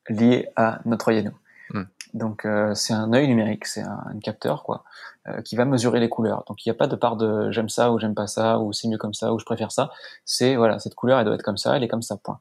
liée 0.08 0.48
à 0.56 0.80
notre 0.84 1.08
œil 1.08 1.30
hmm. 1.70 1.82
Donc 2.14 2.44
euh, 2.44 2.74
c'est 2.74 2.92
un 2.94 3.12
œil 3.12 3.26
numérique, 3.26 3.66
c'est 3.66 3.82
un, 3.82 4.18
capteur 4.22 4.62
quoi, 4.62 4.84
euh, 5.26 5.42
qui 5.42 5.56
va 5.56 5.64
mesurer 5.64 5.98
les 6.00 6.08
couleurs. 6.08 6.44
Donc 6.46 6.64
il 6.64 6.68
n'y 6.68 6.70
a 6.70 6.78
pas 6.78 6.86
de 6.86 6.96
part 6.96 7.16
de 7.16 7.50
j'aime 7.50 7.68
ça 7.68 7.92
ou 7.92 7.98
j'aime 7.98 8.14
pas 8.14 8.26
ça 8.26 8.58
ou 8.60 8.72
c'est 8.72 8.88
mieux 8.88 8.98
comme 8.98 9.14
ça 9.14 9.32
ou 9.32 9.38
je 9.38 9.44
préfère 9.44 9.72
ça. 9.72 9.90
C'est 10.24 10.56
voilà 10.56 10.78
cette 10.78 10.94
couleur 10.94 11.18
elle 11.18 11.24
doit 11.24 11.34
être 11.34 11.42
comme 11.42 11.56
ça, 11.56 11.76
elle 11.76 11.82
est 11.82 11.88
comme 11.88 12.02
ça 12.02 12.16
point. 12.16 12.40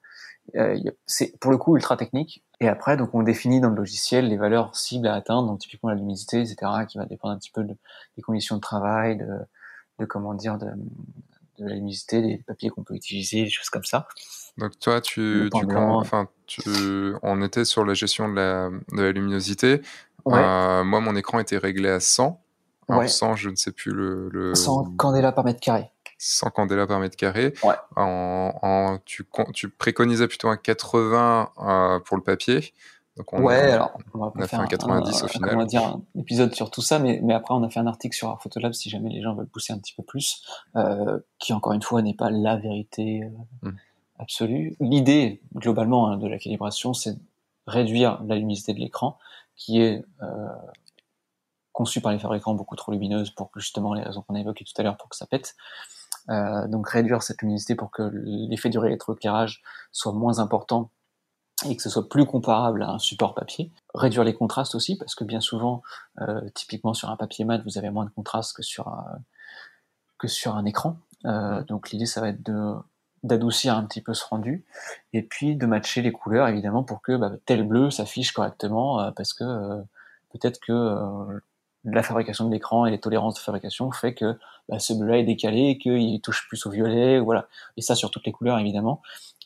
Euh, 0.56 0.78
c'est 1.08 1.38
pour 1.40 1.52
le 1.52 1.58
coup 1.58 1.76
ultra 1.76 1.98
technique. 1.98 2.44
Et 2.60 2.68
après 2.68 2.96
donc 2.96 3.14
on 3.14 3.24
définit 3.24 3.60
dans 3.60 3.70
le 3.70 3.76
logiciel 3.76 4.28
les 4.28 4.38
valeurs 4.38 4.76
cibles 4.76 5.08
à 5.08 5.16
atteindre, 5.16 5.48
donc 5.48 5.60
typiquement 5.60 5.90
la 5.90 5.96
luminosité 5.96 6.42
etc. 6.42 6.56
qui 6.88 6.98
va 6.98 7.06
dépendre 7.06 7.34
un 7.34 7.38
petit 7.38 7.52
peu 7.52 7.64
des 7.64 8.22
conditions 8.22 8.56
de 8.58 8.62
travail, 8.62 9.18
de, 9.18 9.28
de 10.00 10.06
comment 10.06 10.34
dire 10.34 10.58
de, 10.58 10.68
de 11.60 11.66
la 11.66 11.74
luminosité, 11.76 12.22
des 12.22 12.38
papiers 12.38 12.70
qu'on 12.70 12.84
peut 12.84 12.96
utiliser, 12.96 13.44
des 13.44 13.50
choses 13.50 13.70
comme 13.70 13.84
ça. 13.84 14.08
Donc 14.58 14.78
toi, 14.80 15.02
tu, 15.02 15.50
enfin, 15.54 16.28
tu, 16.46 16.62
on 17.24 17.42
était 17.42 17.66
sur 17.66 17.86
la 17.86 17.94
gestion 17.94 18.30
de 18.30 18.36
la, 18.36 18.70
de 18.70 19.02
la 19.02 19.12
luminosité. 19.12 19.82
Euh, 20.28 20.84
moi, 20.84 21.00
mon 21.00 21.16
écran 21.16 21.40
était 21.40 21.58
réglé 21.58 21.90
à 21.90 22.00
100. 22.00 22.40
Alors 22.90 23.10
100, 23.10 23.36
je 23.36 23.50
ne 23.50 23.56
sais 23.56 23.72
plus 23.72 23.92
le, 23.92 24.30
le... 24.30 24.56
100 24.56 24.96
candela 24.98 25.32
par 25.32 25.46
mètre 25.46 25.60
carré. 25.60 25.90
100 26.26 26.50
candela 26.52 26.88
par 26.88 27.00
mètre 27.00 27.16
carré. 27.16 27.54
En, 27.96 28.54
en, 28.62 28.98
tu, 29.06 29.26
tu 29.54 29.70
préconisais 29.70 30.28
plutôt 30.28 30.50
un 30.50 30.58
80 30.58 31.50
euh, 31.58 32.00
pour 32.00 32.18
le 32.18 32.24
papier. 32.24 32.74
Donc 33.16 33.32
on 33.32 33.44
ouais, 33.44 33.56
a, 33.56 33.74
alors 33.76 33.98
on, 34.16 34.42
a 34.42 34.48
fait 34.48 34.56
un 34.56 34.66
90 34.66 35.24
au 35.24 35.28
final. 35.28 35.52
On 35.54 35.60
va 35.60 35.66
dire 35.66 35.84
un 35.84 36.02
épisode 36.20 36.56
sur 36.56 36.72
tout 36.72 36.82
ça, 36.82 36.98
mais, 36.98 37.20
mais 37.22 37.36
après 37.36 37.54
on 37.54 37.62
a 37.62 37.70
fait 37.70 37.80
un 37.80 37.86
article 37.86 38.16
sur 38.16 38.42
Photolab 38.42 38.74
si 38.74 38.90
jamais 38.90 39.10
les 39.10 39.22
gens 39.22 39.36
veulent 39.36 39.46
pousser 39.46 39.72
un 39.72 39.78
petit 39.78 39.94
peu 39.94 40.02
plus, 40.02 40.44
euh, 40.76 41.20
qui 41.38 41.54
encore 41.54 41.74
une 41.74 41.84
fois 41.84 42.02
n'est 42.02 42.16
pas 42.16 42.32
la 42.32 42.56
vérité. 42.56 43.24
Euh, 43.24 43.70
hmm 43.70 43.76
absolue. 44.24 44.76
L'idée, 44.80 45.42
globalement, 45.56 46.10
hein, 46.10 46.18
de 46.18 46.28
la 46.28 46.38
calibration, 46.40 46.94
c'est 46.94 47.16
réduire 47.68 48.22
la 48.24 48.36
luminosité 48.36 48.74
de 48.74 48.80
l'écran, 48.80 49.18
qui 49.56 49.82
est 49.82 50.04
euh, 50.22 50.48
conçue 51.72 52.02
par 52.02 52.12
les 52.12 52.20
fabricants 52.20 52.54
beaucoup 52.54 52.76
trop 52.76 52.92
lumineuse 52.92 53.32
pour 53.32 53.52
que, 53.52 53.60
justement, 53.60 53.94
les 53.94 54.02
raisons 54.02 54.22
qu'on 54.22 54.36
a 54.36 54.40
évoquées 54.40 54.66
tout 54.66 54.74
à 54.78 54.84
l'heure, 54.84 54.98
pour 54.98 55.10
que 55.10 55.16
ça 55.16 55.28
pète. 55.28 55.56
Euh, 56.30 56.68
donc 56.68 56.90
réduire 56.90 57.22
cette 57.22 57.42
luminosité 57.42 57.76
pour 57.76 57.92
que 57.92 58.04
l'effet 58.14 58.70
du 58.70 58.78
rétroéclairage 58.78 59.62
soit 59.92 60.14
moins 60.14 60.40
important 60.40 60.90
et 61.68 61.76
que 61.76 61.84
ce 61.84 61.90
soit 61.90 62.10
plus 62.10 62.26
comparable 62.26 62.84
à 62.84 62.90
un 62.90 63.00
support 63.00 63.36
papier. 63.36 63.72
Réduire 63.94 64.24
les 64.24 64.34
contrastes 64.34 64.76
aussi, 64.76 64.98
parce 64.98 65.16
que 65.16 65.24
bien 65.24 65.40
souvent, 65.42 65.82
euh, 66.22 66.42
typiquement 66.54 66.94
sur 66.94 67.10
un 67.10 67.16
papier 67.16 67.46
mat, 67.46 67.62
vous 67.64 67.78
avez 67.78 67.90
moins 67.90 68.06
de 68.06 68.10
contraste 68.10 68.56
que 68.56 68.64
sur 68.64 68.88
un, 68.88 69.20
que 70.18 70.28
sur 70.28 70.56
un 70.56 70.66
écran. 70.66 70.98
donc 71.68 71.92
l'idée, 71.92 72.06
ça 72.06 72.22
va 72.22 72.30
être 72.30 72.44
de 72.44 72.76
d'adoucir 73.24 73.76
un 73.76 73.84
petit 73.84 74.02
peu 74.02 74.14
ce 74.14 74.26
rendu 74.26 74.64
et 75.14 75.22
puis 75.24 75.56
de 75.56 75.66
matcher 75.66 76.02
les 76.02 76.12
couleurs 76.12 76.48
évidemment 76.48 76.84
pour 76.84 77.02
que 77.02 77.16
bah, 77.16 77.32
tel 77.46 77.66
bleu 77.66 77.90
s'affiche 77.90 78.34
correctement 78.34 79.00
euh, 79.00 79.12
parce 79.12 79.34
que 79.34 79.44
euh, 79.44 79.82
peut-être 80.32 80.60
que 80.60 80.74
euh, 80.74 81.40
la 81.86 82.04
fabrication 82.04 82.48
de 82.48 82.52
l'écran 82.52 82.86
et 82.86 82.92
les 82.92 83.00
tolérances 83.00 83.36
de 83.36 83.40
fabrication 83.40 83.92
fait 83.92 84.14
que 84.14 84.38
bah, 84.70 84.80
ce 84.80 84.94
bleu-là 84.94 85.20
est 85.20 85.24
décalé, 85.24 85.78
qu'il 85.78 86.22
touche 86.22 86.48
plus 86.48 86.66
au 86.66 86.70
violet, 86.70 87.20
voilà. 87.20 87.48
Et 87.78 87.82
ça 87.82 87.96
sur 87.96 88.12
toutes 88.12 88.26
les 88.26 88.32
couleurs 88.32 88.60
évidemment. 88.60 89.02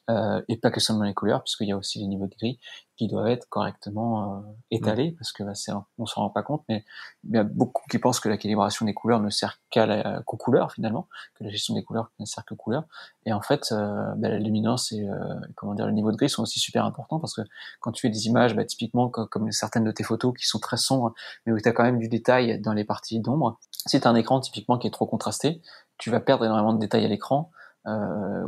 Euh, 0.10 0.42
et 0.48 0.56
pas 0.56 0.72
que 0.72 0.80
seulement 0.80 1.04
les 1.04 1.14
couleurs, 1.14 1.44
puisqu'il 1.44 1.68
y 1.68 1.72
a 1.74 1.78
aussi 1.78 2.00
les 2.00 2.08
niveaux 2.08 2.28
de 2.28 2.36
gris 2.36 2.60
qui 2.98 3.08
doivent 3.08 3.28
être 3.28 3.48
correctement 3.50 4.38
euh, 4.38 4.42
étalés, 4.72 5.12
parce 5.12 5.32
que 5.32 5.44
bah, 5.44 5.56
c'est 5.56 5.72
on 5.98 6.06
s'en 6.06 6.22
rend 6.22 6.30
pas 6.30 6.44
compte, 6.44 6.64
mais 6.68 6.84
il 7.24 7.36
y 7.36 7.38
a 7.38 7.44
beaucoup 7.44 7.84
qui 7.90 8.00
pensent 8.00 8.20
que 8.20 8.30
la 8.30 8.38
calibration 8.38 8.86
des 8.86 8.94
couleurs 8.94 9.20
ne 9.20 9.30
sert 9.30 9.60
qu'à 9.70 10.22
qu'aux 10.26 10.38
couleurs 10.38 10.72
finalement, 10.72 11.08
que 11.36 11.44
la 11.44 11.50
gestion 11.50 11.76
des 11.76 11.84
couleurs 11.84 12.12
ne 12.20 12.26
sert 12.26 12.44
qu'aux 12.46 12.56
couleurs, 12.56 12.86
et 13.26 13.34
en 13.34 13.42
fait, 13.42 13.72
euh, 13.72 14.14
bah, 14.18 14.30
la 14.30 14.40
luminance 14.40 14.92
et 14.92 15.08
comment 15.56 15.76
dire 15.76 15.86
le 15.86 15.94
niveau 15.94 16.12
de 16.12 16.18
gris 16.18 16.30
sont 16.30 16.44
aussi 16.44 16.60
super 16.60 16.86
importants 16.86 17.20
parce 17.20 17.36
que 17.36 17.42
quand 17.80 17.92
tu 17.92 18.02
fais 18.02 18.10
des 18.10 18.28
images, 18.28 18.56
bah, 18.56 18.66
typiquement 18.66 19.10
comme, 19.10 19.52
certaines 19.52 19.84
de 19.84 19.92
tes 19.92 20.04
photos 20.04 20.34
qui 20.38 20.46
sont 20.46 20.60
très 20.60 20.78
sombres, 20.78 21.14
mais 21.46 21.54
où 21.54 21.60
tu 21.60 21.70
as 21.70 21.72
quand 21.72 21.84
même 21.84 22.00
du 22.00 22.10
détail 22.10 22.60
dans 22.60 22.74
les 22.74 22.84
parties 22.84 23.20
d'ombre, 23.20 23.60
si 23.72 24.00
tu 24.00 24.08
as 24.08 24.10
un 24.10 24.16
écran 24.16 24.40
typiquement 24.40 24.78
qui 24.78 24.88
est 24.88 24.92
trop 24.92 25.06
contrasté, 25.06 25.62
tu 25.98 26.10
vas 26.10 26.20
perdre 26.20 26.46
énormément 26.46 26.74
de 26.74 26.80
détails 26.80 27.06
à 27.06 27.08
l'écran. 27.08 27.52
euh, 27.52 27.67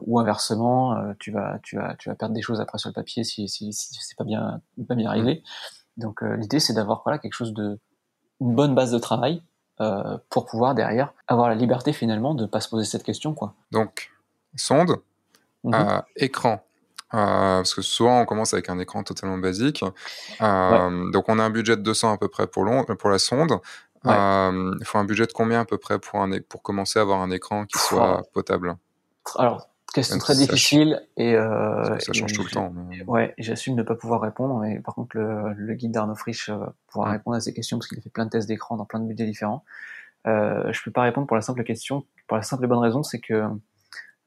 ou 0.01 0.19
inversement, 0.19 0.97
euh, 0.97 1.13
tu 1.17 1.31
vas 1.31 1.59
tu 1.63 1.77
vas 1.77 1.95
tu 1.95 2.09
vas 2.09 2.15
perdre 2.15 2.35
des 2.35 2.41
choses 2.41 2.59
après 2.59 2.77
sur 2.77 2.89
le 2.89 2.93
papier 2.93 3.23
si 3.23 3.47
si, 3.47 3.71
si 3.71 3.93
c'est 4.01 4.17
pas 4.17 4.23
bien 4.25 4.61
pas 4.87 4.95
bien 4.95 5.09
arrivé. 5.09 5.43
Donc 5.97 6.23
euh, 6.23 6.35
l'idée 6.35 6.59
c'est 6.59 6.73
d'avoir 6.73 7.01
voilà 7.05 7.19
quelque 7.19 7.33
chose 7.33 7.53
de 7.53 7.79
une 8.41 8.55
bonne 8.55 8.75
base 8.75 8.91
de 8.91 8.99
travail 8.99 9.41
pour 10.29 10.45
pouvoir 10.45 10.75
derrière 10.75 11.13
avoir 11.27 11.47
la 11.47 11.55
liberté 11.55 11.93
finalement 11.93 12.33
de 12.33 12.45
pas 12.45 12.59
se 12.59 12.67
poser 12.67 12.83
cette 12.83 13.03
question 13.03 13.33
quoi. 13.33 13.53
Donc 13.71 14.11
sonde, 14.57 14.97
mhm. 15.63 16.01
écran, 16.17 16.61
parce 17.11 17.73
que 17.73 17.81
souvent 17.81 18.19
on 18.19 18.25
commence 18.25 18.53
avec 18.53 18.67
un 18.67 18.77
écran 18.77 19.03
totalement 19.03 19.37
basique. 19.37 19.85
Donc 20.41 21.29
on 21.29 21.39
a 21.39 21.43
un 21.43 21.49
budget 21.49 21.77
de 21.77 21.81
200 21.81 22.11
à 22.11 22.17
peu 22.17 22.27
près 22.27 22.45
pour, 22.45 22.65
pour 22.97 23.09
la 23.09 23.19
sonde. 23.19 23.53
Il 24.03 24.83
faut 24.83 24.97
un 24.97 25.05
budget 25.05 25.27
de 25.27 25.31
combien 25.31 25.61
à 25.61 25.65
peu 25.65 25.77
près 25.77 25.97
pour, 25.97 26.21
un, 26.21 26.29
pour 26.49 26.61
commencer 26.61 26.99
à 26.99 27.03
avoir 27.03 27.21
un 27.21 27.31
écran 27.31 27.65
qui 27.65 27.77
soit 27.77 28.21
potable? 28.33 28.75
Alors, 29.37 29.69
question 29.93 30.17
très 30.17 30.35
difficile 30.35 31.01
et 31.17 31.35
euh, 31.35 31.99
ça 31.99 32.13
change 32.13 32.33
tout 32.33 32.43
le 32.43 32.49
temps. 32.49 32.73
Ouais, 33.07 33.33
j'assume 33.37 33.75
ne 33.75 33.83
pas 33.83 33.95
pouvoir 33.95 34.21
répondre, 34.21 34.57
mais 34.59 34.79
par 34.79 34.95
contre 34.95 35.17
le, 35.17 35.73
guide 35.73 35.91
d'Arnaud 35.91 36.15
Frisch 36.15 36.49
euh, 36.49 36.57
pourra 36.87 37.11
répondre 37.11 37.35
à 37.35 37.41
ces 37.41 37.53
questions 37.53 37.77
parce 37.77 37.87
qu'il 37.87 37.97
a 37.97 38.01
fait 38.01 38.09
plein 38.09 38.25
de 38.25 38.29
tests 38.29 38.47
d'écran 38.47 38.77
dans 38.77 38.85
plein 38.85 38.99
de 38.99 39.07
budgets 39.07 39.25
différents. 39.25 39.63
Euh, 40.27 40.71
je 40.71 40.83
peux 40.83 40.91
pas 40.91 41.03
répondre 41.03 41.27
pour 41.27 41.35
la 41.35 41.41
simple 41.41 41.63
question, 41.63 42.05
pour 42.27 42.37
la 42.37 42.43
simple 42.43 42.65
et 42.65 42.67
bonne 42.67 42.79
raison, 42.79 43.03
c'est 43.03 43.19
que 43.19 43.45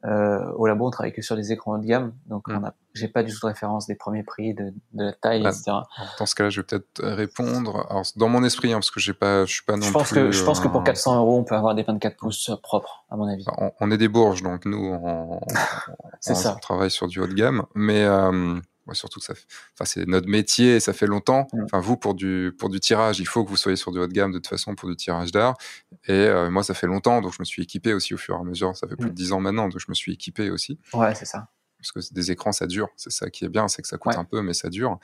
euh, 0.05 0.51
au 0.57 0.67
labo, 0.67 0.87
on 0.87 0.91
travaille 0.91 1.13
que 1.13 1.23
sur 1.23 1.37
des 1.37 1.53
écrans 1.53 1.75
haut 1.75 1.79
de 1.79 1.87
gamme, 1.87 2.13
donc 2.27 2.49
mm. 2.49 2.57
on 2.57 2.65
a, 2.67 2.75
j'ai 2.95 3.09
pas 3.09 3.23
du 3.23 3.33
tout 3.33 3.39
de 3.41 3.47
référence 3.47 3.87
des 3.87 3.95
premiers 3.95 4.25
prix, 4.25 4.53
de, 4.53 4.73
de 4.93 5.05
la 5.05 5.13
taille, 5.13 5.43
bah, 5.43 5.51
etc. 5.51 5.77
Dans 6.19 6.27
ce 6.27 6.35
cas-là, 6.35 6.51
je 6.51 6.61
vais 6.61 6.67
peut-être 6.67 7.03
répondre. 7.03 7.87
Alors, 7.89 8.03
dans 8.17 8.29
mon 8.29 8.43
esprit, 8.43 8.73
hein, 8.73 8.77
parce 8.77 8.91
que 8.91 9.01
j'ai 9.01 9.13
pas, 9.13 9.45
je 9.45 9.53
suis 9.53 9.65
pas 9.65 9.77
non 9.77 9.87
je 9.87 9.93
pense 9.93 10.11
plus. 10.11 10.21
Que, 10.21 10.31
je 10.33 10.45
pense 10.45 10.61
que 10.61 10.69
pour 10.69 10.83
400 10.83 11.19
euros, 11.19 11.39
on 11.39 11.45
peut 11.45 11.55
avoir 11.55 11.75
des 11.75 11.85
24 11.85 12.17
pouces 12.17 12.51
propres, 12.63 13.05
à 13.11 13.17
mon 13.17 13.27
avis. 13.29 13.45
On, 13.81 13.91
est 13.91 13.99
des 13.99 14.09
bourges, 14.09 14.43
donc 14.43 14.65
nous, 14.65 14.85
on, 14.85 15.37
on, 15.37 15.41
on 16.31 16.59
travaille 16.61 16.91
sur 16.91 17.07
du 17.07 17.21
haut 17.21 17.29
de 17.29 17.35
gamme, 17.35 17.65
mais 17.75 18.05
euh, 18.05 18.59
surtout 18.95 19.21
que 19.21 19.27
ça, 19.27 19.35
enfin, 19.75 19.85
c'est 19.85 20.07
notre 20.07 20.29
métier, 20.29 20.81
ça 20.81 20.93
fait 20.93 21.07
longtemps. 21.07 21.47
Enfin, 21.65 21.81
vous 21.81 21.97
pour 21.97 22.15
du 22.15 22.55
pour 22.59 22.69
du 22.69 22.81
tirage, 22.81 23.21
il 23.21 23.27
faut 23.27 23.45
que 23.45 23.51
vous 23.51 23.57
soyez 23.57 23.77
sur 23.77 23.93
du 23.93 23.99
haut 23.99 24.07
de 24.07 24.13
gamme 24.13 24.33
de 24.33 24.39
toute 24.39 24.49
façon 24.49 24.75
pour 24.75 24.89
du 24.89 24.97
tirage 24.97 25.33
d'art. 25.33 25.57
Et 26.07 26.13
euh, 26.13 26.51
moi, 26.51 26.63
ça 26.63 26.75
fait 26.75 26.87
longtemps, 26.87 27.21
donc 27.21 27.33
je 27.33 27.39
me 27.41 27.45
suis 27.45 27.63
équipé 27.63 27.95
aussi 27.95 28.15
au 28.15 28.19
fur 28.19 28.37
et 28.37 28.41
à 28.41 28.45
mesure. 28.45 28.77
Ça 28.77 28.89
fait 28.89 28.97
plus 28.97 29.07
mm. 29.07 29.11
de 29.11 29.15
10 29.15 29.33
ans 29.33 29.41
maintenant, 29.41 29.69
donc 29.69 29.81
je 29.81 29.87
me 29.89 29.95
suis 29.95 30.13
équipé 30.13 30.51
aussi. 30.51 30.79
Ouais, 30.95 31.15
c'est 31.15 31.27
ça. 31.27 31.49
Parce 31.79 31.93
que 31.93 32.15
des 32.15 32.31
écrans, 32.31 32.53
ça 32.53 32.67
dure. 32.67 32.89
C'est 32.97 33.11
ça 33.11 33.29
qui 33.29 33.45
est 33.45 33.49
bien, 33.49 33.67
c'est 33.67 33.83
que 33.83 33.89
ça 33.89 33.99
coûte 33.99 34.17
un 34.17 34.25
peu, 34.25 34.41
mais 34.41 34.55
ça 34.55 34.69
dure. 34.69 34.99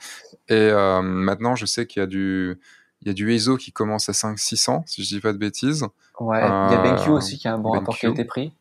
Et 0.47 0.53
euh, 0.53 1.01
maintenant, 1.01 1.55
je 1.55 1.65
sais 1.65 1.85
qu'il 1.85 1.99
y 1.99 2.03
a 2.03 2.07
du 2.07 2.57
il 3.01 3.07
y 3.07 3.11
a 3.11 3.13
du 3.13 3.31
ESO 3.31 3.57
qui 3.57 3.71
commence 3.71 4.09
à 4.09 4.11
5-600, 4.11 4.83
si 4.85 5.03
je 5.03 5.07
dis 5.07 5.21
pas 5.21 5.31
de 5.31 5.37
bêtises. 5.37 5.85
Ouais, 6.19 6.39
il 6.39 6.73
y 6.73 6.75
a 6.75 6.81
BenQ 6.81 7.11
aussi 7.11 7.37
qui 7.37 7.47
a 7.47 7.53
un 7.53 7.57
bon 7.57 7.71
rapport 7.71 7.97
qualité-prix 7.97 8.53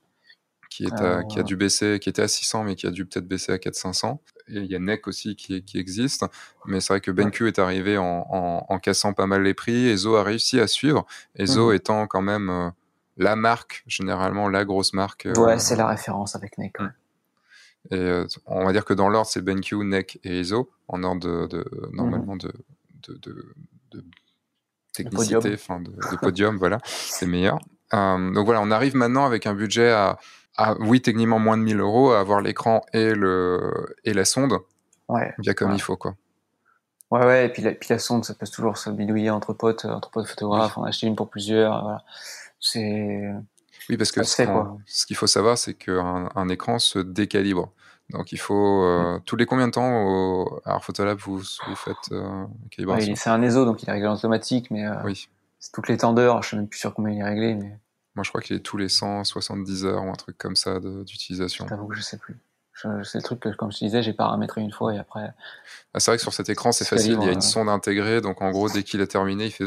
qui, 0.79 0.85
est 0.85 1.01
à, 1.01 1.25
qui 1.25 1.41
a 1.41 1.43
dû 1.43 1.57
baisser, 1.57 1.99
qui 1.99 2.09
était 2.09 2.23
à 2.23 2.29
600, 2.29 2.63
mais 2.63 2.77
qui 2.77 2.87
a 2.87 2.93
dû 2.93 3.05
peut-être 3.05 3.27
baisser 3.27 3.51
à 3.51 3.57
400-500. 3.57 4.19
Et 4.47 4.59
il 4.59 4.67
y 4.67 4.77
a 4.77 4.79
NEC 4.79 5.09
aussi 5.09 5.35
qui, 5.35 5.65
qui 5.65 5.77
existe. 5.77 6.25
Mais 6.67 6.81
c'est 6.81 6.93
vrai 6.93 7.01
que 7.01 7.11
BenQ 7.11 7.49
est 7.49 7.59
arrivé 7.59 7.99
en, 7.99 8.25
en, 8.31 8.65
en, 8.69 8.79
cassant 8.79 9.13
pas 9.13 9.27
mal 9.27 9.43
les 9.43 9.55
prix. 9.55 9.89
Ezo 9.89 10.15
a 10.15 10.23
réussi 10.23 10.61
à 10.61 10.69
suivre. 10.69 11.05
Ezo 11.35 11.71
mmh. 11.71 11.75
étant 11.75 12.07
quand 12.07 12.23
même 12.23 12.49
euh, 12.49 12.71
la 13.17 13.35
marque, 13.35 13.83
généralement 13.89 14.49
la 14.49 14.65
grosse 14.65 14.93
marque. 14.93 15.27
Euh, 15.27 15.35
ouais, 15.35 15.59
c'est 15.59 15.75
la 15.75 15.89
référence 15.89 16.37
avec 16.37 16.59
NEC. 16.59 16.79
Mmh. 16.79 16.93
Et 17.91 17.97
euh, 17.97 18.27
on 18.47 18.65
va 18.65 18.73
dire 18.73 18.85
que 18.85 18.95
dans 18.95 19.09
l'ordre, 19.09 19.29
c'est 19.29 19.43
BenQ, 19.43 19.79
NEC 19.85 20.21
et 20.23 20.39
Ezo, 20.39 20.71
en 20.87 21.03
ordre 21.03 21.27
de, 21.27 21.47
de 21.49 21.65
normalement 21.93 22.37
mmh. 22.37 22.39
de, 22.39 22.53
de, 23.09 23.15
de, 23.15 23.55
de 23.91 24.05
technicité, 24.93 25.55
enfin 25.55 25.81
de, 25.81 25.91
de, 25.91 26.17
podium, 26.21 26.57
voilà, 26.57 26.79
c'est 26.85 27.27
meilleur. 27.27 27.59
Euh, 27.95 28.33
donc 28.33 28.45
voilà, 28.45 28.61
on 28.61 28.71
arrive 28.71 28.95
maintenant 28.95 29.25
avec 29.25 29.47
un 29.47 29.55
budget 29.55 29.91
à, 29.91 30.19
oui, 30.81 31.01
techniquement 31.01 31.39
moins 31.39 31.57
de 31.57 31.63
1000 31.63 31.81
euros 31.81 32.13
à 32.13 32.21
avoir 32.21 32.41
l'écran 32.41 32.83
et, 32.93 33.15
le, 33.15 33.97
et 34.05 34.13
la 34.13 34.25
sonde 34.25 34.59
ouais, 35.09 35.35
bien 35.39 35.55
comme 35.55 35.73
il 35.73 35.81
faut. 35.81 35.97
Quoi. 35.97 36.15
Ouais, 37.11 37.25
ouais, 37.25 37.47
et 37.47 37.49
puis 37.49 37.63
la, 37.63 37.73
puis 37.73 37.89
la 37.91 37.99
sonde, 37.99 38.25
ça 38.25 38.35
peut 38.35 38.47
toujours 38.47 38.77
se 38.77 38.91
bidouiller 38.91 39.31
entre 39.31 39.53
potes, 39.53 39.85
entre 39.85 40.11
potes 40.11 40.27
photographes, 40.27 40.77
on 40.77 40.85
a 40.85 40.89
acheté 40.89 41.07
une 41.07 41.17
pour 41.17 41.29
plusieurs, 41.29 41.83
voilà. 41.83 42.05
C'est. 42.61 43.33
Oui, 43.89 43.97
parce 43.97 44.13
que 44.13 44.23
ce 44.23 45.07
qu'il 45.07 45.17
faut 45.17 45.27
savoir, 45.27 45.57
c'est 45.57 45.75
qu'un 45.75 46.29
un 46.35 46.49
écran 46.49 46.79
se 46.79 46.99
décalibre. 46.99 47.73
Donc 48.11 48.33
il 48.33 48.39
faut 48.39 48.85
euh, 48.85 49.19
tous 49.27 49.37
les 49.37 49.45
combien 49.45 49.67
de 49.67 49.73
temps 49.73 50.03
au 50.03 50.61
alors 50.65 50.83
Photolab 50.83 51.19
vous, 51.19 51.39
vous 51.39 51.77
faites 51.77 52.13
euh, 52.13 52.47
calibration? 52.71 53.15
C'est 53.17 53.29
un 53.29 53.43
ESO 53.43 53.67
donc 53.67 53.83
il 53.83 53.89
est 53.89 53.93
réglé 53.93 54.09
en 54.09 54.15
automatique 54.15 54.71
mais 54.71 54.87
euh, 54.87 54.95
oui. 55.05 55.29
c'est 55.59 55.73
toutes 55.73 55.89
les 55.89 55.99
temps 55.99 56.15
d'heures, 56.15 56.43
je 56.43 56.51
sais 56.51 56.57
même 56.57 56.69
plus 56.69 56.79
sûr 56.79 56.95
combien 56.95 57.13
il 57.13 57.21
est 57.21 57.25
réglé 57.25 57.55
mais 57.55 57.79
moi 58.19 58.25
je 58.25 58.31
crois 58.31 58.41
qu'il 58.41 58.57
est 58.57 58.61
tous 58.61 58.77
les 58.77 58.89
170 58.89 59.85
heures 59.85 60.05
ou 60.05 60.11
un 60.11 60.17
truc 60.17 60.37
comme 60.37 60.57
ça 60.57 60.81
d'utilisation. 60.81 61.67
J'avoue 61.69 61.87
que 61.87 61.97
je 61.97 62.03
sais 62.03 62.19
plus. 62.19 62.37
C'est 63.03 63.19
le 63.19 63.23
truc 63.23 63.41
que, 63.41 63.49
comme 63.49 63.73
je 63.73 63.79
te 63.79 63.85
disais, 63.85 64.03
j'ai 64.03 64.13
paramétré 64.13 64.61
une 64.61 64.71
fois 64.71 64.95
et 64.95 64.99
après. 64.99 65.33
Ah, 65.95 66.01
c'est 66.01 66.13
vrai 66.13 66.17
que 66.17 66.23
sur 66.23 66.33
cet 66.33 66.49
écran, 66.49 66.71
c'est 66.71 66.85
facile. 66.85 67.19
il 67.21 67.27
y 67.27 67.29
a 67.29 67.33
une 67.33 67.41
sonde 67.41 67.69
intégrée, 67.69 68.21
donc 68.21 68.41
en 68.41 68.51
gros, 68.53 68.69
dès 68.69 68.85
qu'il 68.85 69.01
est 69.01 69.09
terminé, 69.09 69.47
il 69.47 69.51
fait 69.51 69.67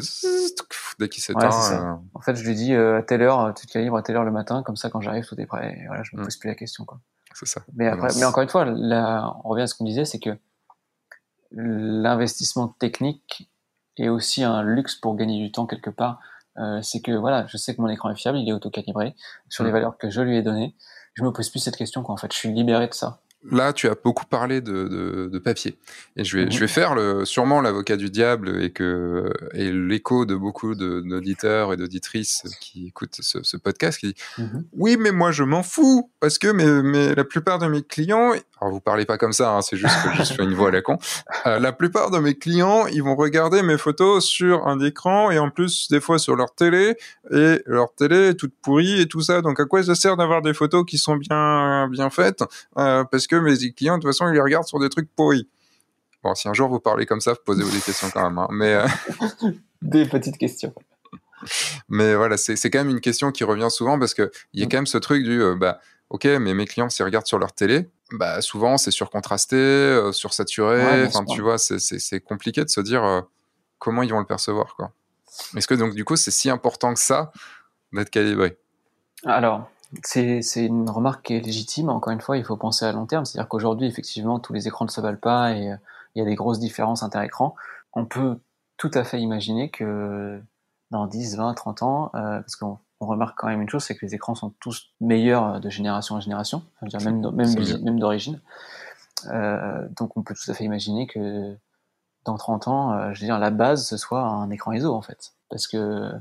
dès 0.98 1.10
qu'il 1.10 1.22
s'éteint. 1.22 1.50
Euh, 1.74 1.96
en 2.14 2.22
fait, 2.22 2.36
je 2.36 2.48
lui 2.48 2.56
dis 2.56 2.74
à 2.74 3.02
telle 3.02 3.22
heure, 3.22 3.54
tu 3.54 3.68
te 3.68 3.74
calibres 3.74 3.98
à 3.98 4.02
telle 4.02 4.16
heure 4.16 4.24
le 4.24 4.32
matin, 4.32 4.64
comme 4.64 4.78
ça, 4.78 4.90
quand 4.90 5.02
j'arrive, 5.02 5.26
tout 5.26 5.40
est 5.40 5.46
prêt. 5.46 5.78
Et 5.78 5.88
voilà, 5.88 6.04
je 6.04 6.16
me 6.16 6.22
mm. 6.22 6.26
pose 6.26 6.38
plus 6.38 6.48
la 6.48 6.56
question. 6.56 6.86
C'est 7.34 7.48
ça. 7.48 7.62
Mais 7.74 7.88
après, 7.88 8.10
mais 8.18 8.24
encore 8.24 8.44
une 8.44 8.50
fois, 8.50 8.64
là, 8.66 9.36
on 9.44 9.50
revient 9.50 9.64
à 9.64 9.68
ce 9.68 9.76
qu'on 9.76 9.86
disait, 9.86 10.06
c'est 10.06 10.20
que 10.20 10.38
l'investissement 11.52 12.70
technique 12.70 13.52
est 13.98 14.10
aussi 14.10 14.44
un 14.44 14.64
luxe 14.64 14.96
pour 14.96 15.16
gagner 15.16 15.40
du 15.40 15.52
temps 15.52 15.66
quelque 15.66 15.90
part. 15.90 16.20
Euh, 16.58 16.82
c'est 16.82 17.02
que 17.02 17.12
voilà, 17.12 17.46
je 17.48 17.58
sais 17.58 17.76
que 17.76 17.82
mon 17.82 17.88
écran 17.88 18.10
est 18.10 18.16
fiable, 18.16 18.38
il 18.38 18.50
est 18.50 18.54
auto-calibré 18.54 19.16
sur 19.50 19.64
les 19.64 19.70
mm. 19.70 19.74
valeurs 19.74 19.98
que 19.98 20.10
je 20.10 20.22
lui 20.22 20.38
ai 20.38 20.42
données. 20.42 20.76
Je 21.14 21.24
me 21.24 21.32
pose 21.32 21.50
plus 21.50 21.60
cette 21.60 21.78
question, 21.78 22.04
quoi. 22.04 22.14
En 22.14 22.18
fait, 22.18 22.32
je 22.32 22.38
suis 22.38 22.52
libéré 22.52 22.88
de 22.88 22.94
ça 22.94 23.20
là, 23.50 23.74
tu 23.74 23.88
as 23.88 23.96
beaucoup 23.96 24.26
parlé 24.26 24.62
de, 24.62 25.28
de, 25.32 25.40
papier. 25.40 25.78
Et 26.16 26.24
je 26.24 26.38
vais, 26.38 26.46
mhm. 26.46 26.52
je 26.52 26.60
vais 26.60 26.68
faire 26.68 26.94
le, 26.94 27.26
sûrement 27.26 27.62
l'avocat 27.62 27.98
du 27.98 28.10
diable 28.10 28.62
et, 28.62 28.72
que, 28.72 29.32
et 29.54 29.72
l'écho 29.72 30.26
de 30.26 30.36
beaucoup 30.36 30.76
d'auditeurs 30.76 31.74
et 31.74 31.78
d'auditrices 31.78 32.44
qui 32.60 32.88
écoutent 32.88 33.18
ce, 33.20 33.58
podcast 33.58 34.00
qui 34.00 34.08
dit 34.08 34.16
mhm. 34.38 34.66
Oui, 34.74 34.98
mais 35.00 35.12
moi, 35.12 35.32
je 35.32 35.44
m'en 35.44 35.64
fous 35.64 36.12
parce 36.20 36.38
que 36.38 36.48
la 37.16 37.24
plupart 37.24 37.60
de 37.60 37.68
mes 37.68 37.82
clients, 37.82 38.34
alors 38.62 38.74
vous 38.74 38.80
parlez 38.80 39.06
pas 39.06 39.18
comme 39.18 39.34
ça, 39.34 39.56
hein, 39.56 39.62
c'est 39.62 39.78
juste 39.78 39.96
que 40.04 40.24
je 40.24 40.34
fais 40.34 40.44
une 40.44 40.54
voix 40.54 40.68
à 40.70 40.72
la 40.72 40.82
con. 40.82 41.00
Euh, 41.48 41.60
la 41.60 41.72
plupart 41.72 42.12
de 42.12 42.20
mes 42.20 42.36
clients, 42.36 42.86
ils 42.86 43.02
vont 43.02 43.16
regarder 43.16 43.64
mes 43.64 43.78
photos 43.78 44.24
sur 44.24 44.68
un 44.68 44.80
écran 44.80 45.32
et 45.32 45.40
en 45.40 45.50
plus, 45.50 45.88
des 45.90 46.00
fois 46.00 46.20
sur 46.20 46.36
leur 46.36 46.54
télé 46.54 46.96
et 47.32 47.62
leur 47.66 47.94
télé 47.96 48.30
est 48.30 48.34
toute 48.36 48.54
pourrie 48.62 49.02
et 49.02 49.08
tout 49.08 49.22
ça. 49.22 49.42
Donc, 49.42 49.60
à 49.60 49.66
quoi 49.66 49.82
ça 49.84 49.96
sert 49.96 50.16
d'avoir 50.16 50.44
des 50.44 50.54
photos 50.54 50.86
qui 50.86 51.00
sont 51.00 51.16
bien, 51.16 51.88
bien 51.88 52.12
faites? 52.12 52.44
Euh, 52.78 53.04
Parce 53.04 53.26
que 53.26 53.31
mes 53.36 53.72
clients, 53.74 53.98
de 53.98 54.02
toute 54.02 54.10
façon, 54.10 54.28
ils 54.30 54.34
les 54.34 54.42
regardent 54.42 54.68
sur 54.68 54.80
des 54.80 54.90
trucs 54.90 55.10
pourris. 55.16 55.48
Bon, 56.24 56.36
si 56.36 56.48
un 56.48 56.54
jour 56.54 56.70
vous 56.70 56.80
parlez 56.80 57.06
comme 57.06 57.22
ça, 57.22 57.34
posez-vous 57.36 57.72
des 57.72 57.82
questions 57.82 58.10
quand 58.12 58.24
même. 58.24 58.38
Hein. 58.38 58.48
Mais 58.52 58.74
euh, 58.74 58.88
des 59.82 60.06
petites 60.06 60.38
questions. 60.38 60.74
Mais 61.90 62.14
voilà, 62.14 62.38
c'est 62.38 62.56
quand 62.70 62.80
même 62.80 62.90
une 62.90 63.02
question 63.02 63.32
qui 63.32 63.44
revient 63.44 63.70
souvent 63.72 63.98
parce 63.98 64.14
que 64.14 64.32
il 64.54 64.60
y 64.60 64.64
a 64.64 64.68
mm. 64.68 64.70
quand 64.70 64.78
même 64.78 64.88
ce 64.88 65.00
truc 65.00 65.24
du 65.24 65.42
euh, 65.42 65.56
bah 65.56 65.80
ok, 66.12 66.26
mais 66.26 66.54
mes 66.54 66.66
clients 66.66 66.90
s'ils 66.90 67.04
regardent 67.04 67.26
sur 67.26 67.40
leur 67.40 67.54
télé, 67.54 67.90
bah 68.12 68.42
souvent 68.42 68.78
c'est 68.78 68.92
surcontrasté, 68.92 69.56
euh, 69.56 70.12
sursaturé. 70.12 71.06
enfin, 71.08 71.26
tu 71.26 71.42
vois, 71.42 71.58
c'est 71.58 72.20
compliqué 72.20 72.64
de 72.64 72.70
se 72.70 72.82
dire 72.82 73.24
comment 73.80 74.04
ils 74.04 74.12
vont 74.12 74.20
le 74.20 74.26
percevoir 74.26 74.76
quoi. 74.76 74.92
Est-ce 75.58 75.68
que 75.68 75.74
donc 75.74 75.96
du 75.96 76.06
coup 76.06 76.16
c'est 76.16 76.30
si 76.30 76.52
important 76.52 76.94
que 76.94 77.00
ça 77.00 77.32
d'être 77.92 78.12
calibré? 78.12 78.60
Alors, 79.26 79.70
c'est 80.04 80.66
une 80.66 80.90
remarque 80.90 81.26
qui 81.26 81.34
est 81.34 81.42
légitime. 81.42 81.90
Encore 81.90 82.14
une 82.14 82.22
fois, 82.22 82.38
il 82.38 82.44
faut 82.44 82.58
penser 82.58 82.86
à 82.86 82.92
long 82.92 83.06
terme. 83.06 83.26
C'est-à-dire 83.26 83.50
qu'aujourd'hui, 83.50 83.88
effectivement, 83.88 84.40
tous 84.40 84.54
les 84.54 84.68
écrans 84.68 84.86
ne 84.86 84.90
se 84.90 85.02
valent 85.02 85.18
pas 85.18 85.52
et 85.52 85.72
euh, 85.72 85.76
il 86.16 86.20
y 86.20 86.22
a 86.22 86.26
des 86.26 86.36
grosses 86.36 86.60
différences 86.60 87.04
inter-écrans. 87.04 87.56
On 87.94 88.06
peut 88.06 88.40
tout 88.78 88.92
à 88.94 89.04
fait 89.04 89.20
imaginer 89.20 89.70
que 89.70 90.42
dans 90.92 91.08
10, 91.08 91.38
20, 91.38 91.54
30 91.54 91.84
ans, 91.84 92.12
euh, 92.16 92.40
parce 92.40 92.56
qu'on 92.56 92.80
remarque 93.00 93.38
quand 93.38 93.48
même 93.48 93.62
une 93.62 93.70
chose, 93.70 93.84
c'est 93.84 93.96
que 93.96 94.06
les 94.06 94.16
écrans 94.16 94.36
sont 94.36 94.54
tous 94.60 94.92
meilleurs 95.00 95.60
de 95.60 95.70
génération 95.70 96.16
en 96.16 96.22
génération, 96.22 96.64
même, 97.04 97.22
même, 97.32 98.00
d'origine. 98.00 98.42
Euh, 99.28 99.88
donc 99.98 100.18
on 100.18 100.24
peut 100.24 100.34
tout 100.34 100.50
à 100.50 100.54
fait 100.54 100.64
imaginer 100.64 101.08
que 101.08 101.56
dans 102.26 102.38
30 102.38 102.68
ans, 102.68 103.14
je 103.14 103.22
veux 103.22 103.26
dire, 103.26 103.40
la 103.40 103.52
base, 103.52 103.88
ce 103.88 103.98
soit 103.98 104.22
un 104.22 104.50
écran 104.52 104.74
ISO, 104.74 104.94
en 104.94 105.02
fait. 105.02 105.34
Parce 105.50 105.68
que 105.68 106.12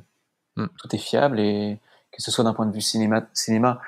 hmm. 0.57 0.67
tout 0.79 0.95
est 0.95 0.99
fiable 0.99 1.41
et 1.41 1.81
que 2.13 2.23
ce 2.23 2.31
soit 2.31 2.45
d'un 2.45 2.55
point 2.55 2.67
de 2.67 2.73
vue 2.73 2.81
cinéma, 2.81 3.27
cinéma 3.33 3.81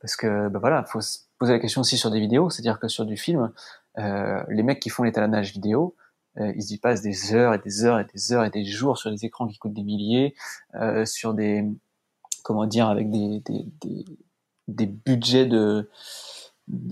parce 0.00 0.16
que 0.16 0.48
ben 0.48 0.58
voilà, 0.58 0.84
faut 0.84 1.00
se 1.00 1.20
poser 1.38 1.52
la 1.52 1.58
question 1.58 1.80
aussi 1.80 1.98
sur 1.98 2.10
des 2.10 2.20
vidéos, 2.20 2.50
c'est-à-dire 2.50 2.78
que 2.78 2.88
sur 2.88 3.04
du 3.04 3.16
film, 3.16 3.52
euh, 3.98 4.42
les 4.48 4.62
mecs 4.62 4.80
qui 4.80 4.90
font 4.90 5.02
l'étalonnage 5.02 5.52
vidéo, 5.52 5.96
euh, 6.38 6.52
ils 6.54 6.72
y 6.72 6.78
passent 6.78 7.02
des 7.02 7.34
heures 7.34 7.54
et 7.54 7.58
des 7.58 7.84
heures 7.84 7.98
et 7.98 8.04
des 8.04 8.32
heures 8.32 8.44
et 8.44 8.50
des 8.50 8.64
jours 8.64 8.98
sur 8.98 9.10
des 9.10 9.24
écrans 9.24 9.48
qui 9.48 9.58
coûtent 9.58 9.74
des 9.74 9.82
milliers, 9.82 10.34
euh, 10.74 11.04
sur 11.06 11.34
des 11.34 11.64
comment 12.44 12.66
dire 12.66 12.88
avec 12.88 13.10
des, 13.10 13.40
des, 13.40 13.66
des, 13.80 14.04
des 14.68 14.86
budgets 14.86 15.46
de 15.46 15.90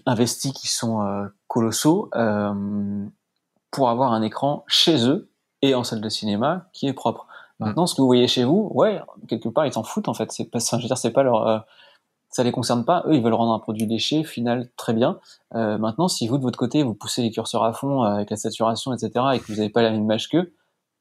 investis 0.07 0.53
qui 0.53 0.69
sont 0.69 1.03
euh, 1.03 1.27
colossaux 1.47 2.11
euh, 2.15 3.07
pour 3.71 3.91
avoir 3.91 4.13
un 4.13 4.23
écran 4.23 4.65
chez 4.67 5.07
eux 5.09 5.31
et 5.63 5.75
en 5.75 5.85
salle 5.85 6.01
de 6.01 6.09
cinéma 6.09 6.69
qui 6.73 6.87
est 6.87 6.93
propre. 6.93 7.27
Maintenant, 7.61 7.87
ce 7.87 7.95
que 7.95 8.01
vous 8.01 8.07
voyez 8.07 8.27
chez 8.27 8.45
vous, 8.45 8.69
ouais, 8.75 9.01
quelque 9.29 9.49
part, 9.49 9.65
ils 9.65 9.73
s'en 9.73 9.85
foutent 9.85 10.09
en 10.09 10.15
fait. 10.15 10.33
C'est 10.33 10.51
pas, 10.51 10.59
je 10.59 10.77
veux 10.77 10.83
dire, 10.83 10.99
c'est 10.99 11.13
pas 11.13 11.23
leur, 11.23 11.47
euh, 11.47 11.59
ça 12.35 12.43
les 12.43 12.51
concerne 12.51 12.85
pas. 12.85 13.05
Eux, 13.07 13.15
ils 13.15 13.23
veulent 13.23 13.33
rendre 13.35 13.53
un 13.53 13.61
produit 13.61 13.87
léché, 13.87 14.25
final, 14.25 14.69
très 14.77 14.93
bien. 14.93 15.21
Euh, 15.55 15.79
maintenant, 15.79 16.09
si 16.09 16.27
vous 16.27 16.37
de 16.37 16.43
votre 16.43 16.59
côté, 16.59 16.83
vous 16.83 16.95
poussez 16.95 17.23
les 17.23 17.31
curseurs 17.31 17.63
à 17.63 17.73
fond 17.73 18.03
euh, 18.03 18.09
avec 18.09 18.31
la 18.31 18.37
saturation, 18.37 18.93
etc., 18.93 19.25
et 19.35 19.39
que 19.39 19.47
vous 19.47 19.55
n'avez 19.55 19.71
pas 19.71 19.83
la 19.83 19.93
même 19.93 20.03
image 20.03 20.29
qu'eux, 20.29 20.53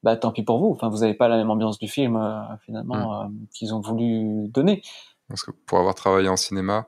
bah 0.04 0.16
tant 0.16 0.30
pis 0.30 0.44
pour 0.44 0.60
vous. 0.60 0.70
Enfin, 0.70 0.88
vous 0.88 0.98
n'avez 0.98 1.14
pas 1.14 1.26
la 1.26 1.36
même 1.36 1.50
ambiance 1.50 1.78
du 1.78 1.88
film 1.88 2.16
euh, 2.16 2.40
finalement 2.64 3.28
qu'ils 3.52 3.74
ont 3.74 3.80
voulu 3.80 4.46
donner. 4.48 4.82
Parce 5.28 5.42
que 5.42 5.50
pour 5.50 5.78
avoir 5.78 5.96
travaillé 5.96 6.28
en 6.28 6.36
cinéma, 6.36 6.86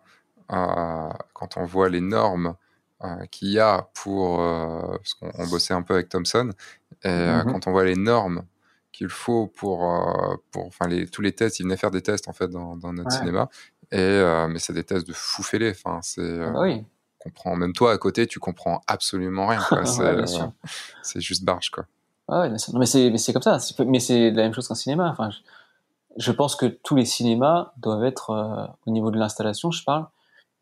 quand 0.49 1.57
on 1.57 1.65
voit 1.65 1.89
les 1.89 2.01
normes 2.01 2.55
qu'il 3.33 3.49
y 3.49 3.59
a 3.59 3.89
pour, 3.95 4.37
parce 4.37 5.15
qu'on 5.15 5.47
bossait 5.49 5.75
un 5.75 5.83
peu 5.83 5.95
avec 5.95 6.09
Thomson, 6.09 6.53
et 7.03 7.09
mm-hmm. 7.09 7.51
quand 7.51 7.67
on 7.67 7.73
voit 7.73 7.85
les 7.85 7.97
normes 7.97 8.43
qu'il 8.97 9.09
faut 9.11 9.49
pour, 9.49 9.93
euh, 9.93 10.37
pour 10.51 10.67
enfin 10.67 10.89
les, 10.89 11.07
tous 11.07 11.21
les 11.21 11.33
tests. 11.33 11.61
Ils 11.61 11.65
venaient 11.65 11.77
faire 11.77 11.91
des 11.91 12.03
tests 12.03 12.29
en 12.29 12.33
fait 12.33 12.49
dans, 12.49 12.77
dans 12.77 12.93
notre 12.93 13.13
cinéma. 13.13 13.49
Et 13.93 13.99
euh, 13.99 14.49
mais 14.49 14.59
c'est 14.59 14.73
des 14.73 14.85
tests 14.85 15.07
de 15.07 15.13
fou 15.13 15.43
fêlé. 15.43 15.71
Enfin, 15.71 16.01
c'est 16.03 16.23
euh, 16.23 16.51
ah 16.55 16.61
oui. 16.61 16.83
comprends 17.19 17.57
même 17.57 17.75
toi 17.75 17.93
à 17.93 17.99
côté, 17.99 18.27
tu 18.27 18.41
comprends 18.41 18.81
absolument 18.87 19.49
rien. 19.49 19.61
c'est 21.03 21.21
juste 21.21 21.45
barge 21.45 21.71
quoi. 21.71 21.85
Ah 22.29 22.41
ouais, 22.41 22.49
non, 22.49 22.57
mais 22.75 22.87
c'est 22.87 23.11
mais 23.11 23.19
c'est 23.19 23.33
comme 23.33 23.43
ça. 23.43 23.59
Mais 23.87 24.01
c'est 24.01 24.31
la 24.31 24.43
même 24.43 24.55
chose 24.55 24.67
qu'un 24.67 24.75
cinéma. 24.75 25.11
Enfin, 25.11 25.29
je, 26.17 26.33
pense 26.33 26.57
que 26.57 26.67
tous 26.67 26.97
les 26.97 27.05
cinémas 27.05 27.73
doivent 27.77 28.05
être 28.05 28.75
au 28.87 28.91
niveau 28.91 29.11
de 29.11 29.19
l'installation. 29.19 29.71
Je 29.71 29.85
parle. 29.85 30.07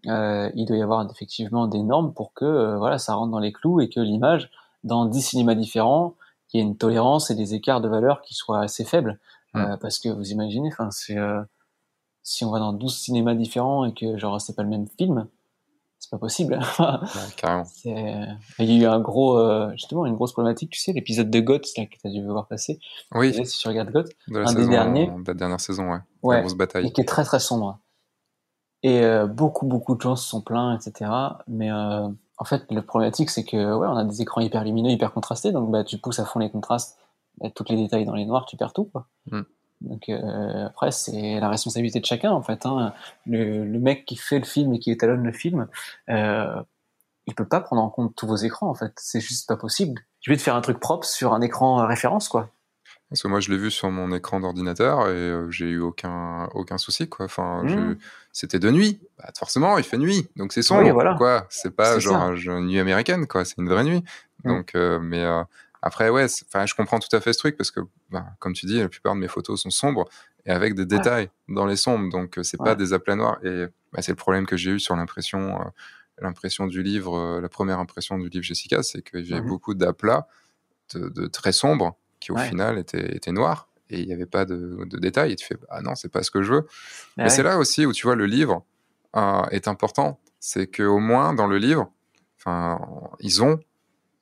il 0.04 0.64
doit 0.66 0.76
y 0.76 0.82
avoir 0.82 1.08
effectivement 1.10 1.68
des 1.68 1.82
normes 1.82 2.12
pour 2.12 2.34
que 2.34 2.76
voilà 2.76 2.98
ça 2.98 3.14
rentre 3.14 3.30
dans 3.30 3.38
les 3.38 3.52
clous 3.52 3.80
et 3.80 3.88
que 3.88 4.00
l'image 4.00 4.50
dans 4.82 5.06
10 5.06 5.22
cinémas 5.22 5.54
différents 5.54 6.16
qu'il 6.54 6.60
y 6.60 6.64
ait 6.64 6.66
une 6.66 6.76
tolérance 6.76 7.30
et 7.30 7.34
des 7.34 7.54
écarts 7.54 7.80
de 7.80 7.88
valeur 7.88 8.22
qui 8.22 8.34
soient 8.34 8.60
assez 8.60 8.84
faibles. 8.84 9.18
Mm. 9.54 9.58
Euh, 9.58 9.76
parce 9.76 9.98
que 9.98 10.08
vous 10.08 10.30
imaginez, 10.30 10.68
enfin, 10.72 10.90
c'est 10.92 11.18
euh, 11.18 11.42
si 12.22 12.44
on 12.44 12.52
va 12.52 12.60
dans 12.60 12.72
12 12.72 12.96
cinémas 12.96 13.34
différents 13.34 13.84
et 13.84 13.92
que 13.92 14.16
genre 14.18 14.40
c'est 14.40 14.54
pas 14.54 14.62
le 14.62 14.68
même 14.68 14.86
film, 14.96 15.26
c'est 15.98 16.10
pas 16.10 16.18
possible. 16.18 16.60
carrément. 17.36 17.64
Il 17.84 18.38
y 18.60 18.70
a 18.72 18.82
eu 18.82 18.84
un 18.86 19.00
gros, 19.00 19.36
euh, 19.36 19.72
justement, 19.72 20.06
une 20.06 20.14
grosse 20.14 20.32
problématique, 20.32 20.70
tu 20.70 20.78
sais, 20.78 20.92
l'épisode 20.92 21.28
de 21.28 21.40
GOT 21.40 21.58
que 21.58 21.70
tu 21.72 22.06
as 22.06 22.10
dû 22.10 22.24
voir 22.24 22.46
passer. 22.46 22.78
Oui. 23.12 23.34
Si 23.44 23.58
tu 23.58 23.68
regardes 23.68 23.90
GOT, 23.90 24.04
de 24.28 24.38
la 24.38 24.48
un 24.48 24.52
des 24.52 24.68
derniers. 24.68 25.06
De 25.06 25.24
la 25.26 25.34
dernière 25.34 25.60
saison, 25.60 25.90
ouais. 25.90 25.98
ouais. 26.22 26.36
La 26.36 26.40
grosse 26.42 26.56
bataille. 26.56 26.86
Et 26.86 26.92
qui 26.92 27.00
est 27.00 27.08
très 27.08 27.24
très 27.24 27.40
sombre. 27.40 27.80
Et 28.82 29.02
beaucoup 29.28 29.64
beaucoup 29.64 29.94
de 29.94 30.00
gens 30.02 30.14
se 30.14 30.28
sont 30.28 30.42
plaints, 30.42 30.78
etc. 30.78 31.10
Mais 31.48 31.70
en 32.38 32.44
fait, 32.44 32.64
le 32.70 32.82
problématique, 32.82 33.30
c'est 33.30 33.44
que 33.44 33.56
ouais, 33.56 33.86
on 33.86 33.96
a 33.96 34.04
des 34.04 34.22
écrans 34.22 34.40
hyper 34.40 34.64
lumineux, 34.64 34.90
hyper 34.90 35.12
contrastés, 35.12 35.52
donc 35.52 35.70
bah, 35.70 35.84
tu 35.84 35.98
pousses 35.98 36.18
à 36.18 36.24
fond 36.24 36.40
les 36.40 36.50
contrastes, 36.50 36.98
bah, 37.38 37.48
tous 37.54 37.64
les 37.68 37.76
détails 37.76 38.04
dans 38.04 38.14
les 38.14 38.26
noirs, 38.26 38.46
tu 38.46 38.56
perds 38.56 38.72
tout. 38.72 38.84
Quoi. 38.84 39.06
Mm. 39.26 39.42
Donc 39.82 40.08
euh, 40.08 40.66
après, 40.66 40.90
c'est 40.90 41.38
la 41.40 41.48
responsabilité 41.48 42.00
de 42.00 42.06
chacun, 42.06 42.32
en 42.32 42.42
fait. 42.42 42.66
Hein. 42.66 42.92
Le, 43.26 43.64
le, 43.64 43.78
mec 43.78 44.04
qui 44.04 44.16
fait 44.16 44.38
le 44.38 44.44
film 44.44 44.74
et 44.74 44.78
qui 44.78 44.90
étalonne 44.90 45.22
le 45.22 45.32
film, 45.32 45.68
euh, 46.08 46.62
il 47.26 47.34
peut 47.34 47.46
pas 47.46 47.60
prendre 47.60 47.82
en 47.82 47.90
compte 47.90 48.14
tous 48.16 48.26
vos 48.26 48.36
écrans, 48.36 48.68
en 48.68 48.74
fait. 48.74 48.92
C'est 48.96 49.20
juste 49.20 49.46
pas 49.48 49.56
possible. 49.56 50.00
Je 50.20 50.30
vais 50.30 50.36
te 50.36 50.42
faire 50.42 50.56
un 50.56 50.60
truc 50.60 50.80
propre 50.80 51.06
sur 51.06 51.34
un 51.34 51.40
écran 51.40 51.86
référence, 51.86 52.28
quoi. 52.28 52.50
Parce 53.14 53.22
que 53.22 53.28
moi, 53.28 53.38
je 53.38 53.48
l'ai 53.52 53.58
vu 53.58 53.70
sur 53.70 53.92
mon 53.92 54.12
écran 54.12 54.40
d'ordinateur 54.40 55.06
et 55.06 55.12
euh, 55.12 55.48
j'ai 55.48 55.66
eu 55.66 55.78
aucun, 55.78 56.46
aucun 56.52 56.78
souci, 56.78 57.08
quoi. 57.08 57.26
Enfin, 57.26 57.62
mmh. 57.62 57.96
c'était 58.32 58.58
de 58.58 58.72
nuit. 58.72 58.98
Bah, 59.18 59.30
forcément, 59.38 59.78
il 59.78 59.84
fait 59.84 59.98
nuit, 59.98 60.28
donc 60.34 60.52
c'est 60.52 60.62
sombre, 60.62 60.90
voilà. 60.90 61.14
quoi. 61.14 61.46
C'est 61.48 61.76
pas 61.76 62.00
genre 62.00 62.32
une 62.32 62.66
nuit 62.66 62.80
américaine, 62.80 63.28
quoi. 63.28 63.44
C'est 63.44 63.58
une 63.58 63.68
vraie 63.68 63.84
nuit. 63.84 64.02
Mmh. 64.42 64.48
Donc, 64.48 64.74
euh, 64.74 64.98
mais 64.98 65.22
euh, 65.22 65.44
après, 65.80 66.08
ouais, 66.08 66.26
enfin, 66.48 66.66
je 66.66 66.74
comprends 66.74 66.98
tout 66.98 67.14
à 67.14 67.20
fait 67.20 67.32
ce 67.32 67.38
truc 67.38 67.56
parce 67.56 67.70
que, 67.70 67.78
bah, 68.10 68.26
comme 68.40 68.52
tu 68.52 68.66
dis, 68.66 68.80
la 68.80 68.88
plupart 68.88 69.14
de 69.14 69.20
mes 69.20 69.28
photos 69.28 69.62
sont 69.62 69.70
sombres 69.70 70.08
et 70.44 70.50
avec 70.50 70.74
des 70.74 70.84
détails 70.84 71.30
dans 71.48 71.66
les 71.66 71.76
sombres, 71.76 72.10
donc 72.10 72.40
c'est 72.42 72.58
pas 72.58 72.74
des 72.74 72.94
aplats 72.94 73.14
noirs. 73.14 73.38
Et 73.44 73.66
bah, 73.92 74.02
c'est 74.02 74.10
le 74.10 74.16
problème 74.16 74.44
que 74.44 74.56
j'ai 74.56 74.72
eu 74.72 74.80
sur 74.80 74.96
l'impression, 74.96 75.60
l'impression 76.18 76.66
du 76.66 76.82
livre, 76.82 77.38
la 77.40 77.48
première 77.48 77.78
impression 77.78 78.18
du 78.18 78.28
livre 78.28 78.42
Jessica, 78.42 78.82
c'est 78.82 79.02
que 79.02 79.22
j'ai 79.22 79.40
mmh 79.40 79.46
beaucoup 79.46 79.74
d'aplats 79.74 80.26
de, 80.94 81.26
très 81.28 81.52
sombre 81.52 81.96
qui 82.24 82.32
au 82.32 82.38
final 82.38 82.78
était, 82.78 83.16
était 83.16 83.32
noir 83.32 83.68
et 83.90 84.00
il 84.00 84.06
n'y 84.06 84.14
avait 84.14 84.24
pas 84.24 84.46
de, 84.46 84.78
de, 84.86 84.98
détails. 84.98 85.32
Et 85.32 85.36
tu 85.36 85.46
fais, 85.46 85.56
ah 85.68 85.82
non, 85.82 85.94
c'est 85.94 86.08
pas 86.08 86.22
ce 86.22 86.30
que 86.30 86.42
je 86.42 86.54
veux. 86.54 86.66
Mais 87.18 87.28
c'est 87.28 87.42
là 87.42 87.58
aussi 87.58 87.84
où 87.84 87.92
tu 87.92 88.06
vois 88.06 88.16
le 88.16 88.24
livre 88.24 88.64
euh, 89.14 89.42
est 89.50 89.68
important. 89.68 90.18
C'est 90.40 90.66
qu'au 90.66 90.98
moins 90.98 91.34
dans 91.34 91.46
le 91.46 91.58
livre, 91.58 91.90
ils 93.20 93.42
ont 93.42 93.60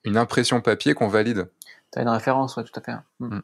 une 0.03 0.17
impression 0.17 0.59
papier 0.59 0.93
qu'on 0.93 1.07
valide. 1.07 1.49
Tu 1.93 1.99
as 1.99 2.01
une 2.01 2.09
référence, 2.09 2.57
oui, 2.57 2.63
tout 2.65 2.77
à 2.77 2.83
fait. 2.83 2.97
Mm. 3.19 3.35
Mm. 3.35 3.41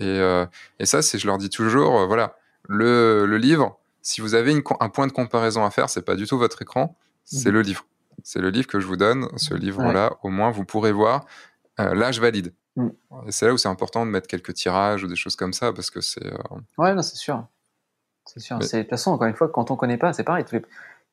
Et, 0.00 0.04
euh, 0.04 0.46
et, 0.80 0.86
ça, 0.86 1.00
c'est, 1.00 1.18
je 1.18 1.26
leur 1.28 1.38
dis 1.38 1.50
toujours, 1.50 2.00
euh, 2.00 2.06
voilà, 2.06 2.36
le, 2.68 3.24
le, 3.24 3.36
livre, 3.36 3.78
si 4.00 4.20
vous 4.20 4.34
avez 4.34 4.50
une, 4.50 4.62
un 4.80 4.88
point 4.88 5.06
de 5.06 5.12
comparaison 5.12 5.64
à 5.64 5.70
faire, 5.70 5.88
c'est 5.88 6.02
pas 6.02 6.16
du 6.16 6.26
tout 6.26 6.38
votre 6.38 6.60
écran, 6.62 6.96
c'est 7.24 7.50
mm. 7.50 7.54
le 7.54 7.62
livre. 7.62 7.86
C'est 8.24 8.40
le 8.40 8.50
livre 8.50 8.66
que 8.66 8.80
je 8.80 8.86
vous 8.86 8.96
donne. 8.96 9.28
Ce 9.36 9.54
livre-là, 9.54 10.16
au 10.22 10.28
moins, 10.28 10.50
vous 10.50 10.64
pourrez 10.64 10.92
voir. 10.92 11.24
là, 11.78 12.12
je 12.12 12.20
valide. 12.20 12.52
Mm. 12.76 12.88
C'est 13.28 13.46
là 13.46 13.52
où 13.52 13.58
c'est 13.58 13.68
important 13.68 14.06
de 14.06 14.10
mettre 14.10 14.26
quelques 14.26 14.54
tirages 14.54 15.04
ou 15.04 15.08
des 15.08 15.16
choses 15.16 15.36
comme 15.36 15.52
ça 15.52 15.72
parce 15.72 15.90
que 15.90 16.00
c'est. 16.00 16.26
Euh, 16.26 16.38
ouais, 16.78 16.94
non, 16.94 17.02
c'est 17.02 17.16
sûr. 17.16 17.46
C'est 18.24 18.40
sûr. 18.40 18.58
De 18.58 18.64
toute 18.66 18.88
façon, 18.88 19.10
encore 19.10 19.26
une 19.26 19.34
fois, 19.34 19.48
quand 19.48 19.70
on 19.70 19.76
connaît 19.76 19.98
pas, 19.98 20.12
c'est 20.12 20.24
pareil. 20.24 20.44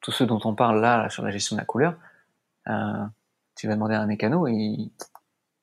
Tous, 0.01 0.11
ceux 0.11 0.25
dont 0.25 0.39
on 0.45 0.55
parle 0.55 0.79
là, 0.79 1.09
sur 1.09 1.23
la 1.23 1.31
gestion 1.31 1.55
de 1.55 1.61
la 1.61 1.65
couleur, 1.65 1.95
euh, 2.67 3.05
tu 3.55 3.67
vas 3.67 3.73
demander 3.73 3.95
à 3.95 4.01
un 4.01 4.05
mécano 4.05 4.47
et 4.47 4.91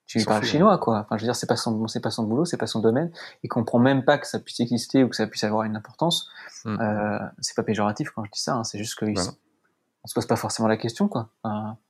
tu 0.05 0.19
lui 0.19 0.25
parles 0.25 0.43
chinois, 0.43 0.77
quoi. 0.77 0.99
Enfin, 0.99 1.17
je 1.17 1.23
veux 1.23 1.27
dire, 1.27 1.35
c'est 1.35 1.47
pas 1.47 1.55
son, 1.55 1.87
c'est 1.87 1.99
pas 1.99 2.11
son 2.11 2.23
boulot, 2.23 2.45
c'est 2.45 2.57
pas 2.57 2.67
son 2.67 2.79
domaine. 2.79 3.11
Il 3.43 3.49
comprend 3.49 3.79
même 3.79 4.05
pas 4.05 4.17
que 4.17 4.27
ça 4.27 4.39
puisse 4.39 4.59
exister 4.59 5.03
ou 5.03 5.09
que 5.09 5.15
ça 5.15 5.27
puisse 5.27 5.43
avoir 5.43 5.63
une 5.63 5.75
importance. 5.75 6.29
Mm. 6.65 6.77
Euh, 6.79 7.19
c'est 7.39 7.55
pas 7.55 7.63
péjoratif 7.63 8.11
quand 8.11 8.23
je 8.23 8.31
dis 8.31 8.41
ça. 8.41 8.55
Hein, 8.55 8.63
c'est 8.63 8.77
juste 8.77 8.97
que 8.97 9.05
on 10.03 10.07
se 10.07 10.13
pose 10.13 10.25
pas 10.25 10.35
forcément 10.35 10.67
la 10.67 10.77
question, 10.77 11.07
quoi. 11.07 11.29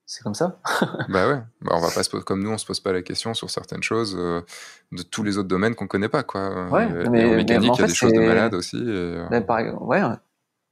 c'est 0.05 0.23
comme 0.23 0.33
ça. 0.33 0.59
bah 1.09 1.27
ouais. 1.27 1.41
Bah 1.61 1.73
on 1.75 1.79
va 1.79 1.91
pas 1.91 2.03
se 2.03 2.09
poser, 2.09 2.23
comme 2.23 2.41
nous, 2.41 2.51
on 2.51 2.57
se 2.57 2.65
pose 2.65 2.79
pas 2.79 2.91
la 2.91 3.01
question 3.01 3.33
sur 3.33 3.49
certaines 3.49 3.83
choses 3.83 4.15
euh, 4.17 4.41
de 4.91 5.03
tous 5.03 5.23
les 5.23 5.37
autres 5.37 5.47
domaines 5.47 5.75
qu'on 5.75 5.87
connaît 5.87 6.09
pas, 6.09 6.23
quoi. 6.23 6.67
Ouais, 6.69 6.87
mais, 7.09 7.25
en 7.25 7.35
mécanique, 7.35 7.73
il 7.75 7.81
y 7.81 7.83
a 7.83 7.87
des 7.87 7.93
choses 7.93 8.13
de 8.13 8.19
malade 8.19 8.53
aussi. 8.53 8.77
Euh. 8.79 9.27
ouais. 9.29 10.01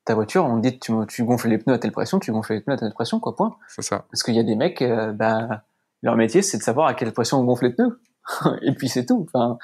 Ta 0.06 0.14
voiture, 0.14 0.46
on 0.46 0.58
dit 0.58 0.78
tu, 0.80 0.94
tu 1.08 1.24
gonfles 1.24 1.48
les 1.48 1.58
pneus 1.58 1.74
à 1.74 1.80
telle 1.80 1.92
pression, 1.92 2.20
tu 2.20 2.32
gonfles 2.32 2.54
les 2.54 2.62
pneus 2.62 2.76
à 2.76 2.78
telle 2.78 2.94
pression, 2.94 3.20
quoi, 3.20 3.36
point. 3.36 3.56
C'est 3.68 3.82
ça. 3.82 4.06
Parce 4.12 4.22
qu'il 4.22 4.36
y 4.36 4.40
a 4.40 4.44
des 4.44 4.56
mecs, 4.56 4.82
euh, 4.84 5.12
bah, 5.12 5.64
leur 6.04 6.16
métier, 6.16 6.44
c'est 6.44 6.60
de 6.60 6.64
savoir 6.64 6.88
à 6.88 6.94
quelle 6.94 7.12
pression 7.12 7.40
on 7.40 7.44
gonfle 7.44 7.66
les 7.66 7.74
pneus. 7.74 8.00
et 8.62 8.74
puis 8.74 8.90
c'est 8.90 9.06
tout. 9.06 9.28
Enfin, 9.28 9.58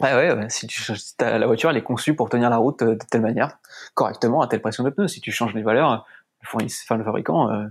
ouais, 0.00 0.32
ouais, 0.32 0.46
si 0.48 0.66
tu 0.66 0.92
la 1.20 1.46
voiture, 1.46 1.70
elle 1.70 1.76
est 1.76 1.82
conçue 1.82 2.14
pour 2.14 2.28
tenir 2.28 2.50
la 2.50 2.56
route 2.56 2.82
de 2.82 2.98
telle 3.10 3.22
manière, 3.22 3.58
correctement 3.94 4.40
à 4.40 4.48
telle 4.48 4.60
pression 4.60 4.84
de 4.84 4.90
pneus. 4.90 5.08
Si 5.08 5.20
tu 5.20 5.30
changes 5.30 5.54
les 5.54 5.62
valeurs, 5.62 6.06
enfin, 6.44 6.96
le 6.96 7.04
fabricant, 7.04 7.50
euh, 7.50 7.66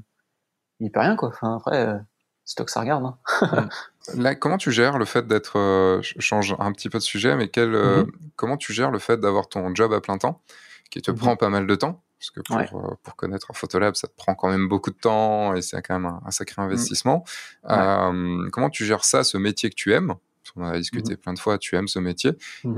il 0.80 0.92
peut 0.92 1.00
rien 1.00 1.16
quoi. 1.16 1.30
Enfin, 1.30 1.58
après, 1.58 1.88
euh, 1.88 1.98
stock 2.46 2.70
ça 2.70 2.82
regarde. 2.82 3.06
Hein. 3.06 3.70
Là, 4.16 4.36
comment 4.36 4.58
tu 4.58 4.72
gères 4.72 4.98
le 4.98 5.06
fait 5.06 5.28
d'être, 5.28 5.58
euh, 5.60 6.02
je 6.02 6.20
change 6.20 6.56
un 6.60 6.72
petit 6.72 6.90
peu 6.90 6.98
de 6.98 7.04
sujet, 7.04 7.36
mais 7.36 7.50
quel, 7.50 7.72
mm-hmm. 7.72 8.08
comment 8.36 8.58
tu 8.58 8.74
gères 8.74 8.92
le 8.92 9.00
fait 9.00 9.20
d'avoir 9.20 9.48
ton 9.48 9.74
job 9.76 9.94
à 9.94 10.02
plein 10.02 10.18
temps, 10.18 10.42
qui 10.90 11.02
te 11.02 11.12
mm-hmm. 11.12 11.16
prend 11.16 11.36
pas 11.36 11.50
mal 11.50 11.68
de 11.68 11.76
temps, 11.76 12.04
parce 12.18 12.32
que 12.32 12.42
pour, 12.42 12.98
pour, 13.04 13.16
connaître 13.16 13.48
un 13.52 13.54
Photolab, 13.54 13.96
ça 13.96 14.08
te 14.08 14.16
prend 14.16 14.34
quand 14.34 14.50
même 14.50 14.68
beaucoup 14.68 14.90
de 14.90 14.98
temps 14.98 15.56
et 15.56 15.62
c'est 15.62 15.82
quand 15.82 16.00
même 16.00 16.20
un, 16.26 16.32
sacré 16.32 16.62
mm. 16.62 16.66
investissement. 16.66 17.24
comment 17.64 18.70
tu 18.72 18.86
gères 18.86 19.06
ça, 19.06 19.24
ce 19.24 19.38
métier 19.38 19.70
que 19.70 19.76
tu 19.76 19.94
aimes? 19.94 20.16
On 20.56 20.66
a 20.66 20.78
discuté 20.78 21.14
mm-hmm. 21.14 21.18
plein 21.18 21.34
de 21.34 21.40
fois, 21.40 21.58
tu 21.60 21.76
aimes 21.76 21.88
ce 21.88 22.00
métier, 22.00 22.32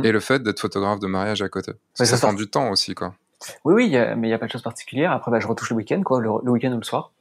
et 0.04 0.12
le 0.12 0.20
fait 0.20 0.44
d'être 0.44 0.60
photographe 0.60 1.00
de 1.00 1.08
mariage 1.08 1.42
à 1.42 1.50
côté. 1.50 1.72
ça, 1.94 2.06
ça 2.06 2.18
prend 2.18 2.34
du 2.34 2.48
temps 2.48 2.70
aussi, 2.70 2.94
quoi. 2.94 3.16
Oui, 3.66 3.74
oui, 3.74 3.90
mais 4.18 4.28
il 4.28 4.32
n'y 4.32 4.34
a 4.34 4.40
pas 4.40 4.48
de 4.48 4.52
chose 4.52 4.62
particulière. 4.62 5.12
Après, 5.12 5.32
bah, 5.32 5.40
je 5.40 5.48
retouche 5.48 5.70
le 5.72 5.76
week-end, 5.78 6.02
quoi, 6.04 6.22
le, 6.22 6.30
week-end 6.50 6.72
ou 6.72 6.78
le 6.78 6.84
soir. 6.84 7.12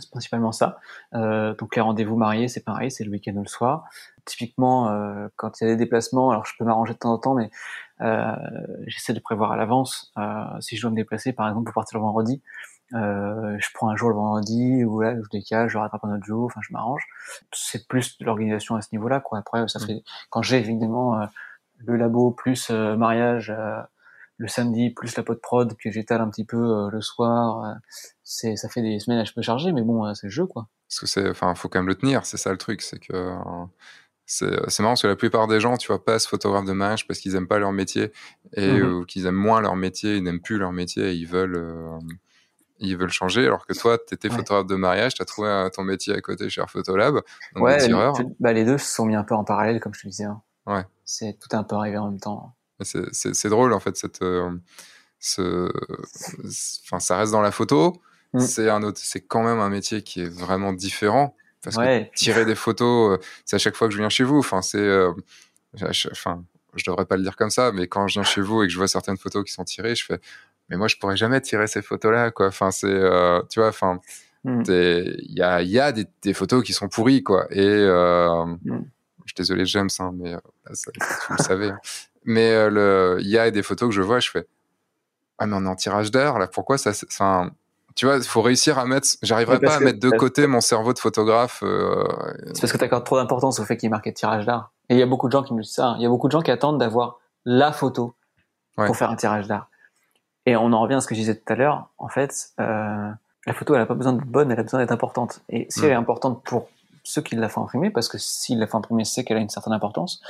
C'est 0.00 0.10
principalement 0.10 0.52
ça. 0.52 0.78
Euh, 1.14 1.54
donc 1.54 1.76
les 1.76 1.82
rendez-vous 1.82 2.16
mariés, 2.16 2.48
c'est 2.48 2.64
pareil, 2.64 2.90
c'est 2.90 3.04
le 3.04 3.10
week-end 3.10 3.34
ou 3.34 3.42
le 3.42 3.48
soir. 3.48 3.84
Typiquement, 4.24 4.88
euh, 4.88 5.28
quand 5.36 5.60
il 5.60 5.64
y 5.64 5.66
a 5.66 5.70
des 5.70 5.76
déplacements, 5.76 6.30
alors 6.30 6.46
je 6.46 6.54
peux 6.58 6.64
m'arranger 6.64 6.94
de 6.94 6.98
temps 6.98 7.12
en 7.12 7.18
temps, 7.18 7.34
mais 7.34 7.50
euh, 8.00 8.34
j'essaie 8.86 9.12
de 9.12 9.20
prévoir 9.20 9.52
à 9.52 9.56
l'avance. 9.56 10.12
si 10.60 10.76
je 10.76 10.82
dois 10.82 10.90
me 10.90 10.96
déplacer, 10.96 11.32
par 11.32 11.46
exemple, 11.48 11.66
pour 11.66 11.74
partir 11.74 11.98
le 11.98 12.04
vendredi, 12.04 12.42
je 12.92 13.68
prends 13.74 13.90
un 13.90 13.96
jour 13.96 14.08
le 14.08 14.14
vendredi 14.14 14.84
ou 14.84 15.00
là 15.00 15.14
je 15.14 15.28
décale, 15.30 15.68
je 15.68 15.76
rattrape 15.76 16.04
un 16.04 16.16
autre 16.16 16.24
jour. 16.24 16.46
Enfin, 16.46 16.60
je 16.62 16.72
m'arrange. 16.72 17.02
C'est 17.52 17.86
plus 17.86 18.16
de 18.18 18.24
l'organisation 18.24 18.76
à 18.76 18.82
ce 18.82 18.88
niveau-là, 18.92 19.20
quoi. 19.20 19.38
Après, 19.38 19.66
ça 19.68 19.78
mmh. 19.78 19.86
fait 19.86 20.02
quand 20.30 20.40
j'ai 20.40 20.58
évidemment 20.58 21.28
le 21.76 21.96
labo 21.96 22.30
plus 22.30 22.70
mariage 22.70 23.52
le 24.38 24.48
samedi 24.48 24.90
plus 24.90 25.16
la 25.16 25.22
pote 25.22 25.40
prod 25.40 25.76
que 25.76 25.90
j'étale 25.90 26.20
un 26.20 26.28
petit 26.28 26.44
peu 26.44 26.56
euh, 26.56 26.90
le 26.90 27.00
soir. 27.00 27.64
Euh, 27.64 27.74
c'est 28.22 28.56
ça 28.56 28.68
fait 28.68 28.82
des 28.82 28.98
semaines 28.98 29.20
à 29.20 29.24
je 29.24 29.32
peux 29.32 29.42
charger, 29.42 29.72
mais 29.72 29.82
bon, 29.82 30.04
euh, 30.04 30.14
c'est 30.14 30.26
le 30.26 30.32
jeu 30.32 30.46
quoi. 30.46 30.68
Parce 30.88 31.00
que 31.00 31.06
c'est, 31.06 31.28
enfin, 31.28 31.54
faut 31.54 31.68
quand 31.68 31.78
même 31.78 31.88
le 31.88 31.94
tenir. 31.94 32.26
C'est 32.26 32.36
ça 32.36 32.50
le 32.50 32.58
truc, 32.58 32.82
c'est 32.82 32.98
que 32.98 33.34
c'est, 34.26 34.46
marrant 34.80 34.92
parce 34.92 35.02
que 35.02 35.08
la 35.08 35.16
plupart 35.16 35.46
des 35.46 35.60
gens, 35.60 35.76
tu 35.76 35.88
vois, 35.88 36.04
passent 36.04 36.26
photographe 36.26 36.64
de 36.64 36.72
mariage 36.72 37.06
parce 37.06 37.18
qu'ils 37.20 37.34
aiment 37.34 37.48
pas 37.48 37.58
leur 37.58 37.72
métier 37.72 38.12
et 38.54 38.80
mmh 38.80 38.92
ou 38.92 39.04
qu'ils 39.04 39.26
aiment 39.26 39.34
moins 39.34 39.60
leur 39.60 39.76
métier, 39.76 40.16
ils 40.16 40.22
n'aiment 40.22 40.40
plus 40.40 40.58
leur 40.58 40.72
métier 40.72 41.12
et 41.12 41.14
ils 41.14 41.26
veulent 41.26 42.00
ils 42.82 42.96
veulent 42.96 43.10
changer, 43.10 43.46
alors 43.46 43.64
que 43.64 43.72
toi, 43.78 43.96
tu 43.96 44.14
étais 44.14 44.28
photographe 44.28 44.66
de 44.66 44.74
mariage, 44.74 45.14
tu 45.14 45.22
as 45.22 45.24
trouvé 45.24 45.68
ton 45.72 45.84
métier 45.84 46.14
à 46.14 46.20
côté 46.20 46.50
chez 46.50 46.62
Photolab. 46.66 47.20
ouais, 47.54 47.86
les, 47.86 47.94
bah, 48.40 48.52
les 48.52 48.64
deux 48.64 48.76
se 48.76 48.92
sont 48.92 49.06
mis 49.06 49.14
un 49.14 49.22
peu 49.22 49.34
en 49.34 49.44
parallèle, 49.44 49.78
comme 49.78 49.94
je 49.94 50.02
te 50.02 50.08
disais. 50.08 50.24
Hein. 50.24 50.42
Ouais. 50.66 50.84
C'est 51.04 51.38
tout 51.38 51.56
un 51.56 51.62
peu 51.62 51.76
arrivé 51.76 51.96
en 51.98 52.10
même 52.10 52.20
temps. 52.20 52.54
C'est 52.84 53.48
drôle 53.48 53.72
en 53.72 53.80
fait, 53.80 53.96
cette, 53.96 54.22
euh, 54.22 54.50
ce, 55.18 55.70
enfin, 56.84 57.00
ça 57.00 57.16
reste 57.16 57.32
dans 57.32 57.40
la 57.40 57.52
photo. 57.52 58.00
Mm. 58.32 58.40
C'est 58.40 58.68
un 58.68 58.82
autre, 58.82 59.00
c'est 59.02 59.20
quand 59.20 59.42
même 59.42 59.60
un 59.60 59.68
métier 59.68 60.02
qui 60.02 60.22
est 60.22 60.28
vraiment 60.28 60.72
différent 60.72 61.36
parce 61.62 61.76
que 61.76 62.14
tirer 62.14 62.44
des 62.44 62.56
photos, 62.56 63.18
euh, 63.18 63.24
c'est 63.44 63.56
à 63.56 63.58
chaque 63.58 63.76
fois 63.76 63.86
que 63.86 63.94
je 63.94 63.98
viens 63.98 64.08
chez 64.08 64.24
vous. 64.24 64.38
Enfin, 64.38 64.62
c'est, 64.62 64.78
euh, 64.78 65.12
enfin, 66.10 66.44
je 66.74 66.84
devrais 66.84 67.04
pas 67.04 67.16
le 67.16 67.22
dire 67.22 67.36
comme 67.36 67.50
ça, 67.50 67.70
mais 67.72 67.86
quand 67.86 68.08
je 68.08 68.14
viens 68.14 68.24
chez 68.24 68.40
vous 68.40 68.62
et 68.62 68.66
que 68.66 68.72
je 68.72 68.78
vois 68.78 68.88
certaines 68.88 69.16
photos 69.18 69.44
qui 69.44 69.52
sont 69.52 69.64
tirées, 69.64 69.94
je 69.94 70.04
fais, 70.04 70.18
mais 70.68 70.76
moi 70.76 70.88
je 70.88 70.96
pourrais 70.96 71.16
jamais 71.16 71.40
tirer 71.40 71.68
ces 71.68 71.82
photos-là, 71.82 72.32
quoi. 72.32 72.48
Enfin, 72.48 72.72
c'est, 72.72 73.00
tu 73.48 73.60
vois, 73.60 73.68
enfin, 73.68 74.00
mm. 74.42 74.62
il 74.66 75.38
y 75.38 75.42
a, 75.42 75.62
y 75.62 75.78
a 75.78 75.92
des, 75.92 76.06
des, 76.22 76.34
photos 76.34 76.64
qui 76.64 76.72
sont 76.72 76.88
pourries, 76.88 77.22
quoi. 77.22 77.46
Et 77.50 77.86
mm. 77.86 78.58
je 78.64 78.74
suis 79.26 79.34
désolé, 79.36 79.64
James, 79.66 79.90
hein, 80.00 80.10
mais 80.16 80.34
ça, 80.72 80.90
vous 81.28 81.36
le 81.38 81.44
savez. 81.44 81.72
Hein. 82.22 82.32
Mais 82.32 82.52
euh, 82.52 83.18
il 83.20 83.28
y 83.28 83.38
a 83.38 83.50
des 83.50 83.62
photos 83.62 83.88
que 83.88 83.94
je 83.94 84.02
vois, 84.02 84.20
je 84.20 84.30
fais 84.30 84.46
ah 85.42 85.46
mais 85.46 85.56
on 85.56 85.64
est 85.64 85.68
en 85.68 85.76
tirage 85.76 86.10
d'air 86.10 86.38
là. 86.38 86.46
Pourquoi 86.46 86.78
ça 86.78 86.92
Enfin, 87.10 87.50
tu 87.94 88.06
vois, 88.06 88.16
il 88.16 88.22
faut 88.22 88.42
réussir 88.42 88.78
à 88.78 88.86
mettre. 88.86 89.08
J'arriverai 89.22 89.58
pas 89.58 89.76
à 89.76 89.80
mettre 89.80 89.98
de 89.98 90.10
côté 90.10 90.46
mon 90.46 90.60
cerveau 90.60 90.92
de 90.92 90.98
photographe. 90.98 91.62
Euh, 91.62 92.04
c'est 92.54 92.60
parce 92.60 92.72
que 92.72 92.78
tu 92.78 92.84
accordes 92.84 93.04
trop 93.04 93.16
d'importance 93.16 93.58
au 93.58 93.64
fait 93.64 93.76
qu'il 93.76 93.88
est 93.88 93.90
marqué 93.90 94.12
tirage 94.12 94.46
d'art. 94.46 94.72
Et 94.88 94.94
il 94.94 94.98
y 94.98 95.02
a 95.02 95.06
beaucoup 95.06 95.26
de 95.26 95.32
gens 95.32 95.42
qui 95.42 95.52
me 95.52 95.62
disent 95.62 95.74
ça. 95.74 95.94
Il 95.98 96.02
y 96.02 96.06
a 96.06 96.08
beaucoup 96.08 96.28
de 96.28 96.32
gens 96.32 96.42
qui 96.42 96.50
attendent 96.50 96.78
d'avoir 96.78 97.18
la 97.44 97.72
photo 97.72 98.14
pour 98.76 98.96
faire 98.96 99.10
un 99.10 99.16
tirage 99.16 99.48
d'art. 99.48 99.68
Et 100.46 100.56
on 100.56 100.72
en 100.72 100.80
revient 100.80 100.94
à 100.94 101.00
ce 101.00 101.06
que 101.06 101.14
je 101.14 101.20
disais 101.20 101.34
tout 101.34 101.52
à 101.52 101.56
l'heure. 101.56 101.88
En 101.98 102.08
fait, 102.08 102.50
euh, 102.60 103.10
la 103.46 103.52
photo, 103.52 103.74
elle 103.74 103.82
a 103.82 103.86
pas 103.86 103.94
besoin 103.94 104.12
d'être 104.12 104.26
bonne, 104.26 104.50
elle 104.50 104.60
a 104.60 104.62
besoin 104.62 104.80
d'être 104.80 104.92
importante. 104.92 105.40
Et 105.48 105.66
si 105.68 105.84
elle 105.84 105.90
est 105.90 105.94
mm. 105.94 105.98
importante 105.98 106.42
pour 106.44 106.68
ceux 107.04 107.20
qui 107.20 107.34
la 107.36 107.48
font 107.48 107.62
imprimer, 107.62 107.90
parce 107.90 108.08
que 108.08 108.18
s'il 108.18 108.58
la 108.58 108.66
fait 108.66 108.76
imprimer, 108.76 109.04
c'est 109.04 109.24
qu'elle 109.24 109.36
a 109.36 109.40
une 109.40 109.50
certaine 109.50 109.72
importance. 109.72 110.22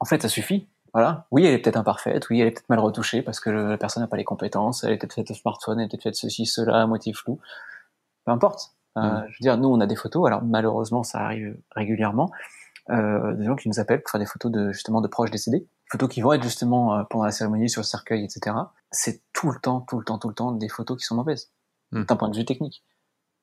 En 0.00 0.04
fait, 0.04 0.20
ça 0.22 0.28
suffit. 0.28 0.66
Voilà. 0.94 1.26
Oui, 1.32 1.44
elle 1.44 1.54
est 1.54 1.58
peut-être 1.58 1.76
imparfaite, 1.76 2.30
oui, 2.30 2.40
elle 2.40 2.46
est 2.46 2.50
peut-être 2.52 2.68
mal 2.68 2.78
retouchée 2.78 3.20
parce 3.20 3.40
que 3.40 3.50
la 3.50 3.76
personne 3.76 4.04
n'a 4.04 4.06
pas 4.06 4.16
les 4.16 4.24
compétences, 4.24 4.84
elle 4.84 4.92
est 4.92 4.96
peut-être 4.96 5.14
faite 5.14 5.30
au 5.32 5.34
smartphone, 5.34 5.80
elle 5.80 5.86
est 5.86 5.88
peut-être 5.88 6.04
faite 6.04 6.14
ceci, 6.14 6.46
cela, 6.46 6.82
à 6.82 6.86
moitié 6.86 7.12
flou. 7.12 7.40
Peu 8.24 8.30
importe. 8.30 8.74
Euh, 8.96 9.00
mm. 9.00 9.24
Je 9.28 9.32
veux 9.32 9.42
dire, 9.42 9.58
nous, 9.58 9.68
on 9.68 9.80
a 9.80 9.86
des 9.86 9.96
photos, 9.96 10.24
alors 10.28 10.42
malheureusement, 10.42 11.02
ça 11.02 11.18
arrive 11.18 11.58
régulièrement, 11.72 12.30
euh, 12.90 13.34
des 13.34 13.44
gens 13.44 13.56
qui 13.56 13.68
nous 13.68 13.80
appellent 13.80 14.02
pour 14.02 14.10
faire 14.10 14.20
des 14.20 14.26
photos 14.26 14.52
de 14.52 14.70
justement 14.70 15.00
de 15.00 15.08
proches 15.08 15.32
décédés, 15.32 15.66
photos 15.90 16.08
qui 16.08 16.20
vont 16.20 16.32
être 16.32 16.44
justement 16.44 16.96
euh, 16.96 17.02
pendant 17.10 17.24
la 17.24 17.32
cérémonie 17.32 17.68
sur 17.68 17.80
le 17.80 17.86
cercueil, 17.86 18.24
etc. 18.24 18.56
C'est 18.92 19.20
tout 19.32 19.50
le 19.50 19.58
temps, 19.58 19.80
tout 19.80 19.98
le 19.98 20.04
temps, 20.04 20.18
tout 20.18 20.28
le 20.28 20.34
temps 20.34 20.52
des 20.52 20.68
photos 20.68 20.96
qui 20.96 21.04
sont 21.04 21.16
mauvaises, 21.16 21.50
mm. 21.90 22.04
d'un 22.04 22.16
point 22.16 22.28
de 22.28 22.36
vue 22.36 22.44
technique. 22.44 22.84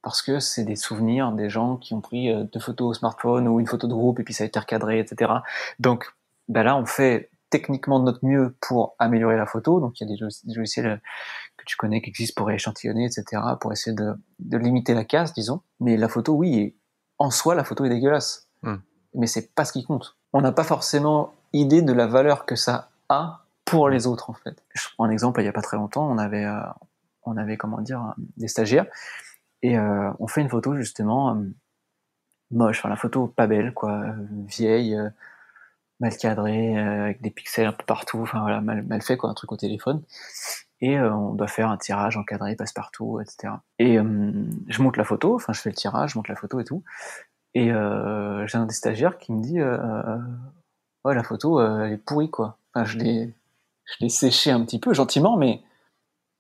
Parce 0.04 0.22
que 0.22 0.40
c'est 0.40 0.64
des 0.64 0.78
souvenirs 0.78 1.34
des 1.34 1.50
gens 1.50 1.76
qui 1.76 1.94
ont 1.94 2.02
pris 2.02 2.34
deux 2.46 2.60
photos 2.62 2.92
au 2.92 2.94
smartphone 2.94 3.48
ou 3.50 3.60
une 3.60 3.68
photo 3.68 3.88
de 3.88 3.94
groupe 3.94 4.22
et 4.22 4.24
puis 4.24 4.34
ça 4.34 4.46
a 4.46 4.48
été 4.48 4.58
recadré, 4.58 5.00
etc. 5.00 5.32
Donc, 5.80 6.16
ben 6.48 6.64
là, 6.64 6.76
on 6.76 6.86
fait 6.86 7.31
techniquement 7.52 8.00
de 8.00 8.06
notre 8.06 8.26
mieux 8.26 8.56
pour 8.62 8.96
améliorer 8.98 9.38
la 9.38 9.46
photo. 9.46 9.80
Donc 9.80 10.00
il 10.00 10.10
y 10.10 10.12
a 10.12 10.16
des, 10.16 10.56
logiciels 10.56 10.88
euh, 10.88 10.98
que 11.58 11.66
tu 11.66 11.78
connais 11.78 12.02
qui 12.02 12.10
existent 12.10 12.42
pour 12.42 12.50
échantillonner, 12.50 13.06
etc., 13.06 13.42
pour 13.60 13.72
essayer 13.72 13.96
de, 13.96 14.58
limiter 14.58 14.96
la 14.96 15.06
casse, 15.06 15.34
disons. 15.34 15.62
Mais 15.80 15.98
la 15.98 16.08
photo, 16.08 16.34
oui, 16.34 16.76
en 17.20 17.30
soi, 17.30 17.54
la 17.54 17.64
photo 17.64 17.86
est 17.86 17.90
dégueulasse. 17.90 18.48
Hmm. 18.64 18.78
Mais 19.14 19.28
c'est 19.28 19.54
pas 19.54 19.66
ce 19.66 19.74
qui 19.74 19.84
compte. 19.84 20.18
On 20.34 20.42
n'a 20.42 20.52
pas 20.52 20.64
forcément 20.64 21.36
idée 21.54 21.84
de 21.84 21.94
la 21.94 22.08
valeur 22.08 22.46
que 22.46 22.56
ça 22.56 22.90
a 23.10 23.46
pour 23.66 23.90
les 23.90 24.08
autres, 24.08 24.30
en 24.30 24.34
fait. 24.34 24.64
Je 24.74 24.88
prends 24.96 25.06
un 25.06 25.12
exemple, 25.12 25.42
il 25.42 25.46
y 25.46 25.50
a 25.50 25.54
pas 25.54 25.62
très 25.62 25.78
longtemps, 25.78 26.10
on 26.10 26.18
avait, 26.18 26.46
euh, 26.46 26.60
on 27.24 27.38
avait 27.38 27.58
comment 27.58 27.82
dire, 27.82 28.16
des 28.38 28.48
stagiaires, 28.48 28.88
et 29.62 29.78
euh, 29.78 30.10
on 30.20 30.28
fait 30.28 30.42
une 30.42 30.50
photo 30.50 30.76
justement 30.76 31.38
moche, 32.50 32.80
enfin 32.80 32.90
la 32.90 32.96
photo 32.96 33.28
pas 33.28 33.48
belle, 33.48 33.74
quoi, 33.74 34.04
vieille 34.48 34.98
mal 36.02 36.18
cadré, 36.18 36.78
euh, 36.78 37.04
avec 37.04 37.22
des 37.22 37.30
pixels 37.30 37.68
un 37.68 37.72
peu 37.72 37.86
partout, 37.86 38.20
enfin 38.22 38.42
voilà, 38.42 38.60
mal, 38.60 38.84
mal 38.84 39.02
fait 39.02 39.16
quoi, 39.16 39.30
un 39.30 39.34
truc 39.34 39.52
au 39.54 39.58
téléphone. 39.58 40.02
Et 40.82 40.98
euh, 40.98 41.14
on 41.14 41.36
doit 41.36 41.48
faire 41.48 41.70
un 41.70 41.78
tirage 41.78 42.18
encadré, 42.18 42.56
passe-partout, 42.56 43.22
etc. 43.22 43.54
Et 43.78 44.00
euh, 44.00 44.32
je 44.68 44.82
monte 44.82 44.98
la 44.98 45.04
photo, 45.04 45.36
enfin 45.36 45.54
je 45.54 45.62
fais 45.62 45.70
le 45.70 45.76
tirage, 45.76 46.12
je 46.12 46.18
monte 46.18 46.28
la 46.28 46.36
photo 46.36 46.60
et 46.60 46.66
tout. 46.66 46.84
Et 47.54 47.72
euh, 47.72 48.48
j'ai 48.48 48.58
un 48.58 48.66
des 48.66 48.74
stagiaires 48.74 49.18
qui 49.20 49.32
me 49.32 49.42
dit 49.42 49.62
Ouais, 51.04 51.16
la 51.16 51.24
photo, 51.24 51.60
elle 51.62 51.94
est 51.94 51.98
pourrie, 51.98 52.30
quoi. 52.30 52.58
Enfin, 52.74 52.86
je 52.86 52.98
l'ai, 52.98 53.34
je 53.86 53.96
l'ai 54.02 54.10
séché 54.10 54.52
un 54.52 54.64
petit 54.64 54.80
peu, 54.80 54.94
gentiment, 54.94 55.38
mais 55.38 55.62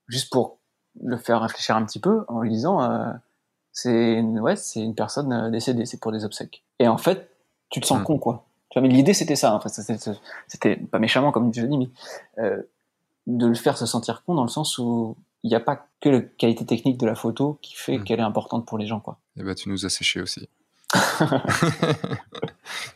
juste 0.07 0.31
pour 0.31 0.57
le 1.01 1.17
faire 1.17 1.41
réfléchir 1.41 1.75
un 1.75 1.85
petit 1.85 1.99
peu 1.99 2.25
en 2.27 2.41
lui 2.41 2.49
disant 2.49 3.13
c'est 3.71 4.13
une, 4.13 4.39
ouais, 4.39 4.55
c'est 4.55 4.81
une 4.81 4.95
personne 4.95 5.51
décédée, 5.51 5.85
c'est 5.85 5.99
pour 5.99 6.11
des 6.11 6.25
obsèques. 6.25 6.63
Et 6.79 6.87
en 6.87 6.97
fait, 6.97 7.29
tu 7.69 7.79
te 7.79 7.85
sens 7.85 8.01
Mm. 8.01 8.03
con, 8.03 8.19
quoi. 8.19 8.45
Tu 8.71 8.79
vois, 8.79 8.87
mais 8.87 8.93
l'idée, 8.93 9.13
c'était 9.13 9.35
ça. 9.35 9.53
Enfin, 9.53 9.69
ça, 9.69 9.83
c'était- 10.47 10.77
pas 10.77 10.97
méchamment, 10.99 11.31
comme 11.31 11.53
je 11.53 11.61
le 11.61 11.67
dis, 11.67 11.77
mais 11.77 11.89
euh, 12.39 12.61
de 13.27 13.45
le 13.47 13.53
faire 13.53 13.77
se 13.77 13.85
sentir 13.85 14.23
con 14.25 14.33
dans 14.35 14.43
le 14.43 14.49
sens 14.49 14.77
où 14.79 15.15
il 15.43 15.49
n'y 15.49 15.55
a 15.55 15.59
pas 15.59 15.87
que 16.01 16.09
la 16.09 16.21
qualité 16.21 16.65
technique 16.65 16.97
de 16.97 17.05
la 17.05 17.15
photo 17.15 17.59
qui 17.61 17.75
fait 17.75 17.97
Mm. 17.97 18.03
qu'elle 18.05 18.19
est 18.19 18.23
importante 18.23 18.65
pour 18.65 18.77
les 18.77 18.87
gens, 18.87 18.99
quoi. 18.99 19.17
Et 19.37 19.43
bah, 19.43 19.53
tu 19.55 19.69
nous 19.69 19.85
as 19.85 19.89
séché 19.89 20.21
aussi. 20.21 20.47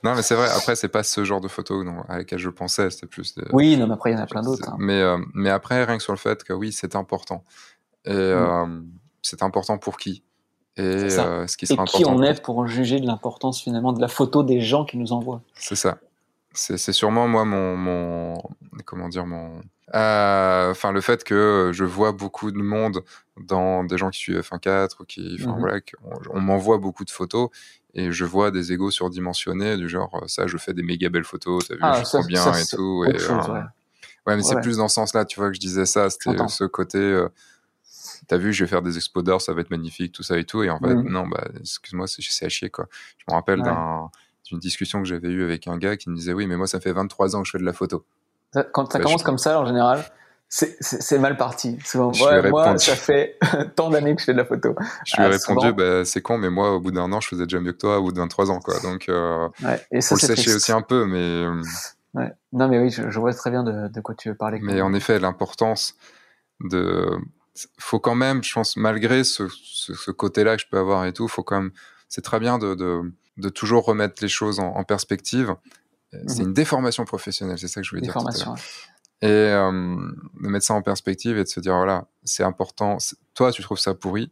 non, 0.04 0.16
mais 0.16 0.22
c'est 0.22 0.36
vrai. 0.36 0.50
Après, 0.50 0.76
c'est 0.76 0.90
pas 0.90 1.04
ce 1.04 1.24
genre 1.24 1.42
de 1.42 1.48
photo 1.48 1.84
non, 1.84 2.02
à 2.08 2.18
laquelle 2.18 2.40
je 2.40 2.50
pensais. 2.50 2.90
C'était 2.90 3.08
plus. 3.08 3.36
Oui, 3.52 3.78
non, 3.78 3.88
mais 3.88 3.94
après, 3.94 4.12
il 4.12 4.16
y 4.16 4.18
en 4.18 4.22
a 4.24 4.28
plein 4.28 4.42
d'autres. 4.42 4.70
hein. 4.70 4.76
Mais, 4.80 5.02
euh, 5.02 5.18
mais 5.34 5.50
après, 5.50 5.84
rien 5.84 5.98
que 5.98 6.04
sur 6.04 6.14
le 6.14 6.18
fait 6.18 6.44
que 6.44 6.54
oui, 6.54 6.72
c'est 6.72 6.96
important. 6.96 7.44
Et 8.06 8.12
euh, 8.12 8.66
c'est 9.22 9.42
important 9.44 9.78
pour 9.78 9.98
qui? 9.98 10.24
Et 10.78 10.82
Mm. 10.84 11.20
Euh, 11.20 11.48
ce 11.48 11.56
qui 11.58 11.66
Et 11.66 11.68
sera 11.70 11.86
qui 11.86 11.98
important. 12.04 12.12
on 12.12 12.16
pour- 12.18 12.26
est 12.26 12.42
pour 12.42 12.68
juger 12.68 13.00
de 13.00 13.06
l'importance 13.08 13.62
finalement 13.62 13.94
de 13.94 14.02
la 14.02 14.08
photo 14.10 14.44
des 14.44 14.60
gens 14.62 14.84
qui 14.86 14.98
nous 14.98 15.14
envoient 15.14 15.42
C'est 15.56 15.76
ça. 15.76 15.98
C'est 16.54 16.94
sûrement 16.94 17.28
moi 17.28 17.44
mon, 17.46 17.76
mon 17.76 18.42
comment 18.86 19.10
dire 19.10 19.26
mon 19.26 19.60
euh, 19.94 20.72
enfin 20.72 20.92
le 20.94 21.02
fait 21.02 21.24
que 21.26 21.72
je 21.74 21.84
vois 21.84 22.12
beaucoup 22.14 22.50
de 22.52 22.58
monde 22.58 23.04
dans 23.38 23.84
des 23.84 23.98
gens 23.98 24.10
qui 24.10 24.20
suivent 24.20 24.40
F1.4 24.40 25.02
ou 25.02 25.04
qui 25.06 25.38
enfin 25.40 25.56
voilà 25.60 25.80
qu'on- 25.82 26.20
on, 26.34 26.40
m'envoie 26.42 26.78
beaucoup 26.78 27.04
de 27.04 27.10
photos 27.12 27.50
et 27.94 28.12
je 28.12 28.24
vois 28.26 28.52
des 28.52 28.72
égos 28.72 28.90
surdimensionnés 28.90 29.76
du 29.78 29.90
genre 29.90 30.16
euh, 30.16 30.28
ça 30.28 30.48
je 30.48 30.58
fais 30.58 30.74
des 30.74 30.82
méga 30.82 31.10
belles 31.10 31.24
photos 31.26 31.68
t'as 31.68 31.76
vu 31.76 31.82
Ah, 31.84 32.00
je 32.00 32.06
ça, 32.06 32.20
trop 32.20 32.28
bien 32.28 32.42
ça, 32.42 32.58
et 32.60 32.64
c'est 32.64 32.78
tout 32.78 33.04
autre 33.06 33.16
et, 33.16 33.20
chose, 33.20 33.46
euh, 33.50 33.54
ouais. 33.54 33.60
ouais 34.28 34.36
mais 34.38 34.42
c'est 34.44 34.60
plus 34.62 34.78
dans 34.78 34.88
ce 34.88 34.96
sens 34.96 35.14
là 35.14 35.26
tu 35.26 35.38
vois 35.40 35.50
que 35.50 35.56
je 35.56 35.60
disais 35.60 35.86
ça 35.86 36.10
c'était 36.10 36.36
ce 36.48 36.64
côté 36.64 36.98
euh, 36.98 37.28
T'as 38.28 38.38
vu, 38.38 38.54
je 38.54 38.64
vais 38.64 38.70
faire 38.70 38.82
des 38.82 38.98
expos 38.98 39.24
d'or, 39.24 39.42
ça 39.42 39.54
va 39.54 39.62
être 39.62 39.70
magnifique, 39.72 40.12
tout 40.14 40.24
ça 40.24 40.38
et 40.38 40.44
tout. 40.44 40.64
Et 40.64 40.70
en 40.70 40.80
fait, 40.80 40.94
Mhm. 40.96 41.10
non, 41.10 41.28
bah, 41.28 41.44
excuse-moi, 41.60 42.08
c'est 42.08 42.46
à 42.46 42.50
chier, 42.50 42.70
quoi. 42.70 42.88
Je 43.18 43.24
me 43.30 43.34
rappelle 43.36 43.62
Ouais. 43.62 43.72
d'une 44.50 44.60
discussion 44.60 45.02
que 45.02 45.08
j'avais 45.08 45.30
eue 45.30 45.44
avec 45.44 45.68
un 45.68 45.78
gars 45.78 45.98
qui 45.98 46.10
me 46.10 46.16
disait, 46.16 46.34
oui, 46.34 46.48
mais 46.48 46.56
moi, 46.58 46.68
ça 46.68 46.80
fait 46.80 46.92
23 46.94 47.36
ans 47.36 47.42
que 47.42 47.48
je 47.48 47.52
fais 47.52 47.58
de 47.60 47.66
la 47.66 47.74
photo. 47.74 48.06
Quand 48.74 48.92
ça 48.92 49.00
Bah, 49.00 49.04
commence 49.04 49.22
je- 49.22 49.26
comme 49.26 49.38
ça, 49.38 49.60
en 49.60 49.66
général, 49.66 50.04
c'est- 50.48 51.18
mal 51.18 51.36
parti. 51.36 51.78
Souvent, 51.84 52.12
ouais, 52.12 52.50
moi, 52.50 52.64
répondu. 52.68 52.80
ça 52.80 52.96
fait 52.96 53.38
tant 53.76 53.90
d'années 53.90 54.16
que 54.16 54.22
je 54.22 54.26
fais 54.28 54.34
de 54.34 54.38
la 54.38 54.46
photo. 54.46 54.76
Je 55.06 55.16
lui 55.18 55.24
ai 55.24 55.26
Ah, 55.26 55.30
répondu, 55.30 55.74
bah, 55.74 56.06
c'est 56.06 56.22
con, 56.22 56.38
mais 56.38 56.50
moi, 56.50 56.74
au 56.76 56.80
bout 56.80 56.92
d'un 56.92 57.12
an, 57.12 57.20
je 57.20 57.28
faisais 57.28 57.44
déjà 57.46 57.60
mieux 57.60 57.74
que 57.74 57.80
toi, 57.80 58.00
au 58.00 58.04
bout 58.04 58.12
de 58.14 58.20
23 58.20 58.52
ans, 58.52 58.60
quoi. 58.60 58.80
Donc, 58.82 59.10
euh, 59.10 59.50
Ouais, 59.62 59.82
et 59.92 60.00
ça, 60.02 60.10
faut 60.16 60.16
le 60.28 60.36
sécher 60.36 60.54
aussi 60.54 60.72
un 60.72 60.82
peu, 60.82 61.06
mais, 61.06 61.18
euh, 61.18 61.62
Ouais. 62.14 62.32
Non, 62.54 62.70
mais 62.70 62.80
oui, 62.80 62.90
je, 62.92 63.10
je 63.10 63.20
vois 63.20 63.34
très 63.34 63.52
bien 63.52 63.64
de, 63.64 63.90
de 63.90 64.00
quoi 64.00 64.16
tu 64.16 64.30
veux 64.30 64.36
parler. 64.36 64.60
mais 64.62 64.80
en 64.80 64.94
effet, 64.94 65.20
l'importance 65.20 65.96
de, 66.62 67.10
faut 67.78 68.00
quand 68.00 68.16
même, 68.16 68.44
je 68.44 68.54
pense, 68.54 68.76
malgré 68.78 69.24
ce, 69.24 69.48
ce, 69.50 69.94
ce 69.94 70.12
côté-là 70.12 70.56
que 70.58 70.62
je 70.64 70.68
peux 70.70 70.78
avoir 70.78 71.06
et 71.06 71.14
tout, 71.14 71.28
faut 71.28 71.44
quand 71.44 71.62
même, 71.62 71.72
c'est 72.10 72.22
très 72.24 72.40
bien 72.40 72.58
de, 72.58 72.76
de, 72.76 73.02
de 73.38 73.50
toujours 73.50 73.86
remettre 73.86 74.22
les 74.22 74.28
choses 74.30 74.60
en, 74.60 74.68
en 74.76 74.84
perspective. 74.84 75.56
C'est 76.28 76.40
Mhm. 76.40 76.48
une 76.48 76.54
déformation 76.54 77.04
professionnelle, 77.06 77.58
c'est 77.60 77.68
ça 77.68 77.82
que 77.82 77.86
je 77.86 77.90
voulais 77.92 78.02
dire. 78.02 78.14
tout 78.14 78.20
à 78.20 78.22
formations. 78.22 78.56
Et 79.22 79.28
euh, 79.28 79.72
de 79.72 80.48
mettre 80.48 80.66
ça 80.66 80.74
en 80.74 80.82
perspective 80.82 81.38
et 81.38 81.44
de 81.44 81.50
se 81.50 81.60
dire 81.60 81.76
voilà, 81.76 82.06
c'est 82.24 82.44
important. 82.44 82.98
Toi, 83.34 83.52
tu 83.52 83.62
trouves 83.62 83.80
ça 83.80 83.94
pourri. 83.94 84.32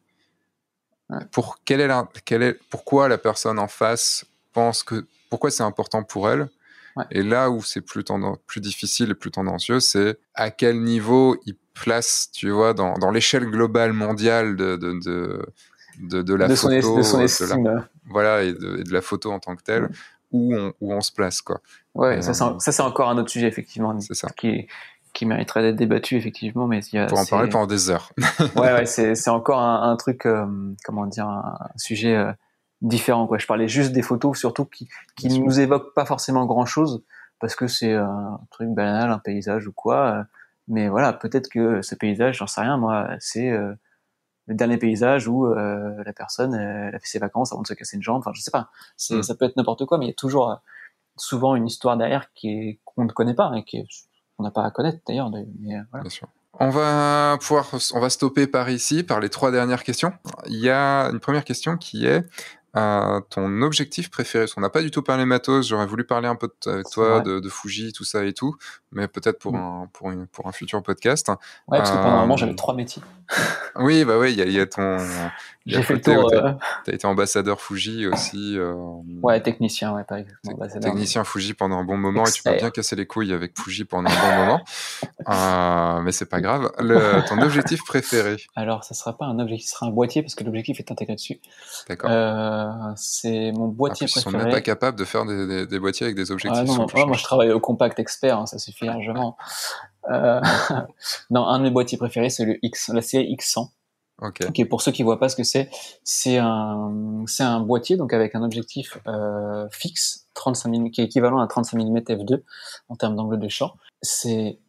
Ouais. 1.10 1.26
Pour 1.32 1.60
quelle 1.66 1.82
est 1.82 1.88
la, 1.88 2.08
quelle 2.26 2.44
est, 2.44 2.54
pourquoi 2.70 3.08
la 3.10 3.18
personne 3.18 3.60
en 3.60 3.68
face 3.68 4.26
pense 4.54 4.84
que 4.84 5.06
pourquoi 5.30 5.52
c'est 5.52 5.64
important 5.64 6.04
pour 6.04 6.30
elle? 6.30 6.50
Ouais. 6.96 7.06
Et 7.12 7.24
là 7.24 7.50
où 7.50 7.62
c'est 7.64 7.82
plus 7.82 8.04
plus 8.46 8.62
difficile 8.62 9.12
et 9.12 9.16
plus 9.16 9.32
tendancieux, 9.32 9.80
c'est 9.80 10.18
à 10.36 10.52
quel 10.52 10.82
niveau 10.82 11.36
il 11.46 11.56
place, 11.74 12.30
tu 12.32 12.52
vois, 12.52 12.74
dans, 12.76 12.94
dans 13.00 13.10
l'échelle 13.10 13.46
globale 13.46 13.94
mondiale 13.94 14.56
de 14.56 14.76
de, 14.76 15.00
de, 15.04 15.46
de, 16.00 16.22
de 16.22 16.34
la 16.36 16.48
de 16.48 16.56
photo, 16.56 16.98
de 16.98 17.02
son 17.02 17.18
la- 17.18 17.24
estime. 17.24 17.88
voilà, 18.10 18.44
et 18.44 18.54
de, 18.54 18.80
et 18.80 18.84
de 18.84 18.94
la 18.94 19.02
photo 19.02 19.32
en 19.32 19.40
tant 19.40 19.56
que 19.56 19.64
telle, 19.64 19.84
Ouais. 19.84 19.90
où 20.32 20.56
on, 20.56 20.74
où 20.82 20.94
on 20.94 21.02
se 21.02 21.12
place, 21.12 21.42
quoi. 21.42 21.62
Ouais, 21.96 22.22
ça, 22.22 22.34
c'est 22.36 22.44
euh, 22.44 22.48
un- 22.48 22.60
ça, 22.60 22.72
c'est 22.72 22.82
encore 22.84 23.10
un 23.10 23.18
autre 23.18 23.30
sujet, 23.30 23.48
effectivement, 23.48 24.00
ça. 24.00 24.30
qui, 24.38 24.68
qui 25.14 25.26
mériterait 25.28 25.62
d'être 25.62 25.76
débattu, 25.76 26.16
effectivement. 26.18 26.68
Mais 26.68 26.80
il 26.92 26.96
y 26.96 27.00
a, 27.00 27.06
Pour 27.08 27.20
en 27.20 27.26
parler 27.26 27.50
pendant 27.50 27.68
des 27.68 27.90
heures. 27.92 28.12
ouais, 28.56 28.74
ouais, 28.74 28.86
c'est, 28.86 29.30
encore 29.30 29.60
un, 29.60 29.92
un 29.92 29.96
truc, 29.96 30.26
euh, 30.26 30.46
comment 30.86 31.06
dire, 31.08 31.28
un, 31.28 31.58
un 31.60 31.78
sujet 31.78 32.16
euh, 32.16 32.32
différent. 32.84 33.26
Quoi. 33.28 33.38
Je 33.40 33.48
parlais 33.48 33.68
juste 33.68 33.92
des 33.94 34.02
photos, 34.04 34.38
surtout 34.38 34.66
qui, 34.66 34.88
qui 35.16 35.28
ne 35.30 35.44
nous 35.44 35.60
évoquent 35.60 35.94
pas 35.96 36.06
forcément 36.06 36.46
grand-chose, 36.46 37.04
parce 37.40 37.56
que 37.56 37.66
c'est 37.68 37.94
euh, 37.94 38.06
un 38.06 38.40
truc 38.52 38.70
banal, 38.70 39.10
un 39.12 39.20
paysage 39.20 39.66
ou 39.68 39.72
quoi. 39.74 40.12
euh, 40.12 40.24
Mais 40.68 40.88
voilà, 40.90 41.12
peut-être 41.14 41.50
que 41.50 41.82
ce 41.82 41.96
paysage, 41.96 42.38
j'en 42.38 42.48
sais 42.48 42.62
rien, 42.62 42.78
moi, 42.78 43.08
c'est 43.20 43.50
euh, 43.50 43.74
le 44.48 44.56
dernier 44.56 44.78
paysage 44.78 45.28
où 45.28 45.48
euh, 45.48 46.04
la 46.06 46.14
personne, 46.14 46.54
euh, 46.54 46.88
elle 46.90 46.96
a 46.96 47.00
fait 47.00 47.08
ses 47.08 47.20
vacances 47.20 47.52
avant 47.54 47.62
de 47.62 47.68
se 47.68 47.74
casser 47.74 47.96
une 47.98 48.04
jambe. 48.04 48.20
Enfin, 48.20 48.32
je 48.34 48.42
sais 48.42 48.52
pas. 48.52 48.70
C'est, 48.98 49.16
Mm. 49.16 49.24
Ça 49.24 49.36
peut 49.36 49.46
être 49.46 49.56
n'importe 49.58 49.86
quoi, 49.86 49.98
mais 49.98 50.06
il 50.06 50.10
y 50.10 50.12
a 50.12 50.16
toujours 50.16 50.60
souvent 51.16 51.56
une 51.56 51.68
histoire 51.68 51.96
derrière 51.98 52.32
qui 52.34 52.80
qu'on 52.86 53.06
ne 53.06 53.12
connaît 53.12 53.34
pas 53.36 53.52
et 53.56 53.64
qui 53.64 53.78
est- 53.78 53.88
qu'on 54.36 54.44
n'a 54.44 54.52
pas 54.52 54.66
à 54.66 54.72
connaître 54.72 55.00
d'ailleurs. 55.08 55.30
Mais, 55.30 55.46
voilà. 55.92 56.04
Bien 56.04 56.10
sûr. 56.10 56.28
On 56.60 56.70
va 56.70 57.38
pouvoir, 57.42 57.68
on 57.96 58.00
va 58.00 58.10
stopper 58.12 58.46
par 58.48 58.70
ici, 58.70 59.04
par 59.04 59.20
les 59.20 59.30
trois 59.30 59.50
dernières 59.52 59.84
questions. 59.84 60.14
Il 60.48 60.60
y 60.60 60.70
a 60.70 61.06
une 61.10 61.20
première 61.20 61.44
question 61.46 61.78
qui 61.78 62.06
est 62.06 62.24
euh, 62.76 63.20
ton 63.30 63.62
objectif 63.62 64.10
préféré. 64.10 64.44
Parce 64.46 64.54
qu'on 64.54 64.62
n'a 64.62 64.70
pas 64.70 64.82
du 64.82 64.92
tout 64.92 65.02
parlé 65.04 65.26
matos. 65.26 65.68
J'aurais 65.68 65.86
voulu 65.86 66.04
parler 66.06 66.28
un 66.28 66.36
peu 66.36 66.50
de- 66.66 66.72
avec 66.72 66.90
toi 66.90 67.20
de, 67.22 67.40
de 67.40 67.50
Fuji, 67.50 67.94
tout 67.94 68.04
ça 68.04 68.24
et 68.26 68.34
tout, 68.34 68.56
mais 68.92 69.08
peut-être 69.08 69.40
pour 69.40 69.54
Mm. 69.54 69.56
un 69.58 69.90
pour 69.94 70.12
une 70.12 70.28
pour 70.28 70.48
un 70.48 70.52
futur 70.52 70.82
podcast. 70.84 71.30
Ouais, 71.68 71.78
parce 71.78 71.92
que 71.92 71.96
pendant 71.98 72.10
un 72.10 72.18
Euh, 72.18 72.22
moment, 72.22 72.38
j'avais 72.38 72.56
trois 72.56 72.76
métiers. 72.76 73.02
Oui, 73.76 74.06
bah 74.06 74.20
oui, 74.20 74.32
il 74.34 74.38
y 74.38 74.42
a, 74.44 74.46
il 74.46 74.52
y 74.52 74.60
a 74.60 74.68
ton. 74.68 74.98
J'ai 75.66 75.82
fait 75.82 75.96
le 75.96 76.02
tour. 76.02 76.26
où 76.26 76.30
t'as- 76.30 76.46
euh, 76.46 76.54
été 76.92 77.08
ambassadeur 77.08 77.60
Fuji 77.60 78.06
aussi. 78.06 78.56
euh, 78.58 78.76
Ouais, 79.24 79.42
technicien, 79.42 79.94
ouais, 79.96 80.04
pas 80.04 80.20
exactement. 80.20 80.54
Ambassadeur. 80.58 80.92
technicien 80.92 81.24
Fuji 81.24 81.54
pendant 81.56 81.80
un 81.80 81.84
bon 81.84 81.98
moment 81.98 82.24
et 82.26 82.32
tu 82.32 82.44
peux 82.44 82.54
bien 82.56 82.70
casser 82.70 82.96
les 82.96 83.08
couilles 83.08 83.34
avec 83.34 83.58
Fuji 83.58 83.86
pendant 83.86 84.12
un 84.12 84.14
bon 84.14 84.36
moment. 84.46 84.62
Euh, 85.30 86.02
mais 86.02 86.12
c'est 86.12 86.26
pas 86.26 86.42
grave. 86.42 86.72
Le- 86.80 87.22
ton 87.30 87.42
objectif 87.42 87.84
préféré? 87.86 88.36
Alors, 88.58 88.84
ça 88.84 88.94
sera 88.94 89.18
pas 89.18 89.26
un 89.26 89.40
objectif, 89.40 89.70
ce 89.70 89.76
sera 89.76 89.86
un 89.86 89.90
boîtier 89.90 90.22
parce 90.22 90.36
que 90.36 90.44
l'objectif 90.44 90.80
est 90.80 90.92
intégré 90.92 91.16
dessus. 91.16 91.40
D'accord. 91.88 92.10
Euh, 92.12 92.63
c'est 92.96 93.52
mon 93.54 93.66
En 93.66 93.68
boîtier 93.68 94.06
plus, 94.08 94.16
ils 94.16 94.20
sont 94.22 94.30
préféré. 94.30 94.44
même 94.46 94.54
pas 94.54 94.62
capables 94.62 94.98
de 94.98 95.06
faire 95.06 95.26
des, 95.26 95.48
des- 95.48 95.68
des 95.68 95.80
boîtiers 95.80 96.06
avec 96.06 96.16
des 96.16 96.32
objectifs. 96.32 96.62
Ah 96.62 96.64
non, 96.66 96.88
moi 97.08 97.18
je 97.18 97.24
travaille 97.24 97.52
au 97.52 97.60
compact 97.60 98.00
expert, 98.00 98.38
hein, 98.40 98.46
ça 98.46 98.58
suffit 98.60 98.86
largement. 98.86 99.38
Euh, 100.12 100.42
non, 101.30 101.46
un 101.48 101.60
de 101.60 101.64
mes 101.64 101.72
boîtiers 101.72 101.98
préférés, 101.98 102.30
c'est 102.30 102.46
le 102.46 102.58
X, 102.64 102.90
la 102.90 103.02
série 103.02 103.34
X100. 103.36 103.70
Ok. 104.22 104.40
Ok, 104.48 104.70
pour 104.70 104.82
ceux 104.82 104.92
qui 104.92 105.02
voient 105.04 105.20
pas 105.20 105.28
ce 105.30 105.36
que 105.36 105.44
c'est, 105.44 105.70
c'est 106.04 106.38
un, 106.38 107.24
c'est 107.26 107.44
un 107.44 107.60
boîtier 107.60 107.98
donc 107.98 108.14
avec 108.14 108.36
un 108.36 108.44
objectif 108.44 108.98
euh, 109.08 109.68
fixe, 109.72 110.28
35 110.36 110.70
mm, 110.70 110.92
qui 110.92 111.02
est 111.02 111.06
équivalent 111.06 111.40
à 111.40 111.44
un 111.44 111.48
35 111.48 111.78
mm 111.80 111.98
f2 112.00 112.42
en 112.90 112.96
termes 112.96 113.16
d'angle 113.16 113.40
de 113.40 113.48
champ. 113.50 113.74
C'est 114.02 114.60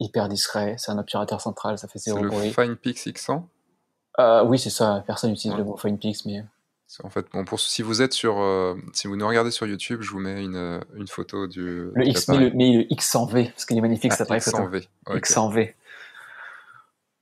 hyper 0.00 0.28
discret, 0.28 0.74
c'est 0.78 0.90
un 0.92 0.98
obturateur 0.98 1.40
central, 1.40 1.78
ça 1.78 1.88
fait 1.88 1.98
C'est 1.98 2.10
zéro 2.10 2.22
le 2.22 2.28
bruit. 2.28 2.50
FinePix 2.52 2.92
X100. 3.06 3.42
Euh, 4.18 4.44
oui, 4.44 4.58
c'est 4.58 4.70
ça. 4.70 5.02
Personne 5.06 5.30
n'utilise 5.30 5.52
Ouais. 5.54 5.58
le 5.58 5.64
mot 5.64 5.76
FinePix, 5.78 6.26
mais 6.26 6.42
C'est 6.42 6.44
En 7.04 7.08
fait, 7.10 7.26
bon, 7.32 7.44
pour 7.44 7.60
si 7.60 7.82
vous 7.82 8.02
êtes 8.02 8.12
sur, 8.12 8.40
euh, 8.40 8.74
si 8.92 9.06
vous 9.06 9.14
nous 9.16 9.26
regardez 9.28 9.50
sur 9.52 9.66
YouTube, 9.66 10.02
je 10.02 10.10
vous 10.10 10.18
mets 10.18 10.42
une, 10.42 10.56
euh, 10.56 10.80
une 10.94 11.06
photo 11.06 11.46
du. 11.46 11.90
le 11.94 12.06
X, 12.08 12.26
mais 12.28 12.38
le, 12.38 12.50
mais 12.54 12.72
le 12.72 12.82
X100V, 12.94 13.50
parce 13.52 13.64
qu'il 13.64 13.78
est 13.78 13.80
magnifique 13.80 14.10
Ah, 14.12 14.16
cet 14.16 14.26
appareil 14.26 14.40
photo. 14.40 14.58
X100V. 14.58 14.88
Ok. 15.06 15.16
X100V. 15.18 15.74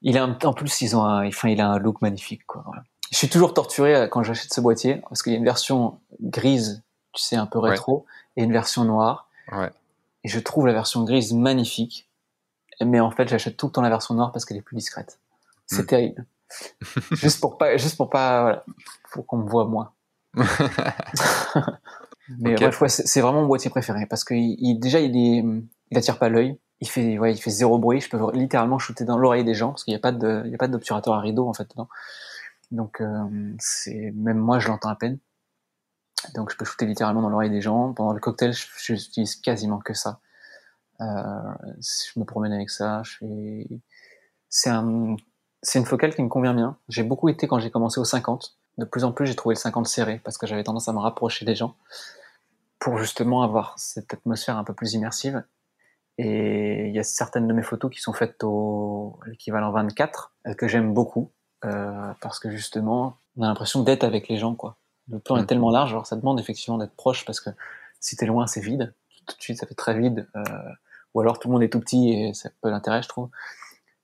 Il 0.02 0.16
a 0.16 0.24
un- 0.24 0.38
en 0.44 0.52
plus, 0.54 0.80
ils 0.80 0.96
ont 0.96 1.04
un, 1.04 1.26
enfin, 1.26 1.48
il 1.50 1.60
a 1.60 1.68
un 1.68 1.78
look 1.78 2.00
magnifique, 2.00 2.46
quoi. 2.46 2.62
voilà. 2.66 2.82
Je 3.10 3.16
suis 3.16 3.28
toujours 3.28 3.52
torturé 3.54 3.94
euh, 3.94 4.06
quand 4.06 4.22
j'achète 4.22 4.52
ce 4.54 4.60
boîtier, 4.60 5.02
parce 5.08 5.22
qu'il 5.22 5.32
y 5.32 5.36
a 5.36 5.38
une 5.38 5.44
version 5.44 5.98
grise, 6.20 6.82
tu 7.12 7.22
sais, 7.22 7.36
un 7.36 7.46
peu 7.46 7.58
Ouais. 7.58 7.70
rétro, 7.70 8.06
et 8.36 8.42
une 8.44 8.52
version 8.52 8.84
noire. 8.84 9.28
Ouais. 9.52 9.70
Et 10.24 10.28
je 10.28 10.38
trouve 10.38 10.66
la 10.66 10.72
version 10.72 11.04
grise 11.04 11.32
magnifique, 11.32 12.08
mais 12.84 13.00
en 13.00 13.10
fait, 13.10 13.28
j'achète 13.28 13.56
tout 13.56 13.66
le 13.66 13.72
temps 13.72 13.82
la 13.82 13.88
version 13.88 14.14
noire 14.14 14.30
parce 14.32 14.44
qu'elle 14.44 14.56
est 14.56 14.62
plus 14.62 14.76
discrète. 14.76 15.18
C'est 15.66 15.82
Hmm. 15.82 15.86
terrible. 15.86 16.24
juste 17.12 17.40
pour 17.40 17.58
pas, 17.58 17.76
juste 17.76 17.96
pour 17.96 18.10
pas, 18.10 18.42
voilà, 18.42 18.64
pour 19.12 19.26
qu'on 19.26 19.38
me 19.38 19.48
voit 19.48 19.66
moins. 19.66 19.92
Mais 22.40 22.54
Ok. 22.54 22.60
bref, 22.60 22.80
ouais, 22.82 22.88
c'est 22.88 23.20
vraiment 23.20 23.40
mon 23.42 23.46
boîtier 23.46 23.70
préféré 23.70 24.06
parce 24.06 24.22
que 24.24 24.34
il, 24.34 24.56
il- 24.58 24.78
déjà 24.78 25.00
il 25.00 25.16
est, 25.16 25.44
il 25.90 25.98
attire 25.98 26.18
pas 26.18 26.28
l'œil. 26.28 26.58
Il 26.80 26.88
fait, 26.88 27.18
ouais, 27.18 27.32
il 27.32 27.38
fait 27.38 27.50
zéro 27.50 27.78
bruit. 27.78 28.00
Je 28.00 28.08
peux 28.08 28.18
littéralement 28.32 28.78
shooter 28.78 29.04
dans 29.04 29.18
l'oreille 29.18 29.44
des 29.44 29.54
gens 29.54 29.70
parce 29.70 29.82
qu'il 29.84 29.92
n'y 29.92 29.96
a 29.96 30.00
pas 30.00 30.12
de, 30.12 30.42
il 30.44 30.52
y 30.52 30.54
a 30.54 30.58
pas 30.58 30.68
d'obturateur 30.68 31.14
à 31.14 31.20
rideau 31.20 31.48
en 31.48 31.54
fait 31.54 31.68
dedans. 31.70 31.88
Donc 32.70 33.00
euh, 33.00 33.24
c'est 33.58 34.12
même 34.14 34.38
moi 34.38 34.58
je 34.58 34.68
l'entends 34.68 34.90
à 34.90 34.94
peine. 34.96 35.18
Donc 36.34 36.52
je 36.52 36.56
peux 36.56 36.64
shooter 36.64 36.84
littéralement 36.86 37.22
dans 37.22 37.30
l'oreille 37.30 37.50
des 37.50 37.62
gens. 37.62 37.92
Pendant 37.94 38.12
le 38.12 38.20
cocktail, 38.20 38.52
je, 38.52 38.94
j'utilise 38.94 39.36
quasiment 39.36 39.78
que 39.78 39.94
ça. 39.94 40.20
Euh, 41.00 41.04
je 41.80 42.20
me 42.20 42.24
promène 42.24 42.52
avec 42.52 42.70
ça. 42.70 43.02
Je 43.04 43.16
fais, 43.18 43.68
c'est 44.50 44.70
un, 44.70 45.16
c'est 45.62 45.78
une 45.78 45.86
focale 45.86 46.14
qui 46.14 46.22
me 46.22 46.28
convient 46.28 46.55
bien. 46.55 46.76
J'ai 46.89 47.02
beaucoup 47.02 47.28
été 47.28 47.47
quand 47.47 47.59
j'ai 47.59 47.70
commencé 47.70 48.01
au 48.01 48.05
50 48.05 48.59
de 48.78 48.85
plus 48.85 49.05
en 49.05 49.12
plus, 49.12 49.26
j'ai 49.26 49.35
trouvé 49.35 49.55
le 49.55 49.59
50 49.59 49.86
serré 49.86 50.20
parce 50.24 50.39
que 50.39 50.47
j'avais 50.47 50.62
tendance 50.62 50.89
à 50.89 50.93
me 50.93 51.01
rapprocher 51.01 51.44
des 51.44 51.56
gens 51.56 51.74
pour 52.78 52.98
justement 52.98 53.43
avoir 53.43 53.76
cette 53.76 54.14
atmosphère 54.14 54.56
un 54.56 54.64
peu 54.64 54.72
plus 54.72 54.94
immersive. 54.94 55.43
Et 56.16 56.86
il 56.86 56.94
y 56.94 56.98
a 56.98 57.05
certaines 57.05 57.47
de 57.47 57.52
mes 57.52 57.62
photos 57.62 57.93
qui 57.93 58.01
sont 58.01 58.12
faites 58.12 58.43
au 58.44 59.18
l'équivalent 59.26 59.70
24 59.72 60.32
euh, 60.47 60.55
que 60.55 60.66
j'aime 60.66 60.94
beaucoup 60.94 61.32
euh, 61.64 62.12
parce 62.20 62.39
que 62.39 62.51
justement, 62.51 63.18
on 63.36 63.43
a 63.43 63.47
l'impression 63.48 63.82
d'être 63.82 64.05
avec 64.05 64.28
les 64.28 64.36
gens, 64.36 64.55
quoi. 64.55 64.78
Le 65.10 65.18
plan 65.18 65.36
est 65.39 65.47
tellement 65.47 65.70
large, 65.70 65.93
alors 65.93 66.06
ça 66.06 66.16
demande 66.16 66.39
effectivement 66.39 66.76
d'être 66.76 66.94
proche 66.94 67.24
parce 67.24 67.40
que 67.40 67.51
si 67.98 68.16
t'es 68.16 68.26
loin, 68.26 68.47
c'est 68.47 68.60
vide. 68.60 68.94
Tout 69.26 69.36
de 69.36 69.43
suite, 69.43 69.59
ça 69.59 69.66
fait 69.66 69.74
très 69.74 69.98
vide. 69.98 70.28
Euh, 70.36 70.43
ou 71.14 71.20
alors 71.20 71.39
tout 71.39 71.48
le 71.48 71.52
monde 71.52 71.62
est 71.62 71.72
tout 71.72 71.80
petit 71.80 72.10
et 72.10 72.35
c'est 72.35 72.52
peu 72.60 72.70
l'intérêt, 72.70 73.02
je 73.02 73.09
trouve. 73.09 73.30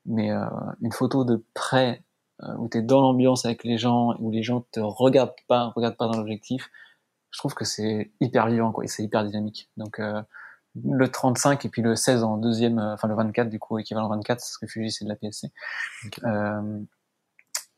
Mais 0.06 0.30
euh, 0.30 0.44
une 0.82 0.92
photo 0.92 1.24
de 1.24 1.44
près 1.54 2.04
euh, 2.42 2.54
où 2.58 2.68
t'es 2.68 2.82
dans 2.82 3.00
l'ambiance 3.00 3.44
avec 3.44 3.64
les 3.64 3.78
gens, 3.78 4.14
où 4.18 4.30
les 4.30 4.42
gens 4.42 4.62
te 4.72 4.80
regardent 4.80 5.34
pas, 5.48 5.72
regardent 5.74 5.96
pas 5.96 6.08
dans 6.08 6.18
l'objectif, 6.18 6.70
je 7.30 7.38
trouve 7.38 7.54
que 7.54 7.64
c'est 7.64 8.12
hyper 8.20 8.46
vivant, 8.46 8.72
quoi, 8.72 8.84
et 8.84 8.88
c'est 8.88 9.02
hyper 9.02 9.24
dynamique. 9.24 9.70
Donc 9.76 9.98
euh, 9.98 10.22
le 10.82 11.08
35 11.08 11.64
et 11.64 11.68
puis 11.68 11.82
le 11.82 11.94
16 11.96 12.22
en 12.24 12.36
deuxième, 12.36 12.78
euh, 12.78 12.94
enfin 12.94 13.08
le 13.08 13.14
24 13.14 13.48
du 13.48 13.58
coup 13.58 13.78
équivalent 13.78 14.08
24, 14.08 14.40
c'est 14.40 14.52
ce 14.52 14.58
que 14.58 14.66
Fuji 14.66 14.90
c'est 14.90 15.04
de 15.04 15.08
la 15.08 15.16
PSC. 15.16 15.48
Euh, 16.24 16.80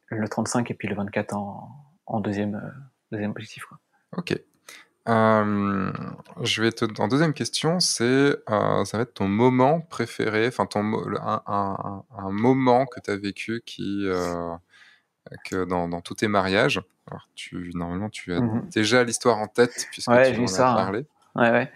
le 0.08 0.28
35 0.28 0.70
et 0.70 0.74
puis 0.74 0.88
le 0.88 0.94
24 0.94 1.34
en, 1.34 1.68
en 2.06 2.20
deuxième, 2.20 2.54
euh, 2.54 2.70
deuxième 3.12 3.30
objectif. 3.30 3.64
Quoi. 3.64 3.78
Ok. 4.16 4.38
Euh, 5.08 5.92
je 6.42 6.62
vais 6.62 6.72
te 6.72 6.84
en 7.00 7.06
deuxième 7.06 7.32
question, 7.32 7.78
c'est 7.78 8.04
euh, 8.50 8.84
ça 8.84 8.96
va 8.96 9.02
être 9.04 9.14
ton 9.14 9.28
moment 9.28 9.80
préféré, 9.80 10.48
enfin 10.48 10.66
ton 10.66 10.80
un, 11.20 11.42
un, 11.46 12.02
un, 12.18 12.30
moment 12.30 12.86
que 12.86 12.98
tu 12.98 13.10
as 13.12 13.16
vécu 13.16 13.62
qui 13.64 14.02
euh, 14.06 14.52
que 15.44 15.64
dans, 15.64 15.88
dans, 15.88 16.00
tous 16.00 16.14
tes 16.14 16.28
mariages. 16.28 16.82
Alors 17.08 17.28
tu 17.36 17.70
normalement 17.74 18.08
tu 18.10 18.34
as 18.34 18.40
mm 18.40 18.48
-hmm. 18.48 18.72
déjà 18.72 19.04
l'histoire 19.04 19.38
en 19.38 19.46
tête 19.46 19.86
puisque 19.92 20.10
ouais, 20.10 20.34
tu 20.34 20.42
en 20.42 20.46
ça, 20.48 20.72
as 20.72 20.74
parlé. 20.74 21.06
Hein. 21.36 21.42
Ouais 21.42 21.50
ouais. 21.52 21.72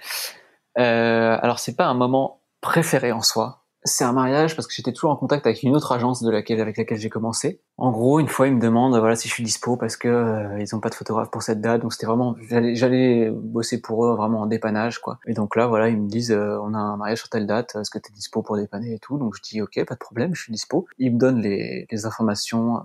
Euh, 0.79 1.39
alors 1.41 1.61
c'est 1.61 1.77
pas 1.77 1.87
un 1.87 1.95
moment 1.95 2.41
préféré 2.61 3.13
en 3.13 3.23
soi, 3.23 3.60
c'est 3.85 4.05
un 4.05 4.13
mariage 4.13 4.57
parce 4.57 4.67
que 4.67 4.75
j'étais 4.75 4.93
toujours 4.93 5.11
en 5.11 5.17
contact 5.17 5.47
avec 5.47 5.63
une 5.63 5.75
autre 5.75 5.93
agence 5.93 6.23
de 6.23 6.31
laquelle 6.31 6.61
avec 6.61 6.77
laquelle 6.77 6.99
j'ai 6.99 7.09
commencé. 7.09 7.63
En 7.79 7.91
gros, 7.91 8.21
une 8.21 8.29
fois, 8.29 8.47
ils 8.47 8.55
me 8.55 8.61
demandent 8.61 8.97
voilà 8.99 9.17
si 9.17 9.29
je 9.29 9.35
suis 9.35 9.43
dispo 9.43 9.77
parce 9.77 9.97
que 9.97 10.09
euh, 10.09 10.61
ils 10.61 10.75
ont 10.75 10.81
pas 10.81 10.91
de 10.91 10.95
photographe 10.95 11.31
pour 11.31 11.43
cette 11.43 11.61
date, 11.61 11.83
donc 11.83 11.93
c'était 11.93 12.07
vraiment 12.07 12.37
j'allais 12.75 13.31
bosser 13.31 13.81
pour 13.81 14.07
eux 14.07 14.15
vraiment 14.15 14.41
en 14.43 14.47
dépannage 14.47 14.99
quoi. 14.99 15.19
Et 15.27 15.35
donc 15.35 15.57
là 15.57 15.67
voilà, 15.67 15.89
ils 15.89 16.01
me 16.01 16.09
disent 16.09 16.33
euh, 16.33 16.59
on 16.63 16.75
a 16.75 16.79
un 16.79 16.97
mariage 16.97 17.19
sur 17.19 17.29
telle 17.29 17.47
date, 17.47 17.77
est-ce 17.77 17.91
que 17.91 17.99
tu 17.99 18.11
es 18.11 18.15
dispo 18.15 18.43
pour 18.43 18.57
dépanner 18.57 18.95
et 18.95 18.99
tout? 18.99 19.19
Donc 19.19 19.35
je 19.37 19.43
dis 19.43 19.63
OK, 19.63 19.83
pas 19.87 19.95
de 19.95 19.99
problème, 20.01 20.35
je 20.35 20.43
suis 20.43 20.53
dispo. 20.53 20.87
Ils 20.99 21.15
me 21.15 21.19
donnent 21.19 21.41
les, 21.41 21.87
les 21.91 22.07
informations 22.07 22.77
euh, 22.77 22.81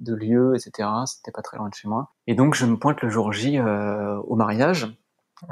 de 0.00 0.14
lieu, 0.14 0.54
etc. 0.54 0.88
C'était 1.06 1.32
pas 1.32 1.42
très 1.42 1.58
loin 1.58 1.68
de 1.68 1.74
chez 1.74 1.88
moi. 1.88 2.12
Et 2.26 2.34
donc 2.34 2.54
je 2.54 2.66
me 2.66 2.76
pointe 2.76 3.02
le 3.02 3.10
jour 3.10 3.32
J 3.32 3.58
euh, 3.58 4.16
au 4.26 4.36
mariage 4.36 4.96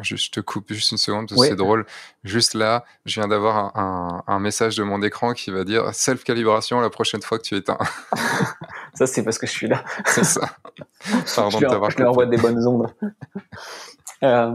je, 0.02 0.16
je 0.16 0.30
te 0.30 0.40
coupe 0.40 0.72
juste 0.72 0.90
une 0.92 0.98
seconde 0.98 1.28
parce 1.28 1.36
que 1.36 1.40
ouais. 1.40 1.48
c'est 1.48 1.56
drôle. 1.56 1.86
Juste 2.24 2.54
là, 2.54 2.84
je 3.04 3.20
viens 3.20 3.28
d'avoir 3.28 3.56
un, 3.56 4.22
un, 4.26 4.34
un, 4.34 4.38
message 4.38 4.76
de 4.76 4.82
mon 4.82 5.02
écran 5.02 5.32
qui 5.32 5.50
va 5.50 5.64
dire 5.64 5.94
self-calibration 5.94 6.80
la 6.80 6.90
prochaine 6.90 7.22
fois 7.22 7.38
que 7.38 7.44
tu 7.44 7.54
éteins. 7.54 7.78
ça, 8.94 9.06
c'est 9.06 9.22
parce 9.22 9.38
que 9.38 9.46
je 9.46 9.52
suis 9.52 9.68
là. 9.68 9.84
c'est 10.06 10.24
ça. 10.24 10.50
Pardon 11.34 11.58
je 11.58 11.64
de 11.64 11.70
t'avoir 11.70 11.90
Je 11.90 11.98
leur 11.98 12.10
envoie 12.10 12.26
des 12.26 12.36
bonnes 12.36 12.66
ondes. 12.66 12.92
euh, 14.22 14.52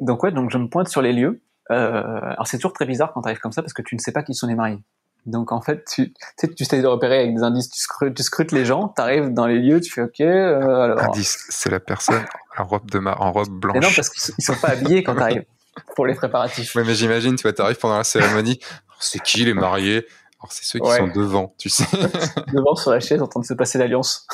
donc, 0.00 0.22
ouais, 0.22 0.32
donc 0.32 0.50
je 0.50 0.58
me 0.58 0.68
pointe 0.68 0.88
sur 0.88 1.02
les 1.02 1.12
lieux. 1.12 1.40
Euh, 1.70 2.20
alors, 2.22 2.46
c'est 2.46 2.58
toujours 2.58 2.72
très 2.72 2.86
bizarre 2.86 3.12
quand 3.12 3.22
tu 3.22 3.28
arrives 3.28 3.40
comme 3.40 3.52
ça 3.52 3.62
parce 3.62 3.74
que 3.74 3.82
tu 3.82 3.94
ne 3.94 4.00
sais 4.00 4.12
pas 4.12 4.22
qui 4.22 4.34
sont 4.34 4.46
les 4.46 4.54
mariés. 4.54 4.82
Donc 5.26 5.52
en 5.52 5.60
fait, 5.60 5.84
tu 5.84 6.14
tu 6.38 6.54
tu 6.54 6.62
essayes 6.62 6.80
de 6.80 6.86
repérer 6.86 7.18
avec 7.18 7.34
des 7.34 7.42
indices, 7.42 7.68
tu 7.68 7.80
scrutes, 7.80 8.14
tu 8.14 8.22
scrutes 8.22 8.52
les 8.52 8.64
gens, 8.64 8.88
tu 8.88 9.02
arrives 9.02 9.34
dans 9.34 9.46
les 9.46 9.58
lieux, 9.58 9.80
tu 9.80 9.92
fais 9.92 10.02
OK. 10.02 10.20
Euh, 10.20 10.80
alors... 10.80 11.00
Indice, 11.00 11.44
c'est 11.50 11.70
la 11.70 11.80
personne 11.80 12.24
en 12.58 12.64
robe 12.64 12.90
de 12.90 12.98
ma... 12.98 13.16
en 13.18 13.32
robe 13.32 13.48
blanche. 13.48 13.74
Mais 13.74 13.80
non, 13.80 13.92
parce 13.94 14.10
qu'ils 14.10 14.44
sont 14.44 14.56
pas 14.56 14.68
habillés 14.68 15.02
quand 15.02 15.14
tu 15.14 15.22
arrives 15.22 15.44
pour 15.96 16.06
les 16.06 16.14
préparatifs. 16.14 16.74
Oui, 16.74 16.82
mais 16.86 16.94
j'imagine, 16.94 17.36
tu 17.36 17.42
vois, 17.42 17.52
tu 17.52 17.62
arrives 17.62 17.78
pendant 17.78 17.98
la 17.98 18.04
cérémonie. 18.04 18.58
C'est 19.00 19.22
qui 19.22 19.44
les 19.44 19.54
mariés? 19.54 20.06
Alors 20.40 20.52
c'est 20.52 20.64
ceux 20.64 20.78
qui 20.78 20.88
ouais. 20.88 20.98
sont 20.98 21.08
devant, 21.08 21.54
tu 21.58 21.68
sais. 21.68 21.84
devant 22.52 22.76
sur 22.76 22.92
la 22.92 23.00
chaise 23.00 23.22
en 23.22 23.26
train 23.26 23.40
de 23.40 23.46
se 23.46 23.54
passer 23.54 23.78
l'alliance. 23.78 24.26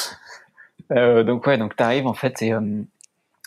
euh, 0.92 1.22
donc 1.22 1.46
ouais, 1.46 1.58
donc 1.58 1.76
tu 1.76 1.82
arrives 1.82 2.06
en 2.06 2.14
fait 2.14 2.42
et 2.42 2.52
euh, 2.52 2.82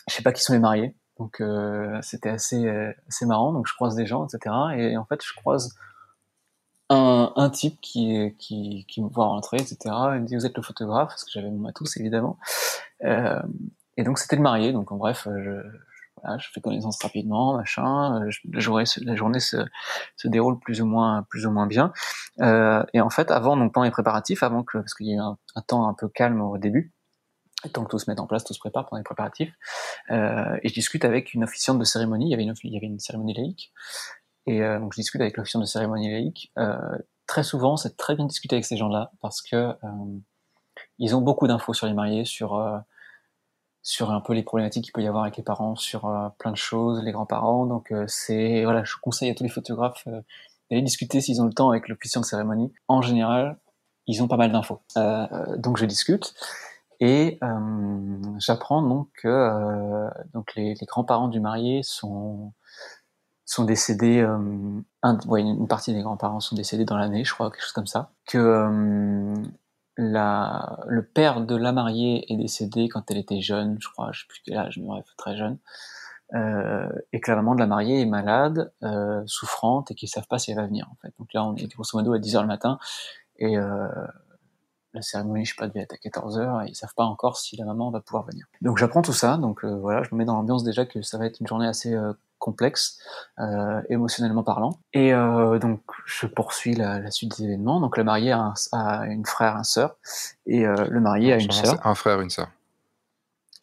je 0.08 0.14
sais 0.14 0.22
pas 0.22 0.32
qui 0.32 0.42
sont 0.42 0.54
les 0.54 0.58
mariés. 0.58 0.94
Donc 1.18 1.40
euh, 1.40 1.98
c'était 2.02 2.30
assez 2.30 2.66
assez 3.08 3.26
marrant. 3.26 3.52
Donc 3.52 3.66
je 3.66 3.74
croise 3.74 3.94
des 3.94 4.06
gens, 4.06 4.26
etc. 4.26 4.54
Et 4.76 4.96
en 4.96 5.04
fait, 5.04 5.20
je 5.22 5.34
croise 5.34 5.74
un, 6.88 7.32
un 7.36 7.50
type 7.50 7.80
qui, 7.80 8.34
qui, 8.38 8.84
qui 8.88 9.02
me 9.02 9.08
voit 9.08 9.26
rentrer, 9.26 9.58
etc. 9.58 9.76
Il 10.14 10.20
me 10.20 10.26
dit, 10.26 10.36
vous 10.36 10.46
êtes 10.46 10.56
le 10.56 10.62
photographe, 10.62 11.08
parce 11.08 11.24
que 11.24 11.30
j'avais 11.32 11.50
mon 11.50 11.58
matos, 11.58 11.96
évidemment. 11.96 12.38
Euh, 13.04 13.42
et 13.96 14.04
donc, 14.04 14.18
c'était 14.18 14.36
le 14.36 14.42
marié. 14.42 14.72
Donc, 14.72 14.92
en 14.92 14.96
bref, 14.96 15.26
je, 15.26 15.62
voilà, 16.22 16.38
je 16.38 16.48
fais 16.52 16.60
connaissance 16.60 17.02
rapidement, 17.02 17.56
machin. 17.56 18.28
Je, 18.28 18.40
la, 18.52 18.60
journée, 18.60 18.84
la 19.02 19.16
journée 19.16 19.40
se, 19.40 19.56
se 20.16 20.28
déroule 20.28 20.58
plus 20.58 20.80
ou 20.80 20.86
moins, 20.86 21.24
plus 21.30 21.46
ou 21.46 21.50
moins 21.50 21.66
bien. 21.66 21.92
Euh, 22.40 22.84
et 22.94 23.00
en 23.00 23.10
fait, 23.10 23.30
avant, 23.30 23.56
donc, 23.56 23.72
pendant 23.72 23.84
les 23.84 23.90
préparatifs, 23.90 24.42
avant 24.42 24.62
que, 24.62 24.78
parce 24.78 24.94
qu'il 24.94 25.06
y 25.06 25.12
a 25.12 25.16
eu 25.16 25.20
un, 25.20 25.36
temps 25.66 25.88
un 25.88 25.94
peu 25.94 26.08
calme 26.08 26.40
au 26.40 26.58
début, 26.58 26.92
tant 27.72 27.84
que 27.84 27.90
tout 27.90 27.98
se 27.98 28.10
met 28.10 28.18
en 28.20 28.26
place, 28.26 28.44
tout 28.44 28.54
se 28.54 28.58
prépare 28.58 28.86
pendant 28.86 28.98
les 28.98 29.04
préparatifs, 29.04 29.52
euh, 30.10 30.58
et 30.62 30.68
je 30.68 30.74
discute 30.74 31.04
avec 31.04 31.34
une 31.34 31.44
officiante 31.44 31.78
de 31.78 31.84
cérémonie. 31.84 32.26
Il 32.26 32.30
y 32.30 32.34
avait 32.34 32.44
une, 32.44 32.54
il 32.62 32.72
y 32.72 32.76
avait 32.76 32.86
une 32.86 33.00
cérémonie 33.00 33.34
laïque. 33.34 33.72
Et 34.46 34.62
euh, 34.62 34.78
donc 34.78 34.92
je 34.94 35.00
discute 35.00 35.20
avec 35.20 35.36
l'officier 35.36 35.60
de 35.60 35.64
cérémonie 35.64 36.10
laïque. 36.10 36.52
Euh, 36.58 36.76
très 37.26 37.42
souvent, 37.42 37.76
c'est 37.76 37.96
très 37.96 38.14
bien 38.14 38.24
de 38.24 38.30
discuter 38.30 38.56
avec 38.56 38.64
ces 38.64 38.76
gens-là 38.76 39.10
parce 39.20 39.42
que 39.42 39.56
euh, 39.56 40.18
ils 40.98 41.14
ont 41.16 41.20
beaucoup 41.20 41.46
d'infos 41.46 41.74
sur 41.74 41.86
les 41.86 41.94
mariés, 41.94 42.24
sur 42.24 42.54
euh, 42.54 42.78
sur 43.86 44.10
un 44.10 44.20
peu 44.20 44.32
les 44.32 44.42
problématiques 44.42 44.84
qu'il 44.84 44.92
peut 44.92 45.02
y 45.02 45.06
avoir 45.06 45.22
avec 45.22 45.36
les 45.36 45.44
parents, 45.44 45.76
sur 45.76 46.06
euh, 46.06 46.28
plein 46.38 46.50
de 46.50 46.56
choses, 46.56 47.02
les 47.04 47.12
grands-parents. 47.12 47.66
Donc 47.66 47.94
c'est 48.08 48.64
voilà, 48.64 48.82
je 48.84 48.94
conseille 49.00 49.30
à 49.30 49.34
tous 49.34 49.44
les 49.44 49.48
photographes 49.48 50.06
d'aller 50.70 50.82
discuter 50.82 51.20
s'ils 51.20 51.40
ont 51.40 51.46
le 51.46 51.52
temps 51.52 51.70
avec 51.70 51.88
l'officier 51.88 52.20
de 52.20 52.26
cérémonie. 52.26 52.72
En 52.88 53.02
général, 53.02 53.58
ils 54.06 54.22
ont 54.22 54.28
pas 54.28 54.36
mal 54.36 54.52
d'infos. 54.52 54.80
donc 55.58 55.76
je 55.78 55.84
discute. 55.84 56.34
Et 56.98 57.38
euh, 57.42 58.16
j'apprends 58.38 58.82
donc 58.82 59.08
que 59.22 59.28
euh, 59.28 60.08
donc 60.32 60.54
les, 60.54 60.74
les 60.74 60.86
grands-parents 60.86 61.28
du 61.28 61.40
marié 61.40 61.82
sont 61.82 62.52
sont 63.46 63.64
décédés, 63.64 64.20
euh, 64.20 65.18
ouais, 65.28 65.40
une 65.40 65.68
partie 65.68 65.94
des 65.94 66.02
grands-parents 66.02 66.40
sont 66.40 66.56
décédés 66.56 66.84
dans 66.84 66.96
l'année, 66.96 67.24
je 67.24 67.32
crois, 67.32 67.50
quelque 67.50 67.62
chose 67.62 67.72
comme 67.72 67.86
ça. 67.86 68.10
Que 68.26 68.38
euh, 68.38 69.34
la, 69.96 70.80
le 70.86 71.04
père 71.04 71.40
de 71.40 71.56
la 71.56 71.72
mariée 71.72 72.30
est 72.32 72.36
décédé 72.36 72.88
quand 72.88 73.10
elle 73.10 73.18
était 73.18 73.40
jeune, 73.40 73.78
je 73.80 73.88
crois, 73.88 74.10
je 74.12 74.20
sais 74.20 74.26
plus 74.28 74.40
quel 74.44 74.56
âge, 74.56 74.78
mais 74.78 74.86
bref, 74.86 75.06
très 75.16 75.36
jeune. 75.36 75.58
Euh, 76.34 76.88
et 77.12 77.20
que 77.20 77.30
la 77.30 77.36
maman 77.36 77.54
de 77.54 77.60
la 77.60 77.66
mariée 77.66 78.00
est 78.00 78.06
malade, 78.06 78.72
euh, 78.82 79.22
souffrante, 79.26 79.90
et 79.90 79.94
qu'ils 79.94 80.08
savent 80.08 80.26
pas 80.26 80.38
si 80.38 80.50
elle 80.50 80.56
va 80.56 80.66
venir, 80.66 80.88
en 80.90 80.96
fait. 80.96 81.14
Donc 81.18 81.32
là, 81.32 81.44
on 81.44 81.54
est 81.56 81.72
grosso 81.72 81.96
modo 81.96 82.12
à 82.12 82.18
10h 82.18 82.40
le 82.40 82.46
matin, 82.46 82.78
et 83.38 83.56
euh, 83.56 83.88
la 84.96 85.02
cérémonie, 85.02 85.44
je 85.44 85.52
sais 85.52 85.56
pas, 85.56 85.68
devait 85.68 85.80
être 85.80 85.92
à 85.92 85.96
14h, 85.96 86.66
et 86.66 86.70
ils 86.70 86.74
savent 86.74 86.94
pas 86.96 87.04
encore 87.04 87.36
si 87.36 87.56
la 87.56 87.64
maman 87.64 87.90
va 87.90 88.00
pouvoir 88.00 88.24
venir. 88.24 88.46
Donc 88.62 88.78
j'apprends 88.78 89.02
tout 89.02 89.12
ça, 89.12 89.36
donc 89.36 89.64
euh, 89.64 89.76
voilà, 89.76 90.02
je 90.02 90.08
me 90.12 90.18
mets 90.18 90.24
dans 90.24 90.34
l'ambiance 90.34 90.64
déjà 90.64 90.84
que 90.84 91.02
ça 91.02 91.18
va 91.18 91.26
être 91.26 91.40
une 91.40 91.46
journée 91.46 91.66
assez 91.66 91.94
euh, 91.94 92.12
complexe, 92.38 92.98
euh, 93.38 93.80
émotionnellement 93.88 94.42
parlant. 94.42 94.78
Et 94.92 95.12
euh, 95.12 95.58
donc, 95.58 95.80
je 96.04 96.26
poursuis 96.26 96.74
la, 96.74 97.00
la, 97.00 97.10
suite 97.10 97.36
des 97.38 97.44
événements. 97.44 97.80
Donc, 97.80 97.96
le 97.96 98.04
marié 98.04 98.32
a, 98.32 98.38
un, 98.38 98.54
a 98.72 99.06
une 99.06 99.26
frère, 99.26 99.56
un 99.56 99.64
sœur, 99.64 99.96
et 100.46 100.66
euh, 100.66 100.86
le 100.88 101.00
marié 101.00 101.32
a 101.32 101.38
une 101.38 101.50
sœur. 101.50 101.84
Un 101.84 101.94
frère, 101.94 102.20
une 102.20 102.30
sœur. 102.30 102.48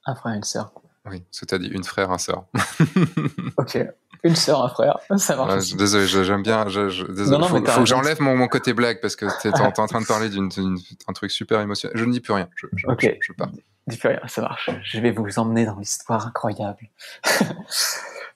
Un 0.06 0.16
frère, 0.16 0.34
une 0.34 0.44
sœur. 0.44 0.74
Oui, 1.06 1.24
c'est-à-dire 1.32 1.72
une 1.72 1.84
frère, 1.84 2.12
un 2.12 2.18
sœur. 2.18 2.46
ok, 3.58 3.78
une 4.24 4.36
sœur, 4.36 4.64
un 4.64 4.70
frère, 4.70 4.98
ça 5.18 5.36
marche. 5.36 5.74
Désolé, 5.76 6.08
j'aime 6.08 6.44
bien. 6.44 6.68
Je, 6.70 6.90
je, 6.90 7.06
désolé, 7.06 7.30
non, 7.32 7.40
non, 7.40 7.48
faut, 7.48 7.66
faut 7.66 7.82
que 7.82 7.86
j'enlève 7.86 8.22
mon, 8.22 8.38
mon, 8.38 8.48
côté 8.48 8.74
blague 8.74 9.02
parce 9.02 9.16
que 9.16 9.26
tu 9.42 9.50
es, 9.50 9.62
en 9.62 9.72
train 9.72 10.02
de 10.02 10.08
parler 10.08 10.30
d'un 10.30 11.14
truc 11.14 11.30
super 11.30 11.60
émotionnel. 11.60 11.98
Je 11.98 12.06
ne 12.06 12.12
dis 12.12 12.22
plus 12.22 12.34
rien. 12.34 12.48
Je, 12.56 12.68
je, 12.76 12.88
ok. 12.88 13.18
je, 13.20 13.34
pars. 13.34 13.52
Dis 13.88 13.98
plus 13.98 14.10
rien, 14.10 14.22
ça 14.28 14.42
marche. 14.42 14.70
Je 14.84 15.00
vais 15.02 15.12
vous 15.12 15.40
emmener 15.40 15.66
dans 15.66 15.78
l'histoire 15.78 16.26
incroyable. 16.26 16.90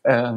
Euh, 0.08 0.32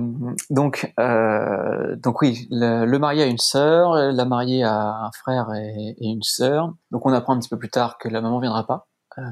donc, 0.51 0.93
euh, 0.99 1.95
donc 1.97 2.23
oui, 2.23 2.49
le, 2.51 2.85
le, 2.85 2.99
marié 2.99 3.23
a 3.23 3.27
une 3.27 3.39
sœur, 3.39 3.95
la 3.95 4.25
mariée 4.25 4.65
a 4.65 5.05
un 5.05 5.13
frère 5.13 5.53
et, 5.55 5.95
une 6.01 6.23
sœur. 6.23 6.75
Donc 6.91 7.07
on 7.07 7.13
apprend 7.13 7.35
un 7.35 7.39
petit 7.39 7.49
peu 7.49 7.59
plus 7.59 7.71
tard 7.71 7.99
que 7.99 8.09
la 8.09 8.21
maman 8.21 8.41
viendra 8.41 8.67
pas 8.67 8.89
euh, 9.19 9.23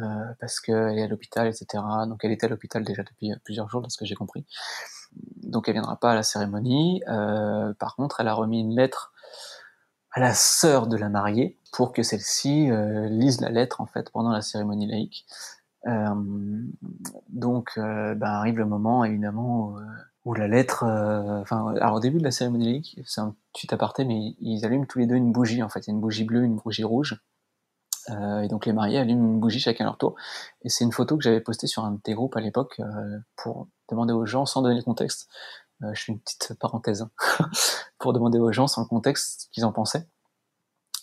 parce 0.40 0.60
qu'elle 0.60 0.98
est 0.98 1.02
à 1.02 1.08
l'hôpital, 1.08 1.48
etc. 1.48 1.82
Donc 2.06 2.24
elle 2.24 2.32
était 2.32 2.46
à 2.46 2.48
l'hôpital 2.48 2.84
déjà 2.84 3.02
depuis 3.02 3.32
plusieurs 3.44 3.68
jours, 3.68 3.82
de 3.82 3.90
ce 3.90 3.98
que 3.98 4.04
j'ai 4.04 4.14
compris. 4.14 4.46
Donc 5.42 5.68
elle 5.68 5.74
viendra 5.74 5.96
pas 5.96 6.12
à 6.12 6.14
la 6.14 6.22
cérémonie. 6.22 7.02
Euh, 7.08 7.72
par 7.74 7.96
contre, 7.96 8.20
elle 8.20 8.28
a 8.28 8.34
remis 8.34 8.60
une 8.60 8.76
lettre 8.76 9.12
à 10.12 10.20
la 10.20 10.34
sœur 10.34 10.86
de 10.86 10.96
la 10.96 11.08
mariée 11.08 11.58
pour 11.72 11.92
que 11.92 12.02
celle-ci 12.02 12.70
euh, 12.70 13.08
lise 13.08 13.40
la 13.40 13.50
lettre 13.50 13.80
en 13.80 13.86
fait 13.86 14.10
pendant 14.10 14.30
la 14.30 14.42
cérémonie 14.42 14.86
laïque. 14.86 15.26
Euh, 15.86 16.14
donc, 17.28 17.72
ben, 17.76 18.22
arrive 18.22 18.58
le 18.58 18.66
moment 18.66 19.04
évidemment 19.04 19.76
où 20.28 20.34
la 20.34 20.46
lettre, 20.46 20.84
euh, 20.84 21.40
enfin, 21.40 21.74
alors 21.80 21.94
au 21.94 22.00
début 22.00 22.18
de 22.18 22.24
la 22.24 22.30
cérémonie 22.30 22.94
c'est 23.06 23.22
un 23.22 23.34
petit 23.54 23.72
aparté, 23.72 24.04
mais 24.04 24.36
ils 24.40 24.62
allument 24.66 24.84
tous 24.84 24.98
les 24.98 25.06
deux 25.06 25.14
une 25.14 25.32
bougie, 25.32 25.62
en 25.62 25.70
fait, 25.70 25.86
il 25.86 25.88
y 25.88 25.90
a 25.90 25.94
une 25.94 26.02
bougie 26.02 26.24
bleue, 26.24 26.44
une 26.44 26.56
bougie 26.56 26.84
rouge, 26.84 27.18
Euh, 28.10 28.40
et 28.40 28.48
donc 28.48 28.64
les 28.66 28.72
mariés 28.72 28.98
allument 28.98 29.26
une 29.26 29.40
bougie 29.40 29.60
chacun 29.60 29.84
à 29.84 29.88
leur 29.88 29.98
tour. 29.98 30.14
Et 30.62 30.68
c'est 30.70 30.84
une 30.84 30.92
photo 30.92 31.16
que 31.16 31.22
j'avais 31.22 31.40
postée 31.40 31.66
sur 31.66 31.84
un 31.84 31.92
de 31.92 32.00
tes 32.00 32.14
groupes 32.14 32.36
à 32.36 32.40
l'époque 32.40 32.80
euh, 32.80 33.18
pour 33.36 33.68
demander 33.90 34.12
aux 34.14 34.26
gens, 34.26 34.46
sans 34.46 34.62
donner 34.62 34.76
le 34.76 34.82
contexte, 34.82 35.28
euh, 35.82 35.94
je 35.94 36.04
fais 36.04 36.12
une 36.12 36.20
petite 36.20 36.54
parenthèse, 36.60 37.02
hein, 37.02 37.10
pour 37.98 38.12
demander 38.12 38.38
aux 38.38 38.52
gens 38.52 38.66
sans 38.66 38.82
le 38.82 38.88
contexte 38.88 39.42
ce 39.42 39.48
qu'ils 39.50 39.64
en 39.64 39.72
pensaient. 39.72 40.06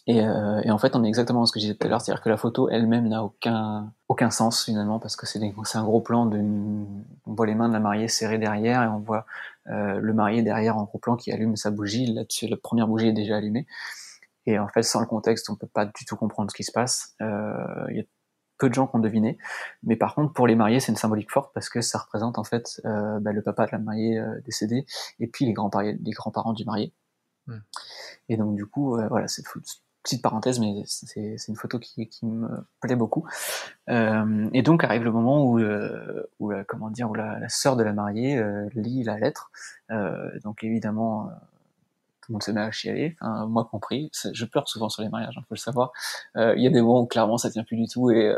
Et, 0.07 0.22
euh, 0.22 0.61
et, 0.64 0.69
en 0.69 0.77
fait, 0.77 0.95
on 0.95 1.03
est 1.03 1.07
exactement 1.07 1.40
dans 1.40 1.45
ce 1.48 1.52
que 1.52 1.60
je 1.60 1.65
disais 1.65 1.76
tout 1.76 1.88
à 1.88 1.90
l'heure, 1.90 1.99
c'est-à-dire 1.99 2.22
que 2.22 2.30
la 2.30 2.38
photo 2.38 2.69
elle-même 2.69 3.07
n'a 3.07 3.23
aucun 3.23 3.91
aucun 4.07 4.30
sens 4.30 4.64
finalement 4.64 4.99
parce 4.99 5.15
que 5.15 5.26
c'est 5.26 5.41
un 5.41 5.84
gros 5.84 5.99
plan 5.99 6.27
d'une 6.27 6.86
on 7.26 7.34
voit 7.34 7.48
les 7.48 7.56
mains 7.56 7.68
de 7.68 7.73
la 7.73 7.80
mariée 7.80 8.07
serrées 8.07 8.38
derrière 8.38 8.84
et 8.84 8.88
on 8.88 8.99
voit 8.99 9.26
euh, 9.68 9.99
le 9.99 10.14
marié 10.14 10.44
derrière 10.44 10.77
en 10.77 10.84
gros 10.84 10.99
plan 10.99 11.15
qui 11.15 11.32
allume 11.32 11.56
sa 11.56 11.72
bougie. 11.72 12.06
Là-dessus, 12.06 12.48
la 12.48 12.57
première 12.57 12.88
bougie 12.88 13.07
est 13.07 13.14
déjà 13.14 13.38
allumée. 13.38 13.65
Et 14.45 14.60
en 14.60 14.68
fait, 14.68 14.84
sans 14.84 14.99
le 14.99 15.07
contexte, 15.07 15.49
on 15.49 15.56
peut 15.56 15.68
pas 15.68 15.86
du 15.86 16.06
tout 16.06 16.15
comprendre 16.15 16.52
ce 16.52 16.56
qui 16.56 16.64
se 16.64 16.72
passe. 16.72 17.15
Euh, 17.22 17.86
il 17.90 17.98
y 17.98 17.99
a 17.99 18.03
peu 18.57 18.69
de 18.69 18.73
gens 18.73 18.88
qui 18.88 18.95
ont 18.95 18.99
deviné, 18.99 19.38
mais 19.84 19.95
par 19.95 20.15
contre, 20.15 20.34
pour 20.34 20.48
les 20.48 20.56
mariés, 20.56 20.80
c'est 20.80 20.91
une 20.91 20.98
symbolique 20.98 21.32
forte 21.32 21.53
parce 21.53 21.69
que 21.69 21.82
ça 21.82 21.98
représente 21.99 22.38
en 22.38 22.44
fait 22.44 22.82
euh, 22.86 23.19
bah, 23.19 23.32
le 23.32 23.41
papa 23.41 23.65
de 23.65 23.72
la 23.73 23.80
mariée 23.80 24.18
euh, 24.18 24.40
décédée 24.45 24.86
et 25.19 25.27
puis 25.27 25.45
les 25.45 25.53
grands-parents 25.53 25.84
les 25.84 26.11
grands-parents 26.11 26.53
du 26.53 26.65
marié. 26.65 26.94
Hmm. 27.48 27.60
Et 28.30 28.38
donc 28.38 28.56
du 28.56 28.65
coup, 28.65 28.98
euh, 28.98 29.07
voilà, 29.10 29.27
cette 29.27 29.48
petite 30.06 30.22
parenthèse, 30.22 30.60
mais 30.60 30.84
c'est 30.86 31.48
une 31.48 31.56
photo 31.56 31.80
qui, 31.80 32.07
qui, 32.07 32.26
me 32.27 32.48
plaît 32.80 32.95
beaucoup. 32.95 33.27
Euh, 33.90 34.48
et 34.53 34.61
donc 34.61 34.84
arrive 34.84 35.03
le 35.03 35.11
moment 35.11 35.44
où, 35.44 35.60
euh, 35.60 36.30
où 36.40 36.53
comment 36.68 36.91
dire, 36.91 37.10
où 37.10 37.15
la, 37.15 37.40
la 37.40 37.49
sœur 37.49 37.76
de 37.76 37.84
la 37.84 37.91
mariée 37.91 38.38
euh, 38.38 38.69
lit 38.76 39.03
la 39.03 39.18
lettre. 39.18 39.52
donc 40.44 40.64
évidemment, 40.64 41.30
tout 42.22 42.32
le 42.32 42.34
monde 42.34 42.44
se 42.44 42.52
met 42.52 42.61
à 42.61 42.72
chialer, 42.72 43.18
enfin, 43.19 43.48
moi 43.48 43.68
compris. 43.69 44.11
Je 44.14 44.45
pleure 44.45 44.69
souvent 44.69 44.90
sur 44.90 45.02
les 45.02 45.10
mariages, 45.10 45.34
il 45.36 45.40
hein, 45.40 45.45
faut 45.49 45.56
le 45.56 45.60
savoir. 45.60 45.91
Il 46.36 46.61
y 46.61 46.68
a 46.68 46.69
des 46.69 46.82
moments 46.82 47.02
où 47.02 47.07
clairement 47.07 47.38
ça 47.38 47.49
tient 47.49 47.64
plus 47.64 47.77
du 47.77 47.88
tout 47.88 48.11
et 48.11 48.32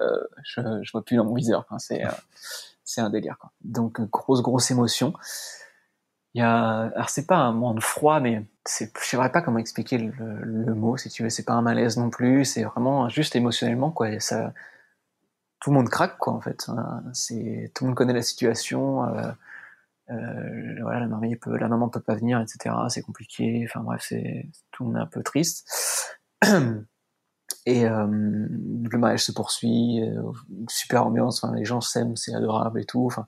je, 0.44 0.62
je 0.82 0.92
vois 0.92 1.04
plus 1.04 1.18
dans 1.18 1.26
mon 1.26 1.36
viseur. 1.36 1.66
C'est 2.86 3.02
un 3.02 3.10
délire. 3.10 3.38
Quoi. 3.40 3.52
Donc 3.66 4.00
grosse 4.10 4.42
grosse 4.42 4.72
émotion. 4.72 5.14
Alors 6.46 7.10
c'est 7.10 7.26
pas 7.26 7.38
un 7.38 7.52
moment 7.52 7.74
de 7.74 7.82
froid, 7.82 8.20
mais 8.20 8.44
c'est, 8.66 8.92
je 9.00 9.06
sais 9.06 9.18
pas 9.18 9.42
comment 9.42 9.60
expliquer 9.60 9.98
le, 9.98 10.74
mot, 10.74 10.98
si 10.98 11.10
tu 11.10 11.24
veux. 11.24 11.30
C'est 11.30 11.46
pas 11.46 11.54
un 11.54 11.62
malaise 11.62 11.98
non 11.98 12.10
plus. 12.10 12.46
C'est 12.46 12.64
vraiment 12.64 13.10
juste 13.10 13.36
émotionnellement, 13.36 13.92
quoi. 13.92 14.10
tout 15.60 15.70
le 15.70 15.74
monde 15.74 15.90
craque, 15.90 16.18
quoi, 16.18 16.34
en 16.34 16.42
fait. 16.42 16.68
C'est, 17.14 17.72
tout 17.74 17.84
le 17.84 17.90
monde 17.90 17.98
connaît 17.98 18.14
la 18.14 18.22
situation. 18.22 19.06
Euh, 19.06 19.32
euh, 20.10 20.82
voilà, 20.82 21.02
la 21.02 21.08
maman 21.08 21.30
peut, 21.42 21.58
la 21.58 21.68
maman 21.68 21.90
peut 21.90 22.02
pas 22.02 22.16
venir, 22.16 22.40
etc. 22.42 22.76
C'est 22.90 23.02
compliqué. 23.02 23.66
Enfin 23.68 23.82
bref, 23.82 24.06
c'est 24.08 24.48
tout 24.72 24.84
le 24.84 24.90
monde 24.90 24.98
est 24.98 25.04
un 25.04 25.08
peu 25.08 25.24
triste. 25.24 25.68
Et 27.66 27.86
euh, 27.86 28.08
le 28.08 28.98
mariage 28.98 29.24
se 29.26 29.32
poursuit, 29.34 30.02
super 30.70 31.06
ambiance. 31.06 31.44
Enfin, 31.44 31.54
les 31.54 31.66
gens 31.66 31.82
s'aiment, 31.82 32.16
c'est 32.16 32.34
adorable 32.34 32.82
et 32.82 32.86
tout. 32.86 33.06
Enfin, 33.06 33.28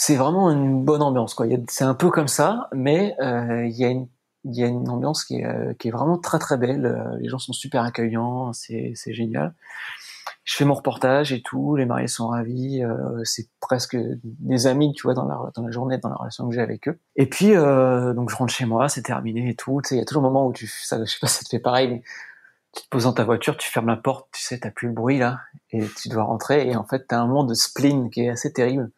c'est 0.00 0.14
vraiment 0.14 0.48
une 0.52 0.84
bonne 0.84 1.02
ambiance. 1.02 1.34
Quoi. 1.34 1.46
C'est 1.68 1.82
un 1.82 1.94
peu 1.94 2.08
comme 2.10 2.28
ça, 2.28 2.68
mais 2.72 3.16
euh, 3.20 3.66
il 3.66 3.76
y, 3.76 3.84
a 3.84 3.88
une, 3.88 4.06
y 4.44 4.62
a 4.62 4.68
une 4.68 4.88
ambiance 4.88 5.24
qui 5.24 5.40
est, 5.40 5.44
euh, 5.44 5.74
qui 5.76 5.88
est 5.88 5.90
vraiment 5.90 6.18
très 6.18 6.38
très 6.38 6.56
belle. 6.56 6.86
Euh, 6.86 7.18
les 7.18 7.28
gens 7.28 7.40
sont 7.40 7.52
super 7.52 7.82
accueillants, 7.82 8.52
c'est 8.52 8.94
génial. 9.08 9.54
Je 10.44 10.54
fais 10.54 10.64
mon 10.64 10.74
reportage 10.74 11.32
et 11.32 11.42
tout, 11.42 11.74
les 11.74 11.84
mariés 11.84 12.06
sont 12.06 12.28
ravis, 12.28 12.84
euh, 12.84 13.24
c'est 13.24 13.48
presque 13.58 13.98
des 14.22 14.68
amis, 14.68 14.92
tu 14.92 15.02
vois, 15.02 15.14
dans 15.14 15.24
la, 15.24 15.50
dans 15.56 15.62
la 15.62 15.72
journée, 15.72 15.98
dans 15.98 16.10
la 16.10 16.14
relation 16.14 16.48
que 16.48 16.54
j'ai 16.54 16.60
avec 16.60 16.86
eux. 16.86 17.00
Et 17.16 17.28
puis, 17.28 17.54
donc 17.54 18.30
je 18.30 18.36
rentre 18.36 18.54
chez 18.54 18.66
moi, 18.66 18.88
c'est 18.88 19.02
terminé 19.02 19.50
et 19.50 19.56
tout. 19.56 19.82
Tu 19.84 19.94
il 19.94 19.98
y 19.98 20.00
a 20.00 20.04
toujours 20.04 20.22
un 20.22 20.28
moment 20.28 20.46
où 20.46 20.52
tu, 20.52 20.68
ça, 20.68 21.04
je 21.04 21.10
sais 21.10 21.18
pas 21.20 21.26
ça 21.26 21.42
te 21.42 21.48
fait 21.48 21.58
pareil, 21.58 21.88
mais 21.88 22.02
tu 22.72 22.84
te 22.84 22.88
poses 22.88 23.02
dans 23.02 23.12
ta 23.12 23.24
voiture, 23.24 23.56
tu 23.56 23.68
fermes 23.68 23.88
la 23.88 23.96
porte, 23.96 24.28
tu 24.32 24.42
sais, 24.42 24.60
t'as 24.60 24.70
plus 24.70 24.86
le 24.86 24.94
bruit 24.94 25.18
là, 25.18 25.40
et 25.72 25.84
tu 26.00 26.08
dois 26.08 26.22
rentrer, 26.22 26.68
et 26.68 26.76
en 26.76 26.84
fait, 26.84 27.06
t'as 27.08 27.18
un 27.18 27.26
moment 27.26 27.42
de 27.42 27.54
spleen 27.54 28.10
qui 28.10 28.26
est 28.26 28.28
assez 28.28 28.52
terrible 28.52 28.92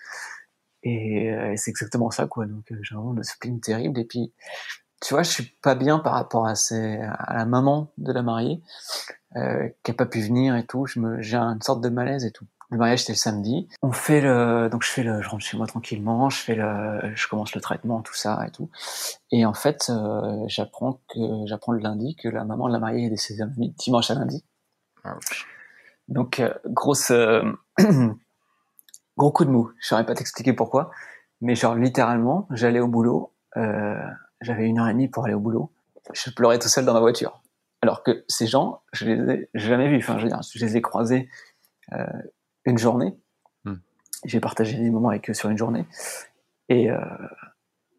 et, 0.82 1.32
euh, 1.32 1.54
c'est 1.56 1.70
exactement 1.70 2.10
ça, 2.10 2.26
quoi. 2.26 2.46
Donc, 2.46 2.70
euh, 2.72 2.78
j'ai 2.82 2.94
vraiment 2.94 3.12
le 3.12 3.22
spleen 3.22 3.60
terrible. 3.60 3.98
Et 3.98 4.04
puis, 4.04 4.32
tu 5.00 5.14
vois, 5.14 5.22
je 5.22 5.30
suis 5.30 5.56
pas 5.62 5.74
bien 5.74 5.98
par 5.98 6.14
rapport 6.14 6.46
à, 6.46 6.54
ces, 6.54 6.98
à 6.98 7.36
la 7.36 7.46
maman 7.46 7.92
de 7.98 8.12
la 8.12 8.22
mariée, 8.22 8.62
euh, 9.36 9.68
qui 9.82 9.90
a 9.90 9.94
pas 9.94 10.06
pu 10.06 10.20
venir 10.20 10.56
et 10.56 10.66
tout. 10.66 10.86
Je 10.86 11.00
me, 11.00 11.20
j'ai 11.22 11.36
une 11.36 11.62
sorte 11.62 11.80
de 11.80 11.88
malaise 11.88 12.24
et 12.24 12.30
tout. 12.30 12.46
Le 12.70 12.78
mariage 12.78 13.00
c'était 13.00 13.14
le 13.14 13.18
samedi. 13.18 13.68
On 13.82 13.90
fait 13.90 14.20
le, 14.20 14.68
donc 14.70 14.84
je 14.84 14.90
fais 14.90 15.02
le, 15.02 15.20
je 15.22 15.28
rentre 15.28 15.44
chez 15.44 15.56
moi 15.56 15.66
tranquillement, 15.66 16.30
je 16.30 16.38
fais 16.38 16.54
le, 16.54 17.00
je 17.16 17.26
commence 17.26 17.52
le 17.54 17.60
traitement, 17.60 18.00
tout 18.00 18.14
ça 18.14 18.44
et 18.46 18.50
tout. 18.52 18.70
Et 19.32 19.44
en 19.44 19.54
fait, 19.54 19.90
euh, 19.90 20.44
j'apprends 20.46 21.00
que, 21.08 21.18
j'apprends 21.46 21.72
le 21.72 21.80
lundi 21.80 22.14
que 22.14 22.28
la 22.28 22.44
maman 22.44 22.68
de 22.68 22.72
la 22.72 22.78
mariée 22.78 23.06
est 23.06 23.10
décédée 23.10 23.42
dimanche 23.76 24.10
à 24.12 24.14
lundi. 24.14 24.44
Donc 26.06 26.38
euh, 26.38 26.54
grosse, 26.66 27.10
gros 29.20 29.30
coup 29.30 29.44
de 29.44 29.50
mou. 29.50 29.70
Je 29.78 29.86
saurais 29.86 30.06
pas 30.06 30.14
t'expliquer 30.14 30.54
pourquoi, 30.54 30.90
mais 31.42 31.54
genre 31.54 31.74
littéralement, 31.74 32.48
j'allais 32.50 32.80
au 32.80 32.88
boulot, 32.88 33.34
euh, 33.58 34.00
j'avais 34.40 34.66
une 34.66 34.78
heure 34.78 34.88
et 34.88 34.92
demie 34.92 35.08
pour 35.08 35.26
aller 35.26 35.34
au 35.34 35.40
boulot. 35.40 35.70
Je 36.14 36.30
pleurais 36.30 36.58
tout 36.58 36.68
seul 36.68 36.86
dans 36.86 36.94
ma 36.94 37.00
voiture. 37.00 37.42
Alors 37.82 38.02
que 38.02 38.24
ces 38.28 38.46
gens, 38.46 38.82
je 38.92 39.04
les 39.04 39.32
ai 39.32 39.50
jamais 39.54 39.88
vus. 39.88 39.98
Enfin, 39.98 40.18
je, 40.18 40.24
veux 40.24 40.28
dire, 40.30 40.40
je 40.42 40.64
les 40.64 40.76
ai 40.76 40.82
croisés 40.82 41.28
euh, 41.92 42.06
une 42.64 42.78
journée. 42.78 43.14
Hmm. 43.64 43.76
J'ai 44.24 44.40
partagé 44.40 44.78
des 44.78 44.90
moments 44.90 45.10
avec 45.10 45.28
eux 45.28 45.34
sur 45.34 45.50
une 45.50 45.58
journée. 45.58 45.84
Et, 46.70 46.90
euh, 46.90 46.98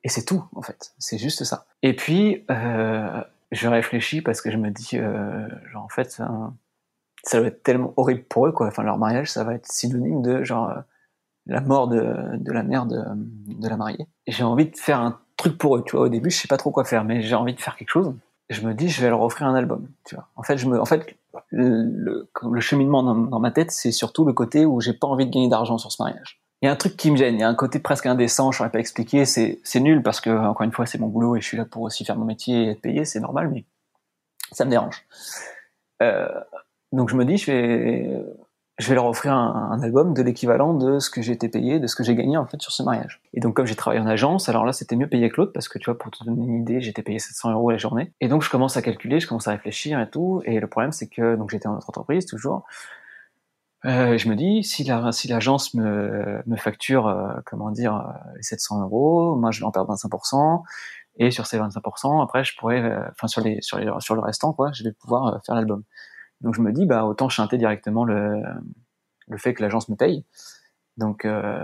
et 0.04 0.10
c'est 0.10 0.26
tout, 0.26 0.44
en 0.56 0.64
fait. 0.64 0.94
C'est 0.98 1.20
juste 1.20 1.44
ça. 1.44 1.66
Et 1.84 1.96
puis, 1.96 2.46
euh, 2.50 3.24
je 3.52 3.68
réfléchis 3.68 4.22
parce 4.22 4.42
que 4.42 4.50
je 4.50 4.58
me 4.58 4.72
dis, 4.72 4.98
genre, 5.72 5.84
en 5.84 5.90
fait, 5.90 6.12
ça, 6.12 6.52
ça 7.24 7.40
va 7.40 7.48
être 7.48 7.62
tellement 7.62 7.94
horrible 7.98 8.24
pour 8.24 8.48
eux, 8.48 8.52
quoi. 8.52 8.68
Enfin, 8.68 8.82
leur 8.82 8.98
mariage, 8.98 9.32
ça 9.32 9.44
va 9.44 9.54
être 9.54 9.72
synonyme 9.72 10.24
de, 10.24 10.44
genre, 10.44 10.74
la 11.46 11.62
mort 11.62 11.88
de, 11.88 12.38
de 12.38 12.52
la 12.52 12.64
mère 12.64 12.86
de, 12.86 13.02
de 13.06 13.68
la 13.68 13.78
mariée. 13.78 14.08
J'ai 14.28 14.44
envie 14.44 14.66
de 14.66 14.78
faire 14.78 15.00
un 15.00 15.20
truc 15.38 15.58
pour 15.58 15.78
eux, 15.78 15.84
tu 15.86 15.96
vois. 15.96 16.06
Au 16.06 16.10
début, 16.10 16.30
je 16.30 16.38
sais 16.38 16.48
pas 16.48 16.58
trop 16.58 16.72
quoi 16.72 16.86
faire, 16.86 17.04
mais 17.04 17.22
j'ai 17.22 17.36
envie 17.36 17.54
de 17.54 17.60
faire 17.60 17.76
quelque 17.76 17.90
chose. 17.90 18.14
je 18.50 18.62
me 18.66 18.74
dis, 18.74 18.90
je 18.90 19.02
vais 19.02 19.10
leur 19.10 19.22
offrir 19.22 19.48
un 19.48 19.56
album, 19.56 19.88
tu 20.06 20.16
vois. 20.16 20.28
En 20.36 20.44
fait, 20.44 20.58
je 20.58 20.68
me, 20.68 20.80
en 20.80 20.86
fait, 20.86 21.16
le, 21.50 22.30
le 22.42 22.62
cheminement 22.62 23.04
dans, 23.04 23.40
ma 23.40 23.52
tête, 23.52 23.72
c'est 23.72 23.92
surtout 23.92 24.26
le 24.26 24.34
côté 24.34 24.66
où 24.66 24.82
j'ai 24.82 24.94
pas 24.94 25.08
envie 25.08 25.26
de 25.26 25.32
gagner 25.32 25.50
d'argent 25.50 25.78
sur 25.78 25.92
ce 25.92 26.02
mariage. 26.02 26.42
Il 26.62 26.68
y 26.68 26.70
a 26.70 26.72
un 26.72 26.76
truc 26.76 26.96
qui 26.96 27.10
me 27.10 27.18
gêne, 27.18 27.36
il 27.36 27.40
y 27.40 27.44
a 27.44 27.50
un 27.50 27.56
côté 27.56 27.80
presque 27.80 28.06
indécent, 28.06 28.52
je 28.52 28.58
saurais 28.60 28.70
pas 28.70 28.80
expliquer, 28.80 29.26
c'est, 29.26 29.60
c'est 29.64 29.80
nul 29.80 30.04
parce 30.04 30.22
que, 30.22 30.30
encore 30.30 30.64
une 30.64 30.72
fois, 30.72 30.86
c'est 30.86 31.00
mon 31.00 31.08
boulot 31.08 31.36
et 31.36 31.42
je 31.42 31.46
suis 31.48 31.58
là 31.58 31.66
pour 31.66 31.82
aussi 31.82 32.06
faire 32.06 32.18
mon 32.18 32.26
métier 32.26 32.66
et 32.66 32.70
être 32.72 32.82
payé, 32.82 33.04
c'est 33.04 33.20
normal, 33.20 33.50
mais 33.52 33.66
ça 34.52 34.66
me 34.66 34.70
dérange. 34.70 35.04
Euh, 36.04 36.28
donc 36.92 37.10
je 37.10 37.16
me 37.16 37.26
dis, 37.26 37.38
je 37.38 37.52
vais, 37.52 38.24
je 38.82 38.90
vais 38.90 38.96
leur 38.96 39.06
offrir 39.06 39.34
un, 39.34 39.80
album 39.82 40.14
de 40.14 40.22
l'équivalent 40.22 40.74
de 40.74 41.00
ce 41.00 41.10
que 41.10 41.22
j'ai 41.22 41.34
été 41.34 41.50
payé, 41.50 41.80
de 41.80 41.88
ce 41.88 41.96
que 41.96 42.04
j'ai 42.04 42.16
gagné 42.16 42.38
en 42.38 42.46
fait 42.46 42.62
sur 42.62 42.72
ce 42.72 42.84
mariage. 42.84 43.22
Et 43.34 43.40
donc 43.40 43.56
comme 43.56 43.66
j'ai 43.66 43.76
travaillé 43.76 44.02
en 44.02 44.08
agence, 44.08 44.50
alors 44.50 44.66
là 44.66 44.74
c'était 44.74 44.96
mieux 44.96 45.08
payé 45.08 45.30
que 45.30 45.38
l'autre 45.38 45.54
parce 45.54 45.70
que 45.70 45.78
tu 45.78 45.86
vois 45.86 45.98
pour 45.98 46.12
te 46.12 46.24
donner 46.24 46.44
une 46.44 46.62
idée, 46.62 46.82
j'étais 46.82 47.04
payé 47.04 47.20
700 47.20 47.52
euros 47.52 47.72
la 47.72 47.78
journée. 47.78 48.12
Et 48.22 48.28
donc 48.28 48.44
je 48.44 48.50
commence 48.50 48.78
à 48.78 48.82
calculer, 48.82 49.20
je 49.20 49.28
commence 49.28 49.48
à 49.48 49.52
réfléchir 49.52 50.00
et 50.00 50.10
tout. 50.10 50.42
Et 50.46 50.60
le 50.60 50.68
problème 50.68 50.92
c'est 50.92 51.08
que 51.08 51.36
donc 51.36 51.52
j'étais 51.52 51.68
en 51.68 51.78
autre 51.78 51.90
entreprise 51.90 52.26
toujours. 52.26 52.66
Euh, 53.86 54.18
je 54.18 54.30
me 54.30 54.36
dis 54.36 54.64
si 54.64 54.84
la 54.84 55.12
si 55.12 55.28
l'agence 55.28 55.74
me, 55.74 56.42
me 56.46 56.56
facture 56.56 57.08
euh, 57.08 57.34
comment 57.46 57.72
dire 57.72 57.96
euh, 57.96 58.32
les 58.36 58.44
700 58.44 58.82
euros, 58.84 59.36
moi 59.36 59.52
je 59.52 59.60
vais 59.60 59.66
en 59.66 59.72
perdre 59.72 59.94
25%. 59.94 60.64
Et 61.18 61.30
sur 61.30 61.46
ces 61.46 61.60
25%, 61.60 62.24
après 62.24 62.44
je 62.44 62.56
pourrais, 62.58 62.82
euh, 62.82 63.04
enfin 63.12 63.28
sur 63.28 63.42
les 63.42 63.62
sur 63.62 63.78
les 63.78 63.92
sur 64.00 64.16
le 64.16 64.22
restant 64.22 64.54
quoi, 64.54 64.72
je 64.74 64.84
vais 64.84 64.92
pouvoir 64.92 65.42
faire 65.46 65.56
l'album. 65.56 65.84
Donc 66.42 66.56
je 66.56 66.62
me 66.62 66.72
dis, 66.72 66.86
bah 66.86 67.06
autant 67.06 67.30
chanter 67.30 67.58
directement 67.58 68.04
le, 68.04 68.42
le 69.28 69.38
fait 69.38 69.54
que 69.54 69.62
l'agence 69.62 69.90
me 69.90 69.96
paye. 69.96 70.26
Donc 70.98 71.26
euh, 71.26 71.64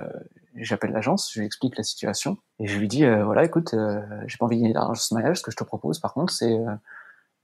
j'appelle 0.55 0.91
l'agence, 0.91 1.31
je 1.33 1.39
lui 1.39 1.45
explique 1.45 1.77
la 1.77 1.83
situation 1.83 2.37
et 2.59 2.67
je 2.67 2.79
lui 2.79 2.87
dis, 2.87 3.05
euh, 3.05 3.23
voilà, 3.23 3.43
écoute, 3.43 3.73
euh, 3.73 4.01
j'ai 4.25 4.37
pas 4.37 4.45
envie 4.45 4.57
de 4.57 4.61
gagner 4.61 4.73
d'argent 4.73 4.95
sur 4.95 5.03
ce 5.03 5.13
mariage. 5.13 5.37
Ce 5.37 5.43
que 5.43 5.51
je 5.51 5.57
te 5.57 5.63
propose, 5.63 5.99
par 5.99 6.13
contre, 6.13 6.33
c'est 6.33 6.53
euh, 6.53 6.73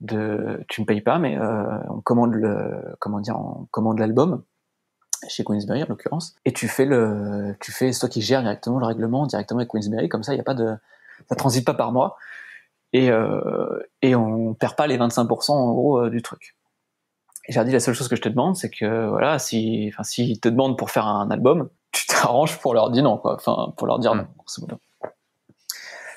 de, 0.00 0.64
tu 0.68 0.80
me 0.80 0.86
payes 0.86 1.00
pas, 1.00 1.18
mais 1.18 1.38
euh, 1.38 1.78
on 1.88 2.00
commande 2.00 2.34
le, 2.34 2.96
comment 2.98 3.20
dire, 3.20 3.38
on 3.38 3.66
commande 3.70 3.98
l'album 3.98 4.42
chez 5.28 5.44
Queensberry 5.44 5.82
en 5.82 5.86
l'occurrence, 5.88 6.34
et 6.44 6.52
tu 6.52 6.68
fais 6.68 6.84
le, 6.84 7.56
tu 7.60 7.72
fais, 7.72 7.90
toi 7.92 8.10
qui 8.10 8.20
gères 8.20 8.42
directement 8.42 8.78
le 8.78 8.84
règlement 8.84 9.26
directement 9.26 9.60
avec 9.60 9.70
Queensberry, 9.70 10.08
comme 10.10 10.22
ça 10.22 10.32
il 10.32 10.36
n'y 10.36 10.40
a 10.40 10.44
pas 10.44 10.52
de, 10.52 10.74
ça 11.30 11.34
transite 11.34 11.64
pas 11.64 11.72
par 11.72 11.92
moi 11.92 12.18
et 12.92 13.08
et 14.02 14.14
on 14.14 14.52
perd 14.52 14.76
pas 14.76 14.86
les 14.86 14.98
25% 14.98 15.52
en 15.52 15.72
gros 15.72 16.10
du 16.10 16.20
truc 16.20 16.53
j'ai 17.48 17.64
dit 17.64 17.72
la 17.72 17.80
seule 17.80 17.94
chose 17.94 18.08
que 18.08 18.16
je 18.16 18.22
te 18.22 18.28
demande, 18.28 18.56
c'est 18.56 18.70
que 18.70 19.08
voilà, 19.08 19.38
si, 19.38 19.90
enfin, 19.92 20.02
s'ils 20.02 20.40
te 20.40 20.48
demandent 20.48 20.78
pour 20.78 20.90
faire 20.90 21.06
un 21.06 21.30
album, 21.30 21.68
tu 21.92 22.06
t'arranges 22.06 22.58
pour 22.58 22.74
leur 22.74 22.90
dire 22.90 23.02
non, 23.02 23.18
quoi. 23.18 23.34
Enfin, 23.34 23.72
pour 23.76 23.86
leur 23.86 23.98
dire 23.98 24.14
non. 24.14 24.26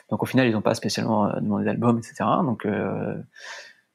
Donc 0.10 0.24
au 0.24 0.26
final, 0.26 0.48
ils 0.48 0.54
n'ont 0.54 0.62
pas 0.62 0.76
spécialement 0.76 1.28
euh, 1.28 1.40
demandé 1.42 1.66
d'album, 1.66 1.98
etc. 1.98 2.16
Donc 2.44 2.66
euh, 2.66 3.16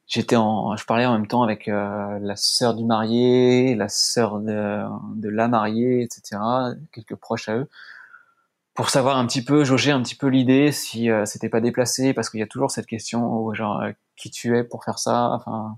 j'étais 0.07 0.35
en, 0.35 0.75
je 0.77 0.85
parlais 0.85 1.05
en 1.05 1.13
même 1.13 1.27
temps 1.27 1.41
avec 1.41 1.67
euh, 1.67 2.19
la 2.21 2.35
sœur 2.35 2.75
du 2.75 2.83
marié, 2.83 3.75
la 3.75 3.89
sœur 3.89 4.39
de, 4.39 4.83
de 5.15 5.29
la 5.29 5.47
mariée, 5.47 6.03
etc. 6.03 6.39
Quelques 6.91 7.15
proches 7.15 7.49
à 7.49 7.55
eux, 7.55 7.69
pour 8.75 8.89
savoir 8.89 9.17
un 9.17 9.25
petit 9.25 9.43
peu, 9.43 9.63
jauger 9.63 9.91
un 9.91 10.03
petit 10.03 10.15
peu 10.15 10.27
l'idée 10.27 10.71
si 10.71 11.09
c'était 11.25 11.49
pas 11.49 11.61
déplacé, 11.61 12.13
parce 12.13 12.29
qu'il 12.29 12.39
y 12.39 12.43
a 12.43 12.47
toujours 12.47 12.71
cette 12.71 12.87
question, 12.87 13.53
genre 13.53 13.83
qui 14.15 14.31
tu 14.31 14.57
es 14.57 14.63
pour 14.63 14.83
faire 14.83 14.99
ça, 14.99 15.29
enfin 15.31 15.77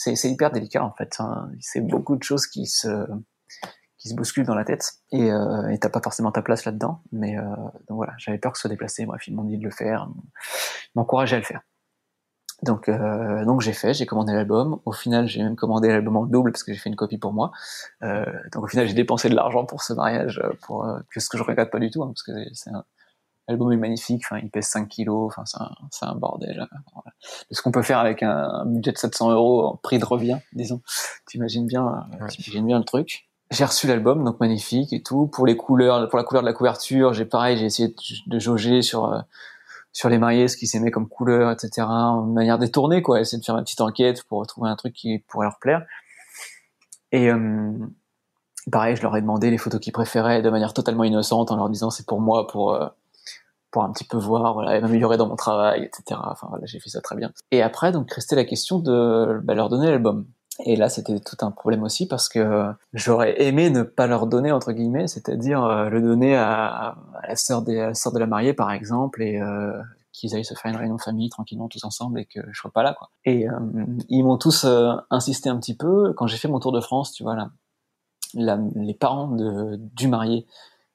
c'est 0.00 0.30
hyper 0.30 0.50
délicat 0.50 0.84
en 0.84 0.92
fait. 0.92 1.16
Hein. 1.18 1.50
C'est 1.60 1.80
beaucoup 1.80 2.16
de 2.16 2.22
choses 2.22 2.46
qui 2.46 2.66
se 2.66 3.06
qui 3.98 4.08
se 4.08 4.14
bousculent 4.14 4.46
dans 4.46 4.54
la 4.54 4.64
tête 4.64 4.94
et 5.12 5.30
euh, 5.30 5.76
t'as 5.78 5.90
pas 5.90 6.00
forcément 6.00 6.32
ta 6.32 6.40
place 6.40 6.64
là-dedans. 6.64 7.02
Mais 7.12 7.36
euh, 7.36 7.42
donc 7.88 7.96
voilà, 7.96 8.14
j'avais 8.16 8.38
peur 8.38 8.52
que 8.52 8.58
ce 8.58 8.62
soit 8.62 8.70
déplacé. 8.70 9.04
Bref, 9.04 9.28
ils 9.28 9.34
m'ont 9.34 9.44
dit 9.44 9.58
de 9.58 9.64
le 9.64 9.70
faire, 9.70 10.08
m'encourager 10.94 11.36
à 11.36 11.38
le 11.38 11.44
faire. 11.44 11.60
Donc 12.62 12.88
euh, 12.88 13.44
donc 13.44 13.60
j'ai 13.60 13.72
fait, 13.72 13.94
j'ai 13.94 14.06
commandé 14.06 14.32
l'album. 14.32 14.80
Au 14.84 14.92
final, 14.92 15.26
j'ai 15.26 15.42
même 15.42 15.56
commandé 15.56 15.88
l'album 15.88 16.16
en 16.16 16.26
double 16.26 16.52
parce 16.52 16.62
que 16.62 16.72
j'ai 16.72 16.78
fait 16.78 16.90
une 16.90 16.96
copie 16.96 17.18
pour 17.18 17.32
moi. 17.32 17.52
Euh, 18.02 18.24
donc 18.52 18.64
au 18.64 18.66
final, 18.66 18.86
j'ai 18.86 18.94
dépensé 18.94 19.28
de 19.28 19.34
l'argent 19.34 19.64
pour 19.64 19.82
ce 19.82 19.92
mariage, 19.92 20.40
euh, 20.44 20.52
pour 20.62 20.84
euh, 20.84 20.98
que 21.10 21.20
ce 21.20 21.28
que 21.28 21.38
je 21.38 21.42
regrette 21.42 21.70
pas 21.70 21.78
du 21.78 21.90
tout, 21.90 22.02
hein, 22.02 22.08
parce 22.08 22.22
que 22.22 22.32
c'est 22.54 22.70
un 22.70 22.84
l'album 23.50 23.72
est 23.72 23.76
magnifique. 23.76 24.22
Enfin, 24.24 24.40
il 24.42 24.50
pèse 24.50 24.66
5 24.66 24.88
kilos. 24.88 25.32
Enfin, 25.36 25.44
c'est 25.90 26.06
un, 26.06 26.14
bordel. 26.14 26.66
Voilà. 26.94 27.12
Ce 27.50 27.60
qu'on 27.62 27.72
peut 27.72 27.82
faire 27.82 27.98
avec 27.98 28.22
un, 28.22 28.30
un, 28.30 28.66
budget 28.66 28.92
de 28.92 28.98
700 28.98 29.32
euros 29.32 29.66
en 29.66 29.76
prix 29.76 29.98
de 29.98 30.04
revient, 30.04 30.38
disons. 30.52 30.80
T'imagines 31.26 31.66
bien, 31.66 31.84
ouais. 31.84 32.26
t'imagines 32.28 32.66
bien 32.66 32.78
le 32.78 32.84
truc. 32.84 33.28
J'ai 33.50 33.64
reçu 33.64 33.88
l'album, 33.88 34.24
donc 34.24 34.38
magnifique 34.38 34.92
et 34.92 35.02
tout. 35.02 35.26
Pour 35.26 35.46
les 35.46 35.56
couleurs, 35.56 36.08
pour 36.08 36.18
la 36.18 36.24
couleur 36.24 36.42
de 36.42 36.46
la 36.46 36.52
couverture, 36.52 37.12
j'ai 37.12 37.24
pareil, 37.24 37.56
j'ai 37.56 37.66
essayé 37.66 37.88
de, 37.88 37.94
de 38.26 38.38
jauger 38.38 38.80
sur 38.80 39.06
euh, 39.06 39.20
sur 39.92 40.08
les 40.08 40.18
mariés, 40.18 40.48
ce 40.48 40.56
qu'ils 40.56 40.68
s'aimaient 40.68 40.90
comme 40.92 41.08
couleur, 41.08 41.50
etc. 41.50 41.70
De 41.78 42.32
manière 42.32 42.58
détournée, 42.58 43.02
quoi. 43.02 43.20
Essayer 43.20 43.40
de 43.40 43.44
faire 43.44 43.56
une 43.56 43.64
petite 43.64 43.80
enquête 43.80 44.22
pour 44.24 44.46
trouver 44.46 44.70
un 44.70 44.76
truc 44.76 44.92
qui 44.94 45.18
pourrait 45.18 45.46
leur 45.46 45.58
plaire. 45.58 45.84
Et 47.12 47.28
euh, 47.28 47.72
pareil, 48.70 48.96
je 48.96 49.02
leur 49.02 49.16
ai 49.16 49.20
demandé 49.20 49.50
les 49.50 49.58
photos 49.58 49.80
qu'ils 49.80 49.92
préféraient 49.92 50.42
de 50.42 50.50
manière 50.50 50.72
totalement 50.72 51.04
innocente 51.04 51.50
en 51.50 51.56
leur 51.56 51.68
disant 51.68 51.90
c'est 51.90 52.06
pour 52.06 52.20
moi, 52.20 52.46
pour 52.46 52.74
euh, 52.74 52.88
pour 53.70 53.84
un 53.84 53.92
petit 53.92 54.04
peu 54.04 54.16
voir, 54.16 54.54
voilà, 54.54 54.80
m'améliorer 54.80 55.16
dans 55.16 55.28
mon 55.28 55.36
travail, 55.36 55.84
etc. 55.84 56.20
Enfin 56.24 56.46
voilà, 56.50 56.66
j'ai 56.66 56.80
fait 56.80 56.90
ça 56.90 57.00
très 57.00 57.16
bien. 57.16 57.30
Et 57.50 57.62
après, 57.62 57.92
donc 57.92 58.10
restait 58.12 58.36
la 58.36 58.44
question 58.44 58.78
de 58.78 59.40
bah, 59.44 59.54
leur 59.54 59.68
donner 59.68 59.88
l'album. 59.88 60.26
Et 60.66 60.76
là, 60.76 60.88
c'était 60.88 61.18
tout 61.20 61.36
un 61.40 61.50
problème 61.50 61.82
aussi 61.82 62.06
parce 62.06 62.28
que 62.28 62.72
j'aurais 62.92 63.40
aimé 63.42 63.70
ne 63.70 63.82
pas 63.82 64.06
leur 64.06 64.26
donner 64.26 64.52
entre 64.52 64.72
guillemets, 64.72 65.06
c'est-à-dire 65.06 65.64
euh, 65.64 65.88
le 65.88 66.02
donner 66.02 66.36
à, 66.36 66.96
à, 67.14 67.28
la 67.28 67.36
sœur 67.36 67.62
de, 67.62 67.72
à 67.76 67.86
la 67.88 67.94
sœur 67.94 68.12
de 68.12 68.18
la 68.18 68.26
mariée 68.26 68.52
par 68.52 68.70
exemple 68.70 69.22
et 69.22 69.40
euh, 69.40 69.72
qu'ils 70.12 70.34
aillent 70.34 70.44
se 70.44 70.54
faire 70.54 70.70
une 70.70 70.76
réunion 70.76 70.96
de 70.96 71.02
famille 71.02 71.30
tranquillement 71.30 71.68
tous 71.68 71.84
ensemble 71.84 72.20
et 72.20 72.26
que 72.26 72.40
je 72.50 72.58
sois 72.58 72.70
pas 72.70 72.82
là 72.82 72.94
quoi. 72.94 73.10
Et 73.24 73.48
euh, 73.48 73.58
ils 74.08 74.22
m'ont 74.22 74.38
tous 74.38 74.64
euh, 74.64 74.92
insisté 75.10 75.48
un 75.48 75.58
petit 75.58 75.76
peu 75.76 76.12
quand 76.14 76.26
j'ai 76.26 76.36
fait 76.36 76.48
mon 76.48 76.60
tour 76.60 76.72
de 76.72 76.80
France, 76.80 77.12
tu 77.12 77.22
vois 77.22 77.36
là, 77.36 77.50
les 78.34 78.94
parents 78.94 79.28
de, 79.28 79.76
du 79.76 80.08
marié 80.08 80.46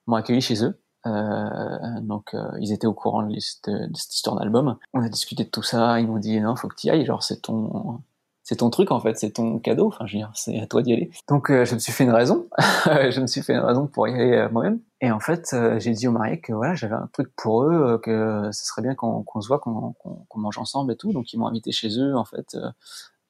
m'ont 0.07 0.15
accueilli 0.15 0.41
chez 0.41 0.63
eux. 0.63 0.79
Euh, 1.05 1.99
donc 2.01 2.35
ils 2.59 2.71
étaient 2.71 2.87
au 2.87 2.93
courant 2.93 3.23
de, 3.23 3.33
de, 3.33 3.87
de 3.87 3.97
cette 3.97 4.15
histoire 4.15 4.35
d'album. 4.37 4.77
On 4.93 5.03
a 5.03 5.09
discuté 5.09 5.43
de 5.43 5.49
tout 5.49 5.63
ça. 5.63 5.99
Ils 5.99 6.07
m'ont 6.07 6.17
dit 6.17 6.39
non, 6.39 6.55
faut 6.55 6.67
que 6.67 6.75
tu 6.75 6.89
ailles. 6.89 7.05
Genre 7.05 7.23
c'est 7.23 7.41
ton 7.43 7.99
c'est 8.45 8.57
ton 8.57 8.69
truc 8.69 8.91
en 8.91 8.99
fait, 8.99 9.17
c'est 9.17 9.31
ton 9.31 9.57
cadeau. 9.57 9.87
Enfin, 9.87 10.05
je 10.05 10.13
veux 10.13 10.19
dire, 10.19 10.31
c'est 10.35 10.59
à 10.59 10.67
toi 10.67 10.83
d'y 10.83 10.93
aller. 10.93 11.09
Donc, 11.27 11.49
euh, 11.49 11.65
je 11.65 11.73
me 11.73 11.79
suis 11.79 11.91
fait 11.91 12.03
une 12.03 12.11
raison. 12.11 12.47
je 12.85 13.19
me 13.19 13.25
suis 13.25 13.41
fait 13.41 13.53
une 13.53 13.59
raison 13.59 13.87
pour 13.87 14.07
y 14.07 14.13
aller 14.13 14.33
euh, 14.33 14.49
moi-même. 14.51 14.79
Et 15.01 15.11
en 15.11 15.19
fait, 15.19 15.49
euh, 15.53 15.79
j'ai 15.79 15.91
dit 15.93 16.07
aux 16.07 16.11
mariés 16.11 16.39
que 16.39 16.53
voilà, 16.53 16.75
j'avais 16.75 16.93
un 16.93 17.09
truc 17.11 17.35
pour 17.35 17.63
eux, 17.63 17.99
que 18.03 18.49
ce 18.51 18.65
serait 18.65 18.83
bien 18.83 18.93
qu'on 18.93 19.23
qu 19.23 19.41
se 19.41 19.47
voit, 19.47 19.57
qu'on 19.57 19.95
qu 20.29 20.39
mange 20.39 20.59
ensemble 20.59 20.93
et 20.93 20.95
tout. 20.95 21.11
Donc, 21.11 21.33
ils 21.33 21.39
m'ont 21.39 21.47
invité 21.47 21.71
chez 21.71 21.89
eux 21.99 22.15
en 22.15 22.23
fait 22.23 22.55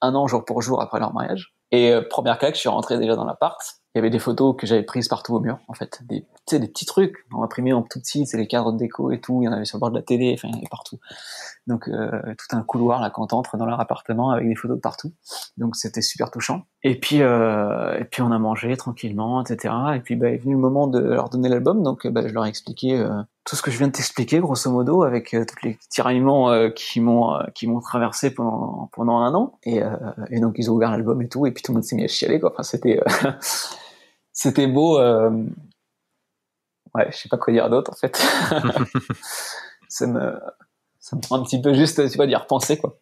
un 0.01 0.15
an 0.15 0.27
jour 0.27 0.43
pour 0.43 0.61
jour 0.61 0.81
après 0.81 0.99
leur 0.99 1.13
mariage. 1.13 1.55
Et 1.75 1.99
première 2.09 2.37
claque, 2.37 2.55
je 2.55 2.61
suis 2.61 2.69
rentré 2.69 2.97
déjà 2.97 3.15
dans 3.15 3.25
l'appart 3.25 3.59
il 3.95 3.99
y 3.99 4.01
avait 4.01 4.09
des 4.09 4.19
photos 4.19 4.53
que 4.57 4.67
j'avais 4.67 4.83
prises 4.83 5.07
partout 5.07 5.35
au 5.35 5.39
mur, 5.39 5.57
en 5.69 5.73
fait. 5.73 6.01
Des, 6.03 6.25
des 6.51 6.67
petits 6.67 6.85
trucs, 6.85 7.15
on 7.33 7.43
imprimé 7.43 7.71
en 7.71 7.81
tout 7.81 8.01
petit, 8.01 8.25
c'est 8.25 8.37
les 8.37 8.45
cadres 8.45 8.73
de 8.73 8.77
déco 8.77 9.09
et 9.09 9.21
tout, 9.21 9.41
il 9.41 9.45
y 9.45 9.47
en 9.47 9.53
avait 9.53 9.63
sur 9.63 9.77
le 9.77 9.79
bord 9.79 9.89
de 9.89 9.95
la 9.95 10.01
télé, 10.01 10.33
enfin, 10.33 10.49
il 10.49 10.51
y 10.51 10.53
en 10.55 10.57
avait 10.57 10.67
partout. 10.69 10.99
Donc, 11.65 11.87
euh, 11.87 12.11
tout 12.37 12.57
un 12.57 12.61
couloir, 12.61 12.99
là, 12.99 13.09
quand 13.09 13.27
t'entres 13.27 13.55
dans 13.55 13.65
leur 13.65 13.79
appartement, 13.79 14.31
avec 14.31 14.49
des 14.49 14.55
photos 14.55 14.75
de 14.75 14.81
partout. 14.81 15.13
Donc, 15.55 15.77
c'était 15.77 16.01
super 16.01 16.29
touchant. 16.29 16.63
Et 16.83 16.99
puis, 16.99 17.21
euh, 17.21 17.97
et 17.97 18.03
puis, 18.03 18.21
on 18.21 18.33
a 18.33 18.37
mangé 18.37 18.75
tranquillement, 18.75 19.41
etc. 19.41 19.73
Et 19.95 20.01
puis, 20.01 20.17
bah, 20.17 20.29
est 20.29 20.37
venu 20.37 20.55
le 20.55 20.59
moment 20.59 20.87
de 20.87 20.99
leur 20.99 21.29
donner 21.29 21.47
l'album, 21.47 21.81
donc, 21.81 22.05
bah, 22.05 22.27
je 22.27 22.33
leur 22.33 22.45
ai 22.45 22.49
expliqué 22.49 22.99
euh, 22.99 23.21
tout 23.45 23.55
ce 23.55 23.61
que 23.61 23.69
je 23.69 23.77
viens 23.77 23.87
de 23.87 23.91
t'expliquer, 23.91 24.39
grosso 24.39 24.71
modo, 24.71 25.03
avec 25.03 25.33
euh, 25.35 25.45
tous 25.45 25.63
les 25.63 25.77
tiraillements 25.89 26.49
euh, 26.49 26.69
qui 26.69 26.99
m'ont 26.99 27.35
euh, 27.35 27.43
qui 27.53 27.67
m'ont 27.67 27.79
traversé 27.79 28.33
pendant 28.33 28.89
pendant 28.91 29.19
un 29.19 29.33
an. 29.35 29.59
Et, 29.63 29.81
et 30.31 30.39
donc, 30.39 30.55
ils 30.57 30.69
ont 30.71 30.73
ouvert 30.73 30.91
l'album 30.91 31.21
et 31.21 31.29
tout, 31.29 31.45
et 31.45 31.51
puis 31.51 31.61
tout 31.65 31.71
le 31.71 31.75
monde 31.75 31.83
s'est 31.83 31.95
mis 31.95 32.03
à 32.03 32.07
chialer, 32.07 32.39
quoi. 32.39 32.51
Enfin, 32.51 32.63
c'était 32.63 33.01
c'était 34.31 34.67
beau. 34.67 34.99
Euh... 34.99 35.31
Ouais, 36.93 37.11
je 37.11 37.17
sais 37.17 37.29
pas 37.29 37.37
quoi 37.37 37.51
dire 37.51 37.69
d'autre 37.69 37.91
en 37.91 37.95
fait. 37.95 38.15
ça 39.89 40.07
me 40.07 40.39
ça 40.99 41.15
me 41.15 41.21
prend 41.21 41.39
un 41.39 41.43
petit 41.43 41.61
peu 41.61 41.73
juste, 41.73 42.09
tu 42.09 42.15
vois, 42.15 42.27
d'y 42.27 42.35
repenser 42.35 42.77
quoi. 42.77 42.97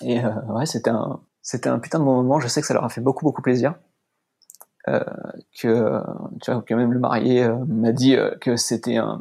Et 0.00 0.24
euh, 0.24 0.30
ouais, 0.48 0.66
c'était 0.66 0.90
un 0.90 1.20
c'était 1.42 1.68
un 1.68 1.78
putain 1.78 1.98
de 1.98 2.04
moment. 2.04 2.40
Je 2.40 2.48
sais 2.48 2.60
que 2.60 2.66
ça 2.66 2.74
leur 2.74 2.84
a 2.84 2.88
fait 2.88 3.00
beaucoup 3.00 3.24
beaucoup 3.24 3.42
plaisir. 3.42 3.74
Euh, 4.88 5.00
que 5.60 6.00
tu 6.40 6.52
vois 6.52 6.62
que 6.62 6.74
même 6.74 6.92
le 6.92 7.00
marié 7.00 7.42
euh, 7.42 7.56
m'a 7.66 7.90
dit 7.90 8.14
euh, 8.14 8.36
que 8.40 8.54
c'était 8.54 8.96
un 8.96 9.20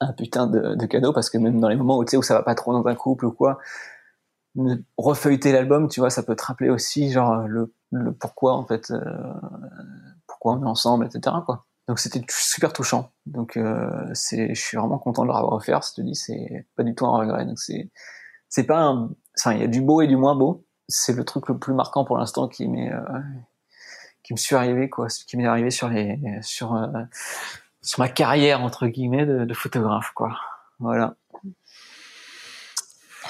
un 0.00 0.12
putain 0.12 0.48
de, 0.48 0.74
de, 0.74 0.86
cadeau 0.86 1.12
parce 1.12 1.30
que 1.30 1.38
même 1.38 1.60
dans 1.60 1.68
les 1.68 1.76
moments 1.76 1.98
où 1.98 2.04
tu 2.04 2.10
sais 2.10 2.16
où 2.16 2.22
ça 2.22 2.34
va 2.34 2.42
pas 2.42 2.56
trop 2.56 2.72
dans 2.72 2.84
un 2.86 2.94
couple 2.96 3.26
ou 3.26 3.32
quoi 3.32 3.58
refeuilleter 4.98 5.52
l'album 5.52 5.88
tu 5.88 6.00
vois 6.00 6.10
ça 6.10 6.22
peut 6.22 6.34
te 6.34 6.44
rappeler 6.44 6.70
aussi 6.70 7.12
genre 7.12 7.46
le 7.46 7.72
le 7.92 8.12
pourquoi 8.12 8.54
en 8.54 8.64
fait, 8.64 8.90
euh, 8.90 9.00
pourquoi 10.26 10.54
on 10.54 10.62
est 10.62 10.68
ensemble, 10.68 11.06
etc. 11.06 11.36
Quoi. 11.44 11.66
Donc 11.88 11.98
c'était 11.98 12.22
super 12.28 12.72
touchant. 12.72 13.12
Donc 13.26 13.56
euh, 13.56 14.08
c'est, 14.14 14.54
je 14.54 14.60
suis 14.60 14.76
vraiment 14.76 14.98
content 14.98 15.22
de 15.22 15.28
le 15.28 15.34
revoir 15.34 15.54
offert. 15.54 15.80
Je 15.82 15.94
te 15.94 16.00
dis, 16.00 16.14
c'est 16.14 16.66
pas 16.76 16.82
du 16.82 16.94
tout 16.94 17.06
un 17.06 17.18
regret. 17.18 17.44
Donc 17.46 17.58
c'est, 17.58 17.90
c'est 18.48 18.64
pas 18.64 18.80
un, 18.80 19.10
enfin 19.38 19.54
il 19.54 19.60
y 19.60 19.64
a 19.64 19.68
du 19.68 19.80
beau 19.80 20.02
et 20.02 20.06
du 20.06 20.16
moins 20.16 20.36
beau. 20.36 20.64
C'est 20.88 21.12
le 21.12 21.24
truc 21.24 21.48
le 21.48 21.58
plus 21.58 21.74
marquant 21.74 22.04
pour 22.04 22.18
l'instant 22.18 22.48
qui 22.48 22.68
m'est, 22.68 22.92
euh, 22.92 23.20
qui 24.22 24.32
me 24.32 24.38
suis 24.38 24.56
arrivé 24.56 24.88
quoi, 24.88 25.08
qui 25.08 25.36
m'est 25.36 25.46
arrivé 25.46 25.70
sur 25.70 25.88
les, 25.88 26.18
sur, 26.42 26.74
euh, 26.74 26.86
sur 27.82 28.00
ma 28.00 28.08
carrière 28.08 28.62
entre 28.62 28.86
guillemets 28.86 29.26
de, 29.26 29.44
de 29.44 29.54
photographe 29.54 30.12
quoi. 30.14 30.36
Voilà. 30.80 31.16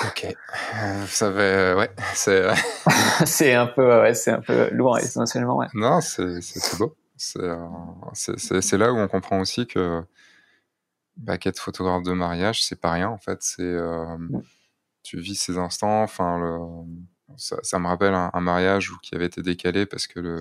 Ok, 0.06 0.24
euh, 0.24 1.06
ça 1.06 1.30
va, 1.30 1.40
euh, 1.40 1.76
ouais, 1.76 1.90
c'est. 2.14 2.48
c'est 3.26 3.54
un 3.54 3.66
peu, 3.66 4.00
ouais, 4.00 4.14
c'est 4.14 4.30
un 4.30 4.40
peu 4.40 4.70
lourd 4.70 4.98
essentiellement, 4.98 5.56
ouais. 5.56 5.66
Non, 5.74 6.00
c'est 6.00 6.40
c'est 6.40 6.78
beau. 6.78 6.96
Euh, 7.36 7.68
c'est 8.14 8.78
là 8.78 8.92
où 8.92 8.96
on 8.96 9.08
comprend 9.08 9.40
aussi 9.40 9.66
que 9.66 10.02
bah, 11.16 11.36
qu'être 11.38 11.58
photographe 11.58 12.02
de 12.02 12.12
mariage, 12.12 12.64
c'est 12.64 12.80
pas 12.80 12.92
rien 12.92 13.08
en 13.08 13.18
fait. 13.18 13.42
C'est 13.42 13.62
euh, 13.62 14.16
mm. 14.16 14.42
tu 15.02 15.20
vis 15.20 15.34
ces 15.34 15.58
instants. 15.58 16.02
Enfin, 16.02 16.38
le, 16.38 16.58
ça, 17.36 17.56
ça, 17.62 17.78
me 17.78 17.88
rappelle 17.88 18.14
un, 18.14 18.30
un, 18.32 18.40
mariage 18.40 18.90
qui 19.02 19.14
avait 19.14 19.26
été 19.26 19.42
décalé 19.42 19.86
parce 19.86 20.06
que 20.06 20.20
le, 20.20 20.40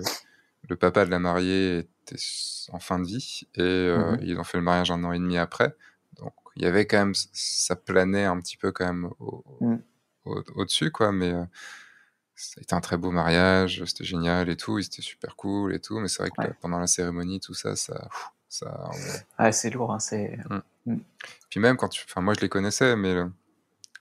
le 0.68 0.76
papa 0.76 1.04
de 1.04 1.10
la 1.10 1.18
mariée 1.18 1.78
était 1.80 2.16
en 2.72 2.78
fin 2.78 2.98
de 2.98 3.06
vie 3.06 3.42
et 3.54 3.60
euh, 3.60 4.12
mm 4.12 4.16
-hmm. 4.16 4.18
ils 4.22 4.38
ont 4.38 4.44
fait 4.44 4.58
le 4.58 4.64
mariage 4.64 4.90
un 4.90 5.04
an 5.04 5.12
et 5.12 5.18
demi 5.18 5.38
après 5.38 5.76
il 6.60 6.64
y 6.64 6.68
avait 6.68 6.86
quand 6.86 6.98
même 6.98 7.14
ça 7.14 7.74
planait 7.74 8.24
un 8.24 8.38
petit 8.38 8.58
peu 8.58 8.70
quand 8.70 8.84
même 8.84 9.10
au, 9.18 9.44
mm. 9.60 9.78
au, 10.26 10.42
au 10.56 10.64
dessus 10.64 10.90
quoi 10.90 11.10
mais 11.10 11.32
euh, 11.32 11.44
c'était 12.34 12.74
un 12.74 12.80
très 12.80 12.98
beau 12.98 13.10
mariage 13.10 13.82
c'était 13.86 14.04
génial 14.04 14.50
et 14.50 14.56
tout 14.56 14.80
c'était 14.82 15.02
super 15.02 15.36
cool 15.36 15.74
et 15.74 15.80
tout 15.80 15.98
mais 16.00 16.08
c'est 16.08 16.22
vrai 16.22 16.30
que 16.30 16.42
ouais. 16.42 16.54
pendant 16.60 16.78
la 16.78 16.86
cérémonie 16.86 17.40
tout 17.40 17.54
ça 17.54 17.76
ça 17.76 18.08
ça 18.48 18.90
on... 19.38 19.42
ouais, 19.42 19.52
c'est 19.52 19.70
lourd 19.70 19.92
hein, 19.92 19.98
c'est 19.98 20.38
mm. 20.50 20.92
mm. 20.92 21.00
puis 21.48 21.60
même 21.60 21.78
quand 21.78 21.88
tu 21.88 22.04
enfin 22.06 22.20
moi 22.20 22.34
je 22.34 22.40
les 22.40 22.50
connaissais 22.50 22.94
mais 22.94 23.14
le... 23.14 23.32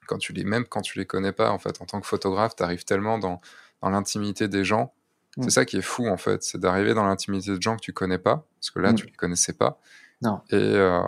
quand 0.06 0.18
tu 0.18 0.34
les 0.34 0.44
même 0.44 0.66
quand 0.66 0.82
tu 0.82 1.00
les 1.00 1.06
connais 1.06 1.32
pas 1.32 1.52
en 1.52 1.60
fait 1.60 1.82
en 1.82 1.86
tant 1.86 2.02
que 2.02 2.08
photographe 2.08 2.58
tu 2.58 2.64
arrives 2.64 2.84
tellement 2.84 3.20
dans 3.20 3.40
dans 3.82 3.90
l'intimité 3.90 4.50
des 4.50 4.66
gens 4.66 4.94
c'est 5.42 5.52
ça 5.52 5.64
qui 5.64 5.78
est 5.78 5.82
fou 5.82 6.08
en 6.08 6.18
fait 6.18 6.44
c'est 6.44 6.58
d'arriver 6.58 6.94
dans 6.94 7.06
l'intimité 7.06 7.52
de 7.52 7.62
gens 7.62 7.78
que 7.78 7.82
tu 7.82 7.94
connais 7.94 8.18
pas 8.18 8.46
parce 8.60 8.72
que 8.72 8.80
là 8.80 8.94
tu 8.94 9.06
les 9.06 9.14
connaissais 9.14 9.54
pas 9.54 9.80
non. 10.22 10.42
et 10.50 10.56
euh, 10.56 11.02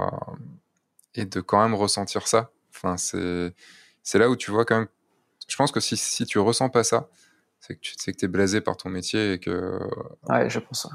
et 1.15 1.25
de 1.25 1.41
quand 1.41 1.61
même 1.61 1.73
ressentir 1.73 2.27
ça. 2.27 2.51
Enfin, 2.69 2.97
c'est, 2.97 3.53
c'est 4.03 4.17
là 4.17 4.29
où 4.29 4.35
tu 4.35 4.51
vois 4.51 4.65
quand 4.65 4.79
même. 4.79 4.87
Je 5.47 5.55
pense 5.55 5.71
que 5.71 5.79
si, 5.79 5.97
si 5.97 6.25
tu 6.25 6.39
ressens 6.39 6.69
pas 6.69 6.83
ça, 6.83 7.09
c'est 7.59 7.75
que 7.75 7.81
tu 7.81 7.93
sais 7.97 8.11
que 8.11 8.17
t'es 8.17 8.27
blasé 8.27 8.61
par 8.61 8.77
ton 8.77 8.89
métier 8.89 9.33
et 9.33 9.39
que. 9.39 9.79
Ouais, 10.27 10.49
je 10.49 10.59
pense 10.59 10.83
ça. 10.83 10.89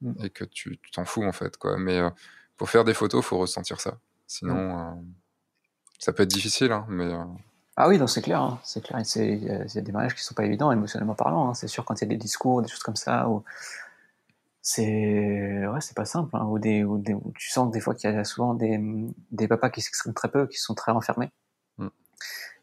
Mm. 0.00 0.24
Et 0.24 0.30
que 0.30 0.44
tu 0.44 0.78
t'en 0.92 1.04
fous 1.04 1.24
en 1.24 1.32
fait, 1.32 1.56
quoi. 1.56 1.76
Mais 1.78 1.98
euh, 1.98 2.10
pour 2.56 2.70
faire 2.70 2.84
des 2.84 2.94
photos, 2.94 3.24
faut 3.24 3.38
ressentir 3.38 3.80
ça. 3.80 3.98
Sinon, 4.26 4.54
mm. 4.54 4.98
euh, 4.98 5.02
ça 5.98 6.12
peut 6.12 6.22
être 6.22 6.30
difficile, 6.30 6.72
hein, 6.72 6.86
mais. 6.88 7.12
Euh... 7.12 7.24
Ah 7.76 7.88
oui, 7.88 7.98
donc 7.98 8.08
c'est 8.08 8.22
clair, 8.22 8.40
hein, 8.40 8.58
c'est 8.64 8.82
clair. 8.82 9.02
Il 9.16 9.44
y, 9.44 9.78
a 9.78 9.80
des 9.82 9.92
mariages 9.92 10.14
qui 10.14 10.22
sont 10.22 10.34
pas 10.34 10.46
évidents 10.46 10.72
émotionnellement 10.72 11.14
parlant. 11.14 11.50
Hein. 11.50 11.54
C'est 11.54 11.68
sûr 11.68 11.84
quand 11.84 12.00
il 12.00 12.04
y 12.04 12.06
a 12.06 12.08
des 12.08 12.16
discours, 12.16 12.62
des 12.62 12.68
choses 12.68 12.82
comme 12.82 12.96
ça, 12.96 13.28
ou 13.28 13.44
c'est 14.68 15.64
ouais 15.68 15.80
c'est 15.80 15.94
pas 15.94 16.04
simple 16.04 16.34
hein, 16.34 16.44
ou 16.46 16.58
des, 16.58 16.82
ou 16.82 16.98
des 16.98 17.14
tu 17.36 17.50
sens 17.50 17.70
des 17.70 17.78
fois 17.78 17.94
qu'il 17.94 18.10
y 18.10 18.12
a 18.12 18.24
souvent 18.24 18.52
des, 18.52 18.80
des 19.30 19.46
papas 19.46 19.70
qui 19.70 19.80
s'expriment 19.80 20.12
très 20.12 20.28
peu 20.28 20.48
qui 20.48 20.58
sont 20.58 20.74
très 20.74 20.90
renfermés 20.90 21.30
mm. 21.78 21.86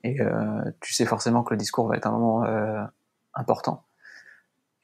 et 0.03 0.19
euh, 0.19 0.69
tu 0.81 0.93
sais 0.93 1.05
forcément 1.05 1.43
que 1.43 1.53
le 1.53 1.57
discours 1.57 1.87
va 1.87 1.95
être 1.95 2.05
un 2.05 2.11
moment 2.11 2.43
euh, 2.43 2.83
important 3.35 3.85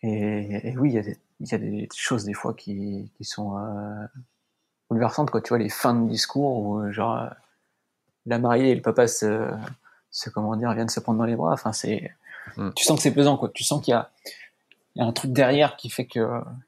et, 0.01 0.69
et, 0.69 0.77
oui 0.77 0.91
il 0.91 0.95
y 0.95 0.97
a 0.97 1.01
des 1.01 1.17
il 1.41 1.51
y 1.51 1.55
a 1.55 1.57
des 1.57 1.89
choses 1.93 2.23
des 2.23 2.33
fois 2.33 2.53
qui, 2.53 3.11
qui 3.17 3.25
sont 3.25 3.57
euh, 3.57 4.05
bouleversantes 4.89 5.29
quoi 5.29 5.41
tu 5.41 5.49
vois 5.49 5.57
les 5.57 5.67
fins 5.67 5.95
de 5.95 6.07
discours 6.07 6.57
où 6.57 6.89
genre 6.89 7.29
la 8.27 8.39
mariée 8.39 8.69
et 8.69 8.75
le 8.75 8.81
papa 8.81 9.09
se, 9.09 9.45
se 10.09 10.29
comment 10.29 10.55
dire 10.55 10.71
viennent 10.73 10.87
se 10.87 11.01
prendre 11.01 11.19
dans 11.19 11.25
les 11.25 11.35
bras 11.35 11.51
enfin 11.51 11.73
c'est 11.73 12.13
Mm. 12.57 12.69
Tu 12.75 12.85
sens 12.85 12.97
que 12.97 13.03
c'est 13.03 13.13
pesant, 13.13 13.37
quoi. 13.37 13.49
Tu 13.53 13.63
sens 13.63 13.83
qu'il 13.83 13.91
y 13.91 13.95
a, 13.95 14.09
y 14.99 15.01
a 15.01 15.05
un 15.05 15.13
truc 15.13 15.31
derrière 15.31 15.75
qui 15.77 15.89
fait 15.89 16.07
que, 16.07 16.19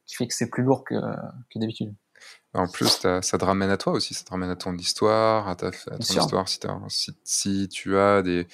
qui 0.05 0.15
fait 0.15 0.27
que 0.27 0.33
c'est 0.33 0.49
plus 0.49 0.63
lourd 0.63 0.83
que, 0.83 0.95
que 0.95 1.59
d'habitude. 1.59 1.93
En 2.53 2.67
plus, 2.67 2.99
ça 3.21 3.21
te 3.21 3.45
ramène 3.45 3.69
à 3.69 3.77
toi 3.77 3.93
aussi, 3.93 4.13
ça 4.13 4.25
te 4.25 4.29
ramène 4.29 4.49
à 4.49 4.55
ton 4.55 4.75
histoire, 4.77 5.47
à, 5.47 5.55
ta, 5.55 5.67
à 5.67 5.71
ton 5.71 5.97
histoire. 5.99 6.47
Si, 6.47 6.59
si, 6.89 7.13
si, 7.23 7.69
tu 7.69 7.97
as 7.97 8.21
des, 8.21 8.47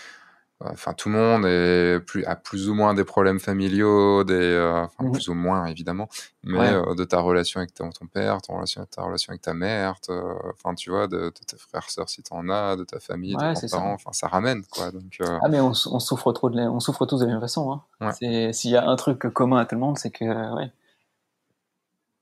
Enfin, 0.59 0.93
tout 0.93 1.09
le 1.09 1.15
monde 1.15 1.45
est 1.45 1.99
plus, 1.99 2.25
a 2.25 2.35
plus 2.35 2.67
ou 2.67 2.73
moins 2.73 2.95
des 2.95 3.03
problèmes 3.03 3.39
familiaux, 3.39 4.23
des, 4.23 4.33
euh, 4.33 4.85
enfin, 4.85 5.03
mmh 5.03 5.11
plus 5.11 5.29
ou 5.29 5.35
moins 5.35 5.67
évidemment, 5.67 6.09
mais 6.43 6.73
euh, 6.73 6.95
de 6.95 7.03
ta 7.03 7.19
relation 7.19 7.59
avec 7.59 7.75
ton, 7.75 7.91
père, 8.11 8.41
ton 8.41 8.55
relation, 8.55 8.83
ta 8.85 9.03
relation 9.03 9.31
avec 9.31 9.43
ta 9.43 9.53
mère, 9.53 9.97
enfin, 10.09 10.73
tu 10.73 10.89
vois, 10.89 11.07
de, 11.07 11.29
tes 11.29 11.57
frères, 11.57 11.87
sœurs 11.91 12.09
si 12.09 12.23
t'en 12.23 12.49
as, 12.49 12.75
de 12.75 12.83
ta 12.85 12.99
famille, 12.99 13.35
de 13.35 13.59
tes 13.59 13.67
parents, 13.67 13.93
enfin, 13.93 14.11
ça 14.13 14.27
ramène, 14.27 14.63
quoi. 14.71 14.89
Donc, 14.89 15.17
euh 15.21 15.37
Ah, 15.43 15.47
mais 15.47 15.59
on, 15.59 15.73
on, 15.91 15.99
souffre 15.99 16.31
trop 16.33 16.49
de, 16.49 16.59
on 16.59 16.79
souffre 16.79 17.05
tous 17.05 17.19
de 17.19 17.25
la 17.25 17.33
même 17.33 17.41
façon. 17.41 17.79
Hein. 18.01 18.11
S'il 18.13 18.71
y 18.71 18.77
a 18.77 18.87
un 18.87 18.95
truc 18.95 19.19
commun 19.33 19.59
à 19.59 19.65
tout 19.65 19.75
le 19.75 19.81
monde, 19.81 19.99
c'est 19.99 20.09
que, 20.09 20.25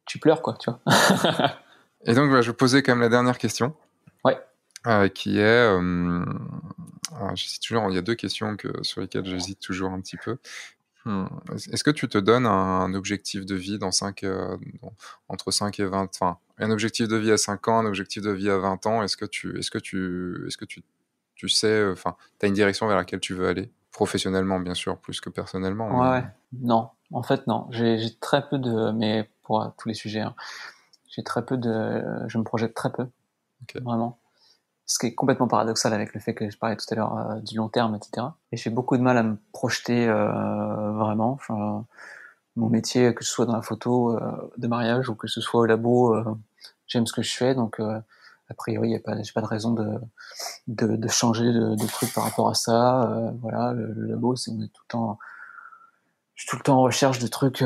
tu 0.06 0.20
pleures, 0.20 0.42
quoi, 0.42 0.58
tu 0.60 0.70
vois. 0.70 0.80
Et 2.06 2.14
donc, 2.14 2.30
bah, 2.30 2.42
je 2.42 2.52
vais 2.52 2.56
poser 2.58 2.84
quand 2.84 2.92
même 2.92 3.02
la 3.02 3.10
dernière 3.10 3.38
question. 3.38 3.74
Ouais. 4.26 4.38
qui 5.14 5.40
est 5.40 5.80
toujours, 7.62 7.90
il 7.90 7.96
y 7.96 7.98
a 7.98 8.02
deux 8.02 8.16
questions 8.16 8.56
que, 8.58 8.70
sur 8.84 9.02
lesquelles 9.02 9.26
j'hésite 9.26 9.60
toujours 9.60 9.92
un 9.92 10.02
petit 10.02 10.18
peu. 10.18 10.38
Hmm. 11.06 11.28
Est-ce 11.72 11.84
que 11.84 11.92
tu 11.92 12.10
te 12.10 12.18
donnes 12.18 12.48
un 12.48 12.94
objectif 12.96 13.46
de 13.46 13.54
vie 13.54 13.78
dans 13.78 13.92
5, 13.92 14.24
euh, 14.24 14.58
entre 15.30 15.52
5 15.52 15.80
et 15.80 15.86
20 15.86 16.10
Enfin, 16.16 16.40
un 16.58 16.72
objectif 16.72 17.08
de 17.08 17.16
vie 17.16 17.32
à 17.32 17.38
5 17.38 17.68
ans, 17.68 17.80
un 17.80 17.86
objectif 17.86 18.24
de 18.24 18.32
vie 18.32 18.50
à 18.50 18.58
20 18.58 18.86
ans? 18.88 19.04
Est-ce 19.04 19.16
que 19.16 19.26
tu, 19.26 19.58
est-ce 19.60 19.70
que 19.70 19.78
tu, 19.78 20.46
est-ce 20.48 20.58
que 20.58 20.66
tu, 20.66 20.84
tu 21.36 21.48
sais, 21.48 21.88
enfin, 21.92 22.16
tu 22.40 22.46
as 22.46 22.50
une 22.50 22.56
direction 22.56 22.88
vers 22.88 22.98
laquelle 22.98 23.20
tu 23.20 23.36
veux 23.36 23.48
aller? 23.48 23.72
Professionnellement, 23.92 24.60
bien 24.60 24.74
sûr, 24.74 24.98
plus 24.98 25.22
que 25.22 25.30
personnellement. 25.30 26.00
Ouais, 26.00 26.24
non. 26.60 26.90
En 27.12 27.22
fait, 27.22 27.46
non. 27.46 27.68
J'ai 27.70 28.16
très 28.20 28.48
peu 28.50 28.58
de. 28.58 28.92
Mais 28.92 29.30
pour 29.44 29.74
tous 29.78 29.88
les 29.88 29.94
sujets, 29.94 30.22
hein, 30.22 30.36
j'ai 31.08 31.24
très 31.24 31.46
peu 31.46 31.56
de. 31.56 32.04
Je 32.28 32.38
me 32.40 32.44
projette 32.44 32.74
très 32.74 32.92
peu. 32.92 33.06
Vraiment 33.82 34.20
ce 34.86 35.00
qui 35.00 35.08
est 35.08 35.16
complètement 35.16 35.48
paradoxal 35.48 35.94
avec 35.94 36.14
le 36.14 36.20
fait 36.20 36.34
que 36.34 36.50
je 36.50 36.58
parlais 36.58 36.76
tout 36.76 36.86
à 36.92 36.96
l'heure 36.96 37.18
euh, 37.18 37.40
du 37.42 37.58
long 37.58 37.70
terme, 37.70 37.96
etc. 37.96 38.28
Et 38.52 38.58
j'ai 38.58 38.70
beaucoup 38.70 38.98
de 38.98 39.02
mal 39.02 39.18
à 39.18 39.24
me 39.24 39.38
projeter 39.52 40.08
euh, 40.08 40.92
vraiment. 40.92 41.40
Mon 42.56 42.70
métier, 42.70 43.14
que 43.14 43.24
ce 43.24 43.32
soit 43.32 43.46
dans 43.46 43.56
la 43.56 43.62
photo 43.62 44.16
euh, 44.16 44.52
de 44.58 44.68
mariage 44.68 45.10
ou 45.10 45.16
que 45.16 45.28
ce 45.28 45.42
soit 45.42 45.62
au 45.62 45.66
labo, 45.66 46.16
j'aime 46.88 47.06
ce 47.06 47.14
que 47.14 47.22
je 47.22 47.36
fais, 47.36 47.56
donc 47.56 47.80
a 47.80 48.54
priori, 48.54 48.90
n'y 48.90 48.96
a 48.96 49.00
pas, 49.00 49.22
j'ai 49.22 49.34
pas 49.34 49.42
de 49.42 49.48
raison 49.48 49.72
de, 49.72 50.00
de, 50.68 50.96
de 50.96 51.08
changer 51.08 51.52
de, 51.52 51.76
de, 51.76 51.88
truc 51.88 52.14
par 52.14 52.24
rapport 52.24 52.48
à 52.48 52.54
ça. 52.54 53.34
voilà, 53.42 53.74
le, 53.74 53.92
le 53.92 54.08
labo, 54.08 54.36
c'est 54.36 54.52
on 54.52 54.62
est 54.62 54.72
tout 54.72 54.84
le 54.84 54.90
temps, 54.90 55.20
je 56.36 56.44
suis 56.44 56.50
tout 56.50 56.58
le 56.58 56.62
temps 56.62 56.78
en 56.78 56.84
recherche 56.84 57.20
de 57.20 57.28
trucs 57.28 57.62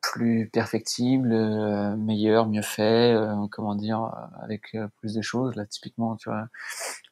plus 0.00 0.48
perfectible, 0.48 1.32
euh, 1.32 1.96
meilleur, 1.96 2.46
mieux 2.48 2.62
fait, 2.62 3.14
euh, 3.14 3.46
comment 3.50 3.74
dire, 3.74 4.02
euh, 4.04 4.44
avec 4.44 4.76
plus 4.98 5.14
de 5.14 5.22
choses. 5.22 5.54
Là, 5.56 5.66
typiquement, 5.66 6.16
tu 6.16 6.28
vois, 6.28 6.48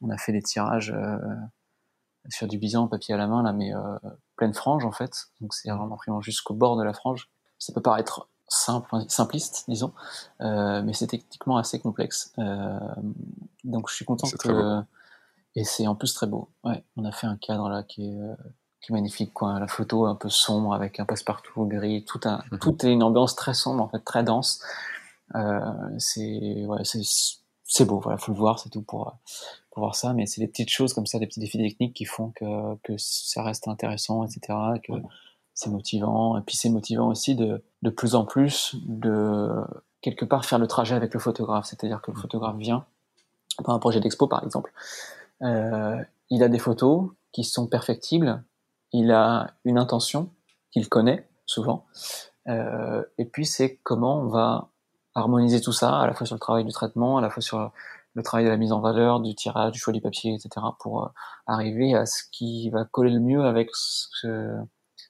on 0.03 0.11
a 0.11 0.19
fait 0.19 0.33
des 0.33 0.43
tirages 0.43 0.95
sur 2.29 2.49
du 2.49 2.59
bison, 2.59 2.89
papier 2.89 3.15
à 3.15 3.19
la 3.19 3.27
main, 3.27 3.43
là, 3.43 3.53
mais 3.53 3.73
pleine 4.37 4.55
frange 4.55 4.85
en 4.85 4.93
fait. 4.93 5.29
Donc 5.41 5.55
c'est 5.55 5.71
vraiment 5.71 5.95
imprimant 5.95 6.21
jusqu'au 6.21 6.55
bord 6.55 6.77
de 6.77 6.83
la 6.83 6.93
frange. 6.93 7.31
Ça 7.59 7.73
peut 7.73 7.83
paraître 7.83 8.29
simple, 8.49 8.95
simpliste, 9.09 9.65
disons, 9.69 9.93
mais 10.41 10.93
c'est 10.93 11.07
techniquement 11.07 11.57
assez 11.57 11.79
complexe. 11.81 12.33
donc 13.65 13.89
je 13.89 13.95
suis 13.95 14.05
content 14.05 14.29
que 14.39 14.83
et 15.59 15.65
c'est 15.65 15.87
en 15.87 15.95
plus 15.95 16.13
très 16.13 16.27
beau. 16.27 16.51
Ouais, 16.65 16.85
on 16.97 17.05
a 17.05 17.13
fait 17.13 17.27
un 17.27 17.37
cadre 17.37 17.71
là 17.71 17.83
qui 17.83 18.11
est 18.11 18.19
magnifique, 18.93 19.33
quoi. 19.33 19.59
La 19.59 19.69
photo 19.69 20.07
un 20.07 20.15
peu 20.15 20.29
sombre 20.29 20.75
avec 20.75 21.01
un 21.01 21.05
passe-partout 21.05 21.65
gris, 21.67 22.05
tout 22.05 22.21
un, 22.25 22.43
mhm. 22.51 22.59
tout 22.59 22.87
est 22.87 22.93
une 22.93 23.03
ambiance 23.03 23.37
très 23.37 23.55
sombre, 23.55 23.83
en 23.83 23.89
fait, 23.89 24.01
très 24.01 24.25
dense. 24.25 24.61
Euh, 25.35 25.61
c'est, 25.99 26.65
ouais, 26.67 26.85
c'est, 26.85 27.01
c'est 27.65 27.85
beau, 27.85 27.99
voilà, 27.99 28.19
faut 28.19 28.33
le 28.33 28.39
voir, 28.39 28.59
c'est 28.59 28.71
tout 28.71 28.83
pour, 28.83 29.17
pour 29.71 29.81
voir 29.81 29.95
ça. 29.95 30.13
Mais 30.13 30.27
c'est 30.27 30.41
des 30.41 30.49
petites 30.49 30.71
choses 30.71 30.95
comme 30.95 31.07
ça, 31.07 31.19
des 31.19 31.27
petits 31.27 31.41
défis 31.41 31.59
techniques 31.59 31.95
qui 31.95 32.05
font 32.05 32.33
que, 32.37 32.77
que 32.83 32.95
ça 32.99 33.43
reste 33.43 33.69
intéressant, 33.69 34.25
etc., 34.25 34.59
que 34.83 34.93
c'est 35.55 35.71
motivant. 35.71 36.39
Et 36.39 36.43
puis 36.43 36.57
c'est 36.57 36.71
motivant 36.71 37.09
aussi 37.09 37.35
de, 37.35 37.65
de 37.83 37.91
plus 37.91 38.15
en 38.15 38.25
plus 38.25 38.77
de, 38.87 39.51
quelque 40.03 40.25
part, 40.25 40.45
faire 40.45 40.59
le 40.59 40.69
trajet 40.69 40.95
avec 40.95 41.13
le 41.13 41.21
photographe. 41.21 41.67
C'est-à-dire 41.67 42.01
que 42.01 42.13
le 42.13 42.17
photographe 42.17 42.57
vient, 42.57 42.87
pour 43.57 43.71
un 43.71 43.79
projet 43.79 44.01
d'expo, 44.01 44.27
par 44.29 44.45
exemple, 44.45 44.73
euh, 45.43 46.01
il 46.31 46.43
a 46.43 46.49
des 46.49 46.59
photos 46.59 47.11
qui 47.33 47.45
sont 47.45 47.67
perfectibles, 47.67 48.43
il 48.93 49.11
a 49.13 49.55
une 49.65 49.79
intention 49.79 50.31
qu'il 50.71 50.89
connaît 50.89 51.29
souvent. 51.47 51.87
Euh, 52.49 53.03
et 53.19 53.25
puis 53.25 53.47
c'est 53.47 53.77
comment 53.83 54.21
on 54.21 54.29
va 54.29 54.69
harmoniser 55.15 55.61
tout 55.61 55.73
ça, 55.73 55.99
à 55.99 56.07
la 56.07 56.15
fois 56.15 56.27
sur 56.27 56.37
le 56.37 56.41
travail 56.41 56.65
du 56.65 56.73
traitement, 56.73 57.19
à 57.19 57.21
la 57.21 57.31
fois 57.31 57.43
sur 57.43 57.73
le 58.15 58.23
travail 58.23 58.45
de 58.45 58.51
la 58.51 58.57
mise 58.57 58.73
en 58.73 58.81
valeur, 58.81 59.21
du 59.21 59.35
tirage, 59.35 59.73
du 59.73 59.79
choix 59.79 59.93
du 59.93 60.01
papier, 60.01 60.35
etc., 60.35 60.67
pour 60.81 61.05
euh, 61.05 61.09
arriver 61.47 61.95
à 61.95 62.07
ce 62.07 62.23
qui 62.33 62.71
va 62.71 62.85
coller 62.85 63.11
le 63.11 63.21
mieux 63.21 63.45
avec 63.45 63.69
ce, 63.73 64.57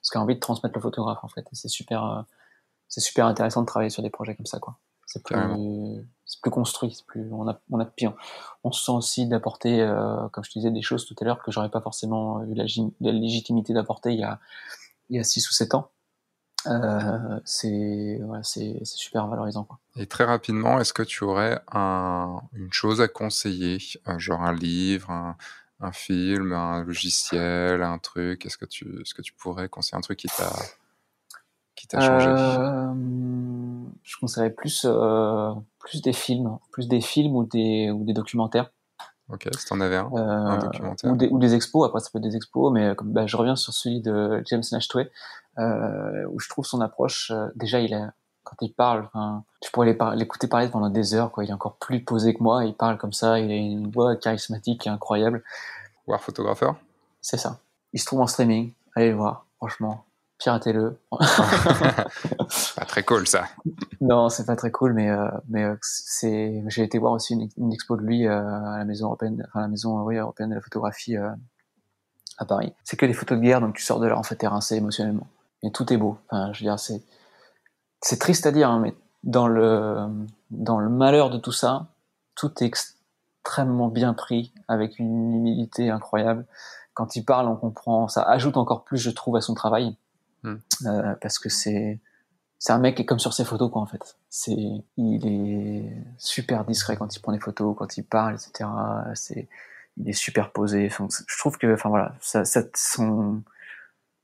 ce 0.01 0.11
qu'a 0.11 0.19
envie 0.19 0.35
de 0.35 0.39
transmettre 0.39 0.75
le 0.75 0.81
photographe 0.81 1.23
en 1.23 1.27
fait. 1.27 1.45
C'est 1.51 1.67
super, 1.67 2.03
euh, 2.05 2.21
c'est 2.87 3.01
super 3.01 3.25
intéressant 3.25 3.61
de 3.61 3.67
travailler 3.67 3.89
sur 3.89 4.03
des 4.03 4.09
projets 4.09 4.35
comme 4.35 4.45
ça, 4.45 4.59
quoi. 4.59 4.77
C'est 5.07 5.23
plus, 5.23 5.37
c'est 6.25 6.41
plus 6.41 6.51
construit, 6.51 6.93
c'est 6.93 7.05
plus, 7.05 7.31
on 7.31 7.47
a, 7.47 7.59
on 7.71 7.79
a 7.79 7.85
pire. 7.85 8.13
On 8.65 8.73
se 8.73 8.83
sent 8.83 8.91
aussi 8.91 9.25
d'apporter, 9.25 9.81
euh, 9.81 10.27
comme 10.33 10.43
je 10.43 10.51
te 10.51 10.59
disais, 10.59 10.69
des 10.69 10.81
choses 10.81 11.05
tout 11.05 11.15
à 11.21 11.23
l'heure 11.23 11.41
que 11.41 11.49
j'aurais 11.49 11.71
pas 11.71 11.79
forcément 11.79 12.43
eu 12.43 12.53
la, 12.53 12.65
légitimité 13.13 13.73
d'apporter 13.73 14.11
il 14.11 14.19
y 14.19 14.23
a, 14.23 14.39
il 15.09 15.15
y 15.15 15.19
a 15.19 15.23
six 15.23 15.49
ou 15.49 15.53
sept 15.53 15.73
ans. 15.73 15.89
Euh, 16.65 17.39
c'est, 17.45 18.19
c'est 18.43 18.83
super 18.83 19.27
valorisant, 19.27 19.63
quoi. 19.63 19.79
Et 19.95 20.07
très 20.07 20.25
rapidement, 20.25 20.77
est-ce 20.81 20.91
que 20.91 21.03
tu 21.03 21.23
aurais 21.23 21.61
un, 21.71 22.41
une 22.51 22.73
chose 22.73 22.99
à 22.99 23.07
conseiller, 23.07 23.77
genre 24.17 24.41
un 24.41 24.53
livre, 24.53 25.09
un, 25.09 25.37
un 25.79 25.93
film, 25.93 26.51
un 26.51 26.83
logiciel, 26.83 27.81
un 27.81 27.97
truc? 27.97 28.45
Est-ce 28.45 28.57
que 28.57 28.65
tu, 28.65 29.03
que 29.15 29.21
tu 29.21 29.31
pourrais 29.31 29.69
conseiller 29.69 29.97
un 29.97 30.01
truc 30.01 30.19
qui 30.19 30.27
t'a 30.27 30.51
qui 31.75 31.87
t'a 31.87 32.01
changé? 32.01 32.27
Euh, 32.27 32.93
Je 34.03 34.15
conseillerais 34.19 34.51
plus, 34.51 34.85
euh, 34.85 35.51
plus 35.79 36.01
des 36.01 36.13
films, 36.13 36.57
plus 36.71 36.87
des 36.87 37.01
films 37.01 37.35
ou 37.35 37.45
des, 37.45 37.91
ou 37.91 38.03
des 38.03 38.13
documentaires. 38.13 38.71
Ok, 39.29 39.47
si 39.57 39.65
t'en 39.65 39.81
avais 39.81 39.97
un, 39.97 40.09
un 40.13 40.57
euh, 40.57 40.61
documentaire. 40.61 41.11
Ou 41.11 41.17
des, 41.17 41.27
ou 41.27 41.37
des, 41.37 41.53
expos, 41.53 41.85
après 41.85 41.99
ça 41.99 42.09
peut 42.11 42.19
être 42.19 42.23
des 42.23 42.35
expos, 42.35 42.71
mais 42.71 42.95
comme, 42.95 43.11
bah, 43.11 43.27
je 43.27 43.35
reviens 43.35 43.55
sur 43.55 43.73
celui 43.73 44.01
de 44.01 44.41
James 44.45 44.63
Nashtway, 44.71 45.11
où 45.57 46.39
je 46.39 46.49
trouve 46.49 46.65
son 46.65 46.81
approche, 46.81 47.31
déjà 47.55 47.79
il 47.79 47.93
est 47.93 48.05
quand 48.43 48.55
il 48.61 48.73
parle, 48.73 49.09
tu 49.59 49.69
pourrais 49.71 49.97
l'écouter 50.15 50.47
parler 50.47 50.69
pendant 50.69 50.89
des 50.89 51.13
heures, 51.13 51.31
quoi. 51.31 51.43
Il 51.43 51.49
est 51.49 51.53
encore 51.53 51.75
plus 51.75 52.01
posé 52.01 52.33
que 52.33 52.41
moi, 52.41 52.63
il 52.63 52.73
parle 52.73 52.97
comme 52.97 53.11
ça, 53.11 53.39
il 53.39 53.51
a 53.51 53.55
une 53.55 53.91
voix 53.91 54.15
charismatique 54.15 54.87
et 54.87 54.89
incroyable. 54.89 55.43
War 56.05 56.21
photographeur 56.21 56.77
C'est 57.21 57.35
ça. 57.35 57.59
Il 57.91 57.99
se 57.99 58.05
trouve 58.05 58.21
en 58.21 58.27
streaming, 58.27 58.71
allez 58.95 59.09
le 59.09 59.17
voir, 59.17 59.45
franchement 59.57 60.05
piratez-le. 60.37 60.97
pas 62.77 62.85
très 62.85 63.03
cool 63.03 63.27
ça. 63.27 63.45
Non, 64.01 64.29
c'est 64.29 64.45
pas 64.45 64.55
très 64.55 64.71
cool, 64.71 64.93
mais 64.93 65.09
euh, 65.09 65.27
mais 65.49 65.63
euh, 65.63 65.75
c'est. 65.81 66.63
J'ai 66.67 66.83
été 66.83 66.99
voir 66.99 67.13
aussi 67.13 67.33
une, 67.33 67.73
expo 67.73 67.97
de 67.97 68.03
lui 68.03 68.27
euh, 68.27 68.39
à 68.39 68.77
la 68.77 68.85
maison 68.85 69.07
européenne, 69.07 69.43
enfin 69.47 69.61
la 69.61 69.67
maison 69.67 70.01
oui, 70.03 70.17
européenne 70.17 70.49
de 70.49 70.55
la 70.55 70.61
photographie 70.61 71.15
à 71.17 72.45
Paris. 72.45 72.73
C'est 72.83 72.97
que 72.97 73.05
des 73.05 73.13
photos 73.13 73.37
de 73.37 73.43
guerre, 73.43 73.61
donc 73.61 73.75
tu 73.75 73.83
sors 73.83 73.99
de 73.99 74.07
là 74.07 74.17
en 74.17 74.23
fait 74.23 74.35
t'es 74.35 74.47
rincé 74.47 74.75
émotionnellement. 74.75 75.27
Mais 75.63 75.71
tout 75.71 75.91
est 75.91 75.97
beau. 75.97 76.17
Enfin, 76.29 76.53
je 76.53 76.59
veux 76.59 76.69
dire, 76.69 76.79
c'est 76.79 77.01
c'est 78.01 78.19
triste 78.19 78.45
à 78.45 78.51
dire, 78.51 78.69
hein, 78.69 78.79
mais 78.79 78.95
dans 79.23 79.47
le 79.47 80.07
dans 80.51 80.79
le 80.79 80.89
malheur 80.89 81.29
de 81.29 81.37
tout 81.37 81.51
ça, 81.51 81.87
tout 82.35 82.51
est 82.63 82.65
extrêmement 82.65 83.87
bien 83.87 84.13
pris 84.13 84.53
avec 84.67 84.99
une 84.99 85.33
humilité 85.33 85.89
incroyable. 85.89 86.45
Quand 86.93 87.15
il 87.15 87.23
parle, 87.25 87.47
on 87.47 87.55
comprend. 87.55 88.07
Ça 88.07 88.23
ajoute 88.23 88.57
encore 88.57 88.83
plus, 88.83 88.97
je 88.97 89.09
trouve, 89.09 89.35
à 89.35 89.41
son 89.41 89.53
travail 89.53 89.95
Hmm. 90.43 90.55
Euh, 90.85 91.15
parce 91.21 91.39
que 91.39 91.49
c'est 91.49 91.99
c'est 92.59 92.73
un 92.73 92.79
mec 92.79 92.95
qui 92.95 93.03
est 93.03 93.05
comme 93.05 93.19
sur 93.19 93.33
ses 93.33 93.45
photos 93.45 93.71
quoi 93.71 93.81
en 93.81 93.85
fait. 93.85 94.17
C'est 94.29 94.83
il 94.97 95.27
est 95.27 96.03
super 96.17 96.65
discret 96.65 96.97
quand 96.97 97.15
il 97.15 97.19
prend 97.19 97.31
des 97.31 97.39
photos, 97.39 97.75
quand 97.77 97.97
il 97.97 98.03
parle, 98.03 98.35
etc. 98.35 98.69
C'est 99.13 99.47
il 99.97 100.09
est 100.09 100.13
super 100.13 100.51
posé. 100.51 100.89
je 100.89 101.39
trouve 101.39 101.57
que 101.57 101.73
enfin 101.73 101.89
voilà, 101.89 102.15
ça, 102.21 102.45
ça, 102.45 102.61
son 102.75 103.41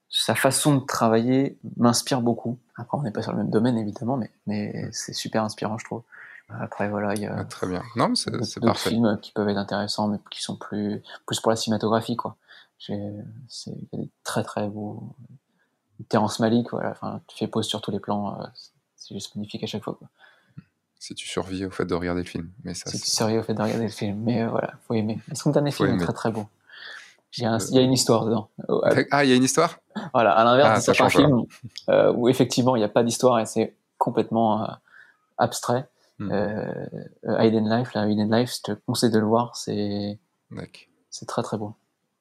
sa 0.09 0.35
façon 0.35 0.75
de 0.75 0.85
travailler 0.85 1.57
m'inspire 1.77 2.21
beaucoup. 2.21 2.59
Après, 2.75 2.97
on 2.97 3.01
n'est 3.01 3.11
pas 3.11 3.23
sur 3.23 3.31
le 3.31 3.39
même 3.39 3.49
domaine 3.49 3.77
évidemment, 3.77 4.17
mais 4.17 4.31
mais 4.47 4.89
c'est 4.91 5.13
super 5.13 5.43
inspirant, 5.43 5.77
je 5.77 5.85
trouve. 5.85 6.03
Après 6.49 6.89
voilà, 6.89 7.15
il 7.15 7.21
y 7.21 7.25
a 7.25 7.35
ah, 7.37 7.45
très 7.45 7.67
bien. 7.67 7.83
Non, 7.95 8.13
c'est 8.15 8.31
parfait. 8.61 8.89
films 8.89 9.19
qui 9.21 9.31
peuvent 9.31 9.49
être 9.49 9.57
intéressants, 9.57 10.07
mais 10.07 10.17
qui 10.31 10.41
sont 10.41 10.55
plus 10.55 11.01
plus 11.25 11.39
pour 11.39 11.51
la 11.51 11.55
cinématographie 11.55 12.15
quoi. 12.15 12.35
C'est 12.79 12.93
il 12.93 13.87
y 13.93 13.95
a 13.95 13.97
des 13.97 14.09
très 14.23 14.43
très 14.43 14.67
beaux 14.67 15.15
Terrence 16.09 16.39
Malick, 16.39 16.71
voilà, 16.71 16.91
enfin, 16.91 17.21
tu 17.27 17.37
fais 17.37 17.47
pause 17.47 17.65
sur 17.65 17.81
tous 17.81 17.91
les 17.91 17.99
plans, 17.99 18.39
euh, 18.39 18.45
c'est 18.95 19.13
juste 19.13 19.35
magnifique 19.35 19.63
à 19.63 19.67
chaque 19.67 19.83
fois. 19.83 19.95
Quoi. 19.95 20.07
Si 20.99 21.15
tu 21.15 21.27
survis 21.27 21.65
au 21.65 21.69
fait 21.69 21.85
de 21.85 21.93
regarder 21.93 22.21
le 22.21 22.27
film. 22.27 22.49
Mais 22.63 22.73
ça, 22.73 22.89
si 22.89 22.99
tu 22.99 23.09
survis 23.09 23.37
au 23.37 23.43
fait 23.43 23.53
de 23.53 23.61
regarder 23.61 23.83
le 23.83 23.91
film, 23.91 24.21
mais 24.23 24.43
euh, 24.43 24.49
voilà, 24.49 24.73
faut 24.87 24.93
aimer. 24.93 25.19
Le 25.27 25.35
spontané 25.35 25.71
film 25.71 25.95
est 25.95 26.03
très 26.03 26.13
très 26.13 26.31
beau? 26.31 26.45
Il 27.37 27.43
y 27.43 27.47
a 27.47 27.81
une 27.81 27.93
histoire 27.93 28.25
dedans. 28.25 28.49
Ah, 29.11 29.23
il 29.23 29.29
y 29.29 29.33
a 29.33 29.35
une 29.35 29.43
histoire? 29.43 29.79
Voilà, 30.13 30.33
à 30.33 30.43
l'inverse 30.43 30.69
ah, 30.71 30.77
de 30.77 30.83
certains 30.83 31.09
films 31.09 31.45
où 32.15 32.29
effectivement 32.29 32.75
il 32.75 32.79
n'y 32.79 32.85
a 32.85 32.89
pas 32.89 33.03
d'histoire 33.03 33.39
et 33.39 33.45
c'est 33.45 33.75
complètement 33.97 34.67
abstrait. 35.37 35.87
Hmm. 36.19 36.31
Hidden 37.23 37.69
Life, 37.69 37.93
là, 37.95 38.07
Hidden 38.07 38.31
Life, 38.31 38.53
je 38.57 38.71
te 38.73 38.79
conseille 38.85 39.09
de 39.09 39.17
le 39.17 39.25
voir, 39.25 39.55
c'est 39.55 40.19
c'est 41.09 41.25
très 41.27 41.41
très 41.41 41.57
beau. 41.57 41.73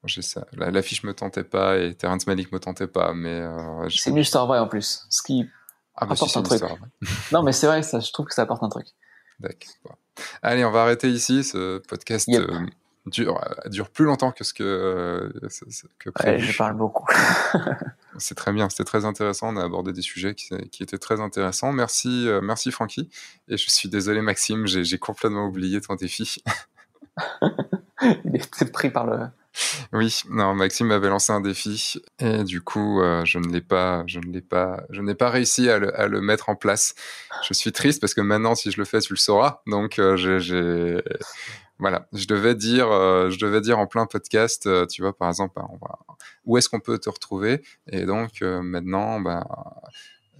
Ça. 0.08 0.46
L'affiche 0.52 1.04
me 1.04 1.14
tentait 1.14 1.44
pas 1.44 1.78
et 1.78 1.94
Terrence 1.94 2.26
Malick 2.26 2.50
me 2.50 2.58
tentait 2.58 2.88
pas, 2.88 3.14
mais. 3.14 3.40
Euh, 3.40 3.88
c'est 3.88 4.10
une 4.10 4.16
histoire 4.16 4.48
vraie 4.48 4.58
en 4.58 4.66
plus, 4.66 5.06
ce 5.08 5.22
qui 5.22 5.48
ah, 5.94 6.06
bah 6.06 6.14
apporte 6.14 6.36
un 6.36 6.42
truc. 6.42 6.60
non, 7.32 7.44
mais 7.44 7.52
c'est 7.52 7.68
vrai, 7.68 7.84
ça, 7.84 8.00
je 8.00 8.12
trouve 8.12 8.26
que 8.26 8.34
ça 8.34 8.42
apporte 8.42 8.64
un 8.64 8.68
truc. 8.68 8.86
D'accord. 9.38 9.98
Allez, 10.42 10.64
on 10.64 10.72
va 10.72 10.82
arrêter 10.82 11.08
ici. 11.08 11.44
Ce 11.44 11.78
podcast 11.78 12.28
euh, 12.30 12.66
dure, 13.06 13.40
euh, 13.44 13.68
dure, 13.68 13.90
plus 13.90 14.04
longtemps 14.04 14.32
que 14.32 14.42
ce 14.42 14.52
que, 14.52 15.32
que 16.00 16.10
prévu. 16.10 16.46
je 16.46 16.58
parle 16.58 16.76
beaucoup. 16.76 17.06
c'est 18.18 18.34
très 18.34 18.52
bien, 18.52 18.68
c'était 18.70 18.84
très 18.84 19.04
intéressant. 19.04 19.54
On 19.54 19.56
a 19.56 19.64
abordé 19.64 19.92
des 19.92 20.02
sujets 20.02 20.34
qui, 20.34 20.48
qui 20.70 20.82
étaient 20.82 20.98
très 20.98 21.20
intéressants. 21.20 21.70
Merci, 21.70 22.28
merci 22.42 22.72
Francky. 22.72 23.08
Et 23.46 23.56
je 23.56 23.70
suis 23.70 23.88
désolé, 23.88 24.20
Maxime, 24.20 24.66
j'ai 24.66 24.98
complètement 24.98 25.46
oublié 25.46 25.80
ton 25.80 25.94
défi. 25.94 26.42
Il 28.24 28.34
était 28.34 28.64
pris 28.64 28.90
par 28.90 29.06
le, 29.06 29.28
oui, 29.92 30.22
non, 30.30 30.54
Maxime 30.54 30.88
m'avait 30.88 31.08
lancé 31.08 31.32
un 31.32 31.40
défi 31.40 32.00
et 32.18 32.44
du 32.44 32.60
coup, 32.62 33.00
euh, 33.00 33.24
je 33.24 33.38
ne 33.38 33.48
l'ai 33.48 33.60
pas, 33.60 34.04
je 34.06 34.18
ne 34.18 34.32
l'ai 34.32 34.40
pas, 34.40 34.84
je 34.90 35.00
n'ai 35.02 35.14
pas 35.14 35.30
réussi 35.30 35.68
à 35.68 35.78
le, 35.78 36.20
mettre 36.20 36.48
en 36.48 36.56
place. 36.56 36.94
Je 37.48 37.54
suis 37.54 37.72
triste 37.72 38.00
parce 38.00 38.14
que 38.14 38.20
maintenant, 38.20 38.54
si 38.54 38.70
je 38.70 38.78
le 38.78 38.84
fais, 38.84 39.00
tu 39.00 39.12
le 39.12 39.18
sauras. 39.18 39.62
Donc, 39.66 39.98
euh, 39.98 40.16
j'ai, 40.16 41.02
voilà, 41.78 42.08
je 42.12 42.26
devais 42.26 42.54
dire, 42.54 42.90
euh, 42.90 43.30
je 43.30 43.38
devais 43.38 43.60
dire 43.60 43.78
en 43.78 43.86
plein 43.86 44.06
podcast, 44.06 44.68
tu 44.88 45.02
vois, 45.02 45.16
par 45.16 45.28
exemple, 45.28 45.54
bah, 45.56 45.98
où 46.44 46.56
est-ce 46.56 46.68
qu'on 46.68 46.80
peut 46.80 46.98
te 46.98 47.10
retrouver? 47.10 47.62
Et 47.88 48.04
donc, 48.04 48.40
maintenant, 48.40 49.20
bah, 49.20 49.44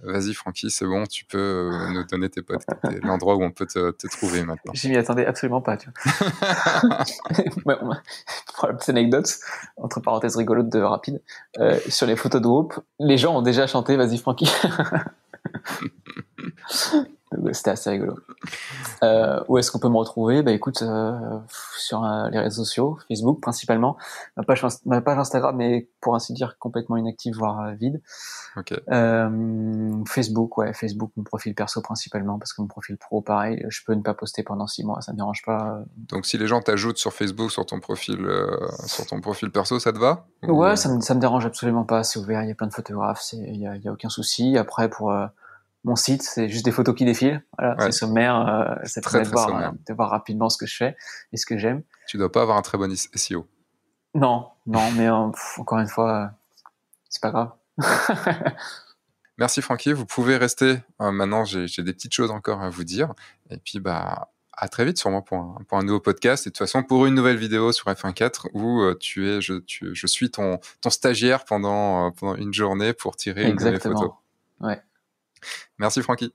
Vas-y, 0.03 0.33
Francky, 0.33 0.69
c'est 0.69 0.85
bon, 0.85 1.05
tu 1.05 1.23
peux 1.23 1.37
euh, 1.37 1.91
nous 1.93 2.03
donner 2.03 2.29
tes 2.29 2.41
potes, 2.41 2.65
l'endroit 3.03 3.35
où 3.35 3.43
on 3.43 3.51
peut 3.51 3.65
te, 3.65 4.07
trouver 4.07 4.43
maintenant. 4.43 4.73
Je 4.73 4.89
m'y 4.89 4.97
attendais 4.97 5.25
absolument 5.25 5.61
pas, 5.61 5.77
tu 5.77 5.89
vois. 5.89 7.03
Pour 8.55 8.67
la 8.67 8.73
petite 8.73 8.89
anecdote, 8.89 9.33
entre 9.77 10.01
parenthèses 10.01 10.35
rigolote 10.35 10.69
de 10.69 10.81
rapide, 10.81 11.21
euh, 11.59 11.79
sur 11.87 12.05
les 12.05 12.15
photos 12.15 12.41
de 12.41 12.47
groupe, 12.47 12.79
les 12.99 13.17
gens 13.17 13.37
ont 13.37 13.41
déjà 13.41 13.65
chanté 13.65 13.95
Vas-y, 13.95 14.17
Francky. 14.17 14.49
C'était 17.51 17.71
assez 17.71 17.89
rigolo. 17.89 18.15
Euh, 19.03 19.39
où 19.47 19.57
est-ce 19.57 19.71
qu'on 19.71 19.79
peut 19.79 19.89
me 19.89 19.97
retrouver? 19.97 20.43
Bah 20.43 20.51
écoute, 20.51 20.81
euh, 20.81 21.39
sur 21.77 22.03
euh, 22.03 22.29
les 22.29 22.39
réseaux 22.39 22.63
sociaux, 22.63 22.97
Facebook 23.07 23.41
principalement, 23.41 23.97
ma 24.37 24.43
page, 24.43 24.65
ma 24.85 25.01
page 25.01 25.17
Instagram 25.17 25.59
est 25.61 25.89
pour 26.01 26.15
ainsi 26.15 26.33
dire 26.33 26.57
complètement 26.59 26.97
inactive, 26.97 27.35
voire 27.35 27.59
euh, 27.61 27.71
vide. 27.73 28.01
Okay. 28.57 28.77
Facebook, 30.07 30.57
ouais, 30.57 30.73
Facebook, 30.73 31.11
mon 31.15 31.23
profil 31.23 31.55
perso 31.55 31.81
principalement, 31.81 32.39
parce 32.39 32.53
que 32.53 32.61
mon 32.61 32.67
profil 32.67 32.97
pro, 32.97 33.21
pareil, 33.21 33.65
je 33.69 33.81
peux 33.85 33.93
ne 33.93 34.01
pas 34.01 34.13
poster 34.13 34.43
pendant 34.43 34.67
six 34.67 34.83
mois, 34.83 35.01
ça 35.01 35.11
me 35.11 35.17
dérange 35.17 35.41
pas. 35.45 35.79
Donc 36.09 36.25
si 36.25 36.37
les 36.37 36.47
gens 36.47 36.61
t'ajoutent 36.61 36.97
sur 36.97 37.13
Facebook, 37.13 37.51
sur 37.51 37.65
ton 37.65 37.79
profil, 37.79 38.27
sur 38.85 39.05
ton 39.05 39.21
profil 39.21 39.51
perso, 39.51 39.79
ça 39.79 39.91
te 39.91 39.99
va? 39.99 40.27
Ouais, 40.43 40.75
ça 40.75 40.89
me, 40.89 41.01
ça 41.01 41.15
me 41.15 41.19
dérange 41.19 41.45
absolument 41.45 41.83
pas. 41.83 42.03
C'est 42.03 42.19
ouvert, 42.19 42.43
il 42.43 42.49
y 42.49 42.51
a 42.51 42.55
plein 42.55 42.67
de 42.67 42.73
photographes, 42.73 43.23
il 43.33 43.57
y 43.57 43.67
a, 43.67 43.75
y 43.75 43.87
a 43.87 43.91
aucun 43.91 44.09
souci. 44.09 44.57
Après 44.57 44.89
pour 44.89 45.13
mon 45.83 45.95
site, 45.95 46.23
c'est 46.23 46.49
juste 46.49 46.65
des 46.65 46.71
photos 46.71 46.95
qui 46.95 47.05
défilent. 47.05 47.43
Voilà, 47.57 47.75
c'est 47.79 47.91
sommaire. 47.91 48.35
Euh, 48.35 48.75
c'est 48.85 49.01
très, 49.01 49.21
très 49.21 49.29
de, 49.29 49.33
voir, 49.33 49.55
euh, 49.55 49.69
de 49.87 49.93
voir 49.93 50.09
rapidement 50.09 50.49
ce 50.49 50.57
que 50.57 50.65
je 50.65 50.75
fais 50.75 50.95
et 51.31 51.37
ce 51.37 51.45
que 51.45 51.57
j'aime. 51.57 51.83
Tu 52.07 52.17
dois 52.17 52.31
pas 52.31 52.41
avoir 52.41 52.57
un 52.57 52.61
très 52.61 52.77
bon 52.77 52.93
SEO. 52.95 53.47
Non, 54.15 54.49
non, 54.65 54.91
mais 54.91 55.07
euh, 55.07 55.31
encore 55.57 55.79
une 55.79 55.87
fois, 55.87 56.31
c'est 57.09 57.21
pas 57.21 57.31
grave. 57.31 57.51
Merci 59.37 59.61
Francky. 59.61 59.91
Vous 59.91 60.05
pouvez 60.05 60.37
rester. 60.37 60.77
maintenant, 60.99 61.43
j'ai 61.43 61.83
des 61.83 61.93
petites 61.93 62.13
choses 62.13 62.31
encore 62.31 62.61
à 62.61 62.69
vous 62.69 62.83
dire. 62.83 63.13
Et 63.49 63.57
puis, 63.57 63.79
bah, 63.79 64.29
à 64.53 64.69
très 64.69 64.85
vite 64.85 64.99
sûrement 64.99 65.23
pour 65.23 65.39
un, 65.39 65.57
pour 65.67 65.79
un 65.79 65.83
nouveau 65.83 65.99
podcast 65.99 66.45
et 66.45 66.51
de 66.51 66.53
toute 66.53 66.59
façon 66.59 66.83
pour 66.83 67.07
une 67.07 67.15
nouvelle 67.15 67.37
vidéo 67.37 67.71
sur 67.71 67.89
F1.4 67.89 68.49
où 68.53 68.93
tu 68.99 69.27
es, 69.27 69.41
je, 69.41 69.55
tu, 69.55 69.95
je 69.95 70.07
suis 70.07 70.29
ton, 70.29 70.59
ton 70.79 70.91
stagiaire 70.91 71.43
pendant, 71.43 72.11
pendant 72.11 72.35
une 72.35 72.53
journée 72.53 72.93
pour 72.93 73.15
tirer 73.15 73.49
une 73.49 73.55
nouvelle 73.55 73.81
photo. 73.81 74.13
Ouais. 74.59 74.79
Merci 75.77 76.01
Francky. 76.01 76.33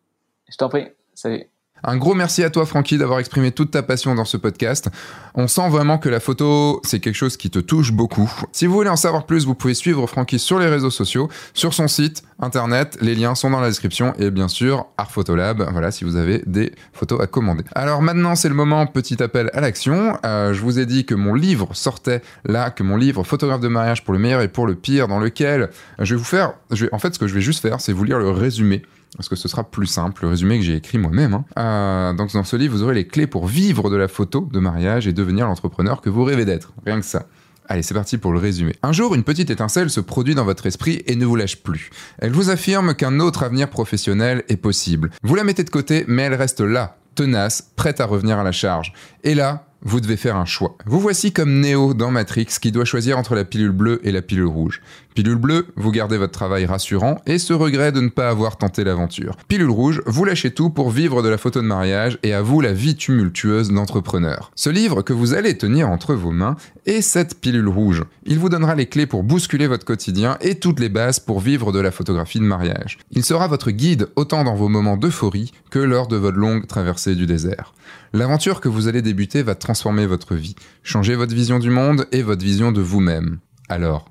Je 0.48 0.56
t'en 0.56 0.68
prie. 0.68 0.88
Salut. 1.14 1.44
Un 1.84 1.96
gros 1.96 2.14
merci 2.14 2.42
à 2.42 2.50
toi 2.50 2.66
Francky 2.66 2.98
d'avoir 2.98 3.20
exprimé 3.20 3.52
toute 3.52 3.70
ta 3.70 3.82
passion 3.82 4.14
dans 4.14 4.24
ce 4.24 4.36
podcast. 4.36 4.88
On 5.34 5.46
sent 5.46 5.68
vraiment 5.68 5.98
que 5.98 6.08
la 6.08 6.18
photo, 6.18 6.80
c'est 6.84 6.98
quelque 6.98 7.14
chose 7.14 7.36
qui 7.36 7.50
te 7.50 7.60
touche 7.60 7.92
beaucoup. 7.92 8.30
Si 8.50 8.66
vous 8.66 8.74
voulez 8.74 8.90
en 8.90 8.96
savoir 8.96 9.26
plus, 9.26 9.46
vous 9.46 9.54
pouvez 9.54 9.74
suivre 9.74 10.06
Francky 10.06 10.38
sur 10.38 10.58
les 10.58 10.66
réseaux 10.66 10.90
sociaux, 10.90 11.28
sur 11.54 11.74
son 11.74 11.86
site 11.86 12.24
internet, 12.40 12.98
les 13.00 13.14
liens 13.14 13.34
sont 13.34 13.50
dans 13.50 13.60
la 13.60 13.68
description 13.68 14.12
et 14.18 14.30
bien 14.30 14.48
sûr 14.48 14.86
Art 14.96 15.10
Photolab, 15.10 15.68
voilà 15.70 15.90
si 15.90 16.04
vous 16.04 16.16
avez 16.16 16.42
des 16.46 16.72
photos 16.92 17.20
à 17.20 17.26
commander. 17.26 17.64
Alors 17.74 18.02
maintenant 18.02 18.34
c'est 18.34 18.48
le 18.48 18.54
moment, 18.54 18.86
petit 18.86 19.22
appel 19.22 19.50
à 19.54 19.60
l'action. 19.60 20.18
Euh, 20.24 20.52
je 20.52 20.60
vous 20.60 20.78
ai 20.78 20.86
dit 20.86 21.04
que 21.04 21.14
mon 21.14 21.34
livre 21.34 21.68
sortait 21.74 22.22
là, 22.44 22.70
que 22.70 22.82
mon 22.82 22.96
livre 22.96 23.22
Photographe 23.22 23.60
de 23.60 23.68
mariage 23.68 24.04
pour 24.04 24.14
le 24.14 24.20
meilleur 24.20 24.40
et 24.40 24.48
pour 24.48 24.66
le 24.66 24.74
pire, 24.74 25.06
dans 25.06 25.20
lequel 25.20 25.70
je 26.00 26.14
vais 26.14 26.18
vous 26.18 26.24
faire, 26.24 26.54
je 26.72 26.86
vais, 26.86 26.94
en 26.94 26.98
fait 26.98 27.14
ce 27.14 27.18
que 27.20 27.28
je 27.28 27.34
vais 27.34 27.40
juste 27.40 27.60
faire, 27.62 27.80
c'est 27.80 27.92
vous 27.92 28.04
lire 28.04 28.18
le 28.18 28.30
résumé 28.30 28.82
parce 29.16 29.28
que 29.28 29.36
ce 29.36 29.48
sera 29.48 29.64
plus 29.64 29.86
simple, 29.86 30.22
le 30.22 30.28
résumé 30.28 30.58
que 30.58 30.64
j'ai 30.64 30.76
écrit 30.76 30.98
moi-même. 30.98 31.34
Hein. 31.34 31.44
Euh, 31.58 32.12
donc 32.12 32.32
dans 32.32 32.44
ce 32.44 32.56
livre, 32.56 32.76
vous 32.76 32.82
aurez 32.82 32.94
les 32.94 33.06
clés 33.06 33.26
pour 33.26 33.46
vivre 33.46 33.90
de 33.90 33.96
la 33.96 34.08
photo 34.08 34.48
de 34.52 34.58
mariage 34.58 35.06
et 35.06 35.12
devenir 35.12 35.46
l'entrepreneur 35.46 36.00
que 36.00 36.10
vous 36.10 36.24
rêvez 36.24 36.44
d'être. 36.44 36.72
Rien 36.84 37.00
que 37.00 37.06
ça. 37.06 37.26
Allez, 37.70 37.82
c'est 37.82 37.94
parti 37.94 38.16
pour 38.16 38.32
le 38.32 38.38
résumé. 38.38 38.74
Un 38.82 38.92
jour, 38.92 39.14
une 39.14 39.24
petite 39.24 39.50
étincelle 39.50 39.90
se 39.90 40.00
produit 40.00 40.34
dans 40.34 40.44
votre 40.44 40.64
esprit 40.64 41.02
et 41.06 41.16
ne 41.16 41.26
vous 41.26 41.36
lâche 41.36 41.56
plus. 41.56 41.90
Elle 42.18 42.32
vous 42.32 42.48
affirme 42.48 42.94
qu'un 42.94 43.20
autre 43.20 43.42
avenir 43.42 43.68
professionnel 43.68 44.42
est 44.48 44.56
possible. 44.56 45.10
Vous 45.22 45.34
la 45.34 45.44
mettez 45.44 45.64
de 45.64 45.70
côté, 45.70 46.04
mais 46.08 46.22
elle 46.22 46.34
reste 46.34 46.60
là, 46.60 46.96
tenace, 47.14 47.70
prête 47.76 48.00
à 48.00 48.06
revenir 48.06 48.38
à 48.38 48.42
la 48.42 48.52
charge. 48.52 48.94
Et 49.22 49.34
là, 49.34 49.67
vous 49.82 50.00
devez 50.00 50.16
faire 50.16 50.36
un 50.36 50.44
choix. 50.44 50.76
Vous 50.86 51.00
voici 51.00 51.32
comme 51.32 51.60
Neo 51.60 51.94
dans 51.94 52.10
Matrix 52.10 52.46
qui 52.60 52.72
doit 52.72 52.84
choisir 52.84 53.18
entre 53.18 53.34
la 53.34 53.44
pilule 53.44 53.70
bleue 53.70 54.00
et 54.02 54.12
la 54.12 54.22
pilule 54.22 54.46
rouge. 54.46 54.80
Pilule 55.14 55.36
bleue, 55.36 55.66
vous 55.76 55.90
gardez 55.90 56.16
votre 56.16 56.32
travail 56.32 56.64
rassurant 56.64 57.20
et 57.26 57.38
ce 57.38 57.52
regret 57.52 57.90
de 57.90 58.00
ne 58.00 58.08
pas 58.08 58.28
avoir 58.28 58.56
tenté 58.56 58.84
l'aventure. 58.84 59.36
Pilule 59.48 59.70
rouge, 59.70 60.02
vous 60.06 60.24
lâchez 60.24 60.52
tout 60.52 60.70
pour 60.70 60.90
vivre 60.90 61.22
de 61.22 61.28
la 61.28 61.38
photo 61.38 61.60
de 61.60 61.66
mariage 61.66 62.18
et 62.22 62.34
à 62.34 62.42
vous 62.42 62.60
la 62.60 62.72
vie 62.72 62.96
tumultueuse 62.96 63.72
d'entrepreneur. 63.72 64.50
Ce 64.54 64.70
livre 64.70 65.02
que 65.02 65.12
vous 65.12 65.34
allez 65.34 65.58
tenir 65.58 65.88
entre 65.88 66.14
vos 66.14 66.30
mains 66.30 66.56
est 66.86 67.02
cette 67.02 67.40
pilule 67.40 67.68
rouge. 67.68 68.04
Il 68.26 68.38
vous 68.38 68.48
donnera 68.48 68.74
les 68.74 68.86
clés 68.86 69.06
pour 69.06 69.22
bousculer 69.22 69.66
votre 69.66 69.84
quotidien 69.84 70.38
et 70.40 70.56
toutes 70.56 70.80
les 70.80 70.88
bases 70.88 71.18
pour 71.20 71.40
vivre 71.40 71.72
de 71.72 71.80
la 71.80 71.90
photographie 71.90 72.38
de 72.38 72.44
mariage. 72.44 72.98
Il 73.10 73.24
sera 73.24 73.48
votre 73.48 73.70
guide 73.70 74.08
autant 74.16 74.44
dans 74.44 74.54
vos 74.54 74.68
moments 74.68 74.96
d'euphorie 74.96 75.52
que 75.70 75.78
lors 75.78 76.08
de 76.08 76.16
votre 76.16 76.38
longue 76.38 76.66
traversée 76.66 77.14
du 77.14 77.26
désert. 77.26 77.74
L'aventure 78.12 78.60
que 78.60 78.68
vous 78.68 78.88
allez 78.88 79.02
débuter 79.02 79.42
va 79.42 79.54
transformer 79.54 80.06
votre 80.06 80.34
vie, 80.34 80.56
changer 80.82 81.14
votre 81.14 81.34
vision 81.34 81.58
du 81.58 81.70
monde 81.70 82.06
et 82.12 82.22
votre 82.22 82.42
vision 82.42 82.72
de 82.72 82.80
vous-même. 82.80 83.38
Alors, 83.68 84.08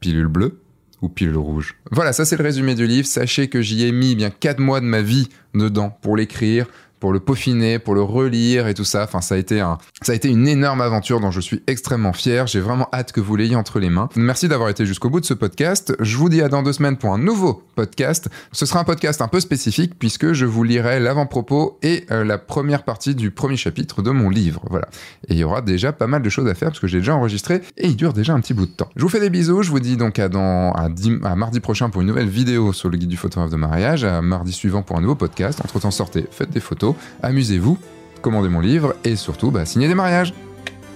pilule 0.00 0.28
bleue 0.28 0.60
ou 1.02 1.08
pilule 1.08 1.36
rouge? 1.36 1.76
Voilà, 1.90 2.14
ça 2.14 2.24
c'est 2.24 2.38
le 2.38 2.44
résumé 2.44 2.74
du 2.74 2.86
livre. 2.86 3.06
Sachez 3.06 3.48
que 3.48 3.60
j'y 3.60 3.84
ai 3.84 3.92
mis 3.92 4.14
bien 4.14 4.30
4 4.30 4.60
mois 4.60 4.80
de 4.80 4.86
ma 4.86 5.02
vie 5.02 5.28
dedans 5.54 5.90
pour 5.90 6.16
l'écrire, 6.16 6.66
pour 7.04 7.12
le 7.12 7.20
peaufiner, 7.20 7.78
pour 7.78 7.94
le 7.94 8.00
relire 8.00 8.66
et 8.66 8.72
tout 8.72 8.86
ça. 8.86 9.04
Enfin, 9.04 9.20
ça 9.20 9.34
a 9.34 9.36
été 9.36 9.60
un, 9.60 9.76
ça 10.00 10.12
a 10.12 10.14
été 10.14 10.30
une 10.30 10.48
énorme 10.48 10.80
aventure 10.80 11.20
dont 11.20 11.30
je 11.30 11.40
suis 11.42 11.62
extrêmement 11.66 12.14
fier. 12.14 12.46
J'ai 12.46 12.60
vraiment 12.60 12.88
hâte 12.94 13.12
que 13.12 13.20
vous 13.20 13.36
l'ayez 13.36 13.56
entre 13.56 13.78
les 13.78 13.90
mains. 13.90 14.08
Merci 14.16 14.48
d'avoir 14.48 14.70
été 14.70 14.86
jusqu'au 14.86 15.10
bout 15.10 15.20
de 15.20 15.26
ce 15.26 15.34
podcast. 15.34 15.94
Je 16.00 16.16
vous 16.16 16.30
dis 16.30 16.40
à 16.40 16.48
dans 16.48 16.62
deux 16.62 16.72
semaines 16.72 16.96
pour 16.96 17.12
un 17.12 17.18
nouveau 17.18 17.62
podcast. 17.76 18.30
Ce 18.52 18.64
sera 18.64 18.80
un 18.80 18.84
podcast 18.84 19.20
un 19.20 19.28
peu 19.28 19.40
spécifique 19.40 19.98
puisque 19.98 20.32
je 20.32 20.46
vous 20.46 20.62
lirai 20.62 20.98
l'avant-propos 20.98 21.78
et 21.82 22.06
euh, 22.10 22.24
la 22.24 22.38
première 22.38 22.84
partie 22.84 23.14
du 23.14 23.30
premier 23.30 23.58
chapitre 23.58 24.00
de 24.00 24.10
mon 24.10 24.30
livre. 24.30 24.62
Voilà. 24.70 24.88
Et 25.28 25.34
il 25.34 25.38
y 25.38 25.44
aura 25.44 25.60
déjà 25.60 25.92
pas 25.92 26.06
mal 26.06 26.22
de 26.22 26.30
choses 26.30 26.48
à 26.48 26.54
faire 26.54 26.68
parce 26.68 26.80
que 26.80 26.86
j'ai 26.86 27.00
déjà 27.00 27.16
enregistré 27.16 27.60
et 27.76 27.88
il 27.88 27.96
dure 27.96 28.14
déjà 28.14 28.32
un 28.32 28.40
petit 28.40 28.54
bout 28.54 28.64
de 28.64 28.72
temps. 28.72 28.88
Je 28.96 29.02
vous 29.02 29.10
fais 29.10 29.20
des 29.20 29.28
bisous. 29.28 29.62
Je 29.62 29.70
vous 29.70 29.80
dis 29.80 29.98
donc 29.98 30.18
à 30.18 30.30
dans, 30.30 30.72
à, 30.72 30.88
à 31.24 31.36
mardi 31.36 31.60
prochain 31.60 31.90
pour 31.90 32.00
une 32.00 32.08
nouvelle 32.08 32.30
vidéo 32.30 32.72
sur 32.72 32.88
le 32.88 32.96
guide 32.96 33.10
du 33.10 33.18
photographe 33.18 33.50
de 33.50 33.56
mariage, 33.56 34.04
à 34.04 34.22
mardi 34.22 34.52
suivant 34.52 34.80
pour 34.80 34.96
un 34.96 35.02
nouveau 35.02 35.16
podcast. 35.16 35.60
Entre 35.62 35.78
temps, 35.78 35.90
sortez, 35.90 36.24
faites 36.30 36.48
des 36.48 36.60
photos 36.60 36.93
Amusez-vous, 37.22 37.78
commandez 38.22 38.48
mon 38.48 38.60
livre 38.60 38.94
et 39.04 39.16
surtout, 39.16 39.50
bah, 39.50 39.64
signez 39.64 39.88
des 39.88 39.94
mariages. 39.94 40.34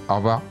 Au 0.09 0.17
revoir. 0.17 0.43